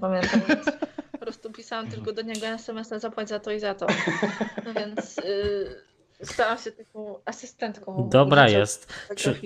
pamiętam, 0.00 0.40
więc 0.48 0.64
po 1.12 1.18
prostu 1.18 1.52
pisałam 1.52 1.88
tylko 1.88 2.12
do 2.12 2.22
niego 2.22 2.46
SMS-a 2.46 2.98
zapłać 2.98 3.28
za 3.28 3.40
to 3.40 3.52
i 3.52 3.60
za 3.60 3.74
to. 3.74 3.86
No 4.64 4.74
więc 4.74 5.16
yy, 5.16 5.82
stałam 6.32 6.58
się 6.58 6.72
taką 6.72 7.18
asystentką. 7.24 8.08
Dobra 8.12 8.48
jest. 8.48 8.92
Czy... 9.16 9.40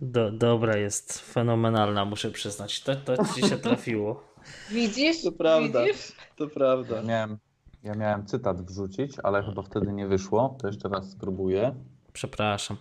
Do, 0.00 0.30
dobra 0.30 0.76
jest, 0.76 1.20
fenomenalna, 1.20 2.04
muszę 2.04 2.30
przyznać. 2.30 2.82
To, 2.82 2.96
to 2.96 3.24
ci 3.34 3.48
się 3.48 3.58
trafiło. 3.68 4.24
Widzisz? 4.70 5.22
To 5.22 5.32
prawda. 5.32 5.84
Widzisz? 5.84 6.12
To 6.36 6.48
prawda. 6.48 7.02
Miałem, 7.02 7.38
ja 7.82 7.94
miałem 7.94 8.26
cytat 8.26 8.62
wrzucić, 8.62 9.12
ale 9.22 9.42
chyba 9.42 9.62
wtedy 9.62 9.92
nie 9.92 10.06
wyszło. 10.06 10.56
To 10.60 10.66
jeszcze 10.66 10.88
raz 10.88 11.10
spróbuję. 11.10 11.74
Przepraszam. 12.12 12.76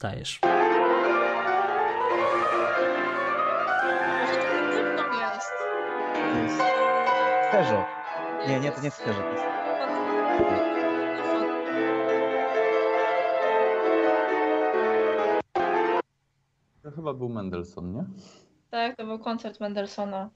Dajesz. 0.00 0.40
Nie, 8.48 8.60
nie, 8.60 8.72
to 8.72 8.82
nie. 8.82 8.90
To 8.90 9.10
jest... 9.10 9.42
To 16.82 16.90
chyba 16.90 17.14
był 17.14 17.28
Mendelssohn, 17.28 17.94
nie? 17.94 18.04
Tak, 18.70 18.96
to 18.96 19.04
był 19.04 19.18
koncert 19.18 19.60
Mendelssohna. 19.60 20.30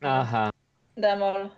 Aha. 0.00 0.50
Demol. 0.96 1.50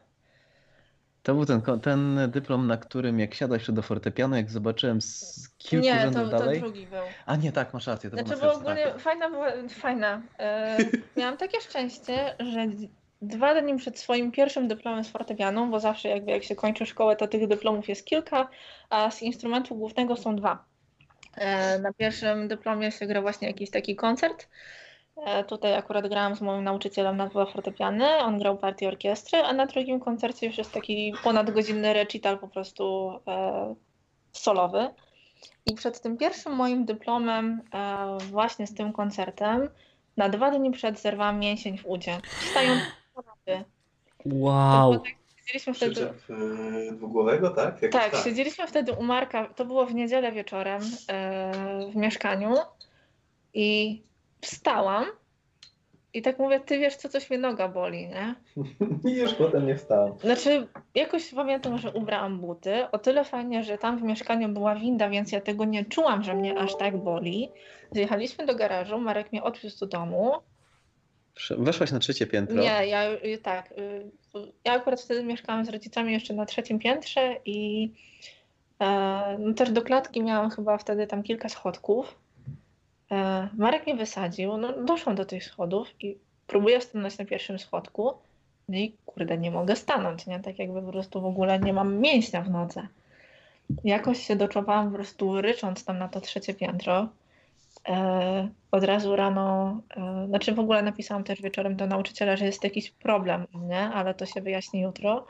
To 1.22 1.34
był 1.34 1.46
ten, 1.46 1.62
ten 1.82 2.30
dyplom, 2.30 2.66
na 2.66 2.76
którym 2.76 3.18
jak 3.20 3.34
siadać 3.34 3.70
do 3.70 3.82
fortepianu, 3.82 4.36
jak 4.36 4.50
zobaczyłem 4.50 5.00
z 5.00 5.48
kilku 5.58 5.84
Nie, 5.86 6.00
rzędów 6.00 6.22
to, 6.22 6.30
to 6.30 6.38
dalej. 6.38 6.60
drugi 6.60 6.86
był. 6.86 7.02
A 7.26 7.36
nie, 7.36 7.52
tak, 7.52 7.74
masz 7.74 7.86
rację. 7.86 8.10
To 8.10 8.16
Znaczy, 8.16 8.40
był 8.40 8.50
bo 8.50 8.54
ogólnie 8.56 8.84
sercu, 8.84 8.98
fajna 8.98 9.30
była, 9.30 9.46
fajna. 9.68 10.22
E, 10.38 10.78
miałam 11.16 11.36
takie 11.36 11.60
szczęście, 11.60 12.36
że 12.38 12.66
dwa 13.22 13.62
dni 13.62 13.76
przed 13.76 13.98
swoim 13.98 14.32
pierwszym 14.32 14.68
dyplomem 14.68 15.04
z 15.04 15.08
fortepianu, 15.08 15.66
bo 15.66 15.80
zawsze 15.80 16.08
jakby 16.08 16.30
jak 16.30 16.44
się 16.44 16.56
kończy 16.56 16.86
szkołę, 16.86 17.16
to 17.16 17.28
tych 17.28 17.48
dyplomów 17.48 17.88
jest 17.88 18.06
kilka, 18.06 18.48
a 18.90 19.10
z 19.10 19.22
instrumentu 19.22 19.74
głównego 19.74 20.16
są 20.16 20.36
dwa. 20.36 20.64
E, 21.36 21.78
na 21.78 21.92
pierwszym 21.92 22.48
dyplomie 22.48 22.92
się 22.92 23.06
gra 23.06 23.22
właśnie 23.22 23.48
jakiś 23.48 23.70
taki 23.70 23.96
koncert. 23.96 24.48
E, 25.16 25.44
tutaj 25.44 25.74
akurat 25.74 26.08
grałam 26.08 26.36
z 26.36 26.40
moim 26.40 26.64
nauczycielem 26.64 27.16
na 27.16 27.26
dwa 27.26 27.46
fortepiany, 27.46 28.16
on 28.16 28.38
grał 28.38 28.58
partię 28.58 28.88
orkiestry, 28.88 29.38
a 29.38 29.52
na 29.52 29.66
drugim 29.66 30.00
koncercie 30.00 30.46
już 30.46 30.58
jest 30.58 30.72
taki 30.72 31.14
ponadgodzinny 31.24 31.92
recital 31.92 32.38
po 32.38 32.48
prostu 32.48 33.12
e, 33.28 33.74
solowy. 34.32 34.88
I 35.66 35.74
przed 35.74 36.00
tym 36.00 36.16
pierwszym 36.16 36.52
moim 36.52 36.84
dyplomem, 36.84 37.60
właśnie 38.30 38.66
z 38.66 38.74
tym 38.74 38.92
koncertem, 38.92 39.68
na 40.16 40.28
dwa 40.28 40.50
dni 40.50 40.70
przed 40.70 41.00
zerwałam 41.00 41.38
mięsień 41.38 41.78
w 41.78 41.86
udzie. 41.86 42.20
Wstając 42.24 42.82
To 43.44 43.64
Wow. 44.24 44.98
tak, 44.98 45.12
Siedzieliśmy 45.36 45.74
wtedy, 45.74 46.12
dwugłowego, 46.92 47.50
tak? 47.50 47.82
Jakoś 47.82 48.00
tak, 48.00 48.24
siedzieliśmy 48.24 48.66
wtedy 48.66 48.92
u 48.92 49.02
Marka, 49.02 49.46
to 49.46 49.64
było 49.64 49.86
w 49.86 49.94
niedzielę 49.94 50.32
wieczorem 50.32 50.82
e, 51.08 51.52
w 51.92 51.96
mieszkaniu 51.96 52.54
i 53.54 54.02
wstałam 54.40 55.04
i 56.14 56.22
tak 56.22 56.38
mówię, 56.38 56.60
ty 56.60 56.78
wiesz 56.78 56.96
co, 56.96 57.08
coś 57.08 57.30
mnie 57.30 57.38
noga 57.38 57.68
boli, 57.68 58.08
nie? 58.08 58.34
I 59.10 59.16
już 59.16 59.34
potem 59.34 59.66
nie 59.66 59.76
wstałem. 59.76 60.18
Znaczy, 60.18 60.66
jakoś 60.94 61.34
pamiętam, 61.34 61.78
że 61.78 61.92
ubrałam 61.92 62.40
buty. 62.40 62.90
O 62.92 62.98
tyle 62.98 63.24
fajnie, 63.24 63.62
że 63.62 63.78
tam 63.78 63.98
w 63.98 64.02
mieszkaniu 64.02 64.48
była 64.48 64.74
winda, 64.74 65.08
więc 65.08 65.32
ja 65.32 65.40
tego 65.40 65.64
nie 65.64 65.84
czułam, 65.84 66.22
że 66.22 66.34
mnie 66.34 66.58
aż 66.58 66.76
tak 66.76 66.96
boli. 66.96 67.48
Zjechaliśmy 67.90 68.46
do 68.46 68.54
garażu, 68.54 68.98
Marek 68.98 69.32
mnie 69.32 69.42
odwiózł 69.42 69.78
do 69.78 69.86
domu. 69.86 70.32
Weszłaś 71.58 71.92
na 71.92 71.98
trzecie 71.98 72.26
piętro. 72.26 72.56
Nie, 72.56 72.86
ja 72.86 73.12
y, 73.12 73.38
tak. 73.42 73.72
y, 73.72 74.10
Ja 74.64 74.72
akurat 74.72 75.00
wtedy 75.00 75.24
mieszkałam 75.24 75.64
z 75.64 75.68
rodzicami 75.68 76.12
jeszcze 76.12 76.34
na 76.34 76.46
trzecim 76.46 76.78
piętrze 76.78 77.36
i 77.44 77.90
e, 78.80 79.36
no 79.38 79.54
też 79.54 79.70
do 79.70 79.82
klatki 79.82 80.22
miałam 80.22 80.50
chyba 80.50 80.78
wtedy 80.78 81.06
tam 81.06 81.22
kilka 81.22 81.48
schodków. 81.48 82.18
E, 83.10 83.48
Marek 83.58 83.86
mnie 83.86 83.94
wysadził, 83.96 84.56
no 84.56 84.72
doszłam 84.72 85.16
do 85.16 85.24
tych 85.24 85.44
schodów 85.44 85.88
i 86.00 86.16
próbuję 86.46 86.80
stanąć 86.80 87.18
na 87.18 87.24
pierwszym 87.24 87.58
schodku. 87.58 88.12
No 88.68 88.78
i 88.78 88.92
kurde, 89.06 89.38
nie 89.38 89.50
mogę 89.50 89.76
stanąć, 89.76 90.26
nie? 90.26 90.40
Tak 90.40 90.58
jakby 90.58 90.82
po 90.82 90.92
prostu 90.92 91.20
w 91.20 91.26
ogóle 91.26 91.58
nie 91.58 91.72
mam 91.72 91.98
mięśnia 91.98 92.42
w 92.42 92.50
nodze. 92.50 92.86
Jakoś 93.84 94.26
się 94.26 94.36
doczłapałam 94.36 94.90
po 94.90 94.94
prostu 94.94 95.40
rycząc 95.40 95.84
tam 95.84 95.98
na 95.98 96.08
to 96.08 96.20
trzecie 96.20 96.54
piętro. 96.54 97.08
E, 97.88 98.48
od 98.70 98.84
razu 98.84 99.16
rano, 99.16 99.80
e, 99.96 100.26
znaczy 100.28 100.54
w 100.54 100.60
ogóle 100.60 100.82
napisałam 100.82 101.24
też 101.24 101.42
wieczorem 101.42 101.76
do 101.76 101.86
nauczyciela, 101.86 102.36
że 102.36 102.44
jest 102.44 102.64
jakiś 102.64 102.90
problem 102.90 103.46
u 103.54 103.58
mnie, 103.58 103.80
ale 103.80 104.14
to 104.14 104.26
się 104.26 104.40
wyjaśni 104.40 104.80
jutro. 104.80 105.26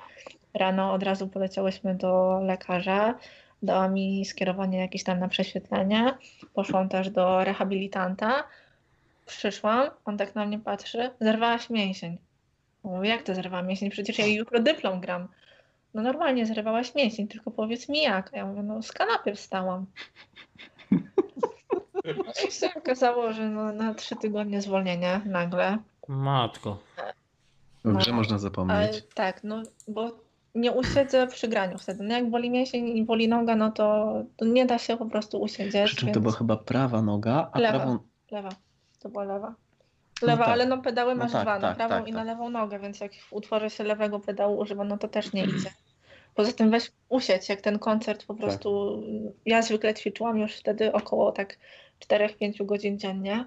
Rano 0.54 0.92
od 0.92 1.02
razu 1.02 1.28
poleciałyśmy 1.28 1.94
do 1.94 2.40
lekarza, 2.42 3.14
dała 3.62 3.88
mi 3.88 4.24
skierowanie 4.24 4.78
jakieś 4.78 5.04
tam 5.04 5.18
na 5.18 5.28
prześwietlenie. 5.28 6.14
Poszłam 6.54 6.88
też 6.88 7.10
do 7.10 7.44
rehabilitanta. 7.44 8.44
Przyszłam, 9.26 9.90
on 10.04 10.18
tak 10.18 10.34
na 10.34 10.46
mnie 10.46 10.58
patrzy, 10.58 11.10
zerwałaś 11.20 11.70
mięsień. 11.70 12.18
Mówię, 12.82 13.08
jak 13.08 13.22
to 13.22 13.34
zerwałam 13.34 13.66
mięsień? 13.66 13.90
Przecież 13.90 14.18
ja 14.18 14.26
jutro 14.26 14.60
dyplom 14.60 15.00
gram. 15.00 15.28
No 15.94 16.02
normalnie 16.02 16.46
zerwałaś 16.46 16.94
mięsień, 16.94 17.28
tylko 17.28 17.50
powiedz 17.50 17.88
mi 17.88 18.02
jak. 18.02 18.30
Ja 18.32 18.46
mówię, 18.46 18.62
no 18.62 18.82
z 18.82 18.92
kanapy 18.92 19.34
wstałam. 19.34 19.86
No 22.04 22.24
i 22.48 22.52
się 22.52 22.70
okazało, 22.76 23.32
że 23.32 23.48
no, 23.48 23.72
na 23.72 23.94
trzy 23.94 24.16
tygodnie 24.16 24.62
zwolnienia 24.62 25.20
nagle. 25.24 25.78
Matko. 26.08 26.78
Grze 27.84 28.10
No, 28.10 28.16
można 28.16 28.32
Ale 28.32 28.40
zapomnieć. 28.40 29.04
tak, 29.14 29.44
no 29.44 29.62
bo 29.88 30.10
nie 30.54 30.72
usiedzę 30.72 31.26
przy 31.26 31.48
graniu 31.48 31.78
wtedy. 31.78 32.04
No 32.04 32.14
jak 32.14 32.30
boli 32.30 32.50
mięsień 32.50 32.88
i 32.88 33.04
boli 33.04 33.28
noga, 33.28 33.56
no 33.56 33.70
to, 33.70 34.14
to 34.36 34.44
nie 34.44 34.66
da 34.66 34.78
się 34.78 34.96
po 34.96 35.06
prostu 35.06 35.40
usiedzieć. 35.40 35.86
Przy 35.86 35.96
czym 35.96 36.08
to 36.08 36.14
więc... 36.14 36.22
była 36.22 36.34
chyba 36.34 36.56
prawa 36.56 37.02
noga, 37.02 37.50
a 37.52 37.58
Lewa. 37.58 37.78
prawą... 37.78 37.98
Lewa, 38.30 38.48
to 38.98 39.08
była 39.08 39.24
lewa. 39.24 39.54
Lewa, 40.22 40.44
tak. 40.44 40.52
ale 40.52 40.66
no 40.66 40.78
pedały 40.78 41.14
No 41.14 41.24
masz 41.24 41.32
tak, 41.32 41.42
dwa, 41.42 41.54
na 41.54 41.60
tak, 41.60 41.76
prawą 41.76 41.94
tak, 41.94 42.08
i 42.08 42.12
na 42.12 42.18
tak. 42.18 42.26
lewą 42.26 42.50
nogę, 42.50 42.78
więc 42.78 43.00
jak 43.00 43.14
w 43.14 43.32
utworze 43.32 43.70
się 43.70 43.84
lewego 43.84 44.20
pedału 44.20 44.58
używa, 44.58 44.84
no 44.84 44.98
to 44.98 45.08
też 45.08 45.32
nie 45.32 45.44
idzie. 45.44 45.70
Poza 46.34 46.52
tym 46.52 46.70
weź 46.70 46.92
usiedź, 47.08 47.48
jak 47.48 47.60
ten 47.60 47.78
koncert 47.78 48.26
po 48.26 48.34
prostu, 48.34 49.02
ja 49.46 49.62
zwykle 49.62 49.94
ćwiczyłam 49.94 50.38
już 50.38 50.52
wtedy 50.52 50.92
około 50.92 51.32
tak 51.32 51.58
4-5 52.10 52.66
godzin 52.66 52.98
dziennie, 52.98 53.46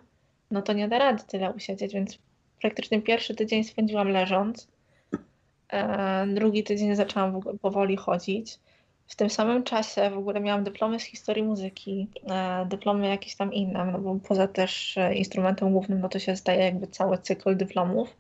no 0.52 0.62
to 0.62 0.74
nie 0.74 0.88
da 0.88 1.00
rady 1.00 1.24
tyle 1.28 1.52
usiedzieć, 1.52 1.94
więc 1.94 2.18
praktycznie 2.62 3.02
pierwszy 3.02 3.36
tydzień 3.36 3.64
spędziłam 3.64 4.08
leżąc, 4.08 4.68
e, 5.70 6.28
drugi 6.28 6.64
tydzień 6.64 6.96
zaczęłam 6.96 7.42
powoli 7.62 7.98
chodzić. 7.98 8.60
W 9.08 9.16
tym 9.16 9.30
samym 9.30 9.64
czasie 9.64 10.10
w 10.10 10.18
ogóle 10.18 10.40
miałam 10.40 10.64
dyplomy 10.64 11.00
z 11.00 11.04
historii 11.04 11.44
muzyki, 11.44 12.08
e, 12.30 12.66
dyplomy 12.66 13.08
jakieś 13.08 13.36
tam 13.36 13.54
inne, 13.54 13.86
no 13.86 14.00
bo 14.00 14.16
poza 14.28 14.48
też 14.48 14.98
e, 14.98 15.16
instrumentem 15.16 15.72
głównym, 15.72 16.00
no 16.00 16.10
to 16.10 16.20
się 16.20 16.36
zdaje 16.36 16.64
jakby 16.64 16.88
cały 16.88 17.18
cykl 17.18 17.58
dyplomów. 17.58 18.18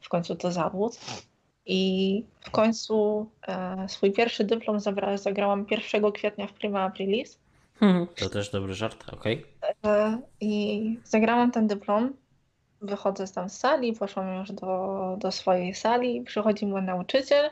W 0.00 0.08
końcu 0.08 0.36
to 0.36 0.52
zawód. 0.52 0.98
I 1.66 2.24
w 2.40 2.50
końcu 2.50 3.26
swój 3.88 4.12
pierwszy 4.12 4.44
dyplom 4.44 4.80
zabra, 4.80 5.16
zagrałam 5.16 5.66
1 5.70 6.12
kwietnia 6.12 6.46
w 6.46 6.52
Prima 6.52 6.80
Aprilis. 6.80 7.38
Hmm, 7.80 8.06
To 8.06 8.28
też 8.28 8.50
dobry 8.50 8.74
żart, 8.74 9.04
okej. 9.12 9.46
E, 9.86 10.18
I 10.40 11.00
zagrałam 11.04 11.50
ten 11.50 11.66
dyplom. 11.66 12.12
Wychodzę 12.80 13.28
tam 13.28 13.48
z 13.50 13.58
sali, 13.58 13.92
poszłam 13.92 14.34
już 14.36 14.52
do, 14.52 15.16
do 15.20 15.32
swojej 15.32 15.74
sali. 15.74 16.22
Przychodzi 16.22 16.66
mój 16.66 16.82
nauczyciel. 16.82 17.50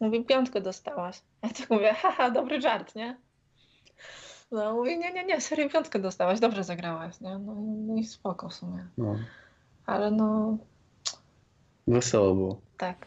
Mówi, 0.00 0.24
piątkę 0.24 0.60
dostałaś. 0.60 1.20
Ja 1.42 1.48
tak 1.48 1.70
mówię, 1.70 1.94
haha, 1.94 2.30
dobry 2.30 2.60
żart, 2.60 2.94
nie? 2.94 3.16
No, 4.52 4.74
mówi, 4.74 4.98
nie, 4.98 5.12
nie, 5.12 5.24
nie, 5.24 5.40
serio 5.40 5.68
piątkę 5.70 5.98
dostałaś, 5.98 6.40
dobrze 6.40 6.64
zagrałaś, 6.64 7.20
nie? 7.20 7.38
No, 7.38 7.54
no 7.86 7.94
i 7.96 8.04
spoko 8.04 8.48
w 8.48 8.54
sumie. 8.54 8.86
No, 8.98 9.16
Ale 9.86 10.10
no, 10.10 10.58
wesoło 11.86 12.34
było. 12.34 12.60
tak, 12.78 13.06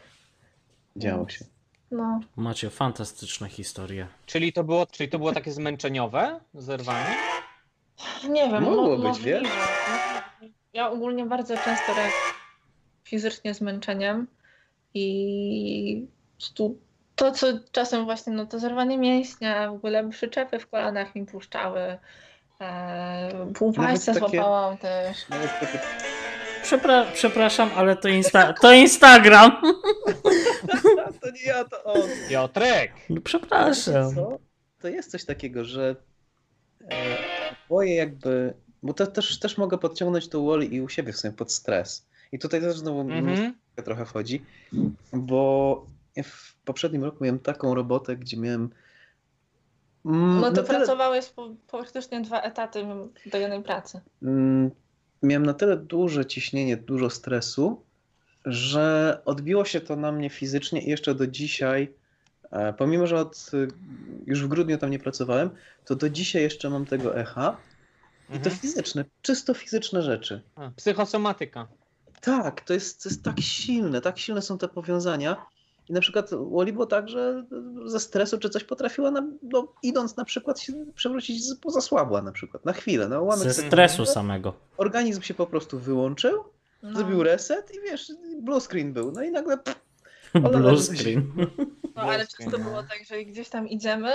Działo 0.96 1.28
się. 1.28 1.44
No. 1.90 2.20
Macie 2.36 2.70
fantastyczne 2.70 3.48
historie. 3.48 4.06
Czyli 4.26 4.52
to 4.52 4.64
było, 4.64 4.86
czyli 4.86 5.08
to 5.08 5.18
było 5.18 5.32
takie 5.32 5.52
zmęczeniowe 5.52 6.40
zerwanie? 6.54 7.16
Nie 8.28 8.48
wiem, 8.50 8.62
Mogło 8.62 8.96
mo- 8.98 9.08
być, 9.10 9.22
wiesz? 9.22 9.48
Ja 10.72 10.90
ogólnie 10.90 11.24
bardzo 11.26 11.54
często 11.56 11.86
reaguję 11.94 12.38
fizycznie 13.04 13.54
zmęczeniem 13.54 14.26
i 14.94 16.06
to, 17.16 17.32
co 17.32 17.46
czasem 17.72 18.04
właśnie, 18.04 18.32
no 18.32 18.46
to 18.46 18.58
zerwanie 18.58 18.98
mięśnia, 18.98 19.70
w 19.70 19.74
ogóle 19.74 20.10
przyczepy 20.10 20.58
w 20.58 20.70
kolanach 20.70 21.14
mi 21.14 21.26
puszczały, 21.26 21.98
e, 22.60 23.46
półpaścia 23.54 24.14
takie- 24.14 24.28
złapałam 24.28 24.78
też. 24.78 25.24
Takie 25.60 25.78
Przepra 26.62 27.04
przepraszam, 27.14 27.70
ale 27.76 27.96
to, 27.96 28.08
insta 28.08 28.52
to 28.52 28.72
Instagram. 28.72 29.52
to 31.30 31.36
nie 31.36 31.42
ja, 31.42 31.64
to 31.64 31.84
on. 31.84 32.00
Piotrek! 32.30 32.92
No, 33.10 33.20
przepraszam. 33.20 34.14
Co? 34.14 34.38
To 34.80 34.88
jest 34.88 35.10
coś 35.10 35.24
takiego, 35.24 35.64
że 35.64 35.96
e, 36.90 37.16
boję 37.68 37.94
jakby, 37.94 38.54
bo 38.82 38.94
to 38.94 39.06
też, 39.06 39.38
też 39.38 39.58
mogę 39.58 39.78
podciągnąć 39.78 40.28
to 40.28 40.44
Wall 40.44 40.62
i 40.62 40.80
u 40.80 40.88
siebie 40.88 41.12
w 41.12 41.16
sumie 41.16 41.32
pod 41.32 41.52
stres. 41.52 42.06
I 42.32 42.38
tutaj 42.38 42.60
też 42.60 42.78
znowu 42.78 43.00
Mhm. 43.00 43.54
trochę 43.84 44.06
wchodzi, 44.06 44.42
bo 45.12 45.86
w 46.24 46.54
poprzednim 46.64 47.04
roku 47.04 47.24
miałem 47.24 47.38
taką 47.38 47.74
robotę, 47.74 48.16
gdzie 48.16 48.36
miałem. 48.36 48.70
mm, 50.06 50.40
No 50.40 50.50
tyle- 50.52 50.64
pracowałeś 50.66 51.26
po, 51.26 51.54
praktycznie 51.70 52.20
dwa 52.20 52.40
etaty 52.40 52.86
do 53.32 53.38
jednej 53.38 53.62
pracy. 53.62 54.00
Mm, 54.22 54.70
miałem 55.22 55.46
na 55.46 55.54
tyle 55.54 55.76
duże 55.76 56.26
ciśnienie, 56.26 56.76
dużo 56.76 57.10
stresu, 57.10 57.82
że 58.44 59.18
odbiło 59.24 59.64
się 59.64 59.80
to 59.80 59.96
na 59.96 60.12
mnie 60.12 60.30
fizycznie 60.30 60.82
i 60.82 60.90
jeszcze 60.90 61.14
do 61.14 61.26
dzisiaj, 61.26 61.92
e, 62.50 62.72
pomimo 62.72 63.06
że 63.06 63.16
od, 63.20 63.50
y, 63.54 63.68
już 64.26 64.42
w 64.44 64.48
grudniu 64.48 64.78
tam 64.78 64.90
nie 64.90 64.98
pracowałem, 64.98 65.50
to 65.84 65.96
do 65.96 66.10
dzisiaj 66.10 66.42
jeszcze 66.42 66.70
mam 66.70 66.86
tego 66.86 67.16
echa. 67.16 67.56
I 68.28 68.32
to 68.32 68.36
Mhm. 68.36 68.56
fizyczne, 68.56 69.04
czysto 69.22 69.54
fizyczne 69.54 70.02
rzeczy. 70.02 70.42
A, 70.56 70.70
Psychosomatyka. 70.76 71.66
Tak, 72.20 72.60
to 72.60 72.74
jest, 72.74 73.02
to 73.02 73.08
jest 73.08 73.22
tak 73.24 73.40
silne, 73.40 74.00
tak 74.00 74.18
silne 74.18 74.42
są 74.42 74.58
te 74.58 74.68
powiązania. 74.68 75.46
I 75.88 75.92
na 75.92 76.00
przykład 76.00 76.32
u 76.32 76.58
Oli 76.58 76.72
było 76.72 76.86
tak, 76.86 77.08
że 77.08 77.44
ze 77.86 78.00
stresu 78.00 78.38
czy 78.38 78.50
coś 78.50 78.64
potrafiła, 78.64 79.10
na, 79.10 79.26
no, 79.42 79.72
idąc 79.82 80.16
na 80.16 80.24
przykład 80.24 80.60
się 80.60 80.72
przewrócić, 80.94 81.44
z- 81.44 81.56
zasłabła 81.68 82.22
na 82.22 82.32
przykład, 82.32 82.64
na 82.64 82.72
chwilę, 82.72 83.08
na 83.08 83.20
ułamek 83.20 83.48
Ze 83.52 83.54
stresu 83.66 84.06
samego. 84.06 84.54
Organizm 84.76 85.22
się 85.22 85.34
po 85.34 85.46
prostu 85.46 85.78
wyłączył, 85.78 86.44
No. 86.82 86.98
zrobił 86.98 87.22
reset 87.22 87.74
i 87.74 87.80
wiesz, 87.90 88.12
blue 88.42 88.60
screen 88.60 88.92
był. 88.92 89.12
No 89.12 89.22
i 89.22 89.30
nagle 89.30 89.58
pff, 89.58 89.88
Blue 90.52 90.82
screen. 90.82 91.32
No 91.96 92.02
ale 92.02 92.26
często 92.26 92.58
no. 92.58 92.64
było 92.64 92.82
tak, 92.82 93.04
że 93.04 93.24
gdzieś 93.24 93.48
tam 93.48 93.68
idziemy 93.68 94.12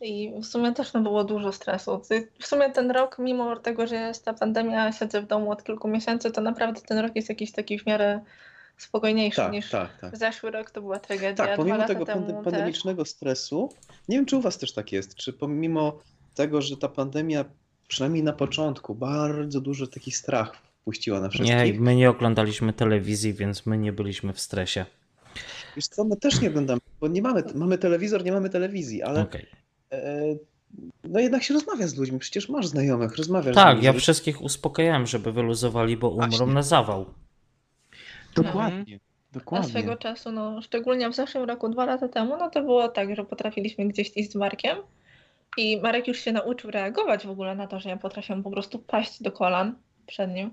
i 0.00 0.32
w 0.42 0.44
sumie 0.44 0.72
też 0.72 0.92
no, 0.92 1.00
było 1.00 1.24
dużo 1.24 1.52
stresu. 1.52 2.02
W 2.40 2.46
sumie 2.46 2.70
ten 2.70 2.90
rok, 2.90 3.16
mimo 3.18 3.56
tego, 3.56 3.86
że 3.86 3.94
jest 3.94 4.24
ta 4.24 4.34
pandemia, 4.34 4.92
siedzę 4.92 5.22
w 5.22 5.26
domu 5.26 5.50
od 5.50 5.64
kilku 5.64 5.88
miesięcy, 5.88 6.30
to 6.30 6.40
naprawdę 6.40 6.80
ten 6.80 6.98
rok 6.98 7.16
jest 7.16 7.28
jakiś 7.28 7.52
taki 7.52 7.78
w 7.78 7.86
miarę 7.86 8.20
spokojniejszy 8.76 9.36
tak, 9.36 9.52
niż 9.52 9.70
tak, 9.70 9.98
tak. 10.00 10.16
zeszły 10.16 10.50
rok, 10.50 10.70
to 10.70 10.80
była 10.80 10.98
tragedia. 10.98 11.46
Tak, 11.46 11.56
pomimo 11.56 11.86
tego 11.86 12.04
temu 12.04 12.26
pande- 12.26 12.34
też. 12.34 12.44
pandemicznego 12.44 13.04
stresu, 13.04 13.72
nie 14.08 14.16
wiem 14.16 14.26
czy 14.26 14.36
u 14.36 14.40
was 14.40 14.58
też 14.58 14.72
tak 14.72 14.92
jest, 14.92 15.14
czy 15.14 15.32
pomimo 15.32 15.98
tego, 16.34 16.62
że 16.62 16.76
ta 16.76 16.88
pandemia 16.88 17.44
przynajmniej 17.88 18.22
na 18.22 18.32
początku 18.32 18.94
bardzo 18.94 19.60
duży 19.60 19.88
taki 19.88 20.10
strach 20.10 20.56
na 20.86 21.20
Nie, 21.20 21.28
wszystkich. 21.30 21.80
my 21.80 21.96
nie 21.96 22.10
oglądaliśmy 22.10 22.72
telewizji, 22.72 23.34
więc 23.34 23.66
my 23.66 23.78
nie 23.78 23.92
byliśmy 23.92 24.32
w 24.32 24.40
stresie. 24.40 24.86
Wiesz 25.76 25.86
co, 25.86 26.04
my 26.04 26.16
też 26.16 26.40
nie 26.40 26.48
oglądamy, 26.48 26.80
bo 27.00 27.08
nie 27.08 27.22
mamy, 27.22 27.42
mamy 27.54 27.78
telewizor, 27.78 28.24
nie 28.24 28.32
mamy 28.32 28.50
telewizji, 28.50 29.02
ale 29.02 29.20
Okej. 29.22 29.46
e, 29.92 30.22
no 31.04 31.20
jednak 31.20 31.42
się 31.42 31.54
rozmawia 31.54 31.86
z 31.86 31.96
ludźmi, 31.96 32.18
przecież 32.18 32.48
masz 32.48 32.66
znajomych, 32.66 33.16
rozmawiasz 33.16 33.54
Tak, 33.54 33.82
ja 33.82 33.92
wszystkich 33.92 34.42
uspokajałem, 34.42 35.06
żeby 35.06 35.32
wyluzowali, 35.32 35.96
bo 35.96 36.08
umrą 36.10 36.28
Właśnie. 36.28 36.46
na 36.46 36.62
zawał. 36.62 37.06
Dokładnie, 38.34 39.00
A 39.30 39.34
dokładnie. 39.38 39.68
swego 39.68 39.96
czasu, 39.96 40.32
no 40.32 40.62
szczególnie 40.62 41.10
w 41.10 41.14
zeszłym 41.14 41.44
roku, 41.44 41.68
dwa 41.68 41.84
lata 41.84 42.08
temu, 42.08 42.36
no 42.36 42.50
to 42.50 42.62
było 42.62 42.88
tak, 42.88 43.16
że 43.16 43.24
potrafiliśmy 43.24 43.88
gdzieś 43.88 44.16
iść 44.16 44.32
z 44.32 44.34
Markiem 44.34 44.76
i 45.56 45.80
Marek 45.80 46.08
już 46.08 46.18
się 46.18 46.32
nauczył 46.32 46.70
reagować 46.70 47.26
w 47.26 47.30
ogóle 47.30 47.54
na 47.54 47.66
to, 47.66 47.80
że 47.80 47.88
ja 47.88 47.96
potrafię 47.96 48.42
po 48.42 48.50
prostu 48.50 48.78
paść 48.78 49.22
do 49.22 49.32
kolan 49.32 49.74
przed 50.06 50.30
nim. 50.30 50.50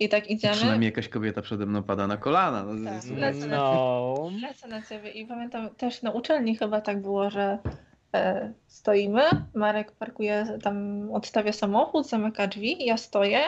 I 0.00 0.08
tak 0.08 0.30
idziemy. 0.30 0.54
Przynajmniej 0.54 0.88
jakaś 0.88 1.08
kobieta 1.08 1.42
przede 1.42 1.66
mną 1.66 1.82
pada 1.82 2.06
na 2.06 2.16
kolana. 2.16 2.64
No, 2.64 2.90
Tak, 2.90 3.18
lecę 3.18 3.46
na 3.46 3.56
No. 3.56 4.30
Lecę 4.42 4.68
na 4.68 4.82
ciebie 4.82 5.10
i 5.10 5.26
pamiętam 5.26 5.70
też 5.70 6.02
na 6.02 6.10
uczelni 6.10 6.56
chyba 6.56 6.80
tak 6.80 7.02
było, 7.02 7.30
że 7.30 7.58
e, 8.14 8.52
stoimy, 8.66 9.22
Marek 9.54 9.92
parkuje, 9.92 10.58
tam 10.62 11.08
odstawia 11.12 11.52
samochód, 11.52 12.08
zamyka 12.08 12.46
drzwi, 12.46 12.86
ja 12.86 12.96
stoję 12.96 13.40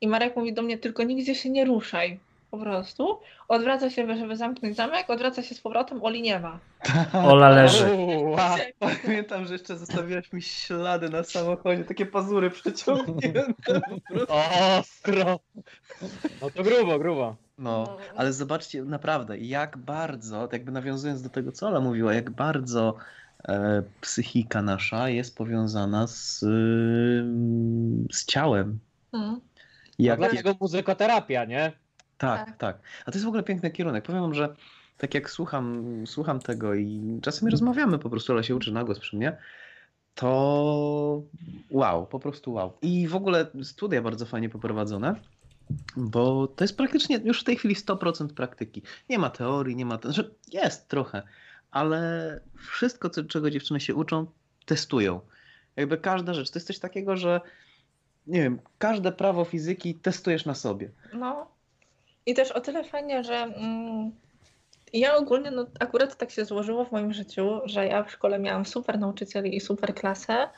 i 0.00 0.08
Marek 0.08 0.36
mówi 0.36 0.52
do 0.52 0.62
mnie 0.62 0.78
tylko 0.78 1.02
nigdzie 1.02 1.34
się 1.34 1.50
nie 1.50 1.64
ruszaj. 1.64 2.18
Po 2.52 2.58
prostu. 2.58 3.20
Odwraca 3.48 3.90
się, 3.90 4.16
żeby 4.16 4.36
zamknąć 4.36 4.76
zamek, 4.76 5.10
odwraca 5.10 5.42
się 5.42 5.54
z 5.54 5.60
powrotem, 5.60 6.04
Oli 6.04 6.22
nie 6.22 6.40
ma. 6.40 6.58
Ola 7.12 7.50
leży. 7.50 7.92
Uła. 7.92 8.56
Pamiętam, 9.04 9.44
że 9.46 9.52
jeszcze 9.52 9.76
zostawiłaś 9.76 10.32
mi 10.32 10.42
ślady 10.42 11.08
na 11.08 11.22
samochodzie, 11.24 11.84
takie 11.84 12.06
pazury 12.06 12.50
przeciągnięte. 12.50 13.80
Ostro. 14.28 15.40
No 16.42 16.50
to 16.50 16.62
grubo, 16.62 16.98
grubo. 16.98 17.36
No, 17.58 17.96
ale 18.16 18.32
zobaczcie 18.32 18.84
naprawdę, 18.84 19.38
jak 19.38 19.76
bardzo, 19.78 20.42
tak 20.42 20.52
jakby 20.52 20.72
nawiązując 20.72 21.22
do 21.22 21.28
tego, 21.28 21.52
co 21.52 21.68
Ola 21.68 21.80
mówiła, 21.80 22.14
jak 22.14 22.30
bardzo 22.30 22.94
e, 23.48 23.82
psychika 24.00 24.62
nasza 24.62 25.08
jest 25.08 25.36
powiązana 25.36 26.06
z, 26.06 26.42
ym, 26.42 28.06
z 28.12 28.26
ciałem. 28.26 28.78
Mm. 29.12 29.40
Jak, 29.98 30.20
No 30.20 30.26
Dlatego 30.28 30.56
muzykoterapia, 30.60 31.44
nie? 31.44 31.81
Tak, 32.22 32.46
tak. 32.46 32.56
tak. 32.56 32.78
A 33.06 33.10
to 33.10 33.16
jest 33.16 33.24
w 33.24 33.28
ogóle 33.28 33.42
piękny 33.42 33.70
kierunek. 33.70 34.04
Powiem 34.04 34.22
wam, 34.22 34.34
że 34.34 34.54
tak 34.98 35.14
jak 35.14 35.30
słucham, 35.30 35.84
słucham 36.06 36.40
tego 36.40 36.74
i 36.74 37.18
czasami 37.22 37.50
rozmawiamy 37.50 37.98
po 37.98 38.10
prostu, 38.10 38.32
ale 38.32 38.44
się 38.44 38.56
uczy 38.56 38.72
na 38.72 38.84
głos 38.84 38.98
przy 38.98 39.16
mnie, 39.16 39.36
to 40.14 41.22
wow, 41.70 42.06
po 42.06 42.20
prostu 42.20 42.52
wow. 42.52 42.72
I 42.82 43.08
w 43.08 43.16
ogóle 43.16 43.46
studia 43.62 44.02
bardzo 44.02 44.26
fajnie 44.26 44.48
poprowadzone, 44.48 45.14
bo 45.96 46.46
to 46.46 46.64
jest 46.64 46.76
praktycznie 46.76 47.16
już 47.24 47.40
w 47.40 47.44
tej 47.44 47.56
chwili 47.56 47.74
100% 47.74 48.28
praktyki. 48.28 48.82
Nie 49.08 49.18
ma 49.18 49.30
teorii, 49.30 49.76
nie 49.76 49.86
ma... 49.86 49.98
Znaczy 50.02 50.34
jest 50.52 50.88
trochę, 50.88 51.22
ale 51.70 52.40
wszystko, 52.56 53.10
co, 53.10 53.24
czego 53.24 53.50
dziewczyny 53.50 53.80
się 53.80 53.94
uczą, 53.94 54.26
testują. 54.66 55.20
Jakby 55.76 55.98
każda 55.98 56.34
rzecz. 56.34 56.50
To 56.50 56.58
jest 56.58 56.66
coś 56.66 56.78
takiego, 56.78 57.16
że 57.16 57.40
nie 58.26 58.42
wiem, 58.42 58.58
każde 58.78 59.12
prawo 59.12 59.44
fizyki 59.44 59.94
testujesz 59.94 60.46
na 60.46 60.54
sobie. 60.54 60.90
No. 61.12 61.52
I 62.26 62.34
też 62.34 62.52
o 62.52 62.60
tyle 62.60 62.84
fajnie, 62.84 63.24
że 63.24 63.34
mm, 63.34 64.12
ja 64.92 65.16
ogólnie, 65.16 65.50
no 65.50 65.66
akurat 65.80 66.16
tak 66.16 66.30
się 66.30 66.44
złożyło 66.44 66.84
w 66.84 66.92
moim 66.92 67.12
życiu, 67.12 67.60
że 67.64 67.86
ja 67.86 68.04
w 68.04 68.10
szkole 68.10 68.38
miałam 68.38 68.66
super 68.66 68.98
nauczycieli 68.98 69.56
i 69.56 69.60
super 69.60 69.94
klasę 69.94 70.48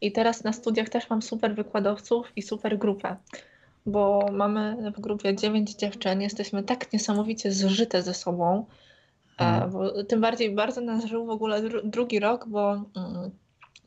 i 0.00 0.12
teraz 0.12 0.44
na 0.44 0.52
studiach 0.52 0.88
też 0.88 1.10
mam 1.10 1.22
super 1.22 1.54
wykładowców 1.54 2.32
i 2.36 2.42
super 2.42 2.78
grupę, 2.78 3.16
bo 3.86 4.28
mamy 4.32 4.92
w 4.96 5.00
grupie 5.00 5.36
dziewięć 5.36 5.74
dziewczyn, 5.74 6.22
jesteśmy 6.22 6.62
tak 6.62 6.92
niesamowicie 6.92 7.52
zżyte 7.52 8.02
ze 8.02 8.14
sobą, 8.14 8.66
e, 9.40 9.44
Mhm. 9.44 9.70
bo 9.70 10.04
tym 10.04 10.20
bardziej 10.20 10.54
bardzo 10.54 10.80
nas 10.80 11.04
żył 11.04 11.26
w 11.26 11.30
ogóle 11.30 11.62
dru- 11.62 11.80
drugi 11.84 12.20
rok, 12.20 12.48
bo 12.48 12.72
mm, 12.72 13.30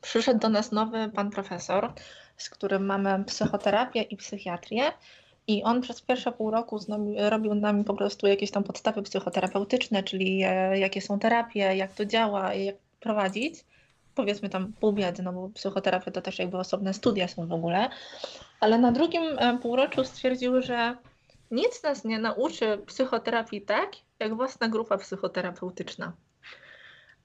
przyszedł 0.00 0.40
do 0.40 0.48
nas 0.48 0.72
nowy 0.72 1.10
pan 1.14 1.30
profesor, 1.30 1.92
z 2.36 2.50
którym 2.50 2.86
mamy 2.86 3.24
psychoterapię 3.24 4.02
i 4.02 4.16
psychiatrię. 4.16 4.92
I 5.48 5.62
on 5.62 5.80
przez 5.80 6.02
pierwsze 6.02 6.32
pół 6.32 6.50
roku 6.50 6.78
z 6.78 6.88
nami, 6.88 7.16
robił 7.18 7.54
nami 7.54 7.84
po 7.84 7.94
prostu 7.94 8.26
jakieś 8.26 8.50
tam 8.50 8.64
podstawy 8.64 9.02
psychoterapeutyczne, 9.02 10.02
czyli 10.02 10.42
e, 10.44 10.78
jakie 10.78 11.00
są 11.00 11.18
terapie, 11.18 11.58
jak 11.76 11.92
to 11.92 12.04
działa, 12.04 12.54
jak 12.54 12.76
prowadzić. 13.00 13.54
Powiedzmy 14.14 14.48
tam 14.48 14.72
pół 14.80 14.92
biedy, 14.92 15.22
no 15.22 15.32
bo 15.32 15.48
psychoterapia 15.48 16.10
to 16.10 16.22
też 16.22 16.38
jakby 16.38 16.58
osobne 16.58 16.94
studia 16.94 17.28
są 17.28 17.46
w 17.46 17.52
ogóle. 17.52 17.88
Ale 18.60 18.78
na 18.78 18.92
drugim 18.92 19.22
e, 19.22 19.58
półroczu 19.58 20.04
stwierdził, 20.04 20.62
że 20.62 20.96
nic 21.50 21.82
nas 21.82 22.04
nie 22.04 22.18
nauczy 22.18 22.78
psychoterapii 22.86 23.62
tak, 23.62 23.90
jak 24.18 24.36
własna 24.36 24.68
grupa 24.68 24.98
psychoterapeutyczna. 24.98 26.12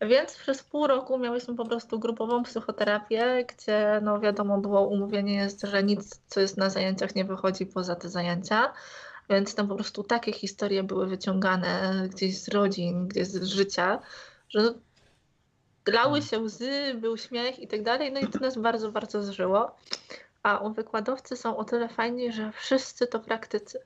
Więc 0.08 0.36
przez 0.36 0.64
pół 0.64 0.88
roku 0.88 1.18
miałyśmy 1.18 1.56
po 1.56 1.66
prostu 1.66 2.00
grupową 2.00 2.44
psychoterapię, 2.44 3.46
gdzie 3.46 4.00
no 4.04 4.20
wiadomo 4.20 4.58
było, 4.58 4.88
umówienie 4.88 5.36
jest, 5.36 5.62
że 5.62 5.84
nic, 5.84 6.22
co 6.28 6.40
jest 6.40 6.58
na 6.58 6.70
zajęciach 6.70 7.16
nie 7.16 7.26
wychodzi 7.26 7.66
poza 7.66 7.96
te 7.96 8.10
zajęcia. 8.10 8.74
Więc 9.30 9.56
tam 9.56 9.68
po 9.68 9.76
prostu 9.76 10.04
takie 10.04 10.34
historie 10.34 10.84
były 10.84 11.08
wyciągane 11.08 12.04
gdzieś 12.10 12.38
z 12.38 12.48
rodzin, 12.48 13.08
gdzieś 13.08 13.28
z 13.28 13.44
życia, 13.44 14.00
że 14.50 14.74
lały 15.88 16.22
się 16.22 16.40
łzy, 16.40 16.94
był 16.96 17.18
śmiech 17.18 17.60
i 17.60 17.68
tak 17.68 17.84
dalej. 17.84 18.12
No 18.12 18.20
i 18.20 18.28
to 18.28 18.40
nas 18.40 18.58
bardzo, 18.58 18.92
bardzo 18.92 19.24
zżyło. 19.24 19.76
A 20.44 20.58
u 20.58 20.74
wykładowcy 20.74 21.36
są 21.36 21.58
o 21.58 21.64
tyle 21.64 21.90
fajni, 21.90 22.32
że 22.32 22.52
wszyscy 22.52 23.08
to 23.08 23.20
praktycy. 23.20 23.80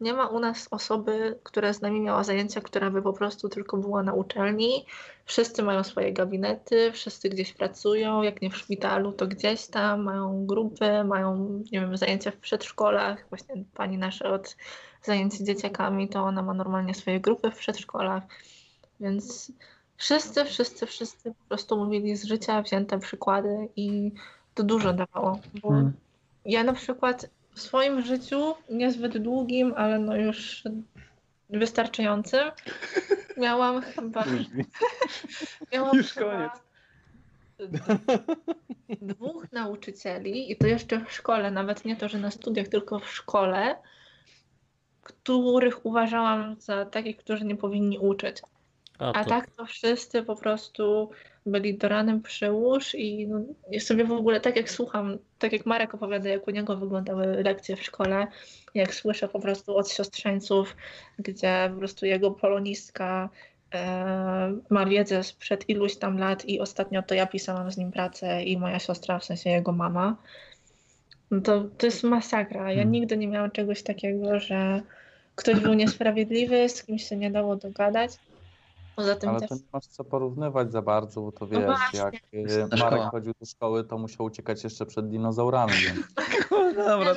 Nie 0.00 0.14
ma 0.14 0.26
u 0.26 0.40
nas 0.40 0.68
osoby, 0.70 1.38
która 1.42 1.72
z 1.72 1.80
nami 1.80 2.00
miała 2.00 2.24
zajęcia, 2.24 2.60
która 2.60 2.90
by 2.90 3.02
po 3.02 3.12
prostu 3.12 3.48
tylko 3.48 3.76
była 3.76 4.02
na 4.02 4.12
uczelni. 4.12 4.86
Wszyscy 5.24 5.62
mają 5.62 5.84
swoje 5.84 6.12
gabinety, 6.12 6.92
wszyscy 6.92 7.28
gdzieś 7.28 7.52
pracują, 7.52 8.22
jak 8.22 8.42
nie 8.42 8.50
w 8.50 8.56
szpitalu, 8.56 9.12
to 9.12 9.26
gdzieś 9.26 9.66
tam, 9.66 10.02
mają 10.02 10.46
grupy, 10.46 11.04
mają, 11.04 11.48
nie 11.72 11.80
wiem, 11.80 11.96
zajęcia 11.96 12.30
w 12.30 12.36
przedszkolach. 12.36 13.26
Właśnie 13.28 13.64
pani 13.74 13.98
nasza 13.98 14.30
od 14.30 14.56
zajęć 15.02 15.34
z 15.34 15.42
dzieciakami, 15.42 16.08
to 16.08 16.22
ona 16.22 16.42
ma 16.42 16.54
normalnie 16.54 16.94
swoje 16.94 17.20
grupy 17.20 17.50
w 17.50 17.58
przedszkolach. 17.58 18.22
Więc 19.00 19.52
wszyscy, 19.96 20.44
wszyscy, 20.44 20.86
wszyscy 20.86 21.30
po 21.30 21.48
prostu 21.48 21.76
mówili 21.76 22.16
z 22.16 22.24
życia 22.24 22.62
wzięte 22.62 22.98
przykłady 22.98 23.68
i 23.76 24.12
to 24.54 24.62
dużo 24.62 24.92
dawało. 24.92 25.38
Bo 25.62 25.68
Hmm. 25.68 25.92
ja 26.44 26.64
na 26.64 26.72
przykład 26.72 27.26
w 27.60 27.62
swoim 27.62 28.02
życiu, 28.02 28.54
niezbyt 28.70 29.18
długim, 29.18 29.74
ale 29.76 29.98
no 29.98 30.16
już 30.16 30.62
wystarczającym, 31.50 32.50
miałam 33.36 33.82
chyba. 33.82 34.24
miałam 35.72 35.96
Już 35.96 36.12
chyba 36.12 36.26
koniec. 36.26 36.52
Dwóch 39.02 39.52
nauczycieli, 39.52 40.52
i 40.52 40.56
to 40.56 40.66
jeszcze 40.66 41.04
w 41.04 41.12
szkole, 41.12 41.50
nawet 41.50 41.84
nie 41.84 41.96
to, 41.96 42.08
że 42.08 42.18
na 42.18 42.30
studiach, 42.30 42.68
tylko 42.68 42.98
w 42.98 43.10
szkole, 43.10 43.76
których 45.02 45.86
uważałam 45.86 46.56
za 46.60 46.84
takich, 46.84 47.16
którzy 47.16 47.44
nie 47.44 47.56
powinni 47.56 47.98
uczyć. 47.98 48.36
A, 49.00 49.12
A 49.12 49.24
tak 49.24 49.50
to 49.50 49.66
wszyscy 49.66 50.22
po 50.22 50.36
prostu 50.36 51.10
byli 51.46 51.78
do 51.78 51.88
ranem 51.88 52.22
przyłóż 52.22 52.94
i 52.94 53.26
no, 53.28 53.40
ja 53.70 53.80
sobie 53.80 54.04
w 54.04 54.12
ogóle 54.12 54.40
tak 54.40 54.56
jak 54.56 54.70
słucham, 54.70 55.18
tak 55.38 55.52
jak 55.52 55.66
Marek 55.66 55.94
opowiada, 55.94 56.28
jak 56.28 56.48
u 56.48 56.50
niego 56.50 56.76
wyglądały 56.76 57.42
lekcje 57.42 57.76
w 57.76 57.82
szkole, 57.82 58.26
jak 58.74 58.94
słyszę 58.94 59.28
po 59.28 59.40
prostu 59.40 59.76
od 59.76 59.90
siostrzeńców, 59.90 60.76
gdzie 61.18 61.68
po 61.72 61.78
prostu 61.78 62.06
jego 62.06 62.30
polonistka 62.30 63.28
e, 63.74 64.58
ma 64.70 64.86
wiedzę 64.86 65.24
sprzed 65.24 65.68
iluś 65.68 65.96
tam 65.96 66.18
lat 66.18 66.44
i 66.44 66.60
ostatnio 66.60 67.02
to 67.02 67.14
ja 67.14 67.26
pisałam 67.26 67.72
z 67.72 67.76
nim 67.76 67.92
pracę 67.92 68.42
i 68.42 68.58
moja 68.58 68.78
siostra, 68.78 69.18
w 69.18 69.24
sensie 69.24 69.50
jego 69.50 69.72
mama. 69.72 70.16
No 71.30 71.40
to, 71.40 71.64
to 71.78 71.86
jest 71.86 72.02
masakra. 72.02 72.72
Ja 72.72 72.76
Hmm. 72.76 72.92
nigdy 72.92 73.16
nie 73.16 73.28
miałam 73.28 73.50
czegoś 73.50 73.82
takiego, 73.82 74.40
że 74.40 74.82
ktoś 75.34 75.60
był 75.60 75.74
niesprawiedliwy, 75.74 76.68
z 76.68 76.84
kimś 76.84 77.08
się 77.08 77.16
nie 77.16 77.30
dało 77.30 77.56
dogadać. 77.56 78.10
Poza 78.96 79.16
tym 79.16 79.30
Ale 79.30 79.40
też 79.40 79.48
to 79.48 79.54
nie 79.54 79.60
masz 79.72 79.86
co 79.86 80.04
porównywać 80.04 80.72
za 80.72 80.82
bardzo, 80.82 81.20
bo 81.20 81.32
to 81.32 81.44
No 81.44 81.50
wiesz, 81.50 81.64
właśnie. 81.64 81.98
jak 81.98 82.14
Ta 82.70 82.76
Marek 82.76 82.92
szkoła. 82.92 83.10
chodził 83.10 83.32
do 83.40 83.46
szkoły, 83.46 83.84
to 83.84 83.98
musiał 83.98 84.26
uciekać 84.26 84.64
jeszcze 84.64 84.86
przed 84.86 85.08
dinozaurami, 85.08 85.72
więc 85.72 86.00
Dobra, 86.76 87.14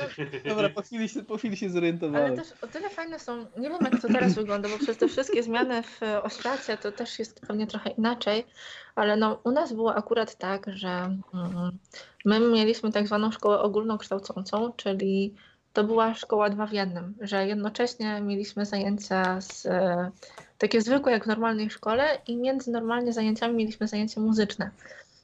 dobra, 0.48 0.68
po 0.68 0.82
chwili 0.82 1.08
się, 1.08 1.22
po 1.22 1.36
chwili 1.36 1.56
się 1.56 1.66
Ale 1.66 1.72
zorientowałem. 1.72 2.36
też 2.36 2.48
o 2.62 2.66
tyle 2.66 2.90
fajne 2.90 3.18
są, 3.18 3.36
nie 3.56 3.68
wiem 3.70 3.78
jak 3.92 4.02
to 4.02 4.08
teraz 4.08 4.34
wygląda, 4.34 4.68
bo 4.68 4.78
przez 4.78 4.96
te 4.96 5.08
wszystkie 5.08 5.42
zmiany 5.42 5.82
w 5.82 6.00
oświacie 6.22 6.76
to 6.76 6.92
też 6.92 7.18
jest 7.18 7.40
pewnie 7.40 7.66
trochę 7.66 7.90
inaczej, 7.90 8.46
ale 8.94 9.16
no, 9.16 9.40
u 9.44 9.50
nas 9.50 9.72
było 9.72 9.94
akurat 9.94 10.34
tak, 10.36 10.66
że 10.74 10.88
mm, 11.34 11.78
my 12.24 12.40
mieliśmy 12.40 12.92
tak 12.92 13.06
zwaną 13.06 13.30
szkołę 13.30 13.60
ogólnokształcącą, 13.60 14.72
czyli 14.76 15.34
to 15.72 15.84
była 15.84 16.14
szkoła 16.14 16.50
dwa 16.50 16.66
w 16.66 16.72
jednym, 16.72 17.14
że 17.20 17.46
jednocześnie 17.46 18.20
mieliśmy 18.20 18.66
zajęcia 18.66 19.40
z, 19.40 19.66
e, 19.66 20.10
takie 20.58 20.80
zwykłe 20.80 21.12
jak 21.12 21.24
w 21.24 21.26
normalnej 21.26 21.70
szkole 21.70 22.04
i 22.26 22.36
między 22.36 22.70
normalnie 22.70 23.12
zajęciami 23.12 23.54
mieliśmy 23.54 23.88
zajęcia 23.88 24.20
muzyczne. 24.20 24.70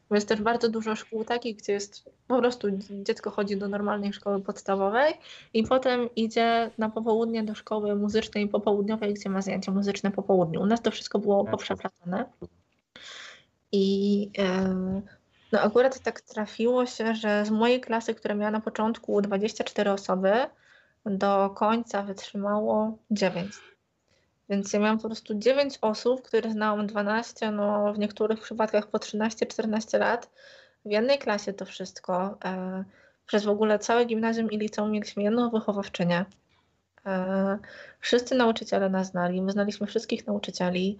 Bo 0.09 0.15
Jest 0.15 0.29
też 0.29 0.43
bardzo 0.43 0.69
dużo 0.69 0.97
szkół 0.97 1.25
takich, 1.25 1.57
gdzie 1.57 1.73
jest 1.73 2.05
po 2.29 2.39
prostu 2.39 2.69
dziecko 2.91 3.31
chodzi 3.31 3.57
do 3.57 3.69
normalnej 3.69 4.13
szkoły 4.13 4.41
podstawowej 4.41 5.15
i 5.55 5.63
potem 5.63 6.09
idzie 6.17 6.71
na 6.79 6.91
popołudnie 6.91 7.43
do 7.43 7.55
szkoły 7.55 7.97
muzycznej 7.97 8.49
popołudniowej, 8.49 9.15
gdzie 9.15 9.31
ma 9.31 9.43
zajęcia 9.43 9.73
muzyczne 9.73 10.11
po 10.11 10.23
południu. 10.23 10.61
U 10.61 10.67
nas 10.67 10.83
to 10.83 10.91
wszystko 10.91 11.19
było 11.19 11.43
Tak. 11.43 11.51
poprzeplatane. 11.51 12.25
I 13.73 14.31
e, 14.39 14.75
no 15.53 15.61
akurat 15.61 15.99
tak 15.99 16.21
trafiło 16.21 16.87
się, 16.87 17.15
że 17.15 17.45
z 17.45 17.51
mojej 17.51 17.81
klasy, 17.81 18.15
która 18.15 18.35
miała 18.35 18.51
na 18.51 18.61
początku 18.61 19.21
24 19.21 19.91
osoby, 19.93 20.33
do 21.07 21.51
końca 21.51 22.03
wytrzymało 22.03 22.99
9. 23.11 23.53
Więc 24.51 24.73
ja 24.73 24.81
miałam 24.81 24.99
po 24.99 25.09
prostu 25.09 25.35
9 25.35 25.79
osób, 25.81 26.23
które 26.23 26.51
znałam 26.51 26.87
12, 26.87 27.51
no 27.51 27.93
w 27.93 27.99
niektórych 27.99 28.41
przypadkach 28.41 28.87
po 28.87 28.99
13-14 28.99 29.99
lat. 29.99 30.31
W 30.85 30.91
jednej 30.91 31.19
klasie 31.19 31.53
to 31.53 31.65
wszystko. 31.65 32.39
E, 32.45 32.85
przez 33.27 33.45
w 33.45 33.49
ogóle 33.49 33.79
całe 33.79 34.05
gimnazjum 34.05 34.51
i 34.51 34.59
liceum 34.59 34.91
mieliśmy 34.91 35.23
jedną 35.23 35.51
wychowawczynię. 35.51 36.25
E, 37.07 37.59
wszyscy 38.01 38.35
nauczyciele 38.35 38.89
nas 38.89 39.07
znali, 39.07 39.43
my 39.43 39.53
znaliśmy 39.53 39.87
wszystkich 39.87 40.27
nauczycieli. 40.27 40.99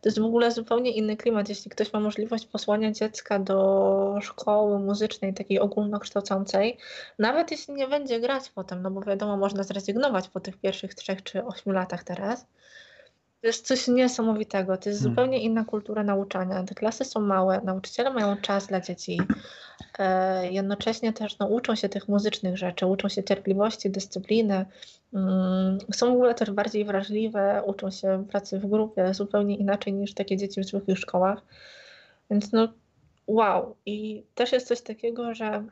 To 0.00 0.08
jest 0.08 0.20
w 0.20 0.24
ogóle 0.24 0.50
zupełnie 0.50 0.90
inny 0.90 1.16
klimat. 1.16 1.48
Jeśli 1.48 1.70
ktoś 1.70 1.92
ma 1.92 2.00
możliwość 2.00 2.46
posłania 2.46 2.92
dziecka 2.92 3.38
do 3.38 4.18
szkoły 4.22 4.78
muzycznej, 4.78 5.34
takiej 5.34 5.60
ogólnokształcącej, 5.60 6.78
nawet 7.18 7.50
jeśli 7.50 7.74
nie 7.74 7.88
będzie 7.88 8.20
grać 8.20 8.50
potem, 8.50 8.82
no 8.82 8.90
bo 8.90 9.00
wiadomo, 9.00 9.36
można 9.36 9.62
zrezygnować 9.62 10.28
po 10.28 10.40
tych 10.40 10.56
pierwszych 10.56 10.94
trzech 10.94 11.22
czy 11.22 11.44
ośmiu 11.44 11.72
latach 11.72 12.04
teraz. 12.04 12.46
To 13.40 13.46
jest 13.46 13.66
coś 13.66 13.88
niesamowitego. 13.88 14.76
To 14.76 14.88
jest 14.88 15.00
Hmm. 15.00 15.14
zupełnie 15.14 15.42
inna 15.42 15.64
kultura 15.64 16.04
nauczania. 16.04 16.64
Te 16.64 16.74
klasy 16.74 17.04
są 17.04 17.20
małe, 17.20 17.60
nauczyciele 17.64 18.10
mają 18.10 18.36
czas 18.36 18.66
dla 18.66 18.80
dzieci. 18.80 19.20
E, 19.98 20.52
jednocześnie 20.52 21.12
też 21.12 21.38
no, 21.38 21.46
uczą 21.46 21.74
się 21.74 21.88
tych 21.88 22.08
muzycznych 22.08 22.58
rzeczy, 22.58 22.86
uczą 22.86 23.08
się 23.08 23.24
cierpliwości, 23.24 23.90
dyscypliny. 23.90 24.66
Mm, 25.14 25.78
są 25.92 26.10
w 26.10 26.14
ogóle 26.14 26.34
też 26.34 26.50
bardziej 26.50 26.84
wrażliwe, 26.84 27.62
uczą 27.66 27.90
się 27.90 28.24
pracy 28.30 28.58
w 28.58 28.66
grupie 28.66 29.14
zupełnie 29.14 29.56
inaczej 29.56 29.92
niż 29.92 30.14
takie 30.14 30.36
dzieci 30.36 30.60
w 30.60 30.66
zwykłych 30.66 30.98
szkołach. 30.98 31.42
Więc 32.30 32.52
no 32.52 32.68
wow. 33.26 33.76
I 33.86 34.24
też 34.34 34.52
jest 34.52 34.68
coś 34.68 34.80
takiego, 34.80 35.34
że 35.34 35.64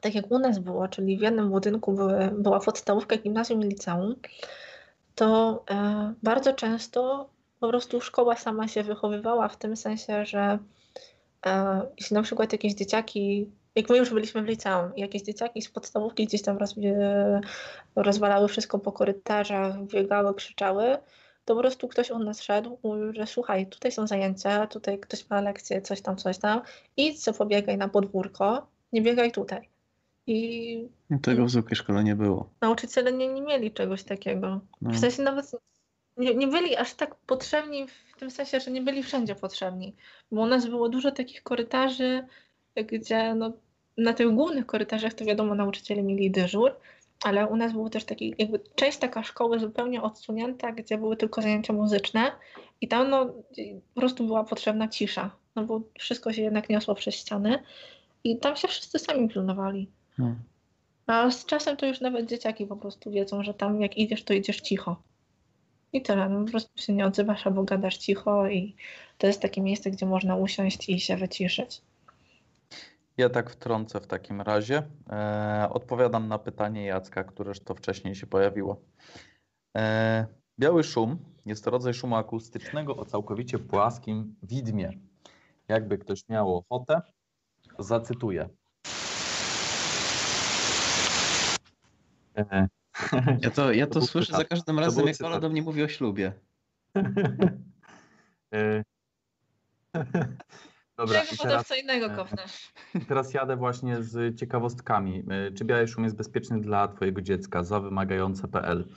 tak 0.00 0.14
jak 0.14 0.30
u 0.30 0.38
nas 0.38 0.58
było, 0.58 0.88
czyli 0.88 1.18
w 1.18 1.20
jednym 1.20 1.50
budynku 1.50 1.92
były, 1.92 2.30
była 2.38 2.60
podstawówka, 2.60 3.16
gimnazjum 3.16 3.62
i 3.62 3.68
liceum, 3.68 4.14
to 5.14 5.64
e, 5.70 6.14
bardzo 6.22 6.52
często 6.52 7.30
po 7.60 7.68
prostu 7.68 8.00
szkoła 8.00 8.36
sama 8.36 8.68
się 8.68 8.82
wychowywała 8.82 9.48
w 9.48 9.56
tym 9.56 9.76
sensie, 9.76 10.24
że 10.24 10.58
e, 11.46 11.82
jeśli 12.00 12.14
na 12.14 12.22
przykład 12.22 12.52
jakieś 12.52 12.74
dzieciaki, 12.74 13.50
jak 13.74 13.90
my 13.90 13.98
już 13.98 14.10
byliśmy 14.10 14.42
w 14.42 14.46
liceum, 14.46 14.92
jakieś 14.96 15.22
dzieciaki 15.22 15.62
z 15.62 15.70
podstawówki 15.70 16.26
gdzieś 16.26 16.42
tam 16.42 16.58
roz, 16.58 16.74
e, 16.78 17.40
rozwalały 17.96 18.48
wszystko 18.48 18.78
po 18.78 18.92
korytarzach, 18.92 19.82
biegały, 19.82 20.34
krzyczały, 20.34 20.98
to 21.44 21.54
po 21.54 21.60
prostu 21.60 21.88
ktoś 21.88 22.10
od 22.10 22.24
nas 22.24 22.42
szedł, 22.42 22.78
mówił, 22.82 23.12
że 23.12 23.26
słuchaj, 23.26 23.66
tutaj 23.66 23.92
są 23.92 24.06
zajęcia, 24.06 24.66
tutaj 24.66 24.98
ktoś 24.98 25.30
ma 25.30 25.40
lekcję, 25.40 25.82
coś 25.82 26.02
tam, 26.02 26.16
coś 26.16 26.38
tam, 26.38 26.62
idź 26.96 27.24
co 27.24 27.32
pobiegaj 27.32 27.78
na 27.78 27.88
podwórko, 27.88 28.66
nie 28.92 29.02
biegaj 29.02 29.32
tutaj. 29.32 29.71
I 30.26 30.88
Tego 31.22 31.44
w 31.44 31.50
zwykłej 31.50 31.76
szkole 31.76 32.04
nie 32.04 32.16
było. 32.16 32.50
nauczyciele 32.60 33.12
nie, 33.12 33.28
nie 33.28 33.42
mieli 33.42 33.70
czegoś 33.70 34.02
takiego. 34.02 34.60
No. 34.82 34.90
W 34.90 34.98
sensie 34.98 35.22
nawet 35.22 35.50
nie, 36.16 36.34
nie 36.34 36.46
byli 36.46 36.76
aż 36.76 36.94
tak 36.94 37.14
potrzebni 37.14 37.86
w 37.88 38.18
tym 38.18 38.30
sensie, 38.30 38.60
że 38.60 38.70
nie 38.70 38.82
byli 38.82 39.02
wszędzie 39.02 39.34
potrzebni. 39.34 39.94
Bo 40.32 40.42
u 40.42 40.46
nas 40.46 40.66
było 40.66 40.88
dużo 40.88 41.12
takich 41.12 41.42
korytarzy, 41.42 42.26
gdzie 42.76 43.34
no, 43.34 43.52
na 43.98 44.12
tych 44.12 44.30
głównych 44.34 44.66
korytarzach 44.66 45.14
to 45.14 45.24
wiadomo 45.24 45.54
nauczyciele 45.54 46.02
mieli 46.02 46.30
dyżur, 46.30 46.76
ale 47.24 47.46
u 47.46 47.56
nas 47.56 47.72
był 47.72 47.90
też 47.90 48.04
taki, 48.04 48.34
jakby 48.38 48.60
część 48.74 48.98
taka 48.98 49.22
szkoły 49.22 49.58
zupełnie 49.58 50.02
odsunięta, 50.02 50.72
gdzie 50.72 50.98
były 50.98 51.16
tylko 51.16 51.42
zajęcia 51.42 51.72
muzyczne 51.72 52.32
i 52.80 52.88
tam 52.88 53.10
no, 53.10 53.26
po 53.94 54.00
prostu 54.00 54.26
była 54.26 54.44
potrzebna 54.44 54.88
cisza, 54.88 55.30
no 55.56 55.64
bo 55.64 55.80
wszystko 55.98 56.32
się 56.32 56.42
jednak 56.42 56.68
niosło 56.68 56.94
przez 56.94 57.14
ściany 57.14 57.62
i 58.24 58.38
tam 58.38 58.56
się 58.56 58.68
wszyscy 58.68 58.98
sami 58.98 59.28
pilnowali. 59.28 59.88
No. 60.18 60.34
A 61.06 61.30
z 61.30 61.46
czasem 61.46 61.76
to 61.76 61.86
już 61.86 62.00
nawet 62.00 62.26
dzieciaki 62.26 62.66
po 62.66 62.76
prostu 62.76 63.10
wiedzą, 63.10 63.42
że 63.42 63.54
tam 63.54 63.80
jak 63.80 63.96
idziesz, 63.96 64.24
to 64.24 64.34
idziesz 64.34 64.60
cicho. 64.60 65.02
I 65.92 66.02
tyle, 66.02 66.28
no 66.28 66.44
po 66.44 66.50
prostu 66.50 66.82
się 66.82 66.92
nie 66.92 67.06
odzywasz 67.06 67.46
albo 67.46 67.62
gadasz 67.62 67.96
cicho 67.96 68.48
i 68.48 68.76
to 69.18 69.26
jest 69.26 69.42
takie 69.42 69.60
miejsce, 69.60 69.90
gdzie 69.90 70.06
można 70.06 70.36
usiąść 70.36 70.88
i 70.88 71.00
się 71.00 71.16
wyciszyć. 71.16 71.82
Ja 73.16 73.28
tak 73.28 73.50
wtrącę 73.50 74.00
w 74.00 74.06
takim 74.06 74.40
razie. 74.40 74.82
E, 75.10 75.68
odpowiadam 75.70 76.28
na 76.28 76.38
pytanie 76.38 76.84
Jacka, 76.84 77.24
któreż 77.24 77.60
to 77.60 77.74
wcześniej 77.74 78.14
się 78.14 78.26
pojawiło. 78.26 78.80
E, 79.76 80.26
biały 80.60 80.84
szum 80.84 81.18
jest 81.46 81.64
to 81.64 81.70
rodzaj 81.70 81.94
szumu 81.94 82.16
akustycznego 82.16 82.96
o 82.96 83.04
całkowicie 83.04 83.58
płaskim 83.58 84.34
widmie. 84.42 84.90
Jakby 85.68 85.98
ktoś 85.98 86.28
miał 86.28 86.56
ochotę, 86.56 87.00
zacytuję. 87.78 88.48
Ja 93.40 93.50
to, 93.50 93.72
ja 93.72 93.86
To 93.86 94.00
to 94.00 94.06
słyszę 94.06 94.36
za 94.36 94.44
każdym 94.44 94.78
razem, 94.78 95.06
jak 95.06 95.22
Ola 95.22 95.40
do 95.40 95.48
mnie 95.48 95.62
mówi 95.62 95.82
o 95.82 95.88
ślubie. 95.88 96.32
e, 98.54 98.84
Dobra, 100.96 101.20
Czego 101.20 101.42
teraz... 101.42 101.66
co 101.66 101.74
innego 101.74 102.06
e, 102.06 102.16
kopnesz. 102.16 102.72
Teraz 103.08 103.34
jadę 103.34 103.56
właśnie 103.56 104.02
z 104.02 104.38
ciekawostkami. 104.38 105.24
Czy 105.54 105.64
biały 105.64 105.88
szum 105.88 106.04
jest 106.04 106.16
bezpieczny 106.16 106.60
dla 106.60 106.88
Twojego 106.88 107.22
dziecka? 107.22 107.62
Za 107.62 107.80
wymagające.pl. 107.80 108.88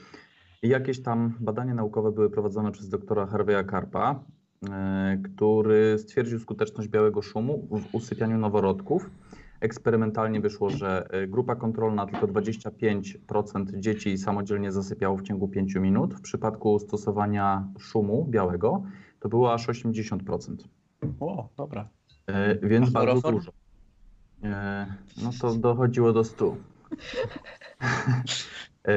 I 0.62 0.68
jakieś 0.68 1.02
tam 1.02 1.34
badania 1.40 1.74
naukowe 1.74 2.12
były 2.12 2.30
prowadzone 2.30 2.72
przez 2.72 2.88
doktora 2.88 3.26
Harveya 3.26 3.64
Karpa, 3.66 4.24
który 5.34 5.98
stwierdził 5.98 6.38
skuteczność 6.38 6.88
białego 6.88 7.22
szumu 7.22 7.68
w 7.70 7.94
usypianiu 7.94 8.38
noworodków. 8.38 9.10
Eksperymentalnie 9.60 10.40
wyszło, 10.40 10.70
że 10.70 11.08
y, 11.24 11.26
grupa 11.26 11.56
kontrolna 11.56 12.06
tylko 12.06 12.26
25% 12.26 13.80
dzieci 13.80 14.18
samodzielnie 14.18 14.72
zasypiało 14.72 15.16
w 15.16 15.22
ciągu 15.22 15.48
5 15.48 15.74
minut. 15.74 16.14
W 16.14 16.20
przypadku 16.20 16.78
stosowania 16.78 17.68
szumu 17.78 18.26
białego 18.30 18.82
to 19.20 19.28
było 19.28 19.54
aż 19.54 19.68
80%. 19.68 20.56
O, 21.20 21.48
dobra. 21.56 21.88
E, 22.26 22.68
więc 22.68 22.88
A 22.88 22.92
bardzo 22.92 23.20
chloroform? 23.20 23.36
dużo. 23.36 23.52
E, 24.42 24.86
no 25.22 25.30
to 25.40 25.54
dochodziło 25.54 26.12
do 26.12 26.24
100. 26.24 26.56
E, 28.84 28.94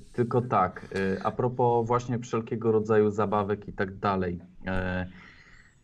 tylko 0.16 0.42
tak, 0.42 0.88
a 1.24 1.30
propos 1.30 1.86
właśnie 1.86 2.18
wszelkiego 2.18 2.72
rodzaju 2.72 3.10
zabawek 3.10 3.68
i 3.68 3.72
tak 3.72 3.96
dalej. 3.96 4.40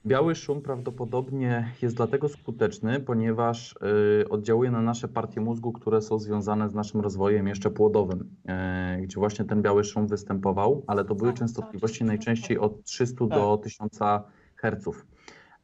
Biały 0.06 0.34
szum 0.34 0.62
prawdopodobnie 0.62 1.72
jest 1.82 1.96
dlatego 1.96 2.28
skuteczny, 2.28 3.00
ponieważ 3.00 3.74
y, 4.22 4.28
oddziałuje 4.28 4.70
na 4.70 4.82
nasze 4.82 5.08
partie 5.08 5.40
mózgu, 5.40 5.72
które 5.72 6.02
są 6.02 6.18
związane 6.18 6.68
z 6.68 6.74
naszym 6.74 7.00
rozwojem 7.00 7.48
jeszcze 7.48 7.70
płodowym, 7.70 8.20
y, 8.98 9.02
gdzie 9.02 9.20
właśnie 9.20 9.44
ten 9.44 9.62
biały 9.62 9.84
szum 9.84 10.06
występował, 10.06 10.84
ale 10.86 11.04
to 11.04 11.14
były 11.14 11.30
Tak, 11.30 11.38
częstotliwości 11.38 11.98
tak. 11.98 12.08
najczęściej 12.08 12.58
od 12.58 12.84
300 12.84 13.26
do 13.26 13.56
1000 13.62 13.98
Hz. 14.56 15.04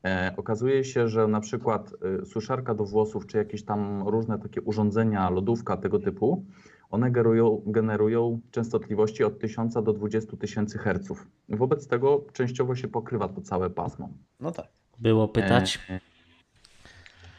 E, 0.05 0.35
Okazuje 0.37 0.85
się, 0.85 1.09
że 1.09 1.29
na 1.29 1.41
przykład 1.41 1.93
y, 2.23 2.27
suszarka 2.27 2.75
do 2.75 2.85
włosów, 2.85 3.27
czy 3.27 3.39
jakieś 3.39 3.65
tam 3.65 4.09
różne 4.09 4.39
takie 4.39 4.63
urządzenia, 4.63 5.31
lodówka 5.31 5.77
tego 5.77 5.99
typu, 5.99 6.45
one 6.91 7.11
generują, 7.11 7.63
generują 7.67 8.41
częstotliwości 8.51 9.25
od 9.25 9.39
1000 9.39 9.75
do 9.75 9.93
20 9.93 10.37
tysięcy 10.37 10.79
Hz. 10.79 11.13
Wobec 11.49 11.87
tego 11.89 12.25
częściowo 12.33 12.75
się 12.75 12.89
pokrywa 12.89 13.29
to 13.29 13.41
całe 13.41 13.71
pasmo. 13.71 14.09
No 14.41 14.53
tak. 14.53 14.67
Było 14.99 15.29
pytać? 15.29 15.79
E, 15.91 16.01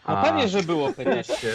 No 0.08 0.18
a 0.18 0.24
pewnie, 0.24 0.48
że 0.48 0.64
było 0.64 0.94
pytać. 0.94 1.28
się, 1.28 1.52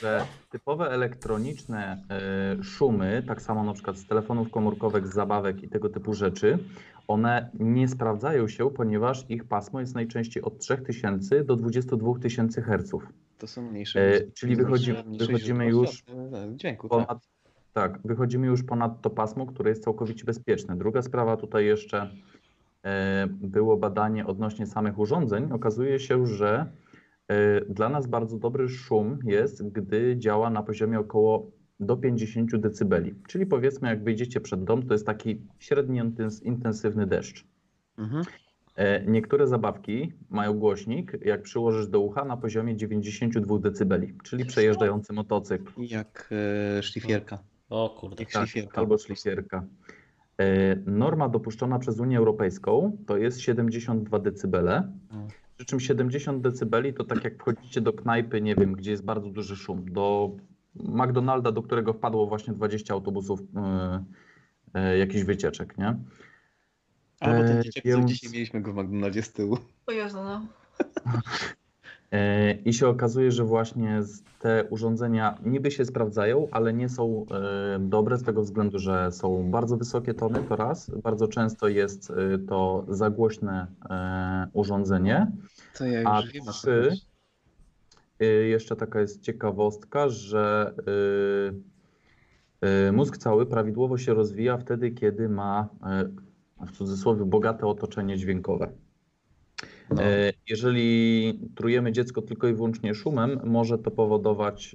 że 0.00 0.26
typowe 0.50 0.90
elektroniczne 0.90 2.02
e, 2.10 2.62
szumy, 2.64 3.22
tak 3.28 3.42
samo 3.42 3.64
na 3.64 3.72
przykład 3.72 3.96
z 3.96 4.06
telefonów 4.06 4.50
komórkowych, 4.50 5.06
z 5.06 5.14
zabawek 5.14 5.62
i 5.62 5.68
tego 5.68 5.88
typu 5.88 6.14
rzeczy, 6.14 6.58
one 7.08 7.50
nie 7.54 7.88
sprawdzają 7.88 8.48
się, 8.48 8.70
ponieważ 8.70 9.24
ich 9.28 9.44
pasmo 9.44 9.80
jest 9.80 9.94
najczęściej 9.94 10.42
od 10.42 10.58
3000 10.58 11.44
do 11.44 11.56
22 11.56 12.18
tysięcy 12.22 12.62
Hz. 12.62 12.90
To 13.38 13.46
są 13.46 13.62
mniejsze. 13.70 14.00
E, 14.00 14.08
mniejsze- 14.10 14.32
czyli 14.34 14.56
wychodzi- 14.56 15.04
mniejsze 15.06 15.26
wychodzimy 15.26 15.66
już 15.66 15.90
światła, 15.90 16.38
Dźwięku. 16.54 16.88
Ponad, 16.88 17.08
tak, 17.08 17.18
wychodzimy 18.04 18.46
już 18.46 18.62
ponad 18.62 19.02
to 19.02 19.10
pasmo, 19.10 19.46
które 19.46 19.70
jest 19.70 19.84
całkowicie 19.84 20.24
bezpieczne. 20.24 20.76
Druga 20.76 21.02
sprawa 21.02 21.36
tutaj 21.36 21.66
jeszcze 21.66 22.10
e, 22.84 23.26
było 23.30 23.76
badanie 23.76 24.26
odnośnie 24.26 24.66
samych 24.66 24.98
urządzeń. 24.98 25.52
Okazuje 25.52 26.00
się, 26.00 26.26
że 26.26 26.66
e, 27.28 27.60
dla 27.60 27.88
nas 27.88 28.06
bardzo 28.06 28.38
dobry 28.38 28.68
szum 28.68 29.18
jest, 29.24 29.68
gdy 29.68 30.16
działa 30.18 30.50
na 30.50 30.62
poziomie 30.62 31.00
około 31.00 31.50
do 31.80 31.96
50 31.96 32.56
dB. 32.56 33.02
Czyli 33.28 33.46
powiedzmy, 33.46 33.88
jak 33.88 34.04
wyjdziecie 34.04 34.40
przed 34.40 34.64
dom, 34.64 34.82
to 34.82 34.94
jest 34.94 35.06
taki 35.06 35.42
intens- 35.70 36.44
intensywny 36.44 37.06
deszcz. 37.06 37.44
Mhm. 37.98 38.24
E, 38.76 39.04
Niektóre 39.04 39.46
zabawki 39.46 40.12
mają 40.30 40.52
głośnik, 40.52 41.18
jak 41.24 41.42
przyłożysz 41.42 41.88
do 41.88 42.00
ucha, 42.00 42.24
na 42.24 42.36
poziomie 42.36 42.76
92 42.76 43.58
dB, 43.58 44.06
czyli 44.24 44.44
przejeżdżający 44.44 45.12
motocykl. 45.12 45.72
Jak 45.82 46.30
szlifierka. 46.82 47.38
O 47.70 47.90
kurde. 47.90 48.22
Jak 48.22 48.32
Tak, 48.32 48.48
szlifierka. 48.48 48.80
albo 48.80 48.98
szlifierka. 48.98 49.64
E, 50.38 50.76
Norma 50.76 51.28
dopuszczona 51.28 51.78
przez 51.78 52.00
Unię 52.00 52.18
Europejską 52.18 52.96
to 53.06 53.16
jest 53.16 53.40
72 53.40 54.18
dB. 54.18 54.54
Mm. 54.54 55.28
Przy 55.56 55.66
czym 55.66 55.80
70 55.80 56.48
dB 56.48 56.92
to 56.92 57.04
tak 57.04 57.24
jak 57.24 57.38
wchodzicie 57.38 57.80
do 57.80 57.92
knajpy, 57.92 58.40
nie 58.40 58.54
wiem, 58.54 58.72
gdzie 58.72 58.90
jest 58.90 59.04
bardzo 59.04 59.30
duży 59.30 59.56
szum, 59.56 59.92
do 59.92 60.36
McDonalda, 60.74 61.52
do 61.52 61.62
którego 61.62 61.92
wpadło 61.92 62.26
właśnie 62.26 62.54
20 62.54 62.94
autobusów 62.94 63.40
e, 64.74 64.98
jakichś 64.98 65.22
wycieczek, 65.22 65.78
nie? 65.78 65.96
Albo 67.20 67.44
ten 67.44 67.62
dzieciak, 67.62 67.84
co 67.92 68.04
dzisiaj 68.04 68.32
mieliśmy 68.32 68.60
go 68.60 68.72
w 68.72 68.76
McDonaldzie 68.76 69.22
z 69.22 69.32
tyłu. 69.32 69.58
O 69.86 69.92
Jezu, 69.92 70.18
no. 70.24 70.46
E, 72.16 72.52
I 72.64 72.72
się 72.72 72.88
okazuje, 72.88 73.32
że 73.32 73.44
właśnie 73.44 74.02
te 74.38 74.64
urządzenia 74.70 75.38
niby 75.44 75.70
się 75.70 75.84
sprawdzają, 75.84 76.48
ale 76.50 76.72
nie 76.72 76.88
są 76.88 77.26
e, 77.30 77.78
dobre 77.80 78.16
z 78.16 78.22
tego 78.22 78.42
względu, 78.42 78.78
że 78.78 79.12
są 79.12 79.50
bardzo 79.50 79.76
wysokie 79.76 80.14
tony, 80.14 80.38
to 80.48 80.56
raz. 80.56 80.90
Bardzo 80.90 81.28
często 81.28 81.68
jest 81.68 82.10
e, 82.10 82.38
to 82.38 82.84
za 82.88 83.10
głośne 83.10 83.66
e, 83.90 84.48
urządzenie. 84.52 85.32
To 85.78 85.84
ja 85.84 86.00
już 86.00 86.08
A 86.10 86.22
wiem, 86.22 86.44
trzy, 86.44 86.96
jeszcze 88.48 88.76
taka 88.76 89.00
jest 89.00 89.22
ciekawostka, 89.22 90.08
że 90.08 90.74
mózg 92.92 93.16
cały 93.16 93.46
prawidłowo 93.46 93.98
się 93.98 94.14
rozwija 94.14 94.58
wtedy, 94.58 94.90
kiedy 94.90 95.28
ma 95.28 95.68
w 96.66 96.72
cudzysłowie 96.72 97.24
bogate 97.24 97.66
otoczenie 97.66 98.16
dźwiękowe. 98.16 98.72
No. 99.90 100.02
E, 100.02 100.32
Jeżeli 100.48 101.38
trujemy 101.56 101.92
dziecko 101.92 102.22
tylko 102.22 102.48
i 102.48 102.54
wyłącznie 102.54 102.94
szumem, 102.94 103.40
może 103.44 103.78
to 103.78 103.90
powodować 103.90 104.74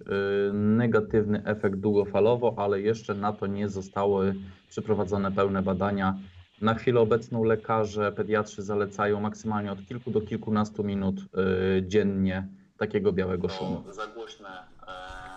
e, 0.50 0.54
negatywny 0.54 1.44
efekt 1.46 1.76
długofalowo, 1.80 2.54
ale 2.58 2.82
jeszcze 2.82 3.14
na 3.14 3.34
to 3.34 3.48
nie 3.48 3.70
zostały 3.70 4.36
przeprowadzone 4.70 5.32
pełne 5.32 5.62
badania. 5.62 6.18
Na 6.62 6.74
chwilę 6.74 7.00
obecną 7.00 7.44
lekarze, 7.44 8.12
pediatrzy 8.12 8.62
zalecają 8.64 9.20
maksymalnie 9.20 9.72
od 9.72 9.86
kilku 9.86 10.12
do 10.12 10.22
kilkunastu 10.22 10.84
minut 10.84 11.16
e, 11.20 11.88
dziennie 11.88 12.48
takiego 12.78 13.14
białego 13.14 13.50
szumu. 13.50 13.84
Za 13.92 14.08
głośne. 14.08 14.50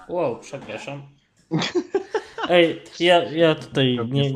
Wow, 0.09 0.39
przepraszam. 0.41 1.03
Ej, 2.49 2.83
ja, 3.01 3.23
ja 3.23 3.55
tutaj 3.55 3.99
Nie, 4.11 4.33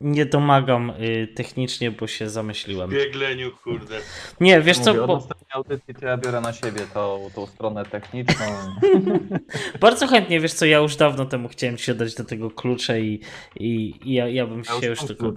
nie, 0.00 0.26
domagam 0.26 0.90
y, 0.90 1.28
technicznie, 1.34 1.90
bo 1.90 2.06
się 2.06 2.28
zamyśliłem. 2.28 2.90
Biegleniu, 2.90 3.50
kurde. 3.64 4.00
Nie, 4.40 4.60
wiesz 4.60 4.78
Mówię, 4.78 4.92
co, 4.92 5.02
od 5.02 5.06
bo 5.06 5.14
następnej 5.14 5.50
audycji 5.54 5.94
to 5.94 6.06
ja 6.06 6.16
biorę 6.16 6.40
na 6.40 6.52
siebie 6.52 6.80
tą, 6.94 7.30
tą 7.34 7.46
stronę 7.46 7.84
techniczną. 7.84 8.44
bardzo 9.80 10.06
chętnie, 10.06 10.40
wiesz 10.40 10.52
co, 10.52 10.66
ja 10.66 10.78
już 10.78 10.96
dawno 10.96 11.24
temu 11.24 11.48
chciałem 11.48 11.76
ci 11.76 11.94
dać 11.94 12.14
do 12.14 12.24
tego 12.24 12.50
klucze 12.50 13.00
i, 13.00 13.20
i, 13.56 13.94
i 14.04 14.14
ja, 14.14 14.28
ja 14.28 14.46
bym 14.46 14.62
Ja 14.68 14.80
się 14.80 14.86
już 14.86 14.98
mam 14.98 15.08
tylko... 15.08 15.34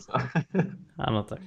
A 0.98 1.12
no 1.12 1.24
tak. 1.24 1.40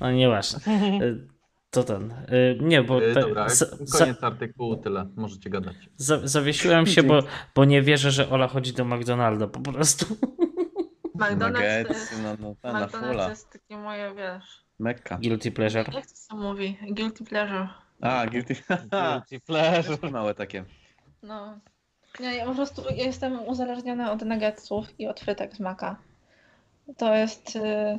No 0.00 0.12
nieważne. 0.12 0.60
Y, 1.70 1.72
To 1.72 1.84
ten. 1.84 2.10
y, 2.10 2.58
Nie, 2.60 2.82
bo 2.82 3.00
te, 3.00 3.12
Dobra, 3.14 3.48
za, 3.48 3.66
za, 3.80 3.98
koniec 3.98 4.22
artykułu, 4.24 4.76
tyle. 4.76 5.06
Możecie 5.16 5.50
gadać. 5.50 5.76
za, 5.96 6.28
zawiesiłem 6.28 6.86
się, 6.86 7.02
bo, 7.02 7.22
bo 7.54 7.64
nie 7.64 7.82
wierzę, 7.82 8.10
że 8.10 8.30
Ola 8.30 8.48
chodzi 8.48 8.72
do 8.72 8.84
McDonalda 8.84 9.46
po 9.46 9.60
prostu. 9.60 10.06
McDonald's 11.14 12.22
no, 12.22 12.36
no, 12.40 12.54
ta, 12.62 12.72
na 12.72 12.86
McDonald's 12.86 13.10
fula. 13.10 13.28
jest 13.30 13.50
takie 13.52 13.76
moje, 13.76 14.14
wiesz... 14.14 14.64
Mekka. 14.78 15.18
Guilty 15.18 15.52
pleasure. 15.52 15.84
Jak 15.94 16.06
to 16.06 16.14
się 16.30 16.36
mówi? 16.36 16.78
Guilty 16.90 17.24
pleasure. 17.24 17.68
A, 18.00 18.26
guilty. 18.26 18.54
Guilty 18.90 19.40
pleasure. 19.46 20.10
Małe 20.10 20.34
takie. 20.34 20.64
No. 21.22 21.58
Nie, 22.20 22.34
ja 22.36 22.46
po 22.46 22.54
prostu 22.54 22.82
jestem 22.94 23.40
uzależniona 23.48 24.12
od 24.12 24.22
nuggetsów 24.22 24.86
i 25.00 25.06
od 25.06 25.20
frytek 25.20 25.54
z 25.56 25.60
maka. 25.60 25.96
To 26.96 27.14
jest 27.14 27.56
y, 27.56 27.98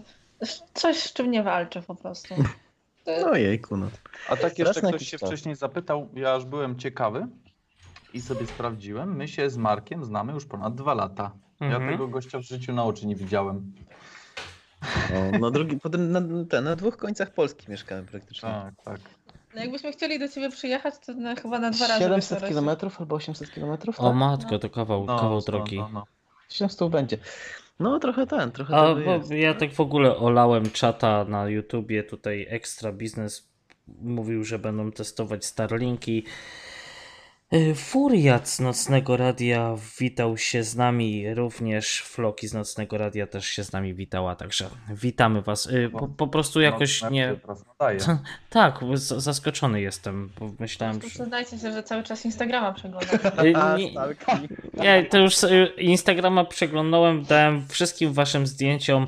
coś, 0.74 0.98
z 1.00 1.14
czym 1.14 1.32
nie 1.32 1.44
walczę 1.44 1.82
po 1.82 1.96
prostu. 1.96 2.36
No 3.22 3.36
jejku, 3.36 3.78
no. 3.78 3.90
A 4.30 4.36
tak 4.36 4.60
jeszcze 4.60 4.82
ktoś 4.82 5.08
się 5.10 5.18
wcześniej 5.18 5.56
zapytał, 5.56 6.10
ja 6.14 6.36
już 6.36 6.46
byłem 6.46 6.80
ciekawy 6.80 7.28
i 8.14 8.22
sobie 8.22 8.48
sprawdziłem. 8.48 9.16
My 9.16 9.28
się 9.28 9.50
z 9.50 9.58
Markiem 9.58 10.06
znamy 10.06 10.34
już 10.34 10.46
ponad 10.46 10.76
dwa 10.76 10.94
lata. 10.94 11.32
Ja 11.62 11.68
Mhm. 11.68 11.92
tego 11.92 12.08
gościa 12.08 12.40
w 12.40 12.42
życiu 12.42 12.74
na 12.74 12.84
oczy 12.84 13.08
nie 13.08 13.16
widziałem. 13.16 13.74
no 15.32 15.40
na, 15.40 15.52
drugi, 15.52 15.78
potem 15.80 16.12
na, 16.12 16.22
te, 16.50 16.62
na 16.62 16.76
dwóch 16.76 16.98
końcach 16.98 17.34
Polski 17.34 17.72
mieszkałem 17.72 18.06
praktycznie. 18.06 18.50
Tak, 18.50 18.74
tak. 18.86 19.00
no 19.56 19.62
jakbyśmy 19.62 19.92
chcieli 19.92 20.20
do 20.20 20.28
ciebie 20.28 20.50
przyjechać, 20.50 20.94
to 21.06 21.14
na, 21.14 21.36
chyba 21.36 21.60
na 21.60 21.72
dwa 21.72 21.88
razy. 21.88 22.00
700 22.00 22.40
byśmy 22.42 22.56
km 22.56 22.70
albo 23.00 23.16
800 23.16 23.50
km? 23.50 23.72
O 23.98 24.08
Tak? 24.08 24.16
matko, 24.16 24.60
to 24.60 24.70
kawał, 24.70 25.06
No, 25.06 25.16
kawał 25.20 25.36
no, 25.36 25.42
drogi. 25.42 25.78
no, 25.78 25.90
no. 25.94 26.06
700 26.50 26.90
będzie. 26.90 27.18
No 27.82 28.00
trochę 28.00 28.28
ten, 28.28 28.52
trochę 28.52 28.76
A 28.76 28.96
bo 28.96 29.36
ja 29.36 29.54
tak 29.54 29.74
w 29.74 29.80
ogóle 29.80 30.18
olałem 30.18 30.72
czata 30.72 31.26
na 31.26 31.50
YouTubie, 31.50 32.04
tutaj 32.04 32.46
Extra 32.50 32.92
Business 32.92 33.52
mówił, 34.02 34.44
że 34.44 34.60
będą 34.60 34.92
testować 34.92 35.46
Starlinki. 35.46 36.26
Y, 37.54 37.76
Furiat 37.76 38.50
z 38.50 38.60
Nocnego 38.60 39.18
Radia 39.18 39.76
witał 40.00 40.38
się 40.38 40.64
z 40.64 40.76
nami, 40.76 41.34
również 41.34 42.02
Floki 42.02 42.48
z 42.48 42.54
Nocnego 42.54 42.98
Radia 42.98 43.28
też 43.28 43.46
się 43.46 43.64
z 43.64 43.72
nami 43.72 43.94
witała, 43.94 44.36
także 44.36 44.70
witamy 44.90 45.42
was. 45.42 45.66
Y, 45.66 45.90
Po, 45.90 46.08
po 46.08 46.28
prostu 46.28 46.62
jakoś 46.62 47.02
No, 47.02 47.10
nie... 47.10 47.36
Tak, 48.50 48.80
zaskoczony 49.00 49.82
jestem, 49.82 50.30
bo 50.40 50.50
myślałem. 50.60 51.00
Przyznajcie 51.00 51.60
się, 51.60 51.72
że 51.72 51.84
cały 51.84 52.04
czas 52.04 52.26
Instagrama 52.26 52.74
przeglądam. 52.74 53.46
Y, 53.46 53.56
A, 53.62 53.78
nie-. 53.78 53.94
Ja 54.84 55.06
to 55.10 55.18
już 55.18 55.36
Instagrama 55.78 56.46
przeglądałem, 56.46 57.24
dałem 57.24 57.68
wszystkim 57.68 58.14
waszym 58.14 58.48
zdjęciom 58.48 59.08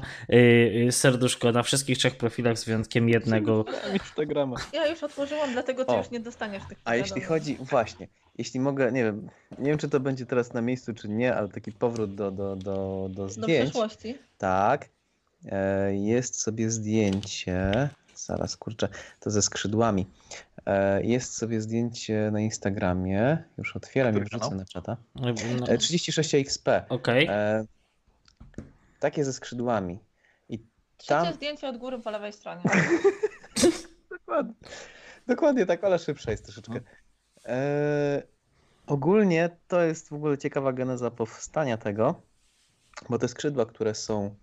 serduszko 0.91 1.51
na 1.51 1.63
wszystkich 1.63 1.97
trzech 1.97 2.15
profilach 2.15 2.57
z 2.57 2.65
wyjątkiem 2.65 3.09
jednego. 3.09 3.65
Instagrama. 3.93 4.57
Ja 4.73 4.87
już 4.87 5.03
otworzyłam, 5.03 5.51
dlatego 5.51 5.85
ty 5.85 5.93
już 5.93 6.11
nie 6.11 6.19
dostaniesz 6.19 6.63
tych 6.69 6.77
A 6.85 6.95
jeśli 6.95 7.21
chodzi, 7.21 7.57
właśnie, 7.59 8.07
jeśli 8.37 8.59
mogę, 8.59 8.91
nie 8.91 9.03
wiem, 9.03 9.29
nie 9.59 9.69
wiem 9.69 9.77
czy 9.77 9.89
to 9.89 9.99
będzie 9.99 10.25
teraz 10.25 10.53
na 10.53 10.61
miejscu, 10.61 10.93
czy 10.93 11.09
nie, 11.09 11.35
ale 11.35 11.49
taki 11.49 11.71
powrót 11.71 12.15
do, 12.15 12.31
do, 12.31 12.55
do, 12.55 13.07
do 13.09 13.09
Do 13.09 13.29
zdjęć. 13.29 13.63
przeszłości. 13.69 14.17
Tak. 14.37 14.89
E, 15.45 15.95
Jest 15.95 16.41
sobie 16.41 16.69
zdjęcie. 16.69 17.89
Zaraz 18.15 18.57
kurczę, 18.57 18.87
to 19.19 19.31
ze 19.31 19.41
skrzydłami. 19.41 20.07
E, 20.65 21.03
Jest 21.03 21.37
sobie 21.37 21.61
zdjęcie 21.61 22.29
na 22.31 22.39
Instagramie. 22.39 23.43
Już 23.57 23.75
otwieram 23.75 24.17
i 24.17 24.21
wrzucę 24.21 24.55
na 24.55 24.65
czata. 24.65 24.97
No, 25.15 25.29
E, 25.67 25.77
36XP. 25.77 26.81
Okej. 26.89 27.27
E, 27.29 27.65
Takie 28.99 29.25
ze 29.25 29.33
skrzydłami. 29.33 29.99
Trzecie 30.97 31.23
Tam- 31.23 31.33
zdjęcie 31.33 31.67
od 31.67 31.77
góry 31.77 31.99
po 31.99 32.11
lewej 32.11 32.33
stronie. 32.33 32.61
Dokładnie. 34.11 34.53
Dokładnie 35.27 35.65
tak, 35.65 35.83
ale 35.83 35.99
szybsza 35.99 36.31
jest 36.31 36.43
troszeczkę. 36.45 36.79
E, 37.45 38.23
ogólnie 38.87 39.49
to 39.67 39.81
jest 39.81 40.09
w 40.09 40.13
ogóle 40.13 40.37
ciekawa 40.37 40.73
geneza 40.73 41.11
powstania 41.11 41.77
tego, 41.77 42.21
bo 43.09 43.19
te 43.19 43.27
skrzydła, 43.27 43.65
które 43.65 43.95
są, 43.95 44.35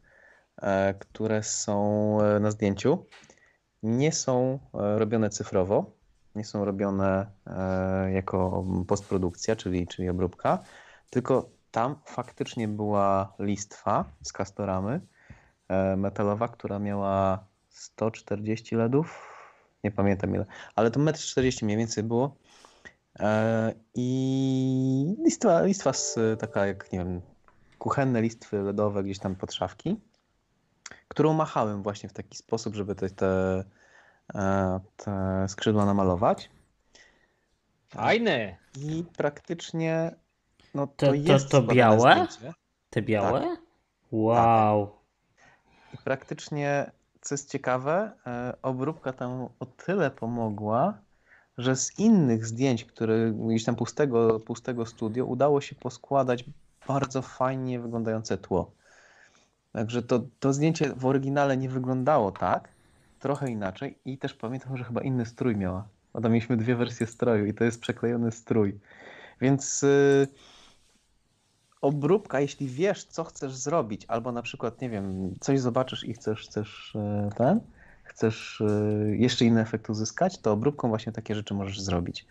e, 0.62 0.94
które 0.94 1.42
są 1.42 2.18
e, 2.22 2.40
na 2.40 2.50
zdjęciu, 2.50 3.06
nie 3.82 4.12
są 4.12 4.58
robione 4.72 5.30
cyfrowo, 5.30 5.90
nie 6.34 6.44
są 6.44 6.64
robione 6.64 7.26
jako 8.12 8.64
postprodukcja, 8.88 9.56
czyli, 9.56 9.86
czyli 9.86 10.08
obróbka, 10.08 10.58
tylko 11.10 11.50
tam 11.70 11.96
faktycznie 12.04 12.68
była 12.68 13.34
listwa 13.38 14.04
z 14.22 14.32
kastoramy 14.32 15.00
metalowa, 15.96 16.48
która 16.48 16.78
miała 16.78 17.44
140 17.68 18.76
LEDów, 18.76 19.36
nie 19.84 19.90
pamiętam 19.90 20.34
ile, 20.34 20.46
ale 20.74 20.90
to 20.90 21.00
1,40 21.00 21.62
m 21.62 21.66
mniej 21.66 21.76
więcej 21.76 22.04
było. 22.04 22.36
I 23.94 25.16
listwa, 25.24 25.62
listwa 25.62 25.92
z, 25.92 26.18
taka 26.40 26.66
jak, 26.66 26.92
nie 26.92 26.98
wiem, 26.98 27.20
kuchenne 27.78 28.22
listwy 28.22 28.62
LEDowe 28.62 29.02
gdzieś 29.02 29.18
tam 29.18 29.36
pod 29.36 29.54
szafki, 29.54 30.00
którą 31.08 31.32
machałem 31.32 31.82
właśnie 31.82 32.08
w 32.08 32.12
taki 32.12 32.36
sposób, 32.36 32.74
żeby 32.74 32.94
te, 32.94 33.10
te 33.10 33.64
E, 34.34 34.80
te 34.96 35.44
skrzydła 35.48 35.86
namalować. 35.86 36.50
Fajny. 37.88 38.56
I 38.78 39.04
praktycznie 39.16 40.14
no 40.74 40.86
to, 40.86 41.06
to, 41.06 41.06
to 41.06 41.14
jest 41.14 41.50
to 41.50 41.62
białe? 41.62 42.26
Zdjęcie. 42.30 42.54
Te 42.90 43.02
białe? 43.02 43.40
Tak. 43.40 43.60
Wow. 44.12 44.90
I 45.94 45.96
praktycznie, 46.04 46.90
co 47.20 47.34
jest 47.34 47.50
ciekawe, 47.50 48.12
e, 48.26 48.54
obróbka 48.62 49.12
tam 49.12 49.48
o 49.60 49.66
tyle 49.66 50.10
pomogła, 50.10 50.98
że 51.60 51.76
z 51.76 51.98
innych 51.98 52.46
zdjęć, 52.46 52.84
które 52.84 53.32
gdzieś 53.32 53.64
tam 53.64 53.76
pustego, 53.76 54.40
pustego 54.40 54.86
studio, 54.86 55.24
udało 55.24 55.60
się 55.60 55.74
poskładać 55.74 56.44
bardzo 56.88 57.22
fajnie 57.22 57.80
wyglądające 57.80 58.38
tło. 58.38 58.70
Także 59.72 60.02
to, 60.02 60.22
to 60.40 60.52
zdjęcie 60.52 60.94
w 60.94 61.06
oryginale 61.06 61.56
nie 61.56 61.68
wyglądało 61.68 62.32
tak, 62.32 62.68
trochę 63.18 63.50
inaczej 63.50 63.98
i 64.04 64.18
też 64.18 64.34
pamiętam, 64.34 64.76
że 64.76 64.84
chyba 64.84 65.00
inny 65.00 65.26
strój 65.26 65.56
miała. 65.56 65.88
Bo 66.12 66.20
tam 66.20 66.32
mieliśmy 66.32 66.56
dwie 66.56 66.76
wersje 66.76 67.06
stroju 67.06 67.46
i 67.46 67.54
to 67.54 67.64
jest 67.64 67.80
przeklejony 67.80 68.32
strój. 68.32 68.78
Więc 69.40 69.82
yy, 69.82 70.28
obróbka, 71.80 72.40
jeśli 72.40 72.68
wiesz, 72.68 73.04
co 73.04 73.24
chcesz 73.24 73.56
zrobić, 73.56 74.04
albo 74.08 74.32
na 74.32 74.42
przykład, 74.42 74.80
nie 74.80 74.90
wiem, 74.90 75.34
coś 75.40 75.60
zobaczysz 75.60 76.04
i 76.04 76.14
chcesz, 76.14 76.46
chcesz 76.46 76.92
yy, 76.94 77.30
ten, 77.36 77.60
chcesz 78.20 78.62
yy, 79.06 79.16
jeszcze 79.16 79.44
inny 79.44 79.60
efekt 79.60 79.90
uzyskać, 79.90 80.38
to 80.38 80.52
obróbką 80.52 80.88
właśnie 80.88 81.12
takie 81.12 81.34
rzeczy 81.34 81.54
możesz 81.54 81.80
zrobić. 81.80 82.26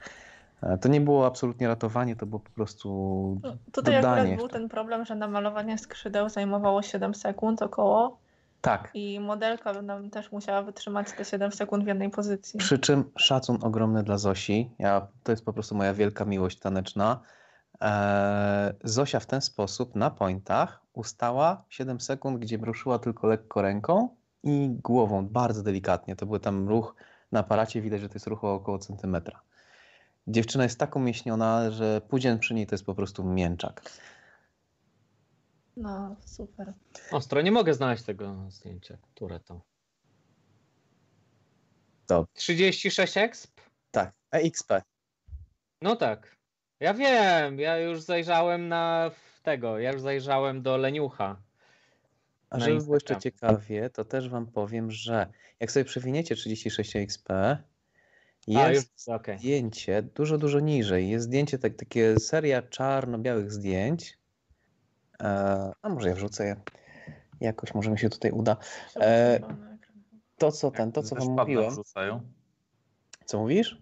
E, 0.61 0.77
to 0.77 0.89
nie 0.89 1.01
było 1.01 1.25
absolutnie 1.25 1.67
ratowanie, 1.67 2.15
to 2.15 2.25
było 2.25 2.39
po 2.39 2.49
prostu. 2.49 2.89
No, 3.43 3.57
tutaj 3.71 3.95
akurat 3.95 4.35
był 4.35 4.47
ten 4.47 4.69
problem, 4.69 5.05
że 5.05 5.15
namalowanie 5.15 5.77
skrzydeł 5.77 6.29
zajmowało 6.29 6.81
7 6.81 7.15
sekund 7.15 7.61
około. 7.61 8.19
Tak. 8.61 8.91
I 8.93 9.19
modelka 9.19 9.81
nam 9.81 10.09
też 10.09 10.31
musiała 10.31 10.61
wytrzymać 10.61 11.11
te 11.11 11.25
7 11.25 11.51
sekund 11.51 11.83
w 11.83 11.87
jednej 11.87 12.09
pozycji. 12.09 12.59
Przy 12.59 12.79
czym 12.79 13.11
szacun 13.17 13.57
ogromny 13.61 14.03
dla 14.03 14.17
Zosi. 14.17 14.71
Ja, 14.79 15.07
to 15.23 15.31
jest 15.31 15.45
po 15.45 15.53
prostu 15.53 15.75
moja 15.75 15.93
wielka 15.93 16.25
miłość 16.25 16.59
taneczna. 16.59 17.19
Eee, 17.81 18.73
Zosia 18.83 19.19
w 19.19 19.25
ten 19.25 19.41
sposób 19.41 19.95
na 19.95 20.09
pointach 20.09 20.81
ustała 20.93 21.63
7 21.69 21.99
sekund, 21.99 22.39
gdzie 22.39 22.57
ruszyła 22.57 22.99
tylko 22.99 23.27
lekko 23.27 23.61
ręką 23.61 24.18
i 24.43 24.69
głową, 24.83 25.27
bardzo 25.27 25.63
delikatnie. 25.63 26.15
To 26.15 26.25
był 26.25 26.39
tam 26.39 26.69
ruch 26.69 26.95
na 27.31 27.39
aparacie, 27.39 27.81
widać, 27.81 28.01
że 28.01 28.09
to 28.09 28.15
jest 28.15 28.27
ruch 28.27 28.43
o 28.43 28.53
około 28.53 28.79
centymetra. 28.79 29.41
Dziewczyna 30.27 30.63
jest 30.63 30.79
tak 30.79 30.95
umieśniona, 30.95 31.71
że 31.71 32.01
później 32.01 32.39
przy 32.39 32.53
niej 32.53 32.67
to 32.67 32.75
jest 32.75 32.85
po 32.85 32.95
prostu 32.95 33.23
mięczak. 33.23 33.81
No, 35.77 36.15
super. 36.25 36.73
Ostro, 37.11 37.41
nie 37.41 37.51
mogę 37.51 37.73
znaleźć 37.73 38.03
tego 38.03 38.35
zdjęcia. 38.49 38.97
Które 39.15 39.39
to? 39.39 39.61
To 42.05 42.25
36 42.33 43.17
exp? 43.17 43.61
Tak, 43.91 44.13
EXP. 44.31 44.71
No 45.81 45.95
tak. 45.95 46.35
Ja 46.79 46.93
wiem, 46.93 47.59
ja 47.59 47.77
już 47.77 48.01
zajrzałem 48.01 48.67
na 48.67 49.11
tego, 49.43 49.79
ja 49.79 49.91
już 49.91 50.01
zajrzałem 50.01 50.61
do 50.61 50.77
Leniucha. 50.77 51.41
A 52.49 52.59
żeby 52.59 52.83
było 52.83 52.95
jeszcze 52.95 53.17
ciekawie, 53.17 53.89
to 53.89 54.05
też 54.05 54.29
wam 54.29 54.47
powiem, 54.47 54.91
że 54.91 55.27
jak 55.59 55.71
sobie 55.71 55.85
przewiniecie 55.85 56.35
36 56.35 56.95
XP, 56.95 57.29
jest 58.47 59.09
A, 59.09 59.15
okay. 59.15 59.37
zdjęcie 59.37 60.01
dużo, 60.01 60.37
dużo 60.37 60.59
niżej. 60.59 61.09
Jest 61.09 61.25
zdjęcie, 61.25 61.59
tak, 61.59 61.75
takie 61.75 62.19
seria 62.19 62.61
czarno-białych 62.61 63.51
zdjęć, 63.51 64.19
E, 65.23 65.71
a 65.81 65.89
może 65.89 66.09
ja 66.09 66.15
wrzucę 66.15 66.45
je. 66.45 66.55
Jakoś 67.41 67.73
może 67.73 67.91
mi 67.91 67.99
się 67.99 68.09
tutaj 68.09 68.31
uda. 68.31 68.57
E, 68.95 69.39
to 70.37 70.51
co 70.51 70.71
ten, 70.71 70.91
to 70.91 71.03
co 71.03 71.15
wam 71.15 71.27
mówiłem. 71.27 71.71
Wrzucają. 71.71 72.21
Co 73.25 73.39
mówisz? 73.39 73.81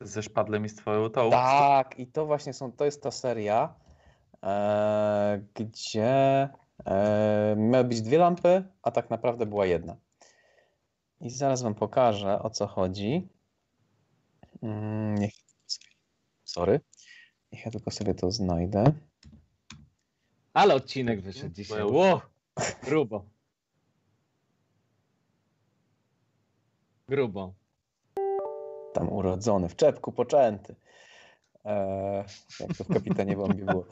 Ze 0.00 0.22
szpadlem 0.22 0.64
i 0.64 0.68
z 0.68 0.76
twoją 0.76 1.10
tą. 1.10 1.30
Tak, 1.30 1.98
i 1.98 2.06
to 2.06 2.26
właśnie 2.26 2.52
są, 2.52 2.72
to 2.72 2.84
jest 2.84 3.02
ta 3.02 3.10
seria, 3.10 3.74
e, 4.42 5.40
gdzie 5.54 6.48
miały 7.56 7.84
być 7.84 8.02
dwie 8.02 8.18
lampy, 8.18 8.64
a 8.82 8.90
tak 8.90 9.10
naprawdę 9.10 9.46
była 9.46 9.66
jedna. 9.66 9.96
I 11.20 11.30
zaraz 11.30 11.62
wam 11.62 11.74
pokażę 11.74 12.42
o 12.42 12.50
co 12.50 12.66
chodzi. 12.66 13.28
Mm, 14.62 15.14
niech, 15.14 15.32
sorry. 16.44 16.80
Niech 17.52 17.64
ja 17.64 17.70
tylko 17.70 17.90
sobie 17.90 18.14
to 18.14 18.30
znajdę. 18.30 18.84
Ale 20.52 20.74
odcinek 20.74 21.20
wyszedł 21.20 21.54
dzisiaj. 21.54 21.84
Ło! 21.84 22.20
Grubo. 22.82 23.24
Grubo. 27.08 27.54
Tam 28.94 29.12
urodzony, 29.12 29.68
w 29.68 29.76
czepku 29.76 30.12
poczęty. 30.12 30.74
Eee, 31.64 32.24
jak 32.60 32.76
to 32.76 32.84
w 32.84 32.88
kapitanie 32.88 33.36
Bombie 33.36 33.64
było. 33.64 33.86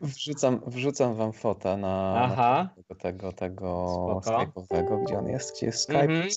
Wrzucam, 0.00 0.60
wrzucam 0.66 1.14
wam 1.14 1.32
fotę 1.32 1.76
na, 1.76 2.14
Aha. 2.16 2.68
na 2.76 2.94
tego, 2.94 3.32
tego, 3.32 3.32
tego 3.32 4.20
Skype'owego, 4.24 5.04
gdzie 5.04 5.18
on 5.18 5.28
jest, 5.28 5.56
gdzie 5.56 5.66
jest 5.66 5.82
Skype. 5.82 6.00
Mhm. 6.00 6.28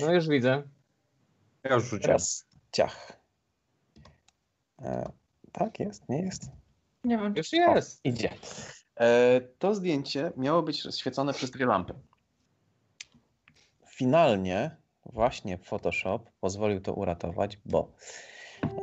No 0.00 0.12
już 0.12 0.28
widzę. 0.28 0.62
Ja 1.64 1.74
już 1.74 1.84
rzuciłem. 1.84 2.02
Teraz 2.02 2.46
ciach. 2.72 3.12
Eee, 4.78 5.04
tak, 5.52 5.80
jest, 5.80 6.08
nie 6.08 6.22
jest? 6.22 6.42
Nie 7.04 7.18
wiem. 7.18 7.34
Już 7.36 7.52
jest. 7.52 8.00
O, 8.06 8.08
idzie. 8.08 8.30
E, 9.00 9.40
to 9.58 9.74
zdjęcie 9.74 10.32
miało 10.36 10.62
być 10.62 10.96
świecone 10.98 11.32
przez 11.32 11.50
dwie 11.50 11.66
lampy. 11.66 11.94
Finalnie 13.88 14.76
właśnie 15.06 15.58
Photoshop 15.58 16.20
pozwolił 16.40 16.80
to 16.80 16.94
uratować, 16.94 17.58
bo 17.64 17.92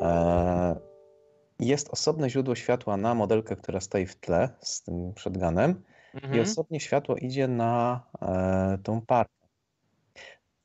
e, 0.01 0.90
jest 1.61 1.89
osobne 1.89 2.29
źródło 2.29 2.55
światła 2.55 2.97
na 2.97 3.15
modelkę, 3.15 3.55
która 3.55 3.79
stoi 3.79 4.05
w 4.05 4.15
tle 4.15 4.49
z 4.61 4.83
tym 4.83 5.13
shotgunem 5.17 5.83
mhm. 6.13 6.35
i 6.35 6.39
osobnie 6.39 6.79
światło 6.79 7.15
idzie 7.15 7.47
na 7.47 8.03
e, 8.21 8.77
tą 8.83 9.01
parkę. 9.01 9.47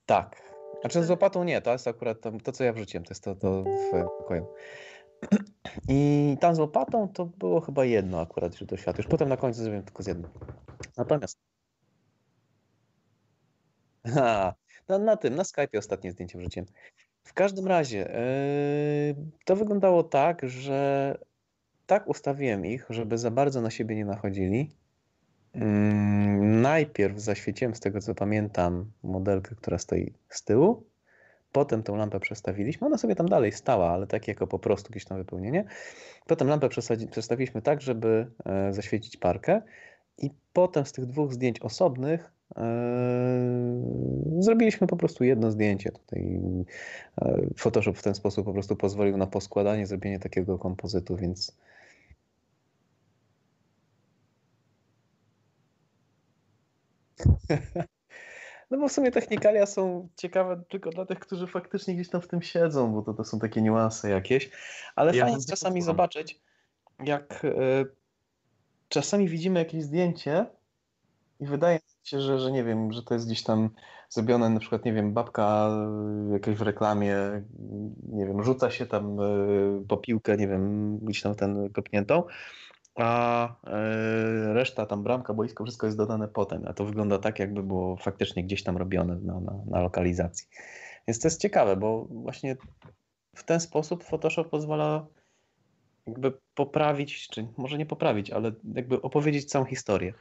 Tak. 0.07 0.47
Znaczy 0.81 1.05
z 1.05 1.11
łopatą 1.11 1.45
nie, 1.45 1.63
to 1.63 1.73
jest 1.73 1.89
akurat 1.89 2.21
to, 2.21 2.33
to 2.45 2.53
co 2.53 2.65
ja 2.65 2.73
wrzuciłem, 2.73 3.05
to 3.05 3.11
jest 3.11 3.25
to, 3.25 3.35
to 3.35 3.63
w 3.63 3.91
pokoju. 4.19 4.47
I 5.89 6.37
tam 6.41 6.55
z 6.55 6.59
łopatą 6.59 7.09
to 7.09 7.27
było 7.27 7.61
chyba 7.61 7.85
jedno 7.85 8.21
akurat 8.21 8.57
źródło 8.57 8.79
światła. 8.79 9.03
Już 9.03 9.11
potem 9.11 9.29
na 9.29 9.37
końcu 9.37 9.61
zrobiłem 9.61 9.85
tylko 9.85 10.03
z 10.03 10.07
jednym. 10.07 10.31
Natomiast 10.97 11.39
ha, 14.15 14.55
na, 14.89 14.99
na 14.99 15.17
tym, 15.17 15.35
na 15.35 15.45
Skype 15.45 15.79
ostatnie 15.79 16.13
zdjęcie 16.13 16.39
wrzuciłem. 16.39 16.67
W 17.27 17.33
każdym 17.33 17.67
razie 17.67 17.99
yy, 17.99 19.25
to 19.45 19.57
wyglądało 19.57 20.03
tak, 20.03 20.49
że 20.49 21.19
tak 21.87 22.09
ustawiłem 22.09 22.67
ich, 22.67 22.87
żeby 22.91 23.19
za 23.19 23.31
bardzo 23.31 23.61
na 23.61 23.71
siebie 23.71 23.97
nie 23.97 24.05
nachodzili. 24.05 24.71
Yy, 25.55 25.61
najpierw 26.43 27.19
zaświeciłem, 27.19 27.75
z 27.75 27.81
tego 27.81 28.01
co 28.01 28.15
pamiętam, 28.15 28.91
modelkę, 29.03 29.55
która 29.55 29.79
stoi 29.79 30.13
z 30.29 30.45
tyłu. 30.45 30.85
Potem 31.53 31.83
tą 31.83 31.97
lampę 31.97 32.21
przestawiliśmy. 32.21 32.87
Ona 32.87 32.99
sobie 32.99 33.15
tam 33.15 33.29
dalej 33.29 33.53
stała, 33.53 33.91
ale 33.91 34.07
tak 34.07 34.29
jako 34.29 34.47
po 34.47 34.59
prostu 34.59 34.91
jakieś 34.91 35.05
tam 35.05 35.19
wypełnienie. 35.19 35.65
Potem 36.27 36.49
lampę 36.49 36.69
przestawiliśmy 37.11 37.63
tak, 37.63 37.81
żeby 37.81 38.31
e, 38.45 38.73
zaświecić 38.73 39.17
parkę. 39.17 39.63
I 40.19 40.31
potem 40.53 40.87
z 40.87 40.93
tych 40.93 41.07
dwóch 41.07 41.33
zdjęć 41.33 41.61
osobnych 41.61 42.36
zrobiliśmy 44.39 44.87
po 44.87 44.97
prostu 44.97 45.25
jedno 45.25 45.51
zdjęcie. 45.51 45.93
Tutaj 45.93 46.41
yy, 47.23 47.51
Photoshop 47.57 47.93
w 47.93 48.03
ten 48.03 48.15
sposób 48.15 48.45
po 48.45 48.53
prostu 48.53 48.77
pozwolił 48.77 49.17
na 49.17 49.27
poskładanie, 49.27 49.87
zrobienie 49.87 50.19
takiego 50.19 50.59
kompozytu, 50.59 51.17
więc 51.17 51.57
No 58.71 58.79
bo 58.79 58.89
w 58.89 58.93
sumie 58.93 59.11
technikalia 59.11 59.67
są 59.67 60.09
ciekawe 60.17 60.63
tylko 60.69 60.91
dla 60.91 61.07
tych, 61.07 61.19
którzy 61.19 61.47
faktycznie 61.47 61.95
gdzieś 61.95 62.09
tam 62.09 62.21
w 62.21 62.29
tym 62.29 62.43
siedzą, 62.43 62.93
bo 62.93 63.03
to, 63.03 63.15
to 63.15 63.25
są 63.25 63.39
takie 63.39 63.63
niuanse 63.63 64.11
jakieś. 64.11 64.51
Ale 64.97 65.17
Ja 65.17 65.25
fajnie 65.25 65.45
czasami 65.49 65.83
zobaczyć, 65.83 66.41
jak 67.05 67.45
e, 67.45 67.85
czasami 68.89 69.29
widzimy 69.29 69.59
jakieś 69.59 69.83
zdjęcie 69.83 70.47
i 71.41 71.47
wydaje 71.47 71.79
się, 72.05 72.21
że, 72.21 72.39
że 72.39 72.53
nie 72.53 72.65
wiem, 72.65 72.93
że 72.93 73.03
to 73.03 73.15
jest 73.15 73.27
gdzieś 73.27 73.43
tam 73.43 73.71
zrobione, 74.09 74.51
na 74.51 74.61
przykład, 74.61 74.85
nie 74.85 74.93
wiem, 74.93 75.13
babka 75.13 75.71
jakaś 76.33 76.57
w 76.57 76.63
reklamie, 76.63 77.17
nie 78.09 78.27
wiem, 78.27 78.45
rzuca 78.45 78.71
się 78.71 78.87
tam 78.87 79.21
e, 79.21 79.25
po 79.89 79.97
piłkę, 79.97 80.37
nie 80.37 80.49
wiem, 80.49 80.99
gdzieś 80.99 81.23
tam 81.23 81.35
ten 81.35 81.71
kopniętą, 81.71 82.23
a 82.95 83.49
e, 83.67 84.55
reszta 84.55 84.87
tam 84.87 85.03
bramka, 85.03 85.35
boisko, 85.35 85.65
wszystko 85.65 85.87
jest 85.87 85.99
dodane 85.99 86.29
potem, 86.29 86.63
a 86.67 86.73
to 86.73 86.85
wygląda 86.85 87.19
tak, 87.19 87.39
jakby 87.39 87.63
było 87.63 87.97
faktycznie 87.97 88.45
gdzieś 88.45 88.63
tam 88.63 88.77
robione 88.77 89.17
na, 89.17 89.41
na, 89.41 89.53
na 89.67 89.81
lokalizacji. 89.81 90.47
Więc 91.09 91.21
to 91.21 91.29
jest 91.29 91.41
ciekawe, 91.41 91.77
bo 91.77 92.05
właśnie 92.11 92.57
w 93.37 93.45
ten 93.45 93.61
sposób 93.61 94.05
Photoshop 94.05 94.45
pozwala 94.45 95.07
jakby 96.07 96.33
poprawić, 96.55 97.29
czy 97.29 97.47
może 97.57 97.79
nie 97.79 97.87
poprawić, 97.87 98.31
ale 98.31 98.53
jakby 98.75 99.03
opowiedzieć 99.03 99.45
całą 99.45 99.65
historię. 99.65 100.15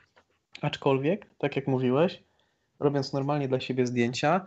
Aczkolwiek, 0.61 1.25
tak 1.37 1.55
jak 1.55 1.67
mówiłeś, 1.67 2.23
robiąc 2.79 3.13
normalnie 3.13 3.47
dla 3.47 3.59
siebie 3.59 3.87
zdjęcia, 3.87 4.45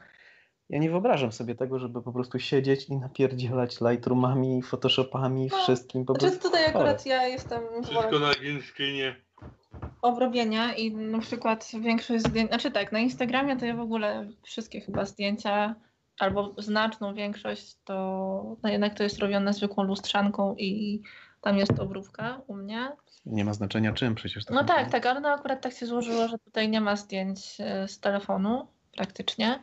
ja 0.68 0.78
nie 0.78 0.90
wyobrażam 0.90 1.32
sobie 1.32 1.54
tego, 1.54 1.78
żeby 1.78 2.02
po 2.02 2.12
prostu 2.12 2.38
siedzieć 2.38 2.88
i 2.88 2.96
napierdzielać 2.96 3.80
Lightroomami, 3.80 4.62
Photoshopami, 4.62 5.48
No, 5.52 5.58
wszystkim. 5.58 6.04
Po 6.04 6.12
Znaczy 6.12 6.26
prostu 6.26 6.48
tutaj 6.48 6.64
chore. 6.64 6.74
akurat 6.74 7.06
ja 7.06 7.26
jestem 7.26 7.62
Wszystko 7.82 8.18
na 8.18 8.32
screenie. 8.72 9.16
obrobienia 10.02 10.74
i 10.74 10.90
na 10.90 11.18
przykład 11.18 11.70
większość 11.80 12.24
zdjęć, 12.24 12.48
znaczy 12.48 12.70
tak, 12.70 12.92
na 12.92 12.98
Instagramie 12.98 13.56
to 13.56 13.66
ja 13.66 13.76
w 13.76 13.80
ogóle 13.80 14.28
wszystkie 14.42 14.80
chyba 14.80 15.04
zdjęcia, 15.04 15.74
albo 16.18 16.54
znaczną 16.58 17.14
większość, 17.14 17.76
to 17.84 18.56
no 18.62 18.68
jednak 18.70 18.94
to 18.94 19.02
jest 19.02 19.18
robione 19.18 19.52
zwykłą 19.52 19.82
lustrzanką 19.84 20.54
i 20.58 21.02
tam 21.48 21.58
jest 21.58 21.78
obróbka 21.78 22.40
u 22.46 22.54
mnie. 22.54 22.92
Nie 23.26 23.44
ma 23.44 23.54
znaczenia 23.54 23.92
czym 23.92 24.14
przecież. 24.14 24.44
to 24.44 24.54
No 24.54 24.64
tak, 24.64 24.90
tak, 24.90 25.06
ale 25.06 25.20
no 25.20 25.28
akurat 25.28 25.60
tak 25.60 25.72
się 25.72 25.86
złożyło, 25.86 26.28
że 26.28 26.38
tutaj 26.38 26.68
nie 26.68 26.80
ma 26.80 26.96
zdjęć 26.96 27.56
e, 27.60 27.88
z 27.88 28.00
telefonu 28.00 28.66
praktycznie. 28.96 29.62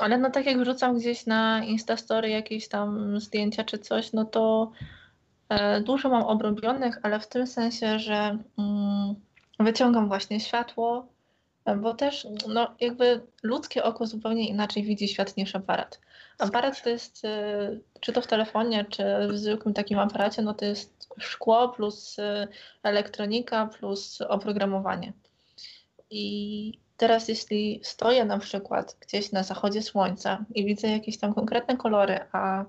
Ale 0.00 0.18
no 0.18 0.30
tak 0.30 0.46
jak 0.46 0.58
wrzucam 0.58 0.98
gdzieś 0.98 1.26
na 1.26 1.64
Instastory 1.64 2.28
jakieś 2.28 2.68
tam 2.68 3.20
zdjęcia 3.20 3.64
czy 3.64 3.78
coś, 3.78 4.12
no 4.12 4.24
to 4.24 4.72
e, 5.48 5.80
dużo 5.80 6.08
mam 6.08 6.22
obrobionych, 6.22 6.98
ale 7.02 7.20
w 7.20 7.28
tym 7.28 7.46
sensie, 7.46 7.98
że 7.98 8.38
mm, 8.58 9.14
wyciągam 9.60 10.08
właśnie 10.08 10.40
światło, 10.40 11.06
bo 11.76 11.94
też 11.94 12.26
no 12.48 12.74
jakby 12.80 13.20
ludzkie 13.42 13.84
oko 13.84 14.06
zupełnie 14.06 14.48
inaczej 14.48 14.82
widzi 14.82 15.08
świat 15.08 15.36
niż 15.36 15.54
aparat. 15.56 16.00
Aparat 16.38 16.82
to 16.82 16.90
jest, 16.90 17.24
e, 17.24 17.78
czy 18.00 18.12
to 18.12 18.20
w 18.20 18.26
telefonie, 18.26 18.84
czy 18.84 19.04
w 19.30 19.38
zwykłym 19.38 19.74
takim 19.74 19.98
aparacie, 19.98 20.42
no 20.42 20.54
to 20.54 20.64
jest 20.64 21.08
szkło 21.18 21.68
plus 21.68 22.18
e, 22.18 22.48
elektronika 22.82 23.66
plus 23.66 24.20
oprogramowanie. 24.20 25.12
I 26.10 26.78
teraz 26.96 27.28
jeśli 27.28 27.80
stoję 27.82 28.24
na 28.24 28.38
przykład 28.38 28.96
gdzieś 29.00 29.32
na 29.32 29.42
zachodzie 29.42 29.82
słońca 29.82 30.44
i 30.54 30.64
widzę 30.64 30.88
jakieś 30.88 31.18
tam 31.18 31.34
konkretne 31.34 31.76
kolory, 31.76 32.20
a 32.32 32.64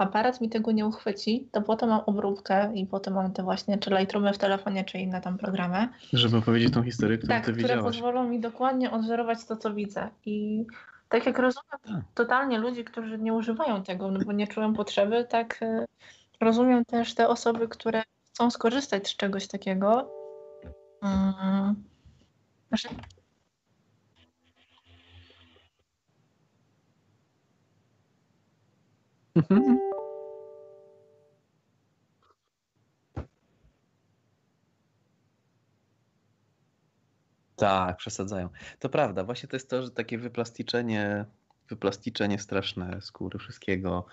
aparat 0.00 0.40
mi 0.40 0.48
tego 0.48 0.72
nie 0.72 0.86
uchwyci, 0.86 1.48
to 1.52 1.62
potem 1.62 1.88
mam 1.88 2.00
obróbkę 2.06 2.72
i 2.74 2.86
potem 2.86 3.14
mam 3.14 3.32
te 3.32 3.42
właśnie 3.42 3.78
czy 3.78 3.90
Lightroomy 3.90 4.32
w 4.32 4.38
telefonie, 4.38 4.84
czy 4.84 4.98
inne 4.98 5.20
tam 5.20 5.38
programy, 5.38 5.88
Żeby 6.12 6.36
opowiedzieć 6.36 6.74
tą 6.74 6.82
historię, 6.82 7.18
którą 7.18 7.34
tak, 7.34 7.44
ty 7.44 7.52
które 7.52 7.68
widziałaś. 7.68 7.84
pozwolą 7.84 8.28
mi 8.28 8.40
dokładnie 8.40 8.90
odwzorować 8.90 9.44
to, 9.44 9.56
co 9.56 9.74
widzę. 9.74 10.08
I 10.26 10.66
tak 11.08 11.26
jak 11.26 11.38
rozumiem 11.38 12.04
totalnie 12.14 12.58
ludzi, 12.58 12.84
którzy 12.84 13.18
nie 13.18 13.34
używają 13.34 13.82
tego, 13.82 14.10
no 14.10 14.20
bo 14.26 14.32
nie 14.32 14.46
czują 14.46 14.74
potrzeby, 14.74 15.26
tak 15.28 15.62
y, 15.62 15.84
rozumiem 16.40 16.84
też 16.84 17.14
te 17.14 17.28
osoby, 17.28 17.68
które 17.68 18.02
chcą 18.32 18.50
skorzystać 18.50 19.08
z 19.08 19.16
czegoś 19.16 19.46
takiego. 19.46 20.10
Mm. 21.02 21.74
Znaczy, 22.68 22.88
Tak, 37.60 37.96
przesadzają. 37.96 38.48
To 38.78 38.88
prawda, 38.88 39.24
właśnie 39.24 39.48
to 39.48 39.56
jest 39.56 39.70
to, 39.70 39.82
że 39.82 39.90
takie 39.90 40.18
wyplasticzenie, 40.18 41.24
wyplasticzenie 41.68 42.38
straszne 42.38 43.00
skóry, 43.00 43.38
wszystkiego. 43.38 44.06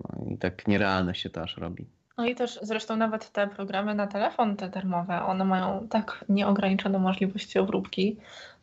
No 0.00 0.26
i 0.30 0.38
tak 0.38 0.68
nierealne 0.68 1.14
się 1.14 1.30
to 1.30 1.42
aż 1.42 1.56
robi. 1.56 1.86
No 2.18 2.26
i 2.26 2.34
też 2.34 2.58
zresztą 2.62 2.96
nawet 2.96 3.32
te 3.32 3.48
programy 3.48 3.94
na 3.94 4.06
telefon, 4.06 4.56
te 4.56 4.68
darmowe, 4.68 5.22
one 5.22 5.44
mają 5.44 5.88
tak 5.88 6.24
nieograniczone 6.28 6.98
możliwości 6.98 7.58
obróbki. 7.58 8.16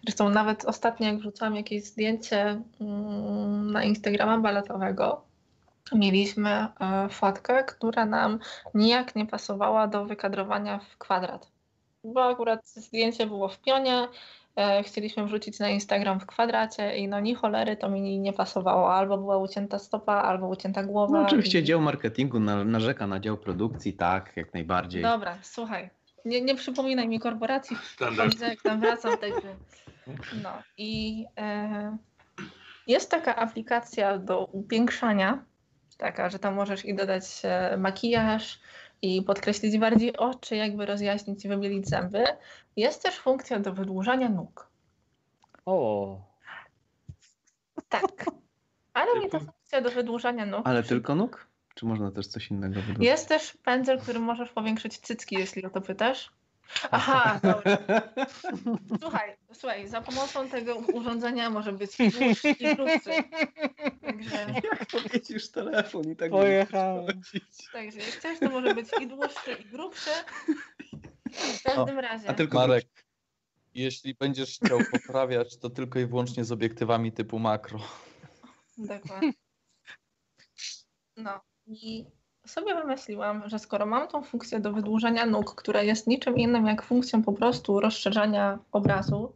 Zresztą 0.03 0.29
nawet 0.29 0.65
ostatnio 0.65 1.07
jak 1.07 1.17
wrzucałam 1.17 1.55
jakieś 1.55 1.83
zdjęcie 1.83 2.61
mm, 2.81 3.71
na 3.71 3.83
Instagrama 3.83 4.37
baletowego, 4.37 5.21
mieliśmy 5.95 6.49
e, 6.49 7.09
fotkę, 7.09 7.63
która 7.63 8.05
nam 8.05 8.39
nijak 8.73 9.15
nie 9.15 9.25
pasowała 9.25 9.87
do 9.87 10.05
wykadrowania 10.05 10.79
w 10.79 10.97
kwadrat. 10.97 11.52
Bo 12.03 12.23
akurat 12.23 12.67
zdjęcie 12.67 13.27
było 13.27 13.49
w 13.49 13.61
pionie, 13.61 14.07
e, 14.55 14.83
chcieliśmy 14.83 15.25
wrzucić 15.25 15.59
na 15.59 15.69
Instagram 15.69 16.19
w 16.19 16.25
kwadracie 16.25 16.97
i 16.97 17.07
no 17.07 17.19
ni 17.19 17.35
cholery 17.35 17.77
to 17.77 17.89
mi 17.89 18.19
nie 18.19 18.33
pasowało. 18.33 18.93
Albo 18.93 19.17
była 19.17 19.37
ucięta 19.37 19.79
stopa, 19.79 20.13
albo 20.13 20.47
ucięta 20.47 20.83
głowa. 20.83 21.19
No 21.19 21.25
oczywiście 21.25 21.59
i... 21.59 21.63
dział 21.63 21.81
marketingu 21.81 22.39
na, 22.39 22.63
narzeka 22.63 23.07
na 23.07 23.19
dział 23.19 23.37
produkcji, 23.37 23.93
tak, 23.93 24.37
jak 24.37 24.53
najbardziej. 24.53 25.01
Dobra, 25.01 25.37
słuchaj. 25.41 25.89
Nie, 26.25 26.41
nie 26.41 26.55
przypominaj 26.55 27.07
mi 27.07 27.19
korporacji, 27.19 27.77
widzę 28.29 28.47
jak 28.47 28.61
tam 28.61 28.79
wracam, 28.79 29.17
także. 29.17 29.55
No 30.43 30.49
i 30.77 31.25
e, 31.37 31.97
jest 32.87 33.11
taka 33.11 33.35
aplikacja 33.35 34.17
do 34.17 34.45
upiększania, 34.45 35.43
taka, 35.97 36.29
że 36.29 36.39
tam 36.39 36.55
możesz 36.55 36.85
i 36.85 36.95
dodać 36.95 37.23
e, 37.43 37.77
makijaż 37.77 38.59
i 39.03 39.21
podkreślić 39.21 39.77
bardziej 39.77 40.17
oczy, 40.17 40.55
jakby 40.55 40.85
rozjaśnić 40.85 41.45
i 41.45 41.47
wybielić 41.47 41.89
zęby. 41.89 42.23
Jest 42.75 43.03
też 43.03 43.15
funkcja 43.19 43.59
do 43.59 43.73
wydłużania 43.73 44.29
nóg. 44.29 44.67
O, 45.65 46.17
Tak. 47.89 48.25
Ale 48.93 49.19
mi 49.19 49.29
ta 49.29 49.39
funkcja 49.39 49.81
do 49.81 49.89
wydłużania 49.89 50.45
nóg. 50.45 50.61
Ale 50.67 50.83
tylko 50.83 51.15
nóg? 51.15 51.47
Czy 51.75 51.85
można 51.85 52.11
też 52.11 52.27
coś 52.27 52.51
innego 52.51 52.75
wydłużyć? 52.75 53.03
Jest 53.03 53.27
też 53.27 53.57
pędzel, 53.63 53.99
którym 53.99 54.23
możesz 54.23 54.49
powiększyć 54.49 54.97
cycki, 54.99 55.35
jeśli 55.35 55.65
o 55.65 55.69
to 55.69 55.81
pytasz. 55.81 56.31
Aha, 56.91 57.39
dobra. 57.43 57.77
Słuchaj, 59.01 59.37
słuchaj, 59.53 59.87
za 59.87 60.01
pomocą 60.01 60.49
tego 60.49 60.75
urządzenia 60.75 61.49
może 61.49 61.71
być 61.73 61.97
dłuższy 61.97 62.49
i 62.49 62.75
grubszy. 62.75 63.23
Także, 64.01 64.45
Jak 64.63 64.85
powiedzisz 64.91 65.49
telefon 65.51 66.11
i 66.11 66.15
tak 66.15 66.31
Pojechałem. 66.31 67.21
także 67.73 67.99
jak 67.99 68.07
chcesz, 68.07 68.39
to 68.39 68.49
może 68.49 68.75
być 68.75 68.87
i 69.01 69.07
dłuższy, 69.07 69.51
i 69.59 69.65
grubszy. 69.65 70.09
W 71.31 71.63
każdym 71.63 71.99
razie. 71.99 72.29
A 72.29 72.33
tylko 72.33 72.57
Marek, 72.57 73.05
jeśli 73.73 74.13
będziesz 74.15 74.59
chciał 74.59 74.79
poprawiać, 74.91 75.57
to 75.57 75.69
tylko 75.69 75.99
i 75.99 76.05
wyłącznie 76.05 76.43
z 76.45 76.51
obiektywami 76.51 77.11
typu 77.11 77.39
makro. 77.39 77.79
Dokładnie. 78.77 79.33
No 81.17 81.41
i 81.65 82.05
sobie 82.45 82.75
wymyśliłam, 82.75 83.49
że 83.49 83.59
skoro 83.59 83.85
mam 83.85 84.07
tą 84.07 84.23
funkcję 84.23 84.59
do 84.59 84.73
wydłużania 84.73 85.25
nóg, 85.25 85.55
która 85.55 85.81
jest 85.81 86.07
niczym 86.07 86.37
innym 86.37 86.65
jak 86.65 86.83
funkcją 86.83 87.23
po 87.23 87.33
prostu 87.33 87.79
rozszerzania 87.79 88.59
obrazu, 88.71 89.33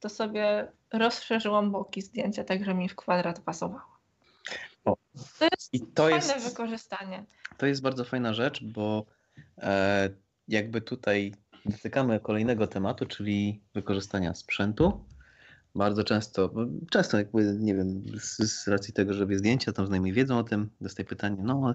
to 0.00 0.08
sobie 0.08 0.72
rozszerzyłam 0.92 1.70
boki 1.70 2.02
zdjęcia, 2.02 2.44
tak 2.44 2.64
że 2.64 2.74
mi 2.74 2.88
w 2.88 2.96
kwadrat 2.96 3.40
pasowało. 3.40 4.00
O. 4.84 4.96
To 5.38 5.44
jest 5.52 5.68
I 5.74 5.80
to 5.80 6.02
fajne 6.02 6.16
jest, 6.16 6.48
wykorzystanie. 6.48 7.24
to 7.58 7.66
jest 7.66 7.82
bardzo 7.82 8.04
fajna 8.04 8.34
rzecz, 8.34 8.64
bo 8.64 9.06
e, 9.58 10.10
jakby 10.48 10.80
tutaj 10.80 11.34
dotykamy 11.66 12.20
kolejnego 12.20 12.66
tematu, 12.66 13.06
czyli 13.06 13.60
wykorzystania 13.74 14.34
sprzętu. 14.34 15.04
Bardzo 15.74 16.04
często, 16.04 16.50
często 16.90 17.16
jakby, 17.18 17.56
nie 17.58 17.74
wiem, 17.74 18.02
z, 18.20 18.36
z 18.36 18.68
racji 18.68 18.94
tego, 18.94 19.12
że 19.12 19.20
robię 19.20 19.38
zdjęcia, 19.38 19.72
tam 19.72 19.86
znajomi 19.86 20.12
wiedzą 20.12 20.38
o 20.38 20.44
tym, 20.44 20.70
dostaję 20.80 21.08
pytanie, 21.08 21.36
no 21.42 21.62
ale 21.64 21.74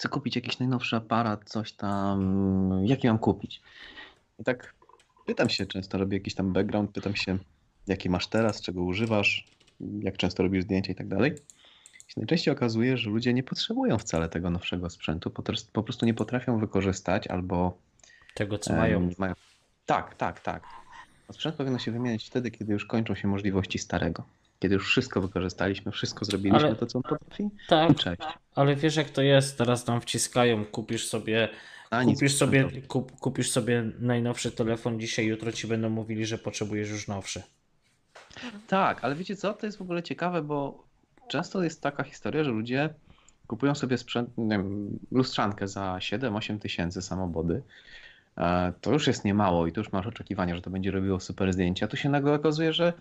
chcę 0.00 0.08
kupić 0.08 0.36
jakiś 0.36 0.58
najnowszy 0.58 0.96
aparat, 0.96 1.50
coś 1.50 1.72
tam, 1.72 2.80
jaki 2.84 3.08
mam 3.08 3.18
kupić? 3.18 3.62
I 4.38 4.44
tak 4.44 4.74
pytam 5.26 5.48
się, 5.48 5.66
często 5.66 5.98
robię 5.98 6.16
jakiś 6.16 6.34
tam 6.34 6.52
background, 6.52 6.90
pytam 6.90 7.16
się, 7.16 7.38
jaki 7.86 8.10
masz 8.10 8.26
teraz, 8.26 8.60
czego 8.60 8.82
używasz, 8.82 9.44
jak 10.00 10.16
często 10.16 10.42
robisz 10.42 10.64
zdjęcia 10.64 10.92
i 10.92 10.94
tak 10.94 11.08
dalej. 11.08 11.32
I 12.08 12.12
się 12.12 12.20
najczęściej 12.20 12.54
okazuje, 12.54 12.96
że 12.96 13.10
ludzie 13.10 13.34
nie 13.34 13.42
potrzebują 13.42 13.98
wcale 13.98 14.28
tego 14.28 14.50
nowszego 14.50 14.90
sprzętu, 14.90 15.30
po, 15.72 15.82
prostu 15.82 16.06
nie 16.06 16.14
potrafią 16.14 16.58
wykorzystać 16.58 17.26
albo 17.26 17.78
Tego, 18.34 18.58
co 18.58 18.76
mają. 18.76 19.10
mają. 19.18 19.34
Tak, 19.86 20.14
tak, 20.14 20.40
tak. 20.40 20.62
sprzęt 21.32 21.56
powinno 21.56 21.78
się 21.78 21.92
wymieniać 21.92 22.26
wtedy, 22.26 22.50
kiedy 22.50 22.72
już 22.72 22.84
kończą 22.84 23.14
się 23.14 23.28
możliwości 23.28 23.78
starego. 23.78 24.24
Kiedy 24.60 24.74
już 24.74 24.86
wszystko 24.88 25.20
wykorzystaliśmy, 25.20 25.92
wszystko 25.92 26.24
zrobiliśmy, 26.24 26.58
Ale- 26.58 26.76
to 26.76 26.86
co 26.86 26.98
on 26.98 27.02
potrafi. 27.02 27.48
Tak, 27.68 27.94
cześć. 27.98 28.20
ale 28.54 28.76
wiesz 28.76 28.96
jak 28.96 29.10
to 29.10 29.22
jest, 29.22 29.58
teraz 29.58 29.84
tam 29.84 30.00
wciskają, 30.00 30.64
kupisz 30.64 31.08
sobie, 31.08 31.48
A 31.90 32.04
kupisz 32.04 32.34
sobie, 32.34 32.82
kup, 32.88 33.12
kupisz 33.20 33.50
sobie 33.50 33.84
najnowszy 34.00 34.50
telefon 34.50 35.00
dzisiaj, 35.00 35.26
jutro 35.26 35.52
ci 35.52 35.66
będą 35.66 35.88
mówili, 35.88 36.26
że 36.26 36.38
potrzebujesz 36.38 36.90
już 36.90 37.08
nowszy. 37.08 37.42
Tak, 38.66 39.04
ale 39.04 39.14
wiecie 39.14 39.36
co? 39.36 39.54
To 39.54 39.66
jest 39.66 39.78
w 39.78 39.82
ogóle 39.82 40.02
ciekawe, 40.02 40.42
bo 40.42 40.84
często 41.28 41.62
jest 41.62 41.82
taka 41.82 42.02
historia, 42.02 42.44
że 42.44 42.50
ludzie 42.50 42.94
kupują 43.46 43.74
sobie 43.74 43.98
sprzęt, 43.98 44.38
nie 44.38 44.56
wiem, 44.58 44.98
lustrzankę 45.10 45.68
za 45.68 45.96
7-8 45.98 46.58
tysięcy 46.58 47.02
samobody. 47.02 47.62
To 48.80 48.92
już 48.92 49.06
jest 49.06 49.24
niemało 49.24 49.66
i 49.66 49.72
tu 49.72 49.80
już 49.80 49.92
masz 49.92 50.06
oczekiwania, 50.06 50.56
że 50.56 50.62
to 50.62 50.70
będzie 50.70 50.90
robiło 50.90 51.20
super 51.20 51.52
zdjęcia. 51.52 51.88
Tu 51.88 51.96
się 51.96 52.08
nagle 52.08 52.32
okazuje, 52.34 52.72
że 52.72 52.92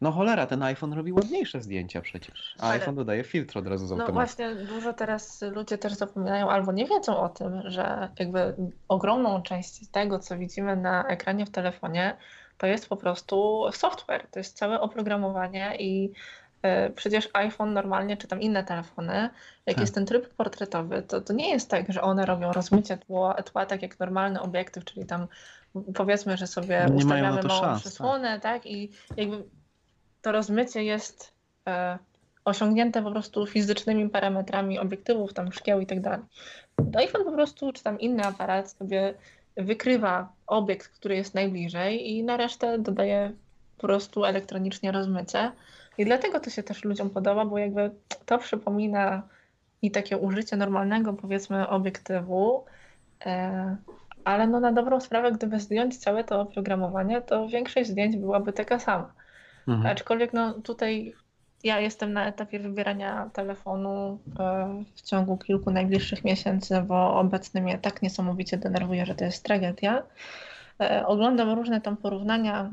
no 0.00 0.12
cholera, 0.12 0.46
ten 0.46 0.62
iPhone 0.62 0.92
robi 0.92 1.12
ładniejsze 1.12 1.60
zdjęcia 1.60 2.00
przecież. 2.00 2.54
A 2.60 2.70
iPhone 2.70 2.94
dodaje 2.94 3.24
filtr 3.24 3.58
od 3.58 3.66
razu 3.66 3.86
z 3.86 3.90
No 3.90 3.94
automatu. 3.94 4.14
właśnie, 4.14 4.54
dużo 4.54 4.92
teraz 4.92 5.42
ludzie 5.42 5.78
też 5.78 5.92
zapominają 5.92 6.50
albo 6.50 6.72
nie 6.72 6.86
wiedzą 6.86 7.16
o 7.16 7.28
tym, 7.28 7.62
że 7.64 8.08
jakby 8.18 8.54
ogromną 8.88 9.42
część 9.42 9.88
tego, 9.88 10.18
co 10.18 10.38
widzimy 10.38 10.76
na 10.76 11.08
ekranie 11.08 11.46
w 11.46 11.50
telefonie, 11.50 12.16
to 12.58 12.66
jest 12.66 12.88
po 12.88 12.96
prostu 12.96 13.64
software, 13.72 14.26
to 14.30 14.38
jest 14.40 14.56
całe 14.56 14.80
oprogramowanie 14.80 15.76
i 15.78 16.12
przecież 16.94 17.28
iPhone 17.32 17.72
normalnie, 17.72 18.16
czy 18.16 18.28
tam 18.28 18.40
inne 18.40 18.64
telefony, 18.64 19.14
jak 19.66 19.76
Tak. 19.76 19.80
jest 19.80 19.94
ten 19.94 20.06
tryb 20.06 20.34
portretowy, 20.34 21.02
to, 21.02 21.20
to 21.20 21.32
nie 21.32 21.50
jest 21.50 21.70
tak, 21.70 21.92
że 21.92 22.02
one 22.02 22.26
robią 22.26 22.52
rozmycie 22.52 22.96
tła, 22.96 23.34
tła 23.34 23.66
tak 23.66 23.82
jak 23.82 24.00
normalny 24.00 24.40
obiektyw, 24.40 24.84
czyli 24.84 25.06
tam 25.06 25.26
powiedzmy, 25.94 26.36
że 26.36 26.46
sobie 26.46 26.86
Nie 26.90 26.96
ustawiamy 26.96 27.42
małą 27.42 27.60
szans, 27.60 27.60
tak. 27.60 27.80
przysłonę, 27.80 28.40
tak, 28.40 28.66
i 28.66 28.90
jakby 29.16 29.44
to 30.22 30.32
rozmycie 30.32 30.84
jest 30.84 31.32
e, 31.68 31.98
osiągnięte 32.44 33.02
po 33.02 33.10
prostu 33.10 33.46
fizycznymi 33.46 34.10
parametrami 34.10 34.78
obiektywów, 34.78 35.34
tam 35.34 35.52
szkieł 35.52 35.80
i 35.80 35.86
tak 35.86 36.00
dalej. 36.00 36.20
To 36.92 36.98
iPhone 36.98 37.24
po 37.24 37.32
prostu, 37.32 37.72
czy 37.72 37.82
tam 37.82 38.00
inny 38.00 38.24
aparat 38.24 38.70
sobie 38.70 39.14
wykrywa 39.56 40.32
obiekt, 40.46 40.88
który 40.88 41.16
jest 41.16 41.34
najbliżej 41.34 42.10
i 42.10 42.24
na 42.24 42.36
resztę 42.36 42.78
dodaje 42.78 43.32
po 43.76 43.86
prostu 43.86 44.24
elektronicznie 44.24 44.92
rozmycie. 44.92 45.52
I 45.98 46.04
dlatego 46.04 46.40
to 46.40 46.50
się 46.50 46.62
też 46.62 46.84
ludziom 46.84 47.10
podoba, 47.10 47.44
bo 47.44 47.58
jakby 47.58 47.90
to 48.26 48.38
przypomina 48.38 49.22
i 49.82 49.90
takie 49.90 50.18
użycie 50.18 50.56
normalnego, 50.56 51.12
powiedzmy, 51.12 51.68
obiektywu, 51.68 52.64
e, 53.26 53.76
ale 54.24 54.46
no 54.46 54.60
na 54.60 54.72
dobrą 54.72 55.00
sprawę, 55.00 55.32
gdyby 55.32 55.60
zdjąć 55.60 55.96
całe 55.96 56.24
to 56.24 56.40
oprogramowanie, 56.40 57.20
to 57.22 57.48
większość 57.48 57.90
zdjęć 57.90 58.16
byłaby 58.16 58.52
taka 58.52 58.78
sama. 58.78 59.12
Mhm. 59.68 59.86
Aczkolwiek 59.86 60.32
no 60.32 60.52
tutaj 60.52 61.14
ja 61.64 61.80
jestem 61.80 62.12
na 62.12 62.26
etapie 62.26 62.58
wybierania 62.58 63.30
telefonu 63.32 64.18
e, 64.40 64.84
w 64.94 65.02
ciągu 65.02 65.36
kilku 65.38 65.70
najbliższych 65.70 66.24
miesięcy, 66.24 66.82
bo 66.82 67.18
obecny 67.18 67.60
mnie 67.60 67.78
tak 67.78 68.02
niesamowicie 68.02 68.56
denerwuje, 68.56 69.06
że 69.06 69.14
to 69.14 69.24
jest 69.24 69.44
tragedia. 69.44 70.02
E, 70.80 71.06
Oglądam 71.06 71.50
różne 71.50 71.80
tam 71.80 71.96
porównania 71.96 72.70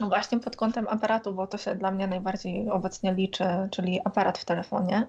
mm, 0.00 0.10
właśnie 0.10 0.40
pod 0.40 0.56
kątem 0.56 0.88
aparatu, 0.88 1.34
bo 1.34 1.46
to 1.46 1.58
się 1.58 1.74
dla 1.74 1.90
mnie 1.90 2.06
najbardziej 2.06 2.70
obecnie 2.70 3.14
liczy, 3.14 3.44
czyli 3.70 4.00
aparat 4.04 4.38
w 4.38 4.44
telefonie. 4.44 5.06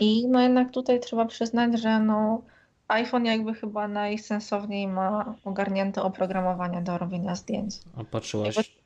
I 0.00 0.28
no 0.28 0.40
jednak 0.40 0.70
tutaj 0.70 1.00
trzeba 1.00 1.24
przyznać, 1.26 1.80
że 1.80 2.00
no 2.00 2.42
iPhone 2.88 3.24
jakby 3.24 3.54
chyba 3.54 3.88
najsensowniej 3.88 4.88
ma 4.88 5.34
ogarnięte 5.44 6.02
oprogramowanie 6.02 6.82
do 6.82 6.98
robienia 6.98 7.34
zdjęć. 7.34 7.74
A 7.96 8.04
patrzyłaś, 8.04 8.80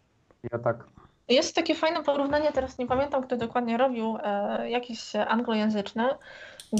Ja 0.53 0.59
tak. 0.59 0.85
Jest 1.29 1.55
takie 1.55 1.75
fajne 1.75 2.03
porównanie, 2.03 2.53
teraz 2.53 2.79
nie 2.79 2.87
pamiętam, 2.87 3.23
kto 3.23 3.37
dokładnie 3.37 3.77
robił, 3.77 4.19
e, 4.23 4.71
jakieś 4.71 5.17
anglojęzyczne, 5.17 6.19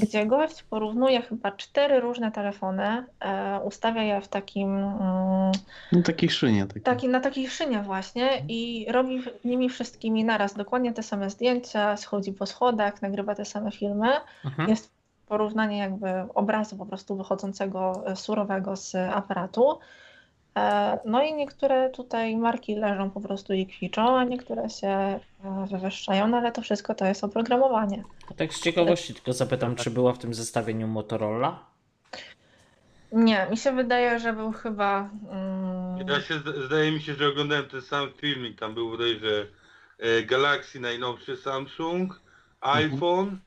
gdzie 0.01 0.25
gość 0.25 0.63
porównuje 0.63 1.21
chyba 1.21 1.51
cztery 1.51 1.99
różne 1.99 2.31
telefony, 2.31 3.05
e, 3.19 3.59
ustawia 3.63 4.03
je 4.03 4.21
w 4.21 4.27
takim, 4.27 4.77
mm, 4.77 5.51
No 5.91 6.01
takiej 6.03 6.29
szynie. 6.29 6.65
Takiej. 6.67 6.81
taki, 6.81 7.07
na 7.07 7.19
takiej 7.19 7.47
szynie 7.47 7.81
właśnie 7.81 8.29
i 8.47 8.85
robi 8.91 9.23
nimi 9.45 9.69
wszystkimi 9.69 10.23
naraz 10.25 10.53
dokładnie 10.53 10.93
te 10.93 11.03
same 11.03 11.29
zdjęcia, 11.29 11.97
schodzi 11.97 12.33
po 12.33 12.45
schodach, 12.45 13.01
nagrywa 13.01 13.35
te 13.35 13.45
same 13.45 13.71
filmy. 13.71 14.09
mhm. 14.45 14.69
Jest 14.69 14.95
porównanie 15.27 15.77
jakby 15.77 16.07
obrazu 16.33 16.77
po 16.77 16.85
prostu 16.85 17.15
wychodzącego 17.15 18.03
e, 18.05 18.15
surowego 18.15 18.75
z 18.75 18.95
aparatu. 18.95 19.79
E, 20.57 20.99
No 21.05 21.23
i 21.23 21.33
niektóre 21.33 21.89
tutaj 21.89 22.37
marki 22.37 22.75
leżą 22.75 23.11
po 23.11 23.21
prostu 23.21 23.53
i 23.53 23.67
kwiczą, 23.67 24.17
a 24.17 24.23
niektóre 24.23 24.69
się 24.69 24.87
e, 24.87 25.19
wywyższają, 25.71 26.27
no 26.27 26.37
ale 26.37 26.51
to 26.51 26.61
wszystko 26.61 26.95
to 26.95 27.05
jest 27.05 27.23
oprogramowanie. 27.23 28.03
tak 28.37 28.53
z 28.53 28.61
ciekawości 28.61 29.13
tylko 29.13 29.33
zapytam, 29.33 29.75
czy 29.75 29.91
była 29.91 30.13
w 30.13 30.17
tym 30.19 30.33
zestawieniu 30.33 30.87
Motorola? 30.87 31.65
Nie, 33.11 33.47
mi 33.51 33.57
się 33.57 33.71
wydaje, 33.71 34.19
że 34.19 34.33
był 34.33 34.51
chyba. 34.51 35.09
mm, 35.31 36.07
Ja 36.07 36.21
się, 36.21 36.39
zda- 36.39 36.65
zdaje 36.65 36.91
mi 36.91 37.01
się, 37.01 37.13
że 37.13 37.27
oglądałem 37.27 37.65
ten 37.65 37.81
sam 37.81 38.09
filmik, 38.17 38.59
tam 38.59 38.73
był 38.73 38.89
bodajże 38.89 39.47
e, 39.99 40.23
Galaxy 40.23 40.79
najnowszy 40.79 41.37
Samsung, 41.37 42.21
iPhone, 42.61 43.39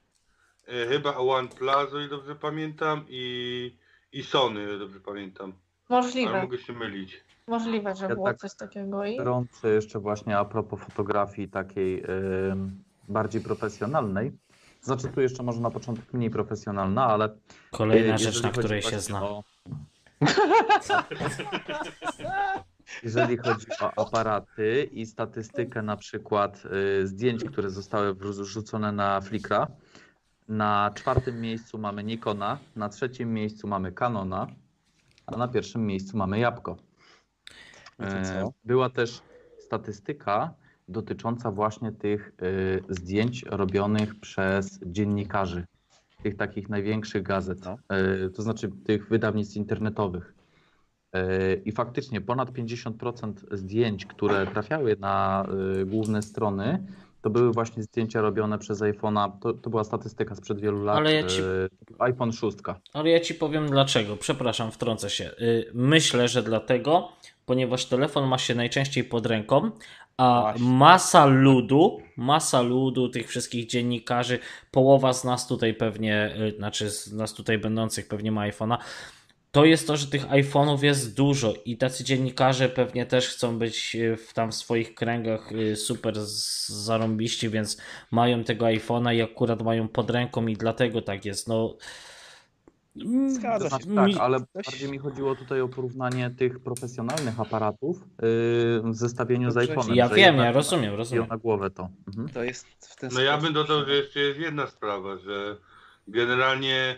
e, 0.68 0.87
chyba 0.87 1.16
OnePlus, 1.16 1.92
o 1.94 1.99
ile 1.99 2.09
dobrze 2.09 2.35
pamiętam 2.35 3.05
i, 3.09 3.77
i 4.12 4.23
Sony, 4.23 4.61
o 4.61 4.62
ile 4.62 4.79
dobrze 4.79 5.01
pamiętam. 5.01 5.53
Ale 5.88 6.03
Możliwe, 6.03 6.42
mogę 6.42 6.59
się 6.59 6.72
mylić. 6.72 7.24
możliwe, 7.46 7.94
że 7.96 8.07
Ja 8.09 8.14
było 8.14 8.27
tak 8.27 8.37
coś 8.38 8.55
takiego 8.55 9.05
i. 9.07 9.16
Trącę 9.16 9.68
jeszcze 9.68 9.98
właśnie 10.01 10.38
a 10.38 10.44
propos 10.44 10.81
fotografii 10.81 11.48
takiej 11.48 12.03
ym, 12.51 12.83
bardziej 13.09 13.40
profesjonalnej. 13.40 14.33
Znaczy 14.83 15.09
tu 15.09 15.20
jeszcze 15.20 15.42
może 15.42 15.61
na 15.61 15.70
początek 15.70 16.12
mniej 16.12 16.31
profesjonalna, 16.31 17.07
ale 17.07 17.29
Kolejna 17.70 18.14
y, 18.14 18.18
rzecz, 18.18 18.27
jeżeli 18.27 18.42
na 18.42 18.48
chodzi 18.53 18.59
której 18.61 18.83
się 18.83 18.88
właśnie 18.90 19.01
zna. 19.03 19.22
o- 19.22 19.44
Jeżeli 23.03 23.37
chodzi 23.37 23.66
o 23.81 24.07
aparaty 24.07 24.88
i 24.92 25.07
statystykę 25.07 25.83
na 25.83 25.96
przykład 25.96 26.62
y, 27.03 27.07
zdjęć, 27.07 27.44
które 27.44 27.70
zostały 27.70 28.14
wrzucone 28.14 28.92
na 28.92 29.20
Flickra, 29.20 29.66
na 30.48 30.90
czwartym 30.94 31.40
miejscu 31.40 31.79
mamy 31.79 32.05
Nikona, 32.05 32.59
na 32.77 32.88
trzecim 32.88 33.33
miejscu 33.35 33.68
mamy 33.68 33.92
Canona, 33.92 34.46
a 35.33 35.37
na 35.37 35.49
pierwszym 35.49 35.87
miejscu 35.87 36.17
mamy 36.17 36.38
Jabłko. 36.38 36.77
E, 38.01 38.51
Była 38.64 38.91
też 38.91 39.23
statystyka 39.59 40.55
dotycząca 40.88 41.51
właśnie 41.51 41.93
tych 41.93 42.33
y, 42.43 42.83
zdjęć 42.88 43.43
robionych 43.43 44.21
przez 44.21 44.81
dziennikarzy, 44.87 45.64
tych 46.23 46.37
takich 46.37 46.69
największych 46.69 47.23
gazet, 47.23 47.59
No. 47.64 47.97
y, 48.27 48.31
to 48.31 48.43
znaczy 48.43 48.71
tych 48.85 49.09
wydawnictw 49.09 49.57
internetowych. 49.57 50.35
Y, 51.17 51.62
I 51.64 51.73
faktycznie 51.73 52.21
ponad 52.21 52.51
50% 52.53 53.33
zdjęć, 53.53 54.07
które 54.07 54.47
trafiały 54.47 54.97
na 55.01 55.47
y, 55.81 55.87
główne 55.87 56.23
strony, 56.23 56.87
to 57.23 57.31
były 57.31 57.53
właśnie 57.53 57.83
zdjęcia 57.83 58.21
robione 58.21 58.59
przez 58.59 58.81
iPhone'a. 58.81 59.31
To, 59.41 59.53
to 59.53 59.71
była 59.71 59.85
statystyka 59.85 60.35
sprzed 60.35 60.61
wielu 60.61 60.85
lat. 60.85 60.97
Ale 60.97 61.15
ja 61.15 61.23
ci- 61.27 61.41
y, 61.43 61.69
iPhone 61.99 62.33
6. 62.33 62.59
Ale 62.93 63.11
ja 63.11 63.21
ci 63.21 63.35
powiem 63.35 63.67
dlaczego. 63.71 64.17
Przepraszam, 64.17 64.71
wtrącę 64.73 65.11
się. 65.11 65.31
Y, 65.41 65.71
Myślę, 65.75 66.29
że 66.29 66.43
dlatego, 66.43 67.13
ponieważ 67.47 67.87
telefon 67.87 68.29
ma 68.29 68.39
się 68.39 68.55
najczęściej 68.55 69.05
pod 69.05 69.27
ręką, 69.27 69.71
a 70.17 70.41
Właśnie. 70.43 70.67
masa 70.69 71.27
ludu, 71.27 72.01
masa 72.17 72.63
ludu, 72.63 73.09
tych 73.09 73.29
wszystkich 73.29 73.67
dziennikarzy, 73.67 74.39
połowa 74.71 75.13
z 75.13 75.25
nas 75.25 75.49
tutaj 75.49 75.75
pewnie, 75.75 76.37
y, 76.55 76.57
znaczy 76.57 76.91
z 76.91 77.13
nas 77.13 77.35
tutaj 77.35 77.59
będących 77.59 78.09
pewnie 78.09 78.33
ma 78.33 78.49
iPhone'a, 78.51 78.77
to 79.53 79.65
jest 79.65 79.87
to, 79.87 79.97
że 79.97 80.07
tych 80.07 80.27
iPhone'ów 80.27 80.83
jest 80.83 81.17
dużo 81.17 81.55
i 81.65 81.77
tacy 81.77 82.05
dziennikarze 82.05 82.69
pewnie 82.69 83.07
też 83.07 83.29
chcą 83.29 83.59
być 83.59 83.97
y, 83.97 84.17
w 84.17 84.33
tam 84.35 84.51
w 84.53 84.55
swoich 84.55 84.95
kręgach 84.95 85.53
y, 85.53 85.77
super 85.77 86.21
z- 86.21 86.69
zarąbiści, 86.69 87.49
więc 87.49 87.77
mają 88.11 88.45
tego 88.45 88.65
iPhone'a 88.67 89.15
i 89.15 89.23
akurat 89.23 89.63
mają 89.63 89.89
pod 89.89 90.11
ręką 90.11 90.47
i 90.47 90.57
dlatego 90.57 91.03
tak 91.03 91.25
jest. 91.25 91.49
No, 91.49 91.77
mm, 92.97 93.31
Zgadza 93.35 93.71
się. 93.79 93.85
znaczy, 93.85 94.15
tak, 94.15 94.23
ale 94.23 94.39
bardziej 94.55 94.91
mi 94.91 94.99
chodziło 94.99 95.35
tutaj 95.37 95.61
o 95.61 95.68
porównanie 95.68 96.31
tych 96.31 96.61
profesjonalnych 96.61 97.41
aparatów 97.41 97.97
yy, 98.01 98.83
w 98.85 98.95
zestawieniu 98.95 99.51
z 99.51 99.55
Dobrze, 99.55 99.75
iPhone'em. 99.75 99.95
Ja 99.95 100.09
wiem, 100.09 100.37
ja 100.37 100.53
rozumiem, 100.53 100.95
rozumiem. 100.95 101.27
na 101.29 101.37
głowę 101.37 101.70
to. 101.70 101.89
Mhm. 102.09 102.29
To 102.29 102.43
jest 102.45 102.66
w 102.81 102.97
ten 102.97 103.11
No 103.12 103.20
ja 103.20 103.33
sposób, 103.33 103.45
bym 103.45 103.55
dodał, 103.55 103.81
że- 103.81 103.87
że 103.87 103.95
jeszcze 103.95 104.20
jest 104.20 104.41
jedna 104.41 104.66
sprawa, 104.66 105.16
że 105.18 105.57
generalnie 106.09 106.97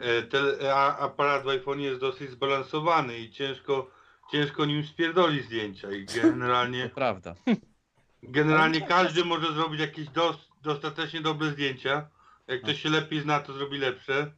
e, 0.00 0.22
tele, 0.22 0.74
a, 0.74 0.98
aparat 0.98 1.44
w 1.44 1.48
iPhone 1.48 1.80
jest 1.80 2.00
dosyć 2.00 2.30
zbalansowany 2.30 3.18
i 3.18 3.30
ciężko, 3.30 3.90
ciężko 4.32 4.64
nim 4.64 4.86
spierdoli 4.86 5.42
zdjęcia 5.42 5.92
i 5.92 6.04
generalnie 6.22 6.88
To 6.88 6.94
prawda. 6.94 7.34
Generalnie 8.22 8.80
każdy 8.80 9.24
może 9.24 9.52
zrobić 9.52 9.80
jakieś 9.80 10.08
dos, 10.08 10.36
dostatecznie 10.62 11.20
dobre 11.20 11.50
zdjęcia. 11.50 12.08
Jak 12.46 12.62
ktoś 12.62 12.82
się 12.82 12.90
lepiej 12.90 13.20
zna, 13.20 13.40
to 13.40 13.52
zrobi 13.52 13.78
lepsze. 13.78 14.32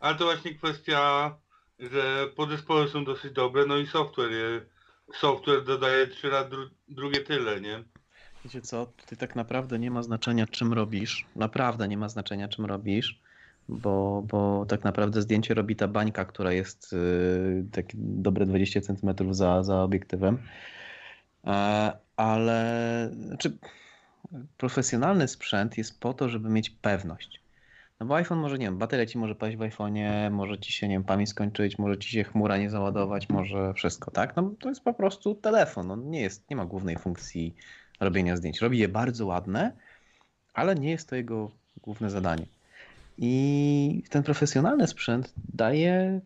Ale 0.00 0.16
to 0.16 0.24
właśnie 0.24 0.54
kwestia, 0.54 1.34
że 1.78 2.28
podzespoły 2.36 2.88
są 2.88 3.04
dosyć 3.04 3.32
dobre, 3.32 3.66
no 3.66 3.76
i 3.76 3.86
software 3.86 4.66
software 5.14 5.64
dodaje 5.64 6.06
trzy 6.06 6.30
razy 6.30 6.50
dru 6.50 6.70
drugie 6.88 7.20
tyle, 7.20 7.60
nie? 7.60 7.84
Wiecie 8.44 8.60
co, 8.60 8.86
tutaj 8.86 9.18
tak 9.18 9.36
naprawdę 9.36 9.78
nie 9.78 9.90
ma 9.90 10.02
znaczenia 10.02 10.46
czym 10.46 10.72
robisz, 10.72 11.26
naprawdę 11.36 11.88
nie 11.88 11.96
ma 11.96 12.08
znaczenia 12.08 12.48
czym 12.48 12.64
robisz, 12.66 13.20
bo, 13.68 14.22
bo 14.26 14.66
tak 14.66 14.84
naprawdę 14.84 15.22
zdjęcie 15.22 15.54
robi 15.54 15.76
ta 15.76 15.88
bańka, 15.88 16.24
która 16.24 16.52
jest 16.52 16.92
yy, 16.92 17.66
takie 17.72 17.98
dobre 18.00 18.46
20 18.46 18.80
cm 18.80 19.34
za, 19.34 19.62
za 19.62 19.82
obiektywem, 19.82 20.38
e, 21.44 21.92
ale 22.16 23.10
znaczy, 23.14 23.58
profesjonalny 24.56 25.28
sprzęt 25.28 25.78
jest 25.78 26.00
po 26.00 26.14
to, 26.14 26.28
żeby 26.28 26.48
mieć 26.48 26.70
pewność. 26.70 27.40
No 28.00 28.06
bo 28.06 28.16
iPhone 28.16 28.38
może, 28.38 28.58
nie 28.58 28.66
wiem, 28.66 28.78
bateria 28.78 29.06
ci 29.06 29.18
może 29.18 29.34
paść 29.34 29.56
w 29.56 29.60
iPhone'ie, 29.60 30.30
może 30.30 30.58
ci 30.58 30.72
się, 30.72 30.88
nie 30.88 30.94
wiem, 30.94 31.04
pamięć 31.04 31.28
skończyć, 31.30 31.78
może 31.78 31.98
ci 31.98 32.10
się 32.10 32.24
chmura 32.24 32.56
nie 32.56 32.70
załadować, 32.70 33.28
może 33.28 33.74
wszystko, 33.74 34.10
tak? 34.10 34.36
No 34.36 34.54
to 34.58 34.68
jest 34.68 34.80
po 34.80 34.94
prostu 34.94 35.34
telefon, 35.34 35.90
on 35.90 36.10
nie 36.10 36.20
jest, 36.20 36.50
nie 36.50 36.56
ma 36.56 36.66
głównej 36.66 36.98
funkcji 36.98 37.54
robienia 38.00 38.36
zdjęć. 38.36 38.60
Robi 38.60 38.78
je 38.78 38.88
bardzo 38.88 39.26
ładne, 39.26 39.72
ale 40.54 40.74
nie 40.74 40.90
jest 40.90 41.08
to 41.08 41.16
jego 41.16 41.50
główne 41.82 42.10
zadanie. 42.10 42.46
I 43.18 44.02
ten 44.10 44.22
profesjonalny 44.22 44.86
sprzęt 44.86 45.34
daje 45.54 46.20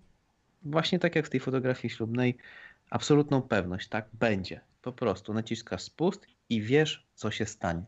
właśnie 0.62 0.98
tak 0.98 1.16
jak 1.16 1.26
w 1.26 1.30
tej 1.30 1.40
fotografii 1.40 1.94
ślubnej 1.94 2.36
absolutną 2.90 3.42
pewność, 3.42 3.88
tak? 3.88 4.08
Będzie. 4.12 4.60
Po 4.82 4.92
prostu 4.92 5.34
naciskasz 5.34 5.82
spust 5.82 6.26
i 6.48 6.62
wiesz, 6.62 7.06
co 7.14 7.30
się 7.30 7.46
stanie. 7.46 7.82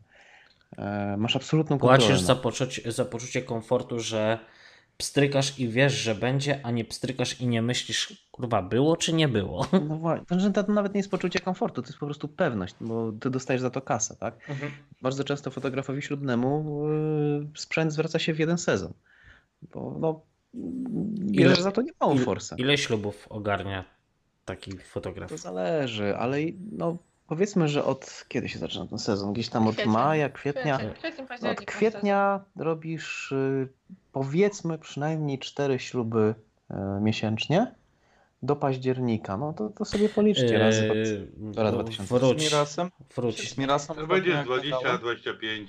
E, 0.78 1.16
masz 1.18 1.36
absolutną 1.36 1.78
kontrolę. 1.78 1.98
Płacisz 1.98 2.20
za 2.20 2.36
poczucie, 2.36 2.92
za 2.92 3.04
poczucie 3.04 3.42
komfortu, 3.42 4.00
że 4.00 4.38
pstrykasz 5.02 5.58
i 5.58 5.68
wiesz, 5.68 5.92
że 5.92 6.14
będzie, 6.14 6.60
a 6.66 6.70
nie 6.70 6.84
pstrykasz 6.84 7.40
i 7.40 7.46
nie 7.46 7.62
myślisz, 7.62 8.28
kurwa, 8.30 8.62
było 8.62 8.96
czy 8.96 9.12
nie 9.12 9.28
było. 9.28 9.66
No 9.88 9.96
właśnie, 9.96 10.50
to, 10.52 10.64
to 10.64 10.72
nawet 10.72 10.94
nie 10.94 10.98
jest 10.98 11.10
poczucie 11.10 11.40
komfortu, 11.40 11.82
to 11.82 11.88
jest 11.88 11.98
po 11.98 12.06
prostu 12.06 12.28
pewność, 12.28 12.74
bo 12.80 13.12
ty 13.12 13.30
dostajesz 13.30 13.62
za 13.62 13.70
to 13.70 13.80
kasę, 13.80 14.16
tak? 14.16 14.50
Mhm. 14.50 14.72
Bardzo 15.02 15.24
często 15.24 15.50
fotografowi 15.50 16.02
ślubnemu 16.02 16.82
yy, 16.88 17.48
sprzęt 17.56 17.92
zwraca 17.92 18.18
się 18.18 18.34
w 18.34 18.38
jeden 18.38 18.58
sezon, 18.58 18.92
bo 19.62 19.96
no, 20.00 20.20
ile 21.32 21.54
za 21.54 21.72
to 21.72 21.82
nie 21.82 21.92
mało 22.00 22.16
forsę. 22.16 22.56
Ile 22.58 22.78
ślubów 22.78 23.26
ogarnia 23.30 23.84
taki 24.44 24.78
fotograf? 24.78 25.30
To 25.30 25.38
zależy, 25.38 26.16
ale 26.16 26.38
no 26.72 26.98
Powiedzmy, 27.26 27.68
że 27.68 27.84
od 27.84 28.24
kiedy 28.28 28.48
się 28.48 28.58
zaczyna 28.58 28.86
ten 28.86 28.98
sezon? 28.98 29.32
Gdzieś 29.32 29.48
tam 29.48 29.66
od 29.66 29.74
kwietnia. 29.74 29.92
maja, 29.92 30.28
kwietnia. 30.28 30.78
Kwiecień, 30.78 31.26
od 31.50 31.60
kwietnia 31.60 32.44
robisz 32.56 33.32
y, 33.32 33.68
powiedzmy 34.12 34.78
przynajmniej 34.78 35.38
cztery 35.38 35.78
śluby 35.78 36.34
y, 36.70 36.74
miesięcznie 37.00 37.74
do 38.42 38.56
października. 38.56 39.36
No 39.36 39.52
to, 39.52 39.68
to 39.68 39.84
sobie 39.84 40.08
policzcie 40.08 40.58
razy 40.58 40.88
do, 41.36 41.64
do 41.64 41.72
2000. 41.72 42.18
Wróć. 42.18 42.40
Z 42.40 42.44
Mirasem? 42.44 42.90
Wróć. 43.16 43.50
Z 43.50 43.58
Mirasem 43.58 43.96
to 43.96 44.06
będzie 44.06 44.32
20-25. 44.32 45.66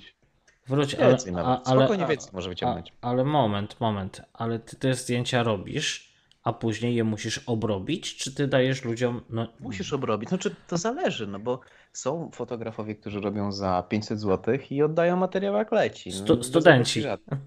Wróć, 0.66 0.94
ale, 0.94 1.08
więcej 1.08 1.32
nawet. 1.32 1.66
Spokojnie 1.66 2.06
więcej 2.06 2.30
może 2.32 2.48
wyciągnąć. 2.48 2.92
ale 3.00 3.24
moment, 3.24 3.80
moment. 3.80 4.22
Ale 4.32 4.58
ty 4.58 4.76
te 4.76 4.94
zdjęcia 4.94 5.42
robisz 5.42 6.13
a 6.44 6.52
później 6.52 6.94
je 6.94 7.04
musisz 7.04 7.38
obrobić, 7.46 8.16
czy 8.16 8.34
ty 8.34 8.46
dajesz 8.48 8.84
ludziom. 8.84 9.20
No... 9.30 9.48
Musisz 9.60 9.92
obrobić. 9.92 10.28
Znaczy, 10.28 10.54
to 10.68 10.76
zależy, 10.76 11.26
no 11.26 11.38
bo 11.38 11.60
są 11.92 12.30
fotografowie, 12.32 12.94
którzy 12.94 13.20
robią 13.20 13.52
za 13.52 13.84
500 13.88 14.20
zł 14.20 14.58
i 14.70 14.82
oddają 14.82 15.16
materiał 15.16 15.54
jak 15.54 15.72
leci. 15.72 16.10
No, 16.10 16.16
Stu 16.16 16.42
studenci. 16.42 17.02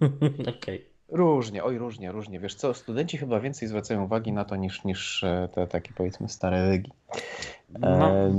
okay. 0.57 0.85
Różnie, 1.09 1.63
oj, 1.63 1.77
różnie, 1.77 2.11
różnie. 2.11 2.39
Wiesz 2.39 2.55
co, 2.55 2.73
studenci 2.73 3.17
chyba 3.17 3.39
więcej 3.39 3.67
zwracają 3.67 4.03
uwagi 4.03 4.33
na 4.33 4.45
to 4.45 4.55
niż, 4.55 4.83
niż 4.83 5.23
e, 5.23 5.49
te 5.53 5.67
takie 5.67 5.93
powiedzmy 5.93 6.29
stare 6.29 6.69
rygi. 6.69 6.91
No. 7.79 8.09
E, 8.09 8.31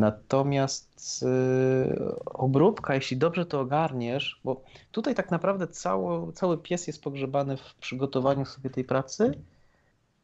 natomiast 0.00 1.22
e, 1.22 2.14
obróbka, 2.24 2.94
jeśli 2.94 3.16
dobrze 3.16 3.46
to 3.46 3.60
ogarniesz, 3.60 4.40
bo 4.44 4.62
tutaj 4.92 5.14
tak 5.14 5.30
naprawdę 5.30 5.68
cały, 5.68 6.32
cały 6.32 6.58
pies 6.58 6.86
jest 6.86 7.02
pogrzebany 7.02 7.56
w 7.56 7.74
przygotowaniu 7.74 8.44
sobie 8.44 8.70
tej 8.70 8.84
pracy 8.84 9.32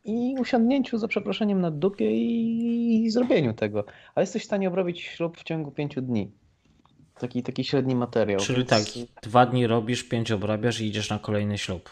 i 0.05 0.34
usiądnięciu 0.40 0.98
za 0.98 1.09
przeproszeniem 1.09 1.61
na 1.61 1.70
dupie 1.70 2.11
i, 2.16 3.05
i 3.05 3.11
zrobieniu 3.11 3.55
tego. 3.55 3.84
A 4.14 4.20
jesteś 4.20 4.42
w 4.42 4.46
stanie 4.46 4.68
obrobić 4.68 5.01
ślub 5.01 5.38
w 5.38 5.44
ciągu 5.44 5.70
pięciu 5.70 6.03
dni. 6.03 6.30
Taki, 7.18 7.42
taki 7.42 7.64
średni 7.64 7.94
materiał. 7.94 8.40
Czyli 8.40 8.59
więc... 8.59 8.68
tak, 8.68 8.82
dwa 9.22 9.46
dni 9.46 9.66
robisz, 9.66 10.05
pięć 10.05 10.32
obrabiasz 10.32 10.80
i 10.80 10.86
idziesz 10.86 11.11
na 11.11 11.18
kolejny 11.18 11.59
ślub. 11.59 11.90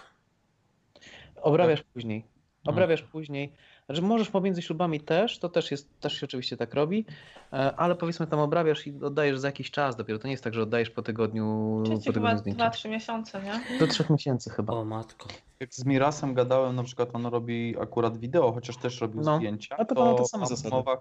Obrabiasz 1.42 1.80
tak. 1.80 1.88
później. 1.88 2.24
Obrabiasz 2.66 3.02
no. 3.02 3.09
później. 3.12 3.52
Znaczy 3.89 4.03
możesz 4.03 4.30
pomiędzy 4.30 4.62
ślubami 4.62 5.01
też, 5.01 5.39
to 5.39 5.49
też, 5.49 5.70
jest, 5.70 6.01
też 6.01 6.20
się 6.20 6.26
oczywiście 6.26 6.57
tak 6.57 6.74
robi, 6.74 7.05
e, 7.53 7.76
ale 7.76 7.95
powiedzmy 7.95 8.26
tam 8.26 8.41
obrabiasz 8.41 8.86
i 8.86 9.05
oddajesz 9.05 9.39
za 9.39 9.49
jakiś 9.49 9.70
czas 9.70 9.97
dopiero. 9.97 10.18
To 10.18 10.28
nie 10.28 10.32
jest 10.32 10.45
tak, 10.45 10.55
że 10.55 10.62
oddajesz 10.62 10.91
po 10.91 11.03
tygodniu 11.03 11.80
Czyli 11.84 11.97
po 11.97 12.12
tygodniu 12.12 12.53
chyba 12.53 12.70
2-3 12.70 12.89
miesiące, 12.89 13.43
nie? 13.43 13.78
Do 13.78 13.86
3 13.86 14.05
miesięcy 14.11 14.51
chyba. 14.51 14.74
O 14.74 14.84
matko. 14.84 15.28
Jak 15.61 15.74
z 15.74 15.84
Mirasem 15.84 16.34
gadałem, 16.34 16.76
na 16.76 16.82
przykład 16.82 17.09
on 17.12 17.26
robi 17.26 17.74
akurat 17.80 18.18
wideo, 18.18 18.53
chociaż 18.53 18.76
też 18.76 19.01
robił 19.01 19.20
no, 19.20 19.36
zdjęcia. 19.36 19.76
A 19.78 19.84
to, 19.84 19.95
to, 19.95 20.14
to 20.14 20.47
zasady. 20.47 20.74
Umowach, 20.74 20.99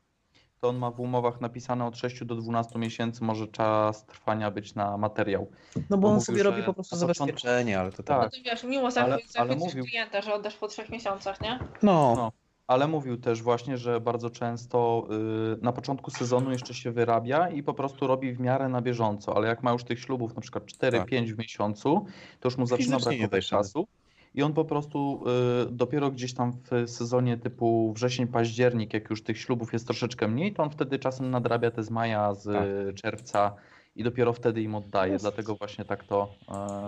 to 0.61 0.69
on 0.69 0.77
ma 0.77 0.91
w 0.91 0.99
umowach 0.99 1.41
napisane 1.41 1.85
od 1.85 1.97
6 1.97 2.23
do 2.23 2.35
12 2.35 2.79
miesięcy 2.79 3.23
może 3.23 3.47
czas 3.47 4.05
trwania 4.05 4.51
być 4.51 4.75
na 4.75 4.97
materiał. 4.97 5.51
No 5.89 5.97
bo 5.97 6.07
on 6.07 6.13
mówił, 6.13 6.25
sobie 6.25 6.43
robi 6.43 6.63
po 6.63 6.73
prostu 6.73 6.95
zabezpieczenie, 6.95 7.79
ale 7.79 7.91
to 7.91 8.03
tak. 8.03 8.23
No 8.23 8.29
to 8.29 8.37
wiesz, 8.45 8.63
miło 8.63 8.91
zachwycić 8.91 9.35
ale, 9.35 9.49
ale 9.49 9.59
mówił... 9.59 9.85
klienta, 9.85 10.21
że 10.21 10.33
oddasz 10.33 10.55
po 10.55 10.67
3 10.67 10.85
miesiącach, 10.91 11.41
nie? 11.41 11.59
No. 11.83 12.13
no 12.15 12.31
ale 12.67 12.87
mówił 12.87 13.17
też 13.17 13.41
właśnie, 13.41 13.77
że 13.77 14.01
bardzo 14.01 14.29
często 14.29 15.07
y, 15.53 15.63
na 15.63 15.71
początku 15.71 16.11
sezonu 16.11 16.51
jeszcze 16.51 16.73
się 16.73 16.91
wyrabia 16.91 17.49
i 17.49 17.63
po 17.63 17.73
prostu 17.73 18.07
robi 18.07 18.33
w 18.33 18.39
miarę 18.39 18.69
na 18.69 18.81
bieżąco, 18.81 19.35
ale 19.35 19.47
jak 19.47 19.63
ma 19.63 19.71
już 19.71 19.83
tych 19.83 19.99
ślubów 19.99 20.35
na 20.35 20.41
przykład 20.41 20.63
4-5 20.65 20.91
tak. 20.91 21.35
w 21.35 21.37
miesiącu, 21.37 22.05
to 22.39 22.47
już 22.47 22.57
mu 22.57 22.65
zaczyna 22.65 22.99
brakować 22.99 23.47
czasu. 23.47 23.87
I 24.35 24.43
on 24.43 24.53
po 24.53 24.65
prostu 24.65 25.23
y, 25.67 25.71
dopiero 25.71 26.11
gdzieś 26.11 26.33
tam 26.33 26.51
w 26.51 26.89
sezonie 26.89 27.37
typu 27.37 27.93
wrzesień, 27.93 28.27
październik, 28.27 28.93
jak 28.93 29.09
już 29.09 29.23
tych 29.23 29.37
ślubów 29.37 29.73
jest 29.73 29.87
troszeczkę 29.87 30.27
mniej, 30.27 30.53
to 30.53 30.63
on 30.63 30.69
wtedy 30.69 30.99
czasem 30.99 31.31
nadrabia 31.31 31.71
te 31.71 31.83
z 31.83 31.89
maja, 31.89 32.33
z 32.33 32.45
tak. 32.45 32.95
czerwca 32.95 33.55
i 33.97 34.03
dopiero 34.03 34.33
wtedy 34.33 34.61
im 34.61 34.75
oddaje. 34.75 35.13
Jest. 35.13 35.25
Dlatego 35.25 35.55
właśnie 35.55 35.85
tak 35.85 36.03
to 36.03 36.35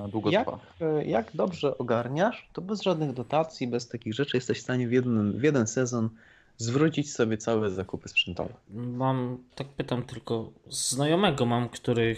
e, 0.05 0.07
długo 0.12 0.30
jak, 0.30 0.47
trwa. 0.47 0.60
E, 0.82 1.05
jak 1.05 1.32
dobrze 1.34 1.78
ogarniasz, 1.78 2.49
to 2.53 2.62
bez 2.62 2.82
żadnych 2.82 3.14
dotacji, 3.14 3.68
bez 3.68 3.88
takich 3.88 4.14
rzeczy 4.14 4.38
jesteś 4.38 4.60
w 4.60 4.62
stanie 4.62 4.88
w 4.88 4.91
jeden, 4.91 5.39
w 5.39 5.43
jeden 5.43 5.68
sezon 5.68 6.10
zwrócić 6.57 7.14
sobie 7.14 7.38
całe 7.38 7.70
zakupy 7.72 8.10
sprzętowe. 8.10 8.53
Mam, 8.74 9.38
tak 9.55 9.68
pytam 9.68 10.03
tylko, 10.03 10.51
znajomego 10.70 11.45
mam, 11.45 11.70
który 11.70 12.16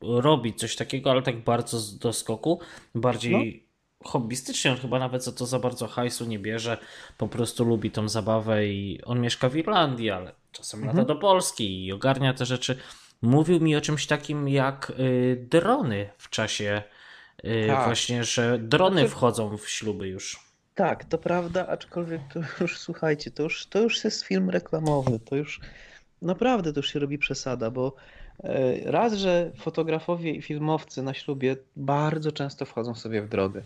robi 0.00 0.54
coś 0.54 0.76
takiego, 0.76 1.10
ale 1.10 1.22
tak 1.22 1.44
bardzo 1.44 1.78
do 2.00 2.12
skoku, 2.12 2.60
bardziej 2.94 3.66
no. 4.04 4.10
hobbystycznie, 4.10 4.70
on 4.70 4.76
chyba 4.76 4.98
nawet 4.98 5.24
za 5.24 5.32
to 5.32 5.46
za 5.46 5.58
bardzo 5.58 5.86
hajsu 5.86 6.24
nie 6.24 6.38
bierze, 6.38 6.78
po 7.18 7.28
prostu 7.28 7.64
lubi 7.64 7.90
tą 7.90 8.08
zabawę 8.08 8.66
i 8.66 9.00
on 9.04 9.20
mieszka 9.20 9.48
w 9.48 9.56
Irlandii, 9.56 10.10
ale 10.10 10.32
czasem 10.52 10.80
mhm. 10.80 10.96
lata 10.96 11.14
do 11.14 11.20
Polski 11.20 11.84
i 11.84 11.92
ogarnia 11.92 12.34
te 12.34 12.46
rzeczy 12.46 12.76
mówił 13.22 13.60
mi 13.60 13.76
o 13.76 13.80
czymś 13.80 14.06
takim 14.06 14.48
jak 14.48 14.92
y, 14.98 15.46
drony 15.50 16.10
w 16.18 16.30
czasie 16.30 16.82
y, 17.44 17.66
tak. 17.68 17.86
właśnie, 17.86 18.24
że 18.24 18.58
drony 18.58 19.00
znaczy... 19.00 19.08
wchodzą 19.08 19.56
w 19.56 19.68
śluby 19.68 20.08
już. 20.08 20.46
Tak, 20.74 21.04
to 21.04 21.18
prawda, 21.18 21.66
aczkolwiek 21.66 22.20
to 22.32 22.40
już 22.60 22.78
słuchajcie, 22.78 23.30
to 23.30 23.42
już, 23.42 23.66
to 23.66 23.80
już 23.80 24.04
jest 24.04 24.24
film 24.24 24.50
reklamowy, 24.50 25.18
to 25.18 25.36
już 25.36 25.60
naprawdę 26.22 26.72
to 26.72 26.78
już 26.78 26.92
się 26.92 26.98
robi 26.98 27.18
przesada, 27.18 27.70
bo 27.70 27.94
raz, 28.84 29.12
że 29.12 29.50
fotografowie 29.56 30.30
i 30.32 30.42
filmowcy 30.42 31.02
na 31.02 31.14
ślubie 31.14 31.56
bardzo 31.76 32.32
często 32.32 32.64
wchodzą 32.64 32.94
sobie 32.94 33.22
w 33.22 33.28
drogę. 33.28 33.62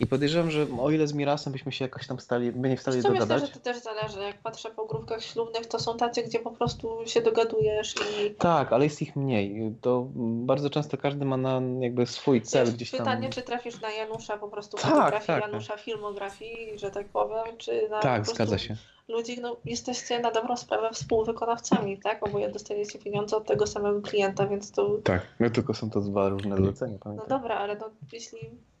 I 0.00 0.06
podejrzewam, 0.06 0.50
że 0.50 0.66
o 0.80 0.90
ile 0.90 1.06
z 1.06 1.12
Mirasem 1.12 1.52
byśmy 1.52 1.72
się 1.72 1.84
jakoś 1.84 2.06
tam 2.06 2.20
stali, 2.20 2.52
by 2.52 2.68
nie 2.68 2.76
wstali 2.76 2.96
Wiesz, 2.96 3.04
dogadać. 3.04 3.42
Myślę, 3.42 3.46
że 3.46 3.60
to 3.60 3.60
też 3.60 3.82
zależy. 3.82 4.20
Jak 4.20 4.38
patrzę 4.38 4.70
po 4.70 4.86
grupkach 4.86 5.24
ślubnych, 5.24 5.66
to 5.66 5.78
są 5.78 5.96
tacy, 5.96 6.22
gdzie 6.22 6.38
po 6.38 6.50
prostu 6.50 6.96
się 7.06 7.20
dogadujesz 7.20 7.94
i... 7.94 8.30
Tak, 8.30 8.72
ale 8.72 8.84
jest 8.84 9.02
ich 9.02 9.16
mniej. 9.16 9.74
To 9.80 10.06
bardzo 10.14 10.70
często 10.70 10.96
każdy 10.96 11.24
ma 11.24 11.36
na 11.36 11.60
jakby 11.80 12.06
swój 12.06 12.42
cel 12.42 12.66
Wiesz, 12.66 12.74
gdzieś 12.74 12.90
tam. 12.90 12.98
Pytanie, 12.98 13.30
czy 13.30 13.42
trafisz 13.42 13.80
na 13.80 13.90
Janusza 13.90 14.36
po 14.36 14.48
prostu 14.48 14.76
tak, 14.76 14.86
fotografii, 14.86 15.26
tak, 15.26 15.42
Janusza 15.42 15.72
tak. 15.72 15.82
filmografii, 15.82 16.78
że 16.78 16.90
tak 16.90 17.08
powiem, 17.08 17.56
czy 17.58 17.88
na 17.88 18.00
Tak, 18.00 18.26
zgadza 18.26 18.58
się 18.58 18.76
ludzi, 19.10 19.40
no 19.40 19.56
jesteście 19.64 20.20
na 20.20 20.30
dobrą 20.30 20.56
sprawę 20.56 20.90
współwykonawcami, 20.92 21.98
tak? 21.98 22.26
Oboje 22.26 22.48
dostajecie 22.48 22.98
pieniądze 22.98 23.36
od 23.36 23.46
tego 23.46 23.66
samego 23.66 24.02
klienta, 24.02 24.46
więc 24.46 24.72
to... 24.72 24.98
Tak, 25.04 25.26
no 25.40 25.50
tylko 25.50 25.74
są 25.74 25.90
to 25.90 26.00
dwa 26.00 26.28
różne 26.28 26.56
zlecenia, 26.56 26.98
No 27.04 27.26
dobra, 27.28 27.54
ale 27.58 27.76
no 27.76 27.90
jeśli 28.12 28.38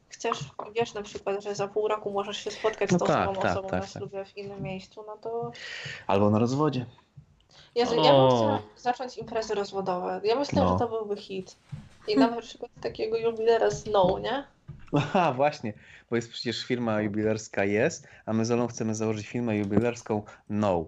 chcesz, 0.08 0.38
wiesz 0.74 0.94
na 0.94 1.02
przykład, 1.02 1.44
że 1.44 1.54
za 1.54 1.68
pół 1.68 1.88
roku 1.88 2.10
możesz 2.10 2.36
się 2.36 2.50
spotkać 2.50 2.90
no 2.90 2.98
z 2.98 3.00
tą 3.00 3.06
tak, 3.06 3.16
samą 3.16 3.34
tak, 3.34 3.44
osobą 3.44 3.68
tak, 3.68 3.80
na 3.80 3.86
tak. 3.86 3.90
ślubie 3.90 4.24
w 4.24 4.36
innym 4.36 4.62
miejscu, 4.62 5.04
no 5.06 5.16
to... 5.16 5.52
Albo 6.06 6.30
na 6.30 6.38
rozwodzie. 6.38 6.86
Jezu, 7.74 7.94
ja 7.94 8.12
bym 8.12 8.28
chciała 8.28 8.62
zacząć 8.76 9.18
imprezy 9.18 9.54
rozwodowe. 9.54 10.20
Ja 10.24 10.36
myślę, 10.36 10.62
no. 10.62 10.72
że 10.72 10.78
to 10.78 10.88
byłby 10.88 11.16
hit. 11.16 11.56
I 12.08 12.16
na 12.16 12.40
przykład 12.40 12.70
takiego 12.80 13.16
jubilera 13.16 13.70
Snow, 13.70 14.20
nie? 14.20 14.44
Aha, 14.96 15.32
właśnie, 15.32 15.72
bo 16.10 16.16
jest 16.16 16.30
przecież 16.30 16.64
firma 16.64 17.00
jubilerska 17.00 17.64
jest, 17.64 18.08
a 18.26 18.32
my 18.32 18.44
z 18.44 18.50
Olą 18.50 18.66
chcemy 18.66 18.94
założyć 18.94 19.28
firmę 19.28 19.56
jubilerską 19.56 20.22
No. 20.48 20.84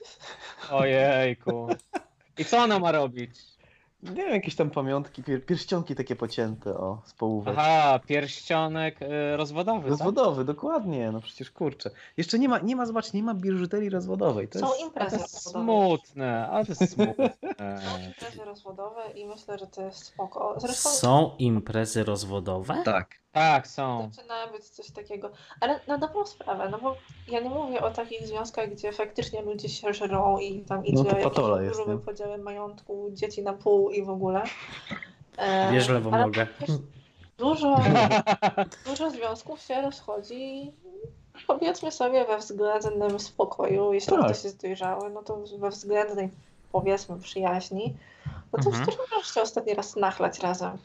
Ojejku. 0.70 1.68
I 2.38 2.44
co 2.44 2.58
ona 2.58 2.78
ma 2.78 2.92
robić? 2.92 3.50
Nie 4.02 4.14
wiem, 4.14 4.30
jakieś 4.34 4.56
tam 4.56 4.70
pamiątki, 4.70 5.22
pier 5.22 5.46
pierścionki 5.46 5.94
takie 5.94 6.16
pocięte, 6.16 6.74
o, 6.74 7.02
z 7.04 7.14
połówek. 7.14 7.54
Aha, 7.58 8.00
pierścionek 8.06 9.02
y, 9.02 9.36
rozwodowy, 9.36 9.80
tak? 9.80 9.90
Rozwodowy, 9.90 10.44
dokładnie, 10.44 11.12
no 11.12 11.20
przecież 11.20 11.50
kurczę. 11.50 11.90
Jeszcze 12.16 12.38
nie 12.38 12.48
ma, 12.48 12.58
nie 12.58 12.76
ma, 12.76 12.86
zobacz, 12.86 13.12
nie 13.12 13.22
ma 13.22 13.34
biżuterii 13.34 13.90
rozwodowej. 13.90 14.48
To 14.48 14.58
Są 14.58 14.66
jest... 14.68 14.80
imprezy 14.80 15.16
To 15.16 15.22
jest 15.22 15.34
rozwodowe. 15.34 15.64
smutne, 15.64 16.48
ale 16.48 16.66
to 16.66 16.72
jest 16.72 16.92
smutne. 16.92 17.30
Są 17.84 17.98
imprezy 18.06 18.44
rozwodowe 18.44 19.02
i 19.14 19.26
myślę, 19.26 19.58
że 19.58 19.66
to 19.66 19.82
jest 19.82 20.04
spoko. 20.04 20.54
Zresztą 20.58 20.90
Są 20.90 21.36
imprezy 21.38 22.04
rozwodowe? 22.04 22.82
Tak. 22.84 23.20
Tak, 23.32 23.68
są. 23.68 24.10
zaczyna 24.14 24.46
być 24.46 24.64
coś 24.68 24.90
takiego. 24.90 25.30
Ale 25.60 25.80
na 25.86 25.98
dobrą 25.98 26.26
sprawę, 26.26 26.68
no 26.70 26.78
bo 26.78 26.96
ja 27.28 27.40
nie 27.40 27.50
mówię 27.50 27.80
o 27.82 27.90
takich 27.90 28.26
związkach, 28.26 28.70
gdzie 28.70 28.92
faktycznie 28.92 29.42
ludzie 29.42 29.68
się 29.68 29.94
żerą 29.94 30.38
i 30.38 30.60
tam 30.64 30.86
idzie 30.86 30.96
No 30.96 31.04
to 31.04 31.08
jakieś 31.10 31.24
patola 31.24 31.62
jest, 31.62 31.76
gruby 31.76 31.92
nie? 31.92 31.98
podziały 31.98 32.38
majątku, 32.38 33.10
dzieci 33.12 33.42
na 33.42 33.52
pół 33.52 33.90
i 33.90 34.02
w 34.04 34.10
ogóle. 34.10 34.42
E, 35.36 35.72
Bierz 35.72 35.88
lewą 35.88 36.10
nogę. 36.10 36.46
Dużo, 37.38 37.80
dużo 38.86 39.10
związków 39.10 39.60
się 39.60 39.82
rozchodzi 39.82 40.72
powiedzmy 41.46 41.92
sobie 41.92 42.24
we 42.24 42.38
względnym 42.38 43.20
spokoju. 43.20 43.92
Jeśli 43.92 44.12
Tak. 44.16 44.24
ktoś 44.24 44.44
jest 44.44 44.62
dojrzały, 44.62 45.10
no 45.10 45.22
to 45.22 45.42
we 45.58 45.70
względnej 45.70 46.30
powiedzmy 46.72 47.20
przyjaźni. 47.20 47.96
No 48.52 48.58
to 48.62 48.68
Mhm. 48.70 48.86
przecież 48.86 49.00
możesz 49.12 49.34
się 49.34 49.42
ostatni 49.42 49.74
raz 49.74 49.96
nachlać 49.96 50.38
razem. 50.38 50.78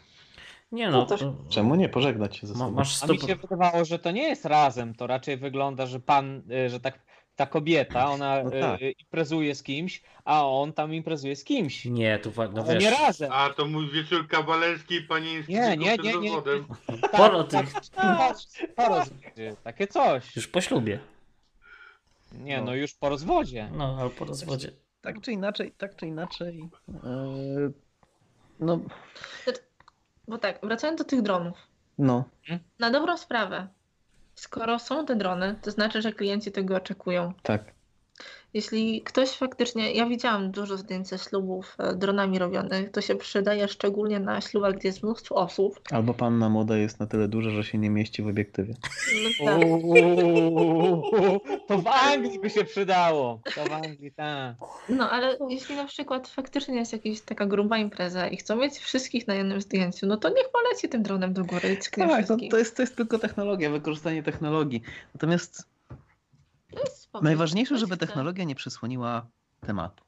Nie 0.71 0.85
No 0.91 0.97
no, 0.97 1.05
też- 1.05 1.19
to- 1.19 1.35
Czemu 1.49 1.75
nie 1.75 1.89
pożegnać 1.89 2.37
się 2.37 2.47
ze 2.47 2.53
sobą? 2.53 2.71
masz 2.71 3.03
A 3.03 3.07
mi 3.07 3.19
się 3.19 3.35
wydawało, 3.35 3.85
że 3.85 3.99
to 3.99 4.11
nie 4.11 4.23
jest 4.23 4.45
razem, 4.45 4.95
to 4.95 5.07
raczej 5.07 5.37
wygląda, 5.37 5.85
że 5.85 5.99
pan, 5.99 6.41
y, 6.51 6.69
że 6.69 6.79
tak 6.79 6.99
ta 7.35 7.45
kobieta, 7.45 8.09
ona 8.09 8.43
No 8.43 8.51
tak. 8.51 8.81
y, 8.81 8.91
imprezuje 8.91 9.55
z 9.55 9.63
kimś, 9.63 10.03
a 10.25 10.47
on 10.47 10.73
tam 10.73 10.93
imprezuje 10.93 11.35
z 11.35 11.43
kimś. 11.43 11.85
Nie, 11.85 12.19
tu 12.19 12.31
no 12.37 12.63
Ale 12.63 12.73
nie 12.73 12.79
wiesz, 12.79 12.99
razem. 12.99 13.31
A 13.31 13.49
to 13.49 13.65
mój 13.65 13.89
wieczór 13.91 14.27
kawalerski 14.27 14.95
i 14.95 15.01
panieński 15.01 15.53
Nie, 15.53 15.77
nie, 15.77 15.97
nie, 15.97 16.13
nie. 16.13 16.13
rozwodem. 16.13 16.65
Poro 17.17 17.43
tych, 17.43 17.73
Po 18.75 18.87
rozwodzie, 18.89 19.55
takie 19.63 19.87
coś. 19.87 20.35
już 20.35 20.47
po 20.47 20.61
ślubie. 20.61 20.99
Nie, 22.31 22.61
no 22.61 22.75
już 22.75 22.93
po 22.93 23.09
rozwodzie. 23.09 23.69
No, 23.77 23.97
ale 23.99 24.09
po 24.09 24.25
rozwodzie. 24.25 24.71
Tak 25.01 25.21
czy 25.21 25.31
inaczej, 25.31 25.71
tak 25.77 25.95
czy 25.95 26.07
inaczej. 26.07 26.69
Yy, 26.87 27.73
no, 28.59 28.79
Bo 30.27 30.37
tak, 30.37 30.59
wracając 30.63 30.97
do 30.97 31.03
tych 31.03 31.21
dronów. 31.21 31.57
no. 31.97 32.23
Na 32.79 32.91
dobrą 32.91 33.17
sprawę, 33.17 33.67
skoro 34.35 34.79
są 34.79 35.05
te 35.05 35.15
drony, 35.15 35.55
to 35.61 35.71
znaczy, 35.71 36.01
że 36.01 36.13
klienci 36.13 36.51
tego 36.51 36.75
oczekują. 36.75 37.33
Tak. 37.43 37.74
Jeśli 38.55 39.01
ktoś 39.01 39.29
faktycznie, 39.29 39.91
ja 39.91 40.05
widziałam 40.05 40.51
dużo 40.51 40.77
zdjęć 40.77 41.07
ze 41.07 41.17
ślubów 41.17 41.75
e, 41.79 41.95
dronami 41.95 42.39
robionych, 42.39 42.91
to 42.91 43.01
się 43.01 43.15
przydaje 43.15 43.67
szczególnie 43.67 44.19
na 44.19 44.41
ślubach, 44.41 44.75
gdzie 44.75 44.87
jest 44.87 45.03
mnóstwo 45.03 45.35
osób. 45.35 45.79
Albo 45.91 46.13
panna 46.13 46.49
młoda 46.49 46.77
jest 46.77 46.99
na 46.99 47.07
tyle 47.07 47.27
duża, 47.27 47.49
że 47.49 47.63
się 47.63 47.77
nie 47.77 47.89
mieści 47.89 48.23
w 48.23 48.27
obiektywie. 48.27 48.73
No 49.23 49.29
tak. 49.45 49.65
Uuu, 49.65 51.03
to 51.67 51.77
w 51.77 51.87
Anglii 51.87 52.39
by 52.39 52.49
się 52.49 52.63
przydało. 52.63 53.39
To 53.55 53.65
w 53.65 53.71
Anglii, 53.71 54.11
tak. 54.11 54.55
No 54.89 55.09
ale 55.09 55.37
jeśli 55.49 55.75
na 55.75 55.85
przykład 55.85 56.27
faktycznie 56.27 56.75
jest 56.75 56.93
jakaś 56.93 57.21
taka 57.21 57.45
gruba 57.45 57.77
impreza 57.77 58.27
i 58.27 58.37
chcą 58.37 58.55
mieć 58.55 58.73
wszystkich 58.77 59.27
na 59.27 59.35
jednym 59.35 59.61
zdjęciu, 59.61 60.07
no 60.07 60.17
to 60.17 60.29
niech 60.29 60.49
poleci 60.49 60.89
tym 60.89 61.03
dronem 61.03 61.33
do 61.33 61.45
góry 61.45 61.73
i 61.73 61.77
Tak, 61.77 62.09
to, 62.09 62.15
wszystkich. 62.15 62.51
to, 62.51 62.57
jest, 62.57 62.75
to 62.75 62.81
jest 62.83 62.95
tylko 62.95 63.19
technologia, 63.19 63.69
wykorzystanie 63.69 64.23
technologii. 64.23 64.81
Natomiast 65.13 65.74
To 66.75 66.81
jest 66.83 67.01
spoko. 67.01 67.23
najważniejsze, 67.23 67.77
żeby 67.77 67.97
technologia 67.97 68.43
nie 68.43 68.55
przysłoniła 68.55 69.25
tematu. 69.65 70.03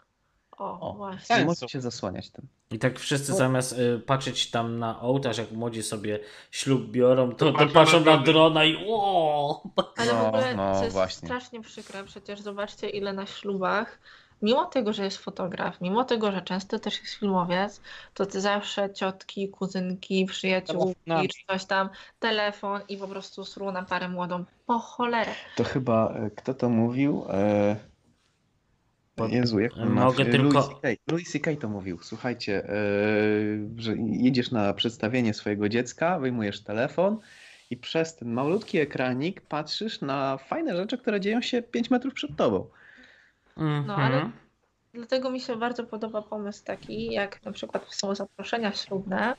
O, 0.58 0.80
O. 0.80 0.94
właśnie. 0.94 1.38
Nie 1.38 1.46
możecie 1.46 1.70
się 1.70 1.82
zasłaniać 1.82 2.30
tym. 2.30 2.48
I 2.72 2.80
tak 2.80 3.00
wszyscy 3.00 3.34
zamiast 3.34 3.74
y, 3.74 4.00
patrzeć 4.00 4.52
tam 4.52 4.80
na 4.80 5.02
ołtarz, 5.02 5.38
jak 5.38 5.52
młodzi 5.52 5.84
sobie 5.84 6.20
ślub 6.52 6.92
biorą, 6.92 7.32
to, 7.32 7.52
to 7.52 7.68
patrzą 7.68 8.00
na 8.00 8.18
drona 8.18 8.66
i 8.66 8.86
o. 8.90 9.64
Ale 9.98 10.12
w 10.12 10.16
No, 10.16 10.28
ogóle 10.28 10.56
no, 10.56 10.74
to 10.74 10.84
jest 10.84 10.94
właśnie. 10.94 11.28
strasznie 11.28 11.62
przykre. 11.62 12.04
Przecież 12.04 12.42
zobaczcie, 12.42 12.90
ile 12.90 13.14
na 13.14 13.26
ślubach, 13.26 14.00
mimo 14.42 14.66
tego, 14.66 14.94
że 14.94 15.04
jest 15.04 15.18
fotograf, 15.18 15.82
mimo 15.82 16.04
tego, 16.04 16.32
że 16.32 16.42
często 16.42 16.80
też 16.80 17.02
jest 17.02 17.14
filmowiec, 17.14 17.82
to 18.14 18.26
ty 18.26 18.42
zawsze 18.42 18.94
ciotki, 18.94 19.50
kuzynki, 19.50 20.26
przyjaciółki, 20.26 21.28
czy 21.30 21.46
coś 21.48 21.66
tam, 21.66 21.90
telefon 22.20 22.82
i 22.90 22.98
po 22.98 23.08
prostu 23.08 23.46
sru 23.46 23.72
na 23.72 23.84
parę 23.84 24.10
młodą. 24.10 24.46
Po 24.66 24.80
cholerę. 24.80 25.32
To 25.56 25.64
chyba, 25.64 26.14
e, 26.14 26.30
kto 26.30 26.54
to 26.54 26.70
mówił? 26.70 27.26
E... 27.30 27.76
Jezu, 29.30 29.60
jak 29.60 29.78
on 29.78 29.90
ma? 29.90 30.06
Mogę 30.06 30.24
E, 30.24 30.26
tylko- 30.26 30.60
Louis 30.60 30.68
C.K. 30.82 30.88
Louis 31.12 31.32
C.K. 31.32 31.52
to 31.62 31.70
mówił. 31.70 32.00
Słuchajcie, 32.02 32.64
e, 32.66 32.72
że 33.76 33.96
jedziesz 33.98 34.52
na 34.52 34.74
przedstawienie 34.74 35.34
swojego 35.34 35.70
dziecka, 35.70 36.20
wyjmujesz 36.20 36.64
telefon 36.64 37.20
i 37.70 37.78
przez 37.78 38.16
ten 38.16 38.34
malutki 38.34 38.78
ekranik 38.78 39.42
patrzysz 39.42 40.02
na 40.02 40.38
fajne 40.38 40.76
rzeczy, 40.78 40.98
które 40.98 41.20
dzieją 41.22 41.42
się 41.42 41.62
5 41.62 41.90
metrów 41.92 42.14
przed 42.14 42.36
tobą. 42.36 42.68
No, 43.88 43.96
ale 43.96 44.16
Mhm. 44.16 44.32
Dlatego 44.94 45.30
mi 45.30 45.40
się 45.40 45.56
bardzo 45.56 45.84
podoba 45.84 46.22
pomysł 46.22 46.64
taki, 46.66 47.14
jak 47.14 47.46
na 47.46 47.52
przykład 47.52 47.86
są 47.90 48.16
zaproszenia 48.16 48.72
ślubne, 48.72 49.36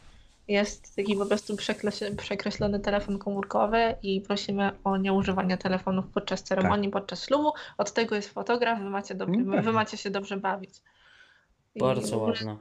jest 0.49 0.97
taki 0.97 1.17
po 1.17 1.27
prostu 1.27 1.55
przekreś- 1.57 2.17
przekreślony 2.17 2.81
telefon 2.81 3.19
komórkowy 3.19 3.95
i 4.03 4.21
prosimy 4.21 4.71
o 4.85 4.97
nieużywanie 4.97 5.59
telefonów 5.59 6.05
podczas 6.15 6.43
ceremonii, 6.43 6.91
podczas 6.91 7.25
ślubu. 7.27 7.53
Od 7.79 7.93
tego 7.93 8.15
jest 8.15 8.29
fotograf, 8.33 8.79
wy 8.79 8.91
macie, 8.91 9.15
dob- 9.15 9.45
No 9.45 9.55
tak. 9.55 9.65
wy 9.65 9.73
macie 9.73 9.97
się 9.97 10.11
dobrze 10.11 10.37
bawić. 10.37 10.71
I 11.75 11.81
Bardzo 11.81 12.19
ładne. 12.19 12.57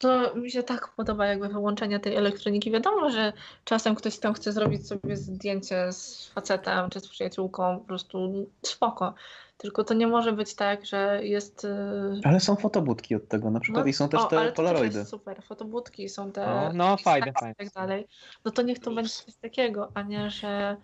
To 0.00 0.34
mi 0.34 0.50
się 0.50 0.62
tak 0.62 0.88
podoba 0.96 1.26
jakby 1.26 1.48
wyłączenie 1.48 2.00
tej 2.00 2.16
elektroniki. 2.16 2.70
Wiadomo, 2.70 3.10
że 3.10 3.32
czasem 3.64 3.94
ktoś 3.94 4.18
tam 4.18 4.34
chce 4.34 4.52
zrobić 4.52 4.88
sobie 4.88 5.16
zdjęcie 5.16 5.92
z 5.92 6.28
facetem 6.28 6.90
czy 6.90 7.00
z 7.00 7.08
przyjaciółką, 7.08 7.78
po 7.78 7.84
prostu 7.84 8.46
spoko. 8.62 9.14
Tylko 9.56 9.84
to 9.84 9.94
nie 9.94 10.06
może 10.06 10.32
być 10.32 10.54
tak, 10.54 10.86
że 10.86 11.20
jest... 11.22 11.64
yy, 11.64 12.20
Ale 12.24 12.40
są 12.40 12.56
fotobudki 12.56 13.14
od 13.14 13.28
tego 13.28 13.50
na 13.50 13.60
przykład 13.60 13.86
i 13.86 13.92
są 13.92 14.08
też 14.08 14.20
o, 14.20 14.24
te 14.26 14.38
ale 14.38 14.50
to 14.50 14.56
polaroidy. 14.56 14.98
jest 14.98 15.10
super. 15.10 15.42
Fotobudki 15.42 16.08
są 16.08 16.32
te. 16.32 16.46
No, 16.46 16.70
no, 16.74 16.96
fajne, 16.96 17.28
i 17.30 17.32
fajne. 17.40 17.54
tak 17.54 17.70
dalej. 17.72 18.06
No 18.44 18.50
to 18.50 18.62
niech 18.62 18.78
to 18.78 18.90
będzie 18.94 19.10
coś 19.10 19.34
takiego, 19.36 19.90
a 19.94 20.02
nie, 20.02 20.30
że 20.30 20.76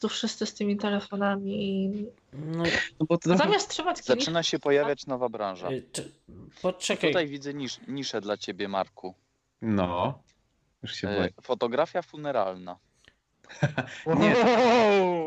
tu 0.00 0.08
wszyscy 0.08 0.46
z 0.46 0.54
tymi 0.54 0.76
telefonami. 0.76 1.74
i- 1.84 2.06
No, 2.32 2.62
No 3.00 3.06
bo 3.08 3.18
to. 3.18 3.36
Zamiast 3.36 3.70
trzymać 3.70 3.96
kieliszek, 4.02 4.20
Zaczyna 4.20 4.42
się 4.42 4.58
pojawiać 4.58 5.06
nowa 5.06 5.28
branża. 5.28 5.70
y, 5.70 5.84
poczekaj. 6.62 7.10
Tutaj 7.10 7.26
widzę 7.28 7.54
nisz, 7.54 7.80
niszę 7.88 8.20
dla 8.20 8.36
ciebie, 8.36 8.68
Marku. 8.68 9.14
No, 9.62 10.22
już 10.82 10.94
się 10.94 11.06
boję. 11.06 11.28
Fotografia 11.42 12.02
funeralna. 12.02 12.76
Nie. 14.20 14.36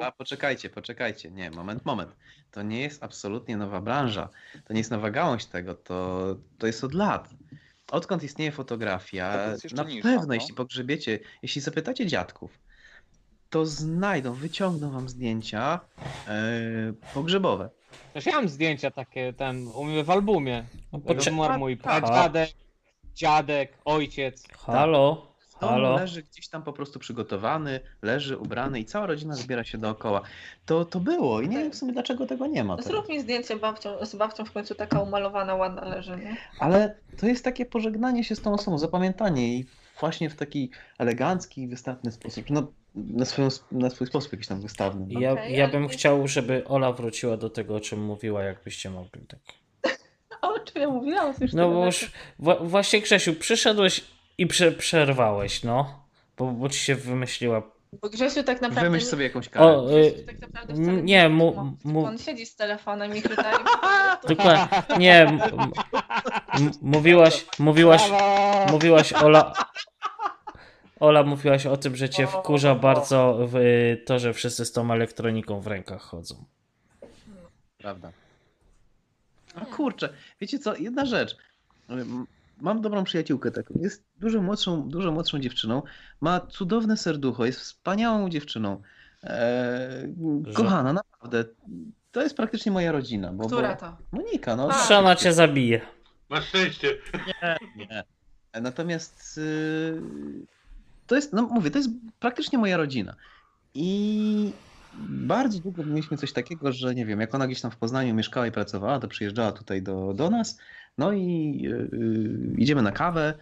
A 0.03 0.11
poczekajcie, 0.11 0.69
poczekajcie. 0.69 1.31
Nie, 1.31 1.51
moment, 1.51 1.85
moment. 1.85 2.15
To 2.51 2.61
nie 2.61 2.81
jest 2.81 3.03
absolutnie 3.03 3.57
nowa 3.57 3.81
branża. 3.81 4.29
To 4.65 4.73
nie 4.73 4.79
jest 4.79 4.91
nowa 4.91 5.11
gałąź 5.11 5.45
tego. 5.45 5.75
To, 5.75 6.25
to 6.57 6.67
jest 6.67 6.83
od 6.83 6.93
lat. 6.93 7.29
Odkąd 7.91 8.23
istnieje 8.23 8.51
fotografia, 8.51 9.47
na 9.73 9.85
pewno, 9.85 10.27
no. 10.27 10.33
jeśli 10.33 10.53
pogrzebiecie, 10.53 11.19
jeśli 11.41 11.61
zapytacie 11.61 12.05
dziadków, 12.05 12.59
to 13.49 13.65
znajdą, 13.65 14.33
wyciągną 14.33 14.91
wam 14.91 15.09
zdjęcia 15.09 15.79
e, 16.27 16.93
pogrzebowe. 17.13 17.69
Też 18.13 18.25
ja 18.25 18.31
mam 18.35 18.49
zdjęcia 18.49 18.91
takie 18.91 19.33
tam 19.33 19.67
u 19.67 20.03
w 20.03 20.09
albumie. 20.09 20.63
No, 20.91 20.99
Tego 20.99 21.13
poczek- 21.13 21.33
zmarł 21.33 21.59
mój 21.59 21.77
Aha. 21.83 22.01
pradziadek, 22.01 22.49
dziadek, 23.15 23.77
ojciec. 23.85 24.47
Halo? 24.57 25.32
On 25.63 25.69
Halo? 25.69 25.95
leży 25.95 26.23
gdzieś 26.23 26.47
tam 26.47 26.63
po 26.63 26.73
prostu 26.73 26.99
przygotowany, 26.99 27.79
leży 28.01 28.37
ubrany 28.37 28.79
i 28.79 28.85
cała 28.85 29.05
rodzina 29.05 29.35
zbiera 29.35 29.63
się 29.63 29.77
dookoła. 29.77 30.21
To, 30.65 30.85
to 30.85 30.99
było 30.99 31.41
i 31.41 31.49
nie 31.49 31.57
wiem 31.57 31.71
w 31.71 31.75
sumie 31.75 31.93
dlaczego 31.93 32.25
tego 32.25 32.47
nie 32.47 32.63
ma. 32.63 32.75
teraz. 32.75 32.91
Zrób 32.91 33.09
mi 33.09 33.19
zdjęcie 33.19 33.55
babcią, 33.55 34.05
z 34.05 34.15
babcią 34.15 34.45
w 34.45 34.51
końcu 34.51 34.75
taka 34.75 34.99
umalowana, 34.99 35.55
ładna 35.55 35.85
leży, 35.85 36.17
nie? 36.17 36.37
Ale 36.59 36.95
to 37.17 37.27
jest 37.27 37.43
takie 37.43 37.65
pożegnanie 37.65 38.23
się 38.23 38.35
z 38.35 38.41
tą 38.41 38.53
osobą, 38.53 38.77
zapamiętanie 38.77 39.47
jej 39.53 39.65
właśnie 39.99 40.29
w 40.29 40.35
taki 40.35 40.69
elegancki, 40.97 41.67
wystawny 41.67 42.11
sposób. 42.11 42.45
No, 42.49 42.67
na, 42.95 43.25
swoją, 43.25 43.47
na 43.71 43.89
swój 43.89 44.07
sposób 44.07 44.31
jakiś 44.31 44.47
tam 44.47 44.61
wystawny. 44.61 45.05
No. 45.09 45.19
Ja, 45.19 45.45
ja 45.45 45.67
bym 45.67 45.87
chciał, 45.87 46.27
żeby 46.27 46.65
Ola 46.67 46.91
wróciła 46.91 47.37
do 47.37 47.49
tego, 47.49 47.75
o 47.75 47.79
czym 47.79 48.05
mówiła, 48.05 48.43
jakbyście 48.43 48.89
mogli. 48.89 49.21
Tak. 49.27 49.39
O 50.41 50.59
czym 50.59 50.81
ja 50.81 50.89
mówiłam? 50.89 51.33
Już 51.41 51.53
No 51.53 51.69
bo 51.71 51.85
już 51.85 52.11
wa- 52.39 52.55
właśnie 52.55 53.01
Grzesiu, 53.01 53.33
przyszedłeś 53.33 54.03
i 54.37 54.47
prze 54.47 54.71
przerwałeś, 54.71 55.63
no. 55.63 56.03
Bo, 56.37 56.45
bo 56.51 56.69
ci 56.69 56.79
się 56.79 56.95
wymyśliła. 56.95 57.61
Bo 58.01 58.09
Grzesiu 58.09 58.43
tak 58.43 58.61
naprawdę... 58.61 58.81
Wymyśl 58.81 59.05
sobie 59.05 59.23
jakąś 59.23 59.49
karę. 59.49 59.65
O, 59.65 59.99
y, 59.99 60.11
Grzesiu 60.11 60.25
tak 60.27 60.39
naprawdę 60.39 60.73
nie, 61.03 61.29
mu- 61.29 61.77
mu- 61.83 62.05
On 62.05 62.17
siedzi 62.17 62.45
z 62.45 62.55
telefonem 62.55 63.15
i 63.15 63.21
prostu... 63.21 63.43
Dokładnie. 64.27 64.67
Nie, 64.99 65.21
m- 65.21 65.41
m- 66.53 66.71
mówiłaś, 66.81 67.45
mówiłaś, 67.59 68.01
mówiłaś 68.71 69.13
Ola. 69.13 69.53
Ola 70.99 71.23
mówiłaś 71.23 71.65
o 71.65 71.77
tym, 71.77 71.95
że 71.95 72.09
cię 72.09 72.27
wkurza 72.27 72.75
bardzo 72.75 73.37
w 73.39 73.55
to, 74.05 74.19
że 74.19 74.33
wszyscy 74.33 74.65
z 74.65 74.71
tą 74.71 74.91
elektroniką 74.93 75.61
w 75.61 75.67
rękach 75.67 76.01
chodzą. 76.01 76.45
Prawda. 77.77 78.11
A 79.55 79.65
kurczę, 79.65 80.13
wiecie 80.41 80.59
co, 80.59 80.75
jedna 80.75 81.05
rzecz. 81.05 81.37
Mam 82.63 82.81
dobrą 82.81 83.03
przyjaciółkę 83.03 83.51
taką. 83.51 83.73
Jest 83.81 84.03
dużo 84.19 84.41
młodszą, 84.41 84.89
dużo 84.89 85.11
młodszą 85.11 85.39
dziewczyną. 85.39 85.81
Ma 86.21 86.39
cudowne 86.39 86.97
serducho, 86.97 87.45
jest 87.45 87.59
wspaniałą 87.59 88.29
dziewczyną. 88.29 88.81
Eee, 89.23 90.15
kochana, 90.53 90.93
naprawdę. 90.93 91.45
To 92.11 92.21
jest 92.21 92.37
praktycznie 92.37 92.71
moja 92.71 92.91
rodzina. 92.91 93.33
Bo, 93.33 93.47
Która 93.47 93.73
bo... 93.73 93.79
to? 93.79 93.97
Monika, 94.11 94.55
no. 94.55 94.69
Żona 94.87 95.15
cię 95.15 95.33
zabije. 95.33 95.81
Masz 96.29 96.47
szczęście. 96.47 96.87
Nie, 97.27 97.57
nie. 97.75 98.03
Natomiast 98.61 99.37
yy, 99.37 100.01
to 101.07 101.15
jest, 101.15 101.33
no 101.33 101.41
mówię, 101.41 101.71
to 101.71 101.77
jest 101.77 101.89
praktycznie 102.19 102.57
moja 102.57 102.77
rodzina. 102.77 103.15
I 103.73 104.53
bardzo 104.99 105.59
długo 105.59 105.83
mieliśmy 105.83 106.17
coś 106.17 106.33
takiego, 106.33 106.71
że 106.71 106.95
nie 106.95 107.05
wiem, 107.05 107.21
jak 107.21 107.35
ona 107.35 107.47
gdzieś 107.47 107.61
tam 107.61 107.71
w 107.71 107.77
Poznaniu 107.77 108.13
mieszkała 108.13 108.47
i 108.47 108.51
pracowała, 108.51 108.99
to 108.99 109.07
przyjeżdżała 109.07 109.51
tutaj 109.51 109.81
do, 109.81 110.13
do 110.13 110.29
nas, 110.29 110.59
no 110.97 111.13
i 111.13 111.57
yy, 111.61 112.55
idziemy 112.57 112.81
na 112.81 112.91
kawę 112.91 113.33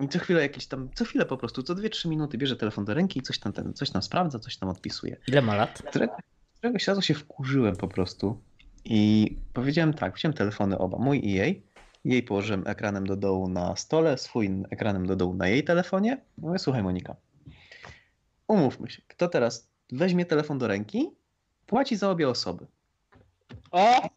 i 0.00 0.08
co 0.08 0.18
chwilę 0.18 0.42
jakieś 0.42 0.66
tam, 0.66 0.88
co 0.94 1.04
chwilę 1.04 1.26
po 1.26 1.36
prostu, 1.36 1.62
co 1.62 1.74
2-3 1.74 2.08
minuty 2.08 2.38
bierze 2.38 2.56
telefon 2.56 2.84
do 2.84 2.94
ręki 2.94 3.18
i 3.18 3.22
coś 3.22 3.38
tam, 3.38 3.52
ten, 3.52 3.74
coś 3.74 3.90
tam 3.90 4.02
sprawdza, 4.02 4.38
coś 4.38 4.56
tam 4.56 4.68
odpisuje. 4.68 5.16
Ile 5.28 5.42
ma 5.42 5.56
lat? 5.56 5.82
Którego, 5.82 6.16
któregoś 6.58 6.86
razu 6.86 7.02
się 7.02 7.14
wkurzyłem 7.14 7.76
po 7.76 7.88
prostu 7.88 8.40
i 8.84 9.30
powiedziałem 9.52 9.94
tak, 9.94 10.14
wziąłem 10.14 10.36
telefony 10.36 10.78
oba, 10.78 10.98
mój 10.98 11.26
i 11.26 11.32
jej, 11.32 11.62
jej 12.04 12.22
położyłem 12.22 12.66
ekranem 12.66 13.06
do 13.06 13.16
dołu 13.16 13.48
na 13.48 13.76
stole, 13.76 14.18
swój 14.18 14.50
ekranem 14.70 15.06
do 15.06 15.16
dołu 15.16 15.34
na 15.34 15.48
jej 15.48 15.64
telefonie. 15.64 16.20
Mówię, 16.38 16.58
słuchaj 16.58 16.82
Monika, 16.82 17.16
umówmy 18.48 18.90
się, 18.90 19.02
kto 19.08 19.28
teraz 19.28 19.68
weźmie 19.92 20.26
telefon 20.26 20.58
do 20.58 20.68
ręki, 20.68 21.10
płaci 21.66 21.96
za 21.96 22.10
obie 22.10 22.28
osoby. 22.28 22.66
O! 23.70 24.08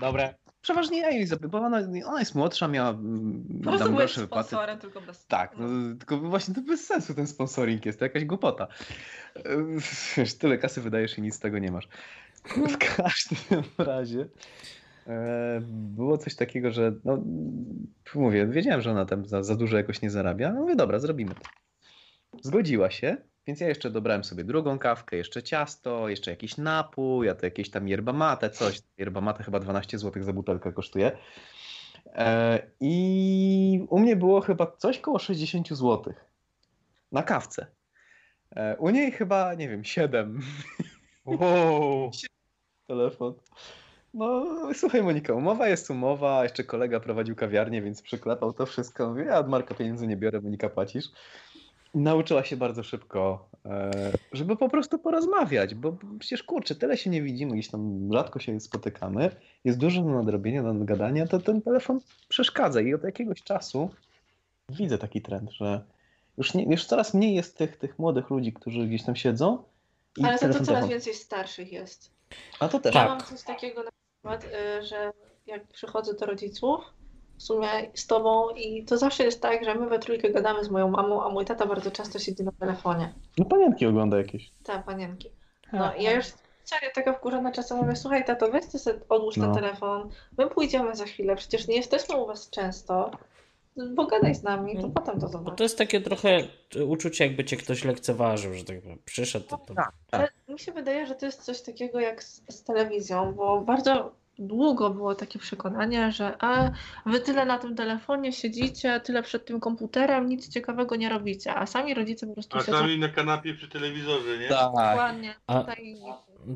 Dobre. 0.00 0.34
Przeważnie 0.66 1.26
zapytam, 1.26 1.50
bo 1.50 1.58
ona, 1.58 1.82
ona 2.06 2.18
jest 2.18 2.34
młodsza, 2.34 2.68
miała 2.68 2.90
mm, 2.90 3.60
Po 3.64 3.78
tam 3.78 3.96
gorsze 3.96 4.20
wypłaty. 4.20 4.48
sponsorem, 4.48 4.78
tylko 4.78 5.00
bez... 5.00 5.26
Tak, 5.26 5.54
no, 5.58 5.68
tylko 5.98 6.18
właśnie 6.18 6.54
to 6.54 6.60
bez 6.60 6.86
sensu 6.86 7.14
ten 7.14 7.26
sponsoring 7.26 7.86
jest, 7.86 7.98
to 7.98 8.04
jakaś 8.04 8.24
głupota. 8.24 8.66
Wiesz, 10.16 10.34
tyle 10.34 10.58
kasy 10.58 10.80
wydajesz 10.80 11.18
i 11.18 11.22
nic 11.22 11.34
z 11.34 11.38
tego 11.38 11.58
nie 11.58 11.70
masz. 11.70 11.88
W 12.44 12.78
każdym 12.96 13.62
razie 13.78 14.28
e, 15.06 15.60
było 15.70 16.18
coś 16.18 16.34
takiego, 16.34 16.70
że 16.70 16.92
no, 17.04 17.22
mówię, 18.14 18.46
wiedziałem, 18.46 18.80
że 18.82 18.90
ona 18.90 19.04
tam 19.04 19.26
za, 19.26 19.42
za 19.42 19.54
dużo 19.54 19.76
jakoś 19.76 20.02
nie 20.02 20.10
zarabia. 20.10 20.52
No 20.52 20.60
mówię, 20.60 20.76
dobra, 20.76 20.98
zrobimy 20.98 21.34
to. 21.34 21.40
Zgodziła 22.42 22.90
się, 22.90 23.16
więc 23.46 23.60
ja 23.60 23.68
jeszcze 23.68 23.90
dobrałem 23.90 24.24
sobie 24.24 24.44
drugą 24.44 24.78
kawkę, 24.78 25.16
jeszcze 25.16 25.42
ciasto, 25.42 26.08
jeszcze 26.08 26.30
jakiś 26.30 26.56
napój, 26.56 27.28
a 27.28 27.34
to 27.34 27.46
jakieś 27.46 27.70
tam 27.70 27.88
yerba 27.88 28.12
mate, 28.12 28.50
coś. 28.50 28.82
Yerba 28.98 29.20
mate 29.20 29.44
chyba 29.44 29.60
12 29.60 29.98
zł 29.98 30.22
za 30.22 30.32
butelkę 30.32 30.72
kosztuje. 30.72 31.18
E, 32.06 32.62
I 32.80 33.86
u 33.90 33.98
mnie 33.98 34.16
było 34.16 34.40
chyba 34.40 34.72
coś 34.76 34.98
koło 34.98 35.18
60 35.18 35.68
zł 35.68 36.14
na 37.12 37.22
kawce. 37.22 37.66
E, 38.56 38.76
U 38.76 38.90
niej 38.90 39.12
chyba, 39.12 39.54
nie 39.54 39.68
wiem, 39.68 39.84
7. 39.84 40.40
Wow. 41.24 42.10
Telefon. 42.88 43.34
No, 44.14 44.44
słuchaj 44.74 45.02
Monika, 45.02 45.34
umowa 45.34 45.68
jest 45.68 45.90
umowa, 45.90 46.42
jeszcze 46.42 46.64
kolega 46.64 47.00
prowadził 47.00 47.36
kawiarnię, 47.36 47.82
więc 47.82 48.02
przyklepał 48.02 48.52
to 48.52 48.66
wszystko. 48.66 49.08
Mówię, 49.08 49.24
ja 49.24 49.38
od 49.38 49.48
Marka 49.48 49.74
pieniędzy 49.74 50.06
nie 50.06 50.16
biorę, 50.16 50.40
Monika 50.40 50.68
płacisz. 50.68 51.04
Nauczyła 51.96 52.44
się 52.44 52.56
bardzo 52.56 52.82
szybko, 52.82 53.48
e, 53.66 53.90
żeby 54.32 54.56
po 54.56 54.68
prostu 54.68 54.98
porozmawiać, 54.98 55.74
bo 55.74 55.96
przecież 56.18 56.42
kurczę, 56.42 56.74
tyle 56.74 56.96
się 56.96 57.10
nie 57.10 57.22
widzimy, 57.22 57.52
gdzieś 57.52 57.68
tam 57.68 58.12
rzadko 58.12 58.38
się 58.38 58.60
spotykamy, 58.60 59.30
jest 59.64 59.78
dużo 59.78 60.02
do 60.02 60.08
nadrobienia, 60.10 60.62
do 60.62 60.72
nadgadania, 60.74 61.26
to 61.26 61.38
ten 61.38 61.62
telefon 61.62 62.00
przeszkadza 62.28 62.80
i 62.80 62.94
od 62.94 63.04
jakiegoś 63.04 63.42
czasu 63.42 63.90
widzę 64.68 64.98
taki 64.98 65.22
trend, 65.22 65.50
że 65.50 65.84
już, 66.38 66.54
nie, 66.54 66.64
już 66.64 66.84
coraz 66.84 67.14
mniej 67.14 67.34
jest 67.34 67.56
tych, 67.58 67.76
tych 67.76 67.98
młodych 67.98 68.30
ludzi, 68.30 68.52
którzy 68.52 68.86
gdzieś 68.86 69.02
tam 69.02 69.16
siedzą 69.16 69.62
i 70.16 70.24
Ale 70.24 70.32
za 70.32 70.38
to 70.38 70.40
telefon, 70.40 70.66
coraz 70.66 70.66
telefon. 70.66 70.90
więcej 70.90 71.14
starszych 71.14 71.72
jest. 71.72 72.10
A 72.60 72.68
to 72.68 72.78
też. 72.80 72.94
Ja 72.94 73.00
Tak. 73.00 73.10
mam 73.10 73.20
coś 73.20 73.42
takiego 73.42 73.82
na 73.82 73.90
przykład, 74.14 74.44
y, 74.44 74.82
że 74.86 75.12
jak 75.46 75.66
przychodzę 75.66 76.14
do 76.14 76.26
rodziców, 76.26 76.80
w 77.38 77.42
sumie 77.42 77.68
z 77.94 78.06
tobą 78.06 78.50
i 78.50 78.84
to 78.84 78.98
zawsze 78.98 79.24
jest 79.24 79.42
tak, 79.42 79.64
że 79.64 79.74
my 79.74 79.88
we 79.88 79.98
trójkę 79.98 80.30
gadamy 80.30 80.64
z 80.64 80.70
moją 80.70 80.88
mamą, 80.88 81.22
a 81.24 81.28
mój 81.28 81.44
tata 81.44 81.66
bardzo 81.66 81.90
często 81.90 82.18
siedzi 82.18 82.44
na 82.44 82.52
telefonie. 82.52 83.14
No 83.38 83.44
panienki 83.44 83.86
ogląda 83.86 84.18
jakieś. 84.18 84.50
Te 84.64 84.82
panienki. 84.86 85.30
No 85.72 85.94
i 85.94 86.02
ja 86.02 86.12
już 86.12 86.26
serio 86.64 86.90
taka 86.94 87.12
wkurzona 87.12 87.52
czasem 87.52 87.78
mówię, 87.78 87.96
słuchaj 87.96 88.24
tato, 88.24 88.50
weź 88.50 88.66
ty 88.66 88.78
sobie 88.78 88.98
odłóż 89.08 89.36
No. 89.36 89.44
ten 89.44 89.54
telefon, 89.54 90.10
my 90.38 90.46
pójdziemy 90.50 90.96
za 90.96 91.04
chwilę, 91.04 91.36
przecież 91.36 91.68
nie 91.68 91.76
jesteśmy 91.76 92.16
u 92.16 92.26
was 92.26 92.50
często, 92.50 93.10
pogadaj 93.96 94.34
z 94.34 94.42
nami, 94.42 94.80
to 94.82 94.88
potem 94.88 95.14
to 95.14 95.26
Bo 95.26 95.32
zobacz. 95.32 95.56
to 95.58 95.62
jest 95.62 95.78
takie 95.78 96.00
trochę 96.00 96.38
uczucie, 96.86 97.26
jakby 97.26 97.44
cię 97.44 97.56
ktoś 97.56 97.84
lekceważył, 97.84 98.54
że 98.54 98.64
tak 98.64 98.80
powiem. 98.80 98.98
Przyszedł, 99.04 99.46
to, 99.46 99.58
to... 99.58 99.74
Ale 100.10 100.28
mi 100.48 100.58
się 100.58 100.72
wydaje, 100.72 101.06
że 101.06 101.14
to 101.14 101.26
jest 101.26 101.42
coś 101.44 101.62
takiego 101.62 102.00
jak 102.00 102.22
z, 102.24 102.42
z 102.48 102.64
telewizją, 102.64 103.32
bo 103.32 103.60
bardzo 103.60 104.12
długo 104.38 104.90
było 104.90 105.14
takie 105.14 105.38
przekonanie, 105.38 106.12
że 106.12 106.36
a 106.38 106.70
wy 107.06 107.20
tyle 107.20 107.46
na 107.46 107.58
tym 107.58 107.76
telefonie 107.76 108.32
siedzicie, 108.32 109.00
tyle 109.00 109.22
przed 109.22 109.46
tym 109.46 109.60
komputerem, 109.60 110.28
nic 110.28 110.48
ciekawego 110.48 110.96
nie 110.96 111.08
robicie, 111.08 111.54
a 111.54 111.66
sami 111.66 111.94
rodzice 111.94 112.26
po 112.26 112.32
prostu 112.32 112.58
A 112.58 112.60
siedzą 112.60 112.78
sami 112.78 112.98
na 112.98 113.08
kanapie 113.08 113.54
przy 113.54 113.68
telewizorze, 113.68 114.38
nie? 114.38 114.48
Tak. 114.48 114.72
dokładnie, 114.72 115.34
A- 115.46 115.60
tutaj 115.60 115.96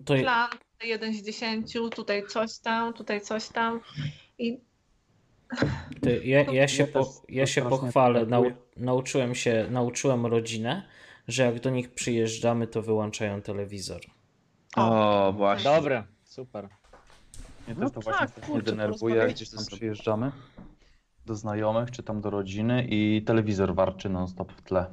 to 0.05 0.15
plan, 0.15 0.51
tutaj 0.51 0.89
jeden 0.89 1.15
z 1.15 1.23
dziesięciu, 1.23 1.91
tutaj 1.91 2.27
coś 2.27 2.59
tam, 2.59 2.93
tutaj 2.93 3.21
coś 3.21 3.49
tam 3.49 3.81
i 4.39 4.61
To 6.03 6.11
ja, 6.25 6.43
ja 6.43 6.69
się, 6.69 6.83
Ja 6.83 6.93
po, 6.93 7.23
ja 7.29 7.47
się 7.47 7.63
pochwalę. 7.63 8.27
Nau, 8.27 8.45
nauczyłem 8.77 9.35
się, 9.35 9.67
nauczyłem 9.71 10.27
rodzinę, 10.27 10.89
że 11.29 11.43
jak 11.43 11.61
do 11.61 11.71
nich 11.71 11.95
przyjeżdżamy, 11.95 12.67
to 12.67 12.83
wyłączają 12.83 13.43
telewizor. 13.43 14.01
O, 14.77 15.33
właśnie. 15.37 15.71
Dobre, 15.71 16.05
super. 16.25 16.69
Mnie 17.67 17.77
No 17.79 17.85
też 17.87 17.95
to 17.95 18.01
właśnie 18.01 18.21
tak, 18.21 18.31
strasznie 18.31 18.55
kurczę, 18.55 18.71
denerwuje, 18.71 19.15
jak 19.15 19.25
porozmawiajcie 19.25 19.45
gdzieś 19.45 19.51
tam 19.51 19.67
przyjeżdżamy 19.77 20.33
do 21.27 21.35
znajomych, 21.35 21.91
czy 21.91 22.03
tam 22.03 22.21
do 22.21 22.31
rodziny 22.31 22.87
i 22.89 23.23
telewizor 23.27 23.75
warczy 23.75 24.09
non-stop 24.09 24.53
w 24.53 24.63
tle. 24.63 24.87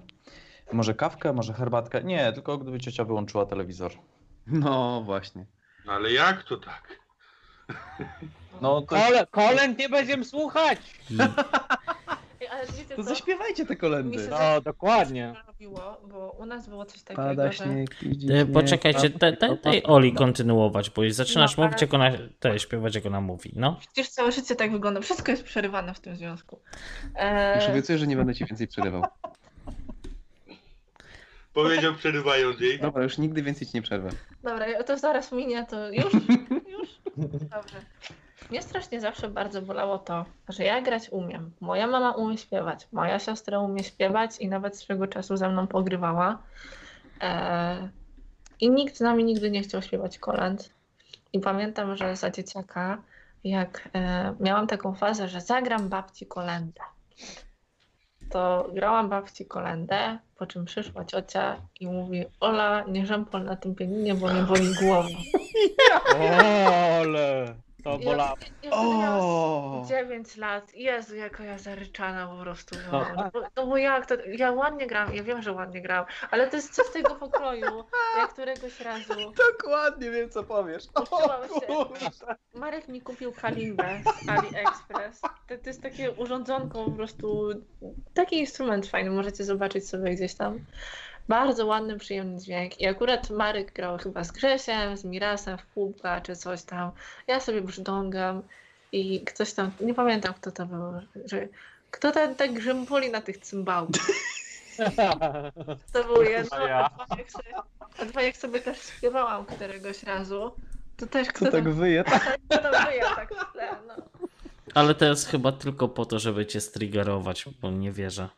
Może 0.73 0.93
kawkę, 0.93 1.33
może 1.33 1.53
herbatkę? 1.53 2.03
Nie, 2.03 2.33
tylko 2.33 2.57
gdyby 2.57 2.79
ciocia 2.79 3.03
wyłączyła 3.03 3.45
telewizor. 3.45 3.91
No 4.47 5.01
właśnie. 5.05 5.45
Ale 5.87 6.11
jak 6.11 6.43
to 6.43 6.57
tak? 6.57 6.99
No 8.61 8.81
to 8.81 8.87
Kole, 8.87 9.27
kolęd 9.31 9.79
nie 9.79 9.89
będziemy 9.89 10.25
słuchać! 10.25 10.79
Ej, 12.41 12.47
ale 12.47 12.65
wiecie 12.65 12.95
To 12.95 13.03
co? 13.03 13.03
zaśpiewajcie 13.03 13.65
te 13.65 13.73
Mi 13.73 13.79
kolendy. 13.79 14.17
się 14.23 14.29
No, 14.29 14.61
dokładnie. 14.61 15.33
robiło, 15.47 15.97
bo 16.11 16.35
u 16.39 16.45
nas 16.45 16.67
było 16.69 16.85
coś 16.85 17.01
takiego, 17.03 17.21
Pada 17.27 17.51
że 17.51 17.57
śnieg, 17.63 17.95
E, 18.31 18.45
Poczekajcie, 18.45 19.09
pada- 19.09 19.17
daj, 19.19 19.37
daj, 19.37 19.59
daj 19.63 19.81
Oli 19.85 20.13
kontynuować, 20.13 20.89
bo 20.89 21.01
zaczynasz 21.09 21.57
No, 21.57 21.63
ale- 21.63 21.69
mówić, 21.69 21.81
jak 21.81 21.93
ona, 21.93 22.11
te, 22.39 22.59
śpiewać, 22.59 22.95
jak 22.95 23.05
ona 23.05 23.21
mówi. 23.21 23.51
No. 23.55 23.75
przecież 23.79 24.09
całe 24.09 24.31
życie 24.31 24.55
tak 24.55 24.71
wygląda, 24.71 25.01
wszystko 25.01 25.31
jest 25.31 25.43
przerywane 25.43 25.93
w 25.93 25.99
tym 25.99 26.15
związku. 26.15 26.59
Już 27.05 27.13
E, 27.65 27.67
obiecuję, 27.71 27.97
że 27.97 28.07
nie 28.07 28.15
będę 28.15 28.35
ci 28.35 28.45
więcej 28.45 28.67
przerywał. 28.67 29.03
Powiedział 31.53 31.95
przerywając 31.95 32.59
jej. 32.59 32.79
Dobra, 32.79 33.03
już 33.03 33.17
nigdy 33.17 33.43
więcej 33.43 33.67
ci 33.67 33.71
nie 33.77 33.81
przerwę. 33.81 34.09
Dobra, 34.43 34.83
to 34.83 34.97
zaraz 34.97 35.31
minie, 35.31 35.65
to 35.69 35.89
już? 35.91 36.13
Już? 36.13 36.89
Dobrze. 37.55 37.75
Mnie 38.49 38.61
strasznie 38.61 39.01
zawsze 39.01 39.29
bardzo 39.29 39.61
bolało 39.61 39.97
to, 39.97 40.25
że 40.49 40.63
ja 40.63 40.81
grać 40.81 41.09
umiem. 41.09 41.51
Moja 41.61 41.87
mama 41.87 42.11
umie 42.11 42.37
śpiewać, 42.37 42.87
moja 42.91 43.19
siostra 43.19 43.59
umie 43.59 43.83
śpiewać 43.83 44.39
i 44.39 44.47
nawet 44.47 44.77
swego 44.77 45.07
czasu 45.07 45.37
ze 45.37 45.49
mną 45.49 45.67
pogrywała. 45.67 46.43
E, 47.21 47.89
I 48.59 48.69
nikt 48.69 48.97
z 48.97 49.01
nami 49.01 49.23
nigdy 49.23 49.51
nie 49.51 49.61
chciał 49.61 49.81
śpiewać 49.81 50.19
kolęd. 50.19 50.69
I 51.33 51.39
pamiętam, 51.39 51.95
że 51.95 52.15
za 52.15 52.29
dzieciaka, 52.29 53.01
jak 53.43 53.89
e, 53.93 54.35
miałam 54.39 54.67
taką 54.67 54.95
fazę, 54.95 55.27
że 55.27 55.41
zagram 55.41 55.89
babci 55.89 56.25
kolędę, 56.25 56.81
to 58.29 58.69
grałam 58.73 59.09
babci 59.09 59.45
kolędę, 59.45 60.17
po 60.37 60.45
czym 60.45 60.65
przyszła 60.65 61.05
ciocia 61.05 61.61
i 61.79 61.87
mówi 61.87 62.25
Ola, 62.39 62.83
nie 62.87 63.05
żempol 63.05 63.43
na 63.43 63.55
tym 63.55 63.75
pianinie, 63.75 64.15
bo 64.15 64.27
mnie 64.27 64.43
boli 64.43 64.73
głowa. 64.81 65.09
Ole, 67.01 67.55
to 67.87 67.97
Ja, 67.99 68.11
bolało. 68.11 68.37
ja 68.63 68.71
O! 68.71 69.85
9 69.89 70.37
lat. 70.37 70.73
Jezu, 70.73 71.15
jaka 71.15 71.43
ja 71.43 71.57
zaryczana 71.57 72.27
po 72.27 72.43
prostu. 72.43 72.75
No. 72.91 72.99
No, 72.99 73.05
no, 73.15 73.29
bo, 73.33 73.41
no 73.55 73.67
bo 73.67 73.77
jak 73.77 74.05
to, 74.05 74.15
ja 74.25 74.51
ładnie 74.51 74.87
gram, 74.87 75.15
ja 75.15 75.23
wiem, 75.23 75.41
że 75.41 75.51
ładnie 75.51 75.81
gram, 75.81 76.05
ale 76.31 76.47
to 76.47 76.55
jest 76.55 76.75
coś 76.75 76.89
tego 76.89 77.15
pokroju. 77.15 77.83
Ja 78.17 78.27
któregoś 78.27 78.79
razu 78.81 79.13
Dokładnie 79.51 80.11
wiem, 80.11 80.29
co 80.29 80.43
powiesz. 80.43 80.83
Kurczę. 81.67 82.35
Marek 82.53 82.87
mi 82.87 83.01
kupił 83.01 83.31
kalimbę 83.31 84.01
z 84.23 84.29
AliExpress. 84.29 85.21
To, 85.21 85.57
to 85.63 85.69
jest 85.69 85.81
takie 85.81 86.11
urządzonko 86.11 86.85
po 86.85 86.91
prostu, 86.91 87.49
taki 88.13 88.39
instrument 88.39 88.87
fajny, 88.87 89.09
możecie 89.09 89.43
zobaczyć 89.43 89.89
sobie 89.89 90.15
gdzieś 90.15 90.35
tam. 90.35 90.59
Bardzo 91.27 91.65
ładny, 91.65 91.97
przyjemny 91.99 92.39
dźwięk. 92.41 92.81
I 92.81 92.87
akurat 92.87 93.29
Marek 93.29 93.73
grał 93.73 93.97
chyba 93.97 94.23
z 94.23 94.31
Grzesiem, 94.31 94.97
z 94.97 95.03
Mirasem 95.03 95.57
w 95.57 95.65
pupka 95.65 96.21
czy 96.21 96.35
coś 96.35 96.63
tam. 96.63 96.91
Ja 97.27 97.39
sobie 97.39 97.61
brzdągam 97.61 98.41
i 98.91 99.21
ktoś 99.21 99.53
tam, 99.53 99.71
nie 99.81 99.93
pamiętam 99.93 100.33
kto 100.33 100.51
to 100.51 100.65
był, 100.65 100.81
że 101.25 101.47
kto 101.91 102.11
ten 102.11 102.35
tak 102.35 102.53
grzępoli 102.53 103.11
na 103.11 103.21
tych 103.21 103.37
cymbałkach. 103.37 104.07
To 105.93 106.03
było 106.03 106.21
jedno, 106.21 106.57
a 106.57 106.89
dwa 107.05 107.17
jak 107.17 107.31
sobie, 107.31 107.53
a 107.99 108.05
dwa 108.05 108.21
jak 108.21 108.37
sobie 108.37 108.59
też 108.59 108.77
śpiewałam 108.79 109.45
któregoś 109.45 110.03
razu, 110.03 110.51
to 110.97 111.07
też 111.07 111.27
kto, 111.27 111.45
Kto 111.45 111.51
tak 111.51 111.63
tam, 111.63 111.73
wyje? 111.81 112.03
kto 112.03 112.57
tam 112.57 112.85
wyje 112.85 113.01
tak 113.01 113.29
no. 113.87 113.95
Ale 114.73 114.95
to 114.95 115.05
jest 115.05 115.27
chyba 115.27 115.51
tylko 115.51 115.87
po 115.87 116.05
to, 116.05 116.19
żeby 116.19 116.45
cię 116.45 116.61
striggerować, 116.61 117.45
bo 117.61 117.71
nie 117.71 117.91
wierzę. 117.91 118.29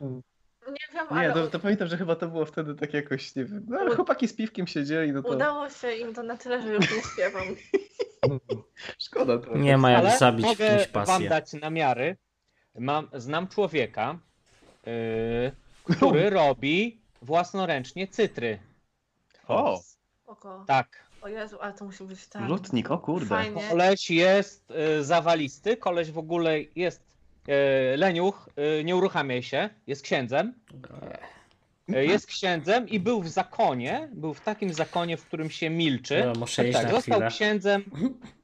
Nie 0.70 0.94
wiem, 0.94 1.08
Nie, 1.12 1.18
ale 1.18 1.34
to, 1.34 1.48
to 1.48 1.60
pamiętam, 1.60 1.88
że 1.88 1.98
chyba 1.98 2.16
to 2.16 2.28
było 2.28 2.46
wtedy 2.46 2.76
tak 2.76 2.94
jakoś, 2.94 3.36
nie 3.36 3.46
wiem, 3.46 3.66
no, 3.68 3.96
chłopaki 3.96 4.28
z 4.28 4.34
piwkiem 4.34 4.68
siedzieli, 4.68 5.12
no 5.12 5.24
to 5.24 5.30
udało 5.30 5.70
się 5.70 5.92
im 5.92 6.14
to 6.14 6.24
na 6.24 6.38
tyle, 6.38 6.62
że 6.62 6.74
już 6.74 6.96
nie 6.96 7.02
śpiewam. 7.14 7.44
szkoda 9.00 9.38
trochę. 9.38 9.60
Nie 9.60 9.78
ma 9.78 9.92
jak 9.92 10.00
Ale 10.00 10.18
zabić 10.18 10.46
w 10.46 10.50
mogę 10.50 10.70
kimś 10.70 10.88
wam 10.92 11.06
pasję. 11.06 11.30
dać 11.30 11.54
namiary. 11.54 12.18
Mam, 12.80 13.10
znam 13.14 13.48
człowieka, 13.48 14.20
yy, 14.86 15.52
który 15.96 16.30
robi 16.30 17.02
własnoręcznie 17.22 18.08
cytry. 18.08 18.60
O, 19.48 19.82
Oko. 20.26 20.64
Tak. 20.68 21.10
O 21.22 21.28
Jezu, 21.28 21.58
ale 21.62 21.74
to 21.74 21.86
musi 21.86 22.04
być 22.04 22.28
tak. 22.28 22.50
lutnik, 22.50 22.92
o 22.92 22.98
kurde. 22.98 23.28
Fajnie. 23.28 23.70
Koleś 23.70 24.10
jest 24.10 24.72
y, 25.00 25.04
zawalisty, 25.04 25.78
koleś 25.78 26.12
w 26.12 26.18
ogóle 26.18 26.60
jest 26.76 27.04
leniuch, 27.98 28.50
y, 28.80 28.84
nie 28.84 28.96
uruchamiaj 28.96 29.44
się, 29.44 29.70
jest 29.88 30.02
księdzem. 30.04 30.54
Y, 31.96 32.06
jest 32.06 32.28
księdzem 32.28 32.90
i 32.90 33.00
był 33.00 33.22
w 33.22 33.28
zakonie, 33.30 34.10
był 34.14 34.34
w 34.34 34.42
takim 34.42 34.74
zakonie, 34.74 35.18
w 35.18 35.26
którym 35.26 35.50
się 35.50 35.70
milczy. 35.70 36.16
Ja 36.16 36.34
muszę 36.40 36.64
tak, 36.66 36.92
został 36.92 37.02
chwilę. 37.02 37.30
księdzem, 37.30 37.84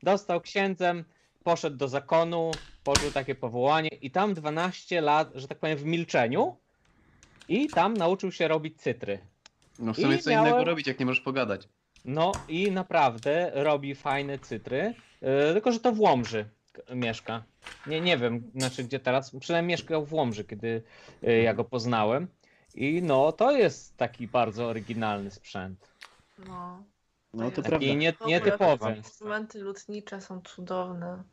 dostał 0.03 0.41
księdzem, 0.41 1.03
poszedł 1.43 1.77
do 1.77 1.87
zakonu, 1.87 2.51
poczuł 2.83 3.11
takie 3.11 3.35
powołanie 3.35 3.89
i 4.01 4.11
tam 4.11 4.33
12 4.33 5.01
lat, 5.01 5.29
że 5.35 5.47
tak 5.47 5.57
powiem, 5.59 5.77
w 5.77 5.85
milczeniu 5.85 6.57
i 7.49 7.67
tam 7.67 7.93
nauczył 7.93 8.31
się 8.31 8.47
robić 8.47 8.81
cytry. 8.81 9.19
No 9.79 9.93
w 9.93 9.95
sumie 9.95 10.15
I 10.15 10.19
co 10.19 10.29
miałem- 10.29 10.47
innego 10.47 10.63
robić, 10.65 10.87
jak 10.87 10.99
nie 10.99 11.05
możesz 11.05 11.21
pogadać. 11.23 11.67
No 12.05 12.31
i 12.47 12.71
naprawdę 12.71 13.51
robi 13.53 13.95
fajne 13.95 14.39
cytry, 14.39 14.93
tylko 15.53 15.71
że 15.71 15.79
to 15.79 15.91
w 15.91 15.99
Łomży 15.99 16.45
mieszka. 16.95 17.43
Nie, 17.88 18.01
nie 18.01 18.17
wiem, 18.17 18.51
znaczy 18.55 18.83
gdzie 18.83 18.99
teraz, 18.99 19.36
przynajmniej 19.39 19.73
mieszkał 19.73 20.05
w 20.05 20.13
Łomży, 20.13 20.43
kiedy 20.43 20.83
yy, 21.21 21.41
ja 21.41 21.53
go 21.53 21.63
poznałem. 21.63 22.27
I 22.75 23.01
no, 23.03 23.31
to 23.31 23.51
jest 23.51 23.97
taki 23.97 24.27
bardzo 24.27 24.65
oryginalny 24.65 25.31
sprzęt. 25.31 25.89
No. 26.47 26.83
No 27.33 27.51
to 27.51 27.61
prawda. 27.61 27.77
Taki 27.79 27.97
nie, 27.97 28.13
nietypowy. 28.27 28.95
Instrumenty 28.97 29.59
lutnicze 29.59 30.21
są 30.21 30.41
cudowne. 30.41 31.23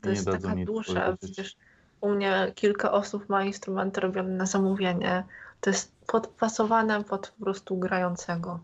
To 0.00 0.08
Nie 0.08 0.14
jest 0.14 0.26
taka 0.26 0.54
dusza. 0.54 1.16
Przecież 1.22 1.56
u 2.00 2.10
mnie 2.10 2.52
kilka 2.54 2.92
osób 2.92 3.28
ma 3.28 3.44
instrumenty 3.44 4.00
robione 4.00 4.28
na 4.28 4.46
zamówienie. 4.46 5.24
To 5.60 5.70
jest 5.70 5.92
podpasowane 6.06 7.04
pod 7.04 7.28
po 7.28 7.44
prostu 7.44 7.76
grającego. 7.76 8.60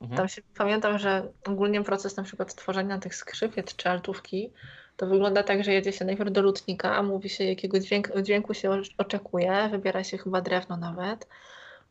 Mhm. 0.00 0.16
Tam 0.16 0.28
się, 0.28 0.42
pamiętam, 0.56 0.98
że 0.98 1.28
ogólnie 1.46 1.84
proces 1.84 2.16
na 2.16 2.22
przykład 2.22 2.54
tworzenia 2.54 2.98
tych 2.98 3.14
skrzypiec 3.14 3.76
czy 3.76 3.90
altówki 3.90 4.52
to 4.96 5.06
wygląda 5.06 5.42
tak, 5.42 5.64
że 5.64 5.72
jedzie 5.72 5.92
się 5.92 6.04
najpierw 6.04 6.32
do 6.32 6.42
lutnika, 6.42 7.02
mówi 7.02 7.28
się 7.28 7.44
jakiego 7.44 7.80
dźwięk, 7.80 8.22
dźwięku 8.22 8.54
się 8.54 8.82
oczekuje, 8.98 9.68
wybiera 9.70 10.04
się 10.04 10.18
chyba 10.18 10.40
drewno 10.40 10.76
nawet. 10.76 11.28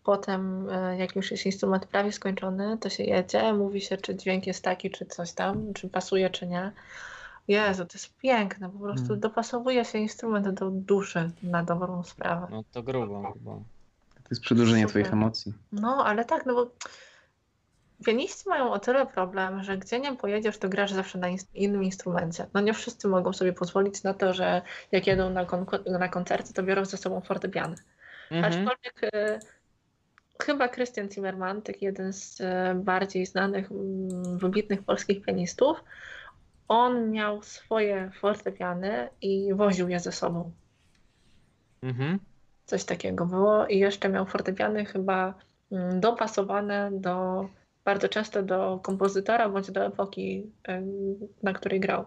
Potem 0.04 0.70
e, 0.70 0.98
jak 0.98 1.16
już 1.16 1.32
jest 1.32 1.46
instrument 1.46 1.86
prawie 1.86 2.12
skończony, 2.12 2.78
to 2.78 2.90
się 2.90 3.04
jedzie, 3.04 3.54
mówi 3.54 3.82
się 3.82 3.98
czy 3.98 4.16
dźwięk 4.16 4.48
jest 4.48 4.64
taki, 4.64 4.92
czy 4.92 5.06
coś 5.06 5.32
tam, 5.32 5.74
czy 5.74 5.90
pasuje, 5.90 6.30
czy 6.30 6.48
nie. 6.48 6.72
Jezu, 7.48 7.86
to 7.86 7.94
jest 7.94 8.18
piękne, 8.18 8.70
po 8.70 8.80
prostu 8.80 9.06
Hmm. 9.08 9.20
dopasowuje 9.20 9.86
się 9.86 9.98
instrument 9.98 10.50
do 10.50 10.72
duszy 10.72 11.32
na 11.44 11.64
dobrą 11.64 12.04
sprawę. 12.04 12.48
No 12.52 12.64
to 12.72 12.84
grubo. 12.84 13.22
grubo. 13.22 13.62
To 14.16 14.30
jest 14.32 14.42
przedłużenie 14.42 14.82
Super. 14.82 14.90
twoich 14.92 15.14
emocji. 15.14 15.54
No, 15.72 16.06
ale 16.06 16.26
tak, 16.26 16.46
no 16.46 16.54
bo 16.54 16.70
pianiści 18.06 18.50
mają 18.50 18.72
o 18.72 18.80
tyle 18.80 19.06
problem, 19.06 19.64
że 19.64 19.78
gdzie 19.78 20.00
nie 20.00 20.16
pojedziesz, 20.16 20.58
to 20.58 20.70
grasz 20.70 20.92
zawsze 20.92 21.18
na 21.18 21.28
innym 21.54 21.84
instrumencie. 21.84 22.46
No 22.54 22.62
nie 22.62 22.74
wszyscy 22.74 23.08
mogą 23.08 23.34
sobie 23.34 23.54
pozwolić 23.54 24.04
na 24.04 24.14
to, 24.14 24.34
że 24.34 24.62
jak 24.92 25.08
jedą 25.08 25.30
na, 25.30 25.46
kon- 25.46 25.66
na 26.00 26.08
koncerty, 26.10 26.54
to 26.54 26.64
biorą 26.64 26.86
ze 26.86 26.98
sobą 26.98 27.22
fortepiany. 27.22 27.76
Mhm. 28.32 28.54
Aczkolwiek 28.54 29.14
e, 29.14 29.40
chyba 30.44 30.70
Christian 30.70 31.10
Zimmerman, 31.12 31.62
taki 31.62 31.86
jeden 31.86 32.14
z 32.14 32.42
e, 32.42 32.76
bardziej 32.76 33.26
znanych, 33.26 33.72
mm, 33.72 34.38
wybitnych 34.38 34.84
polskich 34.84 35.22
pianistów, 35.22 35.84
on 36.68 37.12
miał 37.12 37.44
swoje 37.44 38.12
fortepiany 38.20 39.10
i 39.22 39.54
woził 39.54 39.90
je 39.90 40.00
ze 40.00 40.12
sobą. 40.12 40.52
Mhm. 41.84 42.20
Coś 42.66 42.84
takiego 42.84 43.26
było 43.26 43.68
i 43.68 43.80
jeszcze 43.80 44.10
miał 44.10 44.26
fortepiany 44.26 44.86
chyba 44.86 45.34
mm, 45.72 46.00
dopasowane 46.00 46.90
do 46.94 47.46
bardzo 47.86 48.10
często 48.10 48.44
do 48.44 48.80
kompozytora 48.84 49.50
bądź 49.50 49.72
do 49.72 49.86
epoki, 49.86 50.44
na 51.44 51.54
której 51.54 51.80
grał. 51.80 52.06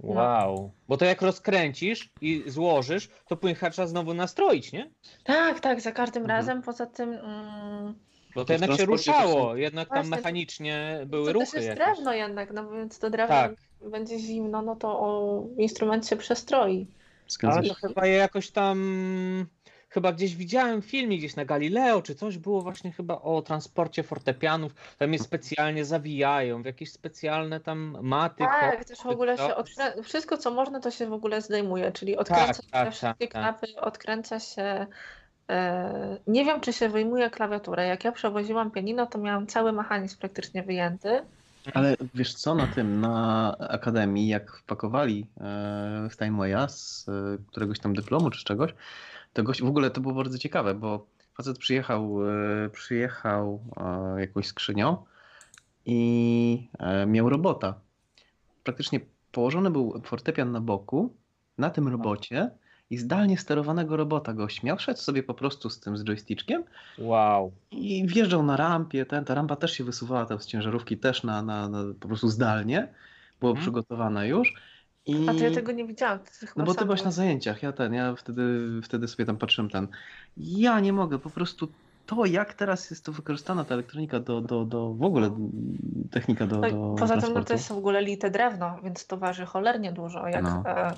Wow. 0.00 0.70
Bo 0.88 0.96
to 0.96 1.04
jak 1.04 1.22
rozkręcisz 1.22 2.10
i 2.20 2.42
złożysz, 2.46 3.08
to 3.28 3.36
później 3.36 3.56
trzeba 3.72 3.86
znowu 3.88 4.14
nastroić, 4.14 4.72
nie? 4.72 4.90
Tak, 5.24 5.60
tak, 5.60 5.80
za 5.80 5.92
każdym 5.92 6.22
Mhm. 6.22 6.38
razem. 6.40 6.62
Poza 6.62 6.86
tym 6.86 7.12
mm, 7.12 7.94
Bo 8.34 8.40
To 8.40 8.44
to 8.44 8.52
jednak 8.52 8.72
się 8.72 8.84
ruszało, 8.84 9.50
też 9.52 9.60
jednak 9.60 9.88
tam 9.88 9.96
Właśnie, 9.96 10.10
to- 10.10 10.16
mechanicznie 10.16 11.00
były 11.06 11.26
to 11.26 11.32
ruchy 11.32 11.46
też 11.46 11.54
jest 11.54 11.66
jakieś. 11.68 11.84
drewno 11.84 12.12
jednak, 12.12 12.52
no 12.52 12.70
więc 12.70 12.98
to 12.98 13.10
drewno 13.10 13.34
Tak. 13.34 13.50
jak 13.80 13.90
będzie 13.90 14.18
zimno, 14.18 14.62
no 14.62 14.76
to 14.76 14.88
o, 15.00 15.44
instrument 15.58 16.08
się 16.08 16.16
przestroi. 16.16 16.86
Zgadza 17.28 17.58
Ale 17.58 17.68
to 17.68 17.74
chyba 17.74 18.06
je 18.06 18.14
jakoś 18.16 18.50
tam. 18.50 18.78
Chyba 19.94 20.12
gdzieś 20.12 20.36
widziałem 20.36 20.82
filmik 20.82 21.18
gdzieś 21.18 21.36
na 21.36 21.44
Galileo, 21.44 22.02
czy 22.02 22.14
coś 22.14 22.38
było 22.38 22.62
właśnie 22.62 22.92
chyba 22.92 23.14
o 23.14 23.42
transporcie 23.42 24.02
fortepianów. 24.02 24.74
Tam 24.98 25.12
je 25.12 25.18
specjalnie 25.18 25.84
zawijają 25.84 26.62
w 26.62 26.66
jakieś 26.66 26.92
specjalne 26.92 27.60
tam 27.60 27.98
maty. 28.02 28.38
Tak, 28.38 28.70
koty, 28.70 28.84
też 28.84 28.98
w 28.98 29.06
ogóle 29.06 29.36
się 29.36 29.54
odkrę... 29.54 30.02
wszystko 30.02 30.36
co 30.36 30.50
można 30.50 30.80
to 30.80 30.90
się 30.90 31.06
w 31.06 31.12
ogóle 31.12 31.42
zdejmuje, 31.42 31.92
czyli 31.92 32.16
odkręca 32.16 32.62
się 32.62 32.70
tak, 32.70 32.90
wszystkie 32.90 33.28
tak, 33.28 33.32
tak. 33.32 33.60
klapy, 33.60 33.80
odkręca 33.80 34.40
się 34.40 34.86
e, 35.50 36.16
nie 36.26 36.44
wiem 36.44 36.60
czy 36.60 36.72
się 36.72 36.88
wyjmuje 36.88 37.30
klawiaturę. 37.30 37.86
Jak 37.86 38.04
ja 38.04 38.12
przewoziłam 38.12 38.70
pianino, 38.70 39.06
to 39.06 39.18
miałam 39.18 39.46
cały 39.46 39.72
mechanizm 39.72 40.18
praktycznie 40.18 40.62
wyjęty. 40.62 41.22
Ale 41.74 41.96
wiesz 42.14 42.34
co, 42.34 42.54
na 42.54 42.66
tym, 42.66 43.00
na 43.00 43.56
Akademii, 43.58 44.28
jak 44.28 44.56
wpakowali 44.56 45.26
e, 45.36 46.08
w 46.10 46.16
Timewaya 46.16 46.68
z 46.68 47.08
e, 47.08 47.12
któregoś 47.46 47.78
tam 47.78 47.94
dyplomu 47.94 48.30
czy 48.30 48.40
z 48.40 48.44
czegoś, 48.44 48.74
to 49.34 49.42
gość, 49.42 49.62
w 49.62 49.66
ogóle 49.66 49.90
to 49.90 50.00
było 50.00 50.14
bardzo 50.14 50.38
ciekawe, 50.38 50.74
bo 50.74 51.06
facet 51.36 51.58
przyjechał, 51.58 52.28
e, 52.64 52.70
przyjechał 52.70 53.60
e, 54.16 54.20
jakąś 54.20 54.46
skrzynią 54.46 54.96
i 55.86 56.68
e, 56.78 57.06
miał 57.06 57.28
robota. 57.28 57.74
Praktycznie 58.64 59.00
położony 59.32 59.70
był 59.70 60.02
fortepian 60.04 60.52
na 60.52 60.60
boku, 60.60 61.14
na 61.58 61.70
tym 61.70 61.88
robocie 61.88 62.50
i 62.90 62.98
zdalnie 62.98 63.38
sterowanego 63.38 63.96
robota 63.96 64.32
gość 64.32 64.62
miał, 64.62 64.78
szedł 64.78 65.00
sobie 65.00 65.22
po 65.22 65.34
prostu 65.34 65.70
z 65.70 65.80
tym, 65.80 65.96
z 65.96 66.04
joystickiem 66.04 66.64
Wow. 66.98 67.52
i 67.70 68.06
wjeżdżał 68.06 68.42
na 68.42 68.56
rampie, 68.56 69.06
ten, 69.06 69.24
ta 69.24 69.34
rampa 69.34 69.56
też 69.56 69.72
się 69.72 69.84
wysuwała 69.84 70.26
tam 70.26 70.40
z 70.40 70.46
ciężarówki 70.46 70.98
też 70.98 71.22
na, 71.22 71.42
na, 71.42 71.68
na 71.68 71.78
po 72.00 72.08
prostu 72.08 72.28
zdalnie, 72.28 72.88
było 73.40 73.50
Mhm. 73.52 73.62
przygotowane 73.62 74.28
już. 74.28 74.54
I... 75.06 75.28
A 75.28 75.34
to 75.34 75.38
ja 75.38 75.50
tego 75.50 75.72
nie 75.72 75.86
widziałam. 75.86 76.18
No 76.56 76.64
bo 76.64 76.74
ty 76.74 76.84
byłaś 76.84 77.04
na 77.04 77.10
zajęciach, 77.10 77.62
ja 77.62 77.72
ten, 77.72 77.94
ja 77.94 78.14
wtedy, 78.14 78.60
wtedy 78.82 79.08
sobie 79.08 79.26
tam 79.26 79.36
patrzyłem 79.36 79.70
ten. 79.70 79.88
Ja 80.36 80.80
nie 80.80 80.92
mogę, 80.92 81.18
po 81.18 81.30
prostu 81.30 81.68
to 82.06 82.26
jak 82.26 82.54
teraz 82.54 82.90
jest 82.90 83.04
to 83.04 83.12
wykorzystana 83.12 83.64
ta 83.64 83.74
elektronika 83.74 84.20
do, 84.20 84.40
do, 84.40 84.64
do 84.64 84.94
w 84.94 85.02
ogóle 85.02 85.30
technika 86.10 86.46
do, 86.46 86.60
No 86.60 86.70
do 86.70 86.94
Poza 86.98 87.16
tym 87.20 87.34
no, 87.34 87.44
to 87.44 87.52
jest 87.52 87.68
w 87.68 87.72
ogóle 87.72 88.02
lite 88.02 88.30
drewno, 88.30 88.78
więc 88.84 89.06
to 89.06 89.16
waży 89.16 89.46
cholernie 89.46 89.92
dużo. 89.92 90.28
Jak, 90.28 90.42
No. 90.42 90.62
e, 90.66 90.94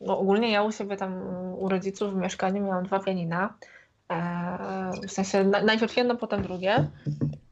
no 0.00 0.18
ogólnie 0.18 0.50
ja 0.50 0.62
u 0.62 0.72
siebie 0.72 0.96
tam 0.96 1.14
u 1.58 1.68
rodziców 1.68 2.14
w 2.14 2.16
mieszkaniu 2.16 2.62
miałam 2.64 2.84
dwa 2.84 3.00
pianina. 3.00 3.54
E, 4.10 4.90
w 5.08 5.12
sensie 5.12 5.44
na, 5.44 5.62
najpierw 5.62 5.96
jedno, 5.96 6.16
potem 6.16 6.42
drugie. 6.42 6.90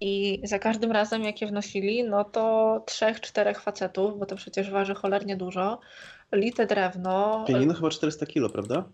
I 0.01 0.40
za 0.44 0.59
każdym 0.59 0.92
razem 0.92 1.22
jak 1.24 1.40
je 1.40 1.46
wnosili, 1.46 2.05
no 2.05 2.24
to 2.24 2.82
trzech, 2.86 3.20
czterech 3.20 3.61
facetów, 3.61 4.18
bo 4.18 4.26
to 4.26 4.36
przecież 4.36 4.70
waży 4.70 4.94
cholernie 4.94 5.36
dużo. 5.36 5.80
Lite 6.32 6.66
drewno. 6.66 7.44
Pianino 7.48 7.74
chyba 7.74 7.90
400 7.90 8.26
kilo, 8.26 8.51
prawda? 8.51 8.84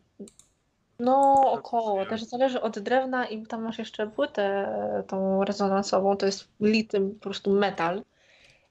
No, 1.01 1.35
około. 1.53 2.07
Też 2.07 2.23
zależy 2.23 2.61
od 2.61 2.79
drewna 2.79 3.27
i 3.27 3.47
tam 3.47 3.63
masz 3.63 3.79
jeszcze 3.79 4.07
płytę 4.07 4.43
e, 4.43 5.03
tą 5.07 5.45
rezonansową, 5.45 6.17
to 6.17 6.27
jest 6.27 6.49
lity 6.61 7.01
po 7.01 7.21
prostu 7.21 7.51
metal, 7.51 8.03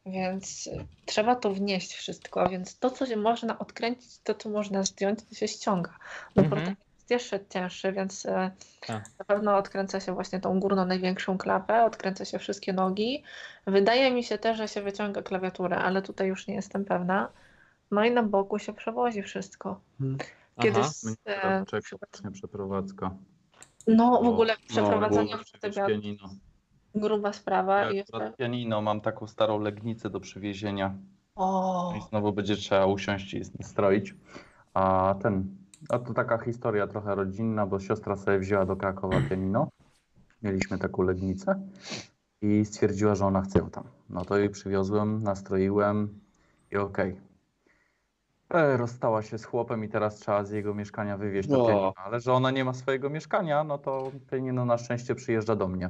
więc 0.06 0.70
trzeba 1.06 1.36
to 1.36 1.52
wnieść 1.52 1.94
wszystko, 1.94 2.50
więc 2.50 2.80
to, 2.80 2.90
co 2.90 3.06
się 3.06 3.18
można 3.18 3.60
odkręcić, 3.60 4.18
to, 4.24 4.34
co 4.34 4.50
można 4.50 4.84
zdjąć, 4.84 5.20
to 5.30 5.36
się 5.36 5.48
ściąga. 5.48 5.94
No 6.36 6.44
Mhm. 6.44 6.62
mhm. 6.62 6.76
Jest 7.10 7.32
jeszcze 7.34 7.46
cięższy, 7.50 7.92
więc 7.92 8.26
e, 8.26 8.52
Tak. 8.88 9.04
na 9.20 9.26
pewno 9.26 9.58
odkręca 9.58 10.00
się 10.00 10.14
właśnie 10.14 10.40
tą 10.40 10.60
górną 10.60 10.86
największą 10.86 11.38
klapę, 11.38 11.86
odkręca 11.86 12.26
się 12.26 12.40
wszystkie 12.40 12.74
nogi. 12.74 13.24
Wydaje 13.68 14.12
mi 14.12 14.24
się 14.24 14.38
też, 14.38 14.58
że 14.58 14.68
się 14.68 14.82
wyciąga 14.82 15.22
klawiaturę, 15.22 15.78
ale 15.78 16.02
tutaj 16.02 16.28
już 16.28 16.48
nie 16.48 16.56
jestem 16.56 16.86
pewna. 16.86 17.30
No 17.92 18.06
i 18.06 18.12
na 18.12 18.24
boku 18.24 18.60
się 18.60 18.74
przewozi 18.74 19.22
wszystko. 19.24 19.80
Hmm. 20.00 20.18
Kiedy 20.62 20.80
Aha. 20.80 20.90
z, 20.90 21.04
Mnie 21.06 21.44
e, 21.44 21.66
czeka 21.66 21.98
właśnie 21.98 22.32
przeprowadzka. 22.32 23.12
no 23.88 24.20
w 24.20 24.24
Bo- 24.24 24.30
ogóle 24.30 24.56
przeprowadzanie 24.68 25.36
bo 25.62 25.70
no, 25.82 25.88
pianino. 25.88 26.30
gruba 26.96 27.34
sprawa 27.34 27.80
Ja 27.82 27.92
jeszcze... 27.92 28.34
pianino 28.38 28.82
mam 28.82 29.02
taką 29.02 29.28
starą 29.28 29.60
legnicę 29.60 30.10
do 30.10 30.20
przywiezienia. 30.20 30.94
O, 31.36 31.94
I 31.98 32.02
znowu 32.10 32.34
będzie 32.34 32.56
trzeba 32.56 32.86
usiąść 32.86 33.34
i 33.34 33.44
stroić. 33.64 34.14
A 34.74 35.16
ten, 35.22 35.56
a 35.90 36.00
to 36.00 36.14
taka 36.14 36.38
historia 36.38 36.88
trochę 36.88 37.16
rodzinna, 37.16 37.66
bo 37.66 37.80
siostra 37.80 38.16
sobie 38.16 38.40
wzięła 38.40 38.66
do 38.66 38.76
Krakowa 38.76 39.18
pianino. 39.30 39.68
Mieliśmy 40.44 40.78
taką 40.78 41.04
legnicę 41.04 41.62
i 42.42 42.66
stwierdziła, 42.66 43.16
że 43.16 43.26
ona 43.26 43.42
chce 43.42 43.70
tam. 43.72 43.84
No 44.10 44.26
to 44.26 44.38
jej 44.38 44.50
przywiozłem, 44.50 45.24
nastroiłem 45.24 46.20
i 46.72 46.78
okej. 46.78 47.22
E, 48.50 48.78
Rozstała 48.78 49.22
się 49.22 49.38
z 49.38 49.46
chłopem 49.46 49.84
i 49.84 49.90
teraz 49.90 50.16
trzeba 50.16 50.44
z 50.44 50.52
jego 50.52 50.74
mieszkania 50.74 51.18
wywieźć 51.18 51.50
to 51.50 51.64
O. 51.64 51.68
pianino. 51.68 51.94
Ale 51.96 52.20
że 52.20 52.34
ona 52.34 52.52
nie 52.52 52.66
ma 52.66 52.74
swojego 52.74 53.10
mieszkania, 53.10 53.64
no 53.64 53.78
to 53.78 54.12
pianino 54.32 54.66
na 54.66 54.78
szczęście 54.78 55.16
przyjeżdża 55.16 55.56
do 55.56 55.68
mnie. 55.68 55.90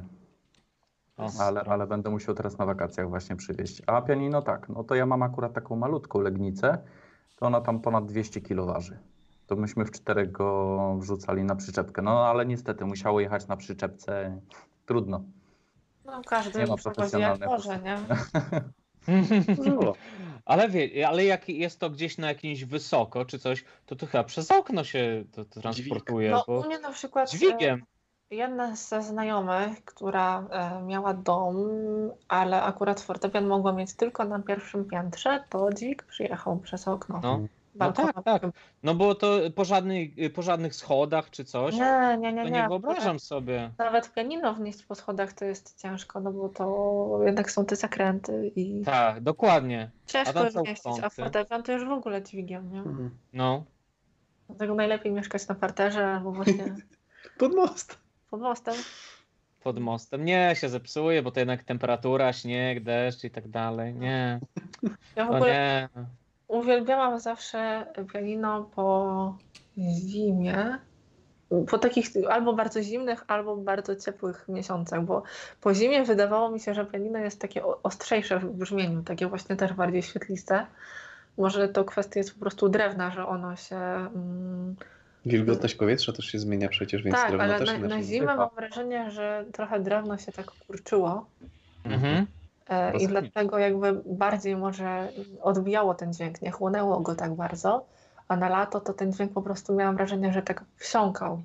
Ale, 1.40 1.60
ale 1.60 1.86
będę 1.86 2.10
musiał 2.10 2.34
teraz 2.34 2.58
na 2.58 2.66
wakacjach 2.66 3.08
właśnie 3.08 3.36
przywieźć. 3.36 3.82
A 3.86 4.02
pianino 4.02 4.42
tak, 4.42 4.68
no 4.68 4.84
to 4.84 4.94
ja 4.94 5.06
mam 5.06 5.22
akurat 5.22 5.52
taką 5.52 5.76
malutką 5.76 6.20
legnicę, 6.20 6.78
to 7.36 7.46
ona 7.46 7.60
tam 7.60 7.80
ponad 7.80 8.06
200 8.06 8.40
kg 8.40 8.66
waży. 8.66 8.98
To 9.46 9.56
myśmy 9.56 9.84
w 9.84 9.90
czterech 9.90 10.32
go 10.32 10.96
wrzucali 10.98 11.44
na 11.44 11.56
przyczepkę. 11.56 12.02
No 12.02 12.26
ale 12.26 12.46
niestety 12.46 12.84
musiało 12.84 13.20
jechać 13.20 13.46
na 13.46 13.56
przyczepce. 13.56 14.40
Trudno. 14.86 15.20
no 16.04 16.22
każdy 16.26 16.58
Nie 16.58 16.66
ma 16.66 16.76
profesjonalnego 16.76 17.52
może, 17.52 17.78
nie? 17.78 17.98
Ale 20.44 20.68
wie, 20.68 21.08
ale 21.08 21.24
jak 21.24 21.48
jest 21.48 21.80
to 21.80 21.90
gdzieś 21.90 22.18
na 22.18 22.28
jakimś 22.28 22.64
wysoko 22.64 23.24
czy 23.24 23.38
coś, 23.38 23.64
to 23.86 23.96
to 23.96 24.06
chyba 24.06 24.24
przez 24.24 24.50
okno 24.50 24.84
się 24.84 25.24
to, 25.32 25.44
to 25.44 25.60
transportuje. 25.60 26.30
No 26.30 26.44
bo... 26.46 26.60
u 26.60 26.64
mnie 26.64 26.78
na 26.78 26.92
przykład... 26.92 27.28
e, 27.28 27.36
Dźwigiem. 27.36 27.82
Jedna 28.30 28.76
ze 28.76 29.02
znajomych, 29.02 29.84
która 29.84 30.46
e, 30.50 30.82
miała 30.82 31.14
dom, 31.14 31.56
ale 32.28 32.62
akurat 32.62 33.00
fortepian 33.00 33.46
mogła 33.46 33.72
mieć 33.72 33.94
tylko 33.94 34.24
na 34.24 34.38
pierwszym 34.38 34.84
piętrze, 34.84 35.44
to 35.50 35.72
dźwig 35.72 36.02
przyjechał 36.02 36.58
przez 36.58 36.88
okno. 36.88 37.20
No. 37.22 37.40
No 37.78 37.92
tak, 37.92 38.24
tak. 38.24 38.42
No 38.82 38.94
bo 38.94 39.14
to 39.14 39.38
po 39.54 39.64
żadnych, 39.64 40.10
po 40.34 40.42
żadnych 40.42 40.74
schodach 40.74 41.30
czy 41.30 41.44
coś, 41.44 41.74
Nie, 41.74 42.16
nie, 42.20 42.32
nie, 42.32 42.42
to 42.42 42.48
nie. 42.48 42.62
nie 42.62 42.68
wyobrażam 42.68 43.20
sobie. 43.20 43.70
Nawet 43.78 44.12
pianino 44.14 44.54
wnieść 44.54 44.82
po 44.82 44.94
schodach 44.94 45.32
to 45.32 45.44
jest 45.44 45.82
ciężko, 45.82 46.20
no 46.20 46.32
bo 46.32 46.48
to 46.48 47.20
jednak 47.26 47.50
są 47.50 47.64
te 47.64 47.76
zakręty 47.76 48.52
i 48.56 48.82
Tak, 48.84 49.20
dokładnie. 49.20 49.90
A 50.06 50.10
ciężko 50.10 50.50
są 50.50 50.62
wmieścić, 50.62 50.92
a 51.02 51.10
fortepian 51.10 51.62
to 51.62 51.72
już 51.72 51.84
w 51.84 51.90
ogóle 51.92 52.22
dźwigiem, 52.22 52.72
nie? 52.72 52.82
No. 53.32 53.64
Dlatego 54.48 54.74
najlepiej 54.74 55.12
mieszkać 55.12 55.48
na 55.48 55.54
parterze 55.54 56.06
albo 56.06 56.32
właśnie 56.32 56.74
Pod 57.38 57.54
most. 57.54 57.98
pod 58.30 58.40
mostem. 58.40 58.74
Pod 59.62 59.78
mostem. 59.78 60.24
Nie, 60.24 60.52
się 60.56 60.68
zepsuje, 60.68 61.22
bo 61.22 61.30
to 61.30 61.40
jednak 61.40 61.64
temperatura, 61.64 62.32
śnieg, 62.32 62.82
deszcz 62.82 63.24
i 63.24 63.30
tak 63.30 63.48
dalej. 63.48 63.94
Nie, 63.94 64.40
Ja 65.16 65.24
w 65.24 65.28
to 65.28 65.34
ogóle 65.36 65.52
nie. 65.52 65.88
Uwielbiałam 66.48 67.20
zawsze 67.20 67.86
pianino 68.12 68.70
po 68.74 69.36
zimie, 69.78 70.78
po 71.70 71.78
takich 71.78 72.08
albo 72.30 72.52
bardzo 72.52 72.82
zimnych, 72.82 73.24
albo 73.28 73.56
bardzo 73.56 73.96
ciepłych 73.96 74.48
miesiącach, 74.48 75.04
bo 75.04 75.22
po 75.60 75.74
zimie 75.74 76.04
wydawało 76.04 76.50
mi 76.50 76.60
się, 76.60 76.74
że 76.74 76.86
pianino 76.86 77.18
jest 77.18 77.40
takie 77.40 77.62
ostrzejsze 77.82 78.38
w 78.38 78.52
brzmieniu, 78.52 79.02
takie 79.02 79.26
właśnie 79.26 79.56
też 79.56 79.72
bardziej 79.72 80.02
świetliste. 80.02 80.66
Może 81.38 81.68
to 81.68 81.84
kwestia 81.84 82.20
jest 82.20 82.34
po 82.34 82.40
prostu 82.40 82.68
drewna, 82.68 83.10
że 83.10 83.26
ono 83.26 83.56
się... 83.56 83.76
Mm, 83.76 84.76
Wilgotność 85.26 85.74
powietrza 85.74 86.12
też 86.12 86.24
się 86.26 86.38
zmienia 86.38 86.68
przecież, 86.68 87.02
więc 87.02 87.16
tak, 87.16 87.28
drewno 87.28 87.44
ale 87.44 87.58
też 87.58 87.72
na, 87.72 87.78
na 87.78 88.02
zimę 88.02 88.36
mam 88.36 88.48
wrażenie, 88.56 89.10
że 89.10 89.44
trochę 89.52 89.80
drewno 89.80 90.18
się 90.18 90.32
tak 90.32 90.46
kurczyło 90.66 91.26
Mhm. 91.86 92.26
E, 92.68 92.96
i 92.96 93.08
dlatego 93.08 93.58
jakby 93.58 94.02
bardziej 94.06 94.56
może 94.56 95.08
odbijało 95.42 95.94
ten 95.94 96.12
dźwięk, 96.12 96.42
nie 96.42 96.50
chłonęło 96.50 97.00
go 97.00 97.14
tak 97.14 97.34
bardzo, 97.34 97.86
a 98.28 98.36
na 98.36 98.48
lato 98.48 98.80
to 98.80 98.92
ten 98.92 99.12
dźwięk 99.12 99.32
po 99.32 99.42
prostu 99.42 99.74
miałam 99.74 99.96
wrażenie, 99.96 100.32
że 100.32 100.42
tak 100.42 100.64
wsiąkał. 100.76 101.42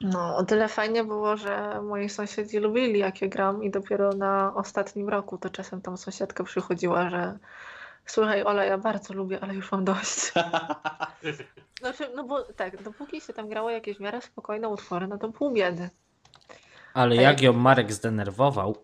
No, 0.00 0.36
o 0.36 0.44
tyle 0.44 0.68
fajnie 0.68 1.04
było, 1.04 1.36
że 1.36 1.80
moi 1.82 2.08
sąsiedzi 2.08 2.58
lubili 2.58 2.98
jak 2.98 3.22
ja 3.22 3.28
gram 3.28 3.62
i 3.62 3.70
dopiero 3.70 4.12
na 4.12 4.52
ostatnim 4.54 5.08
roku 5.08 5.38
to 5.38 5.50
czasem 5.50 5.80
tam 5.80 5.96
sąsiadka 5.96 6.44
przychodziła, 6.44 7.10
że 7.10 7.38
słuchaj 8.06 8.42
Ola, 8.42 8.64
ja 8.64 8.78
bardzo 8.78 9.14
lubię, 9.14 9.38
ale 9.40 9.54
już 9.54 9.72
mam 9.72 9.84
dość. 9.84 10.32
Znaczy, 11.80 12.10
no 12.16 12.24
bo 12.24 12.42
tak, 12.42 12.82
dopóki 12.82 13.20
się 13.20 13.32
tam 13.32 13.48
grało 13.48 13.70
jakieś 13.70 13.96
w 13.96 14.00
miarę 14.00 14.20
spokojne 14.20 14.68
utwory, 14.68 15.06
no 15.06 15.18
to 15.18 15.28
pół 15.28 15.52
biedy. 15.52 15.90
Ale 16.94 17.16
jak 17.16 17.42
ją 17.42 17.52
Marek 17.52 17.92
zdenerwował, 17.92 18.76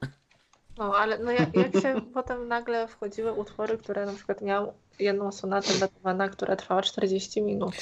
No, 0.81 0.97
ale 0.97 1.19
no 1.19 1.31
jak, 1.31 1.57
jak 1.57 1.73
się 1.83 2.01
potem 2.15 2.49
nagle 2.49 2.89
wchodziły 2.89 3.33
utwory, 3.33 3.79
które 3.79 4.07
na 4.07 4.13
przykład 4.13 4.43
miał 4.43 4.73
jedną 4.99 5.33
sonatę 5.33 5.75
Beethovena, 5.81 6.29
która 6.29 6.57
trwała 6.57 6.83
40 6.83 7.43
minut. 7.43 7.75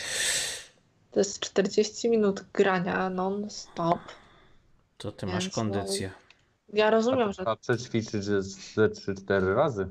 To 1.11 1.21
jest 1.21 1.41
40 1.41 2.11
minut 2.11 2.45
grania 2.53 3.11
non-stop. 3.11 3.99
to 4.97 5.13
ty 5.13 5.27
Więc 5.27 5.35
masz 5.35 5.47
no- 5.47 5.53
kondycję. 5.53 6.11
Ja 6.73 6.91
rozumiem, 6.91 7.33
że 7.33 7.49
A 7.49 7.57
przećwiczyć 7.57 8.25
ze 8.25 8.43
ze 8.43 8.89
3-4 8.89 9.55
razy. 9.55 9.89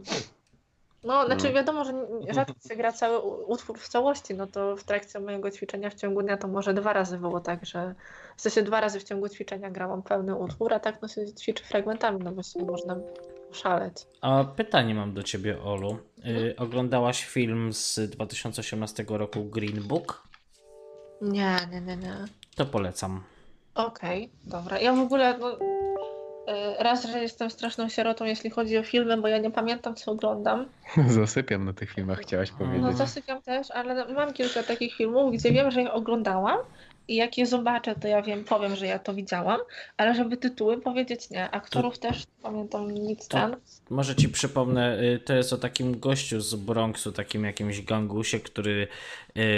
No, 1.07 1.25
znaczy 1.25 1.47
No. 1.47 1.53
wiadomo, 1.53 1.85
że 1.85 1.93
rzadko 2.35 2.53
się 2.69 2.75
gra 2.75 2.91
cały 2.91 3.19
utwór 3.45 3.79
w 3.79 3.87
całości, 3.87 4.33
no 4.33 4.47
to 4.47 4.75
w 4.75 4.83
trakcie 4.83 5.19
mojego 5.19 5.51
ćwiczenia 5.51 5.89
w 5.89 5.95
ciągu 5.95 6.21
dnia 6.21 6.37
to 6.37 6.47
może 6.47 6.73
dwa 6.73 6.93
razy 6.93 7.17
było 7.17 7.39
tak, 7.39 7.65
że 7.65 7.95
w 8.37 8.41
sensie 8.41 8.61
dwa 8.63 8.81
razy 8.81 8.99
w 8.99 9.03
ciągu 9.03 9.29
ćwiczenia 9.29 9.71
grałam 9.71 10.03
pełny 10.03 10.35
utwór, 10.35 10.73
a 10.73 10.79
tak 10.79 11.01
no 11.01 11.07
się 11.07 11.33
ćwiczy 11.33 11.63
fragmentami, 11.63 12.19
no 12.23 12.31
bo 12.31 12.43
się 12.43 12.65
można 12.65 12.95
szaleć. 13.51 13.93
A 14.21 14.43
pytanie 14.43 14.95
mam 14.95 15.13
do 15.13 15.23
ciebie, 15.23 15.61
Olu. 15.63 15.97
Y, 16.25 16.55
oglądałaś 16.57 17.25
film 17.25 17.73
z 17.73 17.99
2018 18.09 19.05
roku 19.09 19.45
Green 19.45 19.83
Book? 19.83 20.27
Nie, 21.21 21.57
nie, 21.71 21.81
nie, 21.81 21.97
nie. 21.97 22.15
To 22.55 22.65
polecam. 22.65 23.23
Okej, 23.75 24.31
dobra. 24.43 24.79
Ja 24.79 24.93
w 24.93 24.99
ogóle, 24.99 25.37
no, 25.37 25.57
raz, 26.79 27.05
że 27.05 27.19
jestem 27.19 27.49
straszną 27.49 27.89
sierotą, 27.89 28.25
jeśli 28.25 28.49
chodzi 28.49 28.77
o 28.77 28.83
filmy, 28.83 29.17
bo 29.17 29.27
ja 29.27 29.37
nie 29.37 29.51
pamiętam, 29.51 29.95
co 29.95 30.11
oglądam. 30.11 30.65
Zasypiam 31.07 31.65
na 31.65 31.73
tych 31.73 31.91
filmach, 31.93 32.19
chciałaś 32.19 32.51
No 32.51 32.57
powiedzieć. 32.65 32.97
zasypiam 32.97 33.41
też, 33.41 33.71
ale 33.71 34.13
mam 34.13 34.33
kilka 34.33 34.63
takich 34.63 34.95
filmów, 34.95 35.33
gdzie 35.33 35.51
wiem, 35.51 35.71
że 35.71 35.81
je 35.81 35.91
oglądałam 35.91 36.57
i 37.07 37.15
jak 37.15 37.37
je 37.37 37.45
zobaczę, 37.45 37.95
to 37.95 38.07
ja 38.07 38.21
wiem, 38.21 38.43
powiem, 38.43 38.75
że 38.75 38.85
ja 38.87 38.99
to 38.99 39.13
widziałam, 39.13 39.59
ale 39.97 40.15
żeby 40.15 40.37
tytuły 40.37 40.81
powiedzieć 40.81 41.29
nie. 41.29 41.51
Aktorów 41.51 41.99
też 41.99 42.17
nie 42.19 42.41
pamiętam 42.43 42.91
nic 42.91 43.27
To- 43.27 43.37
ten. 43.37 43.55
Może 43.89 44.15
ci 44.15 44.29
przypomnę, 44.29 44.99
y, 45.01 45.19
to 45.19 45.33
jest 45.35 45.53
o 45.53 45.57
takim 45.57 45.99
gościu 45.99 46.41
z 46.41 46.55
Bronxu, 46.55 47.11
takim 47.11 47.43
jakimś 47.43 47.81
gangusie, 47.81 48.39
który 48.39 48.87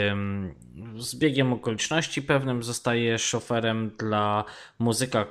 ym, 0.09 0.55
z 0.97 1.15
biegiem 1.15 1.53
okoliczności 1.53 2.21
pewnym 2.21 2.63
zostaje 2.63 3.19
szoferem 3.19 3.91
dla 3.99 4.43
muzyka 4.79 5.25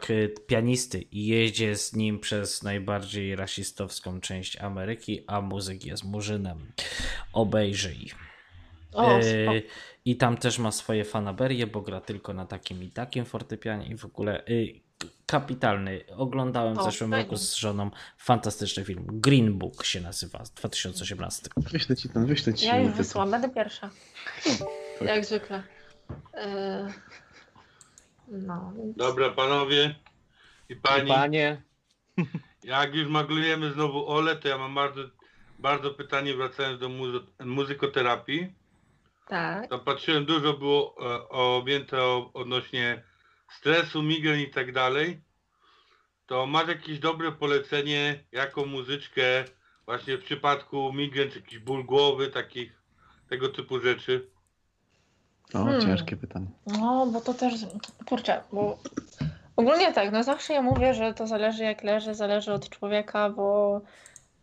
pianisty 0.46 1.04
i 1.12 1.26
jeździ 1.26 1.74
z 1.76 1.92
nim 1.96 2.18
przez 2.18 2.62
najbardziej 2.62 3.36
rasistowską 3.36 4.20
część 4.20 4.56
Ameryki, 4.56 5.24
a 5.26 5.40
muzyk 5.40 5.84
jest 5.84 6.04
murzynem. 6.04 6.72
Obejrzyj. 7.32 8.10
O, 8.92 9.18
E, 9.18 9.22
spoko. 9.22 9.58
I 10.09 10.16
tam 10.16 10.36
też 10.36 10.59
ma 10.59 10.70
swoje 10.72 11.04
fanaberie, 11.04 11.66
bo 11.66 11.80
gra 11.80 12.00
tylko 12.00 12.32
na 12.34 12.46
takim 12.46 12.82
i 12.82 12.90
takim 12.90 13.24
fortepianie 13.24 13.86
i 13.86 13.96
w 13.96 14.04
ogóle 14.04 14.46
y, 14.46 14.80
kapitalny. 15.26 16.04
Oglądałem 16.16 16.74
w 16.74 16.78
O, 16.78 16.82
zeszłym 16.84 17.11
fajnie. 17.11 17.24
roku 17.24 17.36
z 17.36 17.54
żoną 17.54 17.90
fantastyczny 18.18 18.84
film. 18.84 19.04
Green 19.06 19.59
Book 19.59 19.84
się 19.84 20.00
nazywa 20.00 20.44
z 20.44 20.50
2018. 20.50 21.48
Wyślę 21.56 21.96
ci 21.96 22.09
ten, 22.09 22.26
wyślę 22.26 22.54
ci 22.54 22.66
Ja 22.66 22.80
już 22.80 22.92
wysłałam, 22.92 23.30
będę 23.30 23.48
pierwsza. 23.50 23.90
Jak 25.00 25.24
zwykle. 25.24 25.62
Y, 26.34 26.92
No, 28.28 28.72
Dobra, 28.96 29.30
panowie 29.30 29.94
i 30.68 30.76
pani. 30.76 31.09
Panie, 31.09 31.62
Jak 32.64 32.94
już 32.94 33.09
maglujemy 33.09 33.72
znowu 33.72 34.06
Ole, 34.09 34.36
to 34.36 34.48
ja 34.48 34.59
mam 34.59 34.74
bardzo, 34.74 35.00
bardzo 35.59 35.90
pytanie 35.90 36.34
wracając 36.34 36.80
do 36.80 36.88
muzy- 36.88 37.44
muzykoterapii. 37.44 38.57
Tak. 39.28 39.68
Tam 39.70 39.80
patrzyłem, 39.80 40.24
dużo 40.24 40.54
było 40.54 40.94
e, 41.00 41.28
objęte 41.28 42.02
o- 42.02 42.30
odnośnie 42.34 43.02
stresu, 43.50 44.02
migren 44.02 44.40
i 44.40 44.50
tak 44.50 44.72
dalej. 44.72 45.20
To 46.26 46.46
masz 46.46 46.68
jakieś 46.68 46.98
dobre 46.98 47.32
polecenie, 47.32 48.24
jaką 48.32 48.66
muzyczkę 48.66 49.44
właśnie 49.86 50.16
w 50.16 50.24
przypadku 50.24 50.92
migren, 50.92 51.30
czy 51.30 51.38
jakiś 51.38 51.58
ból 51.58 51.84
głowy, 51.84 52.28
takich 52.30 52.72
tego 53.28 53.48
typu 53.48 53.80
rzeczy? 53.80 54.30
O, 55.54 55.58
Hmm. 55.58 55.80
ciężkie 55.80 56.16
pytanie. 56.16 56.46
No, 56.66 57.06
bo 57.12 57.20
to 57.20 57.34
też, 57.34 57.54
kurczę, 58.06 58.42
bo 58.52 58.78
ogólnie 59.56 59.92
tak, 59.92 60.12
no 60.12 60.22
zawsze 60.22 60.54
ja 60.54 60.62
mówię, 60.62 60.94
że 60.94 61.14
to 61.14 61.26
zależy 61.26 61.64
jak 61.64 61.84
leży, 61.84 62.14
zależy 62.14 62.52
od 62.52 62.68
człowieka, 62.68 63.30
bo 63.30 63.80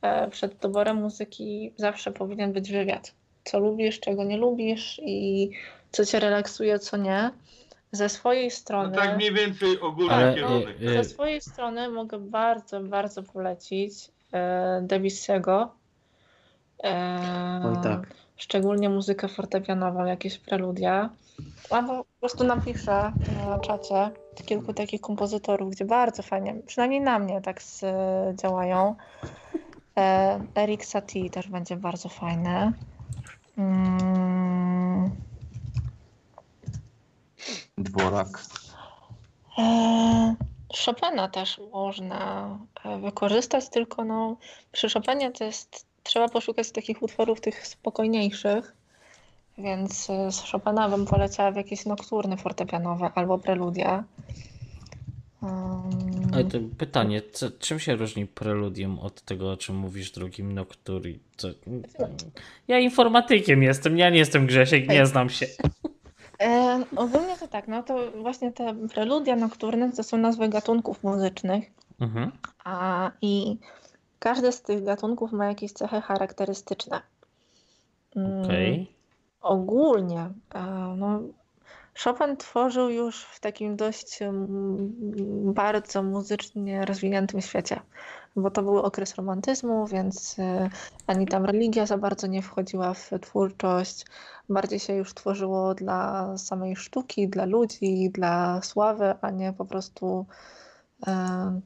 e, 0.01 0.29
przed 0.29 0.55
doborem 0.55 0.97
muzyki 0.97 1.73
zawsze 1.77 2.11
powinien 2.11 2.53
być 2.53 2.71
wywiad. 2.71 3.15
Co 3.46 3.60
lubisz, 3.60 4.00
czego 4.00 4.24
nie 4.24 4.38
lubisz 4.38 5.02
i 5.04 5.50
co 5.91 6.06
cię 6.06 6.20
relaksuje, 6.20 6.80
co 6.80 6.98
nie. 6.98 7.32
Ze 7.91 8.10
swojej 8.10 8.52
strony. 8.52 8.89
No 8.89 8.96
tak 8.96 9.18
mniej 9.18 9.34
więcej 9.34 9.80
ogólny 9.80 10.14
Ale, 10.14 10.36
kierunek. 10.36 10.78
e, 10.82 10.86
e, 10.86 11.04
Ze 11.04 11.10
swojej 11.10 11.41
strony 11.41 11.89
mogę 11.89 12.20
bardzo, 12.20 12.80
bardzo 12.82 13.24
polecić 13.24 13.93
e, 14.34 14.82
Debussy'ego. 14.88 15.68
E, 16.84 17.62
Oj 17.66 17.84
tak. 17.84 18.08
Szczególnie 18.38 18.89
muzykę 18.89 19.28
fortepianową, 19.28 20.06
jakieś 20.06 20.38
preludia. 20.38 21.10
Albo 21.70 21.98
po 21.98 22.20
prostu 22.20 22.43
napiszę 22.43 23.12
na 23.48 23.60
czacie 23.60 24.12
kilku 24.46 24.74
takich 24.74 25.02
kompozytorów, 25.02 25.72
gdzie 25.72 25.86
bardzo 25.86 26.24
fajnie, 26.24 26.56
przynajmniej 26.68 27.02
na 27.02 27.20
mnie 27.20 27.41
tak 27.41 27.62
z, 27.62 27.82
działają. 28.41 28.96
E, 29.98 30.39
Eric 30.56 30.86
Satie 30.86 31.30
też 31.30 31.48
będzie 31.48 31.76
bardzo 31.76 32.10
fajny. 32.10 32.74
Mm, 33.58 35.12
Dworak. 37.78 38.45
E, 39.58 40.36
Chopina 40.86 41.28
też 41.28 41.62
można 41.74 42.49
e, 42.84 42.99
wykorzystać, 42.99 43.70
tylko 43.70 44.03
no, 44.03 44.38
przy 44.72 44.89
Chopinie 44.89 45.32
to 45.32 45.43
jest, 45.43 45.86
trzeba 46.03 46.30
poszukać 46.30 46.72
takich 46.72 47.01
utworów 47.01 47.41
tych 47.41 47.68
spokojniejszych, 47.68 48.76
więc 49.58 50.10
e, 50.10 50.32
z 50.32 50.51
Chopina 50.51 50.89
bym 50.89 51.06
poleciała 51.06 51.51
w 51.51 51.56
jakieś 51.56 51.86
nokturny 51.86 52.38
fortepianowe 52.38 53.12
albo 53.16 53.38
preludia. 53.38 54.03
Um, 55.46 56.34
Ale 56.34 56.43
to 56.43 56.58
pytanie, 56.78 57.22
co, 57.32 57.52
czym 57.60 57.80
się 57.80 57.96
różni 57.96 58.26
preludium 58.26 59.00
od 59.00 59.22
tego, 59.22 59.52
o 59.52 59.58
czym 59.58 59.76
mówisz 59.76 60.12
drugim 60.12 60.52
Nocturi? 60.54 61.20
Co? 61.38 61.48
Ja 62.68 62.80
informatykiem 62.80 63.64
jestem, 63.64 63.98
ja 63.98 64.10
nie 64.10 64.18
jestem 64.18 64.46
Grzesiek, 64.48 64.89
nie 64.89 65.06
znam 65.06 65.30
się. 65.30 65.46
E, 66.41 66.84
ogólnie 66.96 67.38
to 67.39 67.48
tak, 67.48 67.68
no 67.68 67.84
to 67.84 68.12
właśnie 68.22 68.52
te 68.52 68.76
preludia 68.93 69.36
nokturne 69.36 69.91
to 69.91 70.04
są 70.04 70.18
nazwy 70.18 70.50
gatunków 70.50 71.04
muzycznych, 71.04 71.72
Mhm. 72.00 72.32
a 72.64 73.12
i 73.22 73.58
każdy 74.20 74.52
z 74.52 74.62
tych 74.62 74.84
gatunków 74.84 75.32
ma 75.32 75.46
jakieś 75.46 75.72
cechy 75.72 76.02
charakterystyczne. 76.02 77.02
Mm, 78.16 78.43
Okej. 78.43 78.91
Ogólnie, 79.41 80.30
e, 80.56 80.62
no, 80.98 81.22
Chopin 82.04 82.38
tworzył 82.38 82.89
już 82.89 83.24
w 83.24 83.39
takim 83.39 83.76
dość 83.76 84.22
mm, 84.22 84.93
bardzo 85.54 86.04
muzycznie 86.04 86.86
rozwiniętym 86.86 87.41
świecie, 87.41 87.80
bo 88.36 88.52
to 88.52 88.64
był 88.64 88.78
okres 88.78 89.16
romantyzmu, 89.16 89.88
więc 89.88 90.39
e, 90.39 90.70
ani 91.08 91.28
tam 91.28 91.46
religia 91.46 91.86
za 91.86 91.98
bardzo 91.98 92.28
nie 92.28 92.41
wchodziła 92.41 92.93
w 92.93 93.10
twórczość. 93.22 94.06
Bardziej 94.50 94.80
się 94.80 94.93
już 94.93 95.14
tworzyło 95.14 95.76
dla 95.76 96.38
samej 96.38 96.76
sztuki, 96.76 97.28
dla 97.30 97.46
ludzi, 97.46 98.10
dla 98.14 98.62
sławy, 98.62 99.14
a 99.22 99.30
nie 99.32 99.54
po 99.54 99.66
prostu 99.66 100.26
e, 101.08 101.62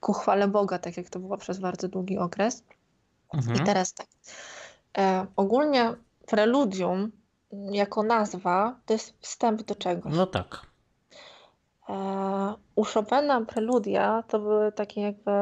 ku 0.00 0.12
chwale 0.12 0.48
Boga, 0.48 0.78
tak 0.78 0.96
jak 0.96 1.10
to 1.10 1.18
było 1.18 1.36
przez 1.36 1.58
bardzo 1.58 1.88
długi 1.88 2.18
okres. 2.18 2.64
I 3.34 3.36
Mhm. 3.36 3.66
teraz 3.66 3.94
tak. 3.94 4.06
E, 4.98 5.26
ogólnie 5.36 5.94
preludium 6.26 7.12
jako 7.52 8.02
nazwa 8.02 8.76
to 8.86 8.92
jest 8.92 9.14
wstęp 9.20 9.62
do 9.62 9.74
czegoś. 9.74 10.14
No 10.14 10.26
tak. 10.26 10.66
E, 11.88 12.54
u 12.74 12.84
Chopina 12.84 13.40
preludia 13.40 14.22
to 14.28 14.38
były 14.38 14.72
takie 14.72 15.00
jakby 15.00 15.32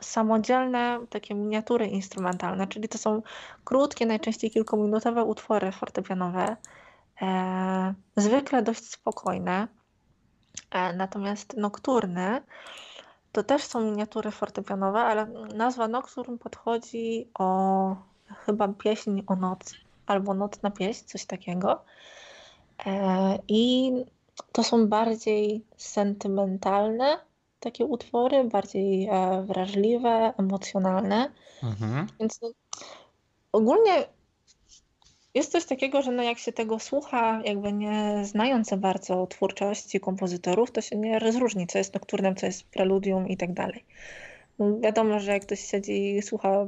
samodzielne 0.00 1.00
takie 1.10 1.34
miniatury 1.34 1.86
instrumentalne, 1.86 2.66
czyli 2.66 2.88
to 2.88 2.98
są 2.98 3.22
krótkie, 3.64 4.06
najczęściej 4.06 4.50
kilkuminutowe 4.50 5.24
utwory 5.24 5.72
fortepianowe, 5.72 6.56
e, 7.22 7.94
zwykle 8.16 8.62
dość 8.62 8.90
spokojne. 8.90 9.68
E, 10.70 10.92
natomiast 10.92 11.56
nokturny 11.56 12.42
to 13.32 13.42
też 13.42 13.64
są 13.64 13.80
miniatury 13.80 14.30
fortepianowe, 14.30 15.00
ale 15.00 15.26
nazwa 15.54 15.88
nocturn 15.88 16.38
podchodzi 16.38 17.30
o 17.38 17.96
chyba 18.46 18.68
pieśń 18.68 19.22
o 19.26 19.36
nocy 19.36 19.89
albo 20.10 20.34
nocna 20.34 20.70
pieśń, 20.70 21.04
coś 21.06 21.24
takiego. 21.24 21.84
E, 22.86 23.38
I 23.48 23.92
to 24.52 24.64
są 24.64 24.88
bardziej 24.88 25.64
sentymentalne 25.76 27.18
takie 27.60 27.84
utwory, 27.84 28.44
bardziej 28.44 29.08
e, 29.08 29.42
wrażliwe, 29.42 30.34
emocjonalne. 30.38 31.30
Mhm. 31.62 32.06
Więc 32.20 32.40
no, 32.42 32.50
ogólnie 33.52 33.92
jest 35.34 35.52
coś 35.52 35.64
takiego, 35.64 36.02
że 36.02 36.12
no 36.12 36.22
jak 36.22 36.38
się 36.38 36.52
tego 36.52 36.78
słucha, 36.78 37.42
jakby 37.44 37.72
nie 37.72 38.22
znając 38.24 38.70
bardzo 38.78 39.26
twórczości 39.26 40.00
kompozytorów, 40.00 40.70
to 40.72 40.80
się 40.80 40.96
nie 40.96 41.18
rozróżni, 41.18 41.66
co 41.66 41.78
jest 41.78 41.94
nokturnem, 41.94 42.36
co 42.36 42.46
jest 42.46 42.64
preludium 42.64 43.28
i 43.28 43.36
tak 43.36 43.52
dalej. 43.52 43.84
No, 44.58 44.80
wiadomo, 44.80 45.20
że 45.20 45.32
jak 45.32 45.42
ktoś 45.42 45.60
siedzi 45.60 46.16
i 46.16 46.22
słucha 46.22 46.66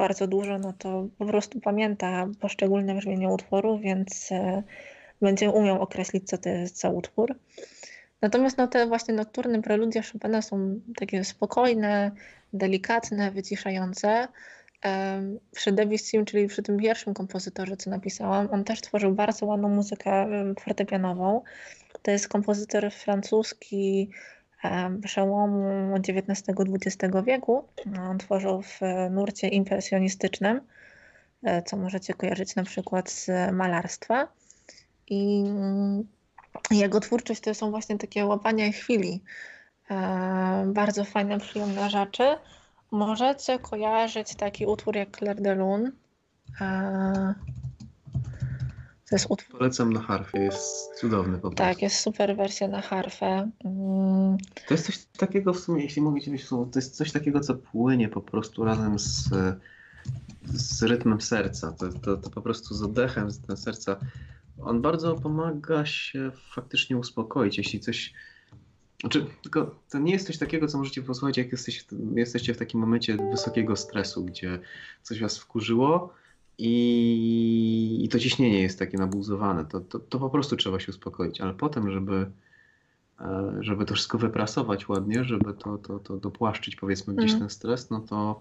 bardzo 0.00 0.26
dużo, 0.26 0.58
no 0.58 0.72
to 0.72 1.08
po 1.18 1.26
prostu 1.26 1.60
pamięta 1.60 2.28
poszczególne 2.40 2.94
brzmienie 2.94 3.28
utworu, 3.28 3.78
więc 3.78 4.32
e, 4.32 4.62
będzie 5.22 5.50
umiał 5.50 5.82
określić, 5.82 6.28
co 6.28 6.38
to 6.38 6.48
jest 6.48 6.80
za 6.80 6.90
utwór. 6.90 7.34
Natomiast 8.22 8.58
no, 8.58 8.66
te 8.68 8.86
właśnie 8.86 9.14
nokturne 9.14 9.62
preludia 9.62 10.02
Chopina 10.12 10.42
są 10.42 10.80
takie 10.96 11.24
spokojne, 11.24 12.10
delikatne, 12.52 13.30
wyciszające. 13.30 14.28
Em, 14.82 15.38
Przy 15.52 15.72
Debussym, 15.72 16.24
czyli 16.24 16.48
przy 16.48 16.62
tym 16.62 16.78
pierwszym 16.78 17.14
kompozytorze, 17.14 17.76
co 17.76 17.90
napisałam, 17.90 18.48
on 18.52 18.64
też 18.64 18.80
tworzył 18.80 19.12
bardzo 19.12 19.46
ładną 19.46 19.68
muzykę 19.68 20.12
em, 20.12 20.54
fortepianową. 20.60 21.42
To 22.02 22.10
jest 22.10 22.28
kompozytor 22.28 22.90
francuski 22.90 24.10
przełomu 25.02 25.94
XIX-XX 25.96 27.24
wieku. 27.26 27.64
On 28.10 28.18
tworzył 28.18 28.62
w 28.62 28.82
e, 28.82 29.10
nurcie 29.10 29.48
impresjonistycznym, 29.48 30.60
e, 31.42 31.62
co 31.62 31.76
możecie 31.76 32.14
kojarzyć 32.14 32.56
na 32.56 32.62
przykład 32.62 33.10
z 33.10 33.52
malarstwa. 33.52 34.28
I 35.06 35.44
jego 36.70 37.00
twórczość 37.00 37.40
to 37.40 37.54
są 37.54 37.70
właśnie 37.70 37.98
takie 37.98 38.26
łapanie 38.26 38.72
chwili. 38.72 39.22
E, 39.90 40.64
bardzo 40.66 41.04
fajne, 41.04 41.40
przyjemne 41.40 41.90
rzeczy. 41.90 42.36
Możecie 42.90 43.58
kojarzyć 43.58 44.34
taki 44.34 44.66
utwór 44.66 44.96
jak 44.96 45.16
Clair 45.16 45.40
de 45.40 45.54
Lune. 45.54 45.92
To 49.10 49.16
jest 49.16 49.28
Polecam 49.50 49.92
na 49.92 50.00
harfie, 50.00 50.38
jest 50.38 50.94
cudowny 51.00 51.34
po 51.34 51.40
prostu. 51.40 51.56
tak, 51.56 51.82
jest 51.82 51.96
super 51.96 52.36
wersja 52.36 52.68
na 52.68 52.80
harfę. 52.82 53.50
Mm, 53.64 54.38
To 54.68 54.74
jest 54.74 54.86
coś 54.86 54.98
takiego 55.04 55.52
w 55.52 55.60
sumie, 55.60 55.82
jeśli 55.82 56.02
mogę 56.02 56.20
ci 56.20 56.38
słowo, 56.38 56.66
to 56.72 56.78
jest 56.78 56.96
coś 56.96 57.12
takiego, 57.12 57.40
co 57.40 57.54
płynie 57.54 58.08
po 58.08 58.20
prostu 58.20 58.64
razem 58.64 58.98
z, 58.98 59.28
z 60.44 60.82
rytmem 60.82 61.20
serca. 61.20 61.72
To, 61.72 61.88
to, 61.88 62.16
to 62.16 62.30
po 62.30 62.42
prostu 62.42 62.74
z 62.74 62.82
oddechem, 62.82 63.30
z 63.30 63.60
serca. 63.62 63.96
On 64.62 64.82
bardzo 64.82 65.14
pomaga 65.14 65.86
się 65.86 66.30
faktycznie 66.54 66.96
uspokoić, 66.96 67.58
jeśli 67.58 67.80
coś. 67.80 68.12
Znaczy, 69.00 69.26
tylko 69.42 69.74
to 69.90 69.98
nie 69.98 70.12
jest 70.12 70.26
coś 70.26 70.38
takiego, 70.38 70.66
co 70.66 70.78
możecie 70.78 71.02
posłuchać, 71.02 71.38
jak 71.38 71.52
jesteś, 71.52 71.84
jesteście 72.14 72.54
w 72.54 72.58
takim 72.58 72.80
momencie 72.80 73.16
wysokiego 73.30 73.76
stresu, 73.76 74.24
gdzie 74.24 74.58
coś 75.02 75.20
was 75.20 75.38
wkurzyło 75.38 76.19
i, 76.60 78.04
i 78.04 78.08
to 78.08 78.18
ciśnienie 78.18 78.62
jest 78.62 78.78
takie 78.78 78.98
nabuzowane. 78.98 79.64
To, 79.64 79.80
to, 79.80 79.98
to 79.98 80.18
po 80.18 80.30
prostu 80.30 80.56
trzeba 80.56 80.80
się 80.80 80.92
uspokoić, 80.92 81.40
ale 81.40 81.54
potem, 81.54 81.90
żeby 81.90 82.30
e, 83.20 83.52
żeby 83.60 83.84
to 83.84 83.94
wszystko 83.94 84.18
wyprasować 84.18 84.88
ładnie, 84.88 85.24
żeby 85.24 85.54
to, 85.54 85.78
to, 85.78 85.98
to 85.98 86.16
dopłaszczyć 86.16 86.76
powiedzmy 86.76 87.14
gdzieś 87.14 87.30
Mhm. 87.30 87.40
ten 87.40 87.50
stres, 87.50 87.90
no 87.90 88.00
to, 88.00 88.40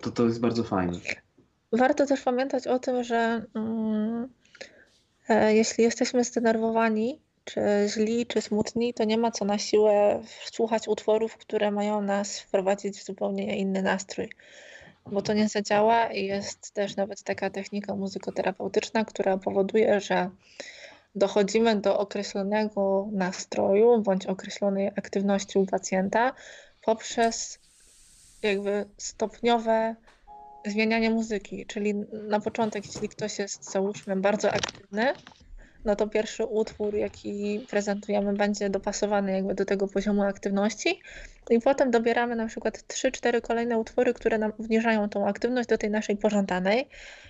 to 0.00 0.10
to 0.10 0.24
jest 0.24 0.40
bardzo 0.40 0.64
fajne. 0.64 0.98
Warto 1.72 2.06
też 2.06 2.20
pamiętać 2.20 2.66
o 2.66 2.78
tym, 2.78 3.04
że 3.04 3.44
mm, 3.54 4.28
e, 5.28 5.54
jeśli 5.54 5.84
jesteśmy 5.84 6.24
zdenerwowani, 6.24 7.20
czy 7.44 7.60
źli, 7.88 8.26
czy 8.26 8.40
smutni, 8.40 8.94
to 8.94 9.04
nie 9.04 9.18
ma 9.18 9.30
co 9.30 9.44
na 9.44 9.58
siłę 9.58 10.22
słuchać 10.52 10.88
utworów, 10.88 11.36
które 11.36 11.70
mają 11.70 12.02
nas 12.02 12.40
wprowadzić 12.40 12.98
w 12.98 13.04
zupełnie 13.04 13.58
inny 13.58 13.82
nastrój. 13.82 14.28
Bo 15.06 15.22
to 15.22 15.32
nie 15.32 15.48
zadziała 15.48 16.06
i 16.06 16.24
jest 16.26 16.74
też 16.74 16.96
nawet 16.96 17.22
taka 17.22 17.50
technika 17.50 17.94
muzykoterapeutyczna, 17.94 19.04
która 19.04 19.38
powoduje, 19.38 20.00
że 20.00 20.30
dochodzimy 21.14 21.76
do 21.76 21.98
określonego 21.98 23.08
nastroju 23.12 24.02
bądź 24.02 24.26
określonej 24.26 24.88
aktywności 24.88 25.58
u 25.58 25.66
pacjenta 25.66 26.32
poprzez 26.82 27.58
jakby 28.42 28.86
stopniowe 28.96 29.96
zmienianie 30.66 31.10
muzyki. 31.10 31.66
Czyli 31.66 31.94
na 32.12 32.40
początek, 32.40 32.86
jeśli 32.86 33.08
ktoś 33.08 33.38
jest, 33.38 33.70
załóżmy, 33.72 34.16
bardzo 34.16 34.52
aktywny, 34.52 35.14
no 35.84 35.96
to 35.96 36.08
pierwszy 36.08 36.44
utwór, 36.44 36.94
jaki 36.94 37.66
prezentujemy, 37.70 38.32
będzie 38.32 38.70
dopasowany 38.70 39.32
jakby 39.32 39.54
do 39.54 39.64
tego 39.64 39.88
poziomu 39.88 40.22
aktywności. 40.22 41.00
I 41.50 41.60
potem 41.60 41.90
dobieramy 41.90 42.36
na 42.36 42.46
przykład 42.46 42.78
3-4 42.78 43.40
kolejne 43.40 43.78
utwory, 43.78 44.14
które 44.14 44.38
nam 44.38 44.52
obniżają 44.58 45.08
tą 45.08 45.28
aktywność 45.28 45.68
do 45.68 45.78
tej 45.78 45.90
naszej 45.90 46.16
pożądanej. 46.16 46.88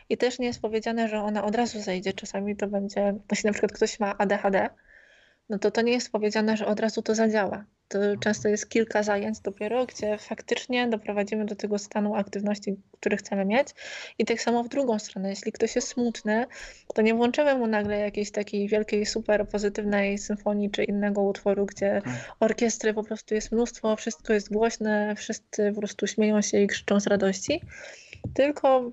I 0.09 0.17
też 0.17 0.39
nie 0.39 0.47
jest 0.47 0.61
powiedziane, 0.61 1.09
że 1.09 1.23
ona 1.23 1.45
od 1.45 1.55
razu 1.55 1.81
zejdzie. 1.81 2.13
Czasami 2.13 2.57
to 2.57 2.67
będzie, 2.67 3.15
jeśli 3.31 3.47
na 3.47 3.53
przykład 3.53 3.73
ktoś 3.73 4.01
ma 4.01 4.19
ADHD, 4.19 4.69
no 5.49 5.59
to 5.59 5.71
to 5.71 5.83
nie 5.83 5.93
jest 5.93 6.13
powiedziane, 6.13 6.57
że 6.57 6.67
od 6.67 6.81
razu 6.81 7.03
to 7.03 7.15
zadziała. 7.15 7.65
To 7.89 7.99
często 8.21 8.49
jest 8.49 8.69
kilka 8.69 9.03
zajęć 9.03 9.41
dopiero, 9.41 9.87
gdzie 9.87 10.19
faktycznie 10.19 10.89
doprowadzimy 10.89 11.45
do 11.45 11.57
tego 11.57 11.79
stanu 11.79 12.15
aktywności, 12.15 12.77
który 13.01 13.17
chcemy 13.17 13.45
mieć. 13.45 13.69
I 14.19 14.25
tak 14.25 14.41
samo 14.41 14.63
w 14.65 14.69
drugą 14.69 14.99
stronę, 14.99 15.31
jeśli 15.31 15.53
ktoś 15.53 15.77
jest 15.77 15.89
smutny, 15.89 16.47
to 16.95 17.03
nie 17.03 17.15
włączymy 17.15 17.55
mu 17.55 17.67
nagle 17.67 17.99
jakiejś 17.99 18.31
takiej 18.31 18.69
wielkiej, 18.69 19.07
super 19.07 19.49
pozytywnej 19.49 20.19
symfonii 20.19 20.71
czy 20.71 20.85
innego 20.85 21.23
utworu, 21.23 21.67
gdzie 21.67 22.03
orkiestry 22.41 22.95
po 22.95 23.05
prostu 23.05 23.35
jest 23.35 23.53
mnóstwo, 23.53 23.97
wszystko 23.97 24.33
jest 24.33 24.53
głośne, 24.53 25.15
wszyscy 25.17 25.73
po 25.75 25.81
prostu 25.81 26.07
śmieją 26.07 26.43
się 26.43 26.59
i 26.59 26.67
krzyczą 26.67 27.01
z 27.01 27.07
radości. 27.07 27.61
Tylko 28.35 28.93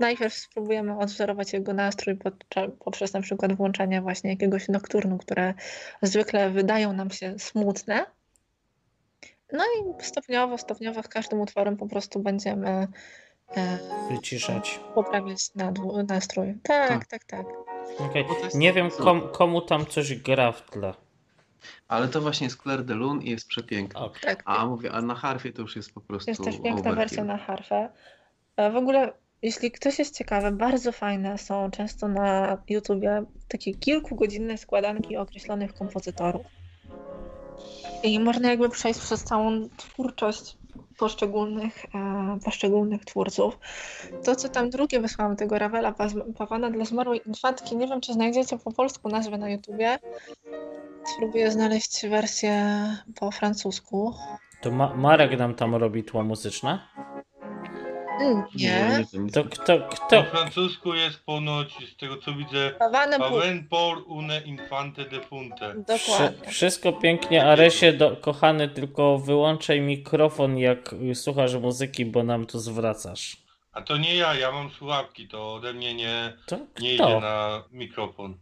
najpierw 0.00 0.34
spróbujemy 0.34 0.98
odwzorować 0.98 1.52
jego 1.52 1.74
nastrój 1.74 2.18
poprzez 2.84 3.12
na 3.12 3.20
przykład 3.20 3.52
włączanie 3.52 4.00
właśnie 4.02 4.30
jakiegoś 4.30 4.68
nokturnu, 4.68 5.18
które 5.18 5.54
zwykle 6.02 6.50
wydają 6.50 6.92
nam 6.92 7.10
się 7.10 7.38
smutne. 7.38 8.06
No 9.52 9.64
i 9.64 10.04
stopniowo, 10.04 10.58
stopniowo 10.58 11.02
z 11.02 11.08
każdym 11.08 11.40
utworem 11.40 11.76
po 11.76 11.86
prostu 11.86 12.20
będziemy 12.20 12.88
e, 13.56 13.78
wyciszać. 14.10 14.80
Poprawiać 14.94 15.50
nastrój. 16.08 16.54
Tak, 16.62 16.88
tak, 16.88 17.06
tak. 17.06 17.24
tak. 17.24 17.46
Okay. 17.98 18.24
Nie 18.54 18.72
wiem 18.72 18.90
kom, 18.90 19.28
komu 19.32 19.60
tam 19.60 19.86
coś 19.86 20.14
gra 20.14 20.52
w 20.52 20.70
tle. 20.70 20.94
Ale 21.88 22.08
to 22.08 22.20
właśnie 22.20 22.46
jest 22.46 22.62
Claire 22.62 22.84
de 22.84 22.94
Lune 22.94 23.22
i 23.22 23.30
jest 23.30 23.48
przepiękna. 23.48 24.00
Okay. 24.00 24.20
Tak, 24.20 24.42
a 24.44 24.66
mówię, 24.66 24.92
a 24.92 25.02
na 25.02 25.14
harfie 25.14 25.52
to 25.52 25.62
już 25.62 25.76
jest 25.76 25.94
po 25.94 26.00
prostu. 26.00 26.30
Jest 26.30 26.44
też 26.44 26.62
piękna 26.62 26.92
wersja 26.92 27.24
na 27.24 27.38
harfę. 27.38 27.88
E, 28.56 28.70
w 28.70 28.76
ogóle 28.76 29.12
jeśli 29.44 29.70
ktoś 29.70 29.98
jest 29.98 30.18
ciekawy, 30.18 30.50
bardzo 30.50 30.92
fajne 30.92 31.38
są 31.38 31.70
często 31.70 32.08
na 32.08 32.58
YouTubie 32.68 33.24
takie 33.48 33.74
kilkugodzinne 33.74 34.58
składanki 34.58 35.16
określonych 35.16 35.74
kompozytorów. 35.74 36.46
I 38.02 38.20
można 38.20 38.50
jakby 38.50 38.68
przejść 38.68 39.00
przez 39.00 39.24
całą 39.24 39.68
twórczość 39.76 40.56
poszczególnych, 40.98 41.86
e, 41.94 42.38
poszczególnych 42.44 43.04
twórców. 43.04 43.58
To, 44.24 44.36
co 44.36 44.48
tam 44.48 44.70
drugie 44.70 45.00
wysłałam, 45.00 45.36
tego 45.36 45.58
Ravela 45.58 45.94
Pawana 46.38 46.70
dla 46.70 46.84
zmarłej 46.84 47.20
infantki, 47.26 47.76
nie 47.76 47.88
wiem, 47.88 48.00
czy 48.00 48.12
znajdziecie 48.12 48.58
po 48.58 48.72
polsku 48.72 49.08
nazwę 49.08 49.38
na 49.38 49.50
YouTubie. 49.50 49.98
Spróbuję 51.14 51.50
znaleźć 51.50 52.06
wersję 52.08 52.84
po 53.14 53.30
francusku. 53.30 54.14
To 54.60 54.70
Ma 54.70 54.94
Marek 54.94 55.38
nam 55.38 55.54
tam 55.54 55.74
robi 55.74 56.04
tło 56.04 56.22
muzyczne? 56.22 56.78
Nie. 58.54 59.04
To 59.32 59.44
kto, 59.44 59.78
kto? 59.78 60.22
Po 60.22 60.30
francusku 60.30 60.94
jest 60.94 61.24
ponoć, 61.24 61.74
z 61.94 61.96
tego 61.96 62.16
co 62.16 62.32
widzę, 62.32 62.70
Pavane 62.78 63.18
Paven 63.18 63.68
por 63.68 64.02
une 64.06 64.40
infante 64.40 65.04
de 65.04 65.20
punte. 65.20 65.74
Dokładnie. 65.74 66.50
Wszystko 66.50 66.92
pięknie, 66.92 67.46
Aresie, 67.46 67.92
do, 67.92 68.16
kochany, 68.16 68.68
tylko 68.68 69.18
wyłączaj 69.18 69.80
mikrofon, 69.80 70.58
jak 70.58 70.94
słuchasz 71.14 71.54
muzyki, 71.54 72.06
bo 72.06 72.22
nam 72.22 72.46
tu 72.46 72.58
zwracasz. 72.58 73.36
A 73.72 73.82
to 73.82 73.96
nie 73.96 74.16
ja, 74.16 74.34
ja 74.34 74.52
mam 74.52 74.70
słuchawki, 74.70 75.28
to 75.28 75.54
ode 75.54 75.72
mnie 75.72 75.94
nie, 75.94 76.32
nie 76.80 76.94
idzie 76.94 77.20
na 77.20 77.64
mikrofon. 77.70 78.38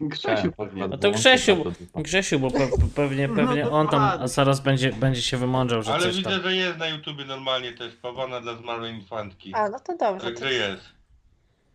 Grzesiu 0.00 0.52
pewnie. 0.52 0.88
No 0.88 0.98
to 0.98 1.10
Grzesiu, 1.10 1.64
Grzesiu, 1.94 2.38
bo 2.38 2.50
pe 2.50 2.68
pewnie, 2.94 3.28
no 3.28 3.34
pewnie 3.34 3.70
on 3.70 3.88
tam 3.88 4.28
zaraz 4.28 4.60
będzie, 4.60 4.92
będzie 4.92 5.22
się 5.22 5.36
wymądrzał, 5.36 5.82
że 5.82 5.92
Ale 5.92 6.02
coś 6.02 6.16
widzę, 6.16 6.30
tam... 6.30 6.42
że 6.42 6.56
jest 6.56 6.78
na 6.78 6.88
YouTubie 6.88 7.24
normalnie 7.24 7.72
też 7.72 7.96
Pawana 7.96 8.40
dla 8.40 8.56
zmarłej 8.56 8.94
infantki. 8.94 9.54
A, 9.54 9.68
no 9.68 9.80
to 9.80 9.96
dobrze. 9.96 10.26
Także 10.26 10.44
to... 10.44 10.50
jest. 10.50 10.82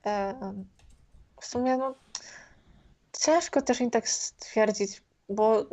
E, 0.05 0.33
w 1.41 1.45
sumie 1.45 1.77
no 1.77 1.95
ciężko 3.19 3.61
też 3.61 3.79
mi 3.79 3.91
tak 3.91 4.09
stwierdzić, 4.09 5.01
bo 5.29 5.65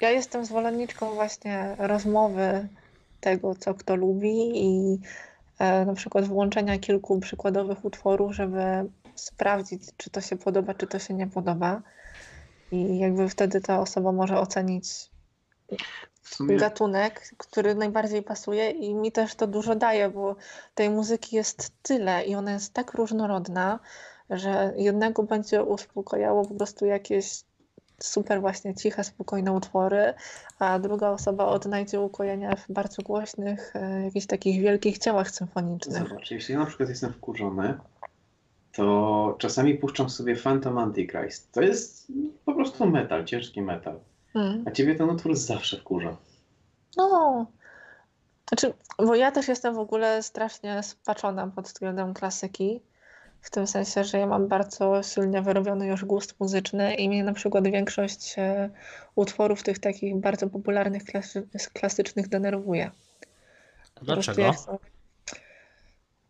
ja 0.00 0.10
jestem 0.10 0.44
zwolenniczką 0.44 1.14
właśnie 1.14 1.76
rozmowy 1.78 2.68
tego, 3.20 3.54
co 3.54 3.74
kto 3.74 3.96
lubi 3.96 4.50
i 4.54 4.98
e, 5.58 5.84
na 5.84 5.94
przykład 5.94 6.24
włączenia 6.24 6.78
kilku 6.78 7.20
przykładowych 7.20 7.84
utworów, 7.84 8.34
żeby 8.34 8.60
sprawdzić, 9.14 9.82
czy 9.96 10.10
to 10.10 10.20
się 10.20 10.36
podoba, 10.36 10.74
czy 10.74 10.86
to 10.86 10.98
się 10.98 11.14
nie 11.14 11.26
podoba. 11.26 11.82
I 12.72 12.98
jakby 12.98 13.28
wtedy 13.28 13.60
ta 13.60 13.80
osoba 13.80 14.12
może 14.12 14.38
ocenić 14.38 15.10
sumie... 16.34 16.56
gatunek, 16.56 17.34
który 17.38 17.74
najbardziej 17.74 18.22
pasuje 18.22 18.70
i 18.70 18.94
mi 18.94 19.12
też 19.12 19.34
to 19.34 19.46
dużo 19.46 19.74
daje, 19.74 20.08
bo 20.08 20.36
tej 20.74 20.90
muzyki 20.90 21.36
jest 21.36 21.72
tyle 21.82 22.24
i 22.24 22.34
ona 22.34 22.52
jest 22.52 22.72
tak 22.72 22.94
różnorodna, 22.94 23.80
że 24.30 24.74
jednego 24.76 25.22
będzie 25.22 25.62
uspokajało 25.62 26.44
po 26.44 26.54
prostu 26.54 26.86
jakieś 26.86 27.44
super 28.00 28.40
właśnie 28.40 28.74
ciche, 28.74 29.04
spokojne 29.04 29.52
utwory, 29.52 30.14
a 30.58 30.78
druga 30.78 31.10
osoba 31.10 31.46
odnajdzie 31.46 32.00
ukojenia 32.00 32.56
w 32.56 32.72
bardzo 32.72 33.02
głośnych, 33.02 33.76
e, 33.76 34.04
jakichś 34.04 34.26
takich 34.26 34.62
wielkich 34.62 34.98
ciałach 34.98 35.30
symfonicznych. 35.30 36.08
Zobacz, 36.08 36.30
jeśli 36.30 36.54
ja 36.54 36.60
na 36.60 36.66
przykład 36.66 36.88
jestem 36.88 37.12
wkurzony, 37.12 37.78
to 38.76 39.36
czasami 39.38 39.74
puszczam 39.74 40.10
sobie 40.10 40.36
Phantom 40.36 40.78
Antichrist. 40.78 41.52
To 41.52 41.62
jest 41.62 42.12
po 42.44 42.54
prostu 42.54 42.86
metal, 42.86 43.24
ciężki 43.24 43.62
metal. 43.62 44.00
Hmm. 44.32 44.64
A 44.66 44.70
ciebie 44.70 44.94
ten 44.94 45.10
utwór 45.10 45.36
zawsze 45.36 45.76
wkurza. 45.76 46.16
No. 46.96 47.46
Znaczy, 48.48 48.72
bo 48.98 49.14
ja 49.14 49.32
też 49.32 49.48
jestem 49.48 49.74
w 49.74 49.78
ogóle 49.78 50.22
strasznie 50.22 50.82
spaczona 50.82 51.46
pod 51.46 51.64
względem 51.64 52.14
klasyki. 52.14 52.80
W 53.40 53.50
tym 53.50 53.66
sensie, 53.66 54.04
że 54.04 54.18
ja 54.18 54.26
mam 54.26 54.48
bardzo 54.48 55.02
silnie 55.02 55.42
wyrobiony 55.42 55.86
już 55.86 56.04
gust 56.04 56.40
muzyczny 56.40 56.94
i 56.94 57.08
mnie 57.08 57.24
na 57.24 57.32
przykład 57.32 57.68
większość 57.68 58.34
e, 58.38 58.70
utworów 59.14 59.62
tych 59.62 59.78
takich 59.78 60.16
bardzo 60.16 60.46
popularnych, 60.46 61.04
klasy, 61.04 61.48
klasycznych 61.72 62.28
denerwuje. 62.28 62.90
Dlaczego? 64.02 64.42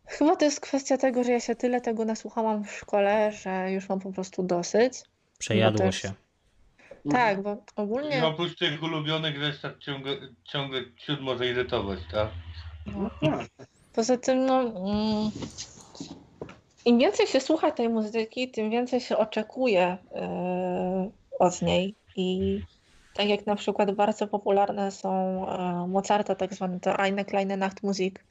Chyba 0.06 0.36
to 0.36 0.44
jest 0.44 0.60
kwestia 0.60 0.98
tego, 0.98 1.24
że 1.24 1.32
ja 1.32 1.40
się 1.40 1.54
tyle 1.54 1.80
tego 1.80 2.04
nasłuchałam 2.04 2.64
w 2.64 2.72
szkole, 2.72 3.32
że 3.32 3.72
już 3.72 3.88
mam 3.88 4.00
po 4.00 4.12
prostu 4.12 4.42
dosyć. 4.42 4.92
Przejadło 5.38 5.78
też... 5.78 6.02
się. 6.02 6.12
Tak, 7.10 7.42
bo 7.42 7.56
ogólnie... 7.76 8.18
I 8.18 8.22
oprócz 8.22 8.58
tych 8.58 8.82
ulubionych 8.82 9.40
rzeczy 9.40 9.74
ciągle, 9.80 10.16
ciągle 10.44 10.80
ciut 10.96 11.20
może 11.20 11.46
irytować, 11.46 11.98
tak? 12.12 12.28
No. 13.22 13.38
Poza 13.92 14.16
tym, 14.16 14.46
no... 14.46 14.60
Mm, 14.60 15.30
Im 16.84 16.98
więcej 16.98 17.26
się 17.26 17.40
słucha 17.40 17.70
tej 17.70 17.88
muzyki, 17.88 18.50
tym 18.50 18.70
więcej 18.70 19.00
się 19.00 19.16
oczekuje 19.16 19.96
yy, 20.14 21.10
od 21.38 21.62
niej. 21.62 21.94
I 22.16 22.60
tak 23.14 23.28
jak 23.28 23.46
na 23.46 23.56
przykład 23.56 23.90
bardzo 23.90 24.26
popularne 24.26 24.90
są 24.90 25.40
yy, 25.80 25.88
Mozarta, 25.88 26.34
tak 26.34 26.54
zwane 26.54 26.80
to 26.80 26.98
Eine 26.98 27.24
kleine 27.24 27.56
Nachtmusik, 27.56 28.24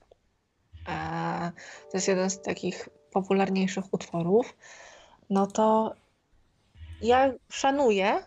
to 1.92 1.98
jest 1.98 2.08
jeden 2.08 2.30
z 2.30 2.42
takich 2.42 2.90
popularniejszych 3.12 3.86
utworów, 3.94 4.58
no 5.30 5.48
to 5.48 5.96
ja 7.02 7.34
szanuję, 7.50 8.24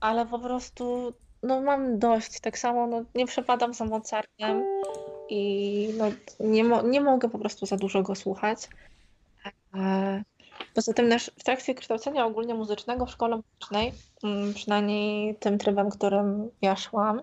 ale 0.00 0.26
po 0.26 0.38
prostu 0.38 1.12
no 1.42 1.60
mam 1.60 1.98
dość. 1.98 2.40
Tak 2.40 2.58
samo 2.58 2.86
no, 2.86 3.04
nie 3.14 3.26
przepadam 3.26 3.74
za 3.74 3.84
Mozartem 3.84 4.64
i 5.28 5.88
no, 5.98 6.04
nie, 6.40 6.64
mo 6.64 6.82
nie 6.82 7.00
mogę 7.00 7.28
po 7.28 7.38
prostu 7.38 7.66
za 7.66 7.76
dużo 7.76 8.02
go 8.02 8.14
słuchać. 8.14 8.68
E, 9.74 10.22
poza 10.74 10.92
tym 10.92 11.10
też 11.10 11.30
w 11.38 11.44
trakcie 11.44 11.74
kształcenia 11.74 12.26
ogólnie 12.26 12.54
muzycznego 12.54 13.06
w 13.06 13.10
szkole 13.10 13.36
muzycznej, 13.36 13.92
mm, 14.24 14.54
przynajmniej 14.54 15.34
tym 15.34 15.58
trybem, 15.58 15.90
którym 15.90 16.50
ja 16.62 16.76
szłam, 16.76 17.22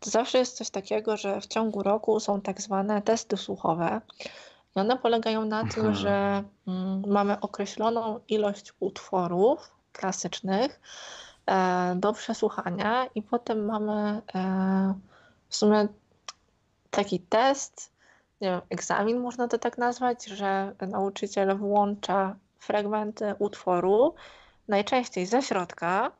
to 0.00 0.10
zawsze 0.10 0.38
jest 0.38 0.56
coś 0.56 0.70
takiego, 0.70 1.16
że 1.16 1.40
w 1.40 1.46
ciągu 1.46 1.82
roku 1.82 2.20
są 2.20 2.40
tak 2.40 2.60
zwane 2.60 3.02
testy 3.02 3.36
słuchowe. 3.36 4.00
I 4.76 4.80
one 4.80 4.98
polegają 4.98 5.44
na 5.44 5.64
tym, 5.68 5.94
że 5.94 6.44
mm, 6.68 7.02
mamy 7.06 7.40
określoną 7.40 8.20
ilość 8.28 8.72
utworów 8.80 9.70
klasycznych 9.92 10.80
e, 11.46 11.94
do 11.96 12.12
przesłuchania 12.12 13.06
i 13.14 13.22
potem 13.22 13.64
mamy 13.64 14.22
e, 14.34 14.94
w 15.48 15.56
sumie 15.56 15.88
taki 16.90 17.20
test, 17.20 17.92
nie 18.40 18.48
wiem, 18.48 18.60
egzamin 18.70 19.20
można 19.20 19.48
to 19.48 19.58
tak 19.58 19.78
nazwać, 19.78 20.26
że 20.26 20.74
nauczyciel 20.88 21.56
włącza 21.58 22.36
fragmenty 22.64 23.34
utworu, 23.38 24.14
najczęściej 24.68 25.26
ze 25.26 25.42
środka, 25.42 26.10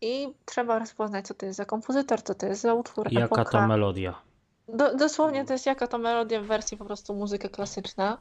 i 0.00 0.34
trzeba 0.44 0.78
rozpoznać, 0.78 1.26
co 1.26 1.34
to 1.34 1.46
jest 1.46 1.56
za 1.56 1.64
kompozytor, 1.64 2.22
co 2.22 2.34
to 2.34 2.46
jest 2.46 2.62
za 2.62 2.74
utwór, 2.74 3.12
Jaka 3.12 3.26
epoka. 3.26 3.44
to 3.44 3.66
melodia. 3.66 4.14
Do, 4.68 4.94
dosłownie 4.94 5.44
to 5.44 5.52
jest 5.52 5.66
jaka 5.66 5.86
to 5.86 5.98
melodia 5.98 6.40
w 6.40 6.44
wersji 6.44 6.76
po 6.76 6.84
prostu 6.84 7.14
muzyka 7.14 7.48
klasyczna. 7.48 8.18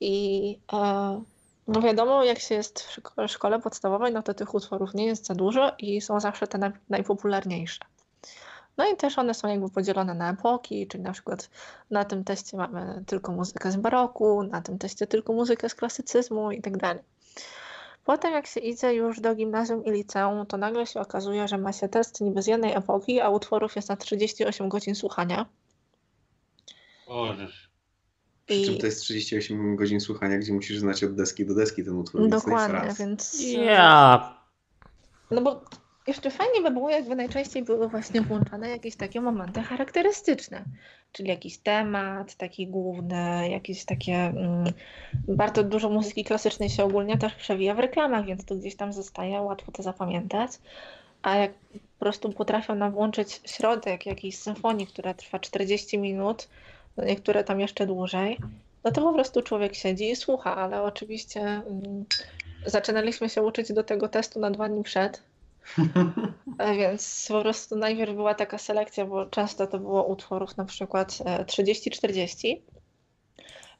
I 0.00 0.58
e, 0.72 1.22
No 1.68 1.80
wiadomo, 1.80 2.24
jak 2.24 2.38
się 2.38 2.54
jest 2.54 2.82
w 2.82 3.26
szkole 3.28 3.60
podstawowej, 3.60 4.12
no 4.12 4.22
to 4.22 4.34
tych 4.34 4.54
utworów 4.54 4.94
nie 4.94 5.06
jest 5.06 5.26
za 5.26 5.34
dużo 5.34 5.72
i 5.78 6.00
są 6.00 6.20
zawsze 6.20 6.46
te 6.46 6.72
najpopularniejsze. 6.90 7.84
No 8.76 8.92
i 8.92 8.96
też 8.96 9.18
one 9.18 9.34
są 9.34 9.48
jakby 9.48 9.70
podzielone 9.70 10.14
na 10.14 10.30
epoki, 10.30 10.86
czyli 10.86 11.02
na 11.02 11.12
przykład 11.12 11.50
na 11.90 12.04
tym 12.04 12.24
teście 12.24 12.56
mamy 12.56 13.04
tylko 13.06 13.32
muzykę 13.32 13.70
z 13.70 13.76
baroku, 13.76 14.42
na 14.42 14.62
tym 14.62 14.78
teście 14.78 15.06
tylko 15.06 15.32
muzykę 15.32 15.68
z 15.68 15.74
klasycyzmu 15.74 16.50
i 16.50 16.62
tak 16.62 16.76
dalej. 16.76 17.02
Potem 18.04 18.32
jak 18.32 18.46
się 18.46 18.60
idzie 18.60 18.94
już 18.94 19.20
do 19.20 19.34
gimnazjum 19.34 19.84
i 19.84 19.90
liceum, 19.90 20.46
to 20.46 20.56
nagle 20.56 20.86
się 20.86 21.00
okazuje, 21.00 21.48
że 21.48 21.58
ma 21.58 21.72
się 21.72 21.88
test 21.88 22.20
niby 22.20 22.42
z 22.42 22.46
jednej 22.46 22.72
epoki, 22.72 23.20
a 23.20 23.28
utworów 23.28 23.76
jest 23.76 23.88
na 23.88 23.96
38 23.96 24.68
godzin 24.68 24.94
słuchania. 24.94 25.46
Ożeż. 27.06 27.70
Przy 28.46 28.56
I... 28.56 28.64
czym 28.64 28.78
to 28.78 28.86
jest 28.86 29.00
38 29.00 29.76
godzin 29.76 30.00
słuchania, 30.00 30.38
gdzie 30.38 30.52
musisz 30.52 30.78
znać 30.78 31.04
od 31.04 31.14
deski 31.14 31.46
do 31.46 31.54
deski 31.54 31.84
ten 31.84 31.96
utwór. 31.96 32.28
Dokładnie, 32.28 32.94
więc... 32.98 33.42
Ja. 33.50 34.38
No 35.30 35.40
bo 35.40 35.64
jeszcze 36.06 36.30
fajnie 36.30 36.60
by 36.60 36.70
było, 36.70 36.90
jakby 36.90 37.16
najczęściej 37.16 37.62
były 37.62 37.88
właśnie 37.88 38.20
włączane 38.20 38.68
jakieś 38.68 38.96
takie 38.96 39.20
momenty 39.20 39.62
charakterystyczne, 39.62 40.64
czyli 41.12 41.28
jakiś 41.28 41.58
temat 41.58 42.34
taki 42.34 42.66
główny, 42.66 43.48
jakieś 43.50 43.84
takie. 43.84 44.14
Mm, 44.14 44.64
bardzo 45.28 45.62
dużo 45.62 45.90
muzyki 45.90 46.24
klasycznej 46.24 46.70
się 46.70 46.84
ogólnie 46.84 47.18
też 47.18 47.34
przewija 47.34 47.74
w 47.74 47.78
reklamach, 47.78 48.26
więc 48.26 48.44
to 48.44 48.54
gdzieś 48.54 48.76
tam 48.76 48.92
zostaje, 48.92 49.40
łatwo 49.40 49.72
to 49.72 49.82
zapamiętać. 49.82 50.50
A 51.22 51.36
jak 51.36 51.52
po 51.98 51.98
prostu 51.98 52.32
potrafią 52.32 52.74
nam 52.74 52.92
włączyć 52.92 53.40
środek 53.44 54.06
jakiejś 54.06 54.38
symfonii, 54.38 54.86
która 54.86 55.14
trwa 55.14 55.38
40 55.38 55.98
minut, 55.98 56.48
no 56.96 57.04
niektóre 57.04 57.44
tam 57.44 57.60
jeszcze 57.60 57.86
dłużej, 57.86 58.38
no 58.84 58.90
to 58.90 59.02
po 59.02 59.12
prostu 59.12 59.42
człowiek 59.42 59.74
siedzi 59.74 60.10
i 60.10 60.16
słucha, 60.16 60.56
ale 60.56 60.82
oczywiście 60.82 61.40
mm, 61.40 62.04
zaczynaliśmy 62.66 63.28
się 63.28 63.42
uczyć 63.42 63.72
do 63.72 63.84
tego 63.84 64.08
testu 64.08 64.40
na 64.40 64.50
dwa 64.50 64.68
dni 64.68 64.82
przed 64.82 65.22
więc 66.78 67.26
po 67.28 67.40
prostu 67.40 67.76
najpierw 67.76 68.14
była 68.14 68.34
taka 68.34 68.58
selekcja, 68.58 69.06
bo 69.06 69.26
często 69.26 69.66
to 69.66 69.78
było 69.78 70.04
utworów 70.04 70.56
na 70.56 70.64
przykład 70.64 71.12
30-40. 71.46 72.56
E, 72.56 72.60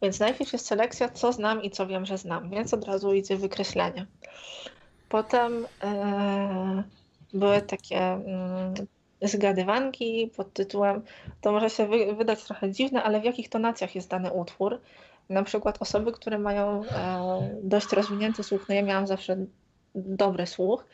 więc 0.03 0.21
najpierw 0.21 0.53
jest 0.53 0.67
selekcja, 0.67 1.09
co 1.09 1.33
znam 1.33 1.63
i 1.63 1.71
co 1.71 1.87
wiem, 1.87 2.07
że 2.07 2.19
znam, 2.19 2.51
więc 2.51 2.75
od 2.75 2.85
razu 2.85 3.15
idzie 3.15 3.37
wykreślenie. 3.37 4.07
Potem 5.09 5.67
e, 5.83 6.83
były 7.35 7.63
takie 7.63 7.99
mm, 7.99 8.75
zgadywanki 9.23 10.31
pod 10.37 10.53
tytułem, 10.53 11.03
to 11.41 11.53
może 11.53 11.71
się 11.71 11.87
wy, 11.87 12.15
wydać 12.15 12.45
trochę 12.45 12.71
dziwne, 12.71 13.03
ale 13.03 13.21
w 13.21 13.25
jakich 13.25 13.49
tonacjach 13.49 13.95
jest 13.95 14.11
dany 14.11 14.33
utwór. 14.33 14.81
Na 15.29 15.43
przykład 15.43 15.83
osoby, 15.83 16.13
które 16.13 16.39
mają 16.39 16.85
e, 16.85 17.61
dość 17.63 17.93
rozwinięty 17.93 18.43
słuch, 18.43 18.69
no 18.69 18.75
ja 18.75 18.83
miałam 18.83 19.07
zawsze 19.07 19.37
dobry 19.95 20.47
słuch, 20.47 20.85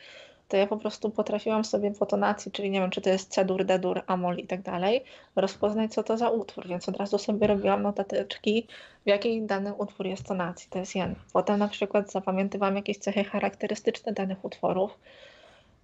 to 0.51 0.57
ja 0.57 0.67
po 0.67 0.77
prostu 0.77 1.09
potrafiłam 1.09 1.65
sobie 1.65 1.91
po 1.91 2.05
tonacji, 2.05 2.51
czyli 2.51 2.69
nie 2.69 2.79
wiem, 2.79 2.89
czy 2.89 3.01
to 3.01 3.09
jest 3.09 3.29
C-dur, 3.29 3.65
D-dur, 3.65 4.01
Amol 4.07 4.37
i 4.37 4.47
tak 4.47 4.61
dalej, 4.61 5.03
rozpoznać, 5.35 5.93
co 5.93 6.03
to 6.03 6.17
za 6.17 6.29
utwór, 6.29 6.67
więc 6.67 6.89
od 6.89 6.97
razu 6.97 7.17
sobie 7.17 7.47
robiłam 7.47 7.81
notatyczki, 7.81 8.67
w 9.05 9.09
jakiej 9.09 9.41
dany 9.41 9.73
utwór 9.73 10.05
jest 10.05 10.25
tonacji, 10.25 10.67
to 10.69 10.79
jest 10.79 10.95
jeden. 10.95 11.15
Potem 11.33 11.59
na 11.59 11.67
przykład 11.67 12.11
zapamiętywałam 12.11 12.75
jakieś 12.75 12.97
cechy 12.97 13.23
charakterystyczne 13.23 14.13
danych 14.13 14.45
utworów, 14.45 14.99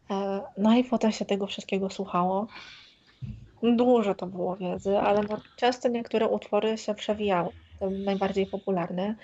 e, 0.10 0.42
no 0.58 0.76
i 0.76 0.84
potem 0.84 1.12
się 1.12 1.26
tego 1.26 1.48
wszystkiego 1.48 1.90
słuchało. 1.90 2.48
Dużo 3.64 4.16
to 4.16 4.28
było 4.28 4.56
wiedzy, 4.56 4.98
ale 4.98 5.22
no, 5.30 5.38
często 5.56 5.90
niektóre 5.90 6.28
utwory 6.28 6.78
się 6.78 6.96
przewijały, 6.96 7.50
najbardziej 8.06 8.48
popularne, 8.48 9.16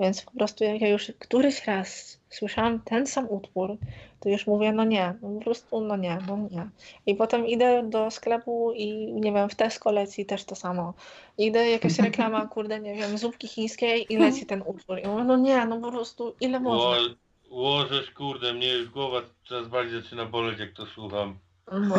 więc 0.00 0.22
po 0.22 0.30
prostu 0.30 0.64
jak 0.64 0.80
ja 0.80 0.88
już 0.88 1.12
któryś 1.18 1.66
raz 1.66 2.18
słyszałam 2.30 2.80
ten 2.80 3.06
sam 3.06 3.26
utwór, 3.30 3.76
to 4.20 4.28
już 4.28 4.46
mówię, 4.46 4.72
no 4.72 4.84
nie, 4.84 5.14
no 5.22 5.28
po 5.28 5.44
prostu 5.44 5.80
no 5.80 5.96
nie, 5.96 6.18
no 6.28 6.36
nie. 6.50 6.68
I 7.06 7.14
potem 7.14 7.46
idę 7.46 7.82
do 7.90 8.10
sklepu 8.10 8.72
i 8.72 9.12
nie 9.12 9.32
wiem, 9.32 9.48
w 9.48 9.54
Tesco 9.54 9.90
leci 9.90 10.26
też 10.26 10.44
to 10.44 10.54
samo. 10.54 10.94
Idę, 11.38 11.70
jakaś 11.70 11.98
reklama, 12.08 12.46
kurde, 12.46 12.80
nie 12.80 12.94
wiem, 12.94 13.18
zupki 13.18 13.48
chińskiej 13.48 14.12
i 14.12 14.16
leci 14.16 14.46
ten 14.46 14.62
utwór. 14.66 14.98
I 14.98 15.06
mówię, 15.06 15.24
no 15.24 15.36
nie, 15.36 15.66
no 15.66 15.80
po 15.80 15.90
prostu 15.92 16.34
ile 16.40 16.60
można. 16.60 17.14
Łożesz, 17.50 18.10
kurde, 18.10 18.52
mnie 18.52 18.72
już 18.72 18.88
głowa 18.88 19.22
coraz 19.48 19.68
bardziej 19.68 20.02
zaczyna 20.02 20.26
boleć, 20.26 20.58
jak 20.58 20.72
to 20.72 20.86
słucham. 20.86 21.38
No. 21.72 21.94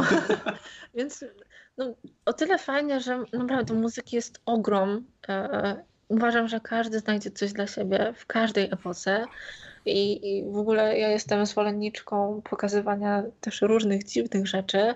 Więc 0.95 1.25
no, 1.77 1.93
o 2.25 2.33
tyle 2.33 2.57
fajnie, 2.57 3.01
że 3.01 3.23
naprawdę 3.33 3.73
muzyki 3.73 4.15
jest 4.15 4.41
ogrom. 4.45 5.05
E, 5.29 5.83
uważam, 6.09 6.47
że 6.47 6.59
każdy 6.59 6.99
znajdzie 6.99 7.31
coś 7.31 7.53
dla 7.53 7.67
siebie 7.67 8.13
w 8.15 8.25
każdej 8.25 8.65
epoce. 8.71 9.25
I, 9.85 10.37
I 10.37 10.51
w 10.51 10.57
ogóle 10.57 10.99
ja 10.99 11.09
jestem 11.09 11.45
zwolenniczką 11.45 12.41
pokazywania 12.49 13.23
też 13.41 13.61
różnych 13.61 14.03
dziwnych 14.03 14.47
rzeczy. 14.47 14.95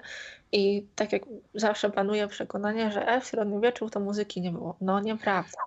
I 0.51 0.85
tak 0.95 1.13
jak 1.13 1.21
zawsze 1.53 1.89
panuje 1.89 2.27
przekonanie, 2.27 2.91
że 2.91 3.07
e, 3.07 3.21
w 3.21 3.25
średniowieczu 3.25 3.89
to 3.89 3.99
muzyki 3.99 4.41
nie 4.41 4.51
było. 4.51 4.75
No 4.81 4.99
nieprawda. 4.99 5.57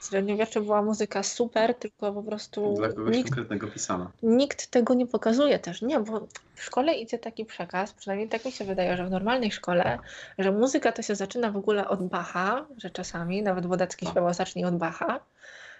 W 0.00 0.06
średniowieczu 0.06 0.62
była 0.62 0.82
muzyka 0.82 1.22
super, 1.22 1.74
tylko 1.74 2.12
po 2.12 2.22
prostu. 2.22 2.74
Dla 2.74 2.88
kogoś 2.88 3.16
nikt, 3.16 3.28
konkretnego 3.28 3.66
pisana. 3.66 4.10
Nikt 4.22 4.66
tego 4.66 4.94
nie 4.94 5.06
pokazuje 5.06 5.58
też. 5.58 5.82
Nie, 5.82 6.00
bo 6.00 6.26
w 6.54 6.62
szkole 6.62 6.94
idzie 6.94 7.18
taki 7.18 7.44
przekaz, 7.44 7.92
przynajmniej 7.92 8.28
tak 8.28 8.44
mi 8.44 8.52
się 8.52 8.64
wydaje, 8.64 8.96
że 8.96 9.06
w 9.06 9.10
normalnej 9.10 9.52
szkole, 9.52 9.98
że 10.38 10.52
muzyka 10.52 10.92
to 10.92 11.02
się 11.02 11.14
zaczyna 11.14 11.50
w 11.50 11.56
ogóle 11.56 11.88
od 11.88 12.02
Bacha, 12.02 12.66
że 12.76 12.90
czasami 12.90 13.42
nawet 13.42 13.66
Wodecki 13.66 14.06
śpiewał 14.06 14.34
zacznij 14.34 14.64
od 14.64 14.76
Bacha 14.76 15.20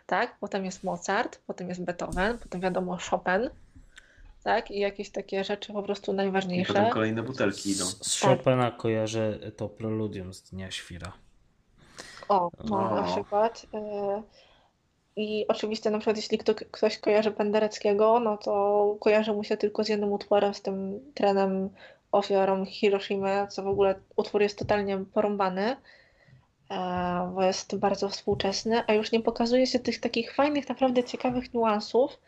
tak? 0.09 0.37
Potem 0.41 0.65
jest 0.65 0.85
Mozart, 0.85 1.41
potem 1.47 1.69
jest 1.69 1.85
Beethoven, 1.85 2.39
potem 2.39 2.61
wiadomo 2.61 2.99
Chopin, 3.11 3.51
tak? 4.45 4.71
I 4.71 4.79
jakieś 4.79 5.11
takie 5.11 5.45
rzeczy 5.45 5.73
po 5.73 5.83
prostu 5.83 6.13
najważniejsze. 6.13 6.73
I 6.73 6.77
potem 6.77 6.91
kolejne 6.91 7.23
butelki 7.23 7.71
idą. 7.71 7.85
Z 7.85 8.21
Chopina 8.21 8.71
tak. 8.71 8.77
kojarzę 8.77 9.39
to 9.57 9.69
preludium 9.69 10.35
z 10.35 10.43
Dnia 10.43 10.71
Świra. 10.71 11.13
O, 12.29 12.51
no, 12.65 12.95
na 12.95 13.03
przykład. 13.03 13.67
E, 13.75 14.23
I 15.17 15.45
oczywiście 15.49 15.91
na 15.91 15.99
przykład 15.99 16.17
jeśli 16.17 16.39
kto, 16.39 16.55
ktoś 16.55 16.99
kojarzy 16.99 17.31
Pendereckiego, 17.31 18.21
no 18.21 18.37
to 18.37 18.97
kojarzy 19.01 19.33
mu 19.33 19.45
się 19.45 19.57
tylko 19.57 19.85
z 19.85 19.89
jednym 19.89 20.13
utworem, 20.13 20.55
z 20.55 20.63
tym 20.63 21.01
trenem 21.15 21.71
ofiarą 22.13 22.65
Hiroshima, 22.65 23.47
co 23.47 23.63
w 23.63 23.69
ogóle 23.69 23.95
utwór 24.17 24.43
jest 24.43 24.59
totalnie 24.59 24.99
porąbany. 24.99 25.77
E, 26.71 27.31
bo 27.35 27.43
jest 27.43 27.77
bardzo 27.77 28.09
współczesny, 28.09 28.83
a 28.87 28.93
już 28.93 29.13
nie 29.13 29.21
pokazuje 29.21 29.67
się 29.67 29.79
tych 29.79 30.01
takich 30.01 30.35
fajnych, 30.35 30.69
naprawdę 30.69 31.05
ciekawych 31.05 31.55
niuansów, 31.55 32.19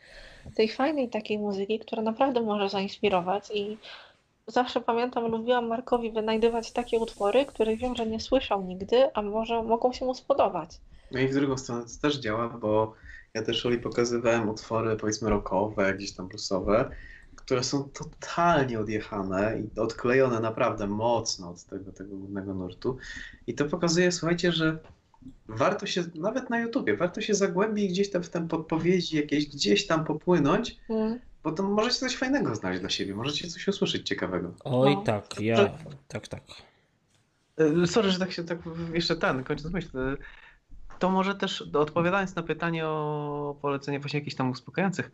tej 0.55 0.68
fajnej 0.68 1.09
takiej 1.09 1.39
muzyki, 1.39 1.78
która 1.78 2.02
naprawdę 2.02 2.40
może 2.40 2.68
zainspirować 2.68 3.51
i 3.55 3.78
zawsze 4.51 4.81
pamiętam, 4.81 5.31
lubiłam 5.31 5.66
Markowi 5.66 6.12
wynajdywać 6.12 6.72
takie 6.72 6.98
utwory, 6.98 7.47
których 7.47 7.78
wiem, 7.78 7.97
że 7.97 8.06
nie 8.06 8.20
słyszał 8.20 8.62
nigdy, 8.62 9.14
a 9.14 9.22
może 9.22 9.62
mogą 9.62 9.93
się 9.93 10.05
mu 10.05 10.14
spodobać. 10.14 10.70
No 11.12 11.20
i 11.20 11.28
w 11.28 11.35
drugą 11.35 11.56
stronę 11.56 11.82
to 11.82 12.09
też 12.09 12.18
działa, 12.18 12.48
bo 12.48 12.94
ja 13.35 13.43
też 13.43 13.66
Oli 13.66 13.78
pokazywałem 13.78 14.48
utwory 14.48 14.97
powiedzmy 14.97 15.31
rockowe, 15.31 15.94
gdzieś 15.94 16.12
tam 16.12 16.28
bluesowe, 16.28 16.90
które 17.36 17.64
są 17.64 17.89
totalnie 17.89 18.81
odjechane 18.81 19.60
i 19.60 19.81
odklejone 19.81 20.40
naprawdę 20.40 20.86
mocno 20.86 21.51
od 21.51 21.64
tego, 21.64 21.93
tego 21.93 22.16
głównego 22.16 22.55
nurtu. 22.55 22.97
I 23.47 23.55
to 23.55 23.64
pokazuje, 23.64 24.12
słuchajcie, 24.12 24.52
że 24.52 24.78
warto 25.48 25.86
się, 25.86 26.05
nawet 26.14 26.51
na 26.51 26.60
YouTubie, 26.60 26.97
warto 26.97 27.20
się 27.20 27.35
zagłębić 27.35 27.90
gdzieś 27.90 28.10
tam 28.10 28.22
w 28.22 28.31
te 28.31 28.48
podpowiedzi 28.48 29.16
jakieś, 29.16 29.47
gdzieś 29.47 29.86
tam 29.86 30.05
popłynąć, 30.05 30.77
mm. 30.89 31.20
Bo 31.43 31.53
to 31.53 31.62
możecie 31.62 31.97
coś 31.97 32.17
fajnego 32.17 32.55
znaleźć 32.55 32.81
dla 32.81 32.91
siebie, 32.91 33.15
możecie 33.15 33.49
coś 33.49 33.69
usłyszeć 33.69 34.09
ciekawego. 34.09 34.53
Oj, 34.65 34.95
no. 34.97 35.03
tak, 35.03 35.41
ja, 35.41 35.57
to... 35.57 35.71
tak, 36.09 36.29
tak. 36.29 36.43
E, 37.57 37.87
sorry, 37.87 38.11
że 38.11 38.19
tak 38.19 38.33
się 38.33 38.45
tak 38.45 38.59
jeszcze 38.93 39.17
ten, 39.17 39.45
kończąc 39.45 39.75
myśl. 39.75 39.99
E, 39.99 40.17
to 40.99 41.11
może 41.11 41.35
też 41.35 41.62
odpowiadając 41.62 42.35
na 42.35 42.43
pytanie 42.43 42.87
o 42.87 43.57
polecenie 43.62 44.01
właśnie 44.01 44.19
jakichś 44.19 44.37
tam 44.37 44.51
uspokajających, 44.51 45.11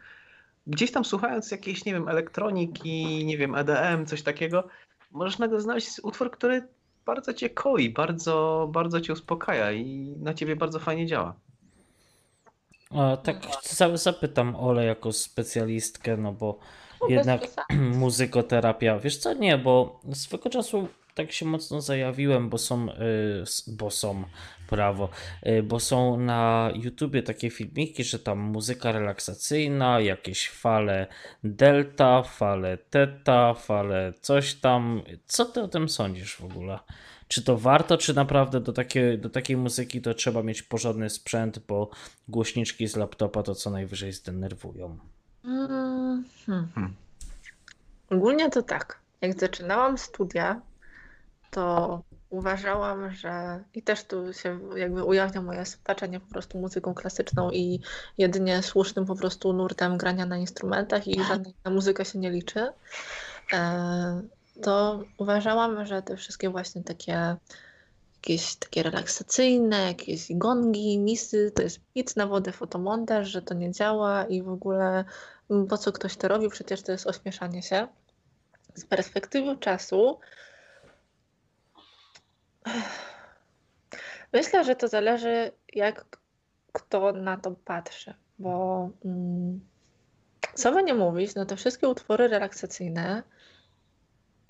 gdzieś 0.66 0.92
tam 0.92 1.04
słuchając 1.04 1.50
jakiejś, 1.50 1.84
nie 1.84 1.92
wiem, 1.92 2.08
elektroniki, 2.08 3.24
nie 3.26 3.38
wiem, 3.38 3.54
EDM, 3.54 4.06
coś 4.06 4.22
takiego, 4.22 4.68
możesz 5.12 5.38
nagle 5.38 5.60
znaleźć 5.60 6.00
utwór, 6.02 6.30
który 6.30 6.68
bardzo 7.06 7.34
cię 7.34 7.50
koi, 7.50 7.90
bardzo, 7.90 8.68
bardzo 8.72 9.00
cię 9.00 9.12
uspokaja 9.12 9.72
i 9.72 10.14
na 10.18 10.34
ciebie 10.34 10.56
bardzo 10.56 10.78
fajnie 10.78 11.06
działa. 11.06 11.34
A, 12.90 13.16
tak 13.16 13.36
zapytam 13.94 14.56
Ole 14.56 14.84
jako 14.84 15.12
specjalistkę, 15.12 16.16
no 16.16 16.32
bo 16.32 16.58
no, 17.00 17.08
jednak 17.08 17.40
muzykoterapia, 18.02 18.98
wiesz 18.98 19.16
co, 19.16 19.32
nie, 19.32 19.58
bo 19.58 20.00
swego 20.12 20.50
czasu 20.50 20.88
tak 21.16 21.32
się 21.32 21.46
mocno 21.46 21.80
zajawiłem, 21.80 22.48
bo 22.48 22.58
są, 22.58 22.90
y, 22.90 23.44
bo 23.66 23.90
są, 23.90 24.24
prawo, 24.68 25.08
y, 25.46 25.62
bo 25.62 25.80
są 25.80 26.16
na 26.16 26.70
YouTubie 26.74 27.22
takie 27.22 27.50
filmiki, 27.50 28.04
że 28.04 28.18
tam 28.18 28.38
muzyka 28.38 28.92
relaksacyjna, 28.92 30.00
jakieś 30.00 30.48
fale 30.48 31.06
delta, 31.44 32.22
fale 32.22 32.78
teta, 32.78 33.54
fale 33.54 34.12
coś 34.20 34.54
tam. 34.54 35.02
Co 35.26 35.44
ty 35.44 35.62
o 35.62 35.68
tym 35.68 35.88
sądzisz 35.88 36.36
w 36.36 36.44
ogóle? 36.44 36.78
Czy 37.28 37.42
to 37.42 37.56
warto, 37.56 37.98
czy 37.98 38.14
naprawdę 38.14 38.60
do, 38.60 38.72
takie, 38.72 39.18
do 39.18 39.30
takiej 39.30 39.56
muzyki 39.56 40.02
to 40.02 40.14
trzeba 40.14 40.42
mieć 40.42 40.62
porządny 40.62 41.10
sprzęt, 41.10 41.58
bo 41.58 41.90
głośniczki 42.28 42.88
z 42.88 42.96
laptopa 42.96 43.42
to 43.42 43.54
co 43.54 43.70
najwyżej 43.70 44.12
zdenerwują? 44.12 44.98
Mm, 45.44 46.24
hmm. 46.46 46.94
Ogólnie 48.10 48.50
to 48.50 48.62
tak. 48.62 48.98
Jak 49.20 49.40
zaczynałam 49.40 49.98
studia, 49.98 50.60
to 51.50 52.02
uważałam, 52.30 53.14
że 53.14 53.64
i 53.74 53.82
też 53.82 54.04
tu 54.04 54.32
się 54.32 54.60
jakby 54.76 55.04
ujawnia 55.04 55.42
moje 55.42 55.66
spaczenie 55.66 56.20
po 56.20 56.26
prostu 56.26 56.58
muzyką 56.58 56.94
klasyczną 56.94 57.50
i 57.50 57.80
jedynie 58.18 58.62
słusznym 58.62 59.06
po 59.06 59.16
prostu 59.16 59.52
nurtem 59.52 59.96
grania 59.96 60.26
na 60.26 60.36
instrumentach 60.36 61.08
i 61.08 61.24
żadna 61.24 61.70
muzyka 61.70 62.04
się 62.04 62.18
nie 62.18 62.30
liczy. 62.30 62.68
To 64.62 65.02
uważałam, 65.18 65.86
że 65.86 66.02
te 66.02 66.16
wszystkie 66.16 66.50
właśnie 66.50 66.84
takie 66.84 67.36
jakieś 68.16 68.56
takie 68.56 68.82
relaksacyjne, 68.82 69.86
jakieś 69.86 70.26
gongi, 70.30 70.98
misy, 70.98 71.52
to 71.54 71.62
jest 71.62 71.80
pic 71.94 72.16
na 72.16 72.26
wodę, 72.26 72.52
fotomontaż, 72.52 73.28
że 73.28 73.42
to 73.42 73.54
nie 73.54 73.72
działa 73.72 74.24
i 74.24 74.42
w 74.42 74.48
ogóle 74.48 75.04
mm, 75.50 75.66
po 75.66 75.78
co 75.78 75.92
ktoś 75.92 76.16
to 76.16 76.28
robi, 76.28 76.48
przecież 76.48 76.82
to 76.82 76.92
jest 76.92 77.06
ośmieszanie 77.06 77.62
się. 77.62 77.88
Z 78.74 78.84
perspektywy 78.84 79.56
czasu 79.56 80.18
myślę, 84.32 84.64
że 84.64 84.76
to 84.76 84.88
zależy 84.88 85.52
jak 85.72 86.04
kto 86.72 87.12
na 87.12 87.36
to 87.36 87.50
patrzy, 87.50 88.14
bo 88.38 88.88
mm, 89.04 89.60
co 90.54 90.72
by 90.72 90.82
nie 90.82 90.94
mówić, 90.94 91.34
no 91.34 91.46
te 91.46 91.56
wszystkie 91.56 91.88
utwory 91.88 92.28
relaksacyjne 92.28 93.22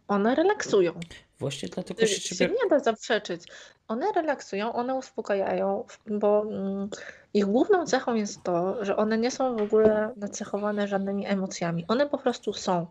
one 0.09 0.35
relaksują. 0.35 0.93
Właśnie 1.39 1.69
dlatego 1.69 2.07
się 2.07 2.21
ciebie... 2.21 2.55
nie 2.63 2.71
da 2.71 2.79
zaprzeczyć. 2.79 3.43
One 3.89 4.13
relaksują, 4.13 4.73
one 4.73 4.95
uspokajają, 4.95 5.85
bo 6.07 6.43
mm, 6.43 6.89
ich 7.35 7.45
główną 7.45 7.87
cechą 7.87 8.15
jest 8.15 8.43
to, 8.43 8.85
że 8.85 8.97
one 8.97 9.19
nie 9.19 9.31
są 9.31 9.57
w 9.57 9.63
ogóle 9.63 10.13
nacechowane 10.17 10.89
żadnymi 10.89 11.27
emocjami. 11.27 11.85
One 11.89 12.07
po 12.07 12.19
prostu 12.19 12.53
są. 12.53 12.87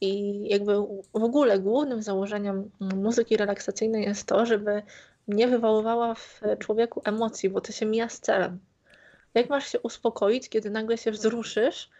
I 0.00 0.42
jakby 0.48 0.74
w 1.14 1.24
ogóle 1.24 1.58
głównym 1.58 2.02
założeniem 2.02 2.70
muzyki 2.80 3.36
relaksacyjnej 3.36 4.04
jest 4.04 4.26
to, 4.26 4.46
żeby 4.46 4.82
nie 5.28 5.48
wywoływała 5.48 6.14
w 6.14 6.40
człowieku 6.58 7.02
emocji, 7.04 7.50
bo 7.50 7.60
to 7.60 7.72
się 7.72 7.86
mija 7.86 8.08
z 8.08 8.20
celem. 8.20 8.58
Jak 9.34 9.50
masz 9.50 9.72
się 9.72 9.80
uspokoić, 9.80 10.48
kiedy 10.48 10.70
nagle 10.70 10.98
się 10.98 11.10
wzruszysz, 11.10 11.90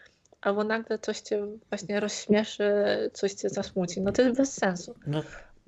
albo 0.41 0.63
nagle 0.63 0.99
coś 0.99 1.19
cię 1.19 1.47
właśnie 1.69 1.99
rozśmieszy, 1.99 2.71
coś 3.13 3.33
cię 3.33 3.49
zasmuci. 3.49 4.01
No 4.01 4.11
to 4.11 4.21
jest 4.21 4.37
bez 4.37 4.53
sensu. 4.53 4.95
No, 5.07 5.23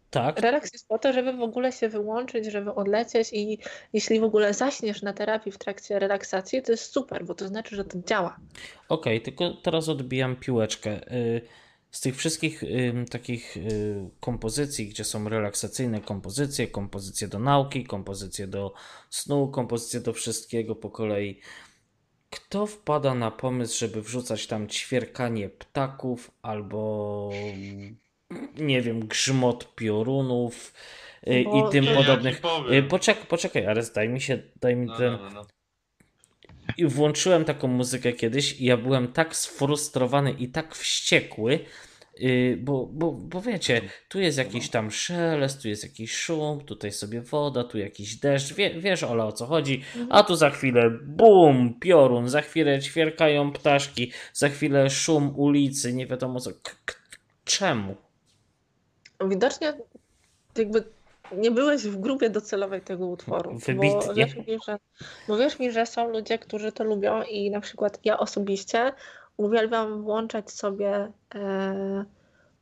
tak. 0.10 0.40
Relaks 0.40 0.74
jest 0.74 0.88
po 0.88 1.00
to, 1.00 1.14
żeby 1.14 1.34
w 1.34 1.42
ogóle 1.42 1.72
się 1.72 1.90
wyłączyć, 1.90 2.46
żeby 2.46 2.74
odlecieć 2.74 3.34
i 3.34 3.58
jeśli 3.94 4.20
w 4.20 4.24
ogóle 4.24 4.54
zaśniesz 4.54 5.02
na 5.02 5.14
terapii 5.14 5.52
w 5.52 5.58
trakcie 5.58 6.00
relaksacji, 6.00 6.62
to 6.62 6.72
jest 6.72 6.94
super, 6.94 7.26
bo 7.26 7.36
to 7.36 7.48
znaczy, 7.48 7.76
że 7.76 7.86
to 7.86 8.00
działa. 8.08 8.38
Okej, 8.90 9.18
okay, 9.18 9.22
tylko 9.22 9.54
teraz 9.64 9.90
odbijam 9.90 10.36
piłeczkę. 10.36 11.14
Y, 11.14 11.42
z 11.92 12.02
tych 12.02 12.16
wszystkich 12.16 12.64
y, 12.64 13.06
takich 13.12 13.58
y, 13.58 14.10
kompozycji, 14.20 14.88
gdzie 14.88 15.04
są 15.04 15.30
relaksacyjne 15.30 16.02
kompozycje, 16.02 16.68
kompozycje 16.68 17.28
do 17.28 17.40
nauki, 17.40 17.84
kompozycje 17.84 18.48
do 18.48 18.74
snu, 19.10 19.48
kompozycje 19.48 20.00
do 20.00 20.14
wszystkiego 20.14 20.76
po 20.76 20.90
kolei 20.90 21.40
kto 22.32 22.66
wpada 22.68 23.16
na 23.16 23.32
pomysł, 23.32 23.80
żeby 23.80 24.02
wrzucać 24.02 24.48
tam 24.48 24.68
ćwierkanie 24.68 25.50
ptaków 25.50 26.32
albo 26.42 27.30
nie 28.58 28.82
wiem, 28.82 29.08
grzmot 29.08 29.76
piorunów 29.76 30.74
y, 31.28 31.44
Bo, 31.44 31.70
i 31.70 31.72
tym 31.72 31.86
podobnych. 31.86 32.42
Ja 32.70 32.84
poczekaj, 32.84 33.26
poczekaj, 33.26 33.66
ale 33.66 33.84
daj 33.96 34.10
mi 34.10 34.22
się, 34.22 34.40
daj 34.62 34.76
mi 34.76 34.88
no, 34.88 34.98
ten. 34.98 35.12
No, 35.12 35.30
no. 35.30 35.46
I 36.78 36.86
włączyłem 36.86 37.46
taką 37.46 37.68
muzykę 37.68 38.14
kiedyś 38.14 38.62
i 38.62 38.66
ja 38.66 38.78
byłem 38.78 39.14
tak 39.14 39.36
sfrustrowany 39.36 40.32
i 40.32 40.48
tak 40.48 40.76
wściekły, 40.76 41.60
Y, 41.60 41.91
bo, 42.58 42.86
bo, 42.86 43.12
bo 43.12 43.42
wiecie, 43.42 43.82
tu 44.10 44.20
jest 44.20 44.38
jakiś 44.38 44.70
tam 44.70 44.92
szelest, 44.92 45.62
tu 45.62 45.68
jest 45.68 45.84
jakiś 45.84 46.16
szum, 46.16 46.66
tutaj 46.66 46.92
sobie 46.92 47.22
woda, 47.22 47.64
tu 47.64 47.78
jakiś 47.78 48.16
deszcz, 48.16 48.54
Wie, 48.54 48.70
wiesz 48.70 49.04
Ola 49.04 49.26
o 49.26 49.32
co 49.32 49.46
chodzi, 49.46 49.84
a 50.10 50.24
tu 50.24 50.36
za 50.36 50.50
chwilę 50.50 50.90
bum, 50.90 51.80
piorun, 51.80 52.30
za 52.30 52.42
chwilę 52.42 52.80
ćwierkają 52.80 53.52
ptaszki, 53.52 54.12
za 54.34 54.50
chwilę 54.50 54.90
szum 54.90 55.34
ulicy, 55.36 55.94
nie 55.94 56.08
wiadomo 56.08 56.40
co. 56.40 56.52
K 56.86 56.94
czemu? 57.46 57.96
Widocznie 59.30 59.74
jakby 60.58 60.84
nie 61.38 61.52
byłeś 61.52 61.84
w 61.84 62.00
grupie 62.00 62.30
docelowej 62.30 62.82
tego 62.82 63.08
utworu. 63.08 63.58
Wybitnie. 63.58 64.00
Bo 64.08 64.14
wiesz, 64.14 64.36
mi, 64.36 64.58
że, 64.68 64.78
bo 65.28 65.38
wiesz 65.38 65.60
mi, 65.60 65.72
że 65.72 65.86
są 65.86 66.10
ludzie, 66.10 66.40
którzy 66.40 66.72
to 66.72 66.84
lubią 66.84 67.24
i 67.24 67.52
na 67.52 67.62
przykład 67.62 68.00
ja 68.04 68.20
osobiście 68.20 68.94
uwielbiam 69.42 70.02
włączać 70.02 70.52
sobie 70.52 71.12
e, 71.36 72.06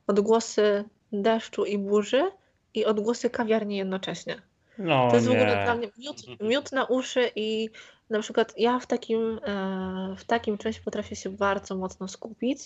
odgłosy 0.08 0.84
deszczu 1.12 1.66
i 1.66 1.78
burzy 1.78 2.32
i 2.74 2.86
odgłosy 2.86 3.30
kawiarni 3.30 3.78
jednocześnie. 3.78 4.42
No, 4.78 5.10
to 5.10 5.16
jest 5.16 5.28
nie. 5.30 5.38
w 5.38 5.42
ogóle 5.42 5.64
dla 5.64 5.76
mnie 5.76 5.88
miód, 5.98 6.42
miód 6.42 6.72
na 6.72 6.86
uszy 6.86 7.32
i 7.36 7.70
na 8.10 8.20
przykład 8.20 8.54
ja 8.58 8.80
w 8.80 8.88
takim, 8.88 9.40
e, 9.46 10.16
w 10.18 10.24
takim 10.24 10.58
czymś 10.58 10.80
potrafię 10.80 11.16
się 11.16 11.30
bardzo 11.30 11.76
mocno 11.76 12.08
skupić 12.08 12.60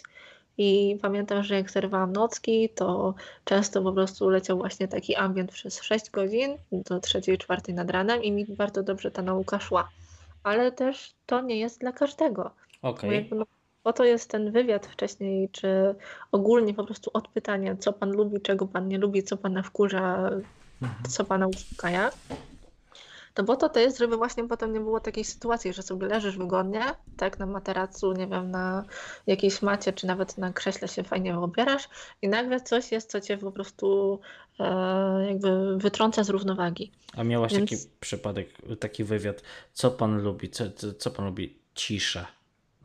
i 0.57 0.97
pamiętam, 1.01 1.43
że 1.43 1.55
jak 1.55 1.71
zerwałam 1.71 2.13
nocki, 2.13 2.69
to 2.69 3.13
często 3.43 3.81
po 3.81 3.93
prostu 3.93 4.29
leciał 4.29 4.57
właśnie 4.57 4.87
taki 4.87 5.15
ambient 5.15 5.51
przez 5.51 5.81
6 5.81 6.09
godzin 6.09 6.57
do 6.71 6.99
3-4 6.99 7.73
nad 7.73 7.89
ranem 7.89 8.23
i 8.23 8.31
mi 8.31 8.45
bardzo 8.45 8.83
dobrze 8.83 9.11
ta 9.11 9.21
nauka 9.21 9.59
szła. 9.59 9.89
Ale 10.43 10.71
też 10.71 11.13
to 11.25 11.41
nie 11.41 11.59
jest 11.59 11.79
dla 11.79 11.91
każdego. 11.91 12.51
Okay. 12.81 13.25
no, 13.31 13.45
po 13.83 13.93
to 13.93 14.03
jest 14.03 14.29
ten 14.29 14.51
wywiad 14.51 14.87
wcześniej, 14.87 15.49
czy 15.49 15.95
ogólnie 16.31 16.73
po 16.73 16.83
prostu 16.83 17.11
odpytanie, 17.13 17.77
co 17.77 17.93
pan 17.93 18.11
lubi, 18.11 18.41
czego 18.41 18.67
pan 18.67 18.87
nie 18.87 18.97
lubi, 18.97 19.23
co 19.23 19.37
pana 19.37 19.63
wkurza, 19.63 20.29
mhm. 20.81 21.09
co 21.09 21.25
pana 21.25 21.47
uspokaja. 21.47 22.11
To 23.33 23.43
po 23.43 23.55
to 23.55 23.69
to 23.69 23.79
jest, 23.79 23.97
żeby 23.97 24.17
właśnie 24.17 24.47
potem 24.47 24.73
nie 24.73 24.79
było 24.79 24.99
takiej 24.99 25.23
sytuacji, 25.23 25.73
że 25.73 25.81
sobie 25.81 26.07
leżysz 26.07 26.37
wygodnie, 26.37 26.81
tak, 27.17 27.39
na 27.39 27.45
materacu, 27.45 28.13
nie 28.13 28.27
wiem, 28.27 28.51
na 28.51 28.83
jakiejś 29.27 29.61
macie, 29.61 29.93
czy 29.93 30.07
nawet 30.07 30.37
na 30.37 30.53
krześle 30.53 30.87
się 30.87 31.03
fajnie 31.03 31.39
obierasz 31.39 31.89
i 32.21 32.27
nagle 32.27 32.61
coś 32.61 32.91
jest, 32.91 33.11
co 33.11 33.21
cię 33.21 33.37
po 33.37 33.51
prostu 33.51 34.19
e, 34.59 35.25
jakby 35.27 35.77
wytrąca 35.77 36.23
z 36.23 36.29
równowagi. 36.29 36.91
A 37.17 37.23
miałaś 37.23 37.53
Więc... 37.53 37.69
taki 37.69 37.83
przypadek, 37.99 38.47
taki 38.79 39.03
wywiad, 39.03 39.41
co 39.73 39.91
pan 39.91 40.21
lubi, 40.21 40.49
co, 40.49 40.63
co 40.99 41.11
pan 41.11 41.25
lubi? 41.25 41.57
Ciszę. 41.75 42.25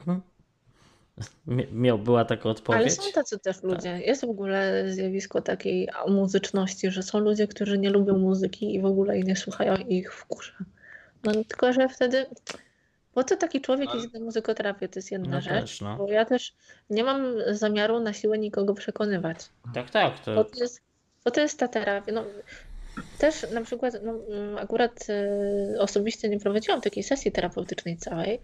Hmm? 0.04 0.22
Miał, 1.72 1.98
była 1.98 2.24
taka 2.24 2.48
odpowiedź. 2.48 2.80
Ale 2.80 2.90
są 2.90 3.12
tacy 3.12 3.38
też 3.38 3.62
ludzie. 3.62 3.92
Tak. 3.92 4.06
Jest 4.06 4.26
w 4.26 4.30
ogóle 4.30 4.84
zjawisko 4.92 5.40
takiej 5.40 5.88
muzyczności, 6.08 6.90
że 6.90 7.02
są 7.02 7.18
ludzie, 7.18 7.46
którzy 7.48 7.78
nie 7.78 7.90
lubią 7.90 8.18
muzyki 8.18 8.74
i 8.74 8.80
w 8.80 8.84
ogóle 8.84 9.14
jej 9.14 9.24
nie 9.24 9.36
słuchają 9.36 9.76
i 9.76 9.94
ich 9.94 10.14
wkurza. 10.14 10.52
No 11.24 11.32
tylko, 11.32 11.72
że 11.72 11.88
wtedy 11.88 12.26
po 13.14 13.24
co 13.24 13.36
taki 13.36 13.60
człowiek 13.60 13.94
idzie 13.94 14.08
na 14.14 14.20
muzykoterapię? 14.20 14.88
To 14.88 14.98
jest 14.98 15.12
jedna 15.12 15.30
no 15.30 15.40
rzecz. 15.40 15.60
Też, 15.60 15.80
no. 15.80 15.96
Bo 15.96 16.08
ja 16.08 16.24
też 16.24 16.54
nie 16.90 17.04
mam 17.04 17.22
zamiaru 17.50 18.00
na 18.00 18.12
siłę 18.12 18.38
nikogo 18.38 18.74
przekonywać. 18.74 19.38
Tak, 19.74 19.90
tak. 19.90 20.18
To... 20.18 20.34
Bo, 20.34 20.44
to 20.44 20.60
jest, 20.60 20.82
bo 21.24 21.30
to 21.30 21.40
jest 21.40 21.58
ta 21.58 21.68
terapia. 21.68 22.12
No, 22.12 22.24
też 23.18 23.46
na 23.52 23.60
przykład, 23.60 23.94
no, 24.02 24.12
mm, 24.28 24.58
akurat 24.58 25.06
y, 25.74 25.80
osobiście 25.80 26.28
nie 26.28 26.40
prowadziłam 26.40 26.80
takiej 26.80 27.02
sesji 27.02 27.32
terapeutycznej 27.32 27.96
całej, 27.96 28.40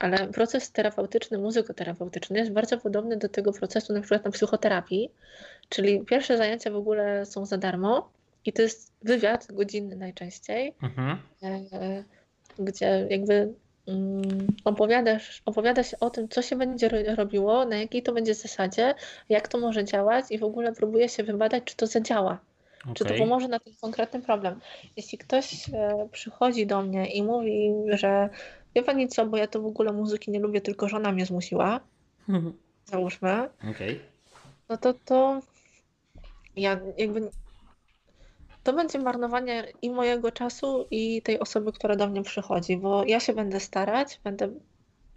ale 0.00 0.28
proces 0.28 0.72
terapeutyczny, 0.72 1.38
muzykoterapeutyczny 1.38 2.38
jest 2.38 2.52
bardzo 2.52 2.78
podobny 2.78 3.16
do 3.16 3.28
tego 3.28 3.52
procesu 3.52 3.92
na 3.92 4.00
przykład 4.00 4.24
na 4.24 4.30
psychoterapii, 4.30 5.10
czyli 5.68 6.00
pierwsze 6.00 6.36
zajęcia 6.36 6.70
w 6.70 6.76
ogóle 6.76 7.26
są 7.26 7.46
za 7.46 7.58
darmo 7.58 8.10
i 8.44 8.52
to 8.52 8.62
jest 8.62 8.92
wywiad 9.02 9.46
godzinny 9.52 9.96
najczęściej, 9.96 10.74
mhm. 10.82 11.18
e, 11.42 12.04
gdzie 12.58 13.06
jakby 13.10 13.52
mm, 13.86 14.46
opowiadasz, 14.64 15.42
opowiada 15.46 15.82
się 15.82 15.98
o 16.00 16.10
tym, 16.10 16.28
co 16.28 16.42
się 16.42 16.56
będzie 16.56 16.88
robiło, 17.16 17.64
na 17.64 17.76
jakiej 17.76 18.02
to 18.02 18.12
będzie 18.12 18.34
zasadzie, 18.34 18.94
jak 19.28 19.48
to 19.48 19.58
może 19.58 19.84
działać 19.84 20.24
i 20.30 20.38
w 20.38 20.44
ogóle 20.44 20.72
próbuje 20.72 21.08
się 21.08 21.24
wybadać, 21.24 21.64
czy 21.64 21.76
to 21.76 21.86
zadziała. 21.86 22.38
Okay. 22.90 22.94
Czy 22.94 23.04
to 23.04 23.14
pomoże 23.14 23.48
na 23.48 23.60
ten 23.60 23.72
konkretny 23.80 24.22
problem? 24.22 24.60
Jeśli 24.96 25.18
ktoś 25.18 25.68
e, 25.68 26.08
przychodzi 26.12 26.66
do 26.66 26.82
mnie 26.82 27.06
i 27.06 27.22
mówi, 27.22 27.72
że 27.88 28.28
wie 28.74 28.82
pani 28.82 29.08
co, 29.08 29.26
bo 29.26 29.36
ja 29.36 29.46
to 29.46 29.62
w 29.62 29.66
ogóle 29.66 29.92
muzyki 29.92 30.30
nie 30.30 30.40
lubię, 30.40 30.60
tylko 30.60 30.88
żona 30.88 31.12
mnie 31.12 31.26
zmusiła, 31.26 31.80
załóżmy, 32.84 33.48
okay. 33.70 34.00
no 34.68 34.76
to 34.76 34.94
to 34.94 35.40
ja 36.56 36.80
jakby 36.98 37.30
to 38.62 38.72
będzie 38.72 38.98
marnowanie 38.98 39.64
i 39.82 39.90
mojego 39.90 40.32
czasu, 40.32 40.86
i 40.90 41.22
tej 41.22 41.38
osoby, 41.38 41.72
która 41.72 41.96
do 41.96 42.06
mnie 42.06 42.22
przychodzi, 42.22 42.76
bo 42.76 43.04
ja 43.04 43.20
się 43.20 43.32
będę 43.32 43.60
starać, 43.60 44.20
będę 44.24 44.48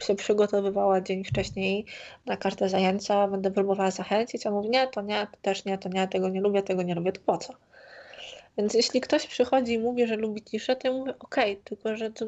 się 0.03 0.15
przygotowywała 0.15 1.01
dzień 1.01 1.23
wcześniej 1.23 1.85
na 2.25 2.37
każde 2.37 2.69
zajęcia, 2.69 3.27
będę 3.27 3.51
próbowała 3.51 3.91
zachęcić, 3.91 4.47
a 4.47 4.51
mówi 4.51 4.69
nie, 4.69 4.87
to 4.87 5.01
nie, 5.01 5.27
to 5.31 5.37
też 5.41 5.65
nie, 5.65 5.77
to 5.77 5.89
nie, 5.89 6.07
tego 6.07 6.29
nie 6.29 6.41
lubię, 6.41 6.63
tego 6.63 6.83
nie 6.83 6.95
lubię, 6.95 7.11
to 7.11 7.21
po 7.25 7.37
co? 7.37 7.53
Więc 8.57 8.73
jeśli 8.73 9.01
ktoś 9.01 9.27
przychodzi 9.27 9.73
i 9.73 9.79
mówi, 9.79 10.07
że 10.07 10.15
lubi 10.15 10.43
ciszę, 10.43 10.75
to 10.75 10.87
ja 10.87 10.93
mówię 10.93 11.13
okej, 11.19 11.51
okay, 11.53 11.63
tylko 11.63 11.97
że 11.97 12.11
to 12.11 12.25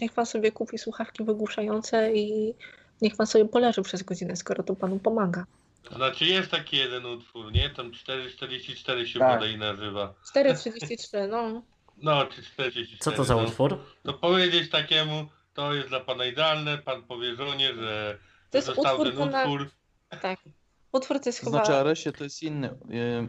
niech 0.00 0.12
pan 0.12 0.26
sobie 0.26 0.52
kupi 0.52 0.78
słuchawki 0.78 1.24
wygłuszające 1.24 2.14
i 2.14 2.54
niech 3.02 3.16
pan 3.16 3.26
sobie 3.26 3.44
poleży 3.44 3.82
przez 3.82 4.02
godzinę, 4.02 4.36
skoro 4.36 4.62
to 4.62 4.76
panu 4.76 4.98
pomaga. 4.98 5.44
Znaczy 5.96 6.24
jest 6.24 6.50
taki 6.50 6.76
jeden 6.76 7.06
utwór, 7.06 7.52
nie? 7.52 7.70
Tam 7.70 7.90
4,44 7.90 9.04
się 9.04 9.18
Tak. 9.18 9.40
bodaj 9.40 9.58
nazywa. 9.58 10.14
4,33, 10.34 11.28
no. 11.28 11.62
No, 12.02 12.26
czy 12.26 12.42
44. 12.42 12.98
Co 12.98 13.12
to 13.12 13.24
za 13.24 13.34
no. 13.34 13.42
utwór? 13.42 13.78
To 14.02 14.14
powiedzieć 14.14 14.70
takiemu, 14.70 15.26
to 15.56 15.74
jest 15.74 15.88
dla 15.88 16.00
pana 16.00 16.24
idealne, 16.24 16.78
pan 16.78 17.02
powie 17.02 17.34
żonie, 17.36 17.74
że 17.74 18.18
To 18.50 18.58
jest 18.58 18.66
został 18.66 18.94
utwór, 19.00 19.08
ten 19.08 19.16
to 19.18 19.26
na- 19.26 19.42
utwór. 19.42 19.70
Tak. 20.22 20.38
Utwór 20.92 21.20
to 21.20 21.28
jest 21.28 21.40
To 21.40 21.44
chyba... 21.46 21.58
znaczy 21.64 21.74
Aresie 21.80 22.12
to 22.12 22.24
jest 22.24 22.42
inny, 22.42 22.68
y, 22.70 22.72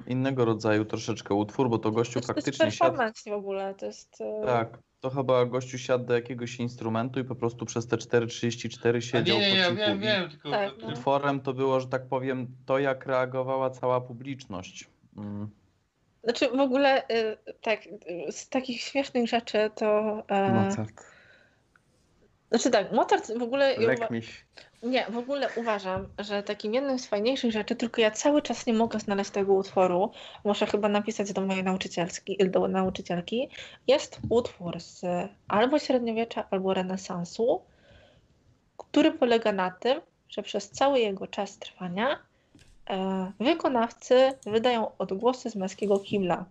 innego 0.08 0.46
rodzaju 0.46 0.86
troszeczkę 0.86 1.34
utwór, 1.34 1.70
bo 1.70 1.78
to 1.78 1.92
gościu 1.92 2.14
to 2.14 2.20
jest 2.20 2.28
faktycznie 2.28 2.72
siadł. 2.72 2.80
performance 2.92 3.30
w 3.30 3.34
ogóle, 3.34 3.76
to 3.76 3.86
jest... 3.86 4.22
e, 4.22 4.46
Tak, 4.46 4.78
to 5.00 5.10
chyba 5.10 5.46
gościu 5.46 5.78
siadł 5.78 6.06
do 6.06 6.14
jakiegoś 6.14 6.56
instrumentu 6.60 7.20
i 7.20 7.24
po 7.24 7.36
prostu 7.36 7.66
przez 7.66 7.88
te 7.88 7.98
4.34 7.98 8.98
A 8.98 9.02
siedział 9.02 9.38
nie, 9.38 9.44
nie, 9.44 9.52
po 9.52 9.58
ja 9.58 9.66
cichu 9.66 9.78
wiem, 9.78 10.00
wiem, 10.00 10.30
tylko... 10.30 10.52
Tak, 10.52 10.70
to- 10.76 10.82
no. 10.82 10.88
utworem 10.94 11.40
to 11.42 11.54
było, 11.54 11.80
że 11.80 11.88
tak 11.88 12.08
powiem, 12.08 12.48
to 12.66 12.80
jak 12.80 13.06
reagowała 13.06 13.70
cała 13.70 14.02
publiczność. 14.02 14.88
Mm. 15.18 15.50
Znaczy 16.24 16.50
w 16.50 16.60
ogóle 16.60 17.08
y, 17.10 17.38
tak, 17.62 17.86
y, 17.88 18.32
z 18.32 18.50
takich 18.50 18.82
śmiesznych 18.82 19.28
rzeczy 19.28 19.72
to... 19.76 20.18
e, 20.28 20.52
Mozart. 20.52 21.17
Znaczy 22.50 22.70
tak, 22.70 22.92
Mozart 22.92 23.38
w 23.38 23.44
ogóle... 23.44 23.74
ja 23.74 23.80
uwa- 23.80 23.88
Lek 23.88 24.10
miś. 24.10 24.46
Nie, 24.84 25.06
w 25.10 25.18
ogóle 25.18 25.50
uważam, 25.56 26.08
że 26.20 26.44
takim 26.44 26.74
jednym 26.74 27.00
z 27.00 27.08
fajniejszych 27.08 27.52
rzeczy, 27.52 27.76
tylko 27.76 28.02
ja 28.02 28.12
cały 28.12 28.42
czas 28.42 28.66
nie 28.66 28.74
mogę 28.74 29.00
znaleźć 29.00 29.30
tego 29.32 29.54
utworu, 29.54 30.12
muszę 30.44 30.66
chyba 30.66 30.90
napisać 30.90 31.34
do 31.34 31.42
mojej 31.42 31.64
nauczycielski, 31.64 32.38
do 32.50 32.68
nauczycielki, 32.68 33.50
jest 33.88 34.20
utwór 34.30 34.80
z 34.80 35.02
albo 35.48 35.80
średniowiecza, 35.80 36.44
albo 36.52 36.74
renesansu, 36.74 37.62
który 38.78 39.12
polega 39.12 39.52
na 39.52 39.72
tym, 39.72 40.02
że 40.30 40.44
przez 40.44 40.70
cały 40.70 41.00
jego 41.00 41.28
czas 41.28 41.58
trwania 41.58 42.20
e, 42.90 43.32
wykonawcy 43.40 44.32
wydają 44.46 44.92
odgłosy 44.98 45.50
z 45.50 45.56
męskiego 45.56 46.00
kibla. 46.00 46.46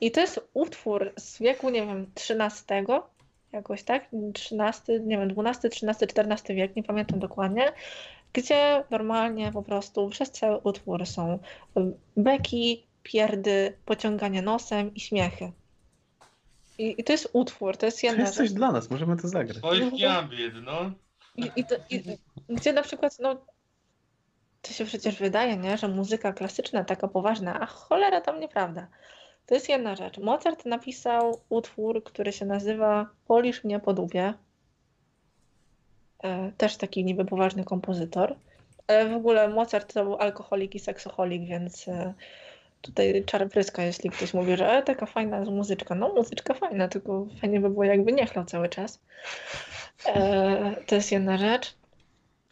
I 0.00 0.10
to 0.10 0.20
jest 0.20 0.40
utwór 0.54 1.12
z 1.16 1.38
wieku, 1.38 1.70
nie 1.70 1.86
wiem, 1.86 2.06
XIII, 2.16 2.86
jakoś 3.54 3.82
tak, 3.82 4.08
13, 4.34 5.00
nie 5.00 5.18
wiem, 5.18 5.28
12, 5.28 5.68
13, 5.68 6.06
14 6.06 6.54
wiek, 6.54 6.76
nie 6.76 6.82
pamiętam 6.82 7.18
dokładnie, 7.18 7.72
gdzie 8.32 8.84
normalnie 8.90 9.52
po 9.52 9.62
prostu 9.62 10.08
przez 10.08 10.30
cały 10.30 10.58
utwór 10.58 11.06
są 11.06 11.38
y, 11.76 11.80
beki, 12.16 12.86
pierdy, 13.02 13.76
pociąganie 13.84 14.42
nosem 14.42 14.94
i 14.94 15.00
śmiechy. 15.00 15.52
I, 16.78 16.94
i 17.00 17.04
to 17.04 17.12
jest 17.12 17.30
utwór, 17.32 17.76
to 17.76 17.86
jest 17.86 18.00
To 18.00 18.06
jedna 18.06 18.22
jest 18.22 18.34
coś 18.34 18.48
rzecz. 18.48 18.56
dla 18.56 18.72
nas, 18.72 18.90
możemy 18.90 19.16
to 19.16 19.28
zagrać. 19.28 19.56
Swojski 19.56 20.06
ambient, 20.06 20.54
no. 20.62 20.90
I, 21.36 21.50
i 21.56 21.64
to, 21.64 21.74
i, 21.90 22.02
gdzie 22.48 22.72
na 22.72 22.82
przykład, 22.82 23.18
no, 23.20 23.36
to 24.62 24.72
się 24.72 24.84
przecież 24.84 25.16
wydaje, 25.16 25.56
nie, 25.56 25.78
że 25.78 25.88
muzyka 25.88 26.32
klasyczna 26.32 26.84
taka 26.84 27.08
poważna, 27.08 27.60
a 27.60 27.66
cholera 27.66 28.20
tam 28.20 28.40
nieprawda. 28.40 28.86
To 29.46 29.54
jest 29.54 29.68
jedna 29.68 29.96
rzecz. 29.96 30.18
Mozart 30.18 30.64
napisał 30.66 31.40
utwór, 31.48 32.04
który 32.04 32.32
się 32.32 32.46
nazywa 32.46 33.06
Polisz 33.26 33.64
mnie 33.64 33.80
po 33.80 33.92
dupie. 33.92 34.34
E, 36.22 36.52
też 36.58 36.76
taki 36.76 37.04
niby 37.04 37.24
poważny 37.24 37.64
kompozytor. 37.64 38.36
E, 38.86 39.08
w 39.08 39.14
ogóle 39.16 39.48
Mozart 39.48 39.94
to 39.94 40.04
był 40.04 40.16
alkoholik 40.16 40.74
i 40.74 40.78
seksoholik, 40.78 41.42
więc 41.44 41.88
e, 41.88 42.14
tutaj 42.82 43.24
czar 43.26 43.48
pryska, 43.48 43.82
jeśli 43.82 44.10
ktoś 44.10 44.34
mówi, 44.34 44.56
że 44.56 44.72
e, 44.72 44.82
taka 44.82 45.06
fajna 45.06 45.38
jest 45.38 45.50
muzyczka. 45.50 45.94
No 45.94 46.08
muzyczka 46.08 46.54
fajna, 46.54 46.88
tylko 46.88 47.26
fajnie 47.40 47.60
by 47.60 47.70
było 47.70 47.84
jakby 47.84 48.12
nie 48.12 48.26
chlał 48.26 48.44
cały 48.44 48.68
czas. 48.68 49.00
E, 50.06 50.76
to 50.86 50.94
jest 50.94 51.12
jedna 51.12 51.38
rzecz. 51.38 51.74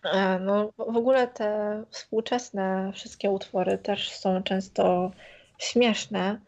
E, 0.04 0.38
No, 0.38 0.72
w 0.78 0.96
ogóle 0.96 1.28
te 1.28 1.82
współczesne 1.90 2.92
wszystkie 2.94 3.30
utwory 3.30 3.78
też 3.78 4.12
są 4.12 4.42
często 4.42 5.10
śmieszne. 5.58 6.38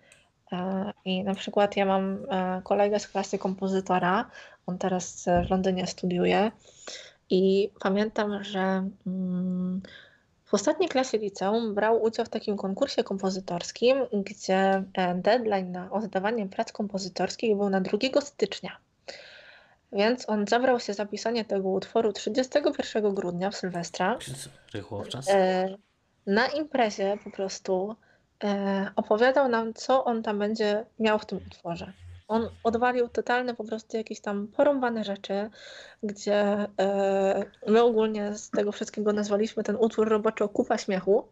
E, 0.54 0.92
I 1.04 1.24
na 1.24 1.34
przykład 1.34 1.76
ja 1.76 1.86
mam 1.86 2.26
e, 2.30 2.62
kolegę 2.64 2.98
z 3.00 3.08
klasy 3.08 3.38
kompozytora, 3.38 4.30
on 4.66 4.78
teraz 4.78 5.26
w 5.46 5.50
Londynie 5.50 5.86
studiuje 5.86 6.50
i 7.30 7.70
pamiętam, 7.80 8.44
że 8.44 8.88
mm, 9.06 9.82
w 10.44 10.54
ostatniej 10.54 10.88
klasie 10.88 11.18
liceum 11.18 11.74
brał 11.74 12.02
udział 12.02 12.26
w 12.26 12.28
takim 12.28 12.56
konkursie 12.56 13.04
kompozytorskim, 13.04 13.96
gdzie 14.12 14.84
e, 14.94 15.14
deadline 15.14 15.72
na 15.72 15.90
oddawanie 15.90 16.48
prac 16.48 16.72
kompozytorskich 16.72 17.56
był 17.56 17.70
na 17.70 17.80
2 17.80 18.20
stycznia. 18.20 18.76
Więc 19.92 20.28
on 20.28 20.46
zabrał 20.46 20.80
się 20.80 20.94
za 20.94 21.06
pisanie 21.06 21.44
tego 21.44 21.68
utworu 21.68 22.12
31 22.12 23.14
grudnia 23.14 23.50
w 23.50 23.56
Sylwestra. 23.56 24.18
Rychło 24.74 25.02
w 25.02 25.08
czas. 25.08 25.28
Na 26.26 26.46
imprezie 26.46 27.18
po 27.24 27.30
prostu 27.30 27.96
opowiadał 28.96 29.48
nam, 29.48 29.74
co 29.74 30.04
on 30.04 30.22
tam 30.22 30.38
będzie 30.38 30.86
miał 30.98 31.18
w 31.18 31.26
tym 31.26 31.40
utworze. 31.46 31.92
On 32.28 32.48
odwalił 32.64 33.08
totalne 33.08 33.54
po 33.54 33.64
prostu 33.64 33.96
jakieś 33.96 34.20
tam 34.20 34.48
porąbane 34.48 35.04
rzeczy, 35.04 35.50
gdzie 36.02 36.66
e, 36.80 37.44
my 37.66 37.82
ogólnie 37.82 38.34
z 38.34 38.50
tego 38.50 38.72
wszystkiego 38.72 39.12
nazwaliśmy 39.12 39.62
ten 39.62 39.76
utwór 39.76 40.08
roboczo 40.08 40.48
kupa 40.48 40.78
śmiechu. 40.78 41.28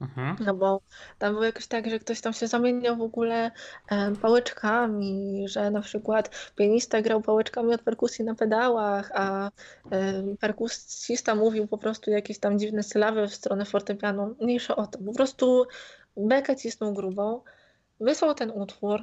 Mhm. 0.00 0.36
No 0.40 0.54
bo 0.54 0.80
tam 1.18 1.32
było 1.32 1.44
jakoś 1.44 1.66
tak, 1.66 1.90
że 1.90 1.98
ktoś 1.98 2.20
tam 2.20 2.32
się 2.32 2.46
zamieniał 2.46 2.96
w 2.96 3.02
ogóle 3.02 3.50
e, 3.90 4.12
pałeczkami, 4.14 5.44
że 5.48 5.70
na 5.70 5.80
przykład 5.80 6.52
pianista 6.56 7.02
grał 7.02 7.20
pałeczkami 7.20 7.74
od 7.74 7.82
perkusji 7.82 8.24
na 8.24 8.34
pedałach, 8.34 9.10
a 9.14 9.50
e, 9.90 10.22
perkusista 10.40 11.34
mówił 11.34 11.66
po 11.66 11.78
prostu 11.78 12.10
jakieś 12.10 12.38
tam 12.38 12.58
dziwne 12.58 12.82
sylaby 12.82 13.28
w 13.28 13.34
stronę 13.34 13.64
fortepianu. 13.64 14.34
Mniejsza 14.40 14.76
o 14.76 14.86
to. 14.86 14.98
Po 14.98 15.12
prostu 15.12 15.66
bekę 16.18 16.56
cisnął 16.56 16.92
grubą, 16.94 17.40
wysłał 18.00 18.34
ten 18.34 18.50
utwór, 18.50 19.02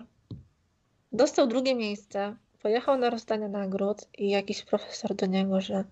dostał 1.11 1.47
drugie 1.47 1.75
miejsce, 1.75 2.35
pojechał 2.61 2.97
na 2.97 3.09
rozdanie 3.09 3.49
nagród 3.49 3.97
i 4.17 4.29
jakiś 4.29 4.63
profesor 4.63 5.15
do 5.15 5.25
niego, 5.25 5.61
że 5.61 5.83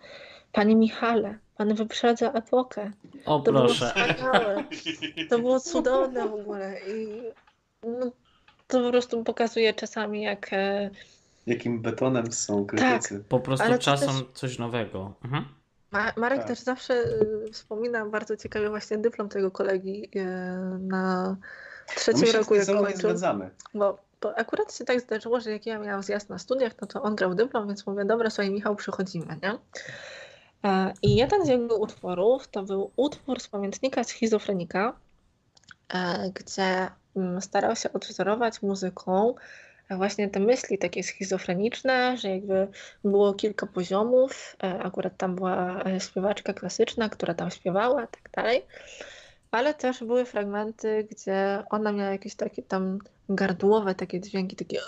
Panie 0.52 0.76
Michale, 0.76 1.38
pan 1.58 1.74
wyprzedza 1.74 2.32
epokę. 2.32 2.92
O 3.26 3.40
To 3.40 3.52
było 3.52 3.66
proszę. 3.66 3.88
wspaniałe. 3.88 4.64
To 5.30 5.40
było 5.40 5.60
cudowne 5.60 6.28
w 6.28 6.34
ogóle 6.34 6.76
i 6.88 7.22
no, 7.84 8.12
to 8.68 8.82
po 8.84 8.90
prostu 8.92 9.24
pokazuje 9.24 9.74
czasami 9.74 10.22
jak 10.22 10.54
e, 10.54 10.90
Jakim 11.48 11.82
betonem 11.82 12.32
są 12.32 12.66
krytycy. 12.66 13.24
Po 13.30 13.40
prostu 13.40 13.68
czasem 13.80 14.10
też- 14.10 14.24
coś 14.34 14.60
nowego. 14.60 15.14
Mhm. 15.26 15.46
Ma- 15.94 16.14
Marek 16.18 16.40
Tak. 16.40 16.48
też 16.48 16.60
zawsze 16.60 16.94
y, 16.94 17.52
wspomina 17.52 18.06
bardzo 18.06 18.38
ciekawie 18.38 18.70
właśnie 18.70 18.98
dyplom 18.98 19.30
tego 19.30 19.52
kolegi 19.52 20.10
y, 20.16 20.26
na 20.80 21.24
No 21.88 21.96
trzecim 21.96 22.26
się 22.26 22.38
roku 22.38 22.56
jak 22.56 22.66
kończył. 22.68 23.10
Bo, 23.74 23.98
bo 24.22 24.38
akurat 24.38 24.76
się 24.76 24.86
tak 24.86 25.02
zdarzyło, 25.02 25.40
że 25.40 25.52
jak 25.52 25.66
ja 25.66 25.80
miałam 25.80 26.04
zjazd 26.04 26.30
na 26.30 26.38
studiach, 26.40 26.72
no 26.82 26.88
to 26.88 27.02
on 27.02 27.16
grał 27.16 27.36
dyplom, 27.36 27.68
więc 27.68 27.88
mówię, 27.88 28.06
dobra, 28.06 28.30
słuchaj 28.30 28.52
Michał, 28.52 28.76
przychodzimy, 28.76 29.40
nie? 29.44 29.58
E, 30.64 30.94
I 31.02 31.16
jeden 31.16 31.46
z 31.46 31.48
jego 31.48 31.78
utworów 31.78 32.48
to 32.48 32.64
był 32.64 32.92
utwór 32.96 33.40
z 33.40 33.48
pamiętnika 33.48 34.04
schizofrenika, 34.04 34.94
e, 35.94 36.30
gdzie 36.34 36.90
mm, 37.16 37.42
starał 37.42 37.76
się 37.76 37.94
odwzorować 37.94 38.62
muzyką 38.62 39.36
właśnie 39.90 40.30
te 40.30 40.40
myśli 40.40 40.78
takie 40.78 41.04
schizofreniczne, 41.04 42.18
że 42.18 42.30
jakby 42.30 42.68
było 43.04 43.34
kilka 43.34 43.68
poziomów, 43.68 44.56
e, 44.64 44.80
akurat 44.84 45.18
tam 45.18 45.36
była 45.36 45.84
e, 45.84 46.00
śpiewaczka 46.00 46.54
klasyczna, 46.54 47.10
która 47.10 47.34
tam 47.34 47.52
śpiewała 47.52 48.08
tak 48.08 48.30
dalej, 48.34 48.66
ale 49.52 49.74
też 49.74 50.04
były 50.04 50.26
fragmenty, 50.26 51.08
gdzie 51.12 51.64
ona 51.70 51.92
miała 51.92 52.12
jakieś 52.12 52.36
takie 52.36 52.64
tam 52.64 53.00
gardłowe 53.30 53.96
takie 53.96 54.22
dźwięki, 54.22 54.56
takie 54.56 54.80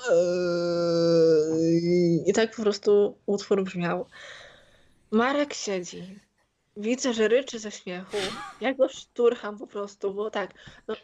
i 2.26 2.34
tak 2.34 2.56
po 2.56 2.62
prostu 2.62 3.18
utwór 3.26 3.64
brzmiał. 3.64 4.06
Marek 5.12 5.54
siedzi. 5.54 6.20
Widzę, 6.78 7.14
że 7.14 7.28
ryczy 7.28 7.60
ze 7.60 7.72
śmiechu. 7.72 8.18
Ja 8.62 8.74
go 8.74 8.90
szturcham 8.90 9.58
po 9.58 9.68
prostu, 9.68 10.14
bo 10.14 10.30
tak, 10.30 10.54
no, 10.88 10.96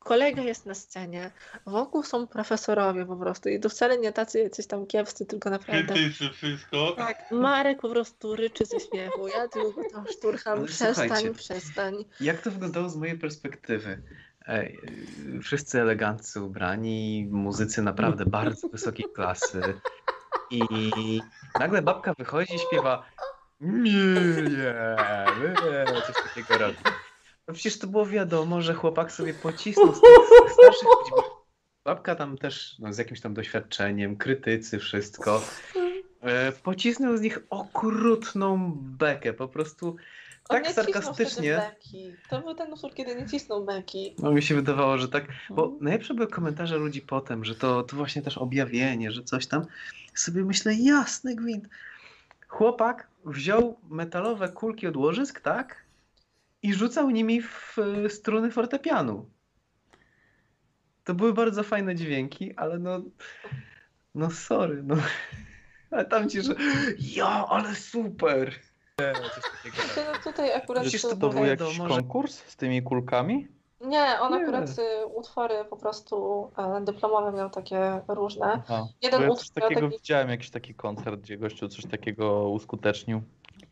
kolega 0.00 0.42
jest 0.42 0.66
na 0.66 0.74
scenie, 0.74 1.30
wokół 1.66 2.02
są 2.02 2.26
profesorowie 2.26 3.06
po 3.06 3.16
prostu 3.16 3.48
i 3.48 3.60
to 3.60 3.68
wcale 3.68 3.98
nie 3.98 4.12
tacy 4.12 4.38
jacyś 4.38 4.66
tam 4.66 4.86
kiepscy, 4.86 5.26
tylko 5.26 5.50
naprawdę... 5.50 5.94
Krytycy, 5.94 6.30
wszystko. 6.30 6.92
Tak, 6.96 7.30
Marek 7.30 7.80
po 7.80 7.88
prostu 7.88 8.36
ryczy 8.36 8.64
ze 8.64 8.80
śmiechu. 8.80 9.28
Ja 9.28 9.48
tylko 9.48 9.82
tam 9.92 10.06
szturcham. 10.06 10.58
Ale 10.58 10.66
Przestań, 10.66 11.34
przestań. 11.34 12.04
Jak 12.20 12.42
to 12.42 12.50
wyglądało 12.50 12.88
z 12.88 12.96
mojej 12.96 13.18
perspektywy? 13.18 14.02
Ej, 14.46 14.78
wszyscy 15.42 15.80
eleganccy 15.80 16.42
ubrani, 16.42 17.28
muzycy 17.30 17.82
naprawdę 17.82 18.26
bardzo 18.26 18.68
wysokiej 18.68 19.06
klasy. 19.14 19.60
I 20.50 21.20
nagle 21.60 21.82
babka 21.82 22.14
wychodzi 22.18 22.54
i 22.54 22.58
śpiewa 22.58 23.06
Milion, 23.60 24.96
coś 26.06 26.16
takiego 26.24 26.58
robi. 26.58 26.76
No 27.50 27.54
przecież 27.54 27.78
to 27.78 27.86
było 27.86 28.06
wiadomo, 28.06 28.62
że 28.62 28.74
chłopak 28.74 29.12
sobie 29.12 29.34
pocisnął 29.34 29.94
z 29.94 30.00
tych 30.00 30.52
starszych 30.52 30.88
ludzi. 30.98 31.28
Babka 31.84 32.14
tam 32.14 32.38
też 32.38 32.76
no, 32.78 32.92
z 32.92 32.98
jakimś 32.98 33.20
tam 33.20 33.34
doświadczeniem, 33.34 34.16
krytycy, 34.16 34.78
wszystko. 34.78 35.42
E, 36.20 36.52
pocisnął 36.52 37.16
z 37.16 37.20
nich 37.20 37.38
okrutną 37.50 38.72
bekę, 38.76 39.32
po 39.32 39.48
prostu 39.48 39.88
On 39.88 39.96
tak 40.48 40.66
cisnął 40.66 40.84
sarkastycznie. 40.84 41.70
To 42.30 42.40
był 42.40 42.54
ten 42.54 42.72
utwór, 42.72 42.94
kiedy 42.94 43.14
nie 43.14 43.26
cisnął 43.26 43.64
beki. 43.64 44.14
No 44.18 44.32
mi 44.32 44.42
się 44.42 44.54
wydawało, 44.54 44.98
że 44.98 45.08
tak, 45.08 45.24
bo 45.50 45.62
Mhm. 45.64 45.84
najlepsze 45.84 46.14
były 46.14 46.28
komentarze 46.28 46.76
ludzi 46.76 47.02
potem, 47.02 47.44
że 47.44 47.54
to, 47.54 47.82
to 47.82 47.96
właśnie 47.96 48.22
też 48.22 48.38
objawienie, 48.38 49.10
że 49.10 49.22
coś 49.22 49.46
tam. 49.46 49.66
Sobie 50.14 50.44
myślę, 50.44 50.74
jasny 50.74 51.34
gwint. 51.34 51.68
Chłopak 52.48 53.08
wziął 53.24 53.76
metalowe 53.88 54.48
kulki 54.48 54.86
od 54.86 54.96
łożysk, 54.96 55.40
tak? 55.40 55.89
I 56.62 56.74
rzucał 56.74 57.10
nimi 57.10 57.42
w 57.42 57.76
e, 57.78 58.10
struny 58.10 58.50
fortepianu. 58.50 59.30
To 61.04 61.14
były 61.14 61.32
bardzo 61.32 61.62
fajne 61.62 61.94
dźwięki, 61.94 62.54
ale 62.56 62.78
no, 62.78 63.00
no 64.14 64.30
sorry, 64.30 64.82
no. 64.82 64.96
Ale 65.90 66.04
tam 66.04 66.28
ci, 66.28 66.42
że 66.42 66.54
ja, 66.98 67.46
ale 67.48 67.74
super. 67.74 68.54
Coś 68.98 69.42
takiego. 69.62 70.10
No 70.12 70.32
tutaj 70.32 70.52
akurat... 70.54 70.82
Przecież 70.82 71.02
to 71.02 71.16
był 71.16 71.44
jakiś 71.46 71.76
że- 71.76 71.88
konkurs 71.88 72.44
z 72.46 72.56
tymi 72.56 72.82
kulkami? 72.82 73.48
Nie, 73.80 74.20
on 74.20 74.32
Nie. 74.32 74.42
akurat 74.42 74.78
y, 74.78 75.06
utwory 75.06 75.54
po 75.70 75.76
prostu 75.76 76.50
e, 76.58 76.84
dyplomowe 76.84 77.32
miał 77.38 77.50
takie 77.50 78.00
różne. 78.08 78.46
Aha. 78.46 78.86
Jeden 79.02 79.22
ja 79.22 79.28
utwór 79.30 79.54
takiego 79.54 79.80
taki- 79.80 79.96
widziałem, 79.96 80.28
jakiś 80.28 80.50
taki 80.50 80.74
koncert, 80.74 81.20
gdzie 81.20 81.38
gościu 81.38 81.68
coś 81.68 81.86
takiego 81.86 82.50
uskutecznił. 82.50 83.22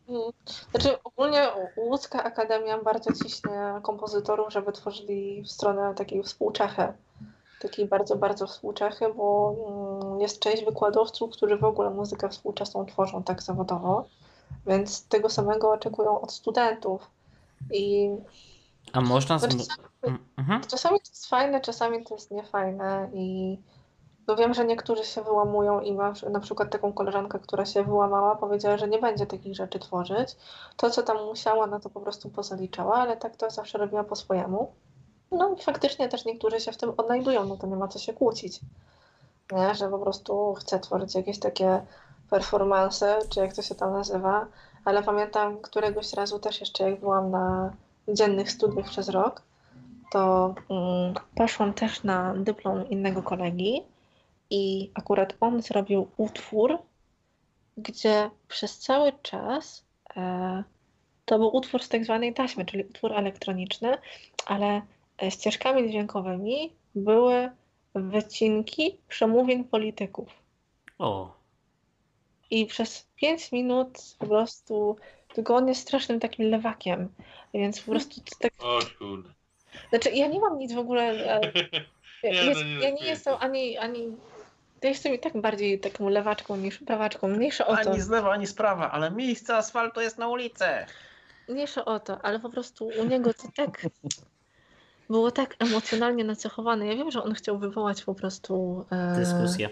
Mm. 0.09 0.31
Znaczy 0.71 1.03
ogólnie 1.03 1.47
łódzka 1.77 2.23
akademia 2.23 2.83
bardzo 2.83 3.13
ciśnie 3.23 3.79
kompozytorów, 3.83 4.53
żeby 4.53 4.71
tworzyli 4.71 5.43
w 5.43 5.51
stronę 5.51 5.93
takiej 5.95 6.23
współczechy. 6.23 6.93
Takiej 7.61 7.85
bardzo, 7.87 8.15
bardzo 8.15 8.47
współczechy, 8.47 9.13
bo 9.13 9.55
mm, 10.01 10.21
jest 10.21 10.39
część 10.39 10.65
wykładowców, 10.65 11.31
którzy 11.31 11.57
w 11.57 11.63
ogóle 11.63 11.89
muzykę 11.89 12.29
współczesną 12.29 12.85
tworzą 12.85 13.23
tak 13.23 13.43
zawodowo, 13.43 14.05
więc 14.67 15.07
tego 15.07 15.29
samego 15.29 15.71
oczekują 15.71 16.21
od 16.21 16.31
studentów. 16.31 17.09
I 17.73 18.09
A 18.93 19.01
można... 19.01 19.35
no, 19.35 19.41
czasami, 19.41 19.63
Mhm. 20.37 20.61
czasami 20.63 20.99
to 20.99 21.09
jest 21.09 21.27
fajne, 21.27 21.61
czasami 21.61 22.05
to 22.05 22.15
jest 22.15 22.31
niefajne 22.31 23.09
i 23.13 23.57
no 24.29 24.35
wiem, 24.35 24.53
że 24.53 24.65
niektórzy 24.65 25.03
się 25.03 25.21
wyłamują 25.21 25.79
i 25.79 25.93
mam 25.93 26.13
na 26.29 26.39
przykład 26.39 26.71
taką 26.71 26.93
koleżankę, 26.93 27.39
która 27.39 27.65
się 27.65 27.83
wyłamała, 27.83 28.35
powiedziała, 28.35 28.77
że 28.77 28.87
nie 28.87 28.99
będzie 28.99 29.25
takich 29.25 29.55
rzeczy 29.55 29.79
tworzyć. 29.79 30.35
To, 30.77 30.89
co 30.89 31.03
tam 31.03 31.25
musiała, 31.25 31.67
no 31.67 31.79
to 31.79 31.89
po 31.89 31.99
prostu 31.99 32.29
pozaliczała, 32.29 32.95
ale 32.95 33.17
tak 33.17 33.35
to 33.35 33.49
zawsze 33.49 33.77
robiła 33.77 34.03
po 34.03 34.15
swojemu. 34.15 34.71
No 35.31 35.55
i 35.59 35.63
faktycznie 35.63 36.09
też 36.09 36.25
niektórzy 36.25 36.59
się 36.59 36.71
w 36.71 36.77
tym 36.77 36.93
odnajdują, 36.97 37.45
no 37.45 37.57
to 37.57 37.67
nie 37.67 37.75
ma 37.75 37.87
co 37.87 37.99
się 37.99 38.13
kłócić. 38.13 38.59
Nie? 39.51 39.75
Że 39.75 39.89
po 39.89 39.99
prostu 39.99 40.53
chce 40.53 40.79
tworzyć 40.79 41.15
jakieś 41.15 41.39
takie 41.39 41.85
performance, 42.29 43.19
czy 43.29 43.39
jak 43.39 43.53
to 43.53 43.61
się 43.61 43.75
tam 43.75 43.93
nazywa, 43.93 44.45
ale 44.85 45.03
pamiętam 45.03 45.57
któregoś 45.57 46.13
razu 46.13 46.39
też 46.39 46.59
jeszcze 46.59 46.89
jak 46.89 46.99
byłam 46.99 47.31
na 47.31 47.73
dziennych 48.07 48.51
studiach 48.51 48.85
przez 48.85 49.09
rok, 49.09 49.41
to 50.11 50.53
mm, 50.69 51.13
poszłam 51.35 51.73
też 51.73 52.03
na 52.03 52.33
dyplom 52.37 52.89
innego 52.89 53.23
kolegi 53.23 53.83
i 54.49 54.91
akurat 54.93 55.35
on 55.39 55.61
zrobił 55.61 56.07
utwór, 56.17 56.77
gdzie 57.77 58.29
przez 58.47 58.79
cały 58.79 59.11
czas 59.21 59.85
e, 60.15 60.63
to 61.25 61.39
był 61.39 61.55
utwór 61.55 61.83
z 61.83 61.89
tak 61.89 62.05
zwanej 62.05 62.33
taśmy, 62.33 62.65
czyli 62.65 62.83
utwór 62.83 63.13
elektroniczny, 63.13 63.97
ale 64.45 64.81
e, 65.23 65.31
ścieżkami 65.31 65.89
dźwiękowymi 65.89 66.73
były 66.95 67.49
wycinki 67.95 68.97
przemówień 69.07 69.63
polityków. 69.63 70.27
O, 70.97 71.35
I 72.51 72.65
przez 72.65 73.07
5 73.15 73.51
minut 73.51 73.97
po 74.19 74.27
prostu, 74.27 74.95
tylko 75.33 75.55
on 75.55 75.67
jest 75.67 75.81
strasznym 75.81 76.19
takim 76.19 76.49
lewakiem, 76.49 77.09
więc 77.53 77.81
po 77.81 77.91
prostu 77.91 78.21
tak 78.39 78.53
O 78.59 78.79
kurde. 78.99 79.29
Znaczy, 79.89 80.09
ja 80.09 80.27
nie 80.27 80.39
mam 80.39 80.57
nic 80.57 80.73
w 80.73 80.77
ogóle. 80.77 81.15
Ja, 81.15 81.39
Nie, 82.23 82.29
jest, 82.29 82.61
no 82.61 82.67
nie 82.67 82.79
ja 82.79 82.89
nie 82.89 83.05
jestem 83.05 83.35
ani, 83.39 83.77
ani. 83.77 84.17
Ja 84.81 84.89
jestem 84.89 85.13
i 85.13 85.19
tak 85.19 85.41
bardziej 85.41 85.79
taką 85.79 86.09
lewaczką 86.09 86.57
niż 86.57 86.77
prawaczką. 86.77 87.27
Mniejsza 87.27 87.67
o 87.67 87.77
to. 87.77 87.91
Ani 87.91 88.01
z 88.01 88.09
lewa, 88.09 88.31
ani 88.31 88.47
z 88.47 88.53
prawa, 88.53 88.91
ale 88.91 89.11
miejsce 89.11 89.55
asfaltu 89.55 90.01
jest 90.01 90.17
na 90.17 90.27
ulicy. 90.27 90.65
Mniejsza 91.49 91.85
o 91.85 91.99
to, 91.99 92.21
ale 92.21 92.39
po 92.39 92.49
prostu 92.49 92.89
u 93.01 93.05
niego 93.05 93.33
to 93.33 93.47
tak. 93.55 93.85
Było 95.09 95.31
tak 95.31 95.55
emocjonalnie 95.59 96.23
nacechowane. 96.23 96.87
Ja 96.87 96.95
wiem, 96.95 97.11
że 97.11 97.23
on 97.23 97.33
chciał 97.33 97.57
wywołać 97.57 98.03
po 98.03 98.15
prostu. 98.15 98.85
E, 98.91 99.15
dyskusja. 99.15 99.69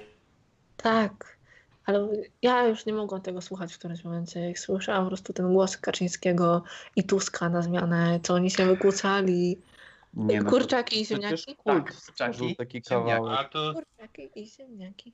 Tak. 0.78 1.38
Ale 1.86 2.08
ja 2.42 2.66
już 2.66 2.86
nie 2.86 2.94
mogłam 2.94 3.22
tego 3.22 3.42
słuchać 3.42 3.74
w 3.74 3.78
którymś 3.78 4.04
momencie. 4.04 4.40
Jak 4.40 4.60
słyszałam 4.60 5.04
po 5.04 5.08
prostu 5.08 5.34
ten 5.34 5.54
głos 5.54 5.78
Kaczyńskiego 5.78 6.64
i 6.96 7.04
Tuska 7.04 7.50
na 7.50 7.62
zmianę, 7.62 8.20
co 8.24 8.34
oni 8.34 8.52
się 8.52 8.66
wykłócali. 8.66 9.62
Nie, 10.18 10.38
no 10.38 10.44
to- 10.44 10.50
Kurczaki 10.50 11.02
i 11.02 11.06
ziemniaki? 11.06 11.56
kult 11.56 11.64
Tak, 11.66 11.94
stworzył 11.94 12.56
taki 12.56 12.82
ziemniaki. 12.90 12.90
kawałek. 12.90 13.40
A 13.40 13.44
to, 13.44 13.74
Kurczaki 13.74 14.30
i 14.36 14.48
ziemniaki. 14.48 15.14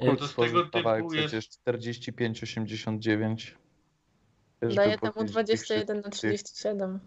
Kult 0.00 0.18
to 0.18 0.26
z 0.26 0.30
stworzył 0.30 0.52
tego 0.54 0.64
typu 0.64 0.78
kawałek 0.78 1.04
jest- 1.12 1.26
przecież 1.28 1.48
45-89. 1.48 3.56
Też 4.60 4.74
Daję 4.74 4.98
temu 4.98 5.12
powiedzieć 5.12 5.32
21 5.32 5.96
na 5.96 6.02
tych- 6.02 6.12
37. 6.12 7.00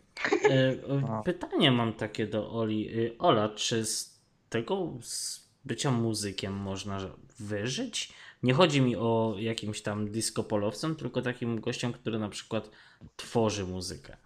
E, 0.49 0.75
A. 1.09 1.23
Pytanie 1.31 1.71
mam 1.71 1.93
takie 1.93 2.27
do 2.27 2.51
Oli. 2.51 3.05
E, 3.07 3.17
Ola, 3.17 3.49
czy 3.49 3.85
z 3.85 4.19
tego 4.49 4.93
z 5.01 5.45
bycia 5.65 5.91
muzykiem 5.91 6.53
można 6.53 6.99
wyżyć? 7.39 8.13
Nie 8.43 8.53
chodzi 8.53 8.81
mi 8.81 8.95
o 8.95 9.35
jakimś 9.39 9.81
tam 9.81 10.11
disco-polowcem, 10.11 10.95
tylko 10.95 11.21
takim 11.21 11.61
gościem, 11.61 11.93
który 11.93 12.19
na 12.19 12.29
przykład 12.29 12.69
tworzy 13.15 13.65
muzykę. 13.65 14.17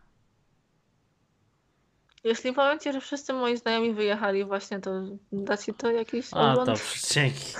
Jeśli 2.23 2.53
powiem 2.53 2.79
ci, 2.79 2.93
że 2.93 3.01
wszyscy 3.01 3.33
moi 3.33 3.57
znajomi 3.57 3.93
wyjechali 3.93 4.45
właśnie, 4.45 4.79
to 4.79 4.91
da 5.31 5.57
ci 5.57 5.73
to 5.73 5.91
jakiś 5.91 6.27
A, 6.33 6.51
ogląd? 6.51 6.69
dobrze, 6.69 6.83
dzięki. 7.13 7.53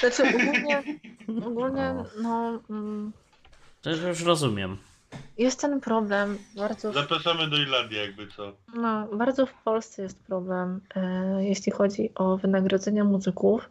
Znaczy 0.00 0.22
ogólnie, 0.28 0.82
ogólnie 1.48 1.94
No. 2.22 2.60
mm, 2.70 3.12
To 3.82 3.90
już 3.90 4.22
rozumiem. 4.22 4.78
jest 5.38 5.60
ten 5.60 5.80
problem, 5.80 6.38
bardzo, 6.56 6.90
w- 6.92 6.94
zapraszamy 6.94 7.48
do 7.50 7.56
Irlandii 7.56 7.98
jakby 7.98 8.26
co. 8.36 8.52
no, 8.74 9.06
bardzo 9.16 9.46
w 9.46 9.54
Polsce 9.64 10.02
jest 10.02 10.18
problem, 10.22 10.80
e, 10.94 11.44
jeśli 11.44 11.72
chodzi 11.72 12.10
o 12.14 12.36
wynagrodzenia 12.36 13.04
muzyków, 13.04 13.70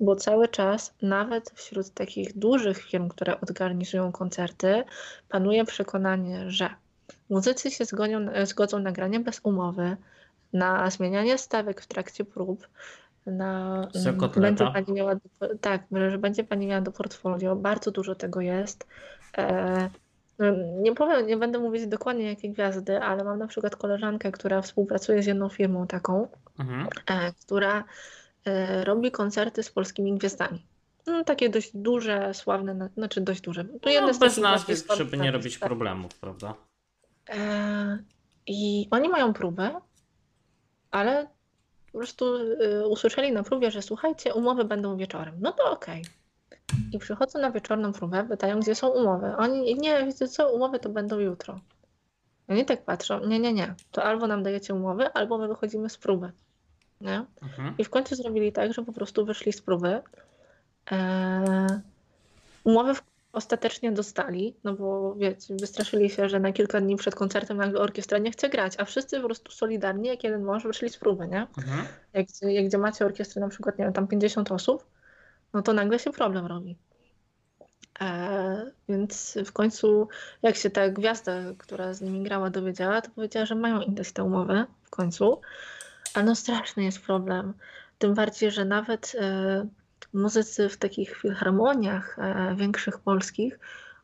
bo 0.00 0.16
cały 0.16 0.48
czas, 0.48 0.94
nawet 1.02 1.50
wśród 1.54 1.90
takich 1.94 2.38
dużych 2.38 2.82
firm, 2.82 3.08
które 3.08 3.40
organizują 3.40 4.12
koncerty, 4.12 4.84
panuje 5.28 5.64
przekonanie, 5.64 6.50
że 6.50 6.70
muzycy 7.30 7.70
się 7.70 7.84
zgonią, 7.84 8.20
zgodzą 8.44 8.78
na 8.78 8.92
granie 8.92 9.20
bez 9.20 9.40
umowy, 9.42 9.96
na 10.52 10.90
zmienianie 10.90 11.38
stawek 11.38 11.80
w 11.80 11.86
trakcie 11.86 12.24
prób, 12.24 12.68
na 13.26 13.74
mm, 13.94 14.30
będzie 14.40 14.64
pani 14.72 14.92
miała 14.92 15.12
tak, 15.60 15.82
że 16.10 16.18
będzie 16.18 16.44
pani 16.44 16.66
miała 16.66 16.80
do 16.80 16.92
portfolio. 16.92 17.56
Bardzo 17.56 17.90
dużo 17.90 18.14
tego 18.14 18.40
jest. 18.40 18.86
E, 19.38 19.90
nie 20.82 20.94
powiem, 20.94 21.26
nie 21.26 21.36
będę 21.36 21.58
mówić 21.58 21.86
dokładnie 21.86 22.24
jakie 22.24 22.50
gwiazdy, 22.50 22.98
ale 23.02 23.24
mam 23.24 23.38
na 23.38 23.46
przykład 23.46 23.76
koleżankę, 23.76 24.32
która 24.32 24.62
współpracuje 24.62 25.22
z 25.22 25.26
jedną 25.26 25.48
firmą 25.48 25.86
taką, 25.86 26.28
Mhm. 26.58 26.88
e, 27.10 27.32
która 27.46 27.84
e, 28.44 28.84
robi 28.84 29.10
koncerty 29.10 29.62
z 29.62 29.70
polskimi 29.70 30.18
gwiazdami. 30.18 30.66
No, 31.06 31.24
takie 31.24 31.48
dość 31.48 31.70
duże, 31.74 32.34
sławne, 32.34 32.74
na- 32.74 32.88
znaczy 32.88 33.20
dość 33.20 33.40
duże. 33.40 33.64
To 33.64 33.90
No, 34.00 34.18
bez 34.18 34.38
nazwisk, 34.38 34.92
żeby 34.94 35.16
nie 35.16 35.30
robić 35.30 35.58
tak. 35.58 35.68
problemów, 35.68 36.14
prawda? 36.18 36.54
E, 37.30 37.98
I 38.46 38.88
oni 38.90 39.08
mają 39.08 39.32
próbę, 39.32 39.80
ale 40.90 41.26
po 41.92 41.98
prostu 41.98 42.36
y, 42.36 42.88
usłyszeli 42.88 43.32
na 43.32 43.42
próbie, 43.42 43.70
że 43.70 43.82
słuchajcie, 43.82 44.34
umowy 44.34 44.64
będą 44.64 44.96
wieczorem. 44.96 45.34
No 45.40 45.52
to 45.52 45.70
okej. 45.70 46.04
I 46.92 46.98
przychodzą 46.98 47.38
na 47.38 47.50
wieczorną 47.50 47.92
próbę, 47.92 48.24
pytają, 48.24 48.60
gdzie 48.60 48.74
są 48.74 48.88
umowy. 48.88 49.36
Oni, 49.36 49.74
nie, 49.74 50.06
wiecie 50.06 50.28
co, 50.28 50.52
umowy 50.52 50.78
to 50.78 50.88
będą 50.88 51.18
jutro. 51.18 51.60
Oni 52.48 52.64
tak 52.64 52.84
patrzą, 52.84 53.26
nie, 53.26 53.38
nie, 53.38 53.52
nie, 53.52 53.74
to 53.90 54.04
albo 54.04 54.26
nam 54.26 54.42
dajecie 54.42 54.74
umowy, 54.74 55.12
albo 55.12 55.38
my 55.38 55.48
wychodzimy 55.48 55.90
z 55.90 55.98
próby. 55.98 56.32
Nie? 57.00 57.24
Mhm. 57.42 57.74
I 57.78 57.84
w 57.84 57.90
końcu 57.90 58.14
zrobili 58.14 58.52
tak, 58.52 58.72
że 58.72 58.82
po 58.82 58.92
prostu 58.92 59.24
wyszli 59.24 59.52
z 59.52 59.62
próby. 59.62 60.02
E, 60.92 61.80
umowy 62.64 62.94
w, 62.94 63.02
ostatecznie 63.32 63.92
dostali, 63.92 64.56
no 64.64 64.74
bo 64.74 65.14
wiecie, 65.14 65.54
wystraszyli 65.60 66.10
się, 66.10 66.28
że 66.28 66.40
na 66.40 66.52
kilka 66.52 66.80
dni 66.80 66.96
przed 66.96 67.14
koncertem 67.14 67.56
nagle 67.56 67.80
orkiestra 67.80 68.18
nie 68.18 68.30
chce 68.30 68.48
grać, 68.48 68.74
a 68.78 68.84
wszyscy 68.84 69.20
po 69.20 69.26
prostu 69.26 69.52
solidarnie, 69.52 70.10
jak 70.10 70.24
jeden 70.24 70.44
mąż, 70.44 70.64
wyszli 70.64 70.90
z 70.90 70.96
próby, 70.96 71.28
nie? 71.28 71.46
Mhm. 71.58 71.86
Jak, 72.12 72.26
jak 72.42 72.66
gdzie 72.66 72.78
macie 72.78 73.04
orkiestrę 73.04 73.40
na 73.40 73.48
przykład, 73.48 73.78
nie 73.78 73.84
wiem, 73.84 73.92
tam 73.92 74.08
50 74.08 74.52
osób, 74.52 74.86
no 75.54 75.62
to 75.62 75.72
nagle 75.72 75.98
się 75.98 76.10
problem 76.12 76.46
robi. 76.46 76.76
E, 78.00 78.70
więc 78.88 79.38
w 79.46 79.52
końcu, 79.52 80.08
jak 80.42 80.56
się 80.56 80.70
ta 80.70 80.88
gwiazda, 80.88 81.32
która 81.58 81.94
z 81.94 82.00
nimi 82.00 82.22
grała, 82.22 82.50
dowiedziała, 82.50 83.00
to 83.00 83.10
powiedziała, 83.10 83.46
że 83.46 83.54
mają 83.54 83.80
indeks 83.80 84.12
te 84.12 84.24
umowy 84.24 84.64
w 84.82 84.90
końcu. 84.90 85.40
Ale 86.14 86.24
no 86.24 86.34
straszny 86.34 86.84
jest 86.84 87.00
problem. 87.00 87.54
Tym 87.98 88.14
bardziej, 88.14 88.50
że 88.50 88.64
nawet 88.64 89.16
e, 89.20 89.66
muzycy 90.12 90.68
w 90.68 90.76
takich 90.76 91.16
filharmoniach 91.16 92.18
e, 92.18 92.54
większych 92.56 92.98
polskich, 92.98 93.58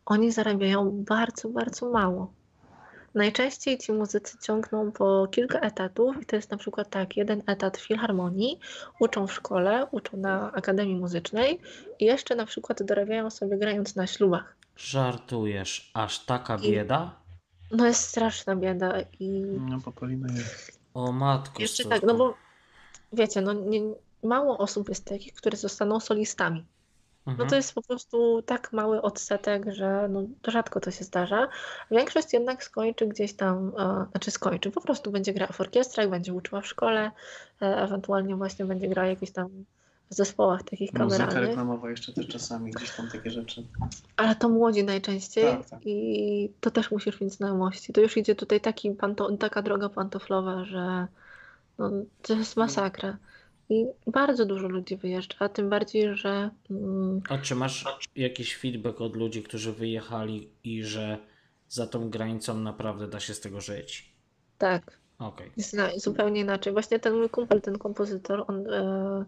oni 0.06 0.32
zarabiają 0.32 1.04
bardzo, 1.04 1.48
bardzo 1.48 1.90
mało. 1.90 2.32
Najczęściej 3.14 3.78
ci 3.78 3.92
muzycy 3.92 4.38
ciągną 4.38 4.92
po 4.92 5.28
kilka 5.30 5.60
etatów 5.60 6.22
i 6.22 6.26
to 6.26 6.36
jest 6.36 6.50
na 6.50 6.56
przykład 6.56 6.90
tak, 6.90 7.16
jeden 7.16 7.42
etat 7.46 7.78
w 7.78 7.86
filharmonii, 7.86 8.58
uczą 9.00 9.26
w 9.26 9.32
szkole, 9.32 9.86
uczą 9.90 10.16
na 10.16 10.52
akademii 10.52 10.96
muzycznej 10.96 11.60
i 11.98 12.04
jeszcze 12.04 12.36
na 12.36 12.46
przykład 12.46 12.82
dorabiają 12.82 13.30
sobie 13.30 13.58
grając 13.58 13.96
na 13.96 14.06
ślubach. 14.06 14.56
Żartujesz, 14.76 15.90
aż 15.94 16.24
taka 16.24 16.58
bieda? 16.58 17.14
No 17.70 17.86
jest 17.86 18.00
straszna 18.00 18.56
bieda 18.56 19.00
i... 19.20 19.28
No 19.70 19.80
Popolina 19.84 20.32
jest. 20.32 20.80
O 20.94 21.12
matko 21.12 21.62
Jeszcze 21.62 21.84
tak, 21.84 22.02
no 22.02 22.14
bo 22.14 22.34
wiecie, 23.12 23.40
no 23.40 23.52
nie, 23.52 23.80
mało 24.26 24.58
osób 24.58 24.88
jest 24.88 25.04
takich, 25.04 25.34
które 25.34 25.56
zostaną 25.56 26.00
solistami. 26.00 26.64
No 27.26 27.32
Mhm. 27.32 27.48
to 27.50 27.56
jest 27.56 27.74
po 27.74 27.82
prostu 27.82 28.42
tak 28.42 28.72
mały 28.72 29.02
odsetek, 29.02 29.64
że 29.72 30.08
no, 30.08 30.22
rzadko 30.48 30.80
to 30.80 30.90
się 30.90 31.04
zdarza. 31.04 31.48
Większość 31.90 32.32
jednak 32.32 32.64
skończy 32.64 33.06
gdzieś 33.06 33.32
tam, 33.32 33.72
e, 33.78 34.06
znaczy 34.10 34.30
skończy, 34.30 34.70
po 34.70 34.80
prostu 34.80 35.10
będzie 35.10 35.32
grała 35.34 35.52
w 35.52 35.60
orkiestrach, 35.60 36.10
będzie 36.10 36.34
uczyła 36.34 36.60
w 36.60 36.66
szkole, 36.66 37.10
e, 37.62 37.76
ewentualnie 37.82 38.36
właśnie 38.36 38.64
będzie 38.64 38.88
grała 38.88 39.06
w 39.08 39.10
jakichś 39.10 39.32
tam 39.32 39.48
zespołach 40.10 40.62
takich 40.62 40.92
Muzyka 40.92 41.18
kameralnych. 41.18 41.48
reklamowa 41.48 41.90
jeszcze 41.90 42.12
też 42.12 42.26
czasami, 42.28 42.70
gdzieś 42.70 42.90
tam 42.90 43.08
takie 43.10 43.30
rzeczy. 43.30 43.62
Ale 44.16 44.34
to 44.36 44.48
młodzi 44.48 44.84
najczęściej 44.84 45.44
Tak, 45.56 45.70
tak. 45.70 45.80
i 45.84 46.50
to 46.60 46.70
też 46.70 46.90
musisz 46.90 47.20
mieć 47.20 47.32
znajomości. 47.32 47.92
To 47.92 48.00
już 48.00 48.16
idzie 48.16 48.34
tutaj 48.34 48.60
taki 48.60 48.90
panto, 48.90 49.36
taka 49.36 49.62
droga 49.62 49.88
pantoflowa, 49.88 50.64
że 50.64 51.06
no, 51.78 51.90
to 52.22 52.34
jest 52.34 52.56
masakra. 52.56 53.16
I 53.68 53.86
bardzo 54.06 54.46
dużo 54.46 54.68
ludzi 54.68 54.96
wyjeżdża, 54.96 55.36
a 55.38 55.48
tym 55.48 55.70
bardziej, 55.70 56.16
że 56.16 56.50
mm, 56.70 57.22
A 57.28 57.38
czy 57.38 57.54
masz 57.54 57.84
jakiś 58.16 58.56
feedback 58.56 59.00
od 59.00 59.16
ludzi, 59.16 59.42
którzy 59.42 59.72
wyjechali 59.72 60.50
i 60.64 60.84
że 60.84 61.18
za 61.68 61.86
tą 61.86 62.10
granicą 62.10 62.60
naprawdę 62.60 63.08
da 63.08 63.20
się 63.20 63.34
z 63.34 63.40
tego 63.40 63.60
żyć? 63.60 64.16
tak, 64.58 64.98
jest 65.56 65.72
na, 65.74 65.88
zupełnie 65.96 66.40
inaczej. 66.40 66.72
Właśnie 66.72 66.98
ten 66.98 67.14
mój 67.14 67.30
kumpel, 67.30 67.60
ten 67.60 67.78
kompozytor, 67.78 68.44
on 68.48 68.70
e, 68.70 69.24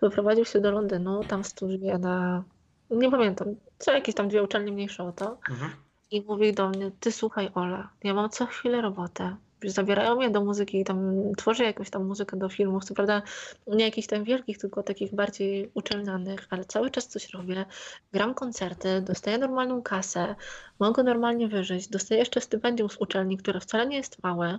wyprowadził 0.00 0.44
się 0.44 0.60
do 0.60 0.70
Londynu, 0.70 1.24
tam 1.24 1.44
studiuje 1.44 1.98
na, 1.98 2.44
nie 2.90 3.10
pamiętam, 3.10 3.48
co 3.78 3.92
jakieś 3.92 4.14
tam 4.14 4.28
dwie 4.28 4.42
uczelnie 4.42 4.72
mniejsze 4.72 5.04
o 5.04 5.12
to. 5.12 5.38
Mhm. 5.50 5.70
I 6.10 6.20
mówi 6.20 6.52
do 6.52 6.68
mnie, 6.68 6.90
ty 7.00 7.12
słuchaj 7.12 7.50
Ola, 7.54 7.90
ja 8.04 8.14
mam 8.14 8.30
co 8.30 8.46
chwilę 8.46 8.80
robotę. 8.80 9.36
Zabierają 9.70 10.16
mnie 10.16 10.30
do 10.30 10.44
muzyki 10.44 10.80
i 10.80 10.84
tam 10.84 11.14
tworzę 11.36 11.64
jakąś 11.64 11.90
tam 11.90 12.06
muzykę 12.06 12.36
do 12.36 12.48
filmów. 12.48 12.84
Co 12.84 12.94
prawda 12.94 13.22
nie 13.66 13.84
jakichś 13.84 14.08
tam 14.08 14.24
wielkich, 14.24 14.58
tylko 14.58 14.82
takich 14.82 15.14
bardziej 15.14 15.70
uczelnianych, 15.74 16.46
ale 16.50 16.64
cały 16.64 16.90
czas 16.90 17.08
coś 17.08 17.30
robię. 17.30 17.64
Gram 18.12 18.34
koncerty, 18.34 19.00
dostaję 19.00 19.38
normalną 19.38 19.82
kasę, 19.82 20.34
mogę 20.78 21.02
normalnie 21.02 21.48
wyżyć, 21.48 21.88
dostaję 21.88 22.18
jeszcze 22.18 22.40
stypendium 22.40 22.90
z 22.90 22.96
uczelni, 22.96 23.38
które 23.38 23.60
wcale 23.60 23.86
nie 23.86 23.96
jest 23.96 24.22
małe. 24.22 24.58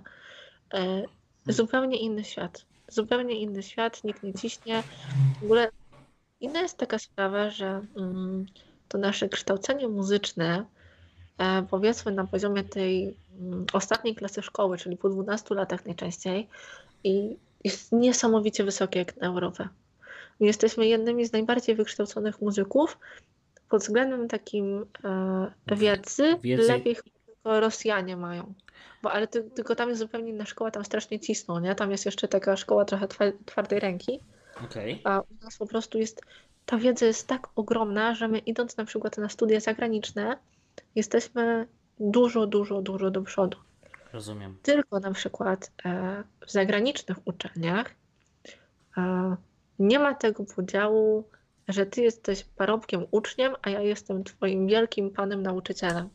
E, 0.74 1.04
Zupełnie 1.48 1.98
inny 1.98 2.24
świat. 2.24 2.66
Zupełnie 2.88 3.40
inny 3.40 3.64
świat, 3.64 4.04
nikt 4.04 4.24
nie 4.24 4.34
ciśnie. 4.34 4.84
W 5.42 5.44
ogóle 5.44 5.72
inna 6.42 6.62
jest 6.62 6.78
taka 6.78 7.00
sprawa, 7.00 7.50
że 7.50 7.82
mm, 7.98 8.46
to 8.88 8.98
nasze 8.98 9.30
kształcenie 9.30 9.88
muzyczne, 9.88 10.66
powiedzmy 11.70 12.12
na 12.12 12.28
poziomie 12.28 12.64
tej 12.64 13.16
mm, 13.40 13.66
ostatniej 13.74 14.16
klasy 14.16 14.42
szkoły, 14.42 14.78
czyli 14.78 14.98
po 14.98 15.10
12 15.10 15.56
latach 15.56 15.86
najczęściej, 15.86 16.48
i 17.04 17.38
jest 17.64 17.92
niesamowicie 17.92 18.64
wysokie 18.64 19.00
jak 19.00 19.18
na 19.18 19.28
Europę. 19.28 19.68
My 20.40 20.48
jesteśmy 20.48 20.88
jednymi 20.88 21.26
z 21.26 21.32
najbardziej 21.32 21.76
wykształconych 21.76 22.42
muzyków 22.42 22.98
pod 23.70 23.82
względem 23.82 24.28
takim 24.28 24.86
e, 25.04 25.76
wiedzy, 25.76 26.36
Wiedzy- 26.44 26.68
lepiej 26.68 26.96
chyba 26.96 27.10
tylko 27.26 27.60
Rosjanie 27.60 28.18
mają. 28.18 28.54
Bo, 29.04 29.12
ale 29.12 29.28
ty, 29.28 29.44
tylko 29.44 29.76
tam 29.76 29.90
jest 29.90 30.00
zupełnie 30.02 30.30
inna 30.30 30.46
szkoła, 30.46 30.72
tam 30.72 30.86
strasznie 30.86 31.20
cisną, 31.20 31.60
nie? 31.60 31.76
Tam 31.76 31.92
jest 31.92 32.06
jeszcze 32.06 32.28
taka 32.28 32.58
szkoła 32.58 32.86
trochę 32.86 33.08
twa- 33.08 33.32
twardej 33.46 33.80
ręki. 33.80 34.20
Okej. 34.66 35.02
A 35.04 35.20
u 35.20 35.44
nas 35.44 35.58
po 35.58 35.66
prostu 35.68 35.98
jest, 35.98 36.22
ta 36.66 36.78
wiedza 36.78 37.06
jest 37.06 37.28
tak 37.28 37.48
ogromna, 37.56 38.16
że 38.16 38.28
my 38.28 38.40
idąc 38.40 38.78
na 38.78 38.86
przykład 38.86 39.18
na 39.18 39.30
studia 39.30 39.60
zagraniczne, 39.60 40.38
jesteśmy 40.95 41.68
dużo, 42.00 42.48
dużo, 42.48 42.82
dużo 42.82 43.12
do 43.12 43.22
przodu. 43.22 43.58
Rozumiem. 44.14 44.58
Tylko 44.64 45.00
na 45.00 45.12
przykład 45.12 45.72
e, 45.86 46.24
w 46.48 46.52
zagranicznych 46.52 47.18
uczelniach 47.28 47.95
e, 48.98 49.36
nie 49.80 50.00
ma 50.00 50.16
tego 50.16 50.44
podziału, 50.56 51.24
że 51.68 51.86
ty 51.86 52.02
jesteś 52.02 52.44
parobkiem 52.44 53.06
uczniem, 53.12 53.54
a 53.62 53.70
ja 53.70 53.82
jestem 53.82 54.24
twoim 54.24 54.68
wielkim 54.68 55.12
panem 55.12 55.44
nauczycielem. 55.44 56.10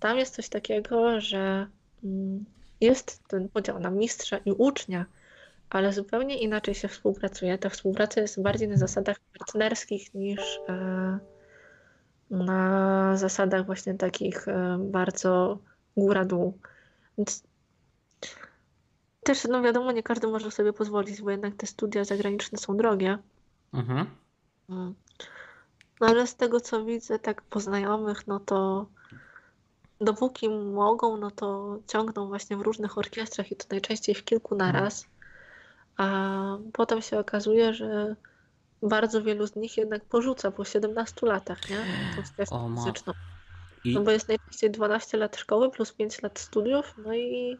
Tam 0.00 0.18
jest 0.18 0.34
coś 0.34 0.48
takiego, 0.48 1.20
że 1.20 1.66
mm, 2.04 2.44
jest 2.80 3.28
ten 3.28 3.48
podział 3.48 3.80
na 3.80 3.90
mistrza 3.90 4.38
i 4.38 4.52
ucznia, 4.52 5.06
ale 5.70 5.92
zupełnie 5.92 6.38
inaczej 6.38 6.74
się 6.74 6.88
współpracuje. 6.88 7.58
Ta 7.58 7.68
współpraca 7.68 8.20
jest 8.20 8.42
bardziej 8.42 8.68
na 8.68 8.76
zasadach 8.76 9.16
partnerskich 9.38 10.14
niż 10.14 10.60
e, 10.68 11.18
na 12.30 13.16
zasadach 13.16 13.66
właśnie 13.66 13.94
takich 13.94 14.48
e, 14.48 14.78
bardzo 14.80 15.58
góra-dół. 15.96 16.58
Więc 17.18 17.42
też, 19.22 19.44
no 19.44 19.62
wiadomo, 19.62 19.92
nie 19.92 20.02
każdy 20.02 20.26
może 20.26 20.50
sobie 20.50 20.72
pozwolić, 20.72 21.22
bo 21.22 21.30
jednak 21.30 21.54
te 21.54 21.66
studia 21.66 22.04
zagraniczne 22.04 22.58
są 22.58 22.76
drogie. 22.76 23.18
Mhm. 23.72 24.06
Mm. 24.68 24.94
No 26.00 26.06
ale 26.06 26.26
z 26.26 26.36
tego 26.36 26.60
co 26.60 26.84
widzę, 26.84 27.18
tak 27.18 27.42
po 27.42 27.60
znajomych, 27.60 28.26
no 28.26 28.40
to 28.40 28.86
dopóki 30.00 30.48
mogą, 30.48 31.16
no 31.16 31.30
to 31.30 31.78
ciągną 31.86 32.26
właśnie 32.26 32.56
w 32.56 32.60
różnych 32.60 32.98
orkiestrach 32.98 33.52
i 33.52 33.56
to 33.56 33.66
najczęściej 33.70 34.14
w 34.14 34.24
kilku 34.24 34.54
naraz. 34.54 35.06
A 35.96 36.38
potem 36.72 37.02
się 37.02 37.18
okazuje, 37.18 37.74
że 37.74 38.16
bardzo 38.82 39.22
wielu 39.22 39.46
z 39.46 39.56
nich 39.56 39.76
jednak 39.76 40.04
porzuca 40.04 40.50
po 40.50 40.64
17 40.64 41.26
latach, 41.26 41.70
nie? 41.70 41.76
Tą 42.46 42.56
O, 42.56 42.68
ma- 42.68 42.68
muzyczną. 42.68 43.12
I 43.84 43.94
No 43.94 44.00
bo 44.00 44.10
jest 44.10 44.28
najczęściej 44.28 44.70
12 44.70 45.18
lat 45.18 45.36
szkoły 45.36 45.70
plus 45.70 45.92
5 45.92 46.22
lat 46.22 46.38
studiów, 46.38 46.94
no 47.04 47.14
i 47.14 47.56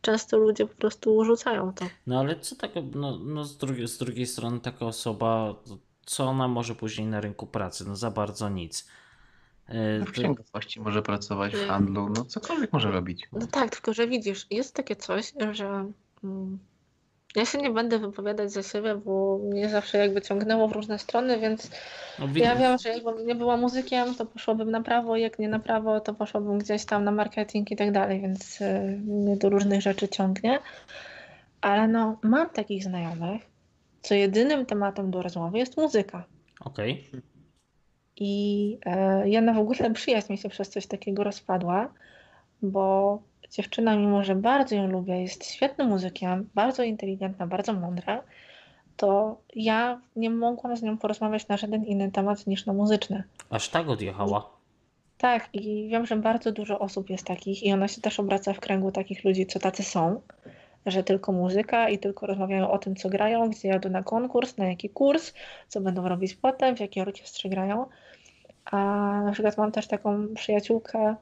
często 0.00 0.38
ludzie 0.38 0.66
po 0.66 0.74
prostu 0.74 1.24
rzucają 1.24 1.72
to. 1.72 1.84
No 2.06 2.20
ale 2.20 2.40
co 2.40 2.56
tak, 2.56 2.70
no, 2.94 3.18
no 3.18 3.44
z, 3.44 3.56
drugiej, 3.56 3.88
z 3.88 3.98
drugiej 3.98 4.26
strony 4.26 4.60
taka 4.60 4.86
osoba, 4.86 5.54
co 6.06 6.24
ona 6.24 6.48
może 6.48 6.74
później 6.74 7.06
na 7.06 7.20
rynku 7.20 7.46
pracy? 7.46 7.84
No 7.88 7.96
za 7.96 8.10
bardzo 8.10 8.48
nic. 8.48 8.88
E, 9.66 10.00
W 10.00 10.06
to- 10.06 10.12
księgowości 10.12 10.80
może 10.80 11.02
pracować, 11.02 11.52
w 11.52 11.56
Mm. 11.56 11.68
handlu, 11.68 12.08
no 12.16 12.24
cokolwiek 12.24 12.72
może 12.72 12.90
robić. 12.90 13.28
No 13.32 13.46
tak, 13.46 13.70
tylko 13.70 13.92
że 13.92 14.06
widzisz, 14.06 14.46
jest 14.50 14.74
takie 14.74 14.96
coś, 14.96 15.32
że 15.52 15.90
mm, 16.24 16.58
ja 17.36 17.44
się 17.44 17.58
nie 17.58 17.70
będę 17.70 17.98
wypowiadać 17.98 18.52
za 18.52 18.62
siebie, 18.62 18.94
bo 18.94 19.38
mnie 19.38 19.68
zawsze 19.68 19.98
jakby 19.98 20.22
ciągnęło 20.22 20.68
w 20.68 20.72
różne 20.72 20.98
strony, 20.98 21.38
więc 21.38 21.70
no, 22.18 22.26
ja 22.34 22.56
wiem, 22.56 22.78
że 22.78 22.88
jakbym 22.88 23.26
nie 23.26 23.34
była 23.34 23.56
muzykiem, 23.56 24.14
to 24.14 24.26
poszłabym 24.26 24.70
na 24.70 24.82
prawo, 24.82 25.16
jak 25.16 25.38
nie 25.38 25.48
na 25.48 25.58
prawo, 25.58 26.00
to 26.00 26.14
poszłabym 26.14 26.58
gdzieś 26.58 26.84
tam 26.84 27.04
na 27.04 27.10
marketing 27.10 27.70
i 27.70 27.76
tak 27.76 27.92
dalej, 27.92 28.20
więc 28.20 28.60
y, 28.60 29.00
mnie 29.04 29.36
do 29.36 29.48
różnych 29.48 29.82
rzeczy 29.82 30.08
ciągnie. 30.08 30.58
Ale 31.60 31.88
no, 31.88 32.18
mam 32.22 32.50
takich 32.50 32.84
znajomych, 32.84 33.42
co 34.02 34.14
jedynym 34.14 34.66
tematem 34.66 35.10
do 35.10 35.22
rozmowy 35.22 35.58
jest 35.58 35.76
muzyka. 35.76 36.24
Okej. 36.60 37.10
I 38.16 38.78
e, 38.86 39.28
jedna 39.28 39.54
w 39.54 39.58
ogóle 39.58 39.90
przyjaźń 39.94 40.32
mi 40.32 40.38
się 40.38 40.48
przez 40.48 40.68
coś 40.68 40.86
takiego 40.86 41.24
rozpadła, 41.24 41.92
bo 42.62 43.22
dziewczyna, 43.50 43.96
mimo 43.96 44.24
że 44.24 44.34
bardzo 44.34 44.76
ją 44.76 44.86
lubię, 44.86 45.22
jest 45.22 45.44
świetnym 45.44 45.88
muzykiem, 45.88 46.48
bardzo 46.54 46.82
inteligentna, 46.82 47.46
bardzo 47.46 47.72
mądra, 47.72 48.22
to 48.96 49.36
ja 49.54 50.00
nie 50.16 50.30
mogłam 50.30 50.76
z 50.76 50.82
nią 50.82 50.98
porozmawiać 50.98 51.48
na 51.48 51.56
żaden 51.56 51.84
inny 51.84 52.10
temat 52.10 52.46
niż 52.46 52.66
na 52.66 52.72
muzyczny. 52.72 53.22
Aż 53.50 53.68
tak 53.68 53.88
odjechała. 53.88 54.50
Tak, 55.18 55.48
i 55.52 55.88
wiem, 55.88 56.06
że 56.06 56.16
bardzo 56.16 56.52
dużo 56.52 56.78
osób 56.78 57.10
jest 57.10 57.26
takich 57.26 57.62
i 57.62 57.72
ona 57.72 57.88
się 57.88 58.00
też 58.00 58.20
obraca 58.20 58.52
w 58.52 58.60
kręgu 58.60 58.92
takich 58.92 59.24
ludzi, 59.24 59.46
co 59.46 59.58
tacy 59.58 59.82
są, 59.82 60.20
że 60.86 61.02
tylko 61.02 61.32
muzyka 61.32 61.88
i 61.88 61.98
tylko 61.98 62.26
rozmawiają 62.26 62.70
o 62.70 62.78
tym, 62.78 62.96
co 62.96 63.08
grają, 63.08 63.50
gdzie 63.50 63.68
jadą 63.68 63.88
na 63.90 64.02
konkurs, 64.02 64.56
na 64.56 64.68
jaki 64.68 64.90
kurs, 64.90 65.34
co 65.68 65.80
będą 65.80 66.08
robić 66.08 66.34
potem, 66.34 66.76
w 66.76 66.80
jakiej 66.80 67.02
orkiestrze 67.02 67.48
grają. 67.48 67.86
A 68.64 68.76
na 69.24 69.32
przykład 69.32 69.58
mam 69.58 69.72
też 69.72 69.86
taką 69.86 70.34
przyjaciółkę, 70.34 71.16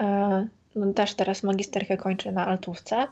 e, 0.00 0.48
też 0.94 1.14
teraz 1.14 1.42
magisterkę 1.42 1.96
kończy 1.96 2.32
na 2.32 2.46
altówce, 2.46 3.06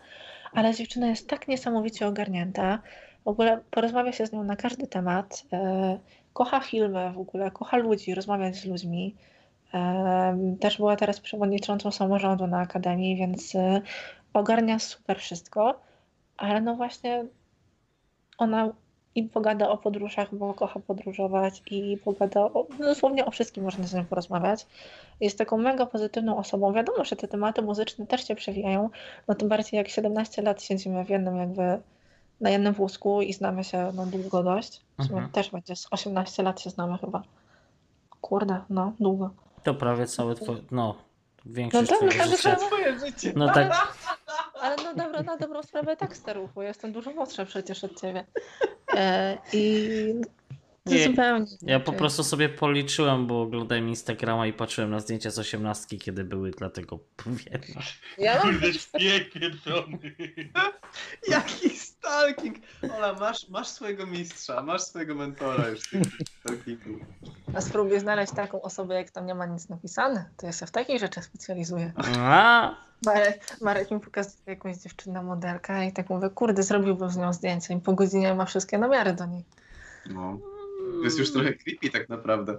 ale 0.53 0.75
dziewczyna 0.75 1.07
jest 1.07 1.29
tak 1.29 1.49
niesamowicie 1.49 2.07
ogarnięta. 2.07 2.79
W 3.25 3.29
ogóle 3.29 3.61
porozmawia 3.71 4.13
się 4.13 4.27
z 4.27 4.33
nią 4.33 4.45
na 4.45 4.57
każdy 4.57 4.87
temat. 4.87 5.43
E, 5.53 5.99
kocha 6.33 6.61
filmy 6.61 7.13
w 7.13 7.19
ogóle, 7.19 7.51
kocha 7.51 7.77
ludzi, 7.77 8.15
rozmawiać 8.15 8.57
z 8.57 8.65
ludźmi. 8.65 9.17
E, 9.75 10.57
też 10.61 10.77
była 10.77 10.97
teraz 10.97 11.21
przewodniczącą 11.21 11.91
samorządu 11.91 12.47
na 12.47 12.59
akademii, 12.59 13.17
więc 13.17 13.53
ogarnia 14.33 14.79
super 14.79 15.19
wszystko, 15.19 15.81
ale 16.37 16.61
no 16.61 16.75
właśnie 16.75 17.25
ona 18.39 18.73
i 19.15 19.23
pogada 19.23 19.69
o 19.69 19.79
podróżach, 19.79 20.35
bo 20.35 20.55
kocha 20.55 20.81
podróżować 20.81 21.63
i 21.71 21.99
pogada 22.05 22.41
o, 22.41 22.67
no 22.79 22.87
dosłownie 22.87 23.27
o 23.27 23.31
wszystkim 23.31 23.65
można 23.65 23.85
z 23.85 23.95
nią 23.95 24.05
porozmawiać. 24.05 24.67
Jest 25.21 25.39
taką 25.39 25.59
mega 25.59 25.87
pozytywną 25.87 26.37
osobą. 26.37 26.73
Wiadomo, 26.73 27.05
że 27.05 27.17
te 27.17 27.29
tematy 27.29 27.63
muzyczne 27.63 28.07
też 28.07 28.29
się 28.29 28.35
przewijają, 28.35 28.91
no 29.29 29.35
tym 29.35 29.49
bardziej 29.49 29.79
jak 29.79 29.89
17 29.89 30.43
lat 30.43 30.63
siedzimy 30.63 31.05
w 31.05 31.11
jednym 31.11 31.37
jakby 31.37 31.81
na 32.41 32.51
jednym 32.51 32.73
wózku 32.73 33.23
i 33.23 33.33
znamy 33.33 33.65
się 33.65 33.93
no, 33.95 34.07
długo 34.07 34.43
dość. 34.43 34.81
Mhm. 34.99 35.31
Też 35.31 35.51
będzie 35.51 35.77
z 35.77 35.87
18 35.91 36.43
lat 36.43 36.61
się 36.61 36.71
znamy 36.71 36.99
chyba. 36.99 37.23
Kurde, 38.21 38.61
no, 38.71 38.93
długo. 39.01 39.31
To 39.63 39.75
prawie 39.75 40.07
całe 40.07 40.35
twoje, 40.35 40.59
no, 40.71 40.95
większość 41.47 41.91
no, 41.91 41.99
to, 41.99 42.11
życia. 42.11 42.57
Twoje 42.57 42.99
życie. 42.99 43.33
No 43.37 43.53
tak, 43.53 43.97
ale 44.63 44.77
no 44.77 44.95
dobra, 44.95 45.23
na 45.23 45.37
dobrą 45.37 45.63
sprawę 45.63 45.97
tak 45.97 46.17
staruchu, 46.17 46.63
jestem 46.63 46.93
dużo 46.93 47.11
młodsza 47.11 47.45
przecież 47.45 47.85
od 47.85 48.01
ciebie. 48.01 48.27
E, 48.95 49.39
I 49.53 50.15
nie, 50.87 51.05
zupełnie. 51.05 51.47
Ja 51.63 51.81
po 51.81 51.93
prostu 51.93 52.25
sobie 52.25 52.49
policzyłem, 52.49 53.27
bo 53.27 53.43
oglądałem 53.43 53.89
Instagrama 53.89 54.47
i 54.47 54.53
patrzyłem 54.53 54.91
na 54.91 55.01
zdjęcia 55.01 55.31
z 55.31 55.39
osiemnastki, 55.39 55.99
kiedy 55.99 56.25
były, 56.25 56.51
dlatego 56.51 56.99
wiem. 57.27 57.61
Ja 58.19 58.35
mam 58.35 58.43
Kurde, 58.43 58.69
pięknie 58.99 59.51
Jaki 61.29 61.71
stalking! 62.03 62.57
Ola, 62.97 63.13
masz, 63.13 63.49
masz 63.49 63.69
swojego 63.69 64.07
mistrza, 64.07 64.63
masz 64.63 64.83
swojego 64.83 65.15
mentora 65.15 65.69
już 65.69 65.81
stalkingu. 66.41 67.05
A 67.55 67.61
spróbuj 67.61 68.01
znaleźć 68.01 68.33
taką 68.33 68.63
osobę, 68.63 68.95
jak 68.95 69.11
tam 69.11 69.27
nie 69.27 69.35
ma 69.35 69.47
nic 69.47 69.69
napisane. 69.69 70.29
To 70.37 70.47
ja 70.47 70.53
się 70.53 70.67
w 70.67 70.71
takiej 70.71 70.99
rzeczy 70.99 71.23
specjalizuję. 71.23 71.93
A. 72.19 72.75
Marek, 73.07 73.57
Marek 73.61 73.91
mi 73.91 74.01
pokazuje 74.01 74.43
jakąś 74.47 74.77
dziewczynę 74.77 75.23
modelkę 75.23 75.87
i 75.87 75.93
tak 75.93 76.11
mówię, 76.11 76.31
kurde, 76.31 76.63
zrobiłbym 76.63 77.11
z 77.11 77.17
nią 77.17 77.33
zdjęcie 77.33 77.75
i 77.75 77.81
po 77.81 77.93
godzinie 77.93 78.35
ma 78.35 78.45
wszystkie 78.45 78.79
namiary 78.79 79.13
do 79.13 79.27
niej. 79.27 79.45
No. 80.11 80.39
To 80.99 81.05
jest 81.05 81.19
już 81.19 81.33
trochę 81.33 81.53
creepy 81.53 81.91
tak 81.91 82.09
naprawdę. 82.09 82.59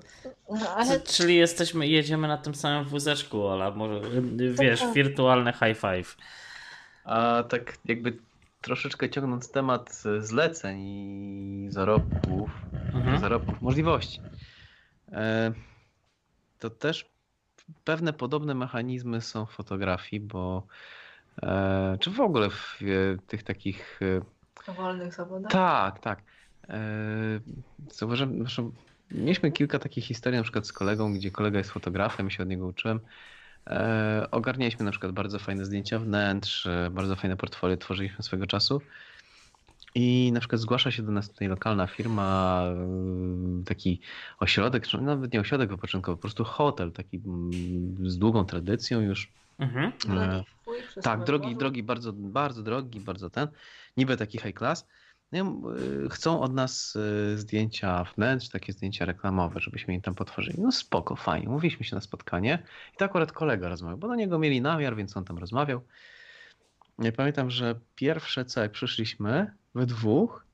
No, 0.49 0.69
ale... 0.75 0.99
Czyli 0.99 1.35
jesteśmy, 1.35 1.87
jedziemy 1.87 2.27
na 2.27 2.37
tym 2.37 2.55
samym 2.55 2.85
wózeczku, 2.85 3.45
Ola, 3.45 3.71
może 3.71 4.01
wiesz, 4.53 4.79
tak. 4.79 4.93
wirtualne 4.93 5.53
high 5.53 5.77
five. 5.77 6.17
A 7.03 7.43
tak 7.49 7.77
jakby 7.85 8.17
troszeczkę 8.63 9.09
ciągnąc 9.09 9.51
temat 9.51 10.03
zleceń 10.19 10.79
i 10.81 11.67
zarobków, 11.69 12.51
mhm. 12.93 13.19
zarobków, 13.19 13.61
możliwości. 13.61 14.21
E, 15.11 15.51
to 16.59 16.69
też 16.69 17.11
pewne 17.83 18.13
podobne 18.13 18.55
mechanizmy 18.55 19.21
są 19.21 19.45
w 19.45 19.51
fotografii, 19.51 20.19
bo 20.19 20.67
e, 21.43 21.97
czy 21.99 22.11
w 22.11 22.19
ogóle 22.19 22.49
w 22.49 22.79
tych 23.27 23.43
takich 23.43 23.99
e, 24.67 24.73
wolnych 24.73 25.13
zawodach? 25.13 25.51
Tak, 25.51 25.99
tak. 25.99 26.21
Zauważyłem, 27.91 28.37
zresztą 28.37 28.71
mieliśmy 29.11 29.51
kilka 29.51 29.79
takich 29.79 30.05
historii, 30.05 30.37
na 30.37 30.43
przykład 30.43 30.67
z 30.67 30.73
kolegą, 30.73 31.13
gdzie 31.13 31.31
kolega 31.31 31.57
jest 31.57 31.71
fotografem, 31.71 32.29
się 32.29 32.43
od 32.43 32.49
niego 32.49 32.67
uczyłem. 32.67 32.99
Ogarnialiśmy 34.31 34.85
na 34.85 34.91
przykład 34.91 35.11
bardzo 35.11 35.39
fajne 35.39 35.65
zdjęcia 35.65 35.99
wnętrz, 35.99 36.67
bardzo 36.91 37.15
fajne 37.15 37.37
portfolio 37.37 37.77
tworzyliśmy 37.77 38.23
swego 38.23 38.47
czasu. 38.47 38.81
I 39.95 40.31
na 40.33 40.39
przykład 40.39 40.61
zgłasza 40.61 40.91
się 40.91 41.03
do 41.03 41.11
nas 41.11 41.29
tutaj 41.29 41.47
lokalna 41.47 41.87
firma, 41.87 42.63
yy, 43.57 43.63
taki 43.65 43.99
ośrodek, 44.39 44.87
czy 44.87 45.01
nawet 45.01 45.33
nie 45.33 45.39
ośrodek 45.39 45.69
wypoczynkowy, 45.69 46.17
po 46.17 46.21
prostu 46.21 46.43
hotel, 46.43 46.91
taki 46.91 47.21
mm, 47.25 47.51
z 48.09 48.17
długą 48.17 48.45
tradycją 48.45 49.01
już. 49.01 49.29
Mhm. 49.59 49.91
E, 50.17 50.43
tak, 51.01 51.23
drogi, 51.23 51.55
drogi, 51.55 51.83
bardzo, 51.83 52.13
bardzo 52.13 52.63
drogi, 52.63 52.99
bardzo 52.99 53.29
ten, 53.29 53.47
niby 53.97 54.17
taki 54.17 54.37
high 54.37 54.57
class. 54.57 54.87
No, 55.33 55.71
yy, 55.71 56.09
chcą 56.09 56.41
od 56.41 56.53
nas 56.53 56.97
yy, 57.29 57.37
zdjęcia 57.37 58.03
wnętrz, 58.03 58.49
takie 58.49 58.73
zdjęcia 58.73 59.05
reklamowe, 59.05 59.59
żebyśmy 59.59 59.93
im 59.93 60.01
tam 60.01 60.15
potworzyli. 60.15 60.61
No 60.61 60.71
spoko, 60.71 61.15
fajnie. 61.15 61.49
Mówiliśmy 61.49 61.85
się 61.85 61.95
na 61.95 62.01
spotkanie 62.01 62.63
i 62.93 62.97
to 62.97 63.05
akurat 63.05 63.31
kolega 63.31 63.69
rozmawiał, 63.69 63.97
bo 63.97 64.07
do 64.07 64.15
niego 64.15 64.39
mieli 64.39 64.61
namiar, 64.61 64.95
więc 64.95 65.17
on 65.17 65.25
tam 65.25 65.37
rozmawiał. 65.37 65.81
Ja 66.99 67.11
pamiętam, 67.11 67.49
że 67.49 67.75
pierwsze 67.95 68.45
co 68.45 68.61
jak 68.61 68.71
przyszliśmy, 68.71 69.51
we 69.75 69.85
dwóch, 69.85 70.45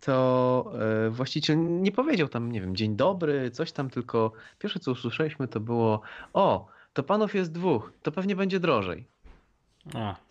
to 0.00 0.72
e, 1.06 1.10
właściciel 1.10 1.82
nie 1.82 1.92
powiedział 1.92 2.28
tam, 2.28 2.52
nie 2.52 2.60
wiem, 2.60 2.76
dzień 2.76 2.96
dobry, 2.96 3.50
coś 3.50 3.72
tam, 3.72 3.90
tylko 3.90 4.32
pierwsze 4.58 4.80
co 4.80 4.90
usłyszeliśmy 4.90 5.48
to 5.48 5.60
było, 5.60 6.00
o, 6.32 6.66
to 6.92 7.02
panów 7.02 7.34
jest 7.34 7.52
dwóch, 7.52 7.92
to 8.02 8.12
pewnie 8.12 8.36
będzie 8.36 8.60
drożej. 8.60 9.06
A. 9.94 10.29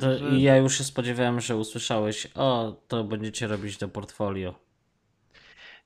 To 0.00 0.34
ja 0.36 0.56
już 0.56 0.78
się 0.78 0.84
spodziewałem, 0.84 1.40
że 1.40 1.56
usłyszałeś, 1.56 2.28
o, 2.34 2.76
to 2.88 3.04
będziecie 3.04 3.46
robić 3.46 3.78
do 3.78 3.88
portfolio. 3.88 4.54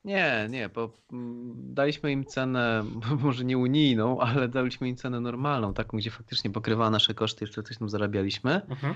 Nie, 0.05 0.47
nie, 0.49 0.69
bo 0.69 0.93
mm, 1.13 1.53
daliśmy 1.73 2.11
im 2.11 2.25
cenę, 2.25 2.83
może 3.23 3.43
nie 3.43 3.57
unijną, 3.57 4.19
ale 4.19 4.47
daliśmy 4.47 4.89
im 4.89 4.95
cenę 4.95 5.19
normalną, 5.19 5.73
taką, 5.73 5.97
gdzie 5.97 6.11
faktycznie 6.11 6.51
pokrywała 6.51 6.89
nasze 6.89 7.13
koszty, 7.13 7.43
jeszcze 7.45 7.63
coś 7.63 7.77
tam 7.77 7.89
zarabialiśmy. 7.89 8.61
Mhm 8.69 8.95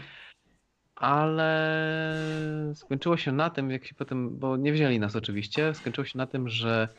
ale 1.00 2.74
skończyło 2.76 3.18
się 3.18 3.32
na 3.32 3.50
tym, 3.50 3.72
jak 3.72 3.86
się 3.86 3.96
potem, 3.96 4.40
bo 4.40 4.58
nie 4.58 4.74
wzięli 4.74 5.00
nas 5.00 5.16
oczywiście, 5.16 5.74
skończyło 5.74 6.06
się 6.06 6.18
na 6.18 6.28
tym, 6.28 6.50
że 6.50 6.90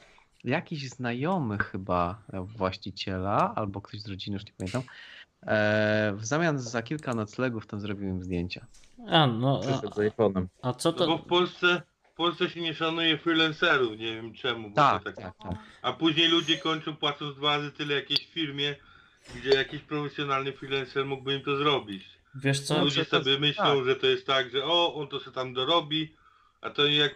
jakiś 0.45 0.89
znajomy 0.89 1.59
chyba 1.59 2.23
właściciela, 2.43 3.53
albo 3.55 3.81
ktoś 3.81 4.01
z 4.01 4.09
rodziny, 4.09 4.35
już 4.35 4.47
nie 4.47 4.53
pamiętam, 4.59 4.83
e, 4.83 5.18
w 6.15 6.19
zamian 6.21 6.59
za 6.59 6.83
kilka 6.83 7.15
noclegów 7.15 7.67
tam 7.67 7.81
zrobił 7.81 8.09
im 8.09 8.23
zdjęcia. 8.23 8.67
A, 9.09 9.27
no, 9.27 9.61
a, 9.61 9.77
z 9.77 9.81
iPhone'em. 9.81 10.47
A 10.63 10.73
co 10.73 10.93
to? 10.93 11.07
No 11.07 11.17
bo 11.17 11.25
w 11.25 11.27
Polsce, 11.27 11.83
w 12.13 12.17
Polsce 12.17 12.51
się 12.51 12.61
nie 12.61 12.75
szanuje 12.75 13.19
freelancerów, 13.19 13.99
nie 13.99 14.15
wiem 14.15 14.35
czemu. 14.35 14.71
Tak, 14.71 15.05
tak, 15.05 15.17
tak, 15.17 15.35
tak. 15.43 15.53
A 15.83 15.93
później 15.93 16.29
ludzie 16.29 16.59
kończą 16.59 16.97
płacąc 16.97 17.37
dwa 17.37 17.57
razy 17.57 17.73
tyle 17.73 17.95
jakiejś 17.95 18.27
firmie, 18.27 18.77
gdzie 19.35 19.51
jakiś 19.51 19.81
profesjonalny 19.81 20.53
freelancer 20.53 21.07
mógłby 21.07 21.35
im 21.35 21.43
to 21.43 21.57
zrobić. 21.57 22.05
Wiesz 22.35 22.61
co? 22.61 22.85
Ludzie 22.85 23.05
sobie 23.05 23.39
myślą, 23.39 23.77
tak. 23.77 23.85
że 23.85 23.97
to 23.97 24.07
jest 24.07 24.27
tak, 24.27 24.51
że 24.51 24.65
o, 24.65 24.95
on 24.95 25.09
to 25.09 25.21
sobie 25.21 25.35
tam 25.35 25.55
dorobi, 25.55 26.17
a 26.61 26.71
to 26.71 26.87
jak, 26.87 27.15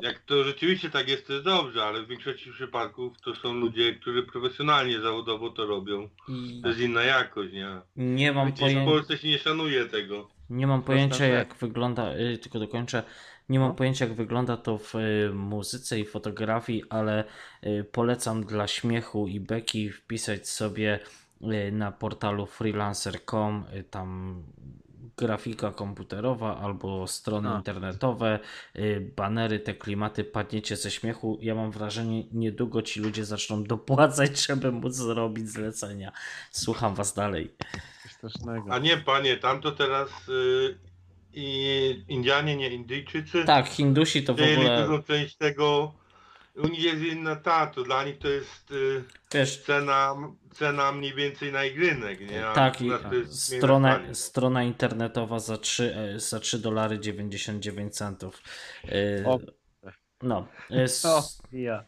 jak 0.00 0.18
to 0.18 0.44
rzeczywiście 0.44 0.90
tak 0.90 1.08
jest, 1.08 1.26
to 1.26 1.32
jest 1.32 1.44
dobrze, 1.44 1.84
ale 1.84 2.02
w 2.02 2.08
większości 2.08 2.50
przypadków 2.52 3.20
to 3.24 3.34
są 3.34 3.54
ludzie, 3.54 3.94
którzy 3.94 4.22
profesjonalnie, 4.22 5.00
zawodowo 5.00 5.50
to 5.50 5.66
robią. 5.66 6.08
I... 6.28 6.60
To 6.62 6.68
jest 6.68 6.80
inna 6.80 7.02
jakość, 7.02 7.52
nie? 7.52 7.80
Nie 7.96 8.32
mam 8.32 8.52
pojęcia. 8.52 8.82
W 8.82 8.84
Polsce 8.84 9.18
się 9.18 9.28
nie 9.28 9.38
szanuje 9.38 9.84
tego. 9.84 10.28
Nie 10.50 10.66
mam 10.66 10.82
pojęcia 10.82 11.26
jak 11.26 11.54
wygląda, 11.54 12.14
y, 12.16 12.38
tylko 12.38 12.58
dokończę, 12.58 13.02
nie 13.48 13.58
mam 13.58 13.68
no. 13.68 13.74
pojęcia 13.74 14.04
jak 14.04 14.14
wygląda 14.14 14.56
to 14.56 14.78
w 14.78 14.94
y, 14.94 15.30
muzyce 15.34 16.00
i 16.00 16.04
fotografii, 16.04 16.82
ale 16.90 17.24
y, 17.66 17.84
polecam 17.92 18.44
dla 18.44 18.66
śmiechu 18.66 19.28
i 19.28 19.40
beki 19.40 19.90
wpisać 19.90 20.48
sobie 20.48 21.00
Y, 21.42 21.72
na 21.72 21.92
portalu 21.92 22.46
freelancer.com, 22.46 23.64
y, 23.74 23.84
tam 23.84 24.42
grafika 25.16 25.72
komputerowa 25.72 26.58
albo 26.58 27.06
strony 27.06 27.48
A. 27.48 27.56
internetowe, 27.56 28.38
y, 28.76 29.12
banery, 29.16 29.60
te 29.60 29.74
klimaty, 29.74 30.24
padniecie 30.24 30.76
ze 30.76 30.90
śmiechu. 30.90 31.38
Ja 31.42 31.54
mam 31.54 31.70
wrażenie, 31.70 32.24
niedługo 32.32 32.82
ci 32.82 33.00
ludzie 33.00 33.24
zaczną 33.24 33.64
dopłacać, 33.64 34.40
żeby 34.46 34.72
móc 34.72 34.94
zrobić 34.94 35.48
zlecenia. 35.48 36.12
Słucham 36.50 36.94
was 36.94 37.14
dalej. 37.14 37.50
A 38.70 38.78
nie, 38.78 38.96
panie, 38.96 39.36
tam 39.36 39.60
to 39.60 39.72
teraz 39.72 40.08
yy, 40.28 40.78
i 41.32 42.04
Indianie, 42.08 42.56
nie 42.56 42.68
Indyjczycy. 42.68 43.44
Tak, 43.44 43.66
Hindusi 43.66 44.22
to 44.22 44.34
w 44.34 44.40
ogóle... 44.40 44.86
dużą 44.86 45.02
część 45.02 45.36
tego 45.36 45.92
u 46.56 46.68
nich 46.68 46.84
jest 46.84 47.02
inna 47.02 47.36
ta, 47.36 47.66
to 47.66 47.82
dla 47.82 48.04
nich 48.04 48.18
to 48.18 48.28
jest 48.28 48.70
y, 48.70 49.04
Wiesz, 49.34 49.62
cena, 49.62 50.14
cena 50.52 50.92
mniej 50.92 51.14
więcej 51.14 51.52
na 51.52 51.64
igrynek, 51.64 52.30
nie? 52.30 52.46
A 52.46 52.54
tak, 52.54 52.80
i, 52.80 52.90
strona, 53.30 54.00
strona 54.12 54.62
internetowa 54.62 55.38
za 55.38 55.58
3, 55.58 55.94
e, 55.96 56.20
za 56.20 56.40
3 56.40 56.58
dolary 56.58 56.98
99 56.98 57.96
centów. 57.96 58.42
Y, 58.84 59.24
o. 59.26 59.38
No. 60.22 60.48
Jest, 60.70 61.06
o, 61.06 61.22
ja. 61.52 61.84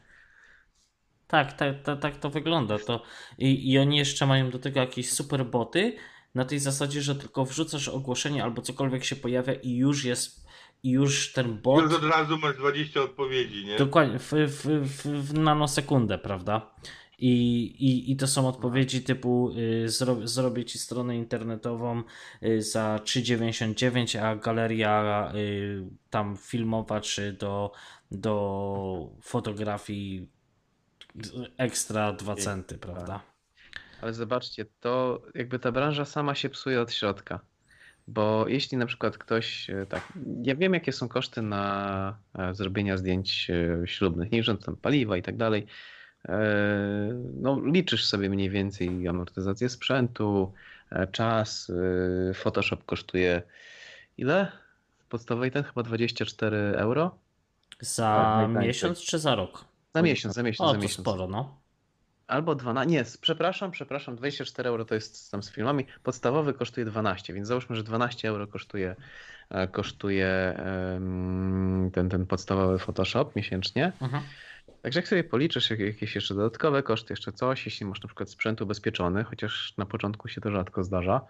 Tak, 1.26 1.52
tak, 1.52 1.82
tak, 1.82 2.00
tak 2.00 2.16
to 2.16 2.30
wygląda. 2.30 2.78
To, 2.78 3.02
i, 3.38 3.72
I 3.72 3.78
oni 3.78 3.98
jeszcze 3.98 4.26
mają 4.26 4.50
do 4.50 4.58
tego 4.58 4.80
jakieś 4.80 5.10
super 5.10 5.46
boty 5.46 5.96
na 6.34 6.44
tej 6.44 6.58
zasadzie, 6.58 7.02
że 7.02 7.14
tylko 7.14 7.44
wrzucasz 7.44 7.88
ogłoszenie 7.88 8.44
albo 8.44 8.62
cokolwiek 8.62 9.04
się 9.04 9.16
pojawia 9.16 9.54
i 9.54 9.76
już 9.76 10.04
jest 10.04 10.47
i 10.82 10.90
już 10.90 11.32
ten 11.32 11.58
bot... 11.58 11.84
Już 11.84 11.94
od 11.94 12.04
razu 12.04 12.38
masz 12.38 12.56
20 12.56 13.02
odpowiedzi, 13.02 13.66
nie? 13.66 13.76
Dokładnie, 13.76 14.18
w, 14.18 14.32
w, 14.32 14.66
w, 14.88 15.06
w 15.06 15.34
nanosekundę, 15.34 16.18
prawda? 16.18 16.74
I, 17.18 17.62
i, 17.62 18.12
I 18.12 18.16
to 18.16 18.26
są 18.26 18.48
odpowiedzi 18.48 19.02
typu 19.02 19.50
y, 19.84 19.88
zro, 19.88 20.28
zrobię 20.28 20.64
ci 20.64 20.78
stronę 20.78 21.16
internetową 21.16 22.02
y, 22.42 22.62
za 22.62 22.96
3,99, 23.04 24.18
a 24.18 24.36
galeria 24.36 25.32
y, 25.34 25.84
tam 26.10 26.36
filmowa 26.36 27.00
czy 27.00 27.32
do, 27.32 27.72
do 28.10 29.10
fotografii 29.22 30.28
ekstra 31.56 32.12
2 32.12 32.34
centy, 32.34 32.78
prawda? 32.78 33.20
Ale 34.00 34.12
zobaczcie, 34.12 34.64
to 34.80 35.22
jakby 35.34 35.58
ta 35.58 35.72
branża 35.72 36.04
sama 36.04 36.34
się 36.34 36.48
psuje 36.48 36.80
od 36.80 36.92
środka. 36.92 37.40
Bo 38.08 38.48
jeśli 38.48 38.78
na 38.78 38.86
przykład 38.86 39.18
ktoś, 39.18 39.70
e, 39.70 39.86
tak, 39.86 40.12
ja 40.42 40.56
wiem 40.56 40.74
jakie 40.74 40.92
są 40.92 41.08
koszty 41.08 41.42
na 41.42 42.18
e, 42.38 42.54
zrobienia 42.54 42.96
zdjęć 42.96 43.50
e, 43.50 43.86
ślubnych, 43.86 44.30
nie 44.30 44.42
tam 44.44 44.76
paliwa 44.76 45.16
i 45.16 45.22
tak 45.22 45.36
dalej, 45.36 45.66
no 47.40 47.60
liczysz 47.64 48.04
sobie 48.04 48.30
mniej 48.30 48.50
więcej 48.50 49.08
amortyzację 49.08 49.68
sprzętu, 49.68 50.52
czas, 51.12 51.72
Photoshop 52.34 52.84
kosztuje 52.86 53.42
ile? 54.18 54.52
Podstawowej 55.08 55.50
ten 55.50 55.64
chyba 55.64 55.82
24 55.82 56.56
euro? 56.56 57.18
Za 57.80 58.38
tak, 58.54 58.62
miesiąc 58.62 59.00
czy 59.00 59.18
za 59.18 59.34
rok? 59.34 59.64
Za 59.94 60.02
miesiąc, 60.02 60.34
za 60.34 60.42
miesiąc. 60.42 60.70
O, 60.70 60.72
za 60.72 60.78
to 60.78 60.82
miesiąc. 60.82 61.00
sporo, 61.00 61.28
no. 61.28 61.57
Albo 62.28 62.54
12, 62.54 62.90
nie, 62.90 63.04
przepraszam, 63.20 63.70
przepraszam, 63.70 64.16
24 64.16 64.68
euro 64.68 64.84
to 64.84 64.94
jest 64.94 65.30
tam 65.30 65.42
z 65.42 65.50
filmami, 65.50 65.86
podstawowy 66.02 66.54
kosztuje 66.54 66.86
12, 66.86 67.34
więc 67.34 67.48
załóżmy, 67.48 67.76
że 67.76 67.82
12 67.82 68.28
euro 68.28 68.46
kosztuje, 68.46 68.96
e, 69.50 69.68
kosztuje 69.68 70.60
ten, 71.92 72.08
ten 72.08 72.26
podstawowy 72.26 72.78
Photoshop 72.78 73.36
miesięcznie. 73.36 73.92
Mhm. 74.00 74.22
Także 74.82 75.00
jak 75.00 75.08
sobie 75.08 75.24
policzysz 75.24 75.70
jakieś 75.70 76.14
jeszcze 76.14 76.34
dodatkowe 76.34 76.82
koszty, 76.82 77.12
jeszcze 77.12 77.32
coś, 77.32 77.66
jeśli 77.66 77.86
masz 77.86 78.02
na 78.02 78.06
przykład 78.06 78.30
sprzęt 78.30 78.60
ubezpieczony, 78.60 79.24
chociaż 79.24 79.74
na 79.76 79.86
początku 79.86 80.28
się 80.28 80.40
to 80.40 80.50
rzadko 80.50 80.84
zdarza, 80.84 81.20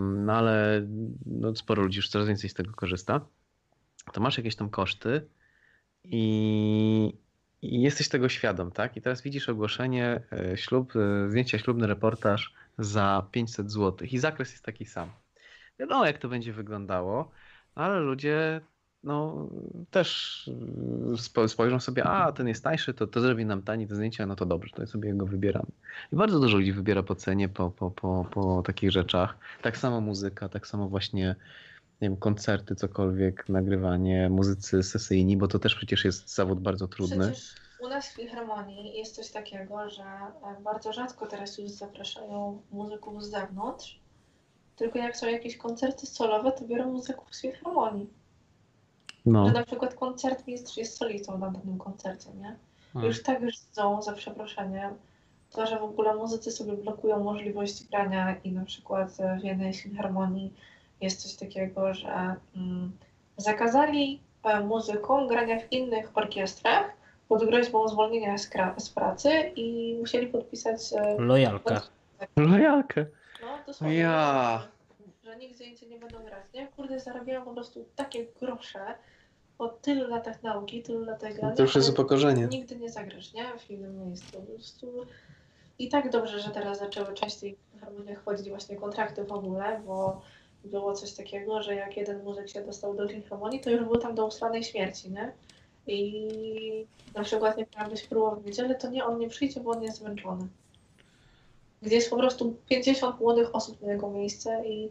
no 0.00 0.32
ale 0.32 0.86
no, 1.26 1.56
sporo 1.56 1.82
ludzi 1.82 1.96
już 1.96 2.08
coraz 2.08 2.28
więcej 2.28 2.50
z 2.50 2.54
tego 2.54 2.72
korzysta, 2.72 3.20
to 4.12 4.20
masz 4.20 4.38
jakieś 4.38 4.56
tam 4.56 4.70
koszty 4.70 5.26
i, 6.04 7.12
i 7.64 7.80
jesteś 7.80 8.08
tego 8.08 8.28
świadom, 8.28 8.70
tak? 8.70 8.96
I 8.96 9.00
teraz 9.00 9.22
widzisz 9.22 9.48
ogłoszenie, 9.48 10.20
e, 10.32 10.56
ślub, 10.56 10.92
e, 10.96 11.30
zdjęcia 11.30 11.58
ślubny 11.58 11.86
reportaż 11.86 12.54
za 12.78 13.26
500 13.30 13.72
zł 13.72 14.08
i 14.10 14.18
zakres 14.18 14.50
jest 14.50 14.64
taki 14.64 14.86
sam. 14.86 15.08
Wiadomo, 15.78 16.06
jak 16.06 16.18
to 16.18 16.28
będzie 16.28 16.52
wyglądało, 16.52 17.30
ale 17.74 18.00
ludzie 18.00 18.60
no, 19.04 19.48
też 19.90 20.50
e, 21.42 21.48
spojrzą 21.48 21.80
sobie, 21.80 22.04
a 22.04 22.32
ten 22.32 22.48
jest 22.48 22.64
tańszy, 22.64 22.94
to, 22.94 23.06
to 23.06 23.20
zrobi 23.20 23.46
nam 23.46 23.62
taniej 23.62 23.88
te 23.88 23.94
zdjęcia, 23.94 24.26
no 24.26 24.36
to 24.36 24.46
dobrze, 24.46 24.70
to 24.76 24.86
sobie 24.86 25.14
go 25.14 25.26
wybieramy. 25.26 25.70
I 26.12 26.16
bardzo 26.16 26.40
dużo 26.40 26.56
ludzi 26.56 26.72
wybiera 26.72 27.02
po 27.02 27.14
cenie, 27.14 27.48
po, 27.48 27.70
po, 27.70 27.90
po, 27.90 28.26
po 28.30 28.62
takich 28.62 28.90
rzeczach. 28.90 29.38
Tak 29.62 29.76
samo 29.76 30.00
muzyka, 30.00 30.48
tak 30.48 30.66
samo 30.66 30.88
właśnie 30.88 31.36
nie 32.00 32.08
wiem, 32.08 32.16
koncerty, 32.16 32.74
cokolwiek, 32.74 33.48
nagrywanie, 33.48 34.30
muzycy 34.30 34.82
sesyjni, 34.82 35.36
bo 35.36 35.48
to 35.48 35.58
też 35.58 35.74
przecież 35.74 36.04
jest 36.04 36.34
zawód 36.34 36.60
bardzo 36.60 36.88
trudny. 36.88 37.32
Przecież 37.32 37.54
u 37.80 37.88
nas 37.88 38.08
w 38.08 38.12
Filharmonii 38.12 38.98
jest 38.98 39.14
coś 39.14 39.30
takiego, 39.30 39.90
że 39.90 40.02
e, 40.02 40.60
bardzo 40.62 40.92
rzadko 40.92 41.26
teraz 41.26 41.58
już 41.58 41.70
zapraszają 41.70 42.62
muzyków 42.72 43.24
z 43.24 43.30
zewnątrz, 43.30 44.00
tylko 44.76 44.98
jak 44.98 45.16
są 45.16 45.26
jakieś 45.26 45.56
koncerty 45.56 46.06
solowe, 46.06 46.52
to 46.52 46.64
biorą 46.64 46.92
muzyków 46.92 47.34
z 47.34 47.42
Filharmonii. 47.42 48.10
No. 49.26 49.46
Że 49.48 49.52
na 49.52 49.64
przykład 49.64 49.94
koncertmistrz 49.94 50.76
jest 50.76 50.96
solistą 50.96 51.38
na 51.38 51.50
danym 51.50 51.78
koncercie, 51.78 52.30
nie? 52.34 52.56
Hmm. 52.92 53.08
Już 53.08 53.22
tak 53.22 53.50
żydzą, 53.50 54.02
za 54.02 54.12
przeproszeniem, 54.12 54.94
to, 55.50 55.66
że 55.66 55.78
w 55.78 55.82
ogóle 55.82 56.14
muzycy 56.14 56.50
sobie 56.50 56.72
blokują 56.72 57.24
możliwość 57.24 57.88
grania 57.88 58.36
i 58.44 58.52
na 58.52 58.64
przykład 58.64 59.16
w 59.40 59.44
jednej 59.44 59.74
filharmonii 59.74 60.54
jest 61.00 61.22
coś 61.22 61.34
takiego, 61.34 61.94
że 61.94 62.34
mm, 62.56 62.92
zakazali 63.36 64.20
e, 64.42 64.60
muzykom 64.60 65.28
grania 65.28 65.60
w 65.60 65.72
innych 65.72 66.10
orkiestrach 66.14 66.90
pod 67.28 67.44
groźbą 67.44 67.88
zwolnienia 67.88 68.38
z, 68.38 68.50
z 68.78 68.90
pracy 68.90 69.30
i 69.56 69.96
musieli 70.00 70.26
podpisać... 70.26 70.80
E, 70.92 71.16
Lojalkę. 71.18 71.80
Lojalkę. 72.36 73.06
No, 73.42 73.58
dosłownie. 73.66 73.96
Ja. 73.96 74.68
Że 75.24 75.36
nigdzie 75.36 75.64
indziej 75.64 75.88
nie 75.88 75.98
będą 75.98 76.24
grać, 76.24 76.44
nie? 76.54 76.66
Kurde, 76.66 77.00
zarabiają 77.00 77.44
po 77.44 77.54
prostu 77.54 77.84
takie 77.96 78.26
grosze 78.40 78.94
po 79.58 79.68
tylu 79.68 80.08
latach 80.08 80.42
nauki, 80.42 80.82
tylu 80.82 81.04
latach 81.04 81.34
grania. 81.34 81.54
To 81.54 81.62
już 81.62 81.74
jest 81.74 81.90
upokorzenie. 81.90 82.46
Nigdy 82.46 82.76
nie 82.76 82.90
zagrasz, 82.90 83.32
nie? 83.32 83.44
W 83.58 83.70
innym 83.70 84.06
miejscu. 84.06 84.40
Po 84.40 84.42
prostu... 84.42 85.06
I 85.78 85.88
tak 85.88 86.10
dobrze, 86.10 86.40
że 86.40 86.50
teraz 86.50 86.78
zaczęły 86.78 87.14
częściej 87.14 87.56
w 87.74 87.80
harmoniach 87.80 88.24
chodzić 88.24 88.48
właśnie 88.48 88.76
kontrakty 88.76 89.24
w 89.24 89.32
ogóle, 89.32 89.80
bo 89.86 90.20
było 90.64 90.92
coś 90.92 91.12
takiego, 91.12 91.62
że 91.62 91.74
jak 91.74 91.96
jeden 91.96 92.24
muzyk 92.24 92.48
się 92.48 92.64
dostał 92.64 92.94
do 92.94 93.08
filharmonii, 93.08 93.60
to 93.60 93.70
już 93.70 93.84
był 93.84 93.96
tam 93.96 94.14
do 94.14 94.26
usranej 94.26 94.64
śmierci, 94.64 95.10
nie? 95.10 95.32
I 95.86 96.86
na 97.14 97.22
przykład 97.22 97.56
nie 97.56 97.66
miała 97.76 97.90
być 97.90 98.02
próba 98.02 98.34
w 98.34 98.46
niedzielę, 98.46 98.74
to 98.74 98.90
nie, 98.90 99.04
on 99.04 99.18
nie 99.18 99.28
przyjdzie, 99.28 99.60
bo 99.60 99.70
on 99.70 99.82
jest 99.82 99.98
zmęczony. 99.98 100.48
Gdzie 101.82 101.96
jest 101.96 102.10
po 102.10 102.16
prostu 102.16 102.56
50 102.68 103.20
młodych 103.20 103.54
osób 103.54 103.82
na 103.82 103.92
jego 103.92 104.10
miejsce 104.10 104.66
i 104.66 104.90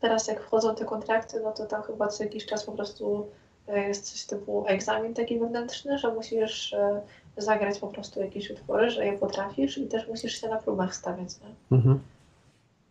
teraz 0.00 0.28
jak 0.28 0.42
wchodzą 0.42 0.74
te 0.74 0.84
kontrakty, 0.84 1.40
no 1.40 1.52
to 1.52 1.66
tam 1.66 1.82
chyba 1.82 2.08
co 2.08 2.24
jakiś 2.24 2.46
czas 2.46 2.64
po 2.64 2.72
prostu 2.72 3.26
e, 3.68 3.88
jest 3.88 4.12
coś 4.12 4.24
typu 4.24 4.64
egzamin 4.68 5.14
taki 5.14 5.38
wewnętrzny, 5.38 5.98
że 5.98 6.14
musisz 6.14 6.72
e, 6.72 7.02
zagrać 7.36 7.78
po 7.78 7.88
prostu 7.88 8.20
jakieś 8.20 8.50
utwory, 8.50 8.90
że 8.90 9.06
je 9.06 9.18
potrafisz 9.18 9.78
i 9.78 9.86
też 9.86 10.08
musisz 10.08 10.40
się 10.40 10.48
na 10.48 10.56
próbach 10.56 10.96
stawiać. 10.96 11.28
Nie? 11.40 11.76
Mhm. 11.76 12.00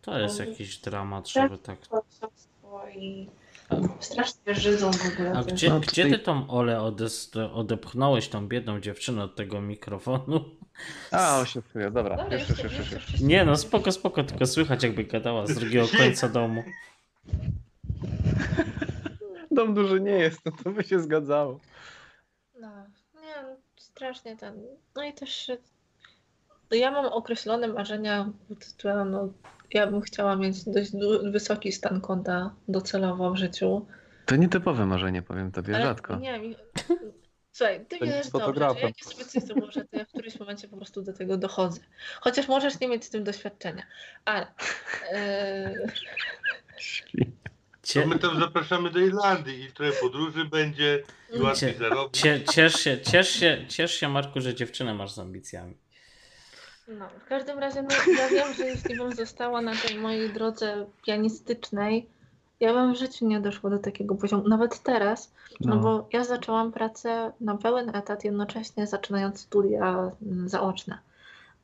To 0.06 0.18
jest 0.18 0.38
jakiś 0.38 0.78
dramat, 0.78 1.28
żeby 1.28 1.58
tak. 1.58 1.78
I 2.96 3.28
strasznie 4.00 4.54
żydzą 4.54 4.92
w 4.92 5.12
ogóle. 5.12 5.32
A 5.36 5.42
gdzie, 5.42 5.68
no, 5.68 5.80
gdzie 5.80 6.10
ty 6.10 6.18
tą 6.18 6.50
Ole 6.50 6.82
odepchnąłeś, 7.54 8.28
tą 8.28 8.48
biedną 8.48 8.80
dziewczynę 8.80 9.24
od 9.24 9.36
tego 9.36 9.60
mikrofonu? 9.60 10.44
A, 11.10 11.38
on 11.38 11.46
się 11.46 11.62
czuje, 11.72 11.90
dobra. 11.90 12.16
dobra 12.16 12.36
już, 12.36 12.48
już, 12.48 12.62
już, 12.62 12.92
już, 12.92 13.20
Nie 13.20 13.44
no, 13.44 13.56
spoko, 13.56 13.92
spoko, 13.92 14.24
tylko 14.24 14.46
słychać 14.46 14.82
jakby 14.82 15.04
gadała 15.04 15.46
z 15.46 15.54
drugiego 15.54 15.86
końca 15.98 16.28
domu. 16.28 16.64
Dom 19.50 19.74
duży 19.74 20.00
nie 20.00 20.10
jest, 20.10 20.40
no 20.44 20.52
to 20.64 20.70
by 20.70 20.84
się 20.84 21.00
zgadzało. 21.00 21.60
No, 22.60 22.68
nie, 23.14 23.56
strasznie 23.76 24.36
ten. 24.36 24.62
No 24.96 25.04
i 25.04 25.12
też 25.12 25.50
ja 26.70 26.90
mam 26.90 27.06
określone 27.06 27.68
marzenia 27.68 28.30
pod 28.48 28.66
tytułem 28.66 29.10
no, 29.10 29.28
ja 29.74 29.86
bym 29.86 30.00
chciała 30.00 30.36
mieć 30.36 30.64
dość 30.64 30.90
wysoki 31.30 31.72
stan 31.72 32.00
konta 32.00 32.54
docelowo 32.68 33.30
w 33.30 33.36
życiu. 33.36 33.86
To 34.26 34.36
nietypowe 34.36 34.86
marzenie, 34.86 35.22
powiem 35.22 35.52
tobie, 35.52 35.74
Ale 35.74 35.84
rzadko. 35.84 36.16
Nie, 36.16 36.38
mi... 36.38 36.56
Słuchaj, 37.52 37.86
ty 37.86 37.98
wiesz 38.02 38.30
dobrze, 38.30 38.68
że 38.74 38.80
jak 38.80 38.98
jest 38.98 39.10
specyficzny, 39.10 39.72
że 39.72 39.84
to 39.84 39.96
ja 39.96 40.04
w 40.04 40.08
którymś 40.08 40.40
momencie 40.40 40.68
po 40.68 40.76
prostu 40.76 41.02
do 41.02 41.12
tego 41.12 41.36
dochodzę. 41.36 41.80
Chociaż 42.20 42.48
możesz 42.48 42.80
nie 42.80 42.88
mieć 42.88 43.04
z 43.04 43.10
tym 43.10 43.24
doświadczenia. 43.24 43.82
Ale... 44.24 44.46
Yy... 45.12 45.86
To 47.94 48.06
my 48.06 48.18
tam 48.18 48.40
zapraszamy 48.40 48.90
do 48.90 48.98
Irlandii 48.98 49.64
i 49.64 49.72
trochę 49.72 49.92
podróży 49.92 50.44
będzie 50.44 51.02
i 51.32 51.42
łatwiej 51.42 51.74
zarobić. 51.74 52.22
Ciesz 52.54 52.74
się, 52.74 53.00
ciesz, 53.00 53.28
się, 53.30 53.64
ciesz 53.68 53.94
się, 53.94 54.08
Marku, 54.08 54.40
że 54.40 54.54
dziewczynę 54.54 54.94
masz 54.94 55.12
z 55.12 55.18
ambicjami. 55.18 55.76
No, 56.88 57.08
w 57.08 57.28
każdym 57.28 57.58
razie 57.58 57.82
no, 57.82 57.88
ja 58.18 58.28
wiem, 58.28 58.54
że 58.54 58.66
jeśli 58.66 58.96
bym 58.96 59.12
została 59.12 59.60
na 59.62 59.72
tej 59.76 59.98
mojej 59.98 60.32
drodze 60.32 60.86
pianistycznej, 61.06 62.06
ja 62.60 62.72
bym 62.72 62.94
w 62.94 62.98
życiu 62.98 63.26
nie 63.26 63.40
doszła 63.40 63.70
do 63.70 63.78
takiego 63.78 64.14
poziomu, 64.14 64.48
nawet 64.48 64.82
teraz, 64.82 65.32
no, 65.60 65.74
no 65.74 65.80
bo 65.80 66.08
ja 66.12 66.24
zaczęłam 66.24 66.72
pracę 66.72 67.32
na 67.40 67.56
pełen 67.56 67.96
etat, 67.96 68.24
jednocześnie 68.24 68.86
zaczynając 68.86 69.40
studia 69.40 70.12
mm, 70.22 70.48
zaoczne. 70.48 70.98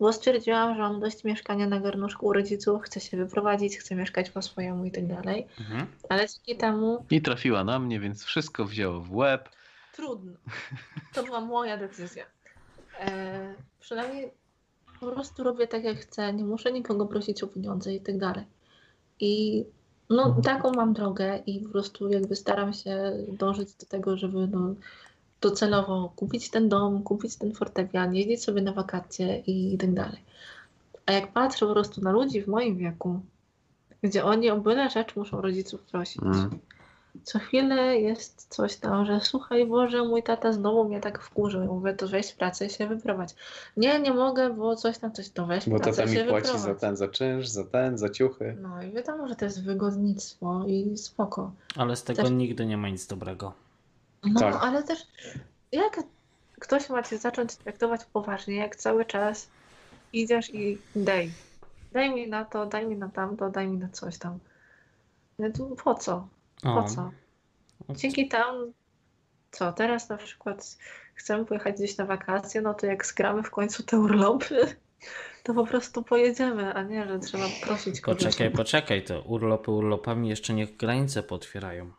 Bo 0.01 0.13
stwierdziłam, 0.13 0.75
że 0.75 0.83
mam 0.83 1.01
dość 1.01 1.25
mieszkania 1.25 1.67
na 1.67 1.81
garnuszku 1.81 2.27
u 2.27 2.33
rodziców, 2.33 2.83
chcę 2.83 3.01
się 3.01 3.17
wyprowadzić, 3.17 3.79
chcę 3.79 3.95
mieszkać 3.95 4.31
po 4.31 4.43
swojemu 4.43 4.85
i 4.85 4.91
tak 4.91 5.07
dalej. 5.07 5.47
Mhm. 5.61 5.87
Ale 6.09 6.27
dzięki 6.29 6.57
temu. 6.57 7.05
I 7.11 7.23
trafiła 7.23 7.65
na 7.65 7.79
mnie, 7.79 8.01
więc 8.01 8.25
wszystko 8.25 8.65
wzięło 8.65 9.01
w 9.01 9.15
łeb. 9.15 9.49
Trudno. 9.93 10.33
To 11.15 11.23
była 11.23 11.41
moja 11.41 11.77
decyzja. 11.77 12.25
E, 13.01 13.55
przynajmniej 13.81 14.31
po 15.03 15.13
prostu 15.13 15.43
robię 15.43 15.67
tak 15.67 15.85
jak 15.85 15.97
chcę, 15.97 16.33
nie 16.33 16.45
muszę 16.45 16.73
nikogo 16.73 17.07
prosić 17.07 17.43
o 17.43 17.47
pieniądze 17.47 17.95
i 17.95 18.01
tak 18.01 18.19
dalej. 18.19 18.45
I 19.21 19.65
no 20.11 20.23
mhm. 20.23 20.43
taką 20.43 20.73
mam 20.73 20.93
drogę 20.93 21.43
i 21.47 21.61
po 21.61 21.69
prostu 21.69 22.09
jakby 22.09 22.37
staram 22.37 22.73
się 22.73 23.13
dążyć 23.29 23.75
do 23.75 23.87
tego, 23.87 24.17
żeby 24.17 24.49
no, 24.53 24.75
docelowo 25.41 26.13
kupić 26.17 26.51
ten 26.51 26.69
dom, 26.69 27.03
kupić 27.03 27.37
ten 27.37 27.55
fortepian, 27.55 28.15
jeździć 28.15 28.45
sobie 28.45 28.63
na 28.63 28.73
wakacje 28.73 29.39
i, 29.39 29.75
i 29.75 29.79
tak 29.79 29.95
dalej. 29.95 30.23
A 31.07 31.13
jak 31.13 31.33
patrzę 31.33 31.67
po 31.67 31.73
prostu 31.73 32.01
na 32.01 32.13
ludzi 32.13 32.43
w 32.43 32.49
moim 32.49 32.77
wieku, 32.77 33.21
gdzie 34.03 34.25
oni 34.25 34.51
o 34.51 34.61
byle 34.61 34.91
rzecz 34.91 35.17
muszą 35.17 35.41
rodziców 35.41 35.83
prosić, 35.83 36.23
mm. 36.23 36.59
Co 37.25 37.39
chwilę 37.39 37.99
jest 38.01 38.47
coś 38.55 38.77
tam, 38.77 39.05
że 39.07 39.21
słuchaj 39.21 39.67
Boże, 39.67 40.05
mój 40.05 40.23
tata 40.23 40.53
znowu 40.53 40.85
mnie 40.85 41.01
tak 41.01 41.23
wkurzył. 41.23 41.61
Ja 41.61 41.67
mówię, 41.67 41.95
to 41.95 42.09
weź 42.09 42.33
pracę 42.33 42.67
i 42.67 42.71
się 42.71 42.87
wyprowadź. 42.87 43.35
Nie, 43.77 44.01
nie 44.01 44.15
mogę, 44.15 44.51
bo 44.51 44.77
coś 44.77 44.99
tam, 44.99 45.13
coś, 45.13 45.29
to 45.31 45.47
weź 45.47 45.69
Bo 45.69 45.77
pracę 45.79 45.91
tata 45.97 46.03
i 46.09 46.11
mi 46.13 46.17
się 46.17 46.25
płaci 46.25 46.47
wyprowadź. 46.47 46.63
za 46.67 46.75
ten, 46.75 46.97
za 46.97 47.09
czynsz, 47.09 47.49
za 47.49 47.65
ten, 47.65 47.99
za 47.99 48.09
ciuchy. 48.09 48.57
No 48.61 48.83
i 48.83 48.91
wiadomo, 48.93 49.29
że 49.29 49.37
to 49.37 49.45
jest 49.45 49.65
wygodnictwo 49.65 50.65
i 50.67 50.97
spoko. 50.99 51.53
Ale 51.77 51.97
z 51.97 52.03
tego 52.05 52.23
Też- 52.23 52.31
nigdy 52.31 52.67
nie 52.67 52.77
ma 52.77 52.89
nic 52.89 53.07
dobrego. 53.07 53.53
No, 54.25 54.41
Tak. 54.41 54.59
ale 54.65 54.83
też 54.83 54.99
jak 55.73 56.01
ktoś 56.61 56.91
ma 56.91 57.03
cię 57.03 57.19
zacząć 57.19 57.57
traktować 57.57 58.01
poważnie, 58.05 58.57
jak 58.57 58.77
cały 58.77 59.05
czas 59.05 59.49
idziesz 60.13 60.55
i 60.55 60.79
daj. 60.97 61.31
Daj 61.93 62.15
mi 62.15 62.29
na 62.29 62.45
to, 62.45 62.67
daj 62.67 62.87
mi 62.87 62.97
na 62.97 63.09
tamto, 63.09 63.51
daj 63.51 63.69
mi 63.69 63.79
na 63.79 63.89
coś 63.89 64.19
tam. 64.19 64.39
No 65.39 65.49
to 65.51 65.67
po 65.85 65.95
co? 65.95 66.27
Po 66.63 66.85
co? 66.85 67.11
Dzięki 67.91 68.29
tam, 68.29 68.73
co 69.51 69.73
teraz 69.73 70.09
na 70.09 70.17
przykład 70.17 70.79
chcemy 71.15 71.45
pojechać 71.45 71.77
gdzieś 71.77 71.97
na 71.97 72.07
wakacje, 72.07 72.61
no 72.61 72.75
to 72.75 72.87
jak 72.87 73.07
skramy 73.07 73.43
w 73.43 73.51
końcu 73.51 73.83
te 73.83 73.99
urlopy, 73.99 74.77
to 75.43 75.55
po 75.55 75.67
prostu 75.67 76.03
pojedziemy, 76.03 76.75
a 76.75 76.83
nie, 76.83 77.09
że 77.09 77.19
trzeba 77.19 77.45
prosić 77.63 78.01
kogoś. 78.01 78.25
Poczekaj, 78.25 78.51
poczekaj, 78.51 79.05
to 79.05 79.23
urlopy 79.23 79.71
urlopami 79.71 80.29
jeszcze 80.29 80.55
niech 80.55 80.77
granice 80.77 81.23
potwierają. 81.23 81.93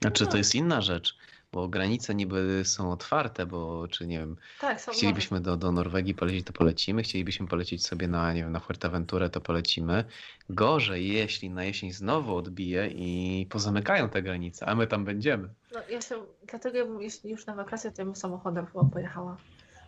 Znaczy 0.00 0.26
to 0.26 0.36
jest 0.36 0.54
inna 0.54 0.80
rzecz, 0.80 1.18
bo 1.52 1.68
granice 1.68 2.14
niby 2.14 2.62
są 2.64 2.92
otwarte, 2.92 3.46
bo 3.46 3.88
czy 3.88 4.06
nie 4.06 4.18
wiem, 4.18 4.36
Tak, 4.60 4.80
są 4.80 4.92
chcielibyśmy 4.92 5.40
do, 5.40 5.56
do 5.56 5.72
Norwegii 5.72 6.14
polecieć, 6.14 6.46
to 6.46 6.52
polecimy, 6.52 7.02
chcielibyśmy 7.02 7.46
polecieć 7.48 7.86
sobie 7.86 8.08
na, 8.08 8.32
nie 8.32 8.42
wiem, 8.42 8.52
na 8.52 8.60
Fuerteventurę, 8.60 9.30
to 9.30 9.40
polecimy. 9.40 10.04
Gorzej, 10.50 11.08
jeśli 11.12 11.50
na 11.50 11.64
jesień 11.64 11.92
znowu 11.92 12.36
odbije 12.36 12.86
i 12.88 13.46
pozamykają 13.50 14.08
te 14.08 14.22
granice, 14.22 14.66
a 14.66 14.74
my 14.74 14.86
tam 14.86 15.04
będziemy. 15.04 15.48
No, 15.74 15.80
ja 15.90 16.00
się, 16.00 16.14
dlatego 16.50 16.78
ja 16.78 16.84
bym, 16.84 17.02
jeśli 17.02 17.30
już 17.30 17.46
na 17.46 17.54
wakacje, 17.54 17.90
to 17.92 18.02
ja 18.02 18.06
bym 18.06 18.16
samochodem 18.16 18.66
chyba 18.66 18.84
pojechała. 18.84 19.36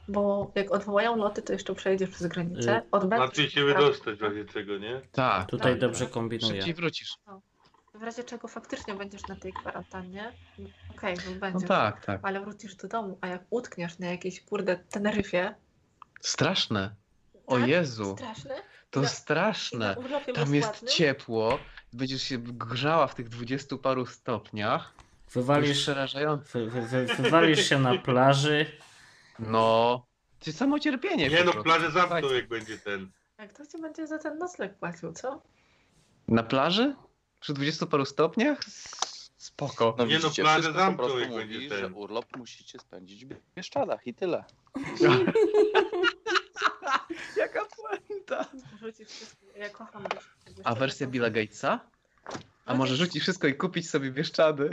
Bo 0.09 0.53
jak 0.55 0.71
odwołają 0.71 1.17
loty, 1.17 1.43
to 1.43 1.53
jeszcze 1.53 1.75
przejedziesz 1.75 2.11
przez 2.11 2.27
granicę. 2.27 2.79
Y, 2.79 2.83
Od 2.91 3.05
Belgii- 3.05 3.19
Łatwiej 3.21 3.51
się 3.51 3.65
wydostać 3.65 4.19
w 4.19 4.23
razie 4.23 4.45
czego, 4.45 4.79
nie? 4.79 5.01
Tak, 5.13 5.51
Tutaj 5.51 5.73
Tak. 5.73 5.81
dobrze 5.81 6.07
kombinuję. 6.07 6.55
szybciej 6.55 6.75
wrócisz. 6.75 7.15
W 7.95 8.03
razie 8.03 8.25
czego 8.25 8.49
faktycznie 8.49 8.95
będziesz 8.95 9.27
na 9.29 9.37
tej 9.37 9.53
kwarantannie, 9.53 10.33
okej, 10.91 11.17
no 11.27 11.41
będziesz. 11.41 11.63
No 11.63 11.69
tak, 11.69 12.05
tak. 12.05 12.21
Ale 12.23 12.41
wrócisz 12.41 12.75
do 12.75 12.89
domu, 12.89 13.19
a 13.21 13.27
jak 13.27 13.43
utkniesz 13.51 13.99
na 13.99 14.07
jakiejś 14.07 14.45
kurde 14.45 14.77
Teneryfie, 14.77 15.55
Straszne. 16.21 16.95
O 17.47 17.59
Tak? 17.59 17.69
Jezu, 17.69 18.17
straszne, 18.17 18.55
to 18.91 19.01
Na- 19.01 19.09
straszne. 19.09 19.95
Tam 19.95 20.55
jest 20.55 20.69
bezpłatnym? 20.69 20.91
ciepło, 20.93 21.59
będziesz 21.93 22.23
się 22.23 22.39
grzała 22.39 23.07
w 23.07 23.15
tych 23.15 23.29
dwudziestu 23.29 23.79
paru 23.79 24.07
stopniach. 24.07 24.95
Wywalisz, 25.33 25.83
przerażające. 25.83 26.59
wy, 26.59 26.71
wy, 26.71 26.83
wy, 26.87 27.07
wywalisz 27.07 27.69
się 27.69 27.79
na 27.79 27.99
plaży. 27.99 28.67
No, 29.39 30.07
to 30.39 30.45
jest 30.47 30.59
samo 30.59 30.79
cierpienie. 30.79 31.29
Nie 31.29 31.45
no, 31.45 31.53
plażę 31.53 31.91
zamkną 31.91 32.31
jak 32.31 32.49
będzie 32.49 32.79
ten. 32.79 33.11
jak 33.39 33.53
to 33.53 33.67
ci 33.67 33.79
będzie 33.83 34.07
za 34.07 34.19
ten 34.19 34.39
nocleg 34.39 34.79
płacił, 34.79 35.13
co? 35.13 35.43
Na 36.29 36.43
plaży? 36.43 36.95
Przy 37.41 37.55
dwudziestu 37.55 37.87
paru 37.87 38.05
stopniach? 38.05 38.61
Spoko. 39.37 39.95
No 39.99 40.07
Nie 40.07 40.15
no, 40.19 40.21
widzicie, 40.21 40.43
plażę 40.43 40.63
wszystko 40.63 40.91
po 40.93 40.97
prostu 40.97 41.19
mówi, 41.29 41.69
że 41.69 41.81
ten. 41.83 41.95
urlop 41.95 42.37
musicie 42.37 42.79
spędzić 42.79 43.27
w 43.27 43.29
Bieszczadach 43.57 44.07
i 44.07 44.15
tyle. 44.15 44.45
Jaka 47.37 47.65
puenta. 47.65 48.47
Rzucić 48.81 49.09
wszystko. 49.09 49.47
Ja 49.57 49.71
kocham. 49.71 50.05
A 50.65 50.75
wersja 50.75 51.07
Billa 51.07 51.31
Gatesa? 51.31 51.81
A 52.67 52.75
może 52.75 52.97
rzucić 52.97 53.23
wszystko 53.23 53.47
i 53.49 53.55
kupić 53.55 53.91
sobie 53.91 54.11
Bieszczady? 54.11 54.71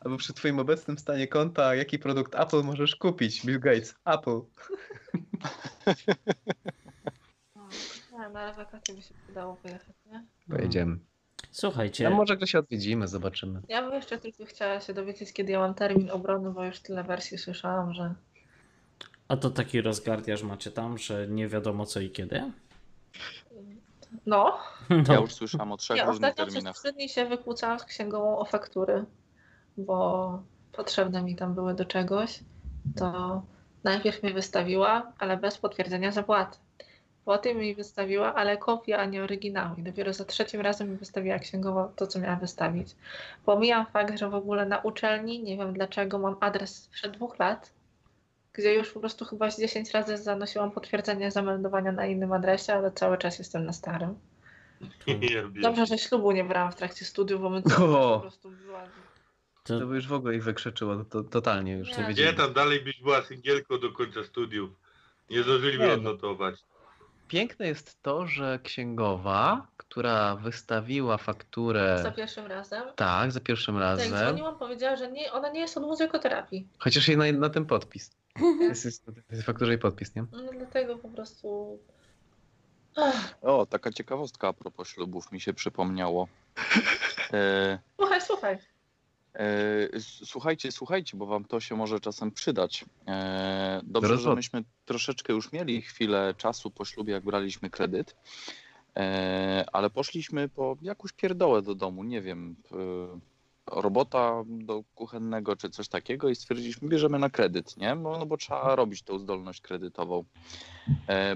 Albo 0.00 0.16
przy 0.16 0.32
twoim 0.34 0.58
obecnym 0.58 0.98
stanie 0.98 1.28
konta, 1.28 1.74
jaki 1.74 1.98
produkt 1.98 2.34
Apple 2.34 2.62
możesz 2.62 2.96
kupić? 2.96 3.46
Bill 3.46 3.60
Gates, 3.60 3.94
Apple. 4.04 4.40
Nie, 8.12 8.28
na 8.28 8.52
wakacje 8.52 8.94
by 8.94 9.02
się 9.02 9.14
udało 9.30 9.56
pojechać, 9.56 9.96
nie? 10.06 10.26
Pojedziemy. 10.50 10.96
Słuchajcie, 11.50 12.10
No 12.10 12.16
może 12.16 12.36
go 12.36 12.46
się 12.46 12.58
odwiedzimy, 12.58 13.08
zobaczymy. 13.08 13.60
Ja 13.68 13.82
bym 13.82 13.92
jeszcze 13.92 14.18
tylko 14.18 14.44
chciała 14.44 14.80
się 14.80 14.94
dowiedzieć, 14.94 15.32
kiedy 15.32 15.52
ja 15.52 15.58
mam 15.58 15.74
termin 15.74 16.10
obrony, 16.10 16.50
bo 16.50 16.64
już 16.64 16.80
tyle 16.80 17.04
wersji 17.04 17.38
słyszałam, 17.38 17.94
że 17.94 18.14
a 19.28 19.36
to 19.36 19.50
taki 19.50 19.80
rozgardiaż 19.80 20.42
macie 20.42 20.70
tam, 20.70 20.98
że 20.98 21.28
nie 21.28 21.48
wiadomo 21.48 21.86
co 21.86 22.00
i 22.00 22.10
kiedy? 22.10 22.52
no. 24.26 24.58
Ja 24.90 24.96
No, 25.08 25.20
już 25.20 25.34
słyszałam 25.34 25.72
o 25.72 25.76
trzech 25.76 25.96
Ja 25.96 26.04
różnych 26.04 26.30
ostatnio 26.30 26.44
przez 26.44 26.54
terminach. 26.54 26.76
trzy 26.76 26.92
dni 26.92 27.08
się 27.08 27.26
wykłócałam 27.26 27.78
z 27.78 27.84
księgową 27.84 28.38
o 28.38 28.44
faktury, 28.44 29.04
bo 29.76 30.42
potrzebne 30.72 31.22
mi 31.22 31.36
tam 31.36 31.54
były 31.54 31.74
do 31.74 31.84
czegoś. 31.84 32.40
To 32.96 33.42
najpierw 33.84 34.22
mi 34.22 34.32
wystawiła, 34.32 35.12
ale 35.18 35.36
bez 35.36 35.58
potwierdzenia 35.58 36.12
zapłaty. 36.12 36.58
Potem 37.26 37.56
mi 37.56 37.74
wystawiła, 37.74 38.34
ale 38.34 38.56
kopia, 38.56 38.98
a 38.98 39.04
nie 39.04 39.22
oryginał. 39.22 39.76
I 39.76 39.82
dopiero 39.82 40.12
za 40.12 40.24
trzecim 40.24 40.60
razem 40.60 40.90
mi 40.90 40.96
wystawiła 40.96 41.38
księgowa 41.38 41.92
to, 41.96 42.06
co 42.06 42.18
miała 42.18 42.36
wystawić. 42.36 42.96
Pomijam 43.44 43.86
fakt, 43.86 44.18
że 44.18 44.30
w 44.30 44.34
ogóle 44.34 44.66
na 44.66 44.78
uczelni, 44.78 45.42
nie 45.42 45.56
wiem 45.56 45.72
dlaczego, 45.72 46.18
mam 46.18 46.36
adres 46.40 46.82
sprzed 46.82 47.12
dwóch 47.12 47.38
lat, 47.38 47.72
gdzie 48.52 48.74
już 48.74 48.92
po 48.92 49.00
prostu 49.00 49.24
chyba 49.24 49.50
z 49.50 49.60
10 49.60 49.90
razy 49.90 50.16
zanosiłam 50.16 50.70
potwierdzenie 50.70 51.30
zameldowania 51.30 51.92
na 51.92 52.06
innym 52.06 52.32
adresie, 52.32 52.74
ale 52.74 52.92
cały 52.92 53.18
czas 53.18 53.38
jestem 53.38 53.66
na 53.66 53.72
starym. 53.72 54.14
Dobrze, 55.62 55.86
że 55.86 55.98
ślubu 55.98 56.32
nie 56.32 56.44
brałam 56.44 56.72
w 56.72 56.76
trakcie 56.76 57.04
studiów, 57.04 57.40
bo 57.40 57.50
my 57.50 57.62
po 57.62 58.20
prostu 58.20 58.50
była... 58.50 58.84
to, 59.64 59.78
To 59.78 59.86
by 59.86 59.94
już 59.94 60.08
w 60.08 60.12
ogóle 60.12 60.34
ich 60.34 60.44
wykrzeczyło, 60.44 61.04
to, 61.04 61.22
totalnie 61.22 61.72
już 61.72 61.98
nie 61.98 62.14
Nie. 62.14 62.32
Tam 62.32 62.52
dalej 62.52 62.80
byś 62.80 63.00
była 63.00 63.22
singielką 63.22 63.78
do 63.78 63.92
końca 63.92 64.24
studiów. 64.24 64.70
Nie 65.30 65.42
zdążyliby 65.42 65.84
Nie 65.84 65.88
no. 65.88 65.94
odnotować. 65.94 66.54
Piękne 67.28 67.66
jest 67.66 68.02
to, 68.02 68.26
że 68.26 68.58
księgowa, 68.62 69.66
która 69.76 70.36
wystawiła 70.36 71.18
fakturę 71.18 72.00
Za 72.02 72.10
pierwszym 72.10 72.46
razem. 72.46 72.82
tak, 72.96 73.32
za 73.32 73.40
pierwszym 73.40 73.78
razem, 73.78 74.08
dzwoniłam, 74.12 74.58
powiedziała, 74.58 74.96
że 74.96 75.12
nie, 75.12 75.32
ona 75.32 75.48
nie 75.48 75.60
jest 75.60 75.76
od 75.76 75.82
muzykoterapii. 75.82 76.68
chociaż 76.78 77.08
jej 77.08 77.16
na, 77.16 77.32
na 77.32 77.50
tym 77.50 77.66
podpis. 77.66 78.10
Jest, 78.60 78.84
jest 78.84 79.06
w 79.30 79.44
fakturze 79.44 79.74
i 79.74 79.78
podpis, 79.78 80.14
nie? 80.14 80.24
No 80.32 80.52
dlatego 80.52 80.96
po 80.98 81.08
prostu... 81.08 81.78
Ach, 82.96 83.34
O, 83.42 83.66
taka 83.66 83.92
ciekawostka 83.92 84.48
a 84.48 84.52
propos 84.52 84.88
ślubów 84.88 85.32
mi 85.32 85.40
się 85.40 85.54
przypomniało. 85.54 86.28
E, 87.32 87.78
słuchaj, 87.96 88.20
słuchaj. 88.20 88.58
E, 89.36 90.00
słuchajcie, 90.00 90.72
słuchajcie, 90.72 91.16
bo 91.16 91.26
wam 91.26 91.44
to 91.44 91.60
się 91.60 91.76
może 91.76 92.00
czasem 92.00 92.30
przydać. 92.30 92.84
E, 93.06 93.80
dobrze, 93.84 94.18
że 94.18 94.34
myśmy 94.34 94.64
troszeczkę 94.84 95.32
już 95.32 95.52
mieli 95.52 95.82
chwilę 95.82 96.34
czasu 96.38 96.70
po 96.70 96.84
ślubie, 96.84 97.12
jak 97.12 97.24
braliśmy 97.24 97.70
kredyt, 97.70 98.16
e, 98.96 99.64
ale 99.72 99.90
poszliśmy 99.90 100.48
po 100.48 100.76
jakąś 100.82 101.12
pierdołę 101.12 101.62
do 101.62 101.74
domu, 101.74 102.04
nie 102.04 102.22
wiem, 102.22 102.56
robota 103.66 104.44
do 104.46 104.82
kuchennego 104.94 105.56
czy 105.56 105.70
coś 105.70 105.88
takiego 105.88 106.28
i 106.28 106.34
stwierdziliśmy, 106.34 106.88
bierzemy 106.88 107.18
na 107.18 107.30
kredyt, 107.30 107.76
nie? 107.76 107.96
Bo, 107.96 108.18
no 108.18 108.26
bo 108.26 108.36
trzeba 108.36 108.76
robić 108.76 109.02
tą 109.02 109.18
zdolność 109.18 109.60
kredytową. 109.60 110.24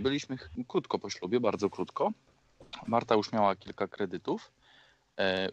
Byliśmy 0.01 0.39
krótko 0.69 0.99
po 0.99 1.11
ślubie, 1.11 1.41
bardzo 1.41 1.71
krótko. 1.71 2.13
Marta 2.87 3.15
już 3.15 3.33
miała 3.33 3.57
kilka 3.57 3.89
kredytów 3.89 4.53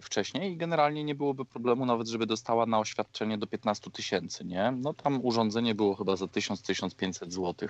wcześniej 0.01 0.51
i 0.51 0.57
generalnie 0.57 1.03
nie 1.03 1.15
byłoby 1.15 1.45
problemu 1.45 1.85
nawet, 1.85 2.07
żeby 2.07 2.25
dostała 2.25 2.65
na 2.65 2.79
oświadczenie 2.79 3.37
do 3.37 3.47
15 3.47 3.91
tysięcy, 3.91 4.45
nie? 4.45 4.71
No 4.77 4.93
tam 4.93 5.25
urządzenie 5.25 5.75
było 5.75 5.95
chyba 5.95 6.15
za 6.15 6.25
1000-1500 6.25 7.31
zł. 7.31 7.69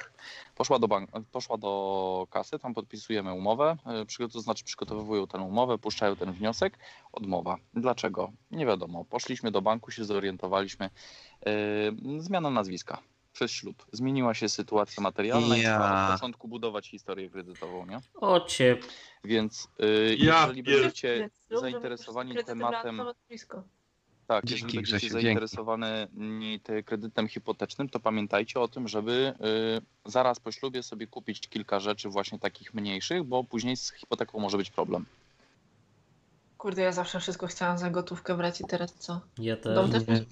Poszła 0.55 0.80
do, 0.80 0.88
bank- 0.88 1.22
poszła 1.31 1.57
do 1.57 2.27
kasy, 2.31 2.59
tam 2.59 2.73
podpisujemy 2.73 3.34
umowę, 3.34 3.77
e, 4.19 4.27
to 4.30 4.41
znaczy 4.41 4.64
przygotowują 4.64 5.27
tę 5.27 5.38
umowę, 5.38 5.77
puszczają 5.77 6.15
ten 6.15 6.31
wniosek, 6.31 6.80
odmowa. 7.11 7.57
Dlaczego? 7.73 8.31
Nie 8.51 8.65
wiadomo. 8.65 9.05
Poszliśmy 9.05 9.51
do 9.51 9.61
banku, 9.61 9.91
się 9.91 10.05
zorientowaliśmy. 10.05 10.89
E, 11.45 11.51
Zmiana 12.18 12.49
nazwiska 12.49 13.01
przez 13.38 13.51
ślub. 13.51 13.85
Zmieniła 13.91 14.34
się 14.34 14.49
sytuacja 14.49 15.03
materialna 15.03 15.57
i 15.57 15.61
Ja. 15.61 15.73
trzeba 15.77 16.05
od 16.07 16.14
początku 16.14 16.47
budować 16.47 16.89
historię 16.89 17.30
kredytową, 17.30 17.85
nie? 17.85 17.99
o 18.15 18.39
cię, 18.39 18.77
Więc 19.23 19.68
y, 19.80 20.15
Ja 20.19 20.39
jeżeli 20.41 20.64
pier- 20.64 20.81
będziecie 20.81 21.30
zainteresowani 21.51 22.35
tematem, 22.45 23.01
tak, 24.27 24.45
Dzięki, 24.45 24.64
jeżeli 24.64 24.76
będziecie 24.77 24.97
Grzesiu, 24.97 25.14
dzięki. 25.22 25.35
te- 26.64 26.84
kredytem 26.84 27.27
hipotecznym, 27.27 27.89
to 27.89 27.99
pamiętajcie 27.99 28.59
o 28.59 28.68
tym, 28.68 28.88
żeby 28.88 29.34
y, 30.07 30.11
zaraz 30.11 30.39
po 30.39 30.51
ślubie 30.51 30.84
sobie 30.84 31.07
kupić 31.07 31.47
kilka 31.49 31.80
rzeczy 31.80 32.09
właśnie 32.09 32.39
takich 32.39 32.73
mniejszych, 32.73 33.23
bo 33.23 33.43
później 33.43 33.77
z 33.77 33.93
hipoteką 33.93 34.39
może 34.39 34.57
być 34.57 34.69
problem. 34.72 35.05
Kurde, 36.57 36.81
ja 36.81 36.91
zawsze 36.91 37.19
wszystko 37.19 37.47
chciałam 37.47 37.77
za 37.77 37.89
gotówkę 37.89 38.38
brać 38.38 38.61
i 38.61 38.63
teraz 38.65 38.93
co? 38.93 39.21
ja 39.38 39.57
też. 39.57 39.75
Dom 39.75 39.91
też 39.91 40.07
nie. 40.07 40.25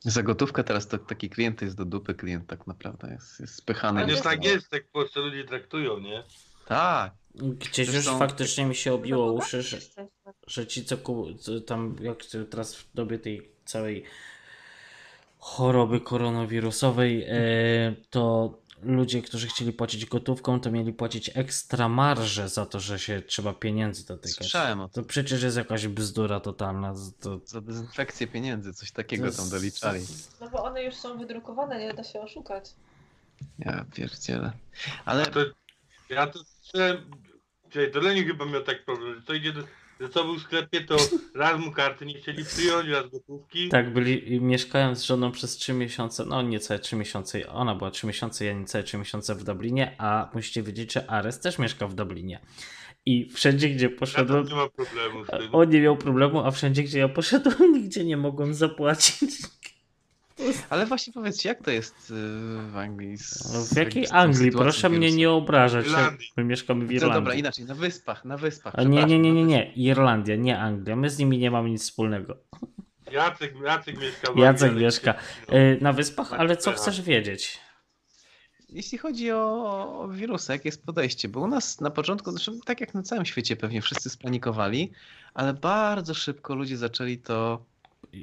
Za 0.00 0.22
gotówkę 0.22 0.64
teraz 0.64 0.88
to 0.88 0.98
taki 0.98 1.30
klient 1.30 1.62
jest 1.62 1.76
do 1.76 1.84
dupy 1.84 2.14
klient 2.14 2.46
tak 2.46 2.66
naprawdę, 2.66 3.12
jest, 3.12 3.40
jest 3.40 3.54
spychany. 3.54 4.00
Ale 4.00 4.10
jest- 4.10 4.22
tak 4.22 4.44
jest, 4.44 4.70
tak 4.70 4.84
po 4.84 5.00
prostu 5.00 5.20
ludzie 5.20 5.44
traktują, 5.44 5.98
nie? 5.98 6.24
Tak. 6.66 7.12
Gdzieś 7.34 7.94
już 7.94 8.06
faktycznie 8.06 8.66
mi 8.66 8.74
się 8.74 8.92
obiło 8.94 9.32
uszy, 9.32 9.62
że, 9.62 9.78
że 10.46 10.66
ci 10.66 10.84
co 10.84 10.96
tam, 11.66 11.96
jak 12.00 12.18
teraz 12.50 12.76
w 12.76 12.94
dobie 12.94 13.18
tej 13.18 13.52
całej 13.64 14.04
choroby 15.38 16.00
koronawirusowej, 16.00 17.24
e, 17.28 17.94
to 18.10 18.54
ludzie, 18.82 19.22
którzy 19.22 19.46
chcieli 19.46 19.72
płacić 19.72 20.06
gotówką, 20.06 20.60
to 20.60 20.70
mieli 20.70 20.92
płacić 20.92 21.30
ekstra 21.34 21.88
marże 21.88 22.48
za 22.48 22.66
to, 22.66 22.80
że 22.80 22.98
się 22.98 23.22
trzeba 23.22 23.52
pieniędzy 23.52 24.06
dotykać. 24.06 24.34
Słyszałem 24.34 24.80
o 24.80 24.88
To 24.88 25.02
przecież 25.02 25.42
jest 25.42 25.56
jakaś 25.56 25.86
bzdura 25.86 26.40
totalna. 26.40 26.94
To... 27.20 27.40
Za 27.44 27.60
dezynfekcję 27.60 28.26
pieniędzy, 28.26 28.74
coś 28.74 28.92
takiego 28.92 29.30
to 29.30 29.36
tam 29.36 29.50
doliczali. 29.50 30.04
No 30.40 30.50
bo 30.50 30.64
one 30.64 30.82
już 30.84 30.94
są 30.94 31.18
wydrukowane, 31.18 31.78
nie 31.78 31.94
da 31.94 32.04
się 32.04 32.20
oszukać. 32.20 32.70
Ja 33.58 33.84
pierdzielę. 33.94 34.52
Ale... 35.04 35.26
To, 35.26 35.40
ja 36.08 36.26
to 36.26 36.38
słyszałem, 36.44 37.10
to 37.92 38.00
Leni 38.00 38.24
chyba 38.24 38.44
miał 38.44 38.62
tak 38.62 38.84
problem, 38.84 39.14
że 39.14 39.22
to 39.22 39.34
idzie 39.34 39.52
do, 39.52 39.62
że 40.02 40.08
co 40.08 40.24
był 40.24 40.36
w 40.36 40.42
sklepie, 40.42 40.80
to 40.80 40.96
raz 41.34 41.60
mu 41.60 41.72
karty 41.72 42.06
nie 42.06 42.14
chcieli 42.14 42.44
przyjąć, 42.44 42.88
raz 42.88 43.10
gotówki. 43.10 43.68
Tak, 43.68 43.92
byli, 43.92 44.40
mieszkałem 44.40 44.96
z 44.96 45.02
żoną 45.02 45.32
przez 45.32 45.56
3 45.56 45.72
miesiące, 45.72 46.24
no 46.24 46.42
niecałe 46.42 46.80
3 46.80 46.96
miesiące, 46.96 47.48
ona 47.48 47.74
była 47.74 47.90
3 47.90 48.06
miesiące, 48.06 48.44
ja 48.44 48.52
niecałe 48.52 48.84
3 48.84 48.98
miesiące 48.98 49.34
w 49.34 49.44
Dublinie, 49.44 49.94
a 49.98 50.30
musicie 50.34 50.62
wiedzieć, 50.62 50.92
że 50.92 51.10
Ares 51.10 51.40
też 51.40 51.58
mieszka 51.58 51.86
w 51.86 51.94
Dublinie. 51.94 52.40
I 53.06 53.30
wszędzie, 53.30 53.68
gdzie 53.68 53.90
poszedłem. 53.90 54.46
nie 54.46 54.54
ma 54.54 54.68
problemu 54.68 55.24
z 55.24 55.28
tym. 55.28 55.48
On 55.52 55.70
nie 55.70 55.80
miał 55.80 55.96
problemu, 55.96 56.40
a 56.40 56.50
wszędzie, 56.50 56.82
gdzie 56.82 56.98
ja 56.98 57.08
poszedłem, 57.08 57.72
nigdzie 57.82 58.04
nie 58.04 58.16
mogłem 58.16 58.54
zapłacić. 58.54 59.30
Ale 60.70 60.86
właśnie 60.86 61.12
powiedzcie, 61.12 61.48
jak 61.48 61.62
to 61.62 61.70
jest 61.70 62.10
y, 62.10 62.14
w 62.70 62.76
Anglii? 62.76 63.16
Z, 63.18 63.52
no, 63.54 63.60
w 63.64 63.76
jakiej 63.76 64.06
Anglii? 64.10 64.50
Proszę 64.50 64.88
mnie 64.88 65.12
nie 65.12 65.30
obrażać. 65.30 65.86
My 66.36 66.44
mieszkamy 66.44 66.86
w 66.86 66.92
Irlandii. 66.92 67.08
No 67.08 67.20
dobra, 67.20 67.34
inaczej, 67.34 67.64
na 67.64 67.74
wyspach, 67.74 68.24
na 68.24 68.36
wyspach. 68.36 68.74
A 68.76 68.82
nie, 68.82 69.04
nie, 69.04 69.18
nie, 69.18 69.32
nie, 69.32 69.44
nie. 69.44 69.72
Irlandia, 69.72 70.36
nie 70.36 70.58
Anglia. 70.58 70.96
My 70.96 71.10
z 71.10 71.18
nimi 71.18 71.38
nie 71.38 71.50
mamy 71.50 71.70
nic 71.70 71.82
wspólnego. 71.82 72.36
Jacek, 73.12 73.54
Jacek 73.64 74.00
mieszka 74.00 74.32
w 74.32 74.36
Jacek 74.36 74.74
mieszka 74.74 75.14
y, 75.52 75.78
na 75.80 75.92
wyspach, 75.92 76.32
ale 76.32 76.56
co 76.56 76.72
chcesz 76.72 77.02
wiedzieć? 77.02 77.60
Jeśli 78.68 78.98
chodzi 78.98 79.32
o, 79.32 80.00
o 80.00 80.08
wirusa, 80.08 80.52
jakie 80.52 80.68
jest 80.68 80.86
podejście? 80.86 81.28
Bo 81.28 81.40
u 81.40 81.46
nas 81.46 81.80
na 81.80 81.90
początku, 81.90 82.30
zresztą 82.30 82.52
tak 82.64 82.80
jak 82.80 82.94
na 82.94 83.02
całym 83.02 83.24
świecie 83.24 83.56
pewnie 83.56 83.82
wszyscy 83.82 84.10
spanikowali, 84.10 84.92
ale 85.34 85.54
bardzo 85.54 86.14
szybko 86.14 86.54
ludzie 86.54 86.76
zaczęli 86.76 87.18
to 87.18 87.64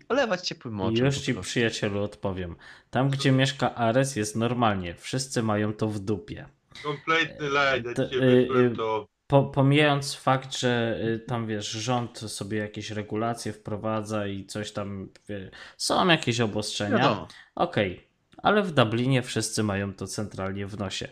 Olewać 0.09 0.47
ciepłym 0.47 0.73
moczem. 0.73 1.05
Już 1.05 1.17
ci 1.17 1.33
przyjacielu 1.33 2.03
odpowiem. 2.03 2.55
Tam, 2.89 3.09
gdzie 3.09 3.31
mieszka 3.31 3.75
Ares 3.75 4.15
jest 4.15 4.35
normalnie. 4.35 4.95
Wszyscy 4.95 5.43
mają 5.43 5.73
to 5.73 5.87
w 5.87 5.99
dupie. 5.99 6.45
Kompletny 6.83 7.49
laj, 7.49 7.83
to, 7.83 8.03
y, 8.03 8.73
to... 8.77 9.07
Po, 9.27 9.43
pomijając 9.43 10.15
fakt, 10.15 10.57
że 10.57 10.99
tam 11.27 11.47
wiesz, 11.47 11.71
rząd 11.71 12.17
sobie 12.17 12.57
jakieś 12.57 12.91
regulacje 12.91 13.53
wprowadza 13.53 14.27
i 14.27 14.45
coś 14.45 14.71
tam, 14.71 15.09
wie, 15.29 15.51
są 15.77 16.07
jakieś 16.07 16.39
obostrzenia. 16.39 17.27
Okej, 17.55 17.93
okay. 17.93 18.05
ale 18.37 18.63
w 18.63 18.71
Dublinie 18.71 19.21
wszyscy 19.21 19.63
mają 19.63 19.93
to 19.93 20.07
centralnie 20.07 20.67
w 20.67 20.77
nosie. 20.77 21.07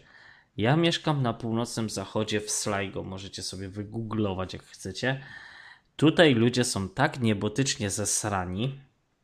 Ja 0.57 0.75
mieszkam 0.75 1.21
na 1.21 1.33
północnym 1.33 1.89
zachodzie 1.89 2.41
w 2.41 2.51
Sligo, 2.51 3.03
możecie 3.03 3.43
sobie 3.43 3.69
wygooglować 3.69 4.53
jak 4.53 4.63
chcecie. 4.63 5.23
Tutaj 5.97 6.33
ludzie 6.33 6.63
są 6.63 6.89
tak 6.89 7.19
niebotycznie 7.19 7.89
zesrani, 7.89 8.79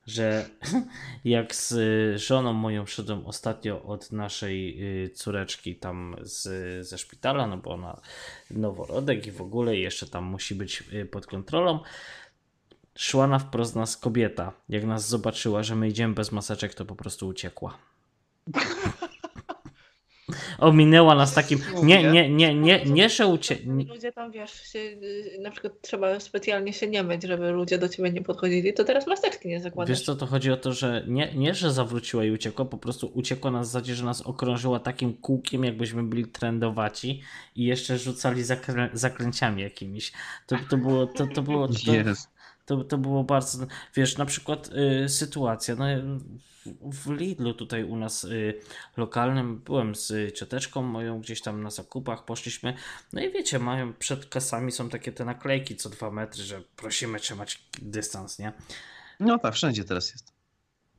że 0.08 0.50
jak 1.26 1.56
z 1.56 1.74
żoną 2.22 2.54
moją 2.54 2.86
szedłem 2.86 3.26
ostatnio 3.26 3.84
od 3.84 4.12
naszej 4.12 4.84
y, 5.06 5.10
córeczki 5.10 5.76
tam 5.76 6.16
z, 6.22 6.88
ze 6.88 6.98
szpitala, 6.98 7.48
no 7.48 7.58
bo 7.58 7.72
ona 7.72 8.02
noworodek 8.52 9.28
i 9.28 9.32
w 9.32 9.42
ogóle 9.42 9.78
jeszcze 9.78 10.08
tam 10.08 10.24
musi 10.24 10.56
być 10.56 10.84
y, 10.94 11.06
pod 11.06 11.26
kontrolą, 11.26 11.80
szła 12.96 13.28
na 13.28 13.40
wprost 13.40 13.76
nas 13.76 13.98
kobieta. 13.98 14.54
Jak 14.70 14.86
nas 14.86 15.10
zobaczyła, 15.10 15.64
że 15.64 15.76
my 15.76 15.88
idziemy 15.88 16.14
bez 16.14 16.32
maseczek, 16.32 16.74
to 16.74 16.86
po 16.86 16.96
prostu 16.96 17.28
uciekła. 17.28 17.78
ominęła 20.60 21.16
nas 21.16 21.34
takim. 21.34 21.60
Nie, 21.84 22.12
nie, 22.12 22.30
nie, 22.30 22.56
nie, 22.56 22.86
nie, 22.86 23.10
że 23.10 23.28
ucie... 23.28 23.58
Ludzie 23.90 24.12
tam 24.12 24.32
wiesz, 24.32 24.72
się, 24.72 24.80
na 25.42 25.52
przykład 25.52 25.74
trzeba 25.82 26.20
specjalnie 26.20 26.74
się 26.74 26.88
nie 26.88 27.04
myć, 27.04 27.24
żeby 27.24 27.52
ludzie 27.52 27.78
do 27.78 27.90
ciebie 27.90 28.12
nie 28.12 28.22
podchodzili, 28.22 28.74
to 28.74 28.84
teraz 28.84 29.08
maseczki 29.08 29.48
nie 29.48 29.62
zakładasz. 29.62 29.90
Wiesz 29.90 30.06
co, 30.06 30.16
to 30.16 30.26
chodzi 30.26 30.52
o 30.52 30.58
to, 30.58 30.74
że 30.74 31.04
nie, 31.08 31.34
nie 31.36 31.54
że 31.54 31.72
zawróciła 31.72 32.26
i 32.26 32.32
uciekła, 32.32 32.66
po 32.66 32.78
prostu 32.78 33.12
uciekła 33.14 33.52
na 33.52 33.64
zasadzie, 33.64 33.96
że 33.96 34.06
nas 34.06 34.22
okrążyła 34.22 34.80
takim 34.80 35.14
kółkiem, 35.14 35.64
jakbyśmy 35.64 36.04
byli 36.04 36.26
trendowaci 36.26 37.22
i 37.56 37.66
jeszcze 37.66 37.98
rzucali 37.98 38.44
zakrę... 38.44 38.90
zakręciami 38.94 39.62
jakimiś. 39.62 40.12
To, 40.48 40.56
to 40.70 40.78
było. 40.78 41.08
To, 41.08 41.28
to 41.28 41.42
było 41.42 41.68
to, 41.68 41.74
to, 42.66 42.84
to 42.84 42.98
było 42.98 43.24
bardzo. 43.24 43.66
Wiesz, 43.96 44.18
na 44.18 44.26
przykład 44.26 44.70
y, 45.06 45.10
sytuacja. 45.10 45.76
No, 45.76 45.86
w 46.82 47.10
Lidlu 47.10 47.54
tutaj 47.54 47.84
u 47.84 47.96
nas 47.96 48.24
y, 48.24 48.60
lokalnym 48.98 49.60
byłem 49.60 49.96
z 49.96 50.36
cioteczką 50.36 50.82
moją 50.82 51.22
gdzieś 51.22 51.42
tam 51.42 51.64
na 51.64 51.70
zakupach, 51.70 52.26
poszliśmy, 52.26 52.74
no 53.14 53.22
i 53.22 53.32
wiecie, 53.32 53.60
mają 53.60 53.94
przed 53.94 54.26
kasami 54.26 54.72
są 54.72 54.90
takie 54.90 55.12
te 55.12 55.26
naklejki 55.26 55.76
co 55.76 55.90
dwa 55.90 56.12
metry, 56.12 56.44
że 56.44 56.62
prosimy 56.76 57.20
trzymać 57.20 57.66
dystans, 57.82 58.40
nie? 58.40 58.54
No 59.20 59.40
tak, 59.40 59.54
wszędzie 59.54 59.84
teraz 59.84 60.12
jest. 60.12 60.34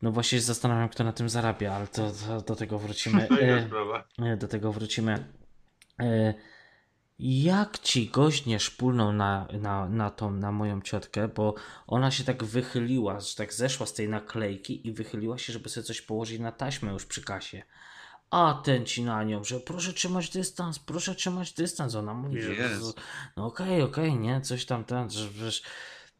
No 0.02 0.12
właśnie 0.12 0.38
się 0.38 0.44
zastanawiam, 0.44 0.88
kto 0.88 1.04
na 1.04 1.12
tym 1.12 1.28
zarabia, 1.28 1.72
ale 1.72 1.86
to, 1.86 2.10
to 2.10 2.40
do 2.40 2.56
tego 2.56 2.78
wrócimy. 2.78 3.28
Y, 4.34 4.36
do 4.36 4.48
tego 4.48 4.72
wrócimy. 4.72 5.24
Jak 7.18 7.78
ci 7.78 8.08
gość 8.08 8.46
nie 8.46 8.60
szpulnął 8.60 9.12
na, 9.12 9.48
na, 9.60 9.88
na 9.88 10.10
tą, 10.10 10.30
na 10.30 10.52
moją 10.52 10.82
ciotkę, 10.82 11.28
bo 11.28 11.54
ona 11.86 12.10
się 12.10 12.24
tak 12.24 12.44
wychyliła, 12.44 13.20
że 13.20 13.36
tak 13.36 13.54
zeszła 13.54 13.86
z 13.86 13.92
tej 13.92 14.08
naklejki 14.08 14.86
i 14.86 14.92
wychyliła 14.92 15.38
się, 15.38 15.52
żeby 15.52 15.68
sobie 15.68 15.84
coś 15.84 16.02
położyć 16.02 16.40
na 16.40 16.52
taśmę 16.52 16.92
już 16.92 17.06
przy 17.06 17.22
kasie. 17.22 17.62
A 18.30 18.62
ten 18.64 18.86
ci 18.86 19.04
na 19.04 19.24
nią, 19.24 19.44
że 19.44 19.60
proszę 19.60 19.92
trzymać 19.92 20.30
dystans, 20.30 20.78
proszę 20.78 21.14
trzymać 21.14 21.52
dystans. 21.52 21.94
Ona 21.94 22.14
mówi, 22.14 22.42
że 22.42 22.50
no 23.36 23.46
okej, 23.46 23.66
okay, 23.66 23.82
okej, 23.82 24.08
okay, 24.08 24.20
nie, 24.20 24.40
coś 24.40 24.66
tam, 24.66 24.84
ten, 24.84 25.10
że 25.10 25.28
wiesz... 25.30 25.62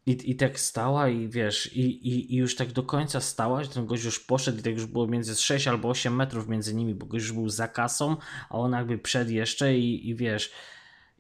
I, 0.06 0.30
I 0.30 0.36
tak 0.36 0.60
stała 0.60 1.08
i 1.08 1.28
wiesz, 1.28 1.72
i, 1.76 2.08
i, 2.08 2.34
i 2.34 2.36
już 2.36 2.56
tak 2.56 2.72
do 2.72 2.82
końca 2.82 3.20
stała, 3.20 3.64
że 3.64 3.70
ten 3.70 3.86
gość 3.86 4.04
już 4.04 4.20
poszedł 4.20 4.58
i 4.58 4.62
tak 4.62 4.72
już 4.72 4.86
było 4.86 5.06
między 5.06 5.34
6 5.36 5.68
albo 5.68 5.88
8 5.88 6.16
metrów 6.16 6.48
między 6.48 6.74
nimi, 6.74 6.94
bo 6.94 7.06
gość 7.06 7.24
już 7.24 7.32
był 7.32 7.48
za 7.48 7.68
kasą, 7.68 8.16
a 8.48 8.58
ona 8.58 8.78
jakby 8.78 8.98
przed 8.98 9.30
jeszcze 9.30 9.74
i, 9.78 10.08
i 10.08 10.14
wiesz, 10.14 10.52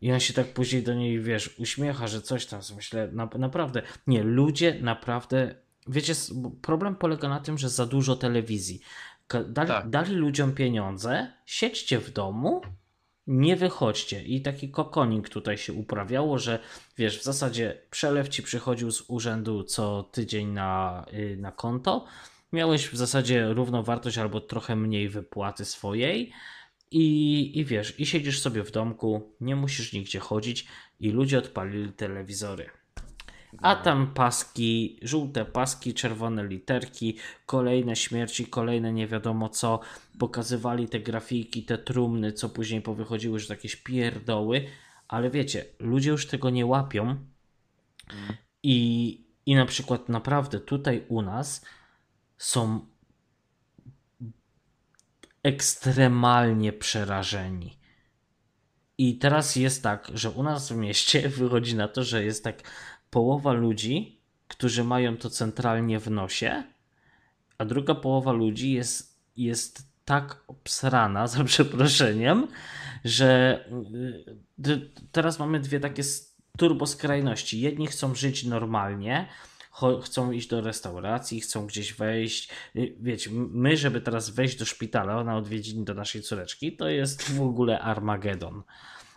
i 0.04 0.12
on 0.12 0.20
się 0.20 0.34
tak 0.34 0.46
później 0.46 0.82
do 0.82 0.94
niej, 0.94 1.20
wiesz, 1.20 1.58
uśmiecha, 1.58 2.06
że 2.08 2.22
coś 2.22 2.46
tam, 2.46 2.60
myślę, 2.76 3.08
na, 3.12 3.28
naprawdę, 3.38 3.82
nie, 4.06 4.22
ludzie 4.22 4.78
naprawdę, 4.80 5.54
wiecie, 5.86 6.14
problem 6.62 6.96
polega 6.96 7.28
na 7.28 7.40
tym, 7.40 7.58
że 7.58 7.68
za 7.68 7.86
dużo 7.86 8.16
telewizji. 8.16 8.80
Dali, 9.48 9.68
tak. 9.68 9.90
dali 9.90 10.14
ludziom 10.14 10.52
pieniądze, 10.52 11.32
siedźcie 11.46 11.98
w 11.98 12.10
domu, 12.10 12.62
nie 13.26 13.56
wychodźcie. 13.56 14.22
I 14.22 14.42
taki 14.42 14.70
kokoning 14.70 15.28
tutaj 15.28 15.58
się 15.58 15.72
uprawiało, 15.72 16.38
że 16.38 16.58
wiesz, 16.98 17.18
w 17.18 17.22
zasadzie 17.22 17.82
przelew 17.90 18.28
ci 18.28 18.42
przychodził 18.42 18.90
z 18.90 19.04
urzędu 19.08 19.62
co 19.62 20.02
tydzień 20.02 20.48
na, 20.48 21.04
y, 21.12 21.36
na 21.40 21.52
konto. 21.52 22.06
Miałeś 22.52 22.88
w 22.88 22.96
zasadzie 22.96 23.48
równą 23.48 23.82
wartość 23.82 24.18
albo 24.18 24.40
trochę 24.40 24.76
mniej 24.76 25.08
wypłaty 25.08 25.64
swojej. 25.64 26.32
I, 26.94 27.58
I 27.58 27.64
wiesz, 27.64 28.00
i 28.00 28.06
siedzisz 28.06 28.40
sobie 28.40 28.64
w 28.64 28.70
domku, 28.70 29.32
nie 29.40 29.56
musisz 29.56 29.92
nigdzie 29.92 30.20
chodzić 30.20 30.66
i 31.00 31.10
ludzie 31.10 31.38
odpalili 31.38 31.92
telewizory. 31.92 32.70
A 33.58 33.76
tam 33.76 34.14
paski, 34.14 34.98
żółte 35.02 35.44
paski, 35.44 35.94
czerwone 35.94 36.46
literki, 36.46 37.16
kolejne 37.46 37.96
śmierci, 37.96 38.46
kolejne 38.46 38.92
nie 38.92 39.06
wiadomo 39.06 39.48
co. 39.48 39.80
Pokazywali 40.18 40.88
te 40.88 41.00
grafiki, 41.00 41.62
te 41.64 41.78
trumny, 41.78 42.32
co 42.32 42.48
później 42.48 42.82
powychodziły, 42.82 43.38
że 43.38 43.54
jakieś 43.54 43.76
pierdoły. 43.76 44.64
Ale 45.08 45.30
wiecie, 45.30 45.64
ludzie 45.78 46.10
już 46.10 46.26
tego 46.26 46.50
nie 46.50 46.66
łapią. 46.66 47.16
I, 48.62 49.20
I 49.46 49.54
na 49.54 49.66
przykład 49.66 50.08
naprawdę 50.08 50.60
tutaj 50.60 51.04
u 51.08 51.22
nas 51.22 51.64
są 52.38 52.86
ekstremalnie 55.44 56.72
przerażeni. 56.72 57.78
I 58.98 59.18
teraz 59.18 59.56
jest 59.56 59.82
tak, 59.82 60.10
że 60.14 60.30
u 60.30 60.42
nas 60.42 60.72
w 60.72 60.76
mieście 60.76 61.28
wychodzi 61.38 61.76
na 61.76 61.88
to, 61.88 62.04
że 62.04 62.24
jest 62.24 62.44
tak 62.44 62.62
połowa 63.10 63.52
ludzi, 63.52 64.20
którzy 64.48 64.84
mają 64.84 65.16
to 65.16 65.30
centralnie 65.30 66.00
w 66.00 66.10
nosie, 66.10 66.62
a 67.58 67.64
druga 67.64 67.94
połowa 67.94 68.32
ludzi 68.32 68.72
jest, 68.72 69.20
jest 69.36 69.82
tak 70.04 70.44
obsrana, 70.46 71.26
za 71.34 71.44
przeproszeniem, 71.44 72.48
że 73.04 73.60
y, 74.66 74.90
teraz 75.12 75.38
mamy 75.38 75.60
dwie 75.60 75.80
takie 75.80 76.02
turbo 76.58 76.86
skrajności. 76.86 77.60
Jedni 77.60 77.86
chcą 77.86 78.14
żyć 78.14 78.44
normalnie, 78.44 79.28
chcą 80.02 80.30
iść 80.30 80.48
do 80.48 80.60
restauracji, 80.60 81.40
chcą 81.40 81.66
gdzieś 81.66 81.92
wejść. 81.92 82.48
Y, 82.76 82.94
wiecie, 83.00 83.30
my, 83.32 83.76
żeby 83.76 84.00
teraz 84.00 84.30
wejść 84.30 84.58
do 84.58 84.64
szpitala 84.64 85.24
na 85.24 85.36
odwiedziny 85.36 85.84
do 85.84 85.94
naszej 85.94 86.22
córeczki, 86.22 86.76
to 86.76 86.88
jest 86.88 87.30
w 87.32 87.42
ogóle 87.42 87.80
Armagedon. 87.80 88.62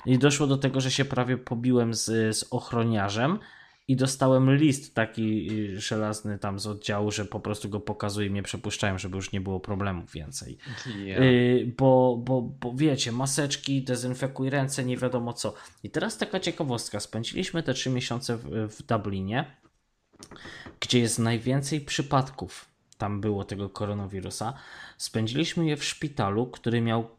I 0.06 0.18
doszło 0.18 0.48
do 0.48 0.58
tego, 0.58 0.82
że 0.82 0.92
się 0.92 1.06
prawie 1.06 1.38
pobiłem 1.38 1.94
z, 1.94 2.38
z 2.38 2.46
ochroniarzem 2.52 3.40
i 3.88 3.96
dostałem 3.96 4.56
list 4.56 4.96
taki 4.96 5.52
y, 5.52 5.82
żelazny 5.82 6.40
tam 6.40 6.60
z 6.60 6.68
oddziału, 6.68 7.12
że 7.12 7.26
po 7.26 7.40
prostu 7.40 7.70
go 7.70 7.80
pokazuję 7.80 8.28
i 8.28 8.30
mnie 8.30 8.44
przepuszczają, 8.44 8.98
żeby 8.98 9.16
już 9.16 9.32
nie 9.32 9.42
było 9.42 9.60
problemów 9.60 10.12
więcej. 10.12 10.58
Yeah. 10.96 11.22
Y, 11.22 11.74
bo, 11.78 12.22
bo, 12.26 12.42
bo 12.42 12.74
wiecie, 12.76 13.12
maseczki, 13.12 13.84
dezynfekuj 13.84 14.50
ręce, 14.50 14.86
nie 14.86 14.98
wiadomo 14.98 15.34
co. 15.34 15.54
I 15.84 15.90
teraz 15.90 16.18
taka 16.18 16.40
ciekawostka. 16.40 17.00
Spędziliśmy 17.00 17.64
te 17.64 17.74
trzy 17.74 17.90
miesiące 17.90 18.38
w, 18.38 18.68
w 18.70 18.84
Dublinie, 18.84 19.46
gdzie 20.80 21.00
jest 21.00 21.20
najwięcej 21.20 21.82
przypadków. 21.82 22.66
Tam 22.98 23.22
było 23.22 23.46
tego 23.46 23.70
koronawirusa. 23.70 24.54
Spędziliśmy 24.98 25.66
je 25.66 25.78
w 25.78 25.84
szpitalu, 25.84 26.48
który 26.48 26.82
miał 26.82 27.10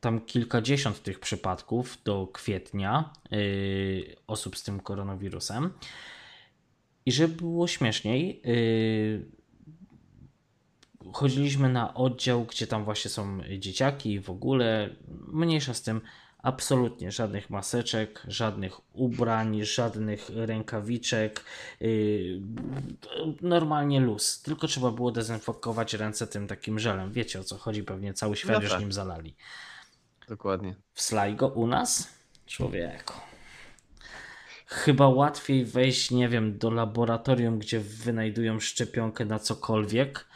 tam 0.00 0.20
kilkadziesiąt 0.20 1.02
tych 1.02 1.20
przypadków 1.20 1.98
do 2.04 2.26
kwietnia 2.32 3.12
yy, 3.30 4.16
osób 4.26 4.56
z 4.56 4.62
tym 4.62 4.80
koronawirusem. 4.80 5.72
I 7.06 7.12
żeby 7.12 7.34
było 7.34 7.66
śmieszniej, 7.66 8.42
yy, 8.44 9.26
chodziliśmy 11.12 11.68
na 11.68 11.94
oddział, 11.94 12.44
gdzie 12.44 12.66
tam 12.66 12.84
właśnie 12.84 13.10
są 13.10 13.40
dzieciaki 13.58 14.12
i 14.12 14.20
w 14.20 14.30
ogóle 14.30 14.96
mniejsza 15.32 15.74
z 15.74 15.82
tym. 15.82 16.00
Absolutnie 16.46 17.12
żadnych 17.12 17.50
maseczek, 17.50 18.22
żadnych 18.28 18.94
ubrań, 18.94 19.64
żadnych 19.64 20.30
rękawiczek. 20.34 21.44
Yy, 21.80 22.40
normalnie 23.42 24.00
luz. 24.00 24.42
Tylko 24.42 24.66
trzeba 24.66 24.90
było 24.90 25.12
dezynfekować 25.12 25.94
ręce 25.94 26.26
tym 26.26 26.46
takim 26.46 26.78
żelem. 26.78 27.12
Wiecie 27.12 27.40
o 27.40 27.44
co 27.44 27.58
chodzi, 27.58 27.84
pewnie 27.84 28.14
cały 28.14 28.36
świat 28.36 28.56
No 28.56 28.62
już 28.62 28.70
tak. 28.70 28.80
nim 28.80 28.92
zalali. 28.92 29.36
Dokładnie. 30.28 30.76
W 30.92 31.02
Sligo 31.02 31.48
u 31.48 31.66
nas? 31.66 32.08
Człowieku. 32.46 33.14
Chyba 34.66 35.08
łatwiej 35.08 35.64
wejść, 35.64 36.10
nie 36.10 36.28
wiem, 36.28 36.58
do 36.58 36.70
laboratorium, 36.70 37.58
gdzie 37.58 37.80
wynajdują 37.80 38.60
szczepionkę 38.60 39.24
na 39.24 39.38
cokolwiek 39.38 40.26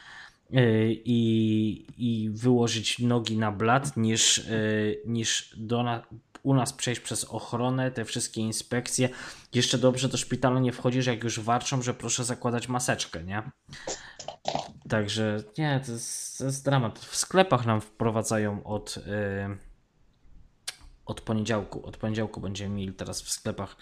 i, 1.05 1.87
i 1.99 2.31
wyłożyć 2.31 2.99
nogi 2.99 3.37
na 3.37 3.53
blat, 3.53 3.97
niż, 3.97 4.39
yy, 4.39 5.03
niż 5.07 5.55
do 5.57 5.83
na, 5.83 6.07
u 6.43 6.55
nas 6.55 6.73
przejść 6.73 7.01
przez 7.01 7.25
ochronę, 7.25 7.91
te 7.91 8.05
wszystkie 8.05 8.41
inspekcje. 8.41 9.09
Jeszcze 9.55 9.79
dobrze 9.79 10.09
do 10.09 10.17
szpitala 10.17 10.61
nie 10.61 10.73
wchodzisz, 10.73 11.07
jak 11.07 11.25
już 11.25 11.41
warczą, 11.41 11.83
że 11.83 11.95
proszę 11.95 12.25
zakładać 12.25 12.69
maseczkę, 12.69 13.25
nie? 13.25 13.43
Także 14.89 15.43
nie, 15.59 15.81
to 15.87 15.93
jest, 15.93 16.39
to 16.39 16.45
jest 16.45 16.65
dramat. 16.65 16.99
W 16.99 17.17
sklepach 17.17 17.67
nam 17.67 17.81
wprowadzają 17.81 18.65
od. 18.65 18.97
Yy, 18.97 19.71
od 21.07 21.21
poniedziałku. 21.21 21.87
Od 21.87 21.97
poniedziałku 21.97 22.41
będziemy 22.41 22.75
mieli 22.75 22.93
teraz 22.93 23.23
w 23.23 23.31
sklepach 23.31 23.77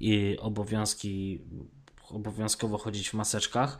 i 0.00 0.36
obowiązki, 0.40 1.40
obowiązkowo 2.10 2.78
chodzić 2.78 3.10
w 3.10 3.14
maseczkach. 3.14 3.78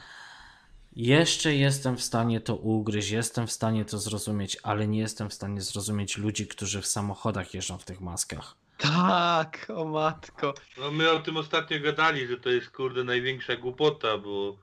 Jeszcze 0.97 1.55
jestem 1.55 1.97
w 1.97 2.03
stanie 2.03 2.41
to 2.41 2.57
ugryźć, 2.57 3.11
jestem 3.11 3.47
w 3.47 3.53
stanie 3.53 3.85
to 3.85 3.99
zrozumieć, 3.99 4.59
ale 4.63 4.89
nie 4.89 4.99
jestem 4.99 5.31
w 5.31 5.35
stanie 5.35 5.61
zrozumieć 5.61 6.19
ludzi, 6.19 6.47
którzy 6.47 6.83
w 6.83 6.87
samochodach 6.87 7.55
jeżdżą 7.55 7.79
w 7.79 7.85
tych 7.85 8.01
maskach. 8.01 8.57
Tak, 8.79 9.67
o 9.75 9.85
matko. 9.85 10.55
No 10.79 10.91
my 10.91 11.11
o 11.11 11.21
tym 11.21 11.37
ostatnio 11.37 11.81
gadali, 11.81 12.27
że 12.27 12.37
to 12.37 12.51
jest 12.51 12.71
kurde 12.71 13.05
największa 13.05 13.57
głupota, 13.57 14.19
bo, 14.19 14.59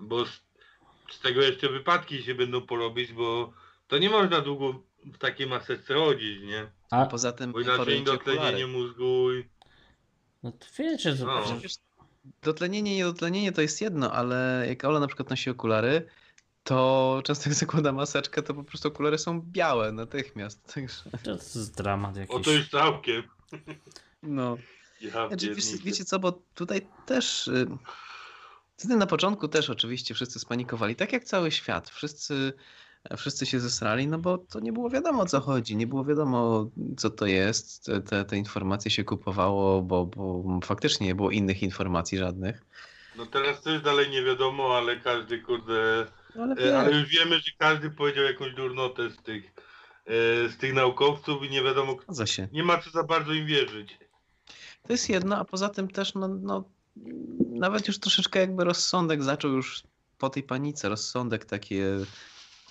bo 0.00 0.26
z, 0.26 0.40
z 1.10 1.20
tego 1.20 1.42
jeszcze 1.42 1.68
wypadki 1.68 2.22
się 2.22 2.34
będą 2.34 2.60
porobić, 2.60 3.12
bo 3.12 3.52
to 3.88 3.98
nie 3.98 4.10
można 4.10 4.40
długo 4.40 4.82
w 5.04 5.18
takiej 5.18 5.46
maseczce 5.46 5.94
chodzić, 5.94 6.42
nie? 6.42 6.70
A 6.90 7.06
Poza 7.06 7.32
tym 7.32 7.52
Bo 7.52 7.60
inaczej 7.60 8.04
dotlenienie 8.04 8.66
mózgu 8.66 9.32
i... 9.32 9.48
no 10.42 10.52
to 10.52 10.66
wiecie, 10.78 11.16
to 11.16 11.26
No. 11.26 11.42
Przecież 11.42 11.76
dotlenienie, 12.42 12.96
niedotlenienie 12.96 13.52
to 13.52 13.62
jest 13.62 13.80
jedno, 13.80 14.12
ale 14.12 14.64
jak 14.68 14.84
Ola 14.84 15.00
na 15.00 15.06
przykład 15.06 15.30
nosi 15.30 15.50
okulary, 15.50 16.06
to 16.64 17.20
często 17.24 17.48
jak 17.50 17.58
zakłada 17.58 17.92
maseczkę, 17.92 18.42
to 18.42 18.54
po 18.54 18.64
prostu 18.64 18.88
okulary 18.88 19.18
są 19.18 19.40
białe 19.42 19.92
natychmiast. 19.92 20.62
Także 20.74 21.02
to 21.24 21.30
jest 21.30 21.76
dramat 21.76 22.16
O 22.16 22.20
jakiś. 22.20 22.44
to 22.44 22.50
już 22.52 22.68
całkiem. 22.70 23.22
no. 24.22 24.56
Ja 25.00 25.28
Znaczy, 25.28 25.54
wiesz, 25.54 25.64
pierniczę. 25.64 25.84
wiecie 25.84 26.04
co, 26.04 26.18
bo 26.18 26.32
tutaj 26.54 26.86
też. 27.06 27.48
y, 27.48 27.66
Wtedy 28.76 28.96
na 28.96 29.06
początku 29.06 29.48
też 29.48 29.70
oczywiście 29.70 30.14
wszyscy 30.14 30.38
spanikowali, 30.38 30.96
tak 30.96 31.12
jak 31.12 31.24
cały 31.24 31.50
świat. 31.50 31.90
Wszyscy, 31.90 32.52
wszyscy 33.16 33.46
się 33.46 33.60
zesrali, 33.60 34.06
no 34.06 34.18
bo 34.18 34.38
to 34.38 34.60
nie 34.60 34.72
było 34.72 34.90
wiadomo 34.90 35.22
o 35.22 35.26
co 35.26 35.40
chodzi, 35.40 35.76
nie 35.76 35.86
było 35.86 36.04
wiadomo 36.04 36.70
co 36.96 37.10
to 37.10 37.26
jest. 37.26 37.90
Te, 38.06 38.24
te, 38.24 38.36
informacje 38.36 38.90
się 38.90 39.04
kupowało, 39.04 39.82
bo, 39.82 40.06
bo 40.06 40.44
faktycznie 40.64 41.06
nie 41.06 41.14
było 41.14 41.30
innych 41.30 41.62
informacji 41.62 42.18
żadnych. 42.18 42.64
No 43.16 43.26
teraz 43.26 43.62
też 43.62 43.82
dalej 43.82 44.10
nie 44.10 44.22
wiadomo, 44.22 44.76
ale 44.76 44.96
każdy 44.96 45.38
kurde... 45.38 46.06
Ale, 46.40 46.54
E, 46.54 46.78
Ale 46.78 46.98
już 46.98 47.08
wiemy, 47.08 47.40
że 47.40 47.50
każdy 47.58 47.90
powiedział 47.90 48.24
jakąś 48.24 48.54
durnotę 48.54 49.10
z 49.10 49.16
tych, 49.16 49.44
e, 50.06 50.48
z 50.48 50.56
tych 50.56 50.74
naukowców 50.74 51.44
i 51.44 51.50
nie 51.50 51.62
wiadomo, 51.62 51.96
nie 52.52 52.62
ma 52.62 52.78
co 52.78 52.90
za 52.90 53.02
bardzo 53.02 53.32
im 53.32 53.46
wierzyć. 53.46 53.98
To 54.82 54.92
jest 54.92 55.08
jedno, 55.08 55.36
a 55.36 55.44
poza 55.44 55.68
tym 55.68 55.88
też, 55.88 56.14
no, 56.14 56.28
no, 56.28 56.64
nawet 57.48 57.88
już 57.88 57.98
troszeczkę 57.98 58.40
jakby 58.40 58.64
rozsądek 58.64 59.22
zaczął 59.22 59.50
już 59.50 59.82
po 60.18 60.30
tej 60.30 60.42
panice, 60.42 60.88
rozsądek 60.88 61.44
takie 61.44 61.84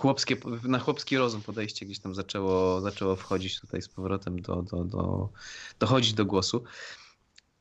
chłopskie, 0.02 0.36
na 0.64 0.80
chłopski 0.80 1.18
rozum 1.18 1.42
podejście 1.42 1.86
gdzieś 1.86 2.00
tam 2.00 2.16
zaczęło, 2.16 2.82
zaczęło 2.82 3.16
wchodzić 3.16 3.60
tutaj 3.60 3.82
z 3.82 3.90
powrotem 3.90 4.42
do, 4.42 4.62
do, 4.62 4.84
do, 4.84 5.30
dochodzić 5.80 6.14
do 6.14 6.26
głosu. 6.26 6.64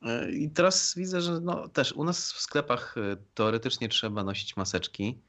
E, 0.01 0.31
I 0.31 0.49
teraz 0.49 0.95
widzę, 0.97 1.21
że 1.21 1.39
no, 1.39 1.67
też 1.67 1.93
u 1.93 2.03
nas 2.03 2.33
w 2.33 2.39
sklepach 2.39 2.95
e, 2.97 3.17
teoretycznie 3.33 3.89
trzeba 3.89 4.23
nosić 4.23 4.57
maseczki. 4.57 5.21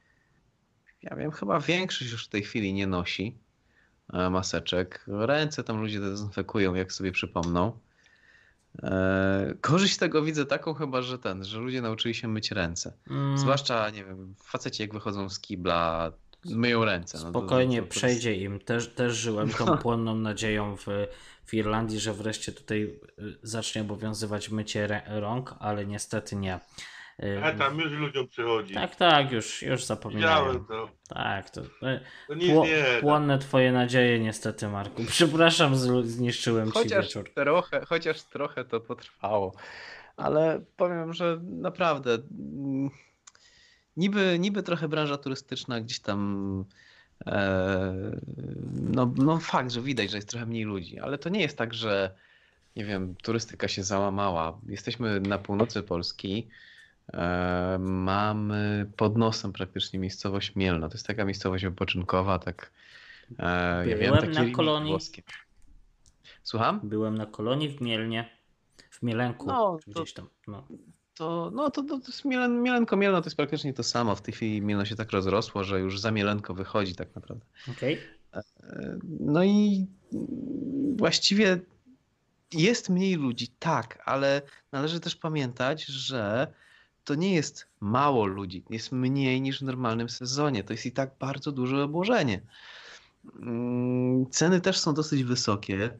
Ja 1.03 1.17
wiem, 1.17 1.31
chyba 1.31 1.61
większość 1.61 2.13
już 2.13 2.27
w 2.27 2.29
tej 2.29 2.43
chwili 2.43 2.73
nie 2.73 2.87
nosi 2.87 3.39
e, 4.13 4.31
maseczek. 4.31 5.05
Ręce 5.07 5.65
tam 5.65 5.81
ludzie 5.81 6.01
dezynfekują, 6.01 6.75
jak 6.75 6.93
sobie 6.93 7.13
przypomną. 7.13 7.79
Korzyść 9.61 9.97
tego 9.97 10.23
widzę 10.23 10.47
taką 10.47 10.75
chyba, 10.75 11.03
że 11.03 11.19
ten, 11.19 11.45
że 11.45 11.59
ludzie 11.59 11.83
nauczyli 11.83 12.15
się 12.15 12.29
myć 12.29 12.51
ręce. 12.51 12.93
Mm, 13.11 13.39
Zwłaszcza, 13.39 13.91
nie 13.91 14.05
wiem, 14.05 14.35
faceci 14.45 14.83
jak 14.83 14.93
wychodzą 14.93 15.29
z 15.29 15.41
kibla, 15.41 16.13
myją 16.47 16.85
ręce. 16.85 17.19
No 17.25 17.31
Spokojnie, 17.31 17.77
to- 17.79 17.83
to- 17.83 17.89
to 17.89 17.95
przejdzie 17.95 18.35
im. 18.35 18.61
Też, 18.61 18.89
też 18.89 19.13
żyłem 19.17 19.51
tą 19.51 19.79
płonną 19.79 20.15
nadzieją 20.15 20.77
w, 20.77 20.87
w 21.45 21.55
Irlandii, 21.55 22.01
że 22.01 22.13
wreszcie 22.13 22.53
tutaj 22.53 22.83
y, 22.83 22.99
zacznie 23.43 23.83
obowiązywać 23.83 24.51
mycie 24.51 25.03
rąk, 25.07 25.55
ale 25.61 25.87
niestety 25.87 26.37
nie. 26.37 26.61
Y, 27.23 27.45
A 27.45 27.53
tam 27.53 27.79
już 27.79 27.93
ludziom 27.93 28.29
przychodzi. 28.29 28.75
Tak, 28.75 28.97
tak, 28.97 29.33
już, 29.33 29.63
już 29.63 29.85
zapominają. 29.85 30.37
Widziałem 30.45 30.65
to. 30.65 30.89
Tak, 31.09 31.51
to, 31.51 31.61
y, 31.61 32.01
To 32.29 32.35
nic 32.35 32.51
pło, 32.53 32.65
nie 32.67 32.85
płonne 33.01 33.39
twoje 33.39 33.73
nadzieje 33.73 34.21
niestety, 34.21 34.69
Marku. 34.69 35.03
Przepraszam, 35.09 35.77
zniszczyłem 36.05 36.67
ci 36.67 36.73
Chociaż 36.79 37.05
wieczór. 37.07 37.31
trochę, 37.35 37.85
chociaż 37.87 38.23
trochę 38.23 38.65
to 38.65 38.81
potrwało. 38.81 39.55
Ale 40.17 40.61
powiem, 40.77 41.13
że 41.13 41.41
naprawdę 41.43 42.15
mm, 42.15 42.91
niby, 43.97 44.37
niby 44.39 44.63
trochę 44.63 44.89
branża 44.89 45.17
turystyczna 45.19 45.81
gdzieś 45.81 46.01
tam 46.01 46.65
e, 47.27 47.93
no, 48.73 49.13
no 49.17 49.39
fakt, 49.39 49.71
że 49.71 49.81
widać, 49.81 50.11
że 50.11 50.17
jest 50.19 50.29
trochę 50.29 50.47
mniej 50.47 50.65
ludzi, 50.65 50.99
ale 50.99 51.19
to 51.19 51.29
nie 51.29 51.41
jest 51.41 51.59
tak, 51.59 51.75
że 51.75 52.15
nie 52.77 52.85
wiem, 52.85 53.15
turystyka 53.23 53.69
się 53.69 53.83
załamała. 53.85 54.59
Jesteśmy 54.69 55.21
na 55.21 55.39
północy 55.39 55.83
Polski. 55.83 56.49
E, 57.13 57.79
mamy 57.81 58.91
pod 58.97 59.17
nosem 59.17 59.53
praktycznie 59.53 59.99
miejscowość 59.99 60.55
Mielno. 60.57 60.89
To 60.89 60.95
jest 60.95 61.07
taka 61.07 61.25
miejscowość 61.25 61.65
wypoczynkowa, 61.65 62.39
tak. 62.39 62.73
E, 63.39 63.89
ja 63.89 63.97
wiem, 63.97 64.15
Byłem 64.15 64.33
takie 64.35 64.49
na 64.49 64.55
kolonii. 64.57 64.91
włoskie. 64.91 65.23
Słucham? 66.43 66.81
Byłem 66.83 67.19
na 67.19 67.27
kolonii 67.27 67.69
w 67.69 67.81
Mielnie, 67.81 68.31
w 68.91 69.03
Mielenku, 69.03 69.47
No, 69.47 69.79
to- 69.85 69.91
gdzieś 70.01 70.13
tam. 70.13 70.29
No. 70.49 70.67
To, 71.15 71.51
no 71.55 71.71
to, 71.71 71.83
to, 71.83 71.99
to 71.99 72.07
jest 72.07 72.25
Mielen, 72.25 72.63
Mielenko 72.63 72.97
Mielno 72.97 73.21
to 73.21 73.27
jest 73.27 73.37
praktycznie 73.37 73.75
to 73.75 73.83
samo. 73.83 74.17
W 74.17 74.23
tej 74.23 74.35
chwili 74.35 74.63
Mielno 74.63 74.85
się 74.85 74.97
tak 74.97 75.13
rozrosło, 75.13 75.65
że 75.65 75.81
już 75.81 76.01
za 76.01 76.11
Mielenko 76.11 76.55
wychodzi 76.55 76.95
tak 76.95 77.15
naprawdę. 77.15 77.47
Okej. 77.71 77.99
E, 78.35 78.43
No 79.21 79.45
i 79.45 79.87
właściwie 80.97 81.61
jest 82.53 82.91
mniej 82.91 83.15
ludzi, 83.15 83.49
tak, 83.59 84.03
ale 84.05 84.43
należy 84.73 85.01
też 85.01 85.17
pamiętać, 85.17 85.85
że 85.85 86.53
to 87.05 87.15
nie 87.15 87.35
jest 87.35 87.67
mało 87.81 88.27
ludzi, 88.27 88.65
jest 88.71 88.93
mniej 88.93 89.41
niż 89.41 89.61
w 89.61 89.63
normalnym 89.63 90.09
sezonie. 90.09 90.65
To 90.65 90.73
jest 90.73 90.87
i 90.87 90.93
tak 90.93 91.11
bardzo 91.19 91.53
duże 91.53 91.85
obłożenie. 91.85 92.41
Mm, 93.37 94.31
Ceny 94.31 94.61
też 94.61 94.79
są 94.79 94.95
dosyć 94.95 95.25
wysokie. 95.25 95.99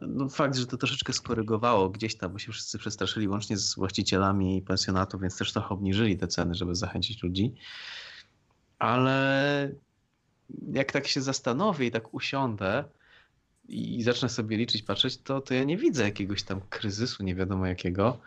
No, 0.00 0.28
fakt, 0.28 0.56
że 0.56 0.66
to 0.66 0.76
troszeczkę 0.76 1.12
skorygowało 1.12 1.90
gdzieś 1.90 2.16
tam, 2.16 2.32
bo 2.32 2.38
się 2.38 2.52
wszyscy 2.52 2.78
przestraszyli 2.78 3.28
łącznie 3.28 3.56
z 3.56 3.74
właścicielami 3.74 4.62
pensjonatu, 4.62 5.18
więc 5.18 5.38
też 5.38 5.52
trochę 5.52 5.68
obniżyli 5.68 6.18
te 6.18 6.28
ceny, 6.28 6.54
żeby 6.54 6.74
zachęcić 6.74 7.22
ludzi. 7.22 7.54
Ale 8.78 9.70
jak 10.72 10.92
tak 10.92 11.06
się 11.06 11.22
zastanowię 11.22 11.86
i 11.86 11.90
tak 11.90 12.14
usiądę, 12.14 12.84
i 13.68 14.02
zacznę 14.02 14.28
sobie 14.28 14.56
liczyć, 14.56 14.82
patrzeć, 14.82 15.16
to, 15.16 15.40
to 15.40 15.54
ja 15.54 15.64
nie 15.64 15.76
widzę 15.76 16.04
jakiegoś 16.04 16.42
tam 16.42 16.60
kryzysu, 16.70 17.22
nie 17.22 17.34
wiadomo 17.34 17.66
jakiego. 17.66 18.18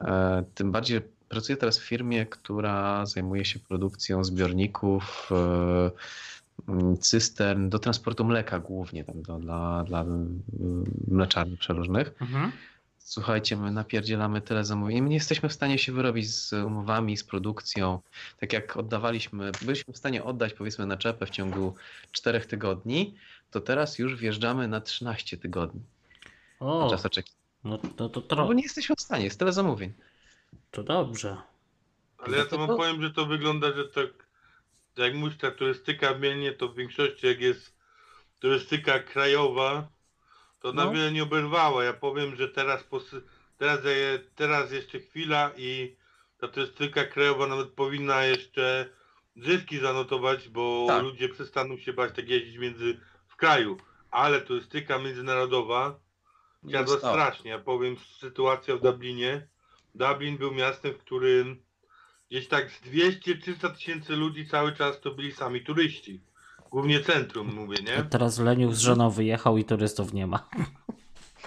E, 0.00 0.44
tym 0.54 0.72
bardziej 0.72 1.00
pracuję 1.28 1.56
teraz 1.56 1.78
w 1.78 1.84
firmie, 1.84 2.26
która 2.26 3.06
zajmuje 3.06 3.44
się 3.44 3.58
produkcją 3.58 4.24
zbiorników, 4.24 5.28
e, 5.30 5.90
cystern 7.00 7.68
do 7.68 7.78
transportu 7.78 8.24
mleka 8.24 8.58
głównie 8.58 9.04
tam 9.04 9.22
do, 9.22 9.38
dla, 9.38 9.84
dla 9.84 10.04
mleczarni 11.08 11.56
przeróżnych. 11.56 12.14
Mhm. 12.20 12.52
Słuchajcie, 12.98 13.56
my 13.56 13.70
napierdzielamy 13.70 14.40
tyle 14.40 14.64
zamówień. 14.64 15.00
My 15.00 15.08
nie 15.08 15.14
jesteśmy 15.14 15.48
w 15.48 15.52
stanie 15.52 15.78
się 15.78 15.92
wyrobić 15.92 16.30
z 16.30 16.52
umowami, 16.52 17.16
z 17.16 17.24
produkcją. 17.24 18.00
Tak 18.40 18.52
jak 18.52 18.76
oddawaliśmy, 18.76 19.52
byliśmy 19.62 19.94
w 19.94 19.96
stanie 19.96 20.24
oddać 20.24 20.52
powiedzmy 20.52 20.86
na 20.86 20.96
czepę 20.96 21.26
w 21.26 21.30
ciągu 21.30 21.74
czterech 22.12 22.46
tygodni, 22.46 23.14
to 23.50 23.60
teraz 23.60 23.98
już 23.98 24.16
wjeżdżamy 24.16 24.68
na 24.68 24.80
13 24.80 25.36
tygodni. 25.36 25.80
O, 26.60 26.84
na 26.84 26.90
czas 26.90 27.06
oczekiwania. 27.06 27.46
No 27.64 27.78
to, 27.78 28.08
to 28.08 28.22
trochę. 28.22 28.42
No 28.42 28.48
bo 28.48 28.54
nie 28.54 28.62
jesteśmy 28.62 28.96
w 28.96 29.00
stanie, 29.00 29.24
jest 29.24 29.38
tyle 29.38 29.52
zamówień. 29.52 29.92
To 30.70 30.82
dobrze. 30.82 31.36
Ale 32.18 32.38
ja 32.38 32.44
to 32.44 32.58
wam 32.58 32.76
powiem, 32.76 33.02
że 33.02 33.10
to 33.10 33.26
wygląda, 33.26 33.72
że 33.72 33.84
tak 33.84 34.25
jak 35.02 35.14
mówisz, 35.14 35.38
ta 35.38 35.50
turystyka 35.50 36.14
mienie, 36.14 36.52
to 36.52 36.68
w 36.68 36.76
większości 36.76 37.26
jak 37.26 37.40
jest 37.40 37.76
turystyka 38.40 38.98
krajowa, 38.98 39.88
to 40.60 40.72
no. 40.72 40.84
na 40.84 40.90
wiele 40.90 41.12
nie 41.12 41.22
oberwała. 41.22 41.84
Ja 41.84 41.92
powiem, 41.92 42.36
że 42.36 42.48
teraz, 42.48 42.84
teraz, 43.58 43.80
teraz 44.34 44.72
jeszcze 44.72 45.00
chwila 45.00 45.50
i 45.56 45.96
ta 46.38 46.48
turystyka 46.48 47.04
krajowa 47.04 47.46
nawet 47.46 47.68
powinna 47.68 48.24
jeszcze 48.24 48.88
zyski 49.36 49.78
zanotować, 49.78 50.48
bo 50.48 50.84
tak. 50.88 51.02
ludzie 51.02 51.28
przestaną 51.28 51.78
się 51.78 51.92
bać 51.92 52.16
tak 52.16 52.28
jeździć 52.28 52.58
między 52.58 53.00
w 53.28 53.36
kraju. 53.36 53.76
Ale 54.10 54.40
turystyka 54.40 54.98
międzynarodowa 54.98 55.98
siadła 56.70 56.98
strasznie. 56.98 57.50
Ja 57.50 57.58
powiem, 57.58 57.96
sytuacja 58.18 58.76
w 58.76 58.80
Dublinie. 58.80 59.48
Dublin 59.94 60.38
był 60.38 60.52
miastem, 60.52 60.92
w 60.92 60.98
którym 60.98 61.65
gdzieś 62.30 62.48
tak 62.48 62.70
z 62.70 62.82
200-300 62.82 63.74
tysięcy 63.74 64.16
ludzi 64.16 64.46
cały 64.46 64.72
czas 64.72 65.00
to 65.00 65.14
byli 65.14 65.32
sami 65.32 65.60
turyści. 65.64 66.20
Głównie 66.70 67.00
centrum 67.00 67.54
mówię, 67.54 67.76
nie? 67.82 67.98
A 67.98 68.02
teraz 68.16 68.38
Leniuch 68.38 68.74
z 68.74 68.78
żoną 68.78 69.10
wyjechał 69.10 69.58
i 69.58 69.64
turystów 69.64 70.12
nie 70.12 70.26
ma. 70.26 70.48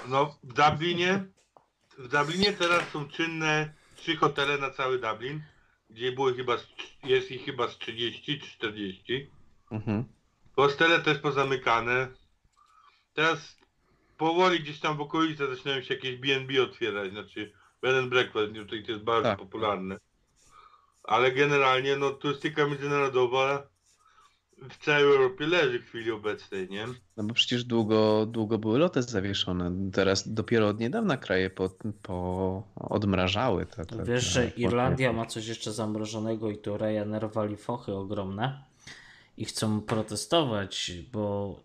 No 0.07 0.35
w 0.43 0.53
Dublinie, 0.53 1.25
w 1.97 2.07
Dublinie 2.07 2.53
teraz 2.53 2.89
są 2.89 3.07
czynne 3.07 3.73
trzy 3.95 4.15
hotele 4.15 4.57
na 4.57 4.69
cały 4.69 4.99
Dublin, 4.99 5.41
gdzie 5.89 6.11
było 6.11 6.33
chyba, 6.33 6.57
jest 7.03 7.31
ich 7.31 7.45
chyba 7.45 7.67
z 7.67 7.77
30 7.77 8.39
czy 8.39 8.47
40. 8.47 9.29
Mhm. 9.71 10.03
Hostele 10.55 10.99
też 10.99 11.17
pozamykane. 11.17 12.07
Teraz 13.13 13.57
powoli 14.17 14.59
gdzieś 14.59 14.79
tam 14.79 14.97
w 14.97 15.01
okolicy 15.01 15.55
zaczynają 15.55 15.81
się 15.81 15.93
jakieś 15.93 16.15
B&B 16.17 16.63
otwierać, 16.63 17.11
znaczy 17.11 17.53
bed 17.81 17.95
and 17.95 18.09
breakfast, 18.09 18.53
tutaj 18.53 18.83
to 18.83 18.91
jest 18.91 19.03
bardzo 19.03 19.29
tak. 19.29 19.39
popularne. 19.39 19.97
Ale 21.09 21.31
generalnie 21.31 21.95
no 21.95 22.09
turystyka 22.09 22.67
międzynarodowa 22.67 23.67
w 24.69 24.85
całej 24.85 25.03
Europie 25.03 25.47
leży 25.47 25.79
w 25.79 25.85
chwili 25.85 26.11
obecnej, 26.11 26.69
nie? 26.69 26.87
No 27.17 27.23
bo 27.23 27.33
przecież 27.33 27.63
długo, 27.63 28.25
długo 28.25 28.57
były 28.57 28.79
loty 28.79 29.03
zawieszone. 29.03 29.71
Teraz 29.93 30.33
dopiero 30.33 30.67
od 30.67 30.79
niedawna 30.79 31.17
kraje 31.17 31.49
po, 31.49 31.69
po 32.01 32.63
odmrażały. 32.75 33.65
Te, 33.65 33.85
te, 33.85 34.03
Wiesz, 34.03 34.23
że 34.23 34.47
Irlandia 34.47 35.13
ma 35.13 35.25
coś 35.25 35.47
jeszcze 35.47 35.71
zamrożonego 35.71 36.49
i 36.49 36.57
tu 36.57 36.77
Ryanair 36.77 37.29
wali 37.29 37.57
fochy 37.57 37.93
ogromne 37.93 38.63
i 39.37 39.45
chcą 39.45 39.81
protestować, 39.81 40.91
bo 41.11 41.55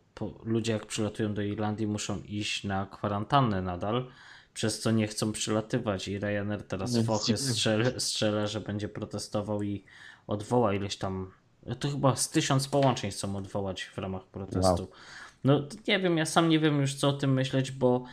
ludzie 0.44 0.72
jak 0.72 0.86
przylatują 0.86 1.34
do 1.34 1.42
Irlandii 1.42 1.86
muszą 1.86 2.22
iść 2.28 2.64
na 2.64 2.86
kwarantannę 2.86 3.62
nadal, 3.62 4.06
przez 4.54 4.80
co 4.80 4.90
nie 4.90 5.06
chcą 5.06 5.32
przylatywać 5.32 6.08
i 6.08 6.18
Ryanair 6.18 6.62
teraz 6.62 6.98
fochy 7.06 7.36
strzela, 7.36 7.90
strzela, 7.98 8.46
że 8.46 8.60
będzie 8.60 8.88
protestował 8.88 9.62
i 9.62 9.84
odwoła 10.26 10.74
ileś 10.74 10.96
tam 10.96 11.30
to 11.78 11.90
chyba 11.90 12.16
z 12.16 12.30
tysiąc 12.30 12.68
połączeń 12.68 13.10
chcą 13.10 13.36
odwołać 13.36 13.84
w 13.84 13.98
ramach 13.98 14.24
protestu. 14.24 14.82
Wow. 14.82 14.88
No 15.44 15.68
nie 15.88 16.00
wiem, 16.00 16.18
ja 16.18 16.26
sam 16.26 16.48
nie 16.48 16.58
wiem 16.58 16.80
już 16.80 16.94
co 16.94 17.08
o 17.08 17.12
tym 17.12 17.32
myśleć, 17.32 17.72
bo 17.72 18.04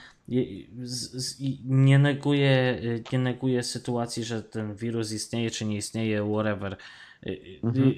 nie 1.63 1.99
neguję, 1.99 2.81
nie 3.11 3.19
neguję 3.19 3.63
sytuacji, 3.63 4.23
że 4.23 4.43
ten 4.43 4.76
wirus 4.76 5.11
istnieje 5.11 5.51
czy 5.51 5.65
nie 5.65 5.77
istnieje, 5.77 6.30
whatever. 6.34 6.77
Mhm. 7.63 7.93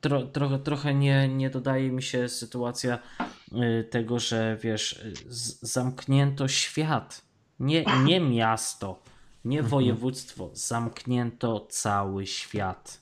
Tro, 0.00 0.26
trochę, 0.26 0.58
trochę 0.58 0.94
nie, 0.94 1.28
nie 1.28 1.50
dodaje 1.50 1.92
mi 1.92 2.02
się 2.02 2.28
sytuacja 2.28 2.98
y, 3.52 3.84
tego, 3.84 4.18
że 4.18 4.58
wiesz, 4.62 5.04
zamknięto 5.60 6.48
świat, 6.48 7.23
nie, 7.60 7.84
nie 8.04 8.20
miasto, 8.20 9.02
nie 9.44 9.62
województwo, 9.62 10.50
zamknięto 10.52 11.66
cały 11.70 12.26
świat. 12.26 13.00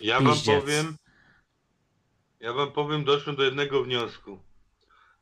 Ja 0.00 0.20
wam 0.20 0.36
powiem, 0.46 0.96
ja 2.40 2.52
wam 2.52 2.72
powiem, 2.72 3.04
doszłem 3.04 3.36
do 3.36 3.42
jednego 3.42 3.82
wniosku. 3.82 4.38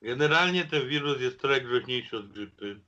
Generalnie 0.02 0.64
ten 0.64 0.88
wirus 0.88 1.20
jest 1.20 1.40
trochę 1.40 1.60
groźniejszy 1.60 2.16
od 2.16 2.32
grypy. 2.32 2.80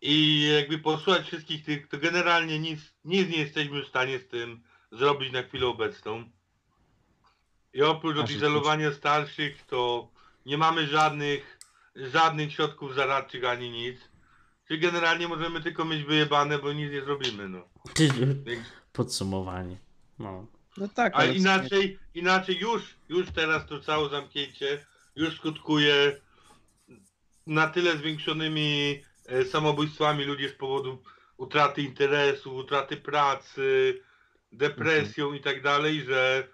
I 0.00 0.48
jakby 0.54 0.78
posłuchać 0.78 1.26
wszystkich 1.26 1.64
tych, 1.64 1.88
to 1.88 1.98
generalnie 1.98 2.58
nic, 2.58 2.80
nic 3.04 3.28
nie 3.28 3.38
jesteśmy 3.38 3.82
w 3.82 3.88
stanie 3.88 4.18
z 4.18 4.28
tym 4.28 4.62
zrobić 4.92 5.32
na 5.32 5.42
chwilę 5.42 5.66
obecną. 5.66 6.24
I 7.72 7.82
oprócz 7.82 8.16
odizolowania 8.16 8.92
starszych, 8.92 9.66
to 9.66 10.08
nie 10.46 10.58
mamy 10.58 10.86
żadnych, 10.86 11.58
żadnych 11.96 12.52
środków 12.52 12.94
zaradczych 12.94 13.44
ani 13.44 13.70
nic. 13.70 14.00
Czyli 14.68 14.80
generalnie 14.80 15.28
możemy 15.28 15.62
tylko 15.62 15.84
mieć 15.84 16.04
wyjebane, 16.04 16.58
bo 16.58 16.72
nic 16.72 16.92
nie 16.92 17.04
zrobimy, 17.04 17.48
no. 17.48 17.68
Podsumowanie. 18.92 19.78
No. 20.18 20.46
No 20.76 20.88
tak. 20.88 21.12
A 21.16 21.24
inaczej, 21.24 21.98
inaczej 22.14 22.58
już, 22.58 22.94
już 23.08 23.30
teraz 23.30 23.66
to 23.66 23.80
całe 23.80 24.08
zamknięcie 24.08 24.86
już 25.16 25.36
skutkuje 25.36 26.20
na 27.46 27.66
tyle 27.66 27.96
zwiększonymi 27.96 29.02
e, 29.26 29.44
samobójstwami 29.44 30.24
ludzi 30.24 30.48
z 30.48 30.52
powodu 30.52 31.02
utraty 31.36 31.82
interesu, 31.82 32.56
utraty 32.56 32.96
pracy, 32.96 34.00
depresją 34.52 35.24
mhm. 35.24 35.40
i 35.40 35.44
tak 35.44 35.62
dalej, 35.62 36.04
że 36.04 36.48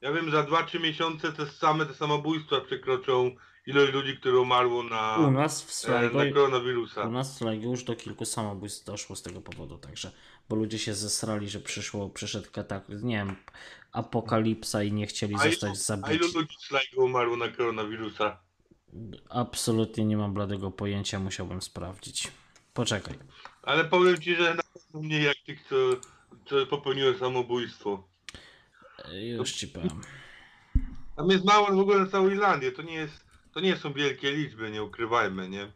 ja 0.00 0.12
wiem, 0.12 0.30
za 0.30 0.42
2-3 0.42 0.80
miesiące 0.80 1.32
te 1.32 1.46
same 1.46 1.86
te 1.86 1.94
samobójstwa 1.94 2.60
przekroczą 2.60 3.36
ilość 3.66 3.92
ludzi, 3.92 4.16
które 4.16 4.38
umarło 4.38 4.82
na, 4.82 5.16
u 5.16 5.30
nas 5.30 5.64
w 5.64 5.72
Sligo, 5.72 6.24
na 6.24 6.32
koronawirusa. 6.32 7.02
U 7.02 7.10
nas 7.10 7.34
w 7.34 7.38
Sligo 7.38 7.70
już 7.70 7.84
do 7.84 7.96
kilku 7.96 8.24
samobójstw 8.24 8.84
doszło 8.84 9.16
z 9.16 9.22
tego 9.22 9.40
powodu, 9.40 9.78
także 9.78 10.10
bo 10.48 10.56
ludzie 10.56 10.78
się 10.78 10.94
zesrali, 10.94 11.48
że 11.48 11.60
przyszło, 11.60 12.10
przyszedł 12.10 12.50
kataklizm, 12.52 13.06
nie 13.06 13.16
wiem, 13.16 13.36
apokalipsa 13.92 14.82
i 14.82 14.92
nie 14.92 15.06
chcieli 15.06 15.34
a 15.34 15.38
zostać 15.38 15.78
zabici. 15.78 16.10
A 16.10 16.14
ilu 16.14 16.26
ludzi 16.34 16.56
z 16.58 16.66
Sligo 16.66 17.04
umarło 17.04 17.36
na 17.36 17.48
koronawirusa? 17.48 18.38
Absolutnie 19.30 20.04
nie 20.04 20.16
mam 20.16 20.34
bladego 20.34 20.70
pojęcia, 20.70 21.20
musiałbym 21.20 21.62
sprawdzić. 21.62 22.32
Poczekaj. 22.74 23.14
Ale 23.62 23.84
powiem 23.84 24.20
ci, 24.20 24.34
że 24.36 24.54
na 24.54 24.62
pewno 24.62 25.00
mniej 25.00 25.24
jak 25.24 25.36
tych, 25.46 25.68
co, 25.68 25.74
co 26.46 26.66
popełniły 26.66 27.18
samobójstwo. 27.18 28.08
Już 29.12 29.52
ci 29.52 29.68
powiem. 29.68 30.00
Tam 31.16 31.30
jest 31.30 31.44
mało 31.44 31.66
w 31.66 31.78
ogóle 31.78 31.98
na 31.98 32.06
całą 32.06 32.30
Irlandię, 32.30 32.72
to 32.72 32.82
nie 32.82 32.94
jest 32.94 33.24
to 33.54 33.60
nie 33.60 33.76
są 33.76 33.92
wielkie 33.92 34.32
liczby, 34.32 34.70
nie 34.70 34.82
ukrywajmy, 34.82 35.48
nie? 35.48 35.72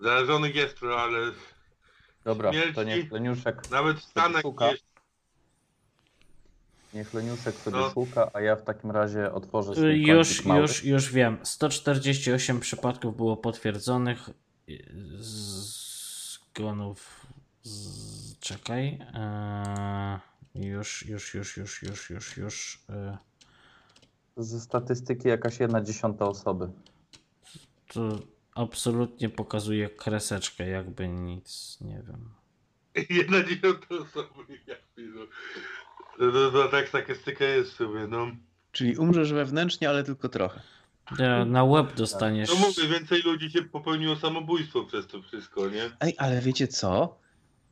Zarażonych 0.00 0.54
jest 0.54 0.78
trochę, 0.78 1.02
ale 1.02 1.32
Dobra, 2.24 2.52
śmierci, 2.52 2.74
to 2.74 2.84
niech 2.84 3.12
Leniuszek 3.12 3.70
nawet 3.70 3.98
w 3.98 4.02
Stanach 4.02 4.42
szuka. 4.42 4.70
Jest... 4.70 4.84
Niech 6.94 7.14
Leniuszek 7.14 7.54
sobie 7.54 7.76
no. 7.76 7.90
szuka, 7.90 8.30
a 8.32 8.40
ja 8.40 8.56
w 8.56 8.62
takim 8.62 8.90
razie 8.90 9.32
otworzę 9.32 9.74
swój 9.74 10.02
Już, 10.02 10.44
już, 10.44 10.84
już 10.84 11.12
wiem. 11.12 11.38
148 11.42 12.60
przypadków 12.60 13.16
było 13.16 13.36
potwierdzonych 13.36 14.30
zgonów. 15.18 17.26
Z... 17.62 18.38
Czekaj. 18.40 18.98
Eee, 19.14 20.18
już, 20.54 21.06
już, 21.06 21.34
już, 21.34 21.56
już, 21.56 21.82
już, 21.82 22.10
już, 22.10 22.36
już. 22.36 22.84
Eee 22.88 23.27
ze 24.42 24.60
statystyki 24.60 25.28
jakaś 25.28 25.60
jedna 25.60 25.80
dziesiąta 25.80 26.26
osoby. 26.26 26.68
To 27.86 28.18
absolutnie 28.54 29.28
pokazuje 29.28 29.90
kreseczkę, 29.90 30.68
jakby 30.68 31.08
nic, 31.08 31.78
nie 31.80 32.02
wiem. 32.06 32.28
Jedna 33.18 33.42
dziesiąta 33.42 33.86
osoby, 33.94 34.58
jakby 34.66 35.02
no. 35.02 35.26
To, 36.18 36.50
to, 36.50 36.68
tak 36.68 36.88
statystyka 36.88 37.44
jest 37.44 37.72
sobie, 37.72 38.06
no. 38.06 38.26
Czyli 38.72 38.96
umrzesz 38.96 39.32
wewnętrznie, 39.32 39.88
ale 39.88 40.04
tylko 40.04 40.28
trochę. 40.28 40.60
Ja, 41.18 41.44
na 41.44 41.64
łeb 41.64 41.94
dostaniesz. 41.94 42.48
No 42.48 42.54
mówię, 42.54 42.88
więcej 42.88 43.22
ludzi 43.22 43.50
się 43.50 43.62
popełniło 43.62 44.16
samobójstwo 44.16 44.84
przez 44.84 45.06
to 45.06 45.22
wszystko, 45.22 45.68
nie? 45.68 45.90
Ej, 46.00 46.14
ale 46.18 46.40
wiecie 46.40 46.68
co? 46.68 47.18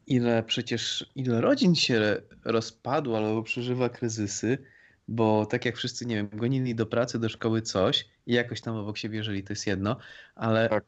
Ile 0.06 0.42
przecież, 0.42 1.06
ile 1.14 1.40
rodzin 1.40 1.74
się 1.74 2.22
rozpadło 2.44 3.18
albo 3.18 3.42
przeżywa 3.42 3.88
kryzysy, 3.88 4.58
bo 5.08 5.46
tak 5.46 5.64
jak 5.64 5.76
wszyscy, 5.76 6.06
nie 6.06 6.16
wiem, 6.16 6.28
gonili 6.32 6.74
do 6.74 6.86
pracy, 6.86 7.18
do 7.18 7.28
szkoły 7.28 7.62
coś 7.62 8.06
i 8.26 8.34
jakoś 8.34 8.60
tam 8.60 8.76
obok 8.76 8.98
siebie 8.98 9.24
żyli, 9.24 9.42
to 9.44 9.52
jest 9.52 9.66
jedno, 9.66 9.96
ale 10.34 10.68
Tak. 10.68 10.84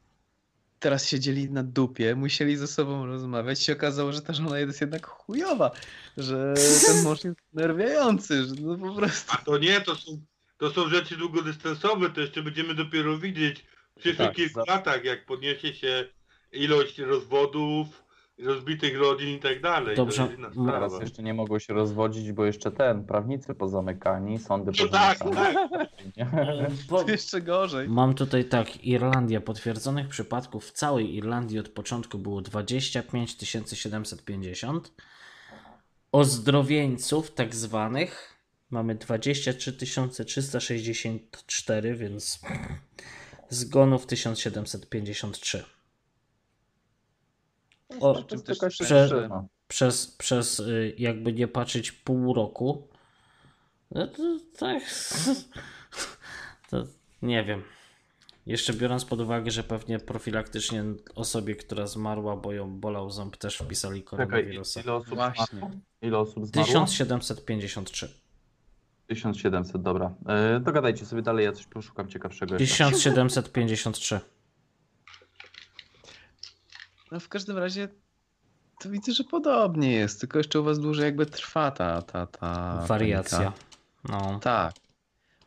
teraz 0.79 1.07
siedzieli 1.09 1.51
na 1.51 1.63
dupie, 1.63 2.15
musieli 2.15 2.57
ze 2.57 2.67
sobą 2.67 3.07
rozmawiać, 3.07 3.63
się 3.63 3.73
okazało, 3.73 4.13
że 4.13 4.23
ta 4.23 4.33
żona 4.33 4.59
jest 4.59 4.81
jednak 4.81 5.07
chujowa, 5.07 5.71
że 6.17 6.55
ten 6.87 7.03
mąż 7.03 7.25
jest 7.25 7.39
nerwiający, 7.53 8.45
że 8.45 8.55
no 8.61 8.79
po 8.79 8.95
prostu... 8.95 9.33
A 9.35 9.37
to 9.37 9.59
nie, 9.59 9.81
to 9.81 9.95
są, 9.97 10.21
to 10.59 10.71
są 10.71 10.89
rzeczy 10.89 11.17
długodystansowe, 11.17 12.11
to 12.11 12.21
jeszcze 12.21 12.43
będziemy 12.43 12.75
dopiero 12.75 13.19
widzieć 13.19 13.65
w 13.97 14.01
przyszłych 14.01 14.29
Tak, 14.29 14.37
kilku 14.37 14.61
za- 14.67 14.73
latach, 14.75 15.05
jak 15.05 15.27
podniesie 15.27 15.75
się 15.75 16.05
ilość 16.53 16.99
rozwodów, 16.99 18.05
rozbitych 18.45 18.99
rodzin 18.99 19.29
i 19.29 19.39
tak 19.39 19.61
dalej. 19.63 19.97
Dobrze, 19.97 20.29
Teraz 20.67 21.01
jeszcze 21.01 21.23
nie 21.23 21.35
mogło 21.35 21.59
się 21.59 21.75
rozwodzić, 21.75 22.33
bo 22.33 22.45
jeszcze 22.45 22.71
ten, 22.71 23.05
prawnicy 23.05 23.55
pozamykani, 23.55 24.39
sądy 24.39 24.73
No 24.81 24.89
tak, 24.89 25.19
pozamykane. 25.19 25.89
tak. 26.17 26.29
Bo 26.89 27.03
To 27.05 27.11
jeszcze 27.11 27.41
gorzej. 27.41 27.89
mam 27.89 28.15
tutaj 28.15 28.45
tak, 28.45 28.85
Irlandia. 28.85 29.41
Potwierdzonych 29.41 30.09
przypadków 30.09 30.65
w 30.67 30.73
całej 30.73 31.15
Irlandii 31.15 31.59
od 31.59 31.69
początku 31.69 32.19
było 32.19 32.41
25 32.43 33.37
750. 33.75 34.93
Ozdrowieńców 36.13 37.31
tak 37.35 37.55
zwanych 37.55 38.35
mamy 38.71 38.95
23 38.95 39.73
364, 40.25 41.95
więc 41.95 42.41
zgonów 43.49 44.07
1753. 44.07 45.65
O, 48.01 48.23
prze- 48.25 48.69
przyczyna. 48.69 49.45
przez, 49.69 50.07
przez 50.07 50.61
y, 50.61 50.95
jakby 50.99 51.33
nie 51.33 51.49
patrzeć 51.49 51.93
pół 51.93 52.35
roku. 52.35 52.89
No 53.91 54.07
to 54.07 54.39
tak. 54.59 54.83
To 56.71 56.85
nie 57.23 57.45
wiem. 57.45 57.63
Jeszcze 58.47 58.73
biorąc 58.73 59.05
pod 59.05 59.21
uwagę, 59.21 59.51
że 59.51 59.65
pewnie 59.65 59.99
profilaktycznie 59.99 60.85
osobie, 61.15 61.57
która 61.57 61.87
zmarła, 61.87 62.37
bo 62.37 62.53
ją 62.53 62.81
bolał 62.81 63.11
ząb, 63.11 63.37
też 63.37 63.57
wpisali 63.59 64.03
Czekaj, 64.03 64.27
koronawirusa. 64.27 64.81
ile 64.81 64.95
osób 64.95 65.15
Właśnie. 65.15 65.45
zmarło? 65.51 65.71
Ile 66.03 66.19
osób 66.19 66.47
zmarło? 66.47 66.65
1753. 66.87 68.09
1700, 69.07 69.83
dobra. 69.83 70.15
E, 70.27 70.61
dogadajcie 70.61 71.07
sobie 71.07 71.23
dalej, 71.23 71.45
ja 71.45 71.53
coś 71.53 71.67
poszukam 71.67 72.09
ciekawszego 72.09 72.55
jeszcze. 72.59 72.67
1753. 72.67 74.21
No 77.13 77.21
w 77.21 77.29
każdym 77.29 77.59
razie 77.59 77.89
to 78.81 78.91
widzę, 78.91 79.13
że 79.13 79.25
podobnie 79.25 79.93
jest, 79.93 80.21
tylko 80.21 80.39
jeszcze 80.39 80.61
u 80.61 80.65
was 80.65 80.81
dłużej 80.81 81.05
jakby 81.05 81.27
trwa 81.27 81.71
ta, 81.71 82.03
ta, 82.03 82.27
ta 82.27 82.85
Wariacja. 82.87 83.39
panika. 83.39 83.59
No. 84.05 84.41
Tak. 84.43 84.75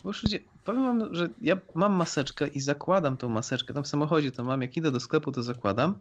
Bo 0.03 0.09
już 0.09 0.23
ludzie, 0.23 0.39
powiem 0.63 0.83
wam, 0.83 1.15
że 1.15 1.29
ja 1.41 1.57
mam 1.75 1.93
maseczkę 1.93 2.47
i 2.47 2.59
zakładam 2.59 3.17
tą 3.17 3.29
maseczkę. 3.29 3.73
Tam 3.73 3.83
w 3.83 3.87
samochodzie 3.87 4.31
to 4.31 4.43
mam, 4.43 4.61
jak 4.61 4.77
idę 4.77 4.91
do 4.91 4.99
sklepu, 4.99 5.31
to 5.31 5.43
zakładam. 5.43 5.99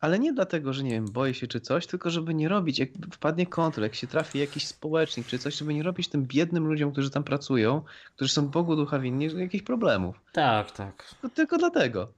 Ale 0.00 0.18
nie 0.18 0.32
dlatego, 0.32 0.72
że 0.72 0.82
nie 0.82 0.90
wiem, 0.90 1.04
boję 1.12 1.34
się 1.34 1.46
czy 1.46 1.60
coś, 1.60 1.86
tylko 1.86 2.10
żeby 2.10 2.34
nie 2.34 2.48
robić, 2.48 2.78
jak 2.78 2.88
wpadnie 3.12 3.46
kontrol, 3.46 3.82
jak 3.82 3.94
się 3.94 4.06
trafi 4.06 4.38
jakiś 4.38 4.66
społecznik 4.66 5.26
czy 5.26 5.38
coś, 5.38 5.54
żeby 5.56 5.74
nie 5.74 5.82
robić 5.82 6.08
tym 6.08 6.26
biednym 6.26 6.66
ludziom, 6.66 6.92
którzy 6.92 7.10
tam 7.10 7.24
pracują, 7.24 7.82
którzy 8.16 8.32
są 8.32 8.48
Bogu 8.48 8.76
ducha 8.76 8.98
winni, 8.98 9.28
jakichś 9.36 9.64
problemów. 9.64 10.20
Tak, 10.32 10.70
tak. 10.70 11.14
To 11.22 11.28
tylko 11.28 11.58
dlatego. 11.58 12.08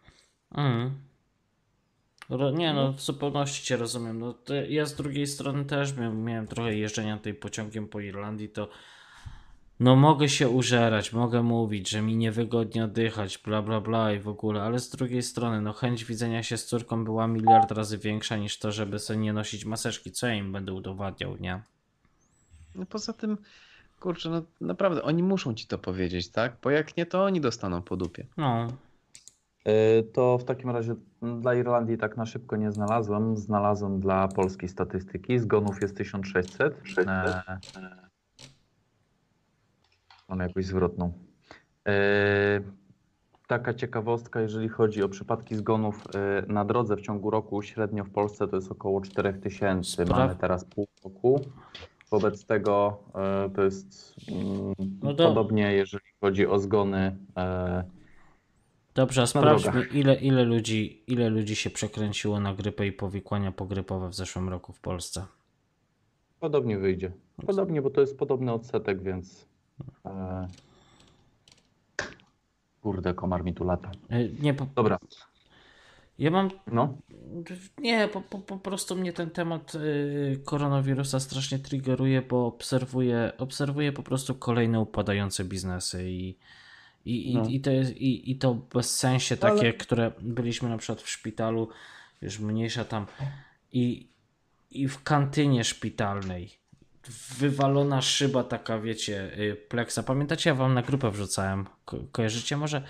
Mm. 0.54 0.94
Nie 2.30 2.72
no, 2.72 2.92
w 2.92 3.00
zupełności 3.00 3.66
cię 3.66 3.76
rozumiem. 3.76 4.18
No, 4.18 4.34
ja 4.68 4.86
z 4.86 4.94
drugiej 4.94 5.26
strony 5.26 5.64
też 5.64 5.96
miałem, 5.96 6.24
miałem 6.24 6.46
trochę 6.46 6.74
jeżdżenia 6.74 7.18
tej 7.18 7.34
pociągiem 7.34 7.88
po 7.88 8.00
Irlandii, 8.00 8.48
to 8.48 8.68
no 9.80 9.96
mogę 9.96 10.28
się 10.28 10.48
użerać, 10.48 11.12
mogę 11.12 11.42
mówić, 11.42 11.90
że 11.90 12.02
mi 12.02 12.16
niewygodnie 12.16 12.84
oddychać, 12.84 13.38
bla 13.38 13.62
bla 13.62 13.80
bla 13.80 14.12
i 14.12 14.18
w 14.18 14.28
ogóle, 14.28 14.62
ale 14.62 14.78
z 14.78 14.90
drugiej 14.90 15.22
strony, 15.22 15.60
no 15.60 15.72
chęć 15.72 16.04
widzenia 16.04 16.42
się 16.42 16.56
z 16.56 16.66
córką 16.66 17.04
była 17.04 17.26
miliard 17.26 17.70
razy 17.70 17.98
większa 17.98 18.36
niż 18.36 18.58
to, 18.58 18.72
żeby 18.72 18.98
sobie 18.98 19.18
nie 19.18 19.32
nosić 19.32 19.64
maseczki. 19.64 20.12
Co 20.12 20.26
ja 20.26 20.34
im 20.34 20.52
będę 20.52 20.72
udowadniał, 20.72 21.36
nie? 21.36 21.62
No 22.74 22.86
poza 22.86 23.12
tym, 23.12 23.38
kurczę, 24.00 24.30
no 24.30 24.42
naprawdę, 24.60 25.02
oni 25.02 25.22
muszą 25.22 25.54
ci 25.54 25.66
to 25.66 25.78
powiedzieć, 25.78 26.28
tak? 26.28 26.56
Bo 26.62 26.70
jak 26.70 26.96
nie, 26.96 27.06
to 27.06 27.24
oni 27.24 27.40
dostaną 27.40 27.82
po 27.82 27.96
dupie. 27.96 28.26
No, 28.36 28.68
To 30.12 30.38
w 30.38 30.44
takim 30.44 30.70
razie 30.70 30.94
dla 31.40 31.54
Irlandii 31.54 31.98
tak 31.98 32.16
na 32.16 32.26
szybko 32.26 32.56
nie 32.56 32.72
znalazłem. 32.72 33.36
Znalazłem 33.36 34.00
dla 34.00 34.28
Polski 34.28 34.68
statystyki. 34.68 35.38
Zgonów 35.38 35.82
jest 35.82 35.96
1600. 35.96 36.82
E, 36.98 37.42
Mam 40.28 40.38
jakąś 40.40 40.64
zwrotną. 40.66 41.12
E, 41.88 42.60
Taka 43.48 43.74
ciekawostka, 43.74 44.40
jeżeli 44.40 44.68
chodzi 44.68 45.02
o 45.02 45.08
przypadki 45.08 45.54
zgonów 45.54 46.02
e, 46.14 46.42
na 46.52 46.64
drodze 46.64 46.96
w 46.96 47.00
ciągu 47.00 47.30
roku, 47.30 47.62
średnio 47.62 48.04
w 48.04 48.10
Polsce 48.10 48.48
to 48.48 48.56
jest 48.56 48.72
około 48.72 49.00
4000. 49.00 50.04
Spra- 50.04 50.08
Mamy 50.10 50.36
teraz 50.36 50.64
pół 50.64 50.86
roku. 51.04 51.40
Wobec 52.10 52.44
tego 52.46 52.98
e, 53.14 53.50
to 53.54 53.62
jest 53.62 54.14
mm, 54.28 54.74
No 55.02 55.14
do- 55.14 55.28
podobnie, 55.28 55.72
jeżeli 55.72 56.04
chodzi 56.20 56.46
o 56.46 56.58
zgony. 56.58 57.16
Dobrze, 58.96 59.22
a 59.22 59.26
sprawdźmy, 59.26 59.86
ile, 59.92 60.14
ile, 60.14 60.44
ludzi, 60.44 61.02
ile 61.06 61.28
ludzi 61.28 61.56
się 61.56 61.70
przekręciło 61.70 62.40
na 62.40 62.54
grypę 62.54 62.86
i 62.86 62.92
powikłania 62.92 63.52
pogrypowe 63.52 64.08
w 64.08 64.14
zeszłym 64.14 64.48
roku 64.48 64.72
w 64.72 64.80
Polsce. 64.80 65.26
Podobnie 66.40 66.78
wyjdzie. 66.78 67.12
Podobnie, 67.46 67.82
bo 67.82 67.90
to 67.90 68.00
jest 68.00 68.18
podobny 68.18 68.52
odsetek, 68.52 69.02
więc. 69.02 69.46
E... 70.06 70.48
Kurde, 72.80 73.14
komar 73.14 73.44
mi 73.44 73.54
tu 73.54 73.64
lata. 73.64 73.90
E, 74.08 74.28
Nie, 74.28 74.54
po, 74.54 74.66
Dobra, 74.74 74.98
ja 76.18 76.30
mam. 76.30 76.50
no. 76.66 76.98
Nie, 77.78 78.08
po, 78.08 78.20
po, 78.20 78.38
po 78.38 78.58
prostu 78.58 78.96
mnie 78.96 79.12
ten 79.12 79.30
temat 79.30 79.74
y, 79.74 80.40
koronawirusa 80.44 81.20
strasznie 81.20 81.58
triggeruje, 81.58 82.22
bo 82.22 82.46
obserwuję, 82.46 83.32
obserwuję 83.38 83.92
po 83.92 84.02
prostu 84.02 84.34
kolejne 84.34 84.80
upadające 84.80 85.44
biznesy 85.44 86.10
i, 86.10 86.38
i, 87.06 87.30
i, 87.30 87.34
No. 87.34 87.44
i, 87.48 87.60
to, 87.60 87.70
jest, 87.70 87.96
i, 87.96 88.30
i 88.30 88.36
to 88.38 88.54
bez 88.54 88.96
sensie 88.98 89.36
Ale- 89.40 89.54
takie, 89.56 89.72
które 89.72 90.12
byliśmy 90.20 90.68
na 90.68 90.78
przykład 90.78 91.02
w 91.02 91.08
szpitalu, 91.10 91.68
już 92.22 92.38
mniejsza 92.38 92.84
tam 92.84 93.06
i, 93.72 94.08
i 94.70 94.88
w 94.88 95.02
kantynie 95.02 95.64
szpitalnej 95.64 96.58
wywalona 97.38 98.02
szyba 98.02 98.44
taka, 98.44 98.78
wiecie, 98.78 99.38
y, 99.38 99.56
pleksa. 99.68 100.02
Pamiętacie, 100.02 100.50
ja 100.50 100.54
wam 100.54 100.74
na 100.74 100.82
grupę 100.82 101.10
wrzucałem. 101.10 101.66
Ko 101.84 101.96
kojarzycie 102.12 102.56
może? 102.56 102.82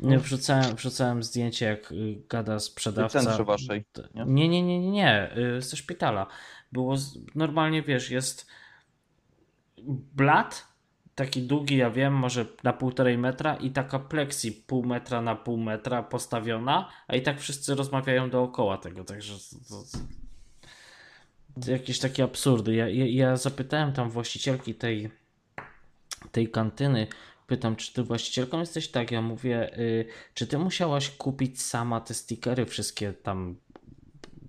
No. 0.00 0.20
Wrzucałem, 0.20 0.76
wrzucałem 0.76 1.22
zdjęcie, 1.22 1.66
jak 1.66 1.92
y, 1.92 2.16
gada 2.28 2.56
W 2.58 2.62
sprzedawca. 2.62 3.20
centrze 3.20 3.44
waszej. 3.44 3.84
nie? 4.14 4.24
Nie, 4.26 4.48
nie, 4.48 4.62
nie, 4.62 4.80
nie, 4.80 4.90
nie. 4.90 5.36
y, 5.56 5.62
Ze 5.62 5.76
szpitala. 5.76 6.26
Było 6.72 6.96
z... 6.96 7.18
normalnie, 7.34 7.82
wiesz, 7.82 8.10
jest 8.10 8.46
blat, 10.14 10.65
taki 11.16 11.42
długi, 11.42 11.76
ja 11.76 11.90
wiem, 11.90 12.14
może 12.14 12.46
na 12.62 12.72
półtorej 12.72 13.18
metra 13.18 13.56
i 13.56 13.70
taka 13.70 13.98
plexi 13.98 14.52
pół 14.52 14.84
metra 14.84 15.22
na 15.22 15.36
pół 15.36 15.56
metra 15.56 16.02
postawiona, 16.02 16.88
a 17.08 17.16
i 17.16 17.22
tak 17.22 17.40
wszyscy 17.40 17.74
rozmawiają 17.74 18.30
dookoła 18.30 18.78
tego, 18.78 19.04
także 19.04 19.34
to, 19.68 19.84
to 21.64 21.70
jakieś 21.70 21.98
takie 21.98 22.24
absurdy. 22.24 22.74
Ja, 22.74 22.88
ja, 22.88 23.06
ja 23.06 23.36
zapytałem 23.36 23.92
tam 23.92 24.10
właścicielki 24.10 24.74
tej, 24.74 25.10
tej 26.32 26.50
kantyny, 26.50 27.06
pytam, 27.46 27.76
czy 27.76 27.92
ty 27.92 28.02
właścicielką 28.02 28.60
jesteś? 28.60 28.88
Tak, 28.88 29.10
ja 29.10 29.22
mówię, 29.22 29.78
y, 29.78 30.06
czy 30.34 30.46
ty 30.46 30.58
musiałaś 30.58 31.10
kupić 31.10 31.62
sama 31.62 32.00
te 32.00 32.14
stickery 32.14 32.66
wszystkie 32.66 33.12
tam 33.12 33.56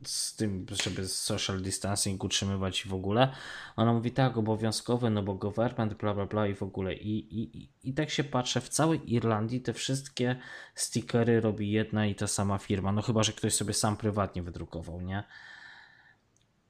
z 0.10 0.36
tym, 0.36 0.66
żeby 0.84 1.08
social 1.08 1.62
distancing 1.62 2.24
utrzymywać 2.24 2.86
i 2.86 2.90
w 2.90 2.94
ogóle. 2.94 3.32
Ona 3.76 3.94
mówi 3.94 4.12
tak, 4.12 4.38
obowiązkowe, 4.38 5.10
no 5.10 5.24
bo 5.24 5.34
government, 5.36 5.94
bla 5.94 6.14
bla 6.14 6.26
bla 6.26 6.48
i 6.48 6.54
w 6.56 6.64
ogóle. 6.64 6.94
I, 6.94 7.40
i, 7.42 7.70
i- 7.84 7.94
tak 7.94 8.10
się 8.10 8.24
patrzę, 8.24 8.62
w 8.62 8.70
całej 8.70 9.14
Irlandii 9.14 9.62
te 9.62 9.74
wszystkie 9.74 10.36
stickery 10.76 11.42
robi 11.42 11.72
jedna 11.72 12.06
i 12.06 12.16
ta 12.16 12.28
sama 12.28 12.58
firma. 12.58 12.92
No 12.92 13.02
chyba, 13.02 13.24
że 13.24 13.34
ktoś 13.34 13.54
sobie 13.54 13.74
sam 13.74 13.98
prywatnie 13.98 14.44
wydrukował, 14.44 15.02
nie? 15.02 15.24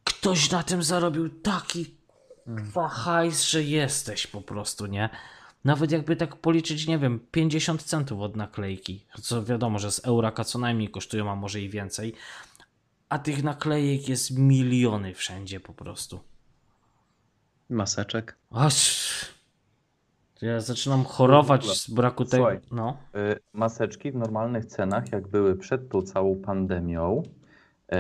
Ktoś 0.04 0.52
na 0.52 0.64
tym 0.64 0.84
zarobił 0.84 1.30
taki 1.30 1.96
kwa 2.72 2.88
hajs, 2.90 3.44
że 3.44 3.64
jesteś 3.64 4.28
po 4.28 4.42
prostu, 4.42 4.86
nie? 4.86 5.10
Nawet 5.64 5.92
jakby 5.92 6.16
tak 6.16 6.36
policzyć, 6.36 6.88
nie 6.88 6.98
wiem, 7.00 7.20
50 7.32 7.84
centów 7.84 8.22
od 8.22 8.36
naklejki, 8.36 9.06
co 9.22 9.44
wiadomo, 9.44 9.80
że 9.80 9.92
z 9.92 10.06
Euraka 10.06 10.44
co 10.44 10.60
najmniej 10.60 10.90
kosztują, 10.90 11.32
a 11.32 11.36
może 11.36 11.62
i 11.62 11.70
więcej, 11.70 12.14
a 13.10 13.20
tych 13.20 13.44
naklejek 13.44 14.10
jest 14.10 14.38
miliony 14.38 15.14
wszędzie 15.14 15.60
po 15.60 15.74
prostu. 15.74 16.20
Maseczek. 17.70 18.38
Aż... 18.52 19.08
Ja 20.42 20.60
zaczynam 20.60 21.04
chorować 21.04 21.66
z 21.66 21.90
braku 21.90 22.26
tego. 22.26 22.44
Słuchaj. 22.44 22.60
No. 22.72 22.98
Y, 23.16 23.40
Maseczki 23.54 24.12
w 24.12 24.16
normalnych 24.16 24.66
cenach, 24.66 25.12
jak 25.12 25.28
były 25.28 25.56
przed 25.56 25.90
tą 25.90 26.02
całą 26.02 26.36
pandemią. 26.36 27.24
y, 27.94 27.96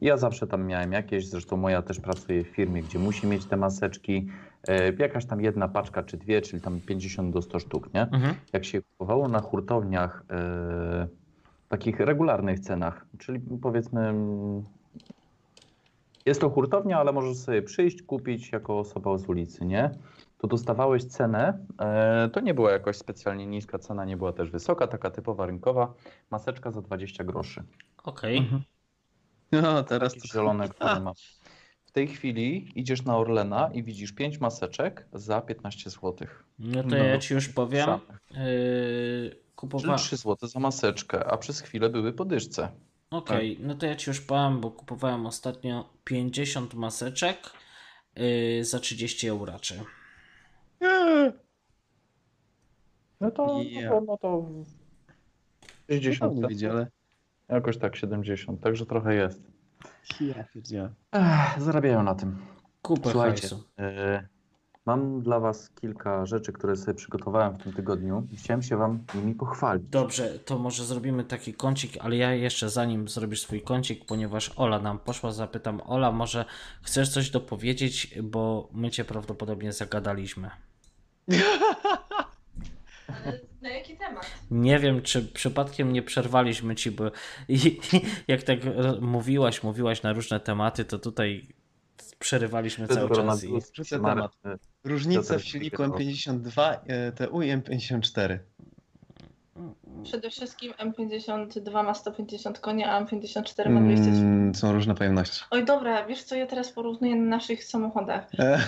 Ja 0.00 0.16
zawsze 0.16 0.46
tam 0.46 0.66
miałem 0.66 0.92
jakieś, 0.92 1.28
zresztą 1.28 1.56
moja 1.56 1.82
też 1.82 2.00
pracuje 2.00 2.44
w 2.44 2.48
firmie, 2.48 2.82
gdzie 2.82 2.98
musi 2.98 3.26
mieć 3.26 3.44
te 3.44 3.56
maseczki. 3.56 4.26
E, 4.68 4.92
Jakaś 4.92 5.26
tam 5.26 5.40
jedna 5.40 5.68
paczka 5.68 6.02
czy 6.02 6.16
dwie, 6.16 6.42
czyli 6.42 6.62
tam 6.62 6.80
50 6.80 7.32
do 7.32 7.42
100 7.42 7.58
sztuk, 7.58 7.94
nie? 7.94 8.02
Mhm. 8.02 8.34
Jak 8.52 8.64
się 8.64 8.82
kupowało 8.82 9.28
na 9.28 9.40
hurtowniach 9.40 10.24
e, 11.66 11.68
takich 11.68 12.00
regularnych 12.00 12.60
cenach, 12.60 13.06
czyli 13.18 13.40
powiedzmy 13.62 14.14
jest 16.26 16.40
to 16.40 16.50
hurtownia, 16.50 16.98
ale 16.98 17.12
możesz 17.12 17.36
sobie 17.36 17.62
przyjść, 17.62 18.02
kupić 18.02 18.52
jako 18.52 18.78
osoba 18.78 19.18
z 19.18 19.28
ulicy, 19.28 19.64
nie? 19.64 19.90
To 20.38 20.46
dostawałeś 20.46 21.04
cenę, 21.04 21.58
e, 21.80 22.28
to 22.32 22.40
nie 22.40 22.54
była 22.54 22.72
jakoś 22.72 22.96
specjalnie 22.96 23.46
niska 23.46 23.78
cena, 23.78 24.04
nie 24.04 24.16
była 24.16 24.32
też 24.32 24.50
wysoka, 24.50 24.86
taka 24.86 25.10
typowa 25.10 25.46
rynkowa, 25.46 25.94
maseczka 26.30 26.70
za 26.70 26.82
20 26.82 27.24
groszy. 27.24 27.62
Okej. 28.04 28.50
No, 29.52 29.82
teraz 29.82 30.14
to... 30.14 30.28
zielone, 30.28 30.68
które 30.68 31.00
mam. 31.00 31.14
W 31.96 31.98
tej 31.98 32.08
chwili 32.08 32.72
idziesz 32.74 33.04
na 33.04 33.16
Orlena 33.16 33.70
i 33.74 33.82
widzisz 33.82 34.12
5 34.12 34.40
maseczek 34.40 35.06
za 35.12 35.40
15 35.40 35.90
zł. 35.90 36.14
No 36.58 36.82
to 36.82 36.88
No, 36.88 36.96
ja 36.96 37.18
ci 37.18 37.34
już 37.34 37.48
powiem. 37.48 37.90
Yy, 38.30 39.36
kupowałem. 39.54 39.98
3 39.98 40.16
zł 40.16 40.48
za 40.48 40.60
maseczkę, 40.60 41.24
a 41.24 41.36
przez 41.36 41.60
chwilę 41.60 41.88
były 41.88 42.12
po 42.12 42.24
dyszce. 42.24 42.68
Okej, 43.10 43.58
no 43.60 43.74
to 43.74 43.86
ja 43.86 43.96
ci 43.96 44.10
już 44.10 44.20
powiem, 44.20 44.60
bo 44.60 44.70
kupowałem 44.70 45.26
ostatnio 45.26 45.88
50 46.04 46.74
maseczek 46.74 47.38
yy, 48.16 48.64
za 48.64 48.78
30 48.78 49.28
euraczy. 49.28 49.80
No 53.20 53.30
to, 53.30 53.60
Ja. 53.70 53.90
no 53.90 54.00
to, 54.00 54.06
no 54.06 54.18
to 54.18 54.48
60 55.90 56.34
nie 56.34 56.48
wiedzieć, 56.48 56.70
ale... 56.70 56.86
Jakoś 57.48 57.78
tak 57.78 57.96
70, 57.96 58.60
także 58.60 58.86
trochę 58.86 59.14
jest. 59.14 59.55
Ja. 60.70 60.90
Ech, 61.12 61.62
zarabiają 61.62 62.02
na 62.02 62.14
tym. 62.14 62.36
Kupę 62.82 63.10
Słuchajcie, 63.10 63.48
e, 63.78 64.28
mam 64.86 65.22
dla 65.22 65.40
Was 65.40 65.70
kilka 65.70 66.26
rzeczy, 66.26 66.52
które 66.52 66.76
sobie 66.76 66.94
przygotowałem 66.94 67.54
w 67.54 67.62
tym 67.62 67.72
tygodniu 67.72 68.26
i 68.32 68.36
chciałem 68.36 68.62
się 68.62 68.76
Wam 68.76 69.04
nimi 69.14 69.34
pochwalić. 69.34 69.86
Dobrze, 69.88 70.38
to 70.38 70.58
może 70.58 70.84
zrobimy 70.84 71.24
taki 71.24 71.54
kącik, 71.54 71.92
ale 72.00 72.16
ja 72.16 72.34
jeszcze 72.34 72.70
zanim 72.70 73.08
zrobisz 73.08 73.40
swój 73.40 73.62
kącik, 73.62 74.04
ponieważ 74.06 74.52
Ola 74.56 74.78
nam 74.78 74.98
poszła, 74.98 75.32
zapytam 75.32 75.80
Ola, 75.84 76.12
może 76.12 76.44
chcesz 76.82 77.08
coś 77.08 77.30
dopowiedzieć, 77.30 78.18
bo 78.22 78.68
my 78.72 78.90
cię 78.90 79.04
prawdopodobnie 79.04 79.72
zagadaliśmy. 79.72 80.50
Na 83.66 83.72
jaki 83.72 83.96
temat? 83.96 84.26
Nie 84.50 84.78
wiem, 84.78 85.02
czy 85.02 85.22
przypadkiem 85.22 85.92
nie 85.92 86.02
przerwaliśmy 86.02 86.74
ci, 86.74 86.90
bo 86.90 87.10
jak 88.28 88.42
tak 88.42 88.58
mówiłaś, 89.00 89.62
mówiłaś 89.62 90.02
na 90.02 90.12
różne 90.12 90.40
tematy, 90.40 90.84
to 90.84 90.98
tutaj 90.98 91.46
przerywaliśmy 92.18 92.88
cały 92.88 93.16
czas. 93.16 93.44
I... 93.44 93.48
Temat. 93.90 94.32
Różnica 94.84 95.38
w 95.38 95.44
silniku 95.44 95.76
Piotr. 95.76 95.98
M52 95.98 96.76
e, 96.86 97.12
TU 97.12 97.42
i 97.42 97.52
M54. 97.52 98.38
Przede 100.04 100.30
wszystkim 100.30 100.72
M52 100.72 101.84
ma 101.84 101.94
150 101.94 102.58
koni, 102.60 102.84
a 102.84 103.04
M54 103.04 103.68
ma 103.70 103.80
230. 103.80 104.22
Mm, 104.22 104.54
są 104.54 104.72
różne 104.72 104.94
pojemności. 104.94 105.44
Oj 105.50 105.64
dobra, 105.64 106.06
wiesz 106.06 106.22
co, 106.22 106.34
ja 106.36 106.46
teraz 106.46 106.72
porównuję 106.72 107.16
na 107.16 107.36
naszych 107.36 107.64
samochodach. 107.64 108.26
E, 108.38 108.58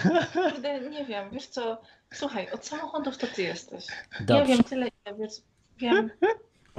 Kurde, 0.53 0.81
nie 0.91 1.05
wiem, 1.05 1.31
wiesz 1.31 1.47
co, 1.47 1.81
słuchaj, 2.15 2.51
od 2.51 2.67
samochodów 2.67 3.19
to 3.19 3.27
ty 3.27 3.43
jesteś. 3.43 3.87
Ja 4.21 4.27
Dobrze. 4.27 4.47
wiem 4.47 4.65
tyle, 4.65 4.87
ile 5.07 5.17
wiesz, 5.19 5.33
wiem, 5.79 6.11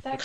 tak? 0.03 0.23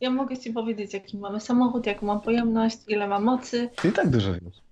Ja 0.00 0.10
mogę 0.10 0.38
ci 0.38 0.52
powiedzieć, 0.52 0.94
jaki 0.94 1.18
mamy 1.18 1.40
samochód, 1.40 1.86
jaką 1.86 2.06
ma 2.06 2.18
pojemność, 2.18 2.78
ile 2.88 3.08
ma 3.08 3.20
mocy, 3.20 3.70
Ty 3.82 3.88
i 3.88 3.92
tak 3.92 4.10
dużo 4.10 4.32
wiesz. 4.32 4.62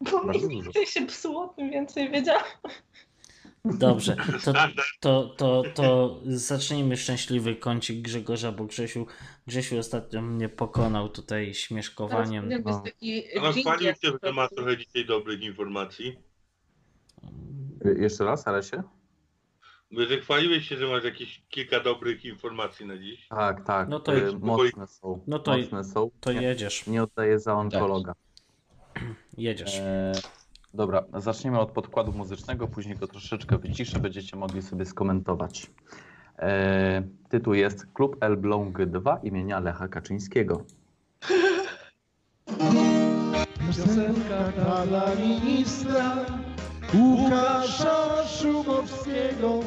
bo 0.00 0.24
Bardzo 0.24 0.32
mi 0.48 0.56
dużo. 0.56 0.70
nigdy 0.70 0.86
się 0.86 1.06
psuło, 1.06 1.48
tym 1.48 1.70
więcej 1.70 2.10
wiedziałam. 2.10 2.42
Dobrze, 3.64 4.16
to, 4.44 4.52
to, 5.00 5.34
to, 5.36 5.62
to 5.74 6.20
zacznijmy 6.24 6.96
szczęśliwy 6.96 7.56
kącik 7.56 8.02
Grzegorza, 8.02 8.52
bo 8.52 8.64
Grzesiu, 8.64 9.06
Grzesiu 9.46 9.78
ostatnio 9.78 10.22
mnie 10.22 10.48
pokonał 10.48 11.08
tutaj 11.08 11.54
śmieszkowaniem. 11.54 12.48
No. 12.64 12.80
taki 12.84 13.24
Ale 13.38 13.52
chwalił 13.52 13.94
się, 13.94 14.12
że 14.22 14.32
ma 14.32 14.48
trochę 14.48 14.76
dzisiaj 14.76 15.06
dobrych 15.06 15.42
informacji. 15.42 16.16
e, 17.84 18.02
Jeszcze 18.02 18.24
raz, 18.24 18.48
ale 18.48 18.62
się? 18.62 18.82
Że 19.90 20.20
chwaliłeś 20.20 20.68
się, 20.68 20.76
że 20.76 20.86
masz 20.86 21.04
jakieś 21.04 21.42
kilka 21.48 21.80
dobrych 21.80 22.24
informacji 22.24 22.86
na 22.86 22.98
dziś. 22.98 23.28
Tak, 23.28 23.66
tak. 23.66 23.88
No 23.88 24.00
to 24.00 24.14
e, 24.16 24.30
idź. 24.30 24.36
mocne 24.40 24.86
są. 24.86 25.24
No 25.26 25.38
to- 25.38 25.58
mocne 25.58 25.84
są. 25.84 26.10
To 26.20 26.32
nie, 26.32 26.42
jedziesz, 26.42 26.86
nie 26.86 27.02
oddaję 27.02 27.38
za 27.38 27.54
onkologa. 27.54 28.14
jedziesz. 29.38 29.78
E, 29.78 30.12
dobra, 30.74 31.04
zaczniemy 31.18 31.60
od 31.60 31.70
podkładu 31.70 32.12
muzycznego, 32.12 32.68
później 32.68 32.96
go 32.96 33.06
troszeczkę 33.06 33.58
wyciszę, 33.58 33.98
będziecie 33.98 34.36
mogli 34.36 34.62
sobie 34.62 34.84
skomentować. 34.84 35.70
E, 36.38 37.02
tytuł 37.28 37.54
jest 37.54 37.86
Klub 37.94 38.16
Elbląg 38.20 38.86
2 38.86 39.20
imienia 39.22 39.60
Lecha 39.60 39.88
Kaczyńskiego. 39.88 40.64
Piosenka 43.66 44.86
dla 44.88 45.14
ministra 45.14 46.16
Łukasza 46.94 48.26
Szumowskiego 48.26 49.60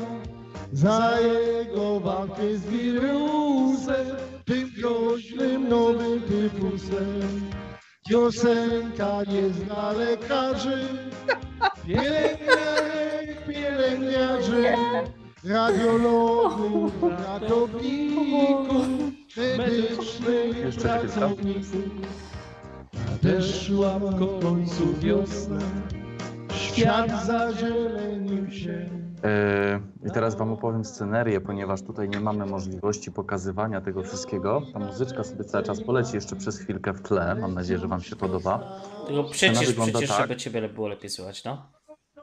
za 0.73 1.19
jego 1.19 1.99
walkę 1.99 2.57
z 2.57 2.65
wirusem, 2.65 4.05
tym 4.45 4.69
groźnym 4.77 5.69
nowym 5.69 6.21
tyfusem. 6.21 7.64
Piosenka 8.09 9.23
nie 9.27 9.49
zna 9.49 9.91
lekarzy, 9.91 10.87
pielęgniarek, 11.87 13.45
pielęgniarzy, 13.47 14.63
radiologów, 15.43 16.93
ratowników, 17.03 18.87
medycznych 19.57 20.75
pracowników. 20.75 21.75
Nadeszła 22.93 23.99
w 23.99 24.39
końcu 24.41 24.93
wiosna, 24.99 25.59
świat 26.53 27.25
zazielenił 27.25 28.51
się. 28.51 29.04
E, 29.25 29.79
I 30.07 30.11
teraz 30.11 30.35
Wam 30.35 30.51
opowiem 30.53 30.85
scenerię, 30.85 31.41
ponieważ 31.41 31.81
tutaj 31.81 32.09
nie 32.09 32.19
mamy 32.19 32.45
możliwości 32.45 33.11
pokazywania 33.11 33.81
tego 33.81 34.03
wszystkiego. 34.03 34.61
Ta 34.73 34.79
muzyczka 34.79 35.23
sobie 35.23 35.43
cały 35.43 35.63
czas 35.63 35.83
poleci 35.83 36.15
jeszcze 36.15 36.35
przez 36.35 36.59
chwilkę 36.59 36.93
w 36.93 37.01
tle. 37.01 37.35
Mam 37.35 37.53
nadzieję, 37.53 37.79
że 37.79 37.87
Wam 37.87 38.01
się 38.01 38.15
podoba. 38.15 38.81
Tylko 39.07 39.23
przecież, 39.23 39.73
przecież, 39.73 40.09
tak. 40.09 40.21
żeby 40.21 40.35
ciebie 40.35 40.69
było 40.69 40.87
lepiej 40.87 41.09
słychać, 41.09 41.43
no. 41.43 41.65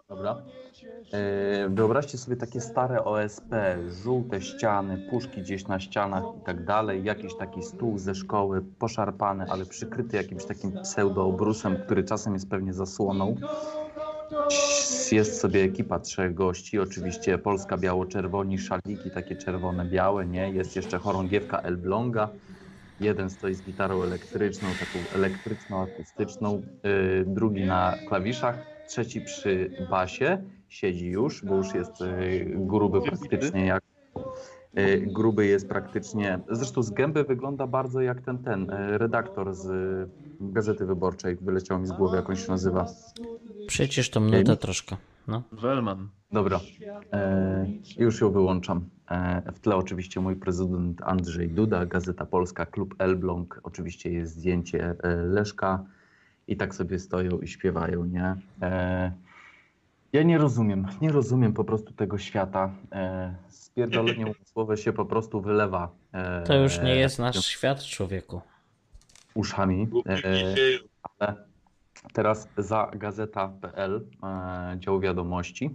Dobra. 0.08 0.42
E, 1.12 1.68
Wyobraźcie 1.68 2.18
sobie 2.18 2.36
takie 2.36 2.60
stare 2.60 3.04
OSP, 3.04 3.54
żółte 4.02 4.40
ściany, 4.40 5.06
puszki 5.10 5.40
gdzieś 5.42 5.66
na 5.66 5.80
ścianach 5.80 6.24
i 6.40 6.44
tak 6.44 6.64
dalej, 6.64 7.04
jakiś 7.04 7.36
taki 7.36 7.62
stół 7.62 7.98
ze 7.98 8.14
szkoły, 8.14 8.62
poszarpany, 8.78 9.44
ale 9.48 9.66
przykryty 9.66 10.16
jakimś 10.16 10.44
takim 10.44 10.72
pseudoobrusem, 10.82 11.76
który 11.76 12.04
czasem 12.04 12.34
jest 12.34 12.50
pewnie 12.50 12.72
zasłoną. 12.72 13.36
Jest 15.12 15.40
sobie 15.40 15.62
ekipa 15.62 15.98
trzech 15.98 16.34
gości, 16.34 16.78
oczywiście 16.78 17.38
Polska 17.38 17.76
biało-czerwoni, 17.76 18.58
szaliki 18.58 19.10
takie 19.14 19.36
czerwone-białe, 19.36 20.26
nie? 20.26 20.50
Jest 20.50 20.76
jeszcze 20.76 20.98
chorągiewka 20.98 21.58
Elbląga. 21.58 22.28
Jeden 23.00 23.30
stoi 23.30 23.54
z 23.54 23.62
gitarą 23.62 24.02
elektryczną, 24.02 24.68
taką 24.68 25.04
elektryczno-akustyczną, 25.14 26.62
yy, 26.84 27.24
drugi 27.26 27.64
na 27.64 27.94
klawiszach, 28.08 28.58
trzeci 28.88 29.20
przy 29.20 29.70
basie, 29.90 30.42
siedzi 30.68 31.06
już, 31.06 31.44
bo 31.44 31.56
już 31.56 31.74
jest 31.74 32.00
yy, 32.00 32.56
gruby 32.56 33.00
praktycznie 33.02 33.66
jak 33.66 33.82
gruby 35.06 35.46
jest 35.46 35.68
praktycznie, 35.68 36.40
zresztą 36.50 36.82
z 36.82 36.90
gęby 36.90 37.24
wygląda 37.24 37.66
bardzo 37.66 38.00
jak 38.00 38.20
ten, 38.20 38.38
ten 38.38 38.60
yy, 38.60 38.98
redaktor 38.98 39.54
z 39.54 39.64
yy, 40.40 40.52
Gazety 40.52 40.86
Wyborczej, 40.86 41.36
wyleciał 41.36 41.78
mi 41.78 41.86
z 41.86 41.92
głowy, 41.92 42.16
jak 42.16 42.30
on 42.30 42.36
się 42.36 42.50
nazywa. 42.50 42.86
Przecież 43.66 44.10
tą 44.10 44.20
nutę 44.20 44.56
troszkę. 44.56 44.96
No. 45.28 45.42
Welman. 45.52 46.08
Dobra, 46.32 46.60
e, 47.12 47.66
już 47.98 48.20
ją 48.20 48.30
wyłączam. 48.30 48.84
E, 49.10 49.52
w 49.52 49.60
tle 49.60 49.76
oczywiście 49.76 50.20
mój 50.20 50.36
prezydent 50.36 51.02
Andrzej 51.02 51.48
Duda, 51.50 51.86
Gazeta 51.86 52.26
Polska, 52.26 52.66
Klub 52.66 52.94
Elbląg. 52.98 53.60
Oczywiście 53.62 54.12
jest 54.12 54.34
zdjęcie 54.34 54.96
e, 55.02 55.16
Leszka 55.16 55.84
i 56.48 56.56
tak 56.56 56.74
sobie 56.74 56.98
stoją 56.98 57.38
i 57.38 57.48
śpiewają, 57.48 58.04
nie? 58.04 58.36
E, 58.62 59.12
ja 60.12 60.22
nie 60.22 60.38
rozumiem, 60.38 60.86
nie 61.00 61.12
rozumiem 61.12 61.52
po 61.52 61.64
prostu 61.64 61.92
tego 61.92 62.18
świata. 62.18 62.70
E, 62.92 63.34
spierdolenie 63.48 64.26
umysłowe 64.36 64.76
się 64.76 64.92
po 64.92 65.04
prostu 65.06 65.40
wylewa. 65.40 65.88
E, 66.12 66.42
To 66.42 66.54
już 66.54 66.80
nie 66.82 66.96
jest 66.96 67.18
nasz 67.18 67.46
świat, 67.46 67.82
człowieku. 67.84 68.40
uszami. 69.34 69.88
E, 70.08 70.22
ale 71.18 71.34
teraz 72.12 72.48
za 72.58 72.90
gazeta.pl, 72.96 74.06
e, 74.22 74.76
dział 74.78 75.00
wiadomości. 75.00 75.70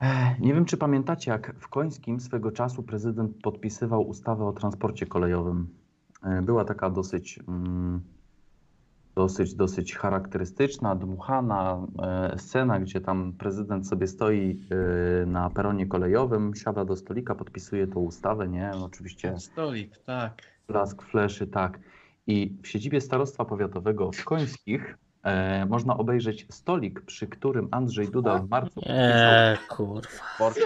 E, 0.00 0.34
Nie 0.40 0.54
wiem, 0.54 0.64
czy 0.64 0.76
pamiętacie, 0.76 1.30
jak 1.30 1.54
w 1.58 1.68
Końskim 1.68 2.20
swego 2.20 2.52
czasu 2.52 2.82
prezydent 2.82 3.36
podpisywał 3.42 4.08
ustawę 4.08 4.44
o 4.46 4.52
transporcie 4.52 5.06
kolejowym. 5.06 5.68
E, 6.22 6.42
Była 6.42 6.64
taka 6.64 6.90
dosyć 6.90 7.38
mm, 7.48 8.00
dosyć, 9.16 9.54
dosyć 9.54 9.94
charakterystyczna, 9.96 10.94
dmuchana 10.94 11.86
e, 12.02 12.38
scena, 12.38 12.80
gdzie 12.80 13.00
tam 13.00 13.32
prezydent 13.32 13.88
sobie 13.88 14.06
stoi 14.06 14.60
e, 15.22 15.26
na 15.26 15.50
peronie 15.50 15.86
kolejowym, 15.86 16.54
siada 16.54 16.84
do 16.84 16.96
stolika, 16.96 17.34
podpisuje 17.34 17.86
tą 17.86 18.00
ustawę, 18.00 18.48
nie? 18.48 18.70
Oczywiście 18.84 19.38
Stolik, 19.38 19.98
tak. 19.98 20.42
blask 20.68 21.02
fleszy, 21.02 21.46
tak. 21.46 21.78
I 22.26 22.56
w 22.62 22.68
siedzibie 22.68 23.00
Starostwa 23.00 23.44
Powiatowego 23.44 24.10
w 24.12 24.24
Końskich 24.24 24.98
e, 25.22 25.66
można 25.66 25.96
obejrzeć 25.96 26.46
stolik, 26.50 27.00
przy 27.00 27.26
którym 27.26 27.68
Andrzej 27.70 28.08
Duda 28.08 28.38
w 28.38 28.48
marcu 28.48 28.80
Nie, 28.86 29.58
kurwa. 29.68 30.08
dworcu. 30.36 30.60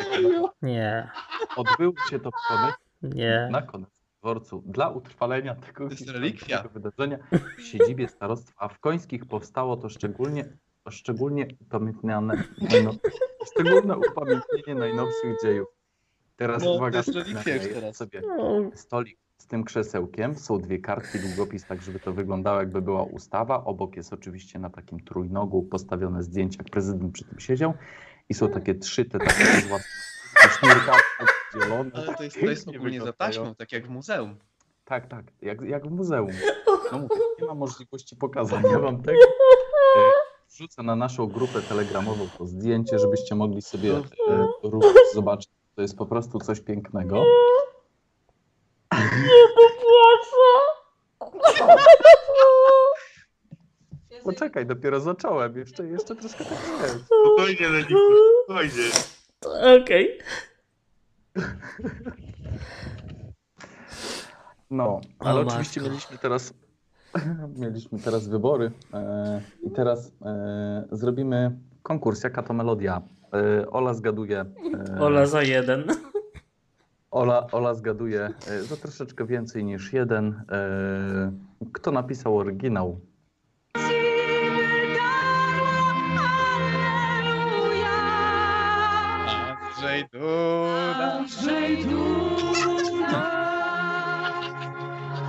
Nie, 0.62 1.09
Odbył 1.57 1.95
się 2.11 2.19
to 2.20 2.31
pomysł 2.49 2.79
nie. 3.03 3.49
na 3.53 3.62
koniec 3.62 3.98
dworcu 4.20 4.62
dla 4.66 4.89
utrwalenia 4.89 5.55
tego 5.55 5.90
historycznego 5.90 6.69
wydarzenia 6.69 7.19
w 7.59 7.62
siedzibie 7.62 8.09
starostwa 8.09 8.69
w 8.69 8.78
Końskich 8.78 9.27
powstało 9.27 9.77
to 9.77 9.89
szczególnie 9.89 10.45
szczególnie 10.90 11.47
upamiętniane 11.61 12.45
najno, 12.70 12.93
szczególne 13.53 13.97
upamiętnienie 13.97 14.81
najnowszych 14.81 15.36
dziejów. 15.43 15.69
Teraz 16.36 16.62
No, 16.62 16.73
uwaga, 16.73 17.03
teraz. 17.73 17.97
sobie 17.97 18.23
No, 18.27 18.70
stolik 18.74 19.19
z 19.39 19.47
tym 19.47 19.65
krzesełkiem, 19.65 20.36
są 20.36 20.59
dwie 20.59 20.78
kartki, 20.78 21.19
długopis, 21.19 21.66
tak 21.66 21.82
żeby 21.82 22.01
to 22.01 22.12
wyglądało 22.12 22.59
jakby 22.59 22.82
była 22.82 23.03
ustawa. 23.03 23.65
Obok 23.65 23.97
jest 23.97 24.12
oczywiście 24.12 24.59
na 24.59 24.70
takim 24.70 25.05
trójnogu 25.05 25.62
postawione 25.62 26.23
zdjęcie, 26.23 26.59
jak 26.59 26.70
prezydent 26.70 27.12
przy 27.12 27.24
tym 27.24 27.40
siedział 27.40 27.74
i 28.28 28.35
są 28.35 28.49
takie 28.49 28.74
trzy 28.74 29.05
te 29.05 29.19
takie 29.19 29.45
złapane 29.45 29.85
sznurkami 30.51 31.03
oddzielone. 31.55 31.91
Ale 31.95 32.15
to 32.15 32.23
jest, 32.23 32.41
to 32.41 32.47
jest 32.47 32.69
ogólnie 32.69 33.01
za 33.01 33.12
taśmą, 33.12 33.55
tak 33.55 33.73
jak 33.73 33.87
w 33.87 33.91
muzeum. 33.91 34.37
Tak, 34.85 35.09
tak, 35.09 35.25
jak, 35.43 35.61
jak 35.61 35.87
w 35.87 35.91
muzeum. 35.91 36.31
No 36.93 36.99
mówię, 36.99 37.15
nie 37.41 37.47
ma 37.47 37.55
możliwości 37.55 38.16
pokazania 38.16 38.79
wam 38.79 39.03
tego. 39.03 39.19
E, 39.97 40.01
Wrzucę 40.51 40.83
na 40.83 40.97
naszą 40.97 41.27
grupę 41.27 41.62
telegramową 41.62 42.29
to 42.39 42.47
zdjęcie, 42.47 42.99
żebyście 42.99 43.35
mogli 43.35 43.62
sobie 43.62 43.97
e, 44.29 44.47
również 44.62 44.93
zobaczyć. 45.15 45.51
To 45.75 45.83
jest 45.83 45.97
po 45.97 46.07
prostu 46.07 46.39
coś 46.39 46.61
pięknego. 46.61 47.25
Poczekaj, 54.25 54.66
dopiero 54.66 55.01
zacząłem. 55.01 55.59
Jeszcze, 55.59 55.87
jeszcze 55.87 56.16
troszkę 56.16 56.45
tak 56.45 56.59
jest. 56.83 57.05
Spokojnie, 57.05 57.69
Leniku, 57.69 57.95
spokojnie. 58.45 58.91
Okej. 59.83 60.19
No, 64.70 65.01
ale 65.19 65.40
O 65.40 65.47
oczywiście 65.47 65.81
matko. 65.81 65.90
mieliśmy 65.94 66.19
teraz 66.19 66.55
mieliśmy 67.62 67.98
teraz 67.98 68.28
wybory 68.28 68.70
e, 68.94 69.40
i 69.62 69.70
teraz 69.70 70.12
e, 70.23 70.85
zrobimy 70.93 71.59
konkurs, 71.82 72.24
jaka 72.24 72.43
to 72.43 72.52
melodia. 72.55 73.02
E, 73.62 73.70
Ola 73.70 73.94
zgaduje. 73.94 74.44
E, 74.97 75.01
Ola 75.01 75.27
za 75.27 75.43
jeden. 75.43 75.85
Ola, 77.10 77.47
Ola 77.52 77.74
zgaduje 77.74 78.31
e, 78.48 78.62
za 78.62 78.77
troszeczkę 78.77 79.27
więcej 79.27 79.65
niż 79.65 79.93
jeden. 79.93 80.43
E, 80.52 81.32
kto 81.73 81.93
napisał 81.93 82.36
oryginał? 82.39 83.01
Andrzej 89.27 90.05
Duda. 90.12 90.88
Andrzej 91.29 91.85
Duda, 91.85 93.23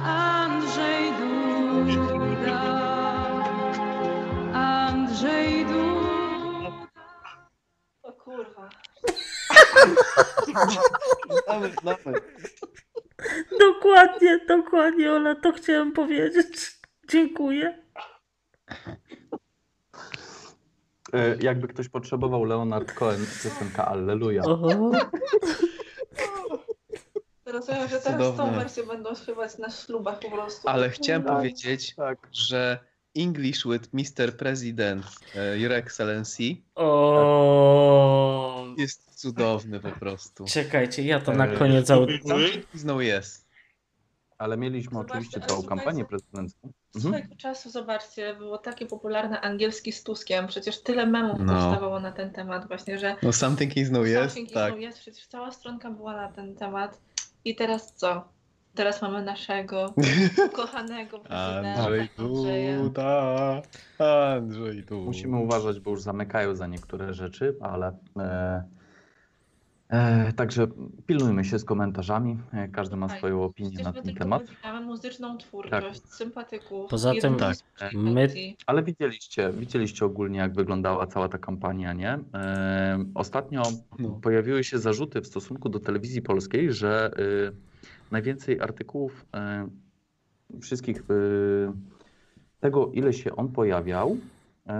Andrzej 0.05 1.13
Duda, 1.19 2.61
Andrzej 4.53 5.65
Duda. 5.65 6.87
O 8.03 8.13
kurwa. 8.13 8.69
Znamy, 11.45 11.71
znamy. 11.81 12.19
Dokładnie, 13.59 14.39
dokładnie, 14.47 15.11
Ola, 15.11 15.35
to 15.35 15.51
chciałem 15.51 15.91
powiedzieć. 15.91 16.79
Dziękuję. 17.09 17.83
E, 21.13 21.37
jakby 21.41 21.67
ktoś 21.67 21.89
potrzebował 21.89 22.43
Leonard 22.43 22.91
Cohen, 22.91 23.25
piosenka 23.43 23.87
Alleluja. 23.87 24.43
O, 24.43 24.91
Rozumiem, 27.51 27.87
że 27.89 27.99
teraz 27.99 28.03
Cudowne. 28.21 28.43
tą 28.53 28.59
wersję 28.59 28.83
będą 28.83 29.15
śpiewać 29.15 29.57
na 29.57 29.69
ślubach 29.69 30.19
po 30.19 30.31
prostu. 30.31 30.69
Ale 30.69 30.89
chciałem 30.89 31.23
Tak, 31.23 31.35
powiedzieć, 31.37 31.95
tak. 31.95 32.17
że 32.31 32.79
English 33.15 33.63
with 33.67 33.89
Mr. 33.93 34.37
President, 34.37 35.05
e, 35.35 35.57
Your 35.59 35.71
Excellency 35.71 36.55
o. 37.49 38.65
jest 38.77 39.21
cudowny 39.21 39.79
po 39.79 39.91
prostu. 39.91 40.45
Czekajcie, 40.45 41.03
ja 41.03 41.19
to 41.21 41.31
na 41.33 41.47
Eee, 41.47 41.57
koniec 41.57 41.91
aud... 41.91 42.09
Something 42.27 42.75
is 42.75 42.83
no 42.83 43.01
yes. 43.01 43.45
Ale 44.37 44.57
mieliśmy 44.57 44.91
Zobaczcie, 44.91 45.11
oczywiście 45.13 45.41
słuchajcie, 45.47 45.67
kampanię 45.69 46.05
prezydencką. 46.05 46.71
Z 46.93 47.05
Mhm. 47.05 47.37
czasu, 47.37 47.69
zobaczcie, 47.69 48.35
było 48.35 48.57
takie 48.57 48.85
popularne 48.85 49.41
angielski 49.41 49.91
z 49.91 50.03
Tuskiem. 50.03 50.47
Przecież 50.47 50.81
tyle 50.81 51.05
memów 51.05 51.39
No. 51.39 51.53
powstawało 51.53 51.99
na 51.99 52.11
ten 52.11 52.31
temat 52.31 52.67
właśnie, 52.67 52.99
że 52.99 53.15
No 53.23 53.33
something 53.33 53.77
is 53.77 53.91
no 53.91 53.99
yes, 54.05 54.13
Something 54.19 54.47
is 54.47 54.53
tak. 54.53 54.73
no 54.73 54.87
yes, 54.89 54.97
przecież 54.99 55.27
cała 55.27 55.51
stronka 55.51 55.89
była 55.91 56.13
na 56.15 56.31
ten 56.31 56.55
temat. 56.55 57.01
I 57.45 57.55
teraz 57.55 57.93
co? 57.93 58.23
Teraz 58.75 59.01
mamy 59.01 59.23
naszego 59.23 59.93
ukochanego 60.53 61.19
prezydenta 61.19 61.83
Andrzej. 61.83 62.09
Duda, 62.17 63.61
Andrzej 64.35 64.83
Duda. 64.83 65.05
Musimy 65.05 65.37
uważać, 65.37 65.79
bo 65.79 65.91
już 65.91 66.01
zamykają 66.01 66.55
za 66.55 66.67
niektóre 66.67 67.13
rzeczy, 67.13 67.55
ale 67.61 67.97
e, 68.19 68.63
e, 69.89 70.33
także 70.33 70.67
pilnujmy 71.07 71.45
się 71.45 71.59
z 71.59 71.65
komentarzami. 71.65 72.37
E, 72.53 72.67
każdy 72.67 72.95
ma 72.95 73.07
Tak. 73.07 73.17
swoją 73.17 73.43
opinię 73.43 73.69
Przecież 73.69 73.85
na 73.85 74.01
ten 74.01 74.15
temat. 74.15 74.43
muzyczną 74.85 75.37
twórczość, 75.37 76.05
sympatyków. 76.07 76.89
Poza 76.89 77.11
tym, 77.21 77.35
tak, 77.35 77.55
my-. 77.93 78.27
Ale 78.65 78.83
widzieliście, 78.83 79.51
widzieliście 79.53 80.05
ogólnie, 80.05 80.39
jak 80.39 80.53
wyglądała 80.53 81.07
cała 81.07 81.29
ta 81.29 81.37
kampania, 81.37 81.93
nie? 81.93 82.19
E, 82.33 83.05
ostatnio 83.15 83.63
No. 83.99 84.09
pojawiły 84.09 84.63
się 84.63 84.79
zarzuty 84.79 85.21
w 85.21 85.27
stosunku 85.27 85.69
do 85.69 85.79
telewizji 85.79 86.21
polskiej, 86.21 86.73
że 86.73 87.11
y, 87.19 88.11
najwięcej 88.11 88.61
artykułów 88.61 89.25
y, 90.55 90.59
wszystkich 90.61 90.97
y, 90.97 91.71
tego, 92.59 92.91
ile 92.93 93.13
się 93.13 93.35
on 93.35 93.49
pojawiał, 93.49 94.17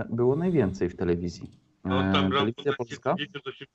było 0.10 0.36
najwięcej 0.36 0.90
w 0.90 0.96
telewizji. 0.96 1.50
No 1.84 1.98
on 1.98 2.14
tam 2.14 2.26
E, 2.26 2.30
Telewizja 2.30 2.74
Polska? 2.78 3.16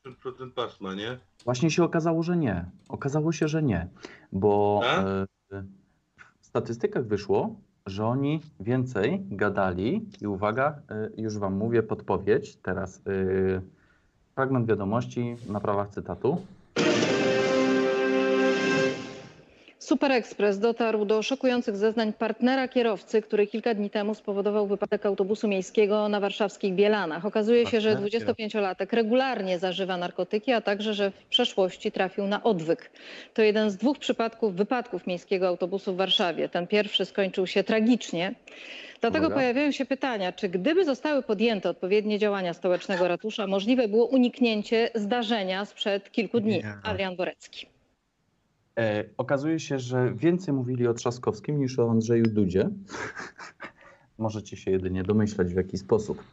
50-80% 0.06 0.50
pasma, 0.50 0.94
nie? 0.94 1.18
Właśnie 1.44 1.70
się 1.70 1.84
okazało, 1.84 2.22
że 2.22 2.36
nie. 2.36 2.64
Okazało 2.88 3.32
się, 3.32 3.48
że 3.48 3.62
nie, 3.62 3.88
bo 4.32 4.80
e, 4.84 5.26
w 6.40 6.46
statystykach 6.46 7.06
wyszło, 7.06 7.56
że 7.86 8.06
oni 8.06 8.40
więcej 8.60 9.22
gadali 9.30 10.06
i 10.20 10.26
uwaga, 10.26 10.78
e, 10.90 11.10
już 11.16 11.38
wam 11.38 11.54
mówię 11.56 11.82
podpowiedź, 11.82 12.56
teraz 12.56 13.02
fragment 14.34 14.68
wiadomości 14.68 15.36
na 15.48 15.60
prawach 15.60 15.88
cytatu. 15.88 16.46
Super 19.84 20.12
Express 20.12 20.58
dotarł 20.58 21.04
do 21.04 21.22
szokujących 21.22 21.76
zeznań 21.76 22.12
partnera 22.12 22.68
kierowcy, 22.68 23.22
który 23.22 23.46
kilka 23.46 23.74
dni 23.74 23.90
temu 23.90 24.14
spowodował 24.14 24.66
wypadek 24.66 25.06
autobusu 25.06 25.48
miejskiego 25.48 26.08
na 26.08 26.20
warszawskich 26.20 26.74
Bielanach. 26.74 27.26
Okazuje 27.26 27.66
się, 27.66 27.80
że 27.80 27.92
Partner 27.92 28.22
25-latek 28.22 28.96
regularnie 28.96 29.58
zażywa 29.58 29.96
narkotyki, 29.96 30.52
a 30.52 30.60
także, 30.60 30.94
że 30.94 31.10
w 31.10 31.24
przeszłości 31.26 31.92
trafił 31.92 32.26
na 32.26 32.42
odwyk. 32.42 32.90
To 33.34 33.42
jeden 33.42 33.70
z 33.70 33.76
dwóch 33.76 33.98
przypadków 33.98 34.56
wypadków 34.56 35.06
miejskiego 35.06 35.48
autobusu 35.48 35.94
w 35.94 35.96
Warszawie. 35.96 36.48
Ten 36.48 36.66
pierwszy 36.66 37.04
skończył 37.04 37.46
się 37.46 37.64
tragicznie. 37.64 38.34
Dlatego 39.00 39.26
Uwaga. 39.26 39.40
pojawiają 39.40 39.70
się 39.70 39.84
pytania, 39.84 40.32
czy 40.32 40.48
gdyby 40.48 40.84
zostały 40.84 41.22
podjęte 41.22 41.70
odpowiednie 41.70 42.18
działania 42.18 42.54
stołecznego 42.54 43.08
ratusza, 43.08 43.46
możliwe 43.46 43.88
było 43.88 44.06
uniknięcie 44.06 44.90
zdarzenia 44.94 45.64
sprzed 45.64 46.12
kilku 46.12 46.40
dni. 46.40 46.56
Nie. 46.56 46.74
Adrian 46.82 47.16
Borecki. 47.16 47.73
E, 48.78 49.04
okazuje 49.16 49.60
się, 49.60 49.78
że 49.78 50.14
więcej 50.14 50.54
mówili 50.54 50.86
o 50.86 50.94
Trzaskowskim 50.94 51.58
niż 51.58 51.78
o 51.78 51.90
Andrzeju 51.90 52.24
Dudzie. 52.24 52.70
Możecie 54.18 54.56
się 54.56 54.70
jedynie 54.70 55.02
domyślać 55.02 55.54
w 55.54 55.56
jaki 55.56 55.78
sposób. 55.78 56.24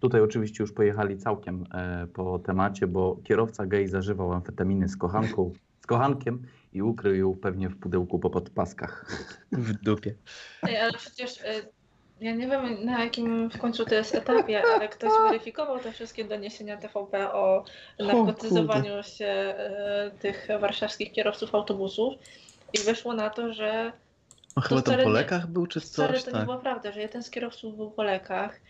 Tutaj 0.00 0.20
oczywiście 0.20 0.64
już 0.64 0.72
pojechali 0.72 1.18
całkiem 1.18 1.64
e, 1.74 2.06
po 2.06 2.38
temacie, 2.38 2.86
bo 2.86 3.16
kierowca 3.24 3.66
gej 3.66 3.88
zażywał 3.88 4.32
amfetaminy 4.32 4.88
z 4.88 4.96
kochanką, 4.96 5.52
z 5.80 5.86
kochankiem 5.86 6.42
i 6.72 6.82
ukrył 6.82 7.14
ją 7.14 7.34
pewnie 7.34 7.68
w 7.68 7.76
pudełku 7.76 8.18
po 8.18 8.30
podpaskach. 8.30 9.06
W 9.52 9.72
dupie. 9.72 10.14
Ej, 10.62 10.76
ale 10.76 10.92
przecież 10.92 11.40
y, 11.40 11.75
ja 12.20 12.32
nie 12.34 12.46
wiem 12.48 12.84
na 12.84 13.04
jakim 13.04 13.50
w 13.50 13.58
końcu 13.58 13.84
to 13.84 13.94
jest 13.94 14.14
etapie, 14.14 14.62
ale 14.74 14.88
ktoś 14.88 15.10
weryfikował 15.28 15.78
te 15.78 15.92
wszystkie 15.92 16.24
doniesienia 16.24 16.76
TVP 16.76 17.32
o 17.32 17.64
narkotyzowaniu 17.98 19.02
się 19.02 19.54
y, 20.14 20.18
tych 20.18 20.48
warszawskich 20.60 21.12
kierowców 21.12 21.54
autobusów 21.54 22.14
i 22.72 22.78
wyszło 22.78 23.12
na 23.14 23.30
to, 23.30 23.52
że 23.52 23.92
On 24.56 24.62
chyba 24.62 24.74
tam 24.82 24.84
wcale 24.94 25.02
po 25.04 25.08
nie- 25.08 25.14
lekach 25.14 25.46
był 25.46 25.66
czy 25.66 25.80
Wcale 25.80 26.12
coś, 26.14 26.22
to 26.24 26.30
nie 26.30 26.36
tak. 26.36 26.44
była 26.44 26.58
prawda, 26.58 26.92
że 26.92 27.00
jeden 27.00 27.22
z 27.22 27.30
kierowców 27.30 27.76
był 27.76 27.90
po 27.90 28.02
lekach. 28.02 28.60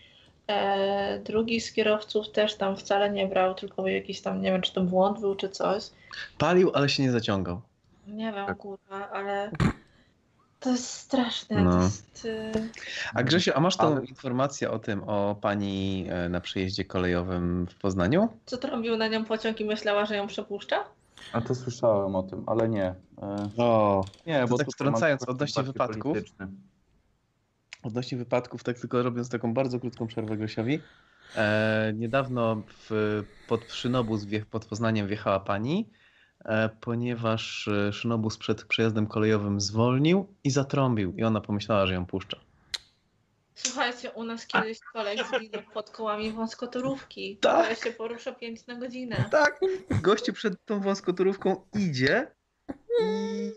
E, 0.47 1.19
drugi 1.19 1.61
z 1.61 1.73
kierowców 1.73 2.31
też 2.31 2.55
tam 2.55 2.77
wcale 2.77 3.09
nie 3.09 3.27
brał, 3.27 3.55
tylko 3.55 3.87
jakiś 3.87 4.21
tam, 4.21 4.41
nie 4.41 4.51
wiem, 4.51 4.61
czy 4.61 4.73
to 4.73 4.81
błąd 4.81 5.19
był, 5.19 5.35
czy 5.35 5.49
coś. 5.49 5.83
Palił, 6.37 6.71
ale 6.73 6.89
się 6.89 7.03
nie 7.03 7.11
zaciągał. 7.11 7.61
Nie 8.07 8.31
wiem, 8.31 8.45
Tak. 8.45 8.57
kurwa, 8.57 9.09
ale 9.09 9.51
to 10.59 10.69
jest 10.69 10.89
straszne. 10.89 11.63
No. 11.63 11.71
To 11.71 11.81
jest, 11.83 12.25
y, 12.25 12.51
A 13.13 13.23
Grzesiu, 13.23 13.51
a 13.55 13.59
masz 13.59 13.77
tą 13.77 13.87
Ale- 13.95 14.05
informację 14.05 14.71
o 14.71 14.79
tym, 14.79 15.03
o 15.03 15.35
pani 15.41 16.05
e, 16.09 16.29
na 16.29 16.41
przejeździe 16.41 16.85
kolejowym 16.85 17.67
w 17.67 17.75
Poznaniu? 17.75 18.29
co 18.45 18.57
trąbił 18.57 18.97
na 18.97 19.07
nią 19.07 19.25
pociąg 19.25 19.59
i 19.59 19.65
myślała, 19.65 20.05
że 20.05 20.15
ją 20.15 20.27
przepuszcza? 20.27 20.83
A 21.33 21.41
to 21.41 21.55
słyszałem 21.55 22.15
o 22.15 22.23
tym, 22.23 22.43
ale 22.47 22.69
nie. 22.69 22.95
E, 23.21 23.49
O, 23.57 24.05
Nie, 24.27 24.45
bo 24.49 24.57
tak 24.57 24.67
wtrącając, 24.71 25.23
odnośnie 25.29 25.63
wypadków. 25.63 26.03
polityczny. 26.13 26.47
Odnośnie 27.83 28.17
wypadków, 28.17 28.63
tak 28.63 28.79
tylko 28.79 29.03
robiąc 29.03 29.29
taką 29.29 29.53
bardzo 29.53 29.79
krótką 29.79 30.07
przerwę 30.07 30.37
Grzesiowi. 30.37 30.79
E, 31.35 31.91
niedawno 31.95 32.61
w, 32.89 33.23
pod 33.47 33.71
szynobus 33.71 34.23
wje, 34.23 34.45
pod 34.45 34.65
Poznaniem 34.65 35.07
wjechała 35.07 35.39
pani, 35.39 35.89
ponieważ 36.81 37.67
e, 37.67 37.93
szynobus 37.93 38.37
przed 38.37 38.63
przejazdem 38.63 39.07
kolejowym 39.07 39.61
zwolnił 39.61 40.27
i 40.43 40.51
zatrąbił 40.51 41.13
i 41.17 41.23
ona 41.23 41.41
pomyślała, 41.41 41.87
że 41.87 41.93
ją 41.93 42.05
puszcza. 42.05 42.37
Słuchajcie, 43.55 44.11
u 44.11 44.23
nas 44.23 44.47
kiedyś 44.47 44.79
kolej 44.93 45.17
zginął 45.17 45.61
pod 45.73 45.89
kołami 45.89 46.31
wąskotorówki, 46.31 47.37
Tak. 47.37 47.63
która 47.63 47.75
się 47.75 47.97
porusza 47.97 48.31
5 48.31 48.67
na 48.67 48.75
godzinę. 48.75 49.25
Tak, 49.31 49.59
gościu 50.01 50.33
przed 50.33 50.65
tą 50.65 50.79
wąskotorówką 50.79 51.61
idzie 51.73 52.31
i 53.03 53.51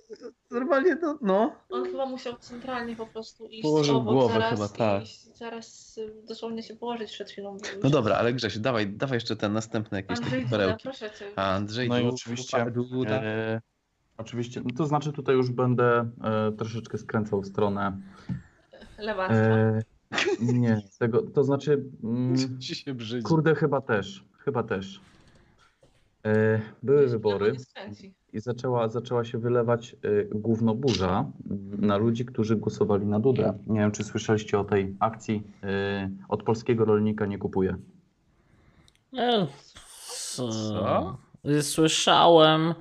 normalnie 0.50 0.96
no, 1.02 1.18
no 1.22 1.56
On 1.70 1.84
chyba 1.84 2.06
musiał 2.06 2.36
centralnie 2.38 2.96
po 2.96 3.06
prostu 3.06 3.46
iść 3.46 3.62
Położył 3.62 3.96
obok 3.96 4.14
głowę 4.14 4.32
zaraz 4.34 4.50
chyba, 4.50 4.68
tak. 4.68 5.02
zaraz 5.34 5.98
y, 5.98 6.22
dosłownie 6.28 6.62
się 6.62 6.76
położyć 6.76 7.12
przed 7.12 7.30
chwilą. 7.30 7.56
No 7.82 7.90
dobra, 7.90 8.16
ale 8.16 8.32
Grzesiu, 8.32 8.60
dawaj, 8.60 8.86
dawaj 8.92 9.16
jeszcze 9.16 9.36
te 9.36 9.48
następne 9.48 9.98
jakieś 9.98 10.18
Andrzej 10.18 10.30
takie 10.30 10.44
Duda, 10.44 10.58
perełki. 10.58 10.82
proszę 10.82 11.10
cię. 11.10 11.24
A 11.36 11.54
Andrzej 11.54 11.88
No 11.88 11.98
i 11.98 12.02
Duda, 12.02 12.14
oczywiście, 12.14 12.70
Duda. 12.70 13.22
e, 13.22 13.60
oczywiście, 14.16 14.60
no 14.64 14.70
to 14.76 14.86
znaczy 14.86 15.12
tutaj 15.12 15.34
już 15.36 15.50
będę 15.50 16.10
e, 16.24 16.52
troszeczkę 16.52 16.98
skręcał 16.98 17.40
w 17.42 17.46
stronę. 17.46 17.98
Lewactwo. 18.98 19.36
E, 19.36 19.82
nie, 20.40 20.82
tego, 20.98 21.22
to 21.22 21.44
znaczy, 21.44 21.84
mm, 22.04 22.36
Ci 22.60 22.74
się 22.74 22.94
brzydzi. 22.94 23.22
kurde, 23.24 23.54
chyba 23.54 23.80
też, 23.80 24.24
chyba 24.38 24.62
też. 24.62 25.00
E, 26.26 26.60
były 26.82 27.06
wybory 27.08 27.56
i 28.32 28.40
zaczęła, 28.40 28.88
zaczęła 28.88 29.24
się 29.24 29.38
wylewać 29.38 29.92
e, 29.92 30.24
gównoburza 30.24 31.30
na 31.78 31.96
ludzi, 31.96 32.24
którzy 32.24 32.56
głosowali 32.56 33.06
na 33.06 33.20
Dudę. 33.20 33.58
Nie 33.66 33.80
wiem, 33.80 33.92
czy 33.92 34.04
słyszeliście 34.04 34.58
o 34.58 34.64
tej 34.64 34.96
akcji 35.00 35.42
e, 35.62 36.10
od 36.28 36.42
polskiego 36.42 36.84
rolnika 36.84 37.26
nie 37.26 37.38
kupuje. 37.38 37.76
Co? 40.34 41.18
Słyszałem, 41.62 42.74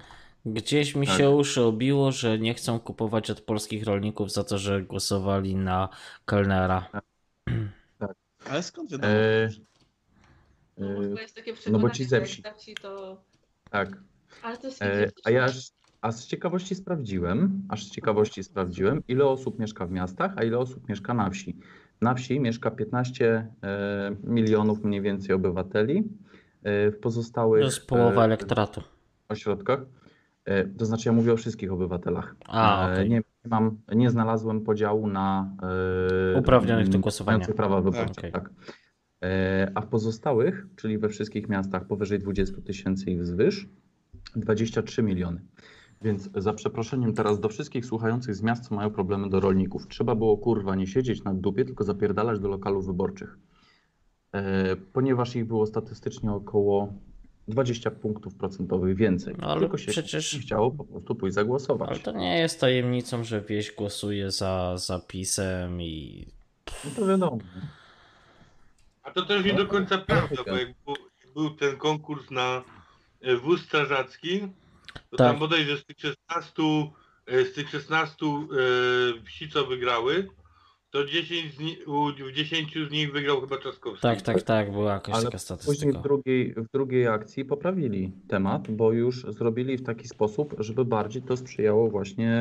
gdzieś 0.45 0.95
mi 0.95 1.07
Tak. 1.07 1.17
się 1.17 1.29
uszy 1.29 1.61
obiło, 1.63 2.11
że 2.11 2.39
nie 2.39 2.53
chcą 2.53 2.79
kupować 2.79 3.29
od 3.29 3.41
polskich 3.41 3.83
rolników 3.83 4.31
za 4.31 4.43
to, 4.43 4.57
że 4.57 4.81
głosowali 4.81 5.55
na 5.55 5.89
Kellnera. 6.25 6.89
Ale 8.49 8.63
skąd 8.63 8.91
wiadomo? 8.91 9.13
E, 9.13 9.49
No, 10.77 10.87
bo 11.13 11.19
jest 11.21 11.35
takie 11.35 11.53
no 11.71 11.79
bo 11.79 11.89
ci 11.89 12.03
że 12.03 12.09
zepsi. 12.09 12.41
jak 12.45 12.53
da 12.53 12.59
ci 12.59 12.75
to... 12.75 13.21
tak. 13.69 13.97
Ale 14.43 14.57
to 14.57 14.67
jest 14.67 14.81
E, 14.81 15.09
a 15.25 15.31
ja 15.31 15.43
aż, 15.43 15.71
a 16.01 16.11
z 16.11 16.25
ciekawości 16.27 16.75
sprawdziłem, 16.75 17.61
aż 17.69 17.85
z 17.85 17.91
ciekawości 17.91 18.43
sprawdziłem, 18.43 19.01
ile 19.07 19.25
osób 19.25 19.59
mieszka 19.59 19.85
w 19.85 19.91
miastach, 19.91 20.33
a 20.35 20.43
ile 20.43 20.57
osób 20.57 20.89
mieszka 20.89 21.13
na 21.13 21.29
wsi. 21.29 21.57
Na 22.01 22.13
wsi 22.13 22.39
mieszka 22.39 22.71
15 22.71 23.47
e, 23.63 24.15
milionów 24.23 24.83
mniej 24.83 25.01
więcej 25.01 25.35
obywateli. 25.35 26.03
E, 26.63 26.91
w 26.91 26.95
To 26.95 27.01
pozostałych 27.01 27.63
jest 27.63 27.87
połowa 27.87 28.21
e, 28.21 28.25
elektoratu. 28.25 28.81
ośrodkach, 29.29 29.79
e, 30.45 30.65
to 30.65 30.85
znaczy 30.85 31.09
ja 31.09 31.13
mówię 31.13 31.33
o 31.33 31.37
wszystkich 31.37 31.71
obywatelach. 31.71 32.35
A, 32.47 32.87
E, 32.89 32.93
okej. 32.93 33.09
nie, 33.09 33.15
nie 33.15 33.49
mam, 33.49 33.77
nie 33.95 34.09
znalazłem 34.09 34.61
podziału 34.61 35.07
na 35.07 35.49
e, 36.35 36.39
Uprawnionych 36.39 36.89
do 36.89 36.99
głosowania. 36.99 37.37
mających 37.37 37.55
prawa 37.55 37.81
wyborcze. 37.81 38.11
Okej. 38.11 38.31
Tak. 38.31 38.49
E, 39.23 39.71
A 39.75 39.81
w 39.81 39.87
pozostałych, 39.87 40.67
czyli 40.75 40.97
we 40.97 41.09
wszystkich 41.09 41.49
miastach 41.49 41.85
powyżej 41.87 42.19
20 42.19 42.61
tysięcy 42.61 43.11
i 43.11 43.17
wzwyż, 43.17 43.67
23 44.35 45.03
miliony. 45.03 45.41
Więc 46.01 46.29
za 46.35 46.53
przeproszeniem 46.53 47.13
teraz 47.13 47.39
do 47.39 47.49
wszystkich 47.49 47.85
słuchających 47.85 48.35
z 48.35 48.41
miast, 48.41 48.67
co 48.67 48.75
mają 48.75 48.89
problemy 48.91 49.29
do 49.29 49.39
rolników. 49.39 49.87
Trzeba 49.87 50.15
było 50.15 50.37
kurwa 50.37 50.75
nie 50.75 50.87
siedzieć 50.87 51.23
na 51.23 51.33
dupie, 51.33 51.65
tylko 51.65 51.83
zapierdalać 51.83 52.39
do 52.39 52.47
lokalów 52.47 52.85
wyborczych. 52.85 53.37
E, 54.31 54.75
ponieważ 54.75 55.35
ich 55.35 55.45
było 55.45 55.65
statystycznie 55.65 56.31
około 56.31 56.93
20 57.47 57.91
punktów 57.91 58.35
procentowych 58.35 58.97
więcej. 58.97 59.35
No, 59.41 59.47
ale 59.47 59.59
tylko 59.59 59.77
się 59.77 59.91
przecież- 59.91 60.39
chciało 60.41 60.71
po 60.71 60.83
prostu 60.83 61.15
pójść 61.15 61.35
zagłosować. 61.35 61.89
Ale 61.89 61.99
to 61.99 62.11
nie 62.11 62.37
jest 62.39 62.59
tajemnicą, 62.59 63.23
że 63.23 63.41
wieś 63.41 63.71
głosuje 63.75 64.31
za 64.31 64.77
zapisem 64.77 65.81
i 65.81 66.27
No 66.85 66.91
to 66.95 67.07
wiadomo. 67.07 67.37
A 69.09 69.13
to 69.13 69.25
też 69.25 69.45
nie 69.45 69.53
do 69.53 69.67
końca 69.67 69.97
prawda, 69.97 70.43
bo 70.47 70.57
jak 70.57 70.69
był, 70.85 70.95
był 71.33 71.49
ten 71.49 71.77
konkurs 71.77 72.31
na 72.31 72.61
e, 73.21 73.35
wóz 73.35 73.61
strażacki, 73.61 74.39
to 75.09 75.17
Tak. 75.17 75.27
tam 75.27 75.39
bodajże 75.39 75.77
z 75.77 75.85
tych 75.85 75.99
16, 75.99 76.63
e, 77.27 77.45
z 77.45 77.53
tych 77.53 77.69
16 77.69 78.25
e, 78.25 79.23
wsi, 79.25 79.49
co 79.49 79.65
wygrały, 79.65 80.27
to 80.91 81.05
10 81.05 81.55
z 81.55 81.59
ni- 81.59 81.77
u- 81.85 82.11
w 82.29 82.31
10 82.33 82.73
z 82.87 82.91
nich 82.91 83.11
wygrał 83.13 83.41
chyba 83.41 83.57
Trzaskowski. 83.57 84.01
tak, 84.01 84.21
tak, 84.21 84.41
tak, 84.41 84.71
była 84.71 84.93
jakaś 84.93 85.15
Ale 85.15 85.23
taka 85.23 85.37
później 85.37 85.57
statystyka. 85.57 85.99
w 85.99 86.03
drugiej, 86.03 86.53
w 86.53 86.65
drugiej 86.73 87.07
akcji 87.07 87.45
poprawili 87.45 88.11
temat, 88.27 88.71
bo 88.71 88.91
już 88.93 89.21
zrobili 89.23 89.77
w 89.77 89.83
taki 89.85 90.07
sposób, 90.07 90.55
żeby 90.59 90.85
bardziej 90.85 91.21
to 91.21 91.37
sprzyjało 91.37 91.89
właśnie 91.89 92.31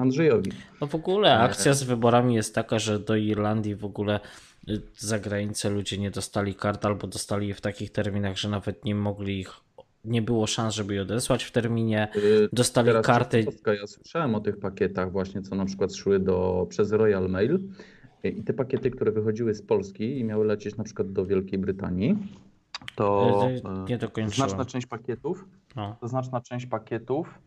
Andrzejowi. 0.00 0.52
No 0.80 0.86
w 0.86 0.94
ogóle 0.94 1.38
akcja 1.38 1.74
z 1.74 1.82
wyborami 1.82 2.34
jest 2.34 2.54
taka, 2.54 2.78
że 2.78 2.98
do 2.98 3.16
Irlandii 3.16 3.74
w 3.76 3.84
ogóle 3.84 4.20
za 4.96 5.18
granicę 5.18 5.70
ludzie 5.70 5.98
nie 5.98 6.10
dostali 6.10 6.54
kart 6.54 6.86
albo 6.86 7.06
dostali 7.06 7.48
je 7.48 7.54
w 7.54 7.60
takich 7.60 7.90
terminach, 7.92 8.36
że 8.36 8.48
nawet 8.48 8.84
nie 8.84 8.94
mogli 8.94 9.40
ich, 9.40 9.50
nie 10.04 10.22
było 10.22 10.46
szans, 10.46 10.74
żeby 10.74 10.94
je 10.94 11.02
odesłać 11.02 11.44
w 11.44 11.50
terminie. 11.52 12.08
Yy, 12.14 12.48
Dostali 12.52 12.86
Teraz 12.88 13.06
karty. 13.06 13.46
Ja 13.80 13.86
słyszałem 13.86 14.34
o 14.34 14.40
tych 14.40 14.58
pakietach 14.60 15.12
właśnie, 15.12 15.42
co 15.42 15.54
na 15.54 15.64
przykład 15.64 15.94
szły 15.94 16.20
do, 16.20 16.66
przez 16.70 16.92
Royal 16.92 17.28
Mail 17.28 17.58
i 18.24 18.42
te 18.42 18.52
pakiety, 18.52 18.90
które 18.90 19.12
wychodziły 19.12 19.54
z 19.54 19.62
Polski 19.62 20.18
i 20.18 20.24
miały 20.24 20.44
lecieć 20.46 20.76
na 20.76 20.84
przykład 20.84 21.12
do 21.12 21.26
Wielkiej 21.26 21.58
Brytanii, 21.58 22.18
to 22.96 23.48
yy, 23.50 23.60
nie 23.88 23.98
dokończyłem. 23.98 24.48
znaczna 24.48 24.64
część 24.64 24.86
pakietów, 24.86 25.44
No. 25.76 25.96
to 26.00 26.08
znaczna 26.08 26.40
część 26.40 26.66
pakietów 26.66 27.38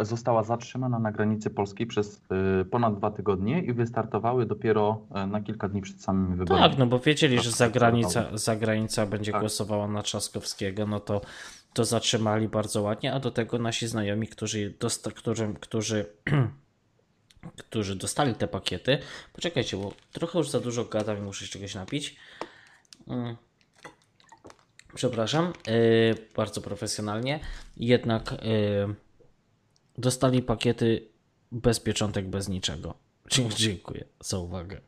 została 0.00 0.42
zatrzymana 0.42 0.98
na 0.98 1.12
granicy 1.12 1.50
polskiej 1.50 1.86
przez 1.86 2.22
yy, 2.58 2.64
ponad 2.64 2.96
dwa 2.96 3.10
tygodnie 3.10 3.60
i 3.62 3.72
wystartowały 3.72 4.46
dopiero 4.46 5.00
yy, 5.14 5.26
na 5.26 5.40
kilka 5.40 5.68
dni 5.68 5.82
przed 5.82 6.02
samymi 6.02 6.36
wyborami. 6.36 6.70
Tak, 6.70 6.78
no 6.78 6.86
bo 6.86 6.98
wiedzieli, 6.98 7.36
że 7.36 7.42
Troszkę 7.42 7.58
zagranica, 7.58 8.10
startowały. 8.10 8.38
zagranica 8.38 9.06
będzie 9.06 9.32
Tak. 9.32 9.40
głosowała 9.40 9.88
na 9.88 10.02
Trzaskowskiego, 10.02 10.86
no 10.86 11.00
to 11.00 11.20
to 11.72 11.84
zatrzymali 11.84 12.48
bardzo 12.48 12.82
ładnie, 12.82 13.12
a 13.12 13.20
do 13.20 13.30
tego 13.30 13.58
nasi 13.58 13.88
znajomi, 13.88 14.28
którzy, 14.28 14.74
dosta, 14.80 15.10
którzy, 15.10 15.54
którzy, 15.60 16.06
którzy 17.68 17.96
dostali 17.96 18.34
te 18.34 18.48
pakiety. 18.48 18.98
Poczekajcie, 19.32 19.76
bo 19.76 19.92
trochę 20.12 20.38
już 20.38 20.50
za 20.50 20.60
dużo 20.60 20.84
gadam 20.84 21.18
i 21.18 21.20
muszę 21.20 21.46
się 21.46 21.52
czegoś 21.52 21.74
napić. 21.74 22.16
Mm. 23.08 23.36
Przepraszam, 24.94 25.52
yy, 25.66 26.14
bardzo 26.36 26.60
profesjonalnie. 26.60 27.40
Jednak 27.76 28.32
yy, 28.32 28.94
dostali 29.98 30.42
pakiety 30.42 31.08
bez 31.52 31.80
pieczątek, 31.80 32.28
bez 32.28 32.48
niczego. 32.48 32.94
Dziękuję 33.56 34.04
za 34.20 34.38
uwagę. 34.38 34.80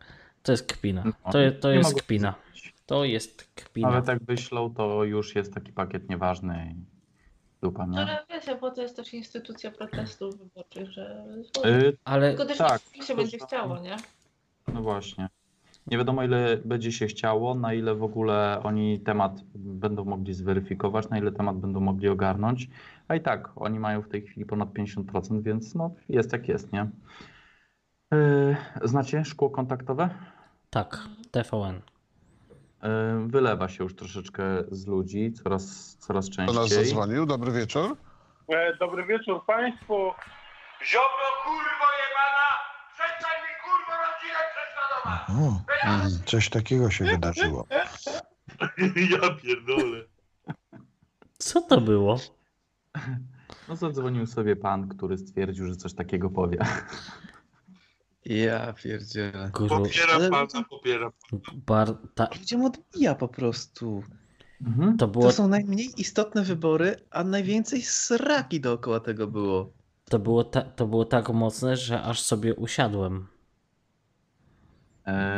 To 0.42 0.52
jest 0.52 0.66
kpina. 0.66 1.04
To, 1.32 1.38
je- 1.38 1.52
to 1.52 1.68
No, 1.68 1.72
Nie 1.74 1.78
jest 1.78 2.02
kpina. 2.02 2.34
To 2.86 3.04
jest 3.04 3.42
kpina. 3.54 3.90
Nawet 3.90 4.08
jak 4.08 4.24
wyślą, 4.24 4.74
to 4.74 5.04
już 5.04 5.34
jest 5.34 5.54
taki 5.54 5.72
pakiet 5.72 6.10
nieważny 6.10 6.74
i 6.76 6.84
dupa, 7.62 7.86
nie? 7.86 7.98
Ale 7.98 8.24
wiecie, 8.30 8.56
bo 8.56 8.70
to 8.70 8.82
jest 8.82 8.96
też 8.96 9.14
instytucja 9.14 9.70
protestów 9.70 10.38
wyborczych, 10.38 10.90
że... 10.90 11.24
Yy, 11.64 11.96
Ale 12.04 12.28
Tylko 12.28 12.46
też 12.46 12.58
tak, 12.58 12.82
nie 12.96 13.02
się 13.02 13.14
to 13.14 13.16
będzie 13.16 13.38
chciało, 13.38 13.78
nie? 13.80 13.96
No 14.74 14.82
właśnie. 14.82 15.28
Nie 15.86 15.98
wiadomo, 15.98 16.22
ile 16.24 16.56
będzie 16.64 16.92
się 16.92 17.06
chciało, 17.06 17.54
na 17.54 17.74
ile 17.74 17.94
w 17.94 18.02
ogóle 18.02 18.60
oni 18.62 19.00
temat 19.00 19.32
będą 19.54 20.04
mogli 20.04 20.34
zweryfikować, 20.34 21.08
na 21.08 21.18
ile 21.18 21.32
temat 21.32 21.56
będą 21.56 21.80
mogli 21.80 22.08
ogarnąć. 22.08 22.68
A 23.08 23.14
i 23.14 23.20
tak, 23.20 23.48
oni 23.56 23.78
mają 23.80 24.02
w 24.02 24.08
tej 24.08 24.22
chwili 24.22 24.46
ponad 24.46 24.68
50%, 24.68 25.42
więc 25.42 25.74
no 25.74 25.90
jest 26.08 26.32
jak 26.32 26.48
jest, 26.48 26.72
nie? 26.72 26.86
Yy, 28.12 28.56
znacie 28.82 29.24
szkło 29.24 29.50
kontaktowe? 29.50 30.10
tak, 30.70 30.98
TVN. 31.30 31.80
Yy, 32.82 33.28
wylewa 33.28 33.68
się 33.68 33.84
już 33.84 33.94
troszeczkę 33.96 34.42
z 34.70 34.86
ludzi, 34.86 35.32
coraz, 35.32 35.96
coraz 36.00 36.30
Kto 36.30 36.42
nas 36.42 36.54
częściej. 36.54 36.84
zadzwonił? 36.84 37.26
Dobry 37.26 37.52
wieczór. 37.52 37.96
E, 38.48 38.76
Dobry 38.76 39.06
wieczór 39.06 39.44
Państwu. 39.46 39.94
Ziobro 40.84 41.28
kurwo 41.44 41.86
O, 45.28 45.62
mm, 45.84 46.10
coś 46.26 46.48
takiego 46.48 46.90
się 46.90 47.04
wydarzyło. 47.04 47.66
Ja 49.10 49.34
pierdolę. 49.42 50.04
Co 51.38 51.62
to 51.62 51.80
było? 51.80 52.18
No 53.68 53.76
zadzwonił 53.76 54.26
sobie 54.26 54.56
pan, 54.56 54.88
który 54.88 55.18
stwierdził, 55.18 55.66
że 55.66 55.76
coś 55.76 55.94
takiego 55.94 56.30
powie. 56.30 56.58
Ja 58.24 58.72
pierdzielę. 58.72 59.50
Gru... 59.54 59.68
Popiera 59.68 60.14
Ale- 60.14 60.30
pana, 60.30 60.64
popiera. 60.70 61.12
Bar... 61.66 61.96
Ta... 62.14 62.28
Ludziom 62.38 62.64
odbija 62.64 63.14
po 63.14 63.28
prostu. 63.28 64.02
Mhm. 64.66 64.96
To 64.96 65.08
było, 65.08 65.24
To 65.24 65.32
są 65.32 65.48
najmniej 65.48 66.00
istotne 66.00 66.42
wybory, 66.42 66.96
a 67.10 67.24
najwięcej 67.24 67.82
sraki 67.82 68.60
dookoła 68.60 69.00
tego 69.00 69.26
było. 69.26 69.72
to, 70.04 70.18
było 70.18 70.44
ta... 70.44 70.62
to 70.62 70.86
było 70.86 71.04
tak 71.04 71.28
mocne, 71.28 71.76
że 71.76 72.02
aż 72.02 72.20
sobie 72.22 72.54
usiadłem. 72.54 73.26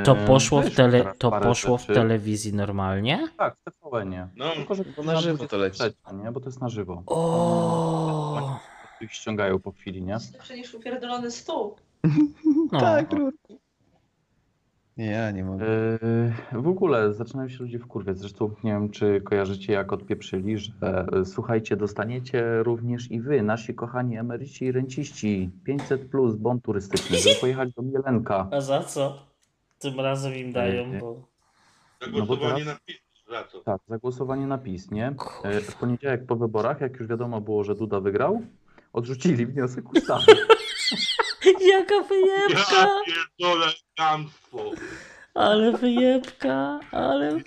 To 0.05 0.17
Eee, 0.17 0.27
poszło 0.27 0.63
w, 0.63 0.71
tele... 0.75 1.13
to 1.19 1.31
poszło 1.31 1.79
w 1.79 1.87
telewizji 1.87 2.55
normalnie? 2.55 3.29
Tak, 3.39 3.57
w 3.57 3.65
TVN-ie. 3.65 4.29
No, 4.37 4.51
Tylko, 4.55 4.75
że 4.75 4.85
Bo 4.97 5.03
na 5.03 5.21
żywo 5.21 5.47
to 5.47 5.57
leci. 5.57 5.83
Nie, 6.25 6.33
bo 6.33 6.41
to 6.41 6.47
jest 6.47 6.61
na 6.61 6.69
żywo. 6.69 7.03
O, 7.07 8.59
Ich 9.01 9.13
ściągają 9.13 9.59
po 9.59 9.73
chwili, 9.73 10.03
nie? 10.03 10.17
Lepsze 10.33 10.57
niż 10.57 10.75
upierdolony 10.75 11.31
stół. 11.31 11.77
no. 12.73 12.81
Tak, 12.81 13.13
Rurku. 13.13 13.59
Ja 14.97 15.31
nie 15.31 15.45
mogę. 15.45 15.67
Yy, 16.53 16.63
w 16.63 16.69
ogóle 16.69 17.13
zaczynają 17.15 17.49
się 17.49 17.59
ludzie 17.59 17.79
wkurwiać. 17.79 18.19
Zresztą 18.19 18.55
nie 18.65 18.73
wiem, 18.73 18.91
czy 18.91 19.21
kojarzycie, 19.21 19.73
jak 19.73 19.93
odpieprzyli, 19.93 20.59
że 20.59 20.73
e, 21.13 21.25
słuchajcie, 21.25 21.77
dostaniecie 21.77 22.63
również 22.63 23.11
i 23.11 23.21
wy, 23.21 23.43
nasi 23.43 23.75
kochani 23.75 24.19
emeryci 24.19 24.65
i 24.65 24.73
renciści, 24.73 25.51
500 25.65 26.11
plus 26.11 26.37
bon 26.37 26.61
turystyczny, 26.61 27.17
żeby 27.19 27.35
pojechać 27.41 27.73
do 27.75 27.83
Mielenka. 27.83 28.49
A 28.51 28.61
za 28.61 28.83
co? 28.85 29.32
Tym 29.83 30.01
razem 30.01 30.35
im 30.35 30.53
dają, 30.53 31.01
bo... 31.01 31.23
zagłosowanie 32.01 32.65
teraz- 32.65 32.67
na 32.67 32.81
PiS. 32.87 32.97
Za? 33.29 33.45
Tak, 33.65 33.81
za 33.89 33.99
głosowanie 33.99 34.47
na 34.47 34.59
PiS, 34.59 34.91
nie? 34.91 35.15
E, 35.45 35.61
W 35.61 35.77
poniedziałek 35.77 36.27
po 36.27 36.37
wyborach, 36.37 36.81
jak 36.81 36.97
już 37.01 37.09
wiadomo 37.09 37.41
było, 37.41 37.65
że 37.65 37.75
Duda 37.75 38.01
wygrał, 38.01 38.43
odrzucili 38.93 39.47
wniosek 39.47 39.93
ustawy. 39.93 40.25
Jaka 41.73 41.95
Ja 41.95 42.03
wyjebka! 42.03 42.89
pierdolę 43.07 43.67
kamstwo. 43.97 44.71
Ale 45.35 45.73
wyjebka, 45.73 46.81
ale... 46.91 47.41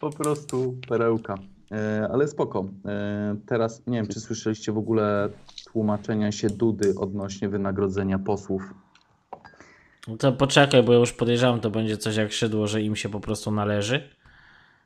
Po 0.00 0.10
prostu 0.10 0.76
perełka. 0.88 1.34
E, 1.72 2.08
ale 2.12 2.28
spoko. 2.28 2.64
E, 2.86 3.36
teraz 3.46 3.86
nie 3.86 3.96
wiem, 3.98 4.06
czy 4.08 4.20
słyszeliście 4.20 4.72
w 4.72 4.78
ogóle 4.78 5.28
tłumaczenia 5.72 6.32
się 6.32 6.48
Dudy 6.50 6.94
odnośnie 6.98 7.48
wynagrodzenia 7.48 8.18
posłów. 8.18 8.62
No 10.08 10.16
To 10.16 10.32
poczekaj, 10.32 10.82
bo 10.82 10.92
ja 10.92 10.98
już 10.98 11.12
podejrzewam, 11.12 11.60
to 11.60 11.70
będzie 11.70 11.96
coś 11.96 12.16
jak 12.16 12.32
szydło, 12.32 12.66
że 12.66 12.82
im 12.82 12.96
się 12.96 13.08
po 13.08 13.20
prostu 13.20 13.50
należy 13.50 14.08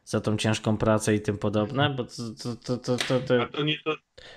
za 0.05 0.21
tą 0.21 0.37
ciężką 0.37 0.77
pracę 0.77 1.15
i 1.15 1.21
tym 1.21 1.39
podobne, 1.39 1.91
bo 1.91 2.05
to, 2.05 2.11
to, 2.43 2.57
to, 2.57 2.77
to, 2.77 2.97
to, 2.97 3.21
to... 3.21 3.43
A 3.43 3.47
to 3.47 3.63
nie 3.63 3.79
to 3.85 3.95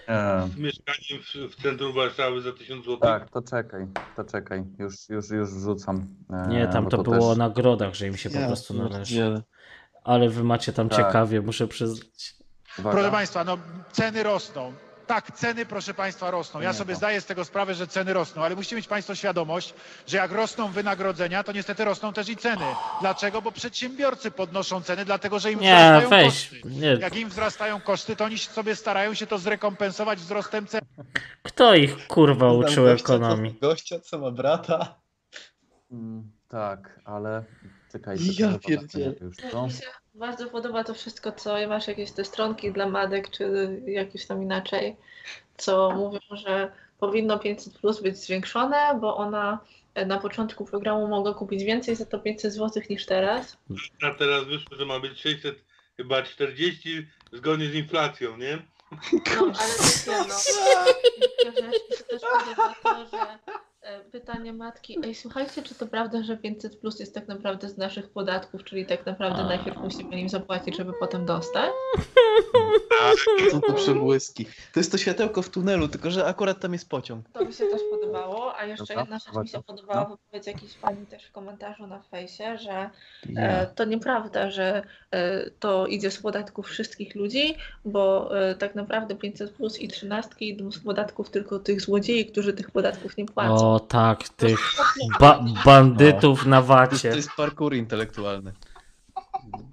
E, 0.08 0.50
z 0.54 0.58
mieszkaniem 0.58 1.24
w, 1.24 1.54
w 1.54 1.62
centrum 1.62 1.94
Warszawy 1.94 2.42
za 2.42 2.52
1000 2.52 2.86
zł? 2.86 2.98
tak, 2.98 3.30
to 3.30 3.42
czekaj, 3.42 3.88
to 4.16 4.24
czekaj. 4.24 4.64
Już, 4.80 5.10
już, 5.10 5.30
już 5.30 5.50
wrzucam. 5.50 6.08
E, 6.30 6.48
Nie, 6.48 6.68
tam 6.68 6.90
to 6.90 7.04
było 7.04 7.26
o 7.26 7.30
też- 7.30 7.38
nagrodach, 7.38 7.94
że 7.94 8.08
im 8.08 8.18
się 8.18 8.30
po 8.30 8.40
Ja 8.40 8.48
prostu 8.48 8.74
należy. 8.74 8.96
pierdzielę. 8.98 9.42
Ale 10.04 10.30
wy 10.30 10.44
macie 10.44 10.74
tam 10.74 10.90
Tak. 10.90 10.98
ciekawie, 10.98 11.42
muszę 11.42 11.68
przyznać. 11.68 12.36
Uwaga. 12.80 12.96
Proszę 12.98 13.12
Państwa, 13.12 13.44
no 13.44 13.58
ceny 13.92 14.24
rosną. 14.24 14.74
Tak, 15.08 15.32
ceny, 15.32 15.66
proszę 15.66 15.94
Państwa, 15.94 16.32
rosną. 16.32 16.60
Ja 16.62 16.74
sobie 16.74 16.94
to- 16.94 16.98
zdaję 16.98 17.22
z 17.22 17.26
tego 17.26 17.46
sprawę, 17.46 17.76
że 17.76 17.88
ceny 17.88 18.14
rosną, 18.14 18.44
ale 18.44 18.56
musicie 18.56 18.76
mieć 18.76 18.88
Państwo 18.88 19.16
świadomość, 19.16 19.74
że 20.08 20.18
jak 20.18 20.32
rosną 20.32 20.72
wynagrodzenia, 20.72 21.44
to 21.44 21.52
niestety 21.52 21.86
rosną 21.86 22.14
też 22.14 22.30
i 22.30 22.36
ceny. 22.38 22.66
Dlaczego? 23.02 23.42
Bo 23.42 23.52
przedsiębiorcy 23.52 24.32
podnoszą 24.32 24.82
ceny, 24.82 25.06
dlatego 25.06 25.40
że 25.40 25.52
im 25.52 25.60
Nie, 25.60 25.76
wzrastają 25.76 26.10
weź, 26.10 26.26
koszty. 26.50 26.62
nie. 26.66 26.88
Jak 26.88 27.16
im 27.16 27.30
wzrastają 27.30 27.82
koszty, 27.82 28.16
to 28.16 28.26
oni 28.26 28.38
sobie 28.38 28.76
starają 28.76 29.14
się 29.14 29.28
to 29.28 29.38
zrekompensować 29.38 30.20
wzrostem 30.20 30.68
cen. 30.68 30.82
Kto 31.44 31.76
ich 31.76 32.08
kurwa 32.08 32.52
uczył 32.54 32.84
gościa, 32.86 33.08
co- 33.08 33.14
ekonomii? 33.16 33.56
Gościa, 33.62 34.00
co 34.00 34.20
ma 34.20 34.32
brata. 34.32 34.96
Mm, 35.92 36.32
tak, 36.48 37.00
ale 37.06 37.44
czekaj. 37.92 38.18
Ja 38.40 38.60
pierdzielę. 38.60 39.14
Już 39.22 39.38
to. 39.52 39.68
Bardzo 40.18 40.50
podoba 40.50 40.84
to 40.84 40.94
wszystko, 40.94 41.32
co 41.32 41.68
masz 41.68 41.88
jakieś 41.88 42.12
te 42.12 42.26
stronki 42.26 42.72
dla 42.72 42.90
madek, 42.90 43.30
czy 43.30 43.70
jakieś 43.88 44.26
tam 44.26 44.44
inaczej, 44.44 44.96
co 45.58 45.92
mówią, 45.92 46.20
że 46.32 46.72
powinno 47.00 47.40
500 47.40 47.80
plus 47.80 48.02
być 48.02 48.18
zwiększone, 48.18 48.98
bo 49.02 49.18
ona 49.18 49.60
e, 49.94 50.06
na 50.06 50.20
początku 50.20 50.66
programu 50.66 51.08
mogła 51.08 51.34
kupić 51.34 51.64
więcej 51.64 51.96
za 51.96 52.06
to 52.06 52.20
500 52.20 52.54
zł 52.54 52.84
niż 52.90 53.06
teraz. 53.06 53.58
A 54.02 54.12
teraz 54.12 54.44
wyszło, 54.44 54.78
że 54.78 54.86
ma 54.86 55.00
być 55.00 55.20
600, 55.20 55.56
chyba 55.98 56.24
40 56.24 57.08
zgodnie 57.34 57.70
z 57.70 57.76
inflacją, 57.76 58.38
nie? 58.38 58.60
No, 59.14 59.52
ale 59.60 59.74
wiecie, 61.20 61.62
no, 61.62 61.72
się 61.98 62.04
też 62.04 62.22
podoba 62.22 62.76
to, 62.84 63.18
że 63.18 63.40
pytanie 64.12 64.54
matki, 64.54 65.00
ej 65.04 65.16
słuchajcie, 65.16 65.64
czy 65.64 65.76
to 65.76 65.88
prawda, 65.88 66.24
że 66.24 66.38
500 66.38 66.80
plus 66.80 67.00
jest 67.00 67.14
tak 67.14 67.28
naprawdę 67.28 67.70
z 67.70 67.78
naszych 67.78 68.10
podatków, 68.10 68.64
czyli 68.64 68.86
tak 68.86 69.06
naprawdę 69.06 69.44
najpierw 69.44 69.78
musimy 69.78 70.16
nim 70.16 70.30
zapłacić, 70.30 70.78
żeby 70.78 70.94
potem 71.00 71.26
dostać? 71.26 71.72
Są 73.52 73.62
to 73.62 73.74
przebłyski. 73.84 74.46
To 74.46 74.80
jest 74.80 74.92
to 74.92 74.98
światełko 74.98 75.42
w 75.42 75.50
tunelu, 75.50 75.88
tylko 75.88 76.12
że 76.12 76.26
akurat 76.26 76.60
tam 76.60 76.74
jest 76.74 76.90
pociąg. 76.90 77.30
To 77.34 77.46
mi 77.46 77.54
się 77.54 77.66
też 77.66 77.82
podobało, 77.92 78.58
a 78.58 78.66
jeszcze 78.66 78.86
Dobra, 78.86 79.02
jedna 79.02 79.20
rzecz 79.20 79.36
mi 79.44 79.48
się 79.48 79.64
podobała, 79.64 80.00
No. 80.10 80.16
wypowiedź 80.16 80.48
jakiejś 80.48 80.74
pani 80.74 81.06
też 81.06 81.26
w 81.26 81.32
komentarzu 81.32 81.88
na 81.88 82.02
fejsie, 82.02 82.58
że 82.58 82.90
e, 83.38 83.68
to 83.68 83.86
nieprawda, 83.86 84.52
że 84.52 84.82
e, 85.12 85.50
to 85.50 85.88
idzie 85.88 86.12
z 86.12 86.18
podatków 86.22 86.68
wszystkich 86.68 87.16
ludzi, 87.16 87.56
bo 87.86 88.38
e, 88.42 88.56
tak 88.56 88.76
naprawdę 88.76 89.16
500 89.16 89.52
plus 89.52 89.80
i 89.80 89.88
13 89.88 90.36
idą 90.40 90.72
z 90.72 90.80
podatków 90.80 91.30
tylko 91.30 91.60
tych 91.60 91.82
złodziei, 91.82 92.26
którzy 92.26 92.54
tych 92.54 92.72
podatków 92.72 93.18
nie 93.18 93.26
płacą. 93.26 93.74
O 93.74 93.77
tak, 93.80 94.30
tych 94.30 94.60
ba 95.20 95.40
bandytów 95.66 96.46
na 96.46 96.62
To 96.62 96.62
jest, 96.62 96.68
wacie. 96.68 97.10
to 97.10 97.16
jest 97.16 97.32
parkour 97.38 97.74
intelektualny. 97.76 98.54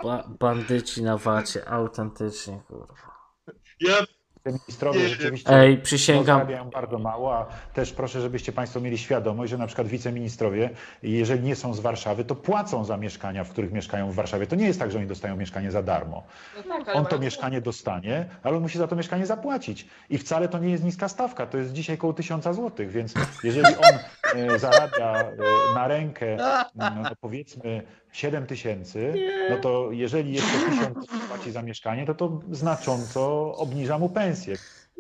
Ba 0.05 0.25
bandyci 0.41 1.03
na 1.03 1.19
wacie, 1.19 1.69
autentycznie 1.69 2.63
kurwa. 2.69 2.95
Ja 3.81 3.95
Ministrowie 4.47 5.01
Nie, 5.01 5.09
rzeczywiście 5.09 5.51
Ej, 5.53 5.79
przysięgam, 5.79 6.41
Pozdrawiam 6.41 6.71
bardzo 6.71 6.99
mało, 6.99 7.37
a 7.37 7.47
też 7.75 7.93
proszę, 7.93 8.21
żebyście 8.21 8.53
Państwo 8.53 8.81
mieli 8.81 8.99
świadomość, 8.99 9.51
że 9.51 9.59
na 9.59 9.67
przykład 9.67 9.89
wiceministrowie, 9.89 10.71
jeżeli 11.03 11.43
nie 11.43 11.57
są 11.57 11.75
z 11.75 11.81
Warszawy, 11.81 12.25
to 12.25 12.35
płacą 12.35 12.85
za 12.85 12.97
mieszkania, 12.97 13.45
w 13.45 13.51
których 13.51 13.73
mieszkają 13.73 14.11
w 14.11 14.15
Warszawie. 14.15 14.47
To 14.47 14.57
nie 14.57 14.67
jest 14.67 14.79
tak, 14.79 14.91
że 14.91 14.99
oni 14.99 15.07
dostają 15.07 15.37
mieszkanie 15.37 15.71
za 15.71 15.83
darmo. 15.83 16.23
No 16.69 16.85
tak, 16.85 16.97
On 16.97 17.07
to 17.07 17.19
mieszkanie 17.19 17.61
dostanie, 17.61 18.27
ale 18.43 18.57
on 18.57 18.63
musi 18.63 18.79
za 18.79 18.89
to 18.89 18.97
mieszkanie 18.97 19.27
zapłacić. 19.27 19.87
I 20.11 20.19
wcale 20.19 20.49
to 20.49 20.59
nie 20.59 20.71
jest 20.71 20.85
niska 20.85 21.09
stawka, 21.09 21.47
to 21.47 21.59
jest 21.59 21.73
dzisiaj 21.73 21.97
około 21.97 22.13
1000 22.13 22.45
zł, 22.45 22.87
więc 22.89 23.15
jeżeli 23.45 23.67
on 23.77 23.99
zarabia 24.57 25.21
e, 25.23 25.35
na 25.75 25.89
rękę, 25.89 26.37
no, 26.75 26.87
powiedzmy 27.21 27.83
7 28.13 28.47
tysięcy, 28.47 29.15
no 29.51 29.57
to 29.57 29.89
jeżeli 29.93 30.33
jeszcze 30.33 30.59
1000 30.71 31.07
płaci 31.29 31.53
za 31.53 31.63
mieszkanie, 31.63 32.07
to 32.07 32.15
to 32.15 32.41
znacząco 32.51 33.55
obniża 33.57 33.99
mu 33.99 34.09
pensję. 34.09 34.57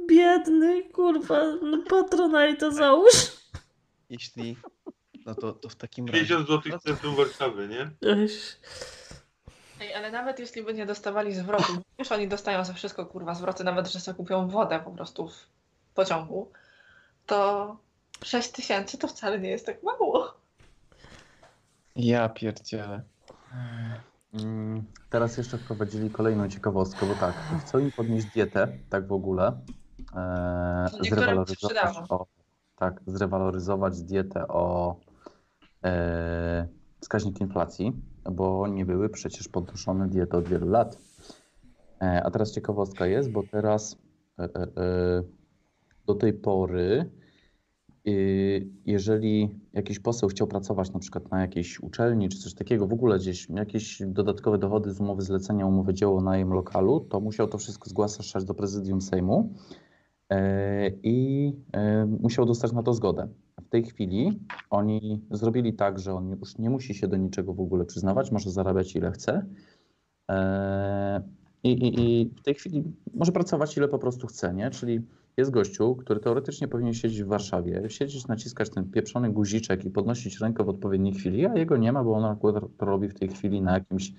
biedny 0.08 0.82
kurwa, 0.82 1.42
no 1.62 1.78
Patronite 1.90 2.72
załóż. 2.72 3.14
Jeśli. 4.10 4.56
No 5.26 5.34
to, 5.34 5.52
to 5.52 5.68
w 5.68 5.76
takim 5.76 6.06
razie. 6.06 6.18
50 6.18 6.48
zł 6.48 6.78
centrum 6.78 7.14
Warszawy, 7.16 7.68
nie? 7.68 7.90
Ej, 9.80 9.94
ale 9.94 10.10
nawet 10.10 10.38
jeśli 10.38 10.62
by 10.62 10.74
nie 10.74 10.86
dostawali 10.86 11.34
zwrotu, 11.34 11.72
wiesz, 11.98 12.12
oni 12.12 12.28
dostają 12.28 12.64
za 12.64 12.72
wszystko 12.72 13.06
kurwa 13.06 13.34
zwroty, 13.34 13.64
nawet 13.64 13.88
że 13.88 14.00
sobie 14.00 14.16
kupią 14.16 14.48
wodę 14.48 14.80
po 14.84 14.90
prostu 14.90 15.28
w 15.28 15.46
pociągu, 15.94 16.52
to 17.26 17.76
6 18.22 18.52
tysięcy 18.52 18.98
to 18.98 19.08
wcale 19.08 19.40
nie 19.40 19.50
jest 19.50 19.66
tak 19.66 19.82
mało. 19.82 20.34
Ja 21.96 22.28
pierdzielę. 22.28 23.02
Mm, 24.34 24.84
Teraz 25.10 25.36
jeszcze 25.36 25.58
wprowadzili 25.58 26.10
kolejną 26.10 26.48
ciekawostkę, 26.48 27.06
bo 27.06 27.14
tak, 27.14 27.34
chcą 27.60 27.78
im 27.78 27.92
podnieść 27.92 28.26
dietę, 28.26 28.68
tak 28.90 29.08
w 29.08 29.12
ogóle. 29.12 29.60
E, 30.16 30.86
niektórym 31.02 31.44
przydało. 31.44 32.06
o, 32.08 32.26
tak, 32.76 33.00
zrewaloryzować 33.06 34.02
dietę 34.02 34.48
o 34.48 34.96
e, 35.84 36.68
wskaźnik 37.00 37.40
inflacji, 37.40 37.92
bo 38.32 38.68
nie 38.68 38.84
były 38.84 39.08
przecież 39.08 39.48
podnoszone 39.48 40.08
diety 40.08 40.36
od 40.36 40.48
wielu 40.48 40.68
lat. 40.68 40.98
E, 42.02 42.22
a 42.24 42.30
teraz 42.30 42.52
ciekawostka 42.52 43.06
jest, 43.06 43.30
bo 43.30 43.42
teraz 43.42 43.96
e, 44.38 44.42
e, 44.42 44.46
e, 44.46 45.22
do 46.06 46.14
tej 46.14 46.32
pory 46.32 47.10
jeżeli 48.86 49.60
jakiś 49.72 49.98
poseł 49.98 50.28
chciał 50.28 50.46
pracować 50.46 50.92
na 50.92 50.98
przykład 50.98 51.30
na 51.30 51.40
jakiejś 51.40 51.80
uczelni 51.80 52.28
czy 52.28 52.38
coś 52.38 52.54
takiego, 52.54 52.86
w 52.86 52.92
ogóle 52.92 53.18
gdzieś 53.18 53.50
jakieś 53.50 54.02
dodatkowe 54.06 54.58
dochody 54.58 54.92
z 54.92 55.00
umowy 55.00 55.22
zlecenia, 55.22 55.66
umowy 55.66 55.94
dzieło, 55.94 56.20
najem 56.20 56.52
lokalu, 56.52 57.00
to 57.00 57.20
musiał 57.20 57.48
to 57.48 57.58
wszystko 57.58 57.90
zgłaszać 57.90 58.44
do 58.44 58.54
prezydium 58.54 59.00
Sejmu. 59.00 59.54
e, 60.30 60.88
i 61.02 61.52
e, 61.72 62.06
musiał 62.06 62.46
dostać 62.46 62.72
na 62.72 62.82
to 62.82 62.92
zgodę. 62.94 63.28
W 63.60 63.68
tej 63.68 63.84
chwili 63.84 64.40
oni 64.70 65.20
zrobili 65.30 65.74
tak, 65.74 65.98
że 65.98 66.14
on 66.14 66.30
już 66.30 66.58
nie 66.58 66.70
musi 66.70 66.94
się 66.94 67.08
do 67.08 67.16
niczego 67.16 67.54
w 67.54 67.60
ogóle 67.60 67.84
przyznawać, 67.84 68.32
może 68.32 68.50
zarabiać 68.50 68.96
ile 68.96 69.10
chce. 69.12 69.46
E, 70.30 71.22
I, 71.62 71.72
i, 71.72 72.00
I 72.00 72.30
w 72.36 72.42
tej 72.42 72.54
chwili 72.54 72.84
może 73.14 73.32
pracować 73.32 73.76
ile 73.76 73.88
po 73.88 73.98
prostu 73.98 74.26
chce, 74.26 74.54
nie? 74.54 74.70
Czyli 74.70 75.00
jest 75.36 75.50
gościu, 75.50 75.96
który 75.96 76.20
teoretycznie 76.20 76.68
powinien 76.68 76.94
siedzieć 76.94 77.22
w 77.22 77.26
Warszawie, 77.26 77.90
siedzieć, 77.90 78.26
naciskać 78.26 78.70
ten 78.70 78.90
pieprzony 78.90 79.32
guziczek 79.32 79.84
i 79.84 79.90
podnosić 79.90 80.40
rękę 80.40 80.64
w 80.64 80.68
odpowiedniej 80.68 81.14
chwili, 81.14 81.46
a 81.46 81.54
jego 81.54 81.76
nie 81.76 81.92
ma, 81.92 82.04
bo 82.04 82.14
on 82.14 82.24
akurat 82.24 82.64
to 82.78 82.86
robi 82.86 83.08
w 83.08 83.14
tej 83.14 83.28
chwili 83.28 83.62
na 83.62 83.72
jakimś 83.72 84.12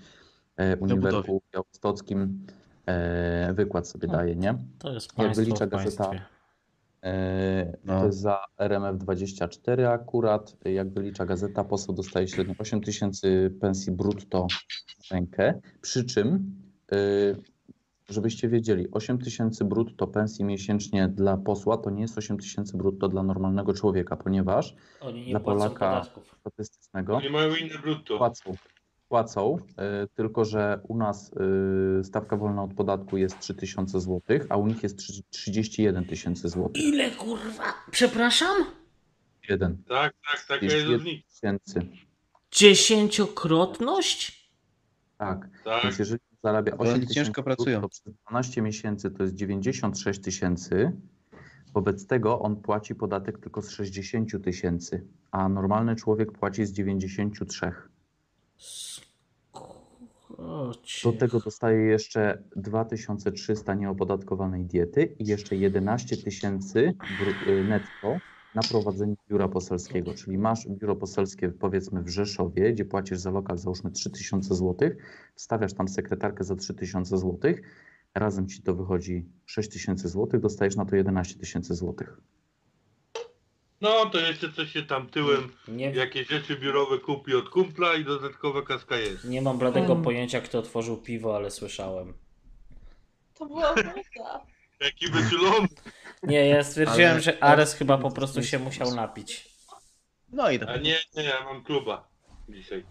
e, 0.58 0.78
uniwersytecie 0.78 1.40
białostockim, 1.54 2.46
e, 2.86 3.54
wykład 3.54 3.88
sobie 3.88 4.08
daje, 4.08 4.36
nie? 4.36 4.56
To 4.80 4.94
jest 4.94 5.08
Jak 5.08 5.16
państwo 5.16 5.44
wylicza 5.44 5.66
w 5.66 5.70
gazeta, 5.70 6.12
e, 7.04 7.78
No. 7.86 8.00
to 8.00 8.06
jest 8.06 8.20
za 8.20 8.40
RMF24 8.60 9.88
akurat, 9.88 10.58
jak 10.66 10.90
wylicza 10.90 11.26
gazeta, 11.26 11.64
poseł 11.64 11.96
dostaje 11.96 12.28
średnio 12.28 12.56
8 12.58 12.82
tysięcy 12.82 13.54
pensji 13.62 13.92
brutto 13.92 14.48
na 15.12 15.18
rękę, 15.18 15.62
przy 15.82 16.06
czym 16.06 16.56
e, 16.92 16.96
żebyście 18.10 18.50
wiedzieli, 18.50 18.88
8 18.92 19.18
tysięcy 19.18 19.66
brutto 19.66 20.08
pensji 20.08 20.46
miesięcznie 20.46 21.08
dla 21.08 21.38
posła 21.38 21.78
to 21.78 21.90
nie 21.90 22.02
jest 22.02 22.18
8 22.18 22.38
tysięcy 22.38 22.78
brutto 22.78 23.08
dla 23.08 23.24
normalnego 23.24 23.74
człowieka, 23.74 24.16
ponieważ 24.16 24.76
Oni 25.02 25.22
nie 25.26 25.30
dla 25.32 25.40
Polaka 25.40 25.70
podatków. 26.00 26.36
statystycznego 26.40 27.16
Oni 27.16 27.30
mają 27.30 27.56
inne 27.56 27.80
brutto. 27.80 28.18
płacą, 28.18 28.54
płacą 29.10 29.58
y, 30.04 30.08
tylko 30.16 30.46
że 30.46 30.80
u 30.88 30.98
nas 30.98 31.32
y, 32.00 32.04
stawka 32.04 32.38
wolna 32.38 32.64
od 32.64 32.74
podatku 32.74 33.18
jest 33.18 33.40
3000 33.40 34.00
zł, 34.00 34.22
a 34.50 34.58
u 34.58 34.68
nich 34.68 34.84
jest 34.84 34.98
trzy- 34.98 35.24
31 35.30 36.06
tysięcy 36.06 36.50
złotych. 36.50 36.84
Ile 36.84 37.12
kurwa? 37.12 37.64
Przepraszam? 37.92 38.56
Jeden. 39.50 39.78
Tak, 39.88 40.14
tak, 40.32 40.46
taka 40.48 40.66
jest 40.66 40.76
31 40.76 40.94
różnica. 40.94 41.28
tysięcy. 41.34 41.82
Dziesięciokrotność? 42.52 44.50
Tak. 45.18 45.50
Tak. 45.64 45.84
Więc 45.84 46.00
jeżeli 46.00 46.20
zarabia 46.46 46.76
Bo 46.76 46.84
oni 46.84 46.92
8 46.92 47.02
tysięcy 47.02 47.14
ciężko 47.14 47.44
pracują. 47.44 47.80
brutto 47.80 47.90
przez 47.90 48.14
12 48.30 48.62
miesięcy, 48.62 49.12
to 49.12 49.24
jest 49.24 49.36
96 49.36 50.22
tysięcy. 50.22 50.92
Wobec 51.74 52.08
tego 52.08 52.40
on 52.40 52.56
płaci 52.56 52.96
podatek 52.96 53.38
tylko 53.40 53.62
z 53.62 53.70
60 53.70 54.44
tysięcy, 54.44 55.06
a 55.32 55.50
normalny 55.50 55.96
człowiek 55.96 56.32
płaci 56.32 56.66
z 56.66 56.72
93. 56.72 57.72
O, 60.38 60.72
Do 61.04 61.12
tego 61.14 61.40
dostaje 61.40 61.80
jeszcze 61.86 62.44
2300 62.56 63.74
nieopodatkowanej 63.74 64.66
diety 64.66 65.16
i 65.20 65.26
jeszcze 65.26 65.56
11 65.56 66.18
tysięcy 66.18 66.94
y, 67.48 67.64
netto 67.64 68.18
na 68.56 68.62
prowadzenie 68.62 69.16
biura 69.30 69.48
poselskiego. 69.48 70.14
Czyli 70.14 70.38
masz 70.38 70.68
biuro 70.70 70.96
poselskie 70.96 71.50
powiedzmy 71.50 72.02
w 72.02 72.10
Rzeszowie, 72.10 72.74
gdzie 72.74 72.86
płacisz 72.86 73.18
za 73.18 73.32
lokal 73.32 73.58
załóżmy 73.58 73.92
3000 73.92 74.56
zł, 74.56 74.90
wstawiasz 75.36 75.74
tam 75.74 75.88
sekretarkę 75.88 76.44
za 76.44 76.56
3000 76.56 77.18
zł, 77.18 77.54
razem 78.16 78.48
ci 78.48 78.62
to 78.62 78.76
wychodzi 78.76 79.26
6000 79.46 80.10
zł, 80.10 80.40
dostajesz 80.40 80.76
na 80.76 80.86
to 80.86 80.96
11 80.96 81.40
tysięcy 81.40 81.76
złotych. 81.76 82.18
No 83.82 84.06
to 84.06 84.20
jeszcze 84.20 84.52
coś 84.54 84.72
się 84.72 84.84
tam 84.84 85.08
tyłem, 85.10 85.50
Nie, 85.68 85.92
jakieś 85.92 86.28
rzeczy 86.28 86.58
biurowe 86.60 87.00
kupi 87.00 87.36
od 87.36 87.50
kumpla 87.50 87.96
i 87.96 88.06
dodatkowa 88.06 88.62
kaska 88.62 88.98
jest. 88.98 89.26
nie 89.26 89.42
mam 89.42 89.58
bladego 89.58 89.92
Mm. 89.92 90.04
pojęcia, 90.04 90.42
kto 90.42 90.60
otworzył 90.60 90.98
piwo, 90.98 91.36
ale 91.36 91.52
słyszałem. 91.52 92.14
To 93.34 93.46
była 93.46 93.70
woda. 93.76 93.94
Jaki 94.82 95.08
wyczulony. 95.12 95.68
Nie, 96.28 96.48
ja 96.48 96.64
stwierdziłem, 96.64 97.12
Ale- 97.12 97.22
że 97.22 97.44
Ares 97.44 97.74
chyba 97.74 97.98
po 97.98 98.12
prostu 98.12 98.44
się 98.44 98.60
musiał 98.60 98.96
napić. 98.96 99.56
No 100.32 100.52
i 100.52 100.60
tak. 100.60 100.70
A 100.70 100.78
nie, 100.78 100.98
nie, 101.16 101.24
ja 101.24 101.44
mam 101.44 101.64
kluba 101.64 102.08
dzisiaj. 102.50 102.86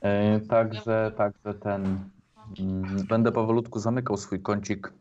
E, 0.00 0.40
także, 0.40 1.12
także 1.16 1.54
ten. 1.62 2.10
Mm, 2.60 3.06
będę 3.08 3.32
powolutku 3.32 3.78
zamykał 3.78 4.16
swój 4.16 4.42
kącik 4.42 4.92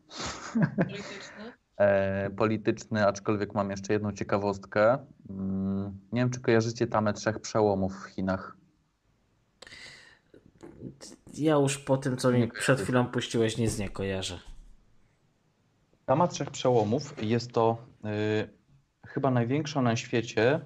Polityczny. 0.77 1.53
e, 1.77 2.30
polityczny, 2.30 3.07
aczkolwiek 3.07 3.53
mam 3.53 3.72
jeszcze 3.72 3.93
jedną 3.93 4.11
ciekawostkę. 4.11 4.98
Mm, 5.30 5.99
nie 6.11 6.22
wiem, 6.22 6.30
czy 6.30 6.41
kojarzycie 6.41 6.88
tamę 6.88 7.14
trzech 7.14 7.40
przełomów 7.40 7.93
w 8.03 8.06
Chinach. 8.06 8.57
Ja 11.33 11.53
już 11.53 11.77
po 11.77 11.98
tym, 11.98 12.17
co 12.17 12.32
mi 12.32 12.48
przed 12.48 12.82
chwilą 12.82 13.06
puściłeś, 13.06 13.57
nic 13.57 13.77
nie 13.77 13.90
kojarzę. 13.90 14.40
Tama 16.07 16.27
trzech 16.27 16.51
przełomów 16.51 17.23
jest 17.23 17.51
to 17.51 17.77
y, 18.05 19.07
chyba 19.07 19.31
największa 19.31 19.81
na 19.81 19.95
świecie 19.95 20.59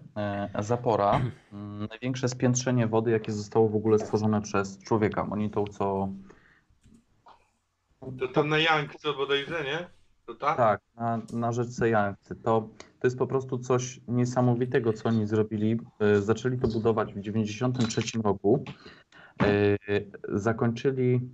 y, 0.60 0.64
zapora, 0.64 1.22
y, 1.54 1.88
największe 1.90 2.30
spiętrzenie 2.30 2.88
wody, 2.88 3.12
jakie 3.12 3.32
zostało 3.32 3.70
w 3.70 3.76
ogóle 3.76 4.00
stworzone 4.00 4.42
przez 4.42 4.84
człowieka. 4.84 5.28
Oni 5.32 5.50
to 5.50 5.64
co. 5.68 6.10
To 8.20 8.28
tam 8.28 8.50
na 8.50 8.58
Yang 8.58 8.92
bodajże, 9.18 9.64
nie? 9.64 9.88
To 10.26 10.36
tak? 10.36 10.58
Tak, 10.58 10.82
na, 10.96 11.22
na 11.34 11.52
rzeczce 11.52 11.90
Yangtze. 11.90 12.36
To, 12.36 12.70
to 13.00 13.08
jest 13.08 13.18
po 13.18 13.28
prostu 13.28 13.60
coś 13.60 14.00
niesamowitego, 14.08 14.94
co 14.94 15.10
oni 15.10 15.28
zrobili. 15.28 15.80
Y, 16.18 16.22
Zaczęli 16.22 16.58
to 16.58 16.68
budować 16.68 17.14
w 17.14 17.22
1993 17.22 18.22
roku. 18.24 18.64
Y, 19.44 20.12
Zakończyli 20.30 21.30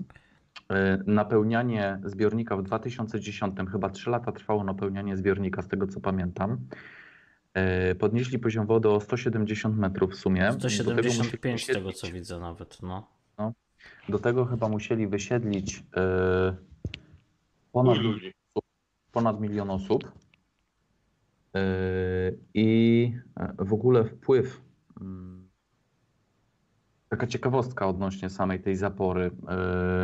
napełnianie 1.06 2.00
zbiornika 2.06 2.58
w 2.58 2.64
2010. 2.64 3.56
Chyba 3.72 3.90
3 3.90 4.10
lata 4.10 4.32
trwało 4.32 4.64
napełnianie 4.64 5.18
zbiornika, 5.18 5.62
z 5.62 5.68
tego 5.68 5.88
co 5.88 6.00
pamiętam. 6.00 6.58
Y, 7.92 7.96
Podnieśli 7.96 8.40
poziom 8.40 8.66
wody 8.66 8.90
o 8.90 9.00
170 9.00 9.78
metrów 9.78 10.12
w 10.12 10.16
sumie. 10.16 10.42
Do 10.42 10.58
tego 10.58 10.96
musieli 10.96 11.12
175 11.12 11.64
z 11.64 11.68
tego, 11.68 11.92
co 11.92 12.08
widzę 12.08 12.40
nawet, 12.40 12.78
no. 12.82 13.08
Do 14.10 14.20
tego 14.20 14.46
chyba 14.46 14.70
musieli 14.70 15.08
wysiedlić 15.08 15.78
y, 15.78 15.82
ponad 17.72 17.98
ponad 19.12 19.42
milion 19.42 19.70
osób. 19.70 20.12
I 22.54 23.12
w 23.60 23.74
ogóle 23.74 24.06
wpływ, 24.06 24.62
mm, 25.02 25.27
taka 27.10 27.28
ciekawostka 27.28 27.88
odnośnie 27.88 28.30
samej 28.30 28.60
tej 28.60 28.76
zapory, 28.76 29.32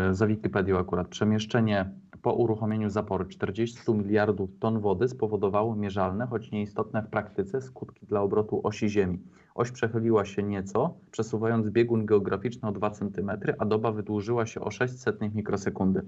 yy, 0.08 0.14
za 0.14 0.28
Wikipedią 0.28 0.78
akurat, 0.80 1.08
przemieszczenie 1.08 1.92
po 2.22 2.34
uruchomieniu 2.34 2.90
zapory 2.90 3.26
40 3.26 3.94
miliardów 3.94 4.50
ton 4.60 4.80
wody 4.80 5.08
spowodowało 5.08 5.76
mierzalne, 5.76 6.28
choć 6.28 6.52
nieistotne 6.52 7.02
w 7.02 7.10
praktyce, 7.10 7.62
skutki 7.62 8.06
dla 8.06 8.22
obrotu 8.22 8.62
osi 8.64 8.90
Ziemi. 8.90 9.20
Oś 9.56 9.72
przechyliła 9.72 10.26
się 10.26 10.44
nieco, 10.44 10.94
przesuwając 11.12 11.70
biegun 11.70 12.06
geograficzny 12.06 12.70
o 12.70 12.72
2 12.72 12.90
cm, 12.90 13.32
a 13.60 13.66
doba 13.66 13.92
wydłużyła 13.92 14.46
się 14.46 14.62
o 14.62 14.72
600 14.72 15.22
mikrosekundy. 15.36 16.06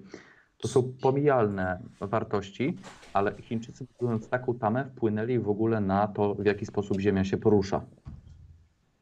To 0.58 0.68
są 0.68 0.94
pomijalne 1.02 1.80
wartości, 2.00 2.78
ale 3.14 3.36
Chińczycy 3.42 3.86
budując 3.86 4.30
taką 4.30 4.54
tamę 4.54 4.86
wpłynęli 4.86 5.40
w 5.40 5.50
ogóle 5.50 5.82
na 5.82 6.08
to, 6.08 6.36
w 6.36 6.46
jaki 6.46 6.66
sposób 6.66 7.00
Ziemia 7.00 7.24
się 7.24 7.38
porusza. 7.38 7.82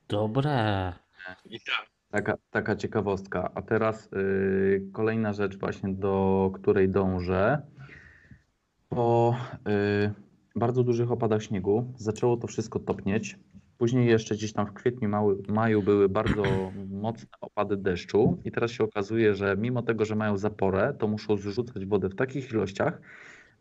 Dobre. 0.09 0.93
I 1.45 1.60
tak. 1.60 1.93
Taka, 2.11 2.38
taka 2.52 2.76
ciekawostka. 2.76 3.52
A 3.56 3.61
teraz 3.61 4.10
y, 4.14 4.90
kolejna 4.93 5.34
rzecz 5.34 5.58
właśnie, 5.58 5.93
do 5.93 6.52
której 6.53 6.90
dążę. 6.90 7.61
Po 8.90 9.35
y, 9.68 10.14
bardzo 10.56 10.84
dużych 10.84 11.11
opadach 11.11 11.43
śniegu 11.43 11.93
zaczęło 11.98 12.38
to 12.38 12.48
wszystko 12.48 12.80
topnieć. 12.80 13.40
Później 13.77 14.08
jeszcze 14.08 14.35
gdzieś 14.35 14.53
tam 14.53 14.68
w 14.68 14.74
kwietniu, 14.74 15.10
mały, 15.10 15.38
maju 15.48 15.82
były 15.84 16.10
bardzo 16.10 16.43
mocne 17.06 17.30
opady 17.42 17.77
deszczu 17.77 18.38
i 18.45 18.52
teraz 18.52 18.72
się 18.72 18.84
okazuje, 18.84 19.35
że 19.35 19.58
mimo 19.58 19.82
tego, 19.82 20.06
że 20.06 20.16
mają 20.16 20.38
zaporę, 20.38 20.93
to 21.00 21.08
muszą 21.08 21.38
zrzucać 21.38 21.85
wodę 21.85 22.10
w 22.10 22.16
takich 22.16 22.52
ilościach, 22.52 23.02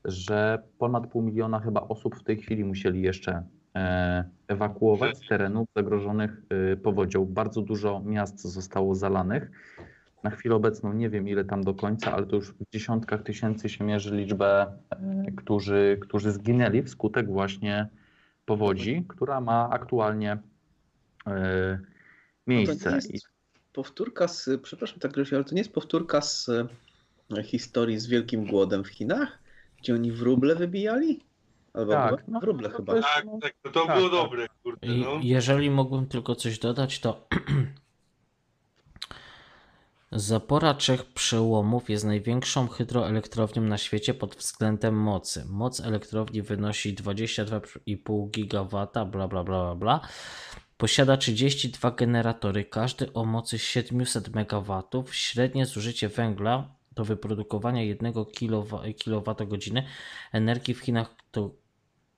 że 0.04 0.62
ponad 0.78 1.06
pół 1.06 1.22
miliona 1.22 1.60
chyba 1.60 1.80
osób 1.80 2.16
w 2.16 2.24
tej 2.24 2.36
chwili 2.36 2.64
musieli 2.64 3.02
jeszcze 3.02 3.42
ewakuować 4.48 5.18
z 5.18 5.28
terenów 5.28 5.68
zagrożonych 5.76 6.42
e, 6.72 6.76
powodzią. 6.76 7.24
Bardzo 7.24 7.62
dużo 7.62 8.00
miast 8.00 8.40
zostało 8.40 8.94
zalanych. 8.94 9.50
Na 10.22 10.30
chwilę 10.30 10.54
obecną 10.54 10.92
nie 10.92 11.10
wiem 11.10 11.28
ile 11.28 11.44
tam 11.44 11.64
do 11.64 11.74
końca, 11.74 12.12
ale 12.12 12.26
to 12.26 12.36
już 12.36 12.52
w 12.52 12.64
dziesiątkach 12.72 13.22
tysięcy 13.22 13.68
się 13.68 13.84
mierzy 13.84 14.16
liczbę, 14.16 14.66
e, 14.90 15.32
którzy, 15.36 15.98
którzy 16.00 16.32
zginęli 16.32 16.82
wskutek 16.82 17.26
właśnie 17.26 17.88
powodzi, 18.46 19.04
która 19.08 19.40
ma 19.40 19.70
aktualnie 19.70 20.38
e, 21.26 21.78
miejsce. 22.46 22.94
Jest 22.94 23.28
powtórka 23.72 24.28
z, 24.28 24.50
przepraszam 24.62 24.98
tak 24.98 25.12
Grzesiu, 25.12 25.34
ale 25.34 25.44
to 25.44 25.54
nie 25.54 25.60
jest 25.60 25.72
powtórka 25.72 26.20
z 26.20 26.48
e, 26.48 27.42
historii 27.42 27.98
z 27.98 28.06
Wielkim 28.06 28.46
Głodem 28.46 28.84
w 28.84 28.88
Chinach, 28.88 29.38
gdzie 29.78 29.94
oni 29.94 30.12
wróble 30.12 30.54
wybijali? 30.54 31.31
Albo 31.74 31.92
Tak, 31.92 32.10
chyba 32.10 32.22
no, 32.28 32.40
wróble 32.40 32.70
to 32.70 32.76
chyba. 32.76 32.92
Tak, 33.02 33.24
tak, 33.42 33.54
no 33.64 33.70
to 33.70 33.86
Tak, 33.86 33.96
było 33.98 34.10
tak. 34.10 34.18
dobre, 34.20 34.46
kurde, 34.62 34.86
I 34.86 35.00
no. 35.00 35.20
jeżeli 35.22 35.70
mógłbym 35.70 36.06
tylko 36.06 36.34
coś 36.34 36.58
dodać, 36.58 37.00
to 37.00 37.16
Zapora 40.14 40.74
trzech 40.74 41.04
przełomów 41.04 41.90
jest 41.90 42.04
największą 42.04 42.68
hydroelektrownią 42.68 43.62
na 43.62 43.78
świecie 43.78 44.14
pod 44.14 44.34
względem 44.36 44.94
mocy. 44.94 45.44
Moc 45.48 45.80
elektrowni 45.80 46.42
wynosi 46.42 46.94
22,5 46.94 48.30
GW, 48.30 48.86
bla 48.94 49.04
bla 49.04 49.28
bla 49.28 49.44
bla 49.44 49.74
bla. 49.74 50.00
Posiada 50.76 51.16
32 51.16 51.90
generatory, 51.90 52.64
każdy 52.64 53.12
o 53.12 53.24
mocy 53.24 53.58
700 53.58 54.28
MW. 54.28 54.82
Średnie 55.10 55.66
zużycie 55.66 56.08
węgla 56.08 56.74
do 56.92 57.04
wyprodukowania 57.04 57.82
1 57.82 58.12
kWh 58.12 59.82
energii 60.32 60.74
w 60.74 60.80
Chinach 60.80 61.14
to 61.30 61.50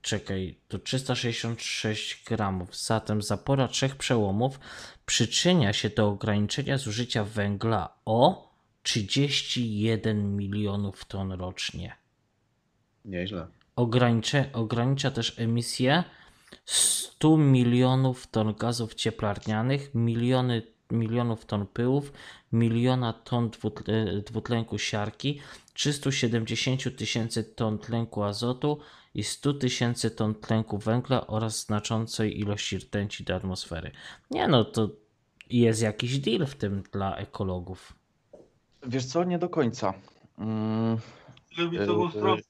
czekaj, 0.05 0.55
to 0.69 0.79
366 0.79 2.25
gramów. 2.25 2.77
Zatem 2.77 3.23
zapora 3.23 3.69
trzech 3.69 3.97
przełomów 3.97 4.61
przyczynia 5.07 5.73
się 5.73 5.91
do 5.91 6.09
ograniczenia 6.09 6.79
zużycia 6.79 7.25
węgla 7.25 7.95
o 8.05 8.49
31 8.83 10.37
milionów 10.37 11.05
ton 11.05 11.33
rocznie. 11.33 11.97
Nieźle. 13.05 13.47
Ogranicze, 13.77 14.51
ogranicza 14.53 15.11
też 15.11 15.39
emisję 15.39 16.05
100 16.65 17.37
milionów 17.37 18.27
ton 18.27 18.55
gazów 18.55 18.95
cieplarnianych, 18.95 19.95
miliony, 19.95 20.63
milionów 20.91 21.45
ton 21.45 21.67
pyłów, 21.67 22.13
miliona 22.53 23.13
ton 23.13 23.51
dwutle, 23.51 24.23
dwutlenku 24.27 24.79
siarki, 24.79 25.41
370 25.75 26.97
tysięcy 26.97 27.45
ton 27.45 27.79
tlenku 27.79 28.23
azotu 28.23 28.81
i 29.15 29.25
100 29.25 29.55
tysięcy 29.55 30.11
ton 30.11 30.35
tlenku 30.35 30.79
węgla 30.79 31.27
oraz 31.27 31.61
znaczącej 31.67 32.41
ilości 32.41 32.79
rtęci 32.79 33.25
do 33.25 33.35
atmosfery. 33.35 33.91
Nie 34.31 34.49
no, 34.49 34.65
to 34.65 34.89
jest 35.51 35.83
jakiś 35.83 36.19
deal 36.19 36.47
w 36.47 36.55
tym 36.55 36.83
dla 36.93 37.17
ekologów. 37.17 37.93
Wiesz 38.87 39.05
co, 39.05 39.25
nie 39.25 39.39
do 39.39 39.49
końca. 39.49 39.95
Mm, 40.39 40.99
Lewicową 41.59 42.09
e, 42.09 42.11
stronę. 42.11 42.43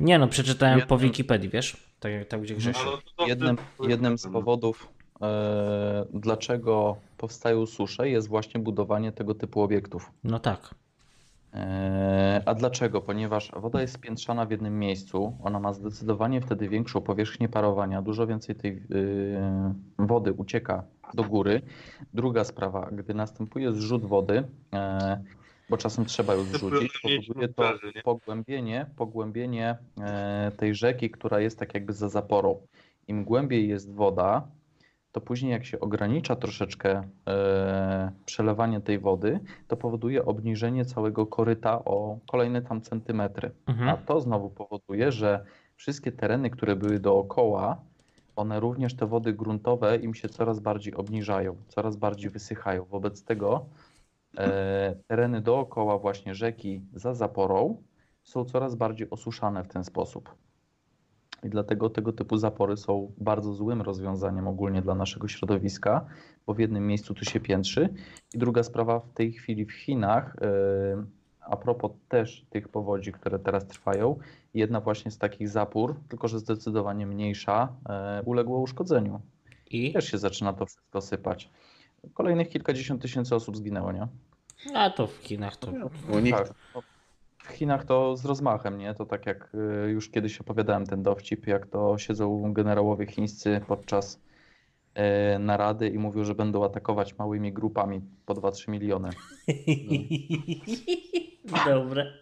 Nie 0.00 0.18
no, 0.18 0.28
przeczytałem 0.28 0.80
po 0.80 0.94
Jednym- 0.94 0.98
Wikipedii, 1.10 1.48
wiesz? 1.48 1.76
Tak 2.00 2.12
jak 2.12 2.28
tam 2.28 2.40
gdzie 2.40 2.54
Grzesiu. 2.54 2.86
Jednym, 3.26 3.56
jednym 3.88 4.18
z 4.18 4.26
powodów, 4.26 4.88
e, 5.22 6.04
dlaczego 6.14 6.96
powstają 7.16 7.66
susze, 7.66 8.08
jest 8.08 8.28
właśnie 8.28 8.60
budowanie 8.60 9.12
tego 9.12 9.34
typu 9.34 9.62
obiektów. 9.62 10.10
No 10.24 10.38
tak. 10.38 10.74
E, 11.54 12.42
A 12.46 12.54
dlaczego? 12.54 13.00
Ponieważ 13.00 13.50
woda 13.56 13.80
jest 13.80 13.94
spiętrzana 13.94 14.46
w 14.46 14.50
jednym 14.50 14.78
miejscu, 14.78 15.36
ona 15.42 15.60
ma 15.60 15.72
zdecydowanie 15.72 16.40
wtedy 16.40 16.68
większą 16.68 17.00
powierzchnię 17.00 17.48
parowania, 17.48 18.02
dużo 18.02 18.26
więcej 18.26 18.54
tej 18.54 18.72
y, 18.72 19.40
wody 19.98 20.32
ucieka 20.32 20.84
do 21.14 21.24
góry. 21.24 21.62
Druga 22.14 22.44
sprawa, 22.44 22.90
gdy 22.92 23.14
następuje 23.14 23.72
zrzut 23.72 24.04
wody, 24.04 24.44
e, 24.72 25.22
bo 25.70 25.76
czasem 25.76 26.04
trzeba 26.04 26.34
ją 26.34 26.44
zrzucić, 26.44 26.92
powoduje 27.02 27.48
to 27.48 27.72
pogłębienie, 28.04 28.86
pogłębienie 28.96 29.76
e, 30.00 30.52
tej 30.56 30.74
rzeki, 30.74 31.10
która 31.10 31.40
jest 31.40 31.58
tak 31.58 31.74
jakby 31.74 31.92
za 31.92 32.08
zaporą. 32.08 32.66
Im 33.08 33.24
głębiej 33.24 33.68
jest 33.68 33.94
woda, 33.94 34.48
to 35.12 35.20
później 35.20 35.52
jak 35.52 35.64
się 35.64 35.80
ogranicza 35.80 36.36
troszeczkę 36.36 37.02
e, 37.28 38.12
przelewanie 38.26 38.80
tej 38.80 38.98
wody, 38.98 39.40
to 39.68 39.76
powoduje 39.76 40.24
obniżenie 40.24 40.84
całego 40.84 41.26
koryta 41.26 41.84
o 41.84 42.18
kolejne 42.30 42.62
tam 42.62 42.80
centymetry. 42.80 43.50
Mhm. 43.66 43.88
A 43.88 43.96
to 43.96 44.20
znowu 44.20 44.50
powoduje, 44.50 45.12
że 45.12 45.44
wszystkie 45.76 46.12
tereny, 46.12 46.50
które 46.50 46.76
były 46.76 47.00
dookoła, 47.00 47.82
one 48.36 48.60
również 48.60 48.94
te 48.94 49.06
wody 49.06 49.32
gruntowe 49.32 49.96
im 49.96 50.14
się 50.14 50.28
coraz 50.28 50.60
bardziej 50.60 50.94
obniżają, 50.94 51.56
coraz 51.68 51.96
bardziej 51.96 52.30
wysychają. 52.30 52.84
Wobec 52.84 53.24
tego 53.24 53.66
e, 54.38 54.94
tereny 55.06 55.40
dookoła 55.40 55.98
właśnie 55.98 56.34
rzeki 56.34 56.82
za 56.92 57.14
zaporą 57.14 57.82
są 58.22 58.44
coraz 58.44 58.74
bardziej 58.74 59.10
osuszane 59.10 59.64
w 59.64 59.68
ten 59.68 59.84
sposób. 59.84 60.34
I 61.44 61.48
dlatego 61.48 61.90
tego 61.90 62.12
typu 62.12 62.36
zapory 62.36 62.76
są 62.76 63.12
bardzo 63.18 63.54
złym 63.54 63.82
rozwiązaniem 63.82 64.48
ogólnie 64.48 64.82
dla 64.82 64.94
naszego 64.94 65.28
środowiska, 65.28 66.06
bo 66.46 66.54
w 66.54 66.58
jednym 66.58 66.86
miejscu 66.86 67.14
tu 67.14 67.24
się 67.24 67.40
piętrzy. 67.40 67.88
I 68.34 68.38
druga 68.38 68.62
sprawa 68.62 69.00
w 69.00 69.12
tej 69.12 69.32
chwili 69.32 69.64
w 69.64 69.72
Chinach, 69.72 70.36
yy, 70.40 71.06
a 71.40 71.56
propos 71.56 71.90
też 72.08 72.46
tych 72.50 72.68
powodzi, 72.68 73.12
które 73.12 73.38
teraz 73.38 73.66
trwają, 73.66 74.18
jedna 74.54 74.80
właśnie 74.80 75.10
z 75.10 75.18
takich 75.18 75.48
zapór, 75.48 75.96
tylko 76.08 76.28
że 76.28 76.38
zdecydowanie 76.38 77.06
mniejsza, 77.06 77.68
yy, 77.88 78.22
uległa 78.24 78.58
uszkodzeniu. 78.58 79.20
I 79.70 79.92
też 79.92 80.10
się 80.10 80.18
zaczyna 80.18 80.52
to 80.52 80.66
wszystko 80.66 81.00
sypać. 81.00 81.50
Kolejnych 82.14 82.48
kilkadziesiąt 82.48 83.02
tysięcy 83.02 83.34
osób 83.34 83.56
zginęło, 83.56 83.92
nie? 83.92 84.08
A 84.74 84.90
to 84.90 85.06
w 85.06 85.16
Chinach 85.16 85.56
to. 85.56 85.72
Tak. 86.72 86.84
No, 87.44 87.50
W 87.50 87.56
Chinach 87.56 87.84
to 87.84 88.16
z 88.16 88.24
rozmachem, 88.24 88.78
nie? 88.78 88.94
To 88.94 89.06
tak 89.06 89.26
jak 89.26 89.54
y, 89.54 89.90
już 89.90 90.10
kiedyś 90.10 90.40
opowiadałem 90.40 90.86
ten 90.86 91.02
dowcip, 91.02 91.46
jak 91.46 91.66
to 91.66 91.98
siedzą 91.98 92.52
generałowie 92.52 93.06
chińscy 93.06 93.60
podczas 93.66 94.20
y, 95.34 95.38
narady 95.38 95.88
i 95.88 95.98
mówią, 95.98 96.24
że 96.24 96.34
będą 96.34 96.64
atakować 96.64 97.18
małymi 97.18 97.52
grupami 97.52 98.00
po 98.26 98.34
2-3 98.34 98.70
miliony. 98.70 99.10
Dobre. 101.66 102.12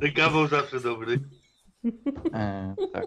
Ten 0.00 0.12
kawał 0.12 0.46
zawsze 0.46 0.80
dobry. 0.80 1.20
E, 2.34 2.74
tak. 2.92 3.06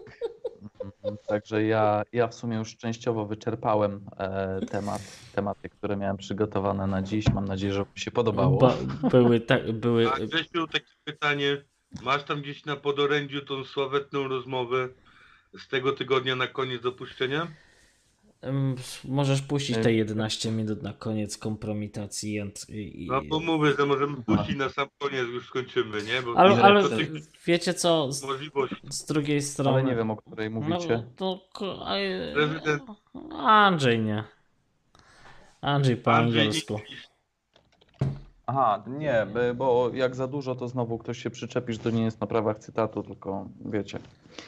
Także 1.26 1.64
ja, 1.64 2.02
ja 2.12 2.28
w 2.28 2.34
sumie 2.34 2.56
już 2.56 2.76
częściowo 2.76 3.26
wyczerpałem 3.26 4.00
e, 4.18 4.60
temat, 4.66 5.02
tematy, 5.34 5.68
które 5.68 5.96
miałem 5.96 6.16
przygotowane 6.16 6.86
na 6.86 7.02
dziś. 7.02 7.28
Mam 7.34 7.44
nadzieję, 7.44 7.72
że 7.72 7.80
mi 7.80 8.00
się 8.00 8.10
podobało. 8.10 8.58
Ba, 8.58 8.74
były, 9.10 9.40
tak, 9.40 9.72
były. 9.72 10.10
A 10.12 10.18
Grzesiu, 10.18 10.66
takie 10.66 10.92
pytanie. 11.04 11.64
Masz 12.02 12.24
tam 12.24 12.42
gdzieś 12.42 12.64
na 12.64 12.76
podorędziu 12.76 13.40
tą 13.40 13.64
sławetną 13.64 14.28
rozmowę 14.28 14.88
z 15.58 15.68
tego 15.68 15.92
tygodnia 15.92 16.36
na 16.36 16.46
koniec 16.46 16.86
opuszczenia? 16.86 17.46
Możesz 19.04 19.42
puścić 19.42 19.76
te 19.76 19.92
11 19.92 20.50
minut 20.50 20.82
na 20.82 20.92
koniec 20.92 21.38
kompromitacji. 21.38 22.40
I, 22.68 23.04
i... 23.04 23.06
No 23.06 23.22
bo 23.22 23.40
mówię, 23.40 23.72
że 23.78 23.86
możemy 23.86 24.16
puścić 24.16 24.56
na 24.56 24.68
sam 24.68 24.88
koniec, 24.98 25.28
już 25.28 25.46
skończymy, 25.46 26.02
nie? 26.02 26.22
Bo 26.22 26.34
Ale, 26.36 26.62
ale 26.62 26.82
wiecie 27.46 27.74
co? 27.74 28.12
Z, 28.12 28.26
z 28.90 29.04
drugiej 29.04 29.42
strony. 29.42 29.90
nie 29.90 29.96
wiem, 29.96 30.10
o 30.10 30.16
której 30.16 30.50
mówicie. 30.50 31.04
No, 31.20 31.40
to, 31.52 31.86
Andrzej 33.38 34.00
nie. 34.00 34.24
Andrzej 35.60 35.96
po 35.96 36.12
Andrzej 36.12 36.40
angielsku. 36.40 36.80
Aha, 38.46 38.84
nie, 38.86 39.26
by- 39.32 39.54
bo 39.54 39.90
jak 39.94 40.16
za 40.16 40.26
dużo, 40.26 40.54
to 40.54 40.68
znowu 40.68 40.98
ktoś 40.98 41.22
się 41.22 41.30
przyczepi, 41.30 41.72
że 41.72 41.78
to 41.78 41.90
nie 41.90 42.02
jest 42.04 42.20
na 42.20 42.26
prawach 42.26 42.58
cytatu, 42.58 43.02
tylko 43.02 43.48
wiecie. 43.64 43.98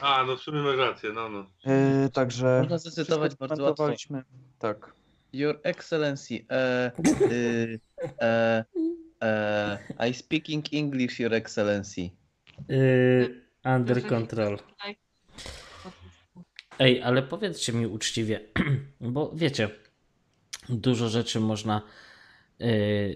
A, 0.01 0.23
no 0.23 0.35
w 0.35 0.39
sumie 0.41 0.59
masz 0.61 0.77
rację, 0.77 1.11
no 1.13 1.29
no. 1.29 1.45
Yy, 1.65 2.09
także. 2.09 2.59
Można 2.61 2.77
zacytować 2.77 3.35
bardzo 3.35 3.63
łatwo. 3.63 3.89
Tak. 4.59 4.93
Your 5.33 5.59
Excellency, 5.63 6.45
e, 6.49 6.91
e, 8.21 8.65
e, 9.21 9.77
I 10.09 10.13
speaking 10.13 10.65
English, 10.73 11.19
Your 11.19 11.33
Excellency. 11.33 12.09
Yy, 12.69 13.41
under 13.65 14.07
control. 14.07 14.57
Ej, 16.79 17.01
ale 17.01 17.23
powiedzcie 17.23 17.73
mi 17.73 17.87
uczciwie, 17.87 18.39
bo 19.01 19.31
wiecie, 19.35 19.69
dużo 20.69 21.09
rzeczy 21.09 21.39
można 21.39 21.81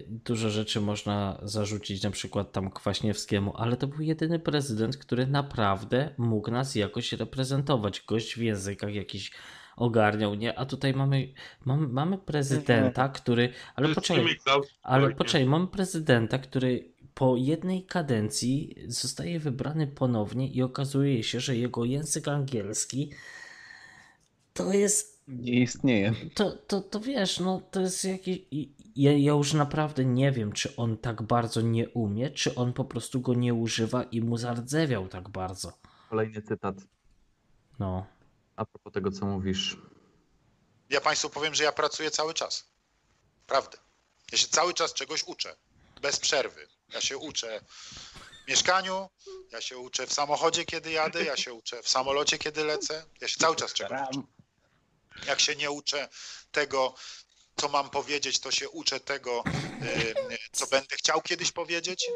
dużo 0.06 0.50
rzeczy 0.50 0.80
można 0.80 1.40
zarzucić 1.42 2.02
na 2.02 2.10
przykład 2.10 2.52
tam 2.52 2.70
Kwaśniewskiemu, 2.70 3.56
ale 3.56 3.76
to 3.76 3.86
był 3.86 4.00
jedyny 4.00 4.38
prezydent, 4.38 4.96
który 4.96 5.26
naprawdę 5.26 6.14
mógł 6.18 6.50
nas 6.50 6.74
jakoś 6.74 7.12
reprezentować. 7.12 8.00
Gość 8.00 8.34
w 8.34 8.42
językach 8.42 8.94
jakiś 8.94 9.32
ogarniał, 9.76 10.34
nie? 10.34 10.58
A 10.58 10.66
tutaj 10.66 10.94
mamy, 10.94 11.32
mamy, 11.64 11.88
mamy 11.88 12.18
prezydenta, 12.18 13.08
który, 13.08 13.52
ale 13.74 13.94
poczekaj, 13.94 14.24
ale 14.82 15.04
ojciec. 15.04 15.18
poczekaj, 15.18 15.46
mamy 15.46 15.66
prezydenta, 15.66 16.38
który 16.38 16.92
po 17.14 17.36
jednej 17.36 17.84
kadencji 17.84 18.76
zostaje 18.86 19.40
wybrany 19.40 19.86
ponownie 19.86 20.48
i 20.48 20.62
okazuje 20.62 21.22
się, 21.22 21.40
że 21.40 21.56
jego 21.56 21.84
język 21.84 22.28
angielski 22.28 23.10
to 24.54 24.72
jest. 24.72 25.22
Nie 25.28 25.60
istnieje. 25.60 26.14
To, 26.34 26.50
to, 26.50 26.80
to 26.80 27.00
wiesz, 27.00 27.40
no 27.40 27.60
to 27.70 27.80
jest 27.80 28.04
jakiś. 28.04 28.38
Ja, 28.96 29.12
ja 29.12 29.32
już 29.32 29.52
naprawdę 29.52 30.04
nie 30.04 30.32
wiem, 30.32 30.52
czy 30.52 30.76
on 30.76 30.98
tak 30.98 31.22
bardzo 31.22 31.60
nie 31.60 31.88
umie, 31.88 32.30
czy 32.30 32.54
on 32.54 32.72
po 32.72 32.84
prostu 32.84 33.20
go 33.20 33.34
nie 33.34 33.54
używa 33.54 34.02
i 34.02 34.20
mu 34.20 34.36
zardzewiał 34.36 35.08
tak 35.08 35.28
bardzo. 35.28 35.72
Kolejny 36.10 36.42
cytat. 36.42 36.74
No. 37.78 38.06
A 38.56 38.64
propos 38.64 38.92
tego, 38.92 39.10
co 39.10 39.26
mówisz. 39.26 39.76
Ja 40.90 41.00
Państwu 41.00 41.30
powiem, 41.30 41.54
że 41.54 41.64
ja 41.64 41.72
pracuję 41.72 42.10
cały 42.10 42.34
czas. 42.34 42.72
Prawda. 43.46 43.78
Ja 44.32 44.38
się 44.38 44.48
cały 44.48 44.74
czas 44.74 44.94
czegoś 44.94 45.24
uczę. 45.26 45.56
Bez 46.02 46.20
przerwy. 46.20 46.68
Ja 46.94 47.00
się 47.00 47.18
uczę 47.18 47.60
w 48.44 48.48
mieszkaniu, 48.48 49.08
ja 49.52 49.60
się 49.60 49.78
uczę 49.78 50.06
w 50.06 50.12
samochodzie, 50.12 50.64
kiedy 50.64 50.90
jadę, 50.90 51.24
ja 51.24 51.36
się 51.36 51.52
uczę 51.54 51.82
w 51.82 51.88
samolocie, 51.88 52.38
kiedy 52.38 52.64
lecę. 52.64 53.04
Ja 53.20 53.28
się 53.28 53.38
cały 53.38 53.56
czas 53.56 53.72
czegoś 53.72 54.00
uczę. 54.10 54.22
Jak 55.26 55.40
się 55.40 55.56
nie 55.56 55.70
uczę 55.70 56.08
tego, 56.50 56.94
co 57.56 57.68
mam 57.68 57.90
powiedzieć, 57.90 58.40
to 58.40 58.50
się 58.50 58.68
uczę 58.68 59.00
tego, 59.00 59.44
y, 59.82 60.14
co 60.52 60.66
będę 60.66 60.96
chciał 60.96 61.22
kiedyś 61.22 61.52
powiedzieć. 61.52 62.06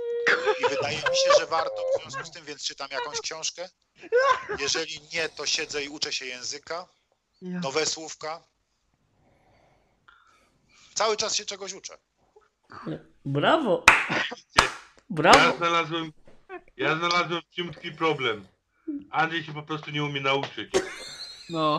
I 0.60 0.68
wydaje 0.70 0.96
mi 0.96 1.02
się, 1.02 1.30
że 1.38 1.46
warto 1.46 1.76
w 1.76 2.00
związku 2.02 2.24
z 2.24 2.30
tym, 2.30 2.44
więc 2.44 2.62
czytam 2.64 2.88
jakąś 2.90 3.20
książkę. 3.20 3.68
Jeżeli 4.58 5.00
nie, 5.12 5.28
to 5.28 5.46
siedzę 5.46 5.84
i 5.84 5.88
uczę 5.88 6.12
się 6.12 6.26
języka, 6.26 6.88
nowe 7.42 7.86
słówka. 7.86 8.42
Cały 10.94 11.16
czas 11.16 11.36
się 11.36 11.44
czegoś 11.44 11.72
uczę. 11.72 11.98
Brawo! 13.24 13.84
Ja 14.10 14.68
Brawo! 15.10 15.56
znalazłem, 15.56 16.12
ja 16.76 16.96
znalazłem 16.98 17.40
w 17.50 17.54
czym 17.54 17.74
tkwi 17.74 17.92
problem. 17.92 18.46
Andrzej 19.10 19.44
się 19.44 19.54
po 19.54 19.62
prostu 19.62 19.90
nie 19.90 20.04
umie 20.04 20.20
nauczyć. 20.20 20.70
No. 21.48 21.78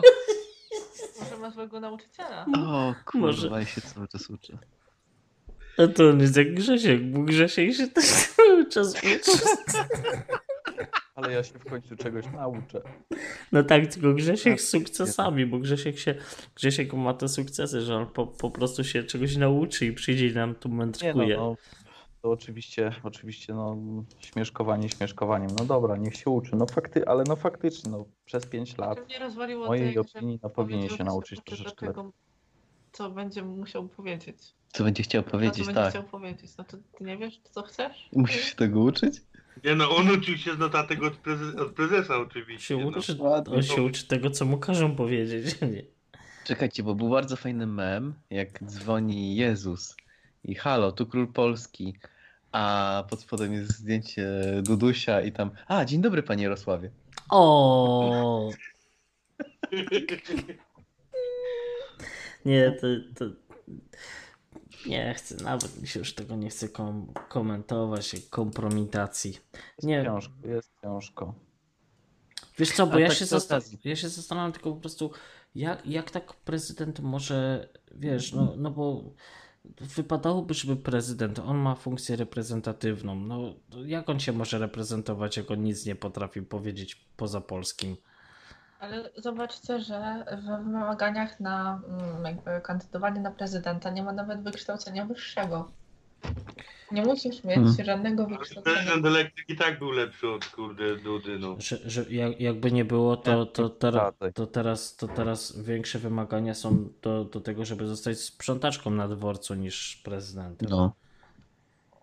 Może 1.20 1.36
ma 1.36 1.50
złego 1.50 1.80
nauczyciela. 1.80 2.46
O 2.56 2.94
kurwa, 3.04 3.26
Może- 3.26 3.48
ja 3.48 3.64
się 3.64 3.80
cały 3.80 4.08
czas 4.08 4.30
uczę. 4.30 4.58
A 5.78 5.86
to 5.86 6.08
on 6.10 6.20
jest 6.20 6.36
jak 6.36 6.54
Grzesiek, 6.54 7.10
bo 7.10 7.22
Grzesiek 7.22 7.74
się 7.74 7.88
też 7.88 8.04
cały 8.36 8.68
czas 8.68 8.94
uczy. 8.94 9.38
Ale 11.14 11.32
ja 11.32 11.42
się 11.44 11.58
w 11.58 11.64
końcu 11.64 11.96
czegoś 11.96 12.24
nauczę. 12.34 12.80
No 13.52 13.62
tak, 13.62 13.86
tylko 13.86 14.14
Grzesiek 14.14 14.60
z 14.60 14.68
sukcesami, 14.68 15.46
bo 15.46 15.58
Grzesiek 15.58 15.98
się, 15.98 16.14
Grzesiek 16.54 16.92
ma 16.92 17.14
te 17.14 17.28
sukcesy, 17.28 17.80
że 17.80 17.96
on 17.96 18.06
po, 18.06 18.26
po 18.26 18.50
prostu 18.50 18.84
się 18.84 19.02
czegoś 19.04 19.36
nauczy 19.36 19.86
i 19.86 19.92
przyjdzie 19.92 20.26
i 20.26 20.34
nam 20.34 20.54
tu 20.54 20.68
Nie 20.68 20.74
no, 20.74 20.78
mędrkuje. 20.78 21.36
no, 21.36 21.56
to 22.22 22.30
oczywiście, 22.30 22.92
oczywiście, 23.02 23.54
no, 23.54 23.76
śmieszkowanie 24.20 24.88
śmieszkowaniem. 24.88 25.50
No 25.58 25.64
dobra, 25.64 25.96
niech 25.96 26.16
się 26.16 26.30
uczy. 26.30 26.56
No 26.56 26.66
fakty, 26.66 27.08
ale 27.08 27.24
no 27.24 27.36
faktycznie, 27.36 27.90
no, 27.90 28.04
przez 28.24 28.46
5 28.46 28.78
lat, 28.78 29.06
Mnie 29.06 29.18
rozwaliło 29.18 29.64
w 29.64 29.68
mojej 29.68 29.94
jak 29.94 30.06
opinii, 30.06 30.40
no 30.42 30.50
powinien 30.50 30.88
się 30.88 31.04
nauczyć 31.04 31.40
troszeczkę 31.44 31.86
tego, 31.86 32.12
Co 32.92 33.10
będzie 33.10 33.42
musiał 33.42 33.88
powiedzieć. 33.88 34.54
Co 34.68 34.84
będzie 34.84 35.02
chciał 35.02 35.22
powiedzieć, 35.22 35.58
co 35.58 35.64
będzie 35.64 35.80
tak. 35.80 35.90
chciał 35.90 36.04
powiedzieć. 36.04 36.56
No 36.58 36.64
to 36.64 36.76
ty 36.76 37.04
nie 37.04 37.16
wiesz, 37.16 37.40
co 37.50 37.62
chcesz? 37.62 38.08
Musisz 38.12 38.44
się 38.44 38.56
tego 38.56 38.80
uczyć? 38.80 39.22
Nie 39.64 39.74
no, 39.74 39.96
on 39.96 40.10
uczył 40.10 40.36
się 40.36 40.54
z 40.54 40.58
notatek 40.58 41.02
od, 41.02 41.16
prezes, 41.16 41.54
od 41.54 41.72
prezesa 41.72 42.16
oczywiście. 42.16 42.66
Się 42.66 42.78
no. 42.78 42.88
uczy, 42.88 43.18
on 43.50 43.62
się 43.62 43.82
uczy 43.82 44.06
tego, 44.06 44.30
co 44.30 44.44
mu 44.44 44.58
każą 44.58 44.96
powiedzieć. 44.96 45.60
Nie. 45.74 45.82
Czekajcie, 46.44 46.82
bo 46.82 46.94
był 46.94 47.08
bardzo 47.08 47.36
fajny 47.36 47.66
mem, 47.66 48.14
jak 48.30 48.64
dzwoni 48.64 49.36
Jezus 49.36 49.96
i 50.44 50.54
halo, 50.54 50.92
tu 50.92 51.06
król 51.06 51.32
Polski, 51.32 51.94
a 52.52 53.04
pod 53.10 53.20
spodem 53.20 53.52
jest 53.52 53.70
zdjęcie 53.78 54.30
Dudusia 54.62 55.20
i 55.20 55.32
tam, 55.32 55.50
a 55.66 55.84
dzień 55.84 56.00
dobry 56.00 56.22
panie 56.22 56.42
Jarosławie. 56.42 56.90
O. 57.30 58.50
Nie, 62.44 62.72
to, 62.72 62.86
to... 63.16 63.24
Nie 64.86 65.14
chcę, 65.14 65.44
nawet 65.44 65.80
mi 65.82 65.88
się 65.88 65.98
już 65.98 66.14
tego 66.14 66.36
nie 66.36 66.50
chcę 66.50 66.68
kom 66.68 67.12
komentować, 67.28 68.16
kompromitacji. 68.30 69.38
Nie, 69.82 70.04
Ciężko, 70.04 70.34
jest 70.44 70.72
ciężko. 70.82 71.34
Wiesz 72.58 72.70
co, 72.72 72.86
bo 72.86 72.92
A 72.94 73.00
ja, 73.00 73.08
tak 73.08 73.16
się 73.16 73.24
przy 73.24 73.34
zasta- 73.34 73.54
okazji. 73.56 73.78
ja 73.84 73.96
się 73.96 74.08
zastanawiam 74.08 74.52
tylko 74.52 74.72
po 74.72 74.80
prostu, 74.80 75.10
jak, 75.54 75.86
jak 75.86 76.10
tak 76.10 76.34
prezydent 76.34 77.00
może, 77.00 77.68
wiesz, 77.94 78.32
no, 78.32 78.54
no 78.56 78.70
bo 78.70 79.02
wypadałoby, 79.80 80.54
żeby 80.54 80.76
prezydent, 80.76 81.38
on 81.38 81.56
ma 81.56 81.74
funkcję 81.74 82.16
reprezentatywną, 82.16 83.14
no 83.14 83.54
jak 83.86 84.08
on 84.08 84.20
się 84.20 84.32
może 84.32 84.58
reprezentować, 84.58 85.36
jak 85.36 85.50
on 85.50 85.62
nic 85.62 85.86
nie 85.86 85.96
potrafi 85.96 86.42
powiedzieć 86.42 87.06
poza 87.16 87.40
polskim? 87.40 87.96
Ale 88.80 89.10
zobaczcie, 89.16 89.80
że 89.80 90.24
w 90.38 90.64
wymaganiach 90.64 91.40
na 91.40 91.80
mm, 91.88 92.24
jakby 92.24 92.60
kandydowanie 92.60 93.20
na 93.20 93.30
prezydenta 93.30 93.90
nie 93.90 94.02
ma 94.02 94.12
nawet 94.12 94.42
wykształcenia 94.42 95.06
wyższego. 95.06 95.70
Nie 96.92 97.02
musisz 97.02 97.44
mieć 97.44 97.54
Hmm. 97.56 97.84
żadnego 97.84 98.26
wykształcenia. 98.26 98.76
Prezydent 98.76 99.06
elektryk 99.06 99.48
i 99.48 99.56
tak 99.56 99.78
był 99.78 99.90
lepszy 99.90 100.28
od 100.28 100.44
kurde 100.46 100.96
Dudy, 100.96 101.38
no. 101.38 101.56
Że, 101.58 101.78
że 101.86 102.04
jak, 102.10 102.40
jakby 102.40 102.72
nie 102.72 102.84
było, 102.84 103.16
to, 103.16 103.46
to, 103.46 103.68
teraz, 103.68 104.12
to, 104.34 104.46
teraz, 104.46 104.96
to 104.96 105.08
teraz 105.08 105.60
większe 105.62 105.98
wymagania 105.98 106.54
są 106.54 106.88
do, 107.02 107.24
do 107.24 107.40
tego, 107.40 107.64
żeby 107.64 107.86
zostać 107.86 108.18
sprzątaczką 108.20 108.90
na 108.90 109.08
dworcu 109.08 109.54
niż 109.54 109.96
prezydentem. 109.96 110.68
No. 110.70 110.92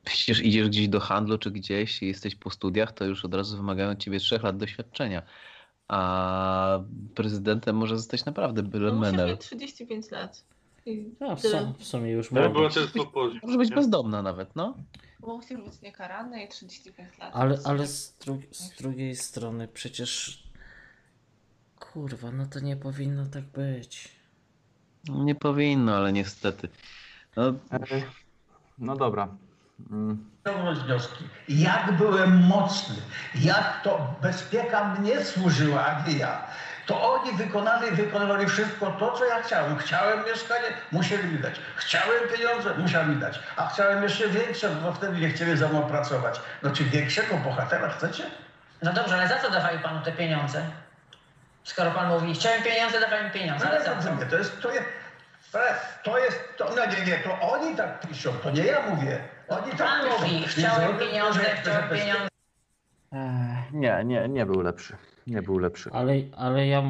Przecież 0.03 0.41
idziesz 0.43 0.67
gdzieś 0.67 0.87
do 0.87 0.99
handlu 0.99 1.37
czy 1.37 1.51
gdzieś 1.51 2.03
i 2.03 2.07
jesteś 2.07 2.35
po 2.35 2.49
studiach, 2.49 2.91
to 2.91 3.05
już 3.05 3.25
od 3.25 3.33
razu 3.33 3.57
wymagają 3.57 3.89
od 3.89 3.97
ciebie 3.99 4.19
trzech 4.19 4.43
lat 4.43 4.57
doświadczenia. 4.57 5.21
A 5.87 6.79
prezydentem 7.15 7.75
może 7.77 7.97
zostać 7.97 8.25
naprawdę 8.25 8.63
byle 8.63 8.91
No, 8.91 8.99
menel. 8.99 9.27
mieć 9.29 9.41
35 9.41 10.11
lat. 10.11 10.43
I 10.85 11.15
A, 11.29 11.35
w, 11.35 11.41
tyle. 11.41 11.61
sum, 11.61 11.73
w 11.77 11.83
sumie 11.83 12.11
już 12.11 12.29
po 12.29 12.49
Polsce. 12.49 12.79
Może 13.43 13.57
być 13.57 13.69
bezdomna 13.69 14.21
nawet, 14.21 14.55
no. 14.55 14.77
Bo 15.19 15.27
musisz 15.37 15.61
być 15.61 15.81
niekarany 15.81 16.43
i 16.43 16.47
35 16.47 17.17
lat. 17.17 17.31
Ale, 17.33 17.59
ale 17.63 17.87
z, 17.87 18.17
dru 18.17 18.41
z 18.51 18.69
drugiej 18.69 19.15
strony 19.15 19.67
przecież 19.67 20.43
kurwa, 21.79 22.31
no 22.31 22.45
to 22.45 22.59
nie 22.59 22.75
powinno 22.75 23.25
tak 23.25 23.43
być. 23.43 24.15
Nie 25.09 25.35
powinno, 25.35 25.95
ale 25.95 26.13
niestety. 26.13 26.69
No, 27.35 27.53
No 28.77 28.95
dobra. 28.95 29.37
Mm. 29.91 30.29
Ciągnąć 30.47 30.79
wnioski. 30.79 31.23
Jak 31.49 31.97
byłem 31.97 32.43
mocny, 32.43 32.95
jak 33.35 33.81
to 33.83 34.15
bezpieka 34.21 34.95
mnie 34.95 35.25
służyła, 35.25 35.85
a 35.85 36.07
nie 36.07 36.17
ja. 36.17 36.47
To 36.85 37.13
oni 37.13 37.31
wykonali, 37.31 37.91
wykonywali 37.91 38.45
wszystko 38.47 38.91
to, 38.91 39.11
co 39.11 39.25
ja 39.25 39.41
chciałem. 39.43 39.77
Chciałem 39.77 40.25
mieszkanie, 40.25 40.67
musieli 40.91 41.27
mi 41.27 41.39
dać. 41.39 41.55
Chciałem 41.75 42.29
pieniądze, 42.37 42.73
musieli 42.77 43.09
mi 43.09 43.15
dać. 43.15 43.39
A 43.57 43.67
chciałem 43.67 44.03
jeszcze 44.03 44.27
większe, 44.27 44.69
bo 44.69 44.93
wtedy 44.93 45.17
nie 45.17 45.29
chcieli 45.29 45.57
ze 45.57 45.67
mną 45.69 45.81
pracować. 45.83 46.41
No 46.63 46.71
czy 46.71 46.83
większego 46.83 47.37
bohatera 47.37 47.89
chcecie? 47.89 48.23
No 48.81 48.93
dobrze, 48.93 49.15
ale 49.15 49.27
za 49.27 49.39
co 49.39 49.51
dawali 49.51 49.79
panu 49.79 50.01
te 50.01 50.11
pieniądze? 50.11 50.65
Skoro 51.63 51.91
pan 51.91 52.09
mówi, 52.09 52.33
chciałem 52.33 52.63
pieniądze, 52.63 52.99
dawali 52.99 53.25
mi 53.25 53.31
pieniądze, 53.31 53.65
No 53.65 53.71
ale 53.71 53.79
nie, 53.79 53.85
za 53.85 53.91
co? 53.91 53.95
rozumiem, 53.95 54.29
to 54.29 54.37
jest, 54.37 54.61
to 54.61 54.71
jest, 54.71 54.85
to 56.03 56.17
jest, 56.19 56.39
to, 56.57 56.65
no 56.75 56.85
nie, 56.85 57.05
nie, 57.05 57.17
to 57.17 57.39
oni 57.41 57.75
tak 57.75 57.99
piszą, 57.99 58.31
to 58.33 58.51
nie 58.51 58.63
ja 58.63 58.81
mówię. 58.81 59.19
Oni 59.47 59.71
tak 59.71 59.87
Pan 59.87 60.01
piszą. 60.05 60.17
mówi, 60.19 60.39
Nie 60.39 60.47
chciałem 60.47 60.97
pieniądze, 60.97 61.39
chciałem 61.61 61.89
pieniądze. 61.89 62.27
Ech, 63.13 63.71
Nie, 63.73 64.01
nie, 64.05 64.27
nie 64.29 64.45
był 64.45 64.61
lepszy. 64.61 64.97
Nie 65.27 65.41
był 65.41 65.57
lepszy. 65.57 65.89
Ale, 65.93 66.13
ale 66.37 66.67
ja. 66.67 66.83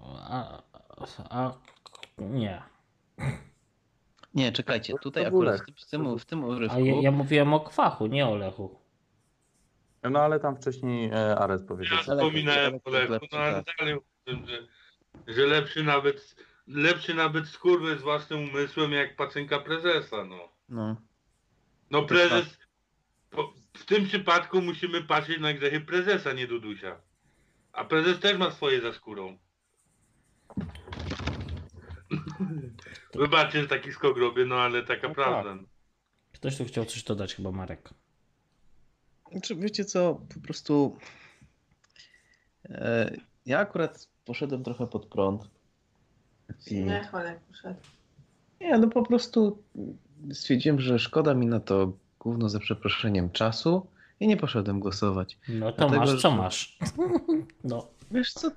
A, 0.00 0.62
a, 1.30 1.52
nie. 2.18 2.62
Nie, 4.34 4.52
czekajcie, 4.52 4.94
tutaj 5.02 5.26
akurat 5.26 5.60
w 5.60 5.64
tym, 5.64 5.74
w 6.18 6.24
tym, 6.24 6.40
tym 6.40 6.44
urywku. 6.44 6.76
A 6.76 6.80
ja, 6.80 6.94
ja 7.00 7.10
mówiłem 7.10 7.54
o 7.54 7.60
kwachu, 7.60 8.06
nie 8.06 8.26
o 8.26 8.36
Lechu. 8.36 8.78
No 10.02 10.20
ale 10.20 10.40
tam 10.40 10.56
wcześniej 10.56 11.10
e, 11.10 11.38
Ares 11.38 11.62
powiedział. 11.62 11.96
Ja 11.96 12.02
wspominałem 12.02 12.80
o 12.84 12.90
Lechu, 12.90 13.26
no 13.32 13.38
ale 13.38 13.62
dalej 13.78 13.96
uważam, 13.96 14.46
że, 14.46 14.66
że 15.34 15.46
lepszy 15.46 15.82
nawet 15.82 16.34
lepszy 16.66 17.14
nawet 17.14 17.48
skurwy 17.48 17.98
z 17.98 18.02
własnym 18.02 18.48
umysłem 18.48 18.92
jak 18.92 19.16
pacynka 19.16 19.58
prezesa, 19.58 20.24
no. 20.24 20.48
No. 20.68 20.96
No 21.90 22.02
prezes, 22.02 22.58
po, 23.30 23.54
w 23.72 23.84
tym 23.84 24.04
przypadku 24.04 24.62
musimy 24.62 25.02
patrzeć 25.02 25.40
na 25.40 25.52
grzechy 25.52 25.80
prezesa, 25.80 26.32
nie 26.32 26.46
Dudusia. 26.46 27.00
A 27.72 27.84
prezes 27.84 28.20
też 28.20 28.38
ma 28.38 28.50
swoje 28.50 28.80
za 28.80 28.92
skórą. 28.92 29.38
Wybaczcie, 33.14 33.62
że 33.62 33.68
taki 33.68 33.92
skok 33.92 34.18
robię, 34.18 34.44
no 34.44 34.54
ale 34.54 34.82
taka 34.82 35.08
No 35.08 35.14
prawda. 35.14 35.56
Ktoś 36.32 36.56
tu 36.58 36.64
chciał 36.64 36.84
coś 36.84 37.02
dodać, 37.02 37.34
chyba 37.34 37.50
Marek. 37.52 37.90
Znaczy, 39.32 39.56
wiecie 39.56 39.84
co, 39.84 40.20
po 40.34 40.40
prostu 40.40 40.96
e, 42.64 43.16
ja 43.46 43.58
akurat 43.58 44.08
poszedłem 44.24 44.64
trochę 44.64 44.86
pod 44.86 45.06
prąd. 45.06 45.48
I, 46.70 46.84
Nie, 46.84 47.04
cholek 47.04 47.40
poszedł. 47.40 47.80
nie, 48.60 48.78
no 48.78 48.88
po 48.88 49.02
prostu 49.02 49.62
stwierdziłem, 50.32 50.80
że 50.80 50.98
szkoda 50.98 51.34
mi 51.34 51.46
na 51.46 51.60
to 51.60 51.92
gówno 52.18 52.48
za 52.48 52.58
przeproszeniem 52.58 53.30
czasu 53.30 53.86
i 54.22 54.26
nie 54.28 54.36
poszedłem 54.36 54.80
głosować. 54.80 55.38
No 55.48 55.72
to 55.72 55.76
Dlatego, 55.78 56.00
masz, 56.00 56.22
co 56.22 56.30
że- 56.30 56.36
masz. 56.36 56.78
No. 57.64 57.86
Wiesz 58.10 58.32
co, 58.32 58.50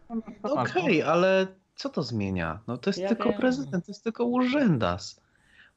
okej, 0.44 1.04
ale 1.04 1.48
co 1.76 1.90
to 1.90 2.04
zmienia? 2.04 2.60
No 2.68 2.78
to 2.78 2.90
jest 2.90 3.00
Ja 3.00 3.10
tylko 3.10 3.30
wiem. 3.30 3.38
prezydent, 3.40 3.86
to 3.86 3.92
jest 3.92 4.04
tylko 4.04 4.26
urzędas. 4.26 5.22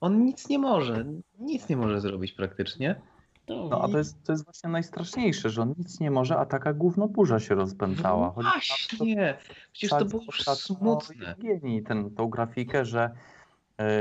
On 0.01 0.25
nic 0.25 0.49
nie 0.49 0.59
może, 0.59 1.05
nic 1.39 1.69
nie 1.69 1.77
może 1.77 2.01
zrobić 2.01 2.33
praktycznie. 2.33 3.01
No 3.49 3.83
a 3.83 3.89
to 3.89 3.99
jest, 3.99 4.25
to 4.25 4.33
jest 4.33 4.45
właśnie 4.45 4.71
najstraszniejsze, 4.71 5.51
że 5.51 5.63
on 5.63 5.75
nic 5.79 6.01
nie 6.01 6.11
może, 6.11 6.37
a 6.37 6.47
taka 6.47 6.73
gównoburza 6.73 7.41
się 7.41 7.55
rozpętała. 7.55 8.31
Chodzi 8.33 8.49
Właśnie, 8.49 9.39
przecież 9.73 9.91
to 9.91 10.05
było 10.05 10.23
już 10.23 10.43
smutne. 10.45 11.35
Genii 11.39 11.83
ten, 11.83 12.11
tą 12.15 12.29
grafikę, 12.29 12.85
że 12.85 13.11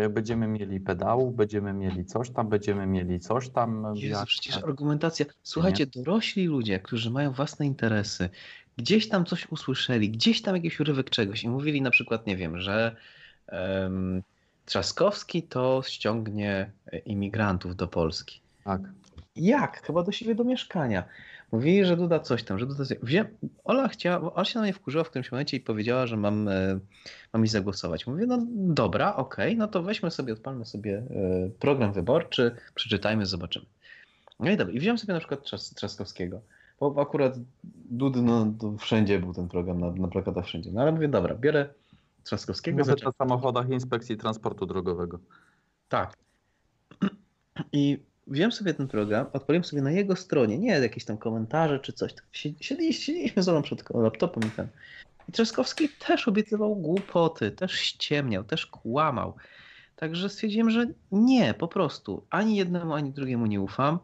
będziemy 0.09 0.47
mieli 0.47 0.79
pedałów, 0.79 1.35
będziemy 1.35 1.73
mieli 1.73 2.05
coś 2.05 2.29
tam, 2.29 2.49
będziemy 2.49 2.87
mieli 2.87 3.19
coś 3.19 3.49
tam. 3.49 3.93
Jezu, 3.95 4.07
jak- 4.07 4.25
przecież 4.25 4.57
argumentacja. 4.57 5.25
Słuchajcie, 5.43 5.85
dorośli 5.87 6.45
ludzie, 6.45 6.79
którzy 6.79 7.11
mają 7.11 7.31
własne 7.31 7.65
interesy, 7.65 8.29
gdzieś 8.77 9.09
tam 9.09 9.25
coś 9.25 9.51
usłyszeli, 9.51 10.09
gdzieś 10.09 10.41
tam 10.41 10.55
jakiś 10.55 10.79
urywek 10.79 11.09
czegoś 11.09 11.43
i 11.43 11.49
mówili 11.49 11.81
na 11.81 11.89
przykład, 11.91 12.27
nie 12.27 12.37
wiem, 12.37 12.59
że 12.59 12.95
em, 13.47 14.23
Trzaskowski 14.65 15.43
to 15.43 15.81
ściągnie 15.85 16.71
e, 16.91 16.97
imigrantów 16.97 17.75
do 17.75 17.87
Polski. 17.87 18.41
Tak. 18.63 18.81
Jak? 19.35 19.81
Chyba 19.87 20.03
do 20.03 20.11
siebie 20.11 20.35
do 20.35 20.43
mieszkania. 20.43 21.03
Mówili, 21.51 21.85
że 21.85 21.97
Duda 21.97 22.19
coś 22.19 22.43
tam, 22.43 22.59
że 22.59 22.65
Duda 22.65 22.85
coś... 22.85 22.97
Wzię... 23.01 23.29
Ola 23.63 23.87
chciała, 23.87 24.33
Ola 24.33 24.45
się 24.45 24.59
na 24.59 24.63
mnie 24.63 24.73
wkurzyła 24.73 25.03
w 25.03 25.09
którymś 25.09 25.31
momencie 25.31 25.57
i 25.57 25.59
powiedziała, 25.59 26.07
że 26.07 26.17
mam, 26.17 26.47
e, 26.47 26.79
mam 27.33 27.43
iść 27.43 27.51
zagłosować. 27.51 28.07
Mówię, 28.07 28.25
no 28.25 28.37
dobra, 28.51 29.15
okej, 29.15 29.57
no 29.57 29.67
to 29.67 29.83
weźmy 29.83 30.11
sobie, 30.11 30.33
odpalmy 30.33 30.65
sobie 30.65 30.97
e, 30.97 31.49
program 31.59 31.93
wyborczy, 31.93 32.55
przeczytajmy, 32.75 33.25
zobaczymy. 33.25 33.65
No 34.39 34.51
i 34.51 34.57
dobra, 34.57 34.73
i 34.73 34.79
wziąłem 34.79 34.97
sobie 34.97 35.13
na 35.13 35.19
przykład 35.19 35.43
Trzas, 35.43 35.73
Trzaskowskiego, 35.73 36.41
bo 36.79 37.01
akurat 37.01 37.33
Dudy, 37.89 38.21
no 38.21 38.53
to 38.59 38.77
wszędzie 38.77 39.19
był 39.19 39.33
ten 39.33 39.47
program, 39.47 39.79
na, 39.79 39.91
na 39.91 40.07
plakatach 40.07 40.45
wszędzie. 40.45 40.71
No 40.73 40.81
ale 40.81 40.91
mówię, 40.91 41.07
dobra, 41.07 41.35
biorę 41.35 41.69
Trzaskowskiego. 42.23 42.83
Zaczę- 42.83 43.07
o 43.07 43.11
samochodach 43.17 43.69
Inspekcji 43.69 44.17
Transportu 44.17 44.65
Drogowego. 44.65 45.19
tak. 45.89 46.13
I 47.71 47.99
wziąłem 48.27 48.51
sobie 48.51 48.73
ten 48.73 48.87
program, 48.87 49.25
odpaliłem 49.33 49.63
sobie 49.63 49.81
na 49.81 49.91
jego 49.91 50.15
stronie, 50.15 50.57
nie 50.57 50.69
jakieś 50.71 51.05
tam 51.05 51.17
komentarze 51.17 51.79
czy 51.79 51.93
coś. 51.93 52.13
tylko 52.13 52.27
siedzi- 52.33 52.63
Siedliśmy, 52.63 53.03
siedzieliśmy 53.03 53.43
z 53.43 53.49
Olą 53.49 53.61
przed 53.61 53.89
laptopem 53.89 54.43
i 54.47 54.51
ten. 54.51 54.67
I 55.29 55.31
Trzaskowski 55.31 55.89
też 55.89 56.27
obiecywał 56.27 56.75
głupoty, 56.75 57.51
też 57.51 57.71
ściemniał, 57.73 58.43
też 58.43 58.65
kłamał. 58.65 59.35
Także 59.95 60.29
stwierdziłem, 60.29 60.69
że 60.71 60.85
nie, 61.11 61.53
po 61.53 61.67
prostu. 61.67 62.25
Ani 62.29 62.55
jednemu, 62.55 62.93
ani 62.93 63.11
drugiemu 63.11 63.45
nie 63.45 63.61
ufam. 63.61 63.99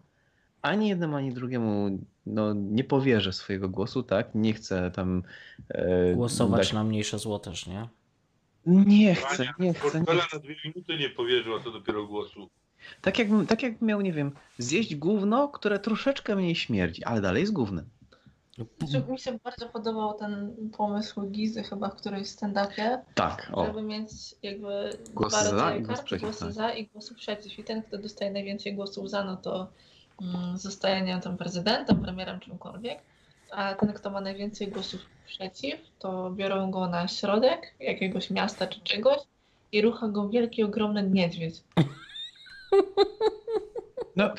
Ani 0.61 0.89
jednemu, 0.89 1.15
ani 1.15 1.33
drugiemu 1.33 1.99
no, 2.25 2.53
nie 2.53 2.83
powierzę 2.83 3.33
swojego 3.33 3.69
głosu, 3.69 4.03
tak? 4.03 4.35
Nie 4.35 4.53
chcę 4.53 4.91
tam... 4.91 5.23
E, 5.69 6.13
Głosować 6.15 6.59
dać- 6.67 6.73
na 6.73 6.83
mniejsze 6.83 7.19
zło 7.19 7.39
też, 7.39 7.67
nie? 7.67 7.87
Nie 8.65 9.15
chcę, 9.15 9.45
nie 9.59 9.73
chcę. 9.73 9.99
Nie 9.99 10.05
Portfela 10.05 10.21
chcę. 10.21 10.37
na 10.37 10.43
dwie 10.43 10.55
minuty 10.65 10.97
nie 10.97 11.09
powierzył, 11.09 11.55
a 11.55 11.59
to 11.59 11.71
dopiero 11.71 12.07
głosu. 12.07 12.49
Tak 13.01 13.19
jakbym, 13.19 13.47
tak 13.47 13.63
jakbym 13.63 13.87
miał, 13.89 14.01
nie 14.01 14.13
wiem, 14.13 14.31
zjeść 14.57 14.95
gówno, 14.95 15.47
które 15.47 15.79
troszeczkę 15.79 16.35
mniej 16.35 16.55
śmierdzi, 16.55 17.03
ale 17.03 17.21
dalej 17.21 17.41
jest 17.41 17.53
gównem. 17.53 17.89
Znaczy, 18.79 19.11
mi 19.11 19.19
się 19.19 19.37
bardzo 19.43 19.69
podobał 19.69 20.13
ten 20.13 20.55
pomysł 20.77 21.21
Gizy 21.21 21.63
chyba 21.63 21.89
w 21.89 21.95
którejś 21.95 22.27
stand-upie, 22.27 22.99
Tak, 23.15 23.51
o. 23.53 23.65
żeby 23.65 23.81
mieć 23.81 24.09
jakby 24.43 24.97
Głosy 25.13 25.35
dwa 25.35 25.43
za 25.43 25.51
rodzaje 25.51 25.81
głos 25.81 25.95
kart, 25.97 26.05
przeciw, 26.05 26.23
głosy 26.23 26.45
tak. 26.45 26.53
za 26.53 26.71
i 26.71 26.87
głosy 26.87 27.15
przeciw. 27.15 27.59
I 27.59 27.63
ten, 27.63 27.83
kto 27.83 27.97
dostaje 27.97 28.31
najwięcej 28.31 28.73
głosów 28.73 29.09
za, 29.09 29.23
no 29.23 29.37
to 29.37 29.67
mm, 30.21 30.57
zostaje, 30.57 31.01
nie 31.01 31.07
wiem, 31.07 31.21
tam 31.21 31.37
prezydentem, 31.37 32.01
premierem, 32.01 32.39
czymkolwiek. 32.39 32.99
A 33.51 33.73
ten, 33.73 33.93
kto 33.93 34.09
ma 34.09 34.21
najwięcej 34.21 34.67
głosów 34.67 35.01
przeciw, 35.25 35.79
to 35.99 36.31
biorą 36.31 36.71
go 36.71 36.87
na 36.87 37.07
środek 37.07 37.73
jakiegoś 37.79 38.29
miasta 38.29 38.67
czy 38.67 38.81
czegoś 38.81 39.19
i 39.71 39.81
rucha 39.81 40.07
go 40.07 40.29
wielki, 40.29 40.63
ogromny 40.63 41.09
niedźwiedź. 41.09 41.63
No, 44.15 44.33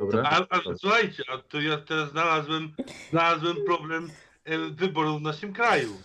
Dobra. 0.00 0.22
A, 0.22 0.56
a 0.56 0.60
słuchajcie, 0.78 1.22
a 1.32 1.38
to 1.38 1.60
ja 1.60 1.78
teraz 1.78 2.10
znalazłem, 2.10 2.74
znalazłem 3.10 3.56
problem 3.66 4.10
e, 4.44 4.58
wyborów 4.58 5.18
w 5.20 5.22
naszym 5.22 5.52
kraju. 5.52 6.02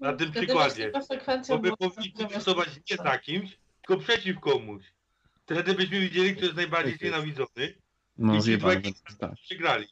Na 0.00 0.12
tym 0.12 0.30
Wtedy 0.30 0.46
przykładzie. 0.46 0.74
właśnie 0.74 0.90
konsekwencją 0.90 1.56
Bo 1.56 1.62
było 1.62 1.76
powinniśmy 1.76 2.20
że- 2.22 2.28
głosować 2.28 2.68
nie 2.90 2.96
za 2.96 3.18
kimś, 3.18 3.58
tylko 3.86 4.02
przeciw 4.02 4.40
komuś. 4.40 4.82
Wtedy 5.44 5.74
byśmy 5.74 6.00
widzieli, 6.00 6.36
kto 6.36 6.44
jest 6.44 6.56
najbardziej 6.56 6.96
znienawidzony. 6.98 7.74
No 8.18 8.34
I 8.34 8.36
ci 8.36 8.42
zjebane, 8.42 8.80
dwaj 8.80 8.94
tak. 9.18 9.32
przegrali. 9.34 9.86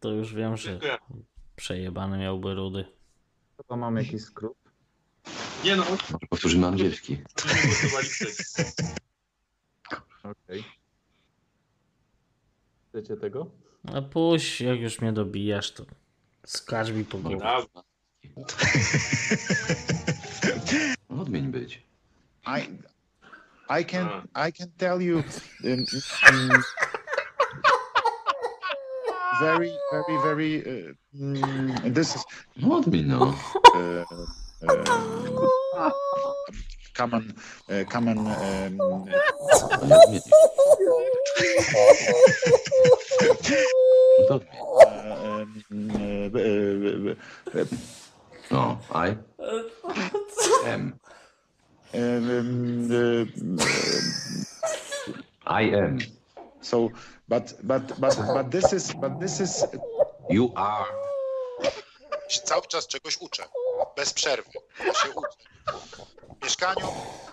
To 0.00 0.10
już 0.10 0.34
wiem, 0.34 0.56
że 0.56 0.78
przejebany 1.56 2.18
miałby 2.18 2.54
rudy. 2.54 2.84
To 3.68 3.76
mam 3.76 3.96
jakiś 3.96 4.22
skrót. 4.22 4.56
Nie 5.64 5.76
no, 5.76 5.84
Powtórzymy 6.30 6.66
angielski. 6.66 7.16
głosowali 7.64 8.08
przeciw. 8.08 8.46
Okej. 10.30 10.64
Chcecie 12.88 13.16
tego? 13.16 13.46
A 13.94 14.02
puść, 14.02 14.60
jak 14.60 14.80
już 14.80 15.00
mnie 15.00 15.12
dobijasz, 15.12 15.72
to 15.72 15.84
skacz 16.46 16.90
mi 16.90 17.04
po 17.04 17.18
głowie. 17.18 17.38
Prawda. 17.38 17.82
Odmień 21.20 21.46
być. 21.46 21.82
I, 22.46 22.60
I 23.80 23.84
can 23.84 24.28
I 24.48 24.52
can 24.52 24.70
tell 24.76 25.02
you 25.02 25.16
um, 25.64 25.84
um, 26.28 26.48
very 29.40 29.70
very 29.92 30.18
very 30.22 30.62
uh, 30.62 30.94
mm, 31.14 31.94
this 31.94 32.16
is 32.16 32.24
Odmień 32.70 33.06
no. 33.06 33.34
uh, 33.74 34.04
uh, 34.62 35.92
uh, 36.98 37.04
um, 37.04 37.32
uh, 37.68 37.84
um, 37.96 38.80
uh, 46.34 47.14
uh, 47.54 47.64
No, 48.50 48.78
I 48.92 49.16
am. 50.66 50.94
uh, 51.94 53.26
I 55.46 55.62
am. 55.62 55.98
so 56.60 56.90
but 57.28 57.54
but 57.62 58.00
but 58.00 58.16
but 58.34 58.50
this 58.50 58.72
is 58.72 58.92
but 58.94 59.20
this 59.20 59.40
is 59.40 59.64
You 60.28 60.52
are. 60.56 60.86
Cały 62.44 62.66
czas 62.66 62.86
czegoś 62.86 63.16
uczę. 63.20 63.44
Bez 63.96 64.12
przerwy. 64.12 64.50
Ja 64.86 64.94
się 64.94 65.10
uczę. 65.10 65.28
W 66.40 66.44
mieszkaniu, 66.44 66.86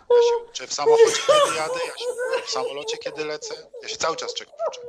ja 0.10 0.22
się 0.30 0.50
uczę 0.50 0.68
w 0.68 0.74
samochodzie, 0.74 1.06
kiedy 1.28 1.56
jadę, 1.56 1.80
ja 1.88 1.98
się 1.98 2.06
uczę 2.36 2.44
w 2.46 2.50
samolocie, 2.50 2.98
kiedy 2.98 3.26
lecę. 3.26 3.56
Ja 3.82 3.88
się 3.90 3.98
cały 3.98 4.16
czas 4.16 4.34
czegoś 4.34 4.54
uczę. 4.70 4.82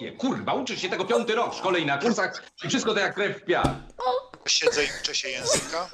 Nie, 0.00 0.12
kurwa, 0.12 0.54
uczysz 0.54 0.82
się 0.82 0.88
tego 0.88 1.04
piąty 1.04 1.34
rok 1.34 1.54
w 1.54 1.58
szkole 1.58 1.80
i 1.80 1.86
na 1.86 1.98
kursach 1.98 2.42
i 2.64 2.68
wszystko 2.68 2.94
to 2.94 3.00
jak 3.00 3.14
krew 3.14 3.38
w 3.38 3.44
piach. 3.44 3.66
Siedzę 4.46 4.84
i 4.84 4.88
uczę 5.02 5.14
się 5.14 5.28
języka, 5.28 5.88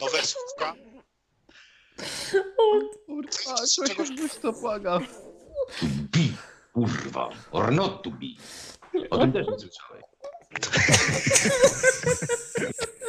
nowe 0.00 0.18
słówka. 0.22 0.74
Kurwa, 3.06 3.54
coś 3.54 4.10
już 4.10 4.34
to 4.42 4.52
błagam. 4.52 5.06
Be, 5.82 6.18
kurwa, 6.72 7.28
or 7.52 7.72
not 7.72 8.02
to 8.02 8.10
be. 8.10 8.26
O 9.10 9.18
tym 9.18 9.32
też 9.32 9.46
nie 9.46 9.58
słyszałeś. 9.58 10.02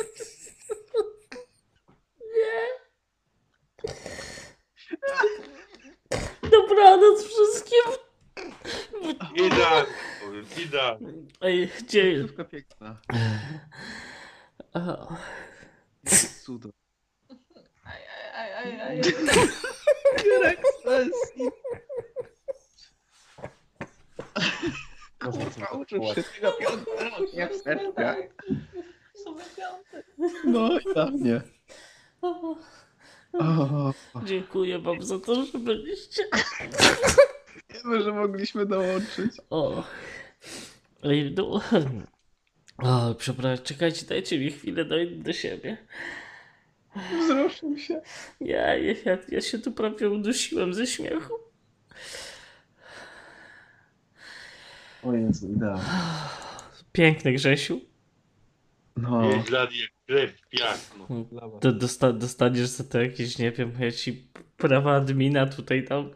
Dobranoc 6.52 7.24
wszystkim. 7.24 7.82
Idealnie, 9.36 9.94
powiem, 10.26 10.46
idealnie. 10.66 11.14
Ej, 11.42 11.72
gdzie... 11.80 12.28
Piękna. 12.52 12.98
O, 14.74 15.08
Cudo. 16.44 16.70
Aj, 17.86 18.02
aj, 18.36 18.50
aj, 18.58 18.82
aj. 18.82 19.02
Jurek 20.26 20.62
sesji. 20.84 21.50
Kurwa, 25.20 25.68
uczysz 25.68 26.36
się 26.36 26.42
tego 26.42 26.58
jak 27.34 27.54
w. 27.54 27.62
Same 29.24 29.44
piąty. 29.58 30.04
No 30.46 30.80
i 30.80 30.94
dla 30.94 31.06
mnie. 31.06 31.42
O, 33.40 33.94
dziękuję 34.26 34.80
wam 34.80 35.02
za 35.04 35.20
to, 35.20 35.46
że 35.46 35.60
byliście. 35.60 36.24
wiemy, 37.70 38.04
że 38.04 38.12
mogliśmy 38.12 38.66
dołączyć. 38.66 39.32
O. 39.50 39.84
No. 41.36 41.62
O, 42.78 43.16
przepraszam, 43.16 43.66
czekajcie, 43.66 44.06
dajcie 44.06 44.40
mi 44.40 44.52
chwilę, 44.52 44.86
dojdę 44.86 45.16
do 45.16 45.34
siebie. 45.34 45.78
Wzruszył 47.20 47.78
się. 47.78 48.02
Ja, 48.42 48.76
ja, 48.76 49.18
ja, 49.30 49.42
się 49.42 49.60
tu 49.60 49.72
prawie 49.72 50.10
udusiłem 50.10 50.74
ze 50.74 50.88
śmiechu. 50.88 51.34
O 55.04 55.14
Jezu, 55.14 55.52
idealnie. 55.52 55.84
Piękny 56.92 57.34
Grzesiu. 57.34 57.82
No. 58.98 59.44
Dla 59.44 59.60
jak 59.60 59.93
krew 60.08 60.32
w 60.42 60.50
piach. 60.50 60.80
No. 61.10 61.26
To 61.62 61.72
dosta, 61.72 62.14
dostaniesz 62.14 62.68
za 62.68 62.84
to 62.84 63.02
jakieś, 63.02 63.38
nie 63.38 63.52
wiem, 63.52 63.72
ja 63.80 63.92
ci 63.92 64.28
prawa 64.58 64.96
admina 64.96 65.46
tutaj 65.46 65.84
tam. 65.86 66.10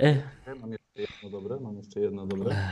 E, 0.00 0.22
Mam 0.60 0.72
jeszcze 0.72 1.00
jedno 1.00 1.30
dobre, 1.30 1.60
mam 1.60 1.76
jeszcze 1.76 2.00
jedno 2.00 2.26
dobre. 2.26 2.56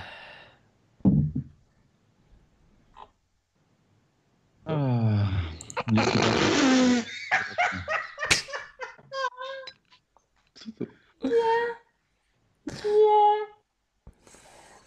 Nie. 12.85 13.47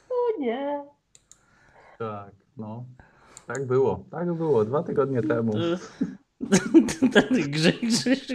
O 0.10 0.40
nie. 0.40 0.86
Tak, 2.00 2.32
no. 2.58 2.86
Tak 3.54 3.66
było, 3.66 4.06
tak 4.12 4.34
było, 4.34 4.66
dwa 4.66 4.84
tygodnie 4.84 5.22
temu. 5.22 5.54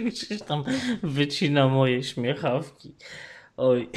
Grześ 0.09 0.41
tam 0.47 0.63
wycina 1.03 1.67
moje 1.67 2.03
śmiechawki. 2.03 2.95
Oj. 3.57 3.89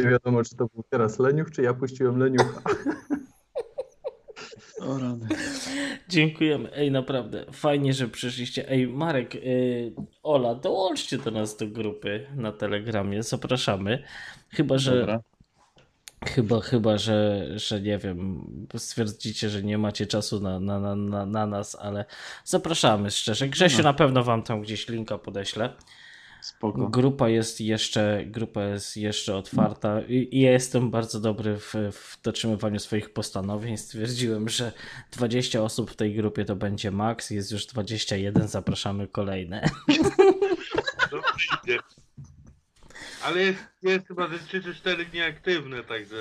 Nie 0.00 0.10
wiadomo, 0.10 0.44
czy 0.44 0.56
to 0.56 0.66
był 0.74 0.84
teraz 0.90 1.18
leniuch, 1.18 1.50
czy 1.50 1.62
ja 1.62 1.74
puściłem 1.74 2.18
leniucha. 2.18 2.60
O 4.80 4.98
rany. 4.98 5.28
Dziękujemy. 6.08 6.72
Ej, 6.74 6.90
naprawdę, 6.90 7.46
fajnie, 7.52 7.92
że 7.92 8.08
przyszliście. 8.08 8.68
Ej, 8.68 8.88
Marek, 8.88 9.34
y, 9.34 9.92
Ola, 10.22 10.54
dołączcie 10.54 11.18
do 11.18 11.30
nas 11.30 11.56
do 11.56 11.66
grupy 11.66 12.26
na 12.34 12.52
Telegramie. 12.52 13.22
Zapraszamy. 13.22 14.02
Chyba, 14.48 14.78
że. 14.78 15.00
Dobra. 15.00 15.20
Chyba, 16.24 16.60
chyba, 16.60 16.98
że, 16.98 17.46
że 17.58 17.80
nie 17.80 17.98
wiem, 17.98 18.46
stwierdzicie, 18.76 19.50
że 19.50 19.62
nie 19.62 19.78
macie 19.78 20.06
czasu 20.06 20.40
na, 20.40 20.60
na, 20.60 20.80
na, 20.80 20.96
na, 20.96 21.26
na 21.26 21.46
nas, 21.46 21.74
ale 21.80 22.04
zapraszamy 22.44 23.10
szczerze. 23.10 23.48
Grzesiu 23.48 23.78
No. 23.78 23.82
na 23.84 23.92
pewno 23.94 24.24
wam 24.24 24.42
tam 24.42 24.62
gdzieś 24.62 24.88
linka 24.88 25.18
podeślę. 25.18 25.72
Spoko. 26.40 26.88
Grupa 26.88 27.28
jest 27.28 27.60
jeszcze, 27.60 28.22
grupa 28.26 28.62
jest 28.64 28.96
jeszcze 28.96 29.36
otwarta 29.36 30.00
i, 30.00 30.28
i 30.32 30.40
ja 30.40 30.52
jestem 30.52 30.90
bardzo 30.90 31.20
dobry 31.20 31.58
w, 31.58 31.74
w 31.92 32.22
dotrzymywaniu 32.22 32.78
swoich 32.78 33.12
postanowień. 33.12 33.76
Stwierdziłem, 33.76 34.48
że 34.48 34.72
20 35.12 35.62
osób 35.62 35.90
w 35.90 35.96
tej 35.96 36.14
grupie 36.14 36.44
to 36.44 36.56
będzie 36.56 36.90
maks, 36.90 37.30
jest 37.30 37.52
już 37.52 37.66
21, 37.66 38.48
zapraszamy 38.48 39.06
kolejne. 39.08 39.68
Dobrze 41.10 41.56
idzie. 41.64 41.78
Ale 43.24 43.42
jest, 43.42 43.64
jest 43.82 44.06
chyba 44.08 44.28
ze 44.28 44.38
3 44.38 44.62
czy 44.62 44.74
4 44.74 45.06
nieaktywne, 45.14 45.82
także 45.82 46.16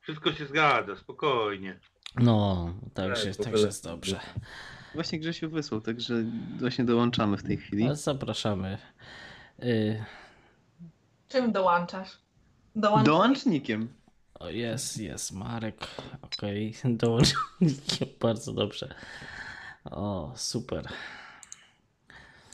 wszystko 0.00 0.32
się 0.32 0.46
zgadza, 0.46 0.96
spokojnie. 0.96 1.80
No, 2.16 2.74
także, 2.94 3.26
Tak, 3.26 3.36
także 3.36 3.50
ogóle- 3.50 3.66
jest 3.66 3.84
dobrze. 3.84 4.20
Właśnie 4.94 5.20
Grzesiu 5.20 5.50
wysłał, 5.50 5.80
także 5.80 6.24
właśnie 6.58 6.84
dołączamy 6.84 7.36
w 7.36 7.42
tej 7.42 7.56
chwili. 7.56 7.88
Zapraszamy. 7.92 8.78
Y, 9.62 10.04
Czym 11.28 11.52
dołączasz? 11.52 12.18
Dołącz... 12.76 13.06
Dołącznikiem. 13.06 13.88
O, 14.34 14.50
jest, 14.50 14.98
jest, 14.98 15.32
Marek. 15.32 15.86
Okej, 16.22 16.74
dołącznikiem, 16.84 18.08
bardzo 18.20 18.52
dobrze. 18.52 18.94
O, 19.84 20.32
super. 20.36 20.88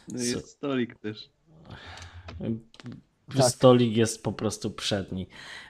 No 0.08 0.22
jest 0.22 0.48
stolik 0.48 0.98
też. 0.98 1.30
Tak. 3.36 3.46
Stolik 3.46 3.96
jest 3.96 4.22
po 4.22 4.32
prostu 4.32 4.70
przedni. 4.70 5.26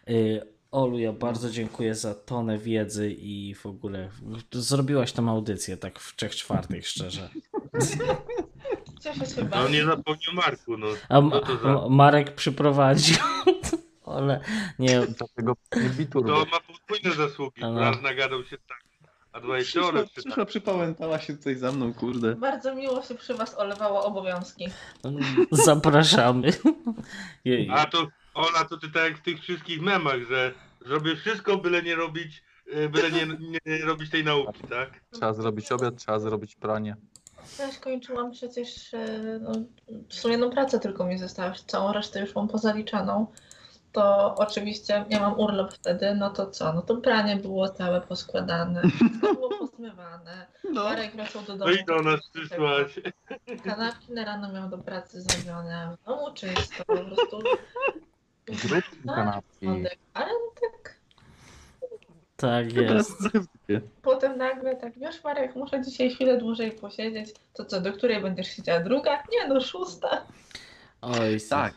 Y, 0.09 0.41
Olu, 0.71 0.99
ja 0.99 1.13
bardzo 1.13 1.51
dziękuję 1.51 1.95
za 1.95 2.15
tonę 2.15 2.59
wiedzy 2.59 3.11
i 3.19 3.55
w 3.55 3.67
ogóle 3.67 4.11
zrobiłaś 4.53 5.13
tą 5.13 5.31
audycję 5.31 5.77
tak 5.77 5.99
w 5.99 6.17
trzech 6.17 6.37
czwartych, 6.37 6.89
szczerze. 6.89 7.29
Cieszę 9.01 9.27
się 9.27 9.43
No 9.43 9.49
bardzo. 9.49 9.69
nie 9.69 9.85
zapomniał 9.85 10.35
Marku, 10.35 10.77
no. 10.77 10.87
A, 11.09 11.23
to 11.41 11.59
za... 11.63 11.89
Marek 11.89 12.35
przyprowadził. 12.35 13.17
Ale 14.05 14.41
nie. 14.79 15.01
Dlatego 15.07 15.57
nie 15.99 16.07
To 16.07 16.21
ma 16.23 16.61
podwójne 16.61 17.17
zasługi. 17.17 17.61
No. 17.61 17.81
Raz 17.81 18.03
nagadał 18.03 18.45
się 18.45 18.57
tak, 18.69 18.80
a 19.33 19.59
jeszcze 19.59 19.81
Przyszła, 19.81 20.05
przyszła, 20.17 20.47
przypałętała 20.47 21.19
się 21.19 21.37
tutaj 21.37 21.57
za 21.57 21.73
mną, 21.73 21.95
kurde. 21.95 22.35
Bardzo 22.37 22.75
miło 22.75 23.03
się 23.03 23.15
przy 23.15 23.35
was 23.35 23.59
olewało 23.59 24.05
obowiązki. 24.05 24.69
Zapraszamy. 25.51 26.51
Jej. 27.45 27.71
A 27.73 27.87
to 27.87 28.07
Ola, 28.35 28.65
to 28.65 28.77
ty 28.77 28.91
tak 28.91 29.03
jak 29.03 29.19
w 29.19 29.23
tych 29.23 29.41
wszystkich 29.41 29.83
memach, 29.83 30.21
że 30.29 30.53
zrobię 30.87 31.17
wszystko, 31.17 31.57
byle 31.57 31.83
nie 31.83 31.97
robić, 31.97 32.43
y, 32.75 32.89
byle 32.89 33.11
nie, 33.11 33.27
nie 33.67 33.79
robić 33.79 34.11
tej 34.11 34.25
nauki, 34.25 34.63
tak? 34.71 35.01
Trzeba 35.11 35.33
zrobić 35.33 35.73
obiad, 35.73 35.97
trzeba 35.97 36.19
zrobić 36.19 36.57
pranie. 36.57 36.97
Ja 37.59 37.73
skończyłam 37.73 38.31
przecież 38.31 38.95
e, 38.95 39.39
no, 39.43 39.53
w 40.09 40.15
sumie 40.15 40.33
jedną 40.33 40.51
pracę 40.51 40.81
tylko 40.81 41.07
mi 41.07 41.19
została, 41.19 41.53
całą 41.67 41.93
resztę 41.93 42.21
już 42.21 42.35
mam 42.35 42.49
pozaliczaną. 42.49 43.27
To 43.93 44.35
oczywiście 44.39 45.05
ja 45.09 45.21
mam 45.21 45.39
urlop 45.41 45.73
wtedy, 45.75 46.15
no 46.15 46.31
to 46.31 46.47
co? 46.51 46.73
No 46.73 46.83
to 46.83 46.97
pranie 46.97 47.37
było 47.37 47.69
całe 47.69 48.01
poskładane, 48.01 48.83
wszystko 48.91 49.35
było 49.35 49.59
pozmywane. 49.59 50.47
No. 50.71 50.85
Marek 50.85 51.17
wracał 51.17 51.43
do 51.43 51.53
No 51.57 51.59
domu. 51.67 51.77
i 51.77 51.85
do 51.85 52.03
nas 52.03 52.21
przyszłaś. 52.35 53.01
Kanapki 53.65 54.13
na 54.13 54.25
rano 54.25 54.53
miał 54.53 54.69
do 54.69 54.79
pracy 54.79 55.23
zrobione, 55.23 55.97
w 56.03 56.07
domu 56.07 56.31
czysto, 56.35 56.85
po 56.87 56.97
prostu. 56.97 57.39
Zrób 58.49 58.85
Tak, 59.07 59.15
kanapki. 59.17 59.67
Ale 60.15 60.33
no 60.33 60.51
tak 60.61 60.95
Tak 62.37 62.73
jest. 62.73 63.13
potem 64.03 64.39
nagle 64.39 64.77
tak, 64.77 64.99
wiesz 64.99 65.25
Marek, 65.25 65.57
muszę 65.57 65.83
dzisiaj 65.83 66.11
chwilę 66.11 66.39
dłużej 66.39 66.73
posiedzieć. 66.73 67.35
To 67.55 67.65
co, 67.65 67.81
do 67.81 67.93
której 67.93 68.23
będziesz 68.23 68.47
siedziała? 68.49 68.81
Druga? 68.81 69.23
Nie 69.33 69.49
no, 69.49 69.61
szósta. 69.61 70.27
Oj, 71.03 71.39
Tak. 71.51 71.75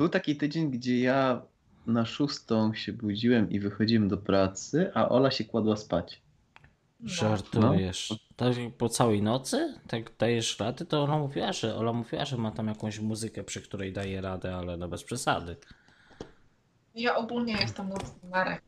Był 0.00 0.08
taki 0.08 0.36
tydzień, 0.36 0.70
gdzie 0.70 1.00
ja 1.00 1.42
na 1.86 2.06
szóstą 2.06 2.74
się 2.74 2.92
budziłem 2.92 3.50
i 3.50 3.60
wychodziłem 3.60 4.08
do 4.08 4.16
pracy, 4.16 4.90
a 4.94 5.08
Ola 5.08 5.30
się 5.30 5.44
kładła 5.44 5.76
spać. 5.76 6.22
Żartujesz. 7.04 8.14
Tak 8.36 8.54
po 8.78 8.88
całej 8.88 9.22
nocy? 9.22 9.74
Tak 9.88 10.16
dajesz 10.18 10.60
radę? 10.60 10.84
To 10.84 11.02
Ola 11.02 11.18
mówiła, 11.18 11.52
że 11.52 11.76
Ola 11.76 11.92
mówiła, 11.92 12.24
że 12.24 12.36
ma 12.36 12.50
tam 12.50 12.68
jakąś 12.68 13.00
muzykę, 13.00 13.44
przy 13.44 13.62
której 13.62 13.92
daje 13.92 14.20
radę, 14.20 14.56
ale 14.56 14.76
no 14.76 14.88
bez 14.88 15.04
przesady. 15.04 15.56
Ja 16.94 17.16
ogólnie 17.16 17.52
jestem 17.52 17.88
nocny 17.88 18.28
Marek. 18.30 18.62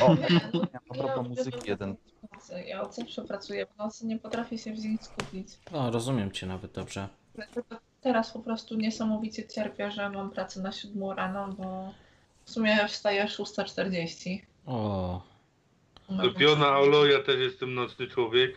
O, 0.00 0.14
Nie, 0.30 0.40
no, 0.54 0.66
a 0.90 0.94
propos 0.94 1.28
muzyki 1.28 1.70
jeden. 1.70 1.96
w 1.96 2.32
nocy. 2.34 2.64
Ja 2.66 2.82
od 2.82 2.94
zawsze 2.94 3.24
pracuję 3.24 3.66
w 3.66 3.76
nocy, 3.76 4.06
nie 4.06 4.18
potrafię 4.18 4.58
się 4.58 4.72
w 4.72 4.78
dzień 4.78 4.98
skupić. 5.00 5.48
O, 5.72 5.90
rozumiem 5.90 6.30
cię 6.32 6.46
nawet 6.46 6.72
dobrze. 6.72 7.08
Teraz 8.00 8.30
po 8.30 8.40
prostu 8.40 8.76
niesamowicie 8.76 9.48
cierpię, 9.48 9.90
że 9.90 10.10
mam 10.10 10.30
pracę 10.30 10.60
na 10.60 10.72
7 10.72 11.10
rano, 11.10 11.48
bo 11.48 11.94
w 12.44 12.50
sumie 12.50 12.88
wstaję 12.88 13.24
6.40. 13.24 14.38
O, 14.66 15.22
Piona 16.38 16.78
Olo, 16.78 17.06
ja 17.06 17.22
też 17.22 17.38
jestem 17.40 17.74
nocny 17.74 18.06
człowiek. 18.06 18.56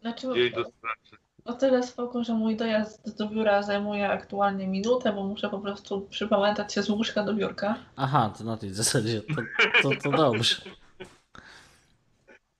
Znaczy, 0.00 0.26
do 0.26 0.64
pracy. 0.80 1.16
o 1.44 1.52
tyle 1.52 1.82
spoko, 1.82 2.24
że 2.24 2.34
mój 2.34 2.56
dojazd 2.56 3.16
do 3.18 3.28
biura 3.28 3.62
zajmuje 3.62 4.10
aktualnie 4.10 4.68
minutę, 4.68 5.12
bo 5.12 5.24
muszę 5.24 5.50
po 5.50 5.58
prostu 5.58 6.00
przypamiętać 6.00 6.74
się 6.74 6.82
z 6.82 6.90
łóżka 6.90 7.24
do 7.24 7.34
biurka. 7.34 7.74
aha, 7.96 8.32
to 8.38 8.44
na 8.44 8.56
tej 8.56 8.70
zasadzie 8.70 9.20
to, 9.20 9.42
to, 9.82 9.90
to 10.02 10.16
dobrze. 10.16 10.56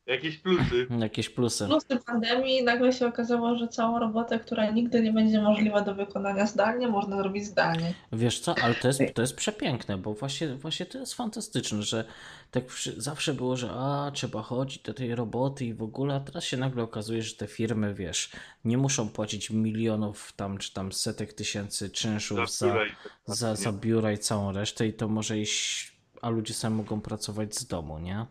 Jakieś 0.07 0.39
plusy. 0.39 0.87
Jakieś 1.01 1.29
plusy. 1.31 1.67
Plusy 1.67 2.05
pandemii 2.07 2.63
nagle 2.65 2.93
się 2.93 3.07
okazało, 3.07 3.57
że 3.57 3.69
całą 3.69 3.99
robotę, 3.99 4.39
która 4.39 4.71
nigdy 4.71 5.03
nie 5.03 5.13
będzie 5.13 5.43
możliwa 5.43 5.81
do 5.81 5.95
wykonania 5.95 6.47
zdalnie, 6.47 6.89
można 6.89 7.17
zrobić 7.17 7.45
zdalnie. 7.47 7.95
Wiesz 8.13 8.41
co, 8.41 8.55
ale 8.63 8.75
to 8.75 8.89
jest, 8.89 9.01
to 9.15 9.23
jest 9.23 9.37
przepiękne, 9.37 9.99
bo 9.99 10.15
właśnie, 10.15 10.55
właśnie 10.55 10.87
to 10.87 10.99
jest 10.99 11.15
fantastyczne, 11.15 11.83
że 11.83 12.05
tak 12.51 12.65
zawsze 12.97 13.35
było, 13.35 13.57
że 13.57 13.71
a, 13.71 14.11
trzeba 14.15 14.43
chodzić 14.43 14.83
do 14.83 14.95
tej 14.95 15.15
roboty 15.15 15.65
i 15.65 15.75
w 15.75 15.83
ogóle, 15.83 16.15
a 16.15 16.21
teraz 16.21 16.45
się 16.45 16.57
nagle 16.57 16.83
okazuje, 16.83 17.23
że 17.23 17.35
te 17.35 17.47
firmy, 17.47 17.95
wiesz, 17.95 18.31
nie 18.65 18.79
muszą 18.79 19.09
płacić 19.09 19.51
milionów 19.51 20.33
tam, 20.33 20.59
czy 20.59 20.73
tam 20.73 20.93
setek 20.93 21.33
tysięcy 21.33 21.91
czynszów 21.91 22.39
Za 22.39 22.47
za, 22.47 22.67
biura 22.67 22.87
i 22.87 22.91
tak 22.91 23.37
za, 23.37 23.57
za 23.57 23.73
biura 23.73 24.13
i 24.13 24.19
całą 24.19 24.53
resztę 24.53 24.87
i 24.87 24.93
to 24.93 25.09
może 25.09 25.39
iść, 25.39 25.93
a 26.23 26.29
ludzie 26.29 26.55
sami 26.55 26.77
mogą 26.77 27.01
pracować 27.01 27.57
z 27.57 27.67
domu, 27.67 27.99
nie? 27.99 28.27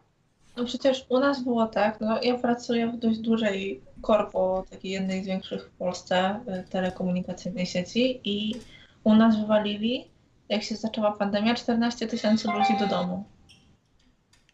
No 0.57 0.65
przecież 0.65 1.05
u 1.09 1.19
nas 1.19 1.43
było 1.43 1.67
tak, 1.67 2.01
no 2.01 2.21
ja 2.21 2.37
pracuję 2.37 2.87
w 2.87 2.97
dość 2.97 3.19
dużej 3.19 3.81
korpo, 4.01 4.65
takiej 4.69 4.91
jednej 4.91 5.23
z 5.23 5.27
większych 5.27 5.65
w 5.65 5.77
Polsce 5.77 6.39
y, 6.65 6.69
telekomunikacyjnej 6.69 7.65
sieci 7.65 8.21
i 8.23 8.55
u 9.03 9.15
nas 9.15 9.39
wywalili, 9.39 10.07
jak 10.49 10.63
się 10.63 10.75
zaczęła 10.75 11.11
pandemia, 11.11 11.55
14 11.55 12.07
tysięcy 12.07 12.47
ludzi 12.47 12.77
do 12.79 12.87
domu. 12.87 13.25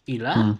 Ile? 0.07 0.55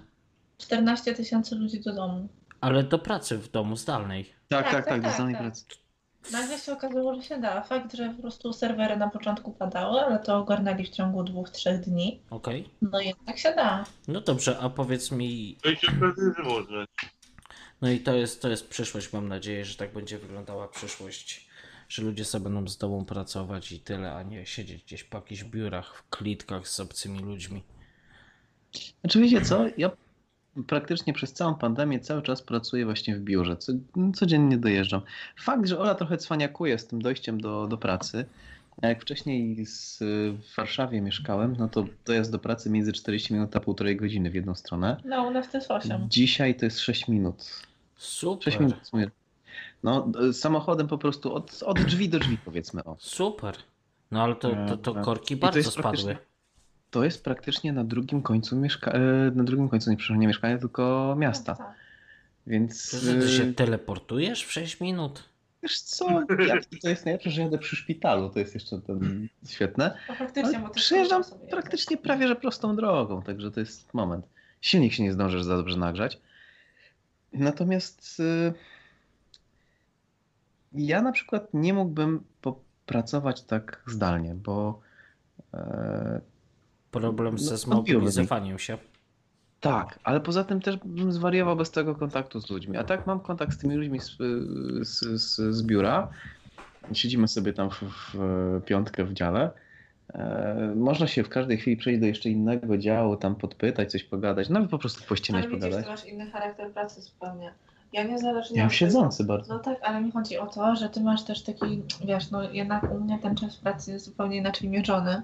14 0.57 1.14
tysięcy 1.14 1.56
ludzi 1.56 1.80
do 1.80 1.93
domu. 1.93 2.27
Ale 2.61 2.83
do 2.83 2.99
pracy 2.99 3.38
w 3.38 3.51
domu 3.51 3.75
zdalnej. 3.75 4.25
Tak, 4.25 4.64
Tak, 4.64 4.64
tak, 4.64 4.74
tak, 4.74 4.85
tak, 4.85 5.01
do 5.01 5.07
tak, 5.07 5.14
zdalnej 5.14 5.35
tak. 5.35 5.43
pracy. 5.43 5.66
Nagle 6.31 6.59
się 6.59 6.73
okazało, 6.73 7.15
że 7.15 7.21
się 7.23 7.37
da. 7.37 7.61
Fakt, 7.61 7.93
że 7.95 8.13
po 8.15 8.21
prostu 8.21 8.53
serwery 8.53 8.97
na 8.97 9.09
początku 9.09 9.51
padały, 9.51 10.01
ale 10.01 10.19
to 10.19 10.37
ogarnęli 10.37 10.85
w 10.85 10.89
ciągu 10.89 11.23
dwóch, 11.23 11.49
trzech 11.49 11.79
dni. 11.79 12.21
Okej. 12.29 12.69
No 12.81 13.01
jednak 13.01 13.37
się 13.37 13.53
da. 13.55 13.85
No 14.07 14.21
dobrze, 14.21 14.57
a 14.59 14.69
powiedz 14.69 15.11
mi, 15.11 15.57
To 15.63 15.75
się 15.75 15.87
okazuje, 15.97 16.33
że 16.37 16.43
można. 16.43 16.85
No 17.81 17.89
i 17.89 17.99
to 17.99 18.13
jest, 18.13 18.41
to 18.41 18.49
jest 18.49 18.69
przyszłość. 18.69 19.13
Mam 19.13 19.27
nadzieję, 19.27 19.65
że 19.65 19.75
tak 19.77 19.93
będzie 19.93 20.19
wyglądała 20.19 20.67
przyszłość. 20.67 21.47
Że 21.89 22.01
ludzie 22.01 22.25
sobie 22.25 22.43
będą 22.43 22.67
z 22.67 22.77
domu 22.77 23.05
pracować 23.05 23.71
i 23.71 23.79
tyle, 23.79 24.13
a 24.13 24.23
nie 24.23 24.45
siedzieć 24.45 24.83
gdzieś 24.83 25.03
po 25.03 25.17
jakichś 25.17 25.43
biurach, 25.43 25.95
w 25.97 26.09
klitkach 26.09 26.67
z 26.67 26.79
obcymi 26.79 27.19
ludźmi. 27.19 27.63
Znaczy 29.01 29.21
wiecie 29.21 29.41
co, 29.41 29.65
ja 29.77 29.91
praktycznie 30.67 31.13
przez 31.13 31.33
całą 31.33 31.55
pandemię 31.55 31.99
cały 31.99 32.21
czas 32.21 32.41
pracuję 32.41 32.85
właśnie 32.85 33.15
w 33.15 33.19
biurze. 33.19 33.57
Co, 33.57 33.73
codziennie 34.15 34.57
dojeżdżam. 34.57 35.01
Fakt, 35.39 35.67
że 35.67 35.79
Ola 35.79 35.95
trochę 35.95 36.17
cwaniakuje 36.17 36.79
z 36.79 36.87
tym 36.87 37.01
dojściem 37.01 37.41
do, 37.41 37.67
do 37.67 37.77
pracy. 37.77 38.25
A 38.81 38.87
jak 38.87 39.01
wcześniej 39.01 39.65
z, 39.65 39.99
w 39.99 40.55
Warszawie 40.55 41.01
mieszkałem, 41.01 41.55
no 41.59 41.69
to 41.69 41.85
dojazd 42.05 42.31
do 42.31 42.39
pracy 42.39 42.69
między 42.69 42.93
40 42.93 43.33
minut 43.33 43.55
a 43.55 43.59
półtorej 43.59 43.97
godziny 43.97 44.29
w 44.29 44.35
jedną 44.35 44.55
stronę. 44.55 44.97
No, 45.05 45.23
u 45.23 45.31
nas 45.31 45.51
to 45.51 45.57
jest 45.57 45.71
8. 45.71 46.09
Dzisiaj 46.09 46.55
to 46.55 46.65
jest 46.65 46.79
6 46.79 47.07
minut. 47.07 47.61
Super. 47.95 48.43
6 48.43 48.59
minut 48.59 48.75
w 48.83 48.87
sumie. 48.87 49.11
No, 49.83 50.11
samochodem 50.33 50.87
po 50.87 50.97
prostu 50.97 51.33
od, 51.33 51.63
od 51.63 51.81
drzwi 51.81 52.09
do 52.09 52.19
drzwi, 52.19 52.37
powiedzmy. 52.45 52.83
O. 52.83 52.95
Super. 52.99 53.55
No 54.11 54.23
ale 54.23 54.35
to, 54.35 54.51
to, 54.67 54.77
to 54.77 54.99
E, 54.99 55.03
korki 55.03 55.33
i 55.33 55.37
to 55.37 55.47
bardzo 55.47 55.71
spadły. 55.71 56.17
To 56.91 57.03
jest 57.03 57.24
praktycznie 57.24 57.74
na 57.74 57.83
drugim 57.83 58.22
końcu 58.22 58.56
mieszka... 58.56 58.91
e, 58.91 59.32
na 59.35 59.43
drugim 59.43 59.69
końcu, 59.69 59.90
nie, 59.90 59.98
przepraszam, 59.98 60.19
nie 60.19 60.27
mieszkania, 60.27 60.57
tylko 60.57 61.16
miasta. 61.17 61.74
Więc... 62.48 62.91
To, 62.91 62.98
że 62.98 63.16
ty 63.16 63.30
się 63.30 63.43
e, 63.43 63.53
teleportujesz 63.53 64.45
w 64.45 64.51
6 64.51 64.80
minut? 64.82 65.24
Wiesz 65.64 65.80
co, 65.80 66.22
ja, 66.48 66.57
to 66.82 66.90
jest 66.90 67.06
najlepsze, 67.06 67.30
że 67.30 67.41
jadę 67.41 67.57
przy 67.57 67.75
szpitalu, 67.75 68.30
to 68.30 68.40
jest 68.40 68.53
jeszcze 68.53 68.82
ten 68.82 69.27
świetne. 69.48 69.98
No 70.53 70.69
Przyjeżdżam 70.69 71.24
sobie 71.24 71.48
praktycznie 71.48 71.98
prawie 71.98 72.27
że 72.27 72.35
prostą 72.35 72.75
drogą, 72.75 73.22
także 73.22 73.51
to 73.51 73.59
jest 73.59 73.93
moment. 73.93 74.25
Silnik 74.61 74.93
się 74.93 75.03
nie 75.03 75.14
zdążysz 75.14 75.43
za 75.43 75.57
dobrze 75.57 75.77
nagrzać. 75.77 76.19
Natomiast 77.33 78.19
y, 78.19 78.53
ja 80.74 81.01
na 81.01 81.11
przykład 81.11 81.53
nie 81.53 81.74
mógłbym 81.74 82.24
popracować 82.41 83.41
tak 83.41 83.83
zdalnie, 83.88 84.35
bo 84.35 84.82
e, 85.53 86.22
Problem 86.91 87.33
no, 87.33 87.40
ze 87.40 87.57
zmobilizowaniem 87.57 88.59
się. 88.59 88.77
tak, 89.59 89.99
ale 90.03 90.19
poza 90.19 90.43
tym 90.43 90.61
też 90.61 90.77
bym 90.77 91.11
zwariował 91.11 91.56
bez 91.56 91.72
tego 91.72 91.95
kontaktu 91.95 92.41
z 92.41 92.49
ludźmi. 92.49 92.77
A 92.77 92.83
tak 92.83 93.07
mam 93.07 93.19
kontakt 93.19 93.53
z 93.53 93.57
tymi 93.57 93.75
ludźmi 93.75 93.99
z, 93.99 94.17
z, 94.82 95.22
z, 95.22 95.56
z 95.56 95.64
biura. 95.64 96.07
Siedzimy 96.93 97.27
sobie 97.27 97.53
tam 97.53 97.69
w, 97.69 97.83
w 98.14 98.61
piątkę 98.66 99.06
w 99.06 99.14
dziale. 99.14 99.51
E, 100.14 100.74
można 100.75 101.07
się 101.07 101.24
w 101.24 101.30
każdej 101.30 101.57
chwili 101.57 101.77
przejść 101.77 101.99
do 102.01 102.06
jeszcze 102.07 102.30
innego 102.30 102.77
działu, 102.77 103.16
tam 103.16 103.35
podpytać, 103.35 103.91
coś 103.91 104.03
pogadać, 104.03 104.49
nawet 104.49 104.69
po 104.69 104.77
prostu 104.77 105.03
pościemniać, 105.03 105.45
Ale 105.45 105.56
widzisz, 105.56 105.69
pogadać. 105.69 105.85
ty 105.85 105.91
masz 105.91 106.06
inny 106.14 106.32
charakter 106.32 106.72
pracy 106.72 107.01
zupełnie. 107.01 107.51
Ja 107.93 108.03
niezależnie 108.03 108.59
Ja 108.59 108.66
od 108.66 108.74
siedzący 108.74 109.24
bardzo. 109.24 109.53
No 109.53 109.59
tak, 109.59 109.77
ale 109.83 110.01
mi 110.01 110.11
chodzi 110.11 110.38
o 110.38 110.48
to, 110.48 110.75
że 110.75 110.90
ty 110.90 111.01
masz 111.01 111.24
też 111.24 111.43
taki, 111.43 111.82
wiesz, 112.06 112.32
no 112.32 112.51
jednak 112.51 112.91
u 112.91 112.99
mnie 112.99 113.19
ten 113.19 113.35
czas 113.35 113.56
pracy 113.56 113.91
jest 113.91 114.06
zupełnie 114.06 114.38
inaczej 114.38 114.69
mierzony 114.69 115.22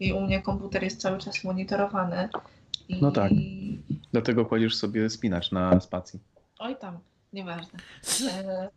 i 0.00 0.12
u 0.12 0.20
mnie 0.20 0.42
komputer 0.42 0.82
jest 0.82 1.00
cały 1.00 1.18
czas 1.18 1.44
monitorowany. 1.44 2.28
I... 2.88 3.02
No 3.02 3.10
tak. 3.10 3.32
Dlatego 4.12 4.46
kładziesz 4.46 4.76
sobie 4.76 5.10
spinacz 5.10 5.52
na 5.52 5.80
spacji. 5.80 6.20
Oj 6.58 6.76
tam, 6.76 6.98
nieważne. 7.32 7.78
E, 8.28 8.68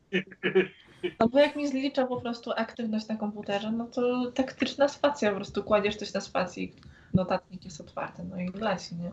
No 1.20 1.28
bo 1.30 1.40
jak 1.40 1.56
mi 1.56 1.68
zlicza 1.68 2.08
po 2.08 2.22
prostu 2.22 2.52
aktywność 2.52 3.08
na 3.08 3.16
komputerze, 3.16 3.72
no 3.72 3.86
to 3.88 4.32
taktyczna 4.32 4.88
spacja, 4.88 5.30
po 5.30 5.36
prostu 5.36 5.64
kładziesz 5.64 5.96
coś 5.96 6.14
na 6.14 6.22
spacji, 6.22 6.74
notatnik 7.14 7.66
jest 7.66 7.82
otwarty, 7.82 8.24
no 8.24 8.40
i 8.42 8.50
leci, 8.50 8.96
nie? 8.96 9.12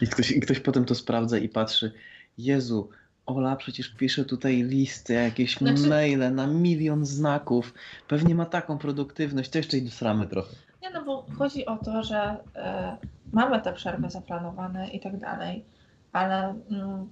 I 0.00 0.06
ktoś, 0.06 0.30
I 0.30 0.40
ktoś 0.40 0.60
potem 0.60 0.84
to 0.84 0.94
sprawdza 0.94 1.38
i 1.38 1.48
patrzy, 1.48 1.92
Jezu, 2.38 2.88
Ola 3.26 3.56
przecież 3.56 3.88
pisze 3.88 4.24
tutaj 4.24 4.62
listy, 4.62 5.12
jakieś 5.12 5.56
Znaczy- 5.56 5.88
maile 5.88 6.34
na 6.34 6.46
milion 6.46 7.06
znaków, 7.06 7.74
pewnie 8.08 8.34
ma 8.34 8.46
taką 8.46 8.78
produktywność, 8.78 9.50
to 9.50 9.58
jeszcze 9.58 9.76
i 9.78 9.82
dosramy 9.82 10.26
trochę. 10.26 10.56
Nie, 10.82 10.90
no 10.90 11.04
bo 11.04 11.26
chodzi 11.38 11.66
o 11.66 11.76
to, 11.76 12.02
że 12.02 12.36
e, 12.56 12.96
mamy 13.32 13.60
te 13.60 13.72
przerwy 13.72 14.10
zaplanowane 14.10 14.88
i 14.88 15.00
tak 15.00 15.18
dalej, 15.18 15.64
ale 16.12 16.54
mm, 16.70 17.08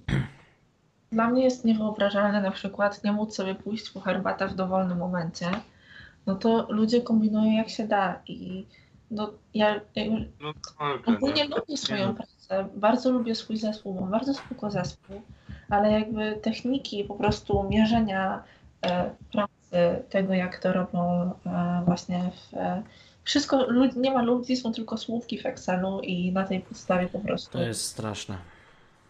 dla 1.11 1.27
mnie 1.27 1.43
jest 1.43 1.65
niewyobrażalne 1.65 2.41
na 2.41 2.51
przykład 2.51 3.03
nie 3.03 3.11
móc 3.11 3.35
sobie 3.35 3.55
pójść 3.55 3.89
po 3.89 3.99
herbatę 3.99 4.47
w 4.47 4.55
dowolnym 4.55 4.97
momencie. 4.97 5.51
No 6.25 6.35
to 6.35 6.67
ludzie 6.69 7.01
kombinują 7.01 7.51
jak 7.51 7.69
się 7.69 7.87
da 7.87 8.21
i 8.27 8.65
no, 9.11 9.33
ja, 9.53 9.75
ja 9.95 10.03
No 10.41 10.53
tak, 10.79 11.07
ogólnie 11.07 11.47
nie? 11.47 11.55
lubię 11.55 11.77
swoją 11.77 12.15
pracę, 12.15 12.69
bardzo 12.75 13.11
lubię 13.11 13.35
swój 13.35 13.57
zespół, 13.57 14.01
mam 14.01 14.11
bardzo 14.11 14.33
spoko 14.33 14.71
zespół, 14.71 15.21
ale 15.69 15.91
jakby 15.91 16.39
techniki 16.41 17.03
po 17.03 17.15
prostu 17.15 17.63
mierzenia 17.69 18.43
e, 18.81 19.15
pracy, 19.31 20.03
tego 20.09 20.33
jak 20.33 20.59
to 20.59 20.73
robią 20.73 21.31
e, 21.45 21.81
właśnie 21.85 22.31
w, 22.31 22.53
e, 22.53 22.83
wszystko, 23.31 23.67
nie 23.95 24.11
ma 24.11 24.21
ludzi, 24.21 24.55
są 24.55 24.73
tylko 24.73 24.97
słówki 24.97 25.39
w 25.39 25.45
Excelu 25.45 25.99
i 25.99 26.31
na 26.31 26.43
tej 26.43 26.59
podstawie 26.59 27.07
po 27.07 27.19
prostu. 27.19 27.51
To 27.51 27.63
jest 27.63 27.85
straszne. 27.85 28.37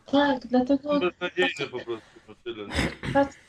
Tak, 0.05 0.47
dlatego 0.47 0.99
Beznadziejne 0.99 1.71
po 1.71 1.79
prostu, 1.79 2.19
no 2.27 2.35
tyle. 2.43 2.67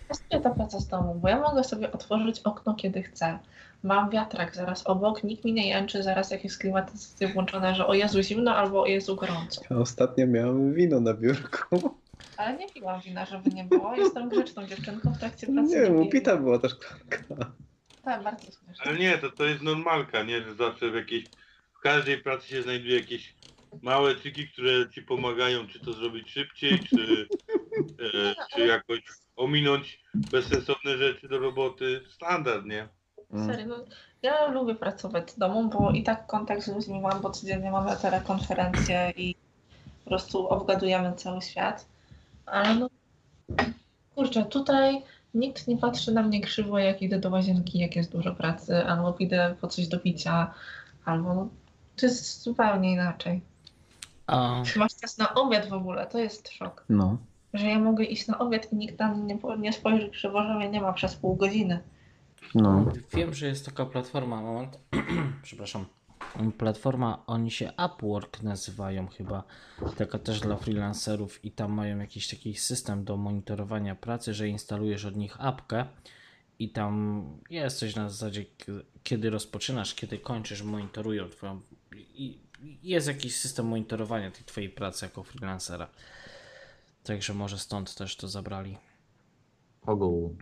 pasuje 0.08 0.40
ta 0.42 0.50
praca 0.50 0.80
z 0.80 0.88
domu, 0.88 1.14
bo 1.14 1.28
ja 1.28 1.40
mogę 1.40 1.64
sobie 1.64 1.92
otworzyć 1.92 2.40
okno 2.40 2.74
kiedy 2.74 3.02
chcę. 3.02 3.38
Mam 3.82 4.10
wiatrak 4.10 4.56
zaraz 4.56 4.86
obok, 4.86 5.24
nikt 5.24 5.44
mi 5.44 5.52
nie 5.52 5.68
jęczy 5.68 6.02
zaraz 6.02 6.30
jak 6.30 6.44
jest 6.44 6.58
klimatyzacja 6.58 7.28
włączona, 7.28 7.74
że 7.74 7.86
o 7.86 7.94
Jezu 7.94 8.22
zimno 8.22 8.56
albo 8.56 8.82
o 8.82 8.86
Jezu 8.86 9.16
gorąco. 9.16 9.60
Ja 9.70 9.76
ostatnio 9.76 10.26
miałem 10.26 10.74
wino 10.74 11.00
na 11.00 11.14
biurku. 11.14 11.90
Ale 12.36 12.56
nie 12.56 12.68
piłam 12.68 13.00
wina, 13.00 13.26
żeby 13.26 13.50
nie 13.50 13.64
było. 13.64 13.94
Jestem 13.94 14.28
grzeczną 14.28 14.66
dziewczynką 14.66 15.12
w 15.12 15.18
trakcie 15.18 15.46
pracy. 15.46 15.80
Nie 15.80 15.92
upita 15.92 16.36
była 16.36 16.58
ta 16.58 16.68
szklanka. 16.68 17.52
Tak, 18.04 18.22
bardzo 18.22 18.44
śmieszne. 18.44 18.84
Ale 18.84 18.98
nie, 18.98 19.18
to, 19.18 19.30
to 19.30 19.44
jest 19.44 19.62
normalka, 19.62 20.22
nie? 20.22 20.42
Że 20.42 20.54
zawsze 20.54 20.90
w 20.90 20.94
jakiejś, 20.94 21.24
w 21.78 21.80
każdej 21.80 22.18
pracy 22.18 22.48
się 22.48 22.62
znajduje 22.62 23.00
jakieś 23.00 23.34
małe 23.82 24.14
triki, 24.14 24.48
które 24.48 24.90
ci 24.90 25.02
pomagają, 25.02 25.66
czy 25.66 25.80
to 25.80 25.92
zrobić 25.92 26.30
szybciej, 26.30 26.78
czy, 26.78 27.28
e, 27.80 28.34
czy 28.54 28.66
jakoś 28.66 29.00
ominąć 29.36 30.00
bezsensowne 30.14 30.96
rzeczy 30.96 31.28
do 31.28 31.38
roboty. 31.38 32.00
Standard, 32.10 32.64
nie? 32.64 32.88
Serio, 33.46 33.66
no, 33.66 33.84
ja 34.22 34.46
lubię 34.46 34.74
pracować 34.74 35.30
z 35.30 35.38
domu, 35.38 35.68
bo 35.68 35.90
i 35.90 36.02
tak 36.02 36.26
kontakt 36.26 36.62
z 36.62 36.68
ludźmi 36.68 37.00
mam, 37.00 37.20
bo 37.20 37.30
codziennie 37.30 37.70
mamy 37.70 37.96
telekonferencje 37.96 39.12
i 39.16 39.34
po 40.04 40.10
prostu 40.10 40.48
obgadujemy 40.48 41.12
cały 41.16 41.42
świat. 41.42 41.86
Ale 42.46 42.74
no, 42.74 42.88
kurczę, 44.14 44.44
tutaj 44.44 45.02
nikt 45.34 45.68
nie 45.68 45.76
patrzy 45.76 46.12
na 46.12 46.22
mnie 46.22 46.40
krzywo, 46.40 46.78
jak 46.78 47.02
idę 47.02 47.18
do 47.18 47.30
łazienki, 47.30 47.78
jak 47.78 47.96
jest 47.96 48.12
dużo 48.12 48.34
pracy, 48.34 48.86
albo 48.86 49.16
idę 49.18 49.54
po 49.60 49.68
coś 49.68 49.86
do 49.88 50.00
picia, 50.00 50.54
albo 51.04 51.48
to 51.96 52.06
jest 52.06 52.42
zupełnie 52.42 52.92
inaczej. 52.92 53.40
A, 54.26 54.62
Masz 54.76 54.96
czas 54.96 55.18
na 55.18 55.34
obiad 55.34 55.68
w 55.68 55.72
ogóle, 55.72 56.06
to 56.06 56.18
jest 56.18 56.48
szok. 56.48 56.84
No. 56.88 57.16
Że 57.54 57.66
ja 57.66 57.78
mogę 57.78 58.04
iść 58.04 58.26
na 58.26 58.38
obiad 58.38 58.72
i 58.72 58.76
nikt 58.76 58.98
na 58.98 59.08
mnie 59.08 59.34
nie, 59.34 59.56
nie 59.58 59.72
spojrzy 59.72 60.08
krzywo, 60.08 60.42
że 60.42 60.54
mnie 60.54 60.70
nie 60.70 60.80
ma 60.80 60.92
przez 60.92 61.16
pół 61.16 61.36
godziny. 61.36 61.80
No. 62.54 62.84
Wiem, 63.14 63.34
że 63.34 63.46
jest 63.46 63.66
taka 63.66 63.86
platforma, 63.86 64.40
moment, 64.40 64.78
przepraszam, 65.42 65.84
platforma, 66.58 67.22
oni 67.26 67.50
się 67.50 67.72
Upwork 67.86 68.42
nazywają 68.42 69.08
chyba, 69.08 69.44
taka 69.96 70.18
też 70.18 70.40
dla 70.40 70.56
freelancerów 70.56 71.44
i 71.44 71.50
tam 71.50 71.72
mają 71.72 71.98
jakiś 71.98 72.28
taki 72.28 72.54
system 72.54 73.04
do 73.04 73.16
monitorowania 73.16 73.94
pracy, 73.94 74.34
że 74.34 74.48
instalujesz 74.48 75.04
od 75.04 75.16
nich 75.16 75.36
apkę 75.40 75.86
i 76.58 76.68
tam 76.70 77.24
jest 77.50 77.78
coś 77.78 77.96
na 77.96 78.08
zasadzie, 78.08 78.44
kiedy 79.02 79.30
rozpoczynasz, 79.30 79.94
kiedy 79.94 80.18
kończysz, 80.18 80.62
monitorują 80.62 81.28
twoją, 81.28 81.60
i 82.14 82.38
jest 82.82 83.08
jakiś 83.08 83.36
system 83.36 83.66
monitorowania 83.66 84.30
tej 84.30 84.44
twojej 84.44 84.70
pracy 84.70 85.04
jako 85.06 85.22
freelancera. 85.22 85.88
Także 87.04 87.34
może 87.34 87.58
stąd 87.58 87.94
też 87.94 88.16
to 88.16 88.28
zabrali. 88.28 88.78
Ogół. 89.86 90.36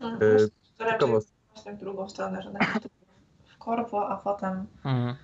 No, 0.00 0.12
E, 0.12 0.18
to 0.18 0.84
raczej 0.84 0.98
ciekawost- 1.08 1.32
właśnie 1.54 1.72
w 1.72 1.78
drugą 1.78 2.08
stronę, 2.08 2.42
że 2.42 2.50
najpierw 2.52 2.88
w 3.66 3.68
korpo, 3.68 4.08
a 4.08 4.16
potem 4.16 4.66
Mhm. 4.84 5.14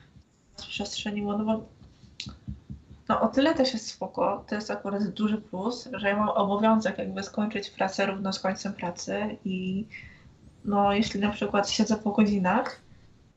przestrzeniło, 0.57 1.39
no 1.39 1.45
bo 1.45 1.65
no 3.09 3.21
o 3.21 3.29
tyle 3.29 3.55
też 3.55 3.73
jest 3.73 3.87
spoko, 3.89 4.45
to 4.49 4.55
jest 4.55 4.71
akurat 4.71 5.09
duży 5.09 5.39
plus, 5.39 5.89
że 5.93 6.09
ja 6.09 6.17
mam 6.17 6.29
obowiązek 6.29 6.99
jakby 6.99 7.23
skończyć 7.23 7.71
pracę 7.71 8.07
równo 8.07 8.33
z 8.33 8.41
końcem 8.41 8.73
pracy 8.73 9.37
i 9.45 9.87
no 10.65 10.93
jeśli 10.93 11.21
na 11.21 11.31
przykład 11.31 11.71
siedzę 11.71 11.97
po 11.97 12.11
godzinach, 12.13 12.81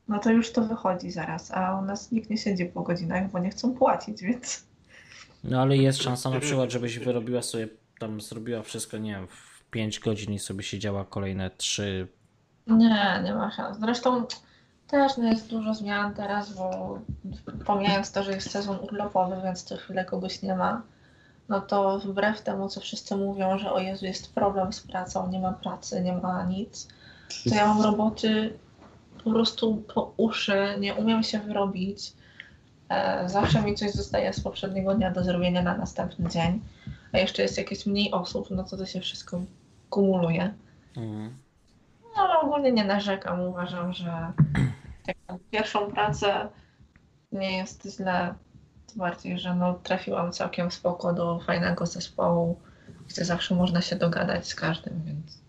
no 0.08 0.18
to 0.18 0.30
już 0.30 0.52
to 0.52 0.62
wychodzi 0.62 1.10
zaraz, 1.10 1.50
a 1.54 1.78
u 1.78 1.84
nas 1.84 2.12
nikt 2.12 2.30
nie 2.30 2.38
siedzi 2.38 2.64
po 2.66 2.82
godzinach, 2.82 3.30
bo 3.30 3.38
nie 3.38 3.50
chcą 3.50 3.74
płacić, 3.74 4.22
więc 4.22 4.66
No 5.44 5.62
ale 5.62 5.76
jest 5.76 6.02
szansa 6.02 6.30
na 6.30 6.40
przykład, 6.40 6.70
żebyś 6.70 6.98
wyrobiła 6.98 7.42
sobie, 7.42 7.68
tam 7.98 8.20
zrobiła 8.20 8.62
wszystko, 8.62 8.98
nie 8.98 9.10
wiem, 9.12 9.26
w 9.26 9.64
5 9.70 10.00
godzin 10.00 10.32
i 10.32 10.38
sobie 10.38 10.62
siedziała 10.62 11.04
kolejne 11.04 11.50
3. 11.50 12.08
Nie, 12.66 13.20
nie 13.24 13.34
ma 13.34 13.50
szans. 13.50 13.78
Zresztą 13.80 14.26
też 14.88 15.16
no 15.16 15.24
jest 15.24 15.50
dużo 15.50 15.74
zmian 15.74 16.14
teraz, 16.14 16.52
bo 16.52 16.98
pomijając 17.66 18.12
to, 18.12 18.22
że 18.22 18.32
jest 18.32 18.50
sezon 18.50 18.78
urlopowy, 18.82 19.36
więc 19.44 19.62
co 19.62 19.76
chwilę 19.76 20.04
kogoś 20.04 20.42
nie 20.42 20.54
ma, 20.54 20.82
no 21.48 21.60
to 21.60 21.98
wbrew 21.98 22.42
temu, 22.42 22.68
co 22.68 22.80
wszyscy 22.80 23.16
mówią, 23.16 23.58
że 23.58 23.72
o 23.72 23.78
Jezu, 23.78 24.06
jest 24.06 24.34
problem 24.34 24.72
z 24.72 24.80
pracą, 24.80 25.28
nie 25.30 25.40
ma 25.40 25.52
pracy, 25.52 26.00
nie 26.00 26.12
ma 26.12 26.44
nic, 26.44 26.88
to 27.48 27.54
ja 27.54 27.66
mam 27.66 27.82
roboty 27.82 28.58
po 29.24 29.30
prostu 29.30 29.76
po 29.94 30.12
uszy, 30.16 30.76
nie 30.80 30.94
umiem 30.94 31.22
się 31.22 31.38
wyrobić. 31.38 32.12
E, 32.88 33.28
Zawsze 33.28 33.62
mi 33.62 33.74
coś 33.74 33.90
zostaje 33.92 34.32
z 34.32 34.40
poprzedniego 34.40 34.94
dnia 34.94 35.10
do 35.10 35.24
zrobienia 35.24 35.62
na 35.62 35.76
następny 35.76 36.30
dzień, 36.30 36.60
a 37.12 37.18
jeszcze 37.18 37.42
jest 37.42 37.58
jakieś 37.58 37.86
mniej 37.86 38.12
osób, 38.12 38.46
no 38.50 38.64
to 38.64 38.76
to 38.76 38.86
się 38.86 39.00
wszystko 39.00 39.40
kumuluje. 39.90 40.54
No 42.16 42.22
ale 42.22 42.40
ogólnie 42.40 42.72
nie 42.72 42.84
narzekam. 42.84 43.40
Uważam, 43.40 43.92
że 43.92 44.32
taką 45.06 45.38
pierwszą 45.50 45.90
pracę 45.90 46.48
nie 47.32 47.56
jest 47.56 47.96
źle. 47.96 48.34
Tym 48.86 48.98
bardziej, 48.98 49.38
że 49.38 49.54
no, 49.54 49.74
trafiłam 49.74 50.32
całkiem 50.32 50.70
spoko 50.70 51.12
do 51.12 51.40
fajnego 51.40 51.86
zespołu. 51.86 52.60
gdzie 53.08 53.24
zawsze 53.24 53.54
można 53.54 53.80
się 53.80 53.96
dogadać 53.96 54.48
z 54.48 54.54
każdym, 54.54 55.02
więc 55.04 55.45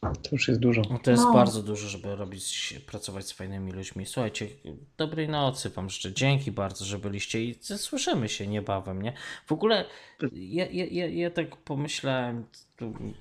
To 0.00 0.28
już 0.32 0.48
jest 0.48 0.60
dużo. 0.60 0.82
No 0.90 0.98
to 0.98 1.10
jest 1.10 1.22
No. 1.22 1.32
bardzo 1.32 1.62
dużo, 1.62 1.88
żeby 1.88 2.16
robić, 2.16 2.74
pracować 2.86 3.26
z 3.26 3.32
fajnymi 3.32 3.72
ludźmi. 3.72 4.06
Słuchajcie, 4.06 4.48
dobrej 4.96 5.28
nocy 5.28 5.70
Wam 5.70 5.90
życzę. 5.90 6.12
Dzięki 6.12 6.52
bardzo, 6.52 6.84
że 6.84 6.98
byliście 6.98 7.44
i 7.44 7.58
słyszymy 7.62 8.28
się 8.28 8.46
niebawem, 8.46 9.02
nie? 9.02 9.12
W 9.46 9.52
ogóle 9.52 9.84
ja, 10.32 10.66
ja, 10.66 10.86
ja, 10.90 11.06
ja 11.06 11.30
tak 11.30 11.56
pomyślałem 11.56 12.44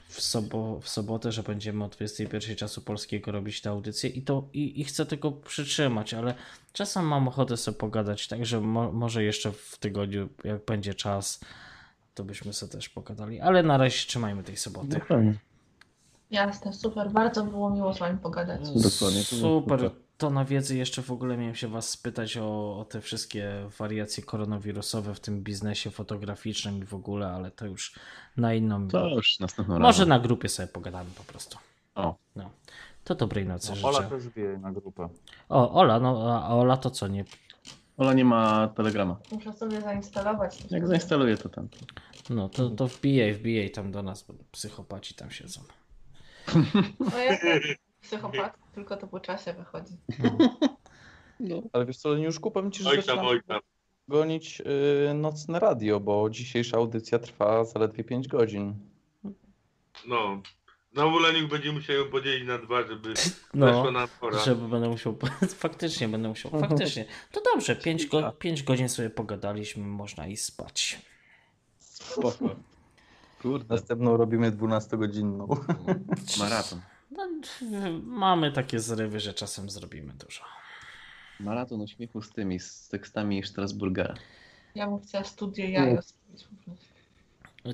w, 0.07 0.21
sobo, 0.21 0.79
w 0.79 0.89
sobotę, 0.89 1.31
że 1.31 1.43
będziemy 1.43 1.83
o 1.83 1.87
21 1.87 2.55
czasu 2.55 2.81
polskiego 2.81 3.31
robić 3.31 3.61
tę 3.61 3.69
audycję 3.69 4.09
i 4.09 4.21
to 4.21 4.49
i, 4.53 4.81
i 4.81 4.83
chcę 4.83 5.05
tego 5.05 5.31
przytrzymać, 5.31 6.13
ale 6.13 6.33
czasem 6.73 7.05
mam 7.05 7.27
ochotę 7.27 7.57
sobie 7.57 7.77
pogadać, 7.77 8.27
także 8.27 8.61
mo, 8.61 8.91
może 8.91 9.23
jeszcze 9.23 9.51
w 9.51 9.77
tygodniu, 9.77 10.29
jak 10.43 10.65
będzie 10.65 10.93
czas, 10.93 11.39
to 12.13 12.23
byśmy 12.23 12.53
sobie 12.53 12.71
też 12.71 12.89
pogadali, 12.89 13.39
ale 13.39 13.63
na 13.63 13.77
razie 13.77 14.07
trzymajmy 14.07 14.43
tej 14.43 14.57
soboty. 14.57 14.87
Dokładnie. 14.87 15.33
Jasne, 16.31 16.73
super, 16.73 17.11
bardzo 17.11 17.43
było 17.43 17.69
miło 17.69 17.93
z 17.93 17.99
wami 17.99 18.17
pogadać. 18.17 18.61
Dokładnie, 18.61 19.23
to 19.29 19.35
było 19.35 19.61
Super. 19.61 19.79
super. 19.79 19.91
To 20.17 20.29
na 20.29 20.45
wiedzy 20.45 20.77
jeszcze 20.77 21.01
w 21.01 21.11
ogóle 21.11 21.37
miałem 21.37 21.55
się 21.55 21.67
Was 21.67 21.89
spytać 21.89 22.37
o, 22.37 22.79
o 22.79 22.85
te 22.85 23.01
wszystkie 23.01 23.51
wariacje 23.79 24.23
koronawirusowe 24.23 25.15
w 25.15 25.19
tym 25.19 25.43
biznesie 25.43 25.91
fotograficznym 25.91 26.77
i 26.77 26.85
w 26.85 26.93
ogóle, 26.93 27.27
ale 27.27 27.51
to 27.51 27.65
już 27.65 27.95
na 28.37 28.53
inną. 28.53 28.87
To 28.87 29.07
już 29.07 29.39
następnym 29.39 29.81
Może 29.81 29.99
razem. 29.99 30.09
na 30.09 30.19
grupie 30.19 30.49
sobie 30.49 30.67
pogadamy 30.67 31.09
po 31.17 31.23
prostu. 31.23 31.57
O. 31.95 32.15
No. 32.35 32.49
To 33.03 33.15
dobrej 33.15 33.45
nocy 33.45 33.69
No, 33.69 33.75
życzę. 33.75 33.87
Ola 33.87 34.01
też 34.03 34.29
wie 34.29 34.57
na 34.57 34.71
grupę. 34.71 35.09
O, 35.49 35.73
Ola, 35.73 35.99
no 35.99 36.41
a 36.43 36.55
Ola 36.55 36.77
to 36.77 36.89
co 36.89 37.07
nie? 37.07 37.25
Ola 37.97 38.13
nie 38.13 38.25
ma 38.25 38.67
telegrama. 38.67 39.17
Muszę 39.31 39.53
sobie 39.53 39.81
zainstalować. 39.81 40.71
Jak 40.71 40.87
zainstaluję 40.87 41.37
to 41.37 41.49
tam. 41.49 41.67
No 42.29 42.49
to, 42.49 42.69
to 42.69 42.87
wbijaj, 42.87 43.33
wbijaj 43.33 43.71
tam 43.71 43.91
do 43.91 44.03
nas, 44.03 44.23
bo 44.23 44.33
psychopaci 44.51 45.13
tam 45.15 45.31
siedzą. 45.31 45.61
No 46.99 47.17
ja 47.17 47.37
psychopat, 48.01 48.57
tylko 48.75 48.97
to 48.97 49.07
po 49.07 49.19
czasie 49.19 49.53
wychodzi. 49.53 49.93
Ale 51.73 51.85
wiesz 51.85 51.97
co, 51.97 52.09
Leniuszku, 52.09 52.51
powiem 52.51 52.71
Ci, 52.71 52.83
że 52.83 52.89
Oj 52.89 52.95
tam, 52.95 53.03
zaczynam 53.05 53.25
oj 53.25 53.43
tam. 53.47 53.59
gonić 54.07 54.61
y, 55.09 55.13
nocne 55.13 55.59
radio, 55.59 55.99
bo 55.99 56.29
dzisiejsza 56.29 56.77
audycja 56.77 57.19
trwa 57.19 57.63
zaledwie 57.65 58.03
5 58.03 58.27
godzin. 58.27 58.73
No. 60.07 60.41
Znowu 60.93 61.19
Leniuk 61.19 61.51
będzie 61.51 61.71
musiał 61.71 61.95
ją 61.95 62.11
podzielić 62.11 62.47
na 62.47 62.57
dwa, 62.57 62.87
żeby 62.87 63.13
No, 63.53 63.65
weszła 63.65 63.91
na 63.91 64.07
pora. 64.07 64.39
żeby 64.39 64.67
będę 64.67 64.89
musiał, 64.89 65.17
faktycznie 65.59 66.07
będę 66.07 66.29
musiał, 66.29 66.51
faktycznie. 66.51 67.05
To 67.31 67.41
dobrze, 67.53 67.75
5 67.75 68.05
go, 68.05 68.31
pięć 68.31 68.63
godzin 68.63 68.89
sobie 68.89 69.09
pogadaliśmy, 69.09 69.83
można 69.87 70.27
iść 70.27 70.43
spać. 70.43 71.01
Spoko. 71.79 72.55
Kurde. 73.41 73.75
Następną 73.75 74.17
robimy 74.17 74.51
12-godzinną. 74.51 75.47
Maraton. 76.39 76.81
No, 77.11 77.27
mamy 78.03 78.51
takie 78.51 78.79
zrywy, 78.79 79.19
że 79.19 79.33
czasem 79.33 79.69
zrobimy 79.69 80.13
dużo. 80.13 80.43
Maraton 81.39 81.81
uśmiechu 81.81 82.21
z 82.21 82.29
tymi, 82.29 82.59
z 82.59 82.87
tekstami 82.87 83.43
Strasburgera. 83.43 84.13
Ja 84.75 84.87
bym 84.87 84.99
chciała 84.99 85.23
studio 85.23 85.65
jajo. 85.65 86.01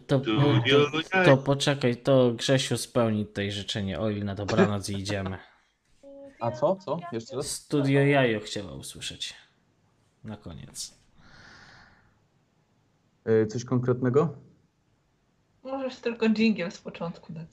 To, 0.08 0.19
to, 0.19 1.25
to 1.25 1.38
poczekaj, 1.38 1.98
to 1.98 2.32
Grzesiu 2.32 2.77
spełni 2.77 3.25
tutaj 3.25 3.51
życzenie 3.51 4.00
Oli 4.00 4.24
na 4.24 4.35
dobranoc 4.35 4.90
i 4.90 4.98
idziemy. 4.98 5.38
A 6.40 6.51
co? 6.51 6.75
Co? 6.75 7.00
Jeszcze 7.11 7.35
raz? 7.35 7.48
Studio 7.48 8.01
Jajo 8.01 8.40
chciała 8.40 8.72
usłyszeć. 8.72 9.33
Na 10.24 10.38
koniec. 10.38 10.98
Y, 13.27 13.48
coś 13.48 13.66
konkretnego? 13.66 14.35
Możesz 15.64 15.95
tylko 15.95 16.30
dżingiel 16.30 16.72
z 16.72 16.77
początku 16.77 17.33
dać. 17.33 17.48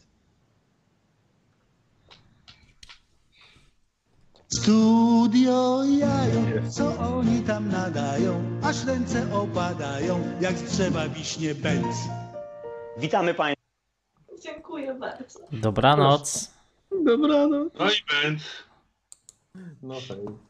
Studio 4.48 5.84
jajo, 5.84 6.70
co 6.70 6.98
oni 6.98 7.42
tam 7.42 7.68
nadają, 7.68 8.60
aż 8.62 8.84
ręce 8.84 9.34
opadają, 9.34 10.38
jak 10.40 10.58
z 10.58 10.62
drzewa 10.62 11.08
wiśnie 11.08 11.54
bęc. 11.54 11.96
Witamy 12.98 13.34
Państwa. 13.34 13.64
Dziękuję 14.42 14.94
bardzo. 14.94 15.38
Dobranoc. 15.52 16.50
Dobranoc. 17.04 17.72
No 17.78 17.90
i 17.90 18.22
bęc. 18.22 18.42
No 19.82 19.94
hej. 19.94 20.49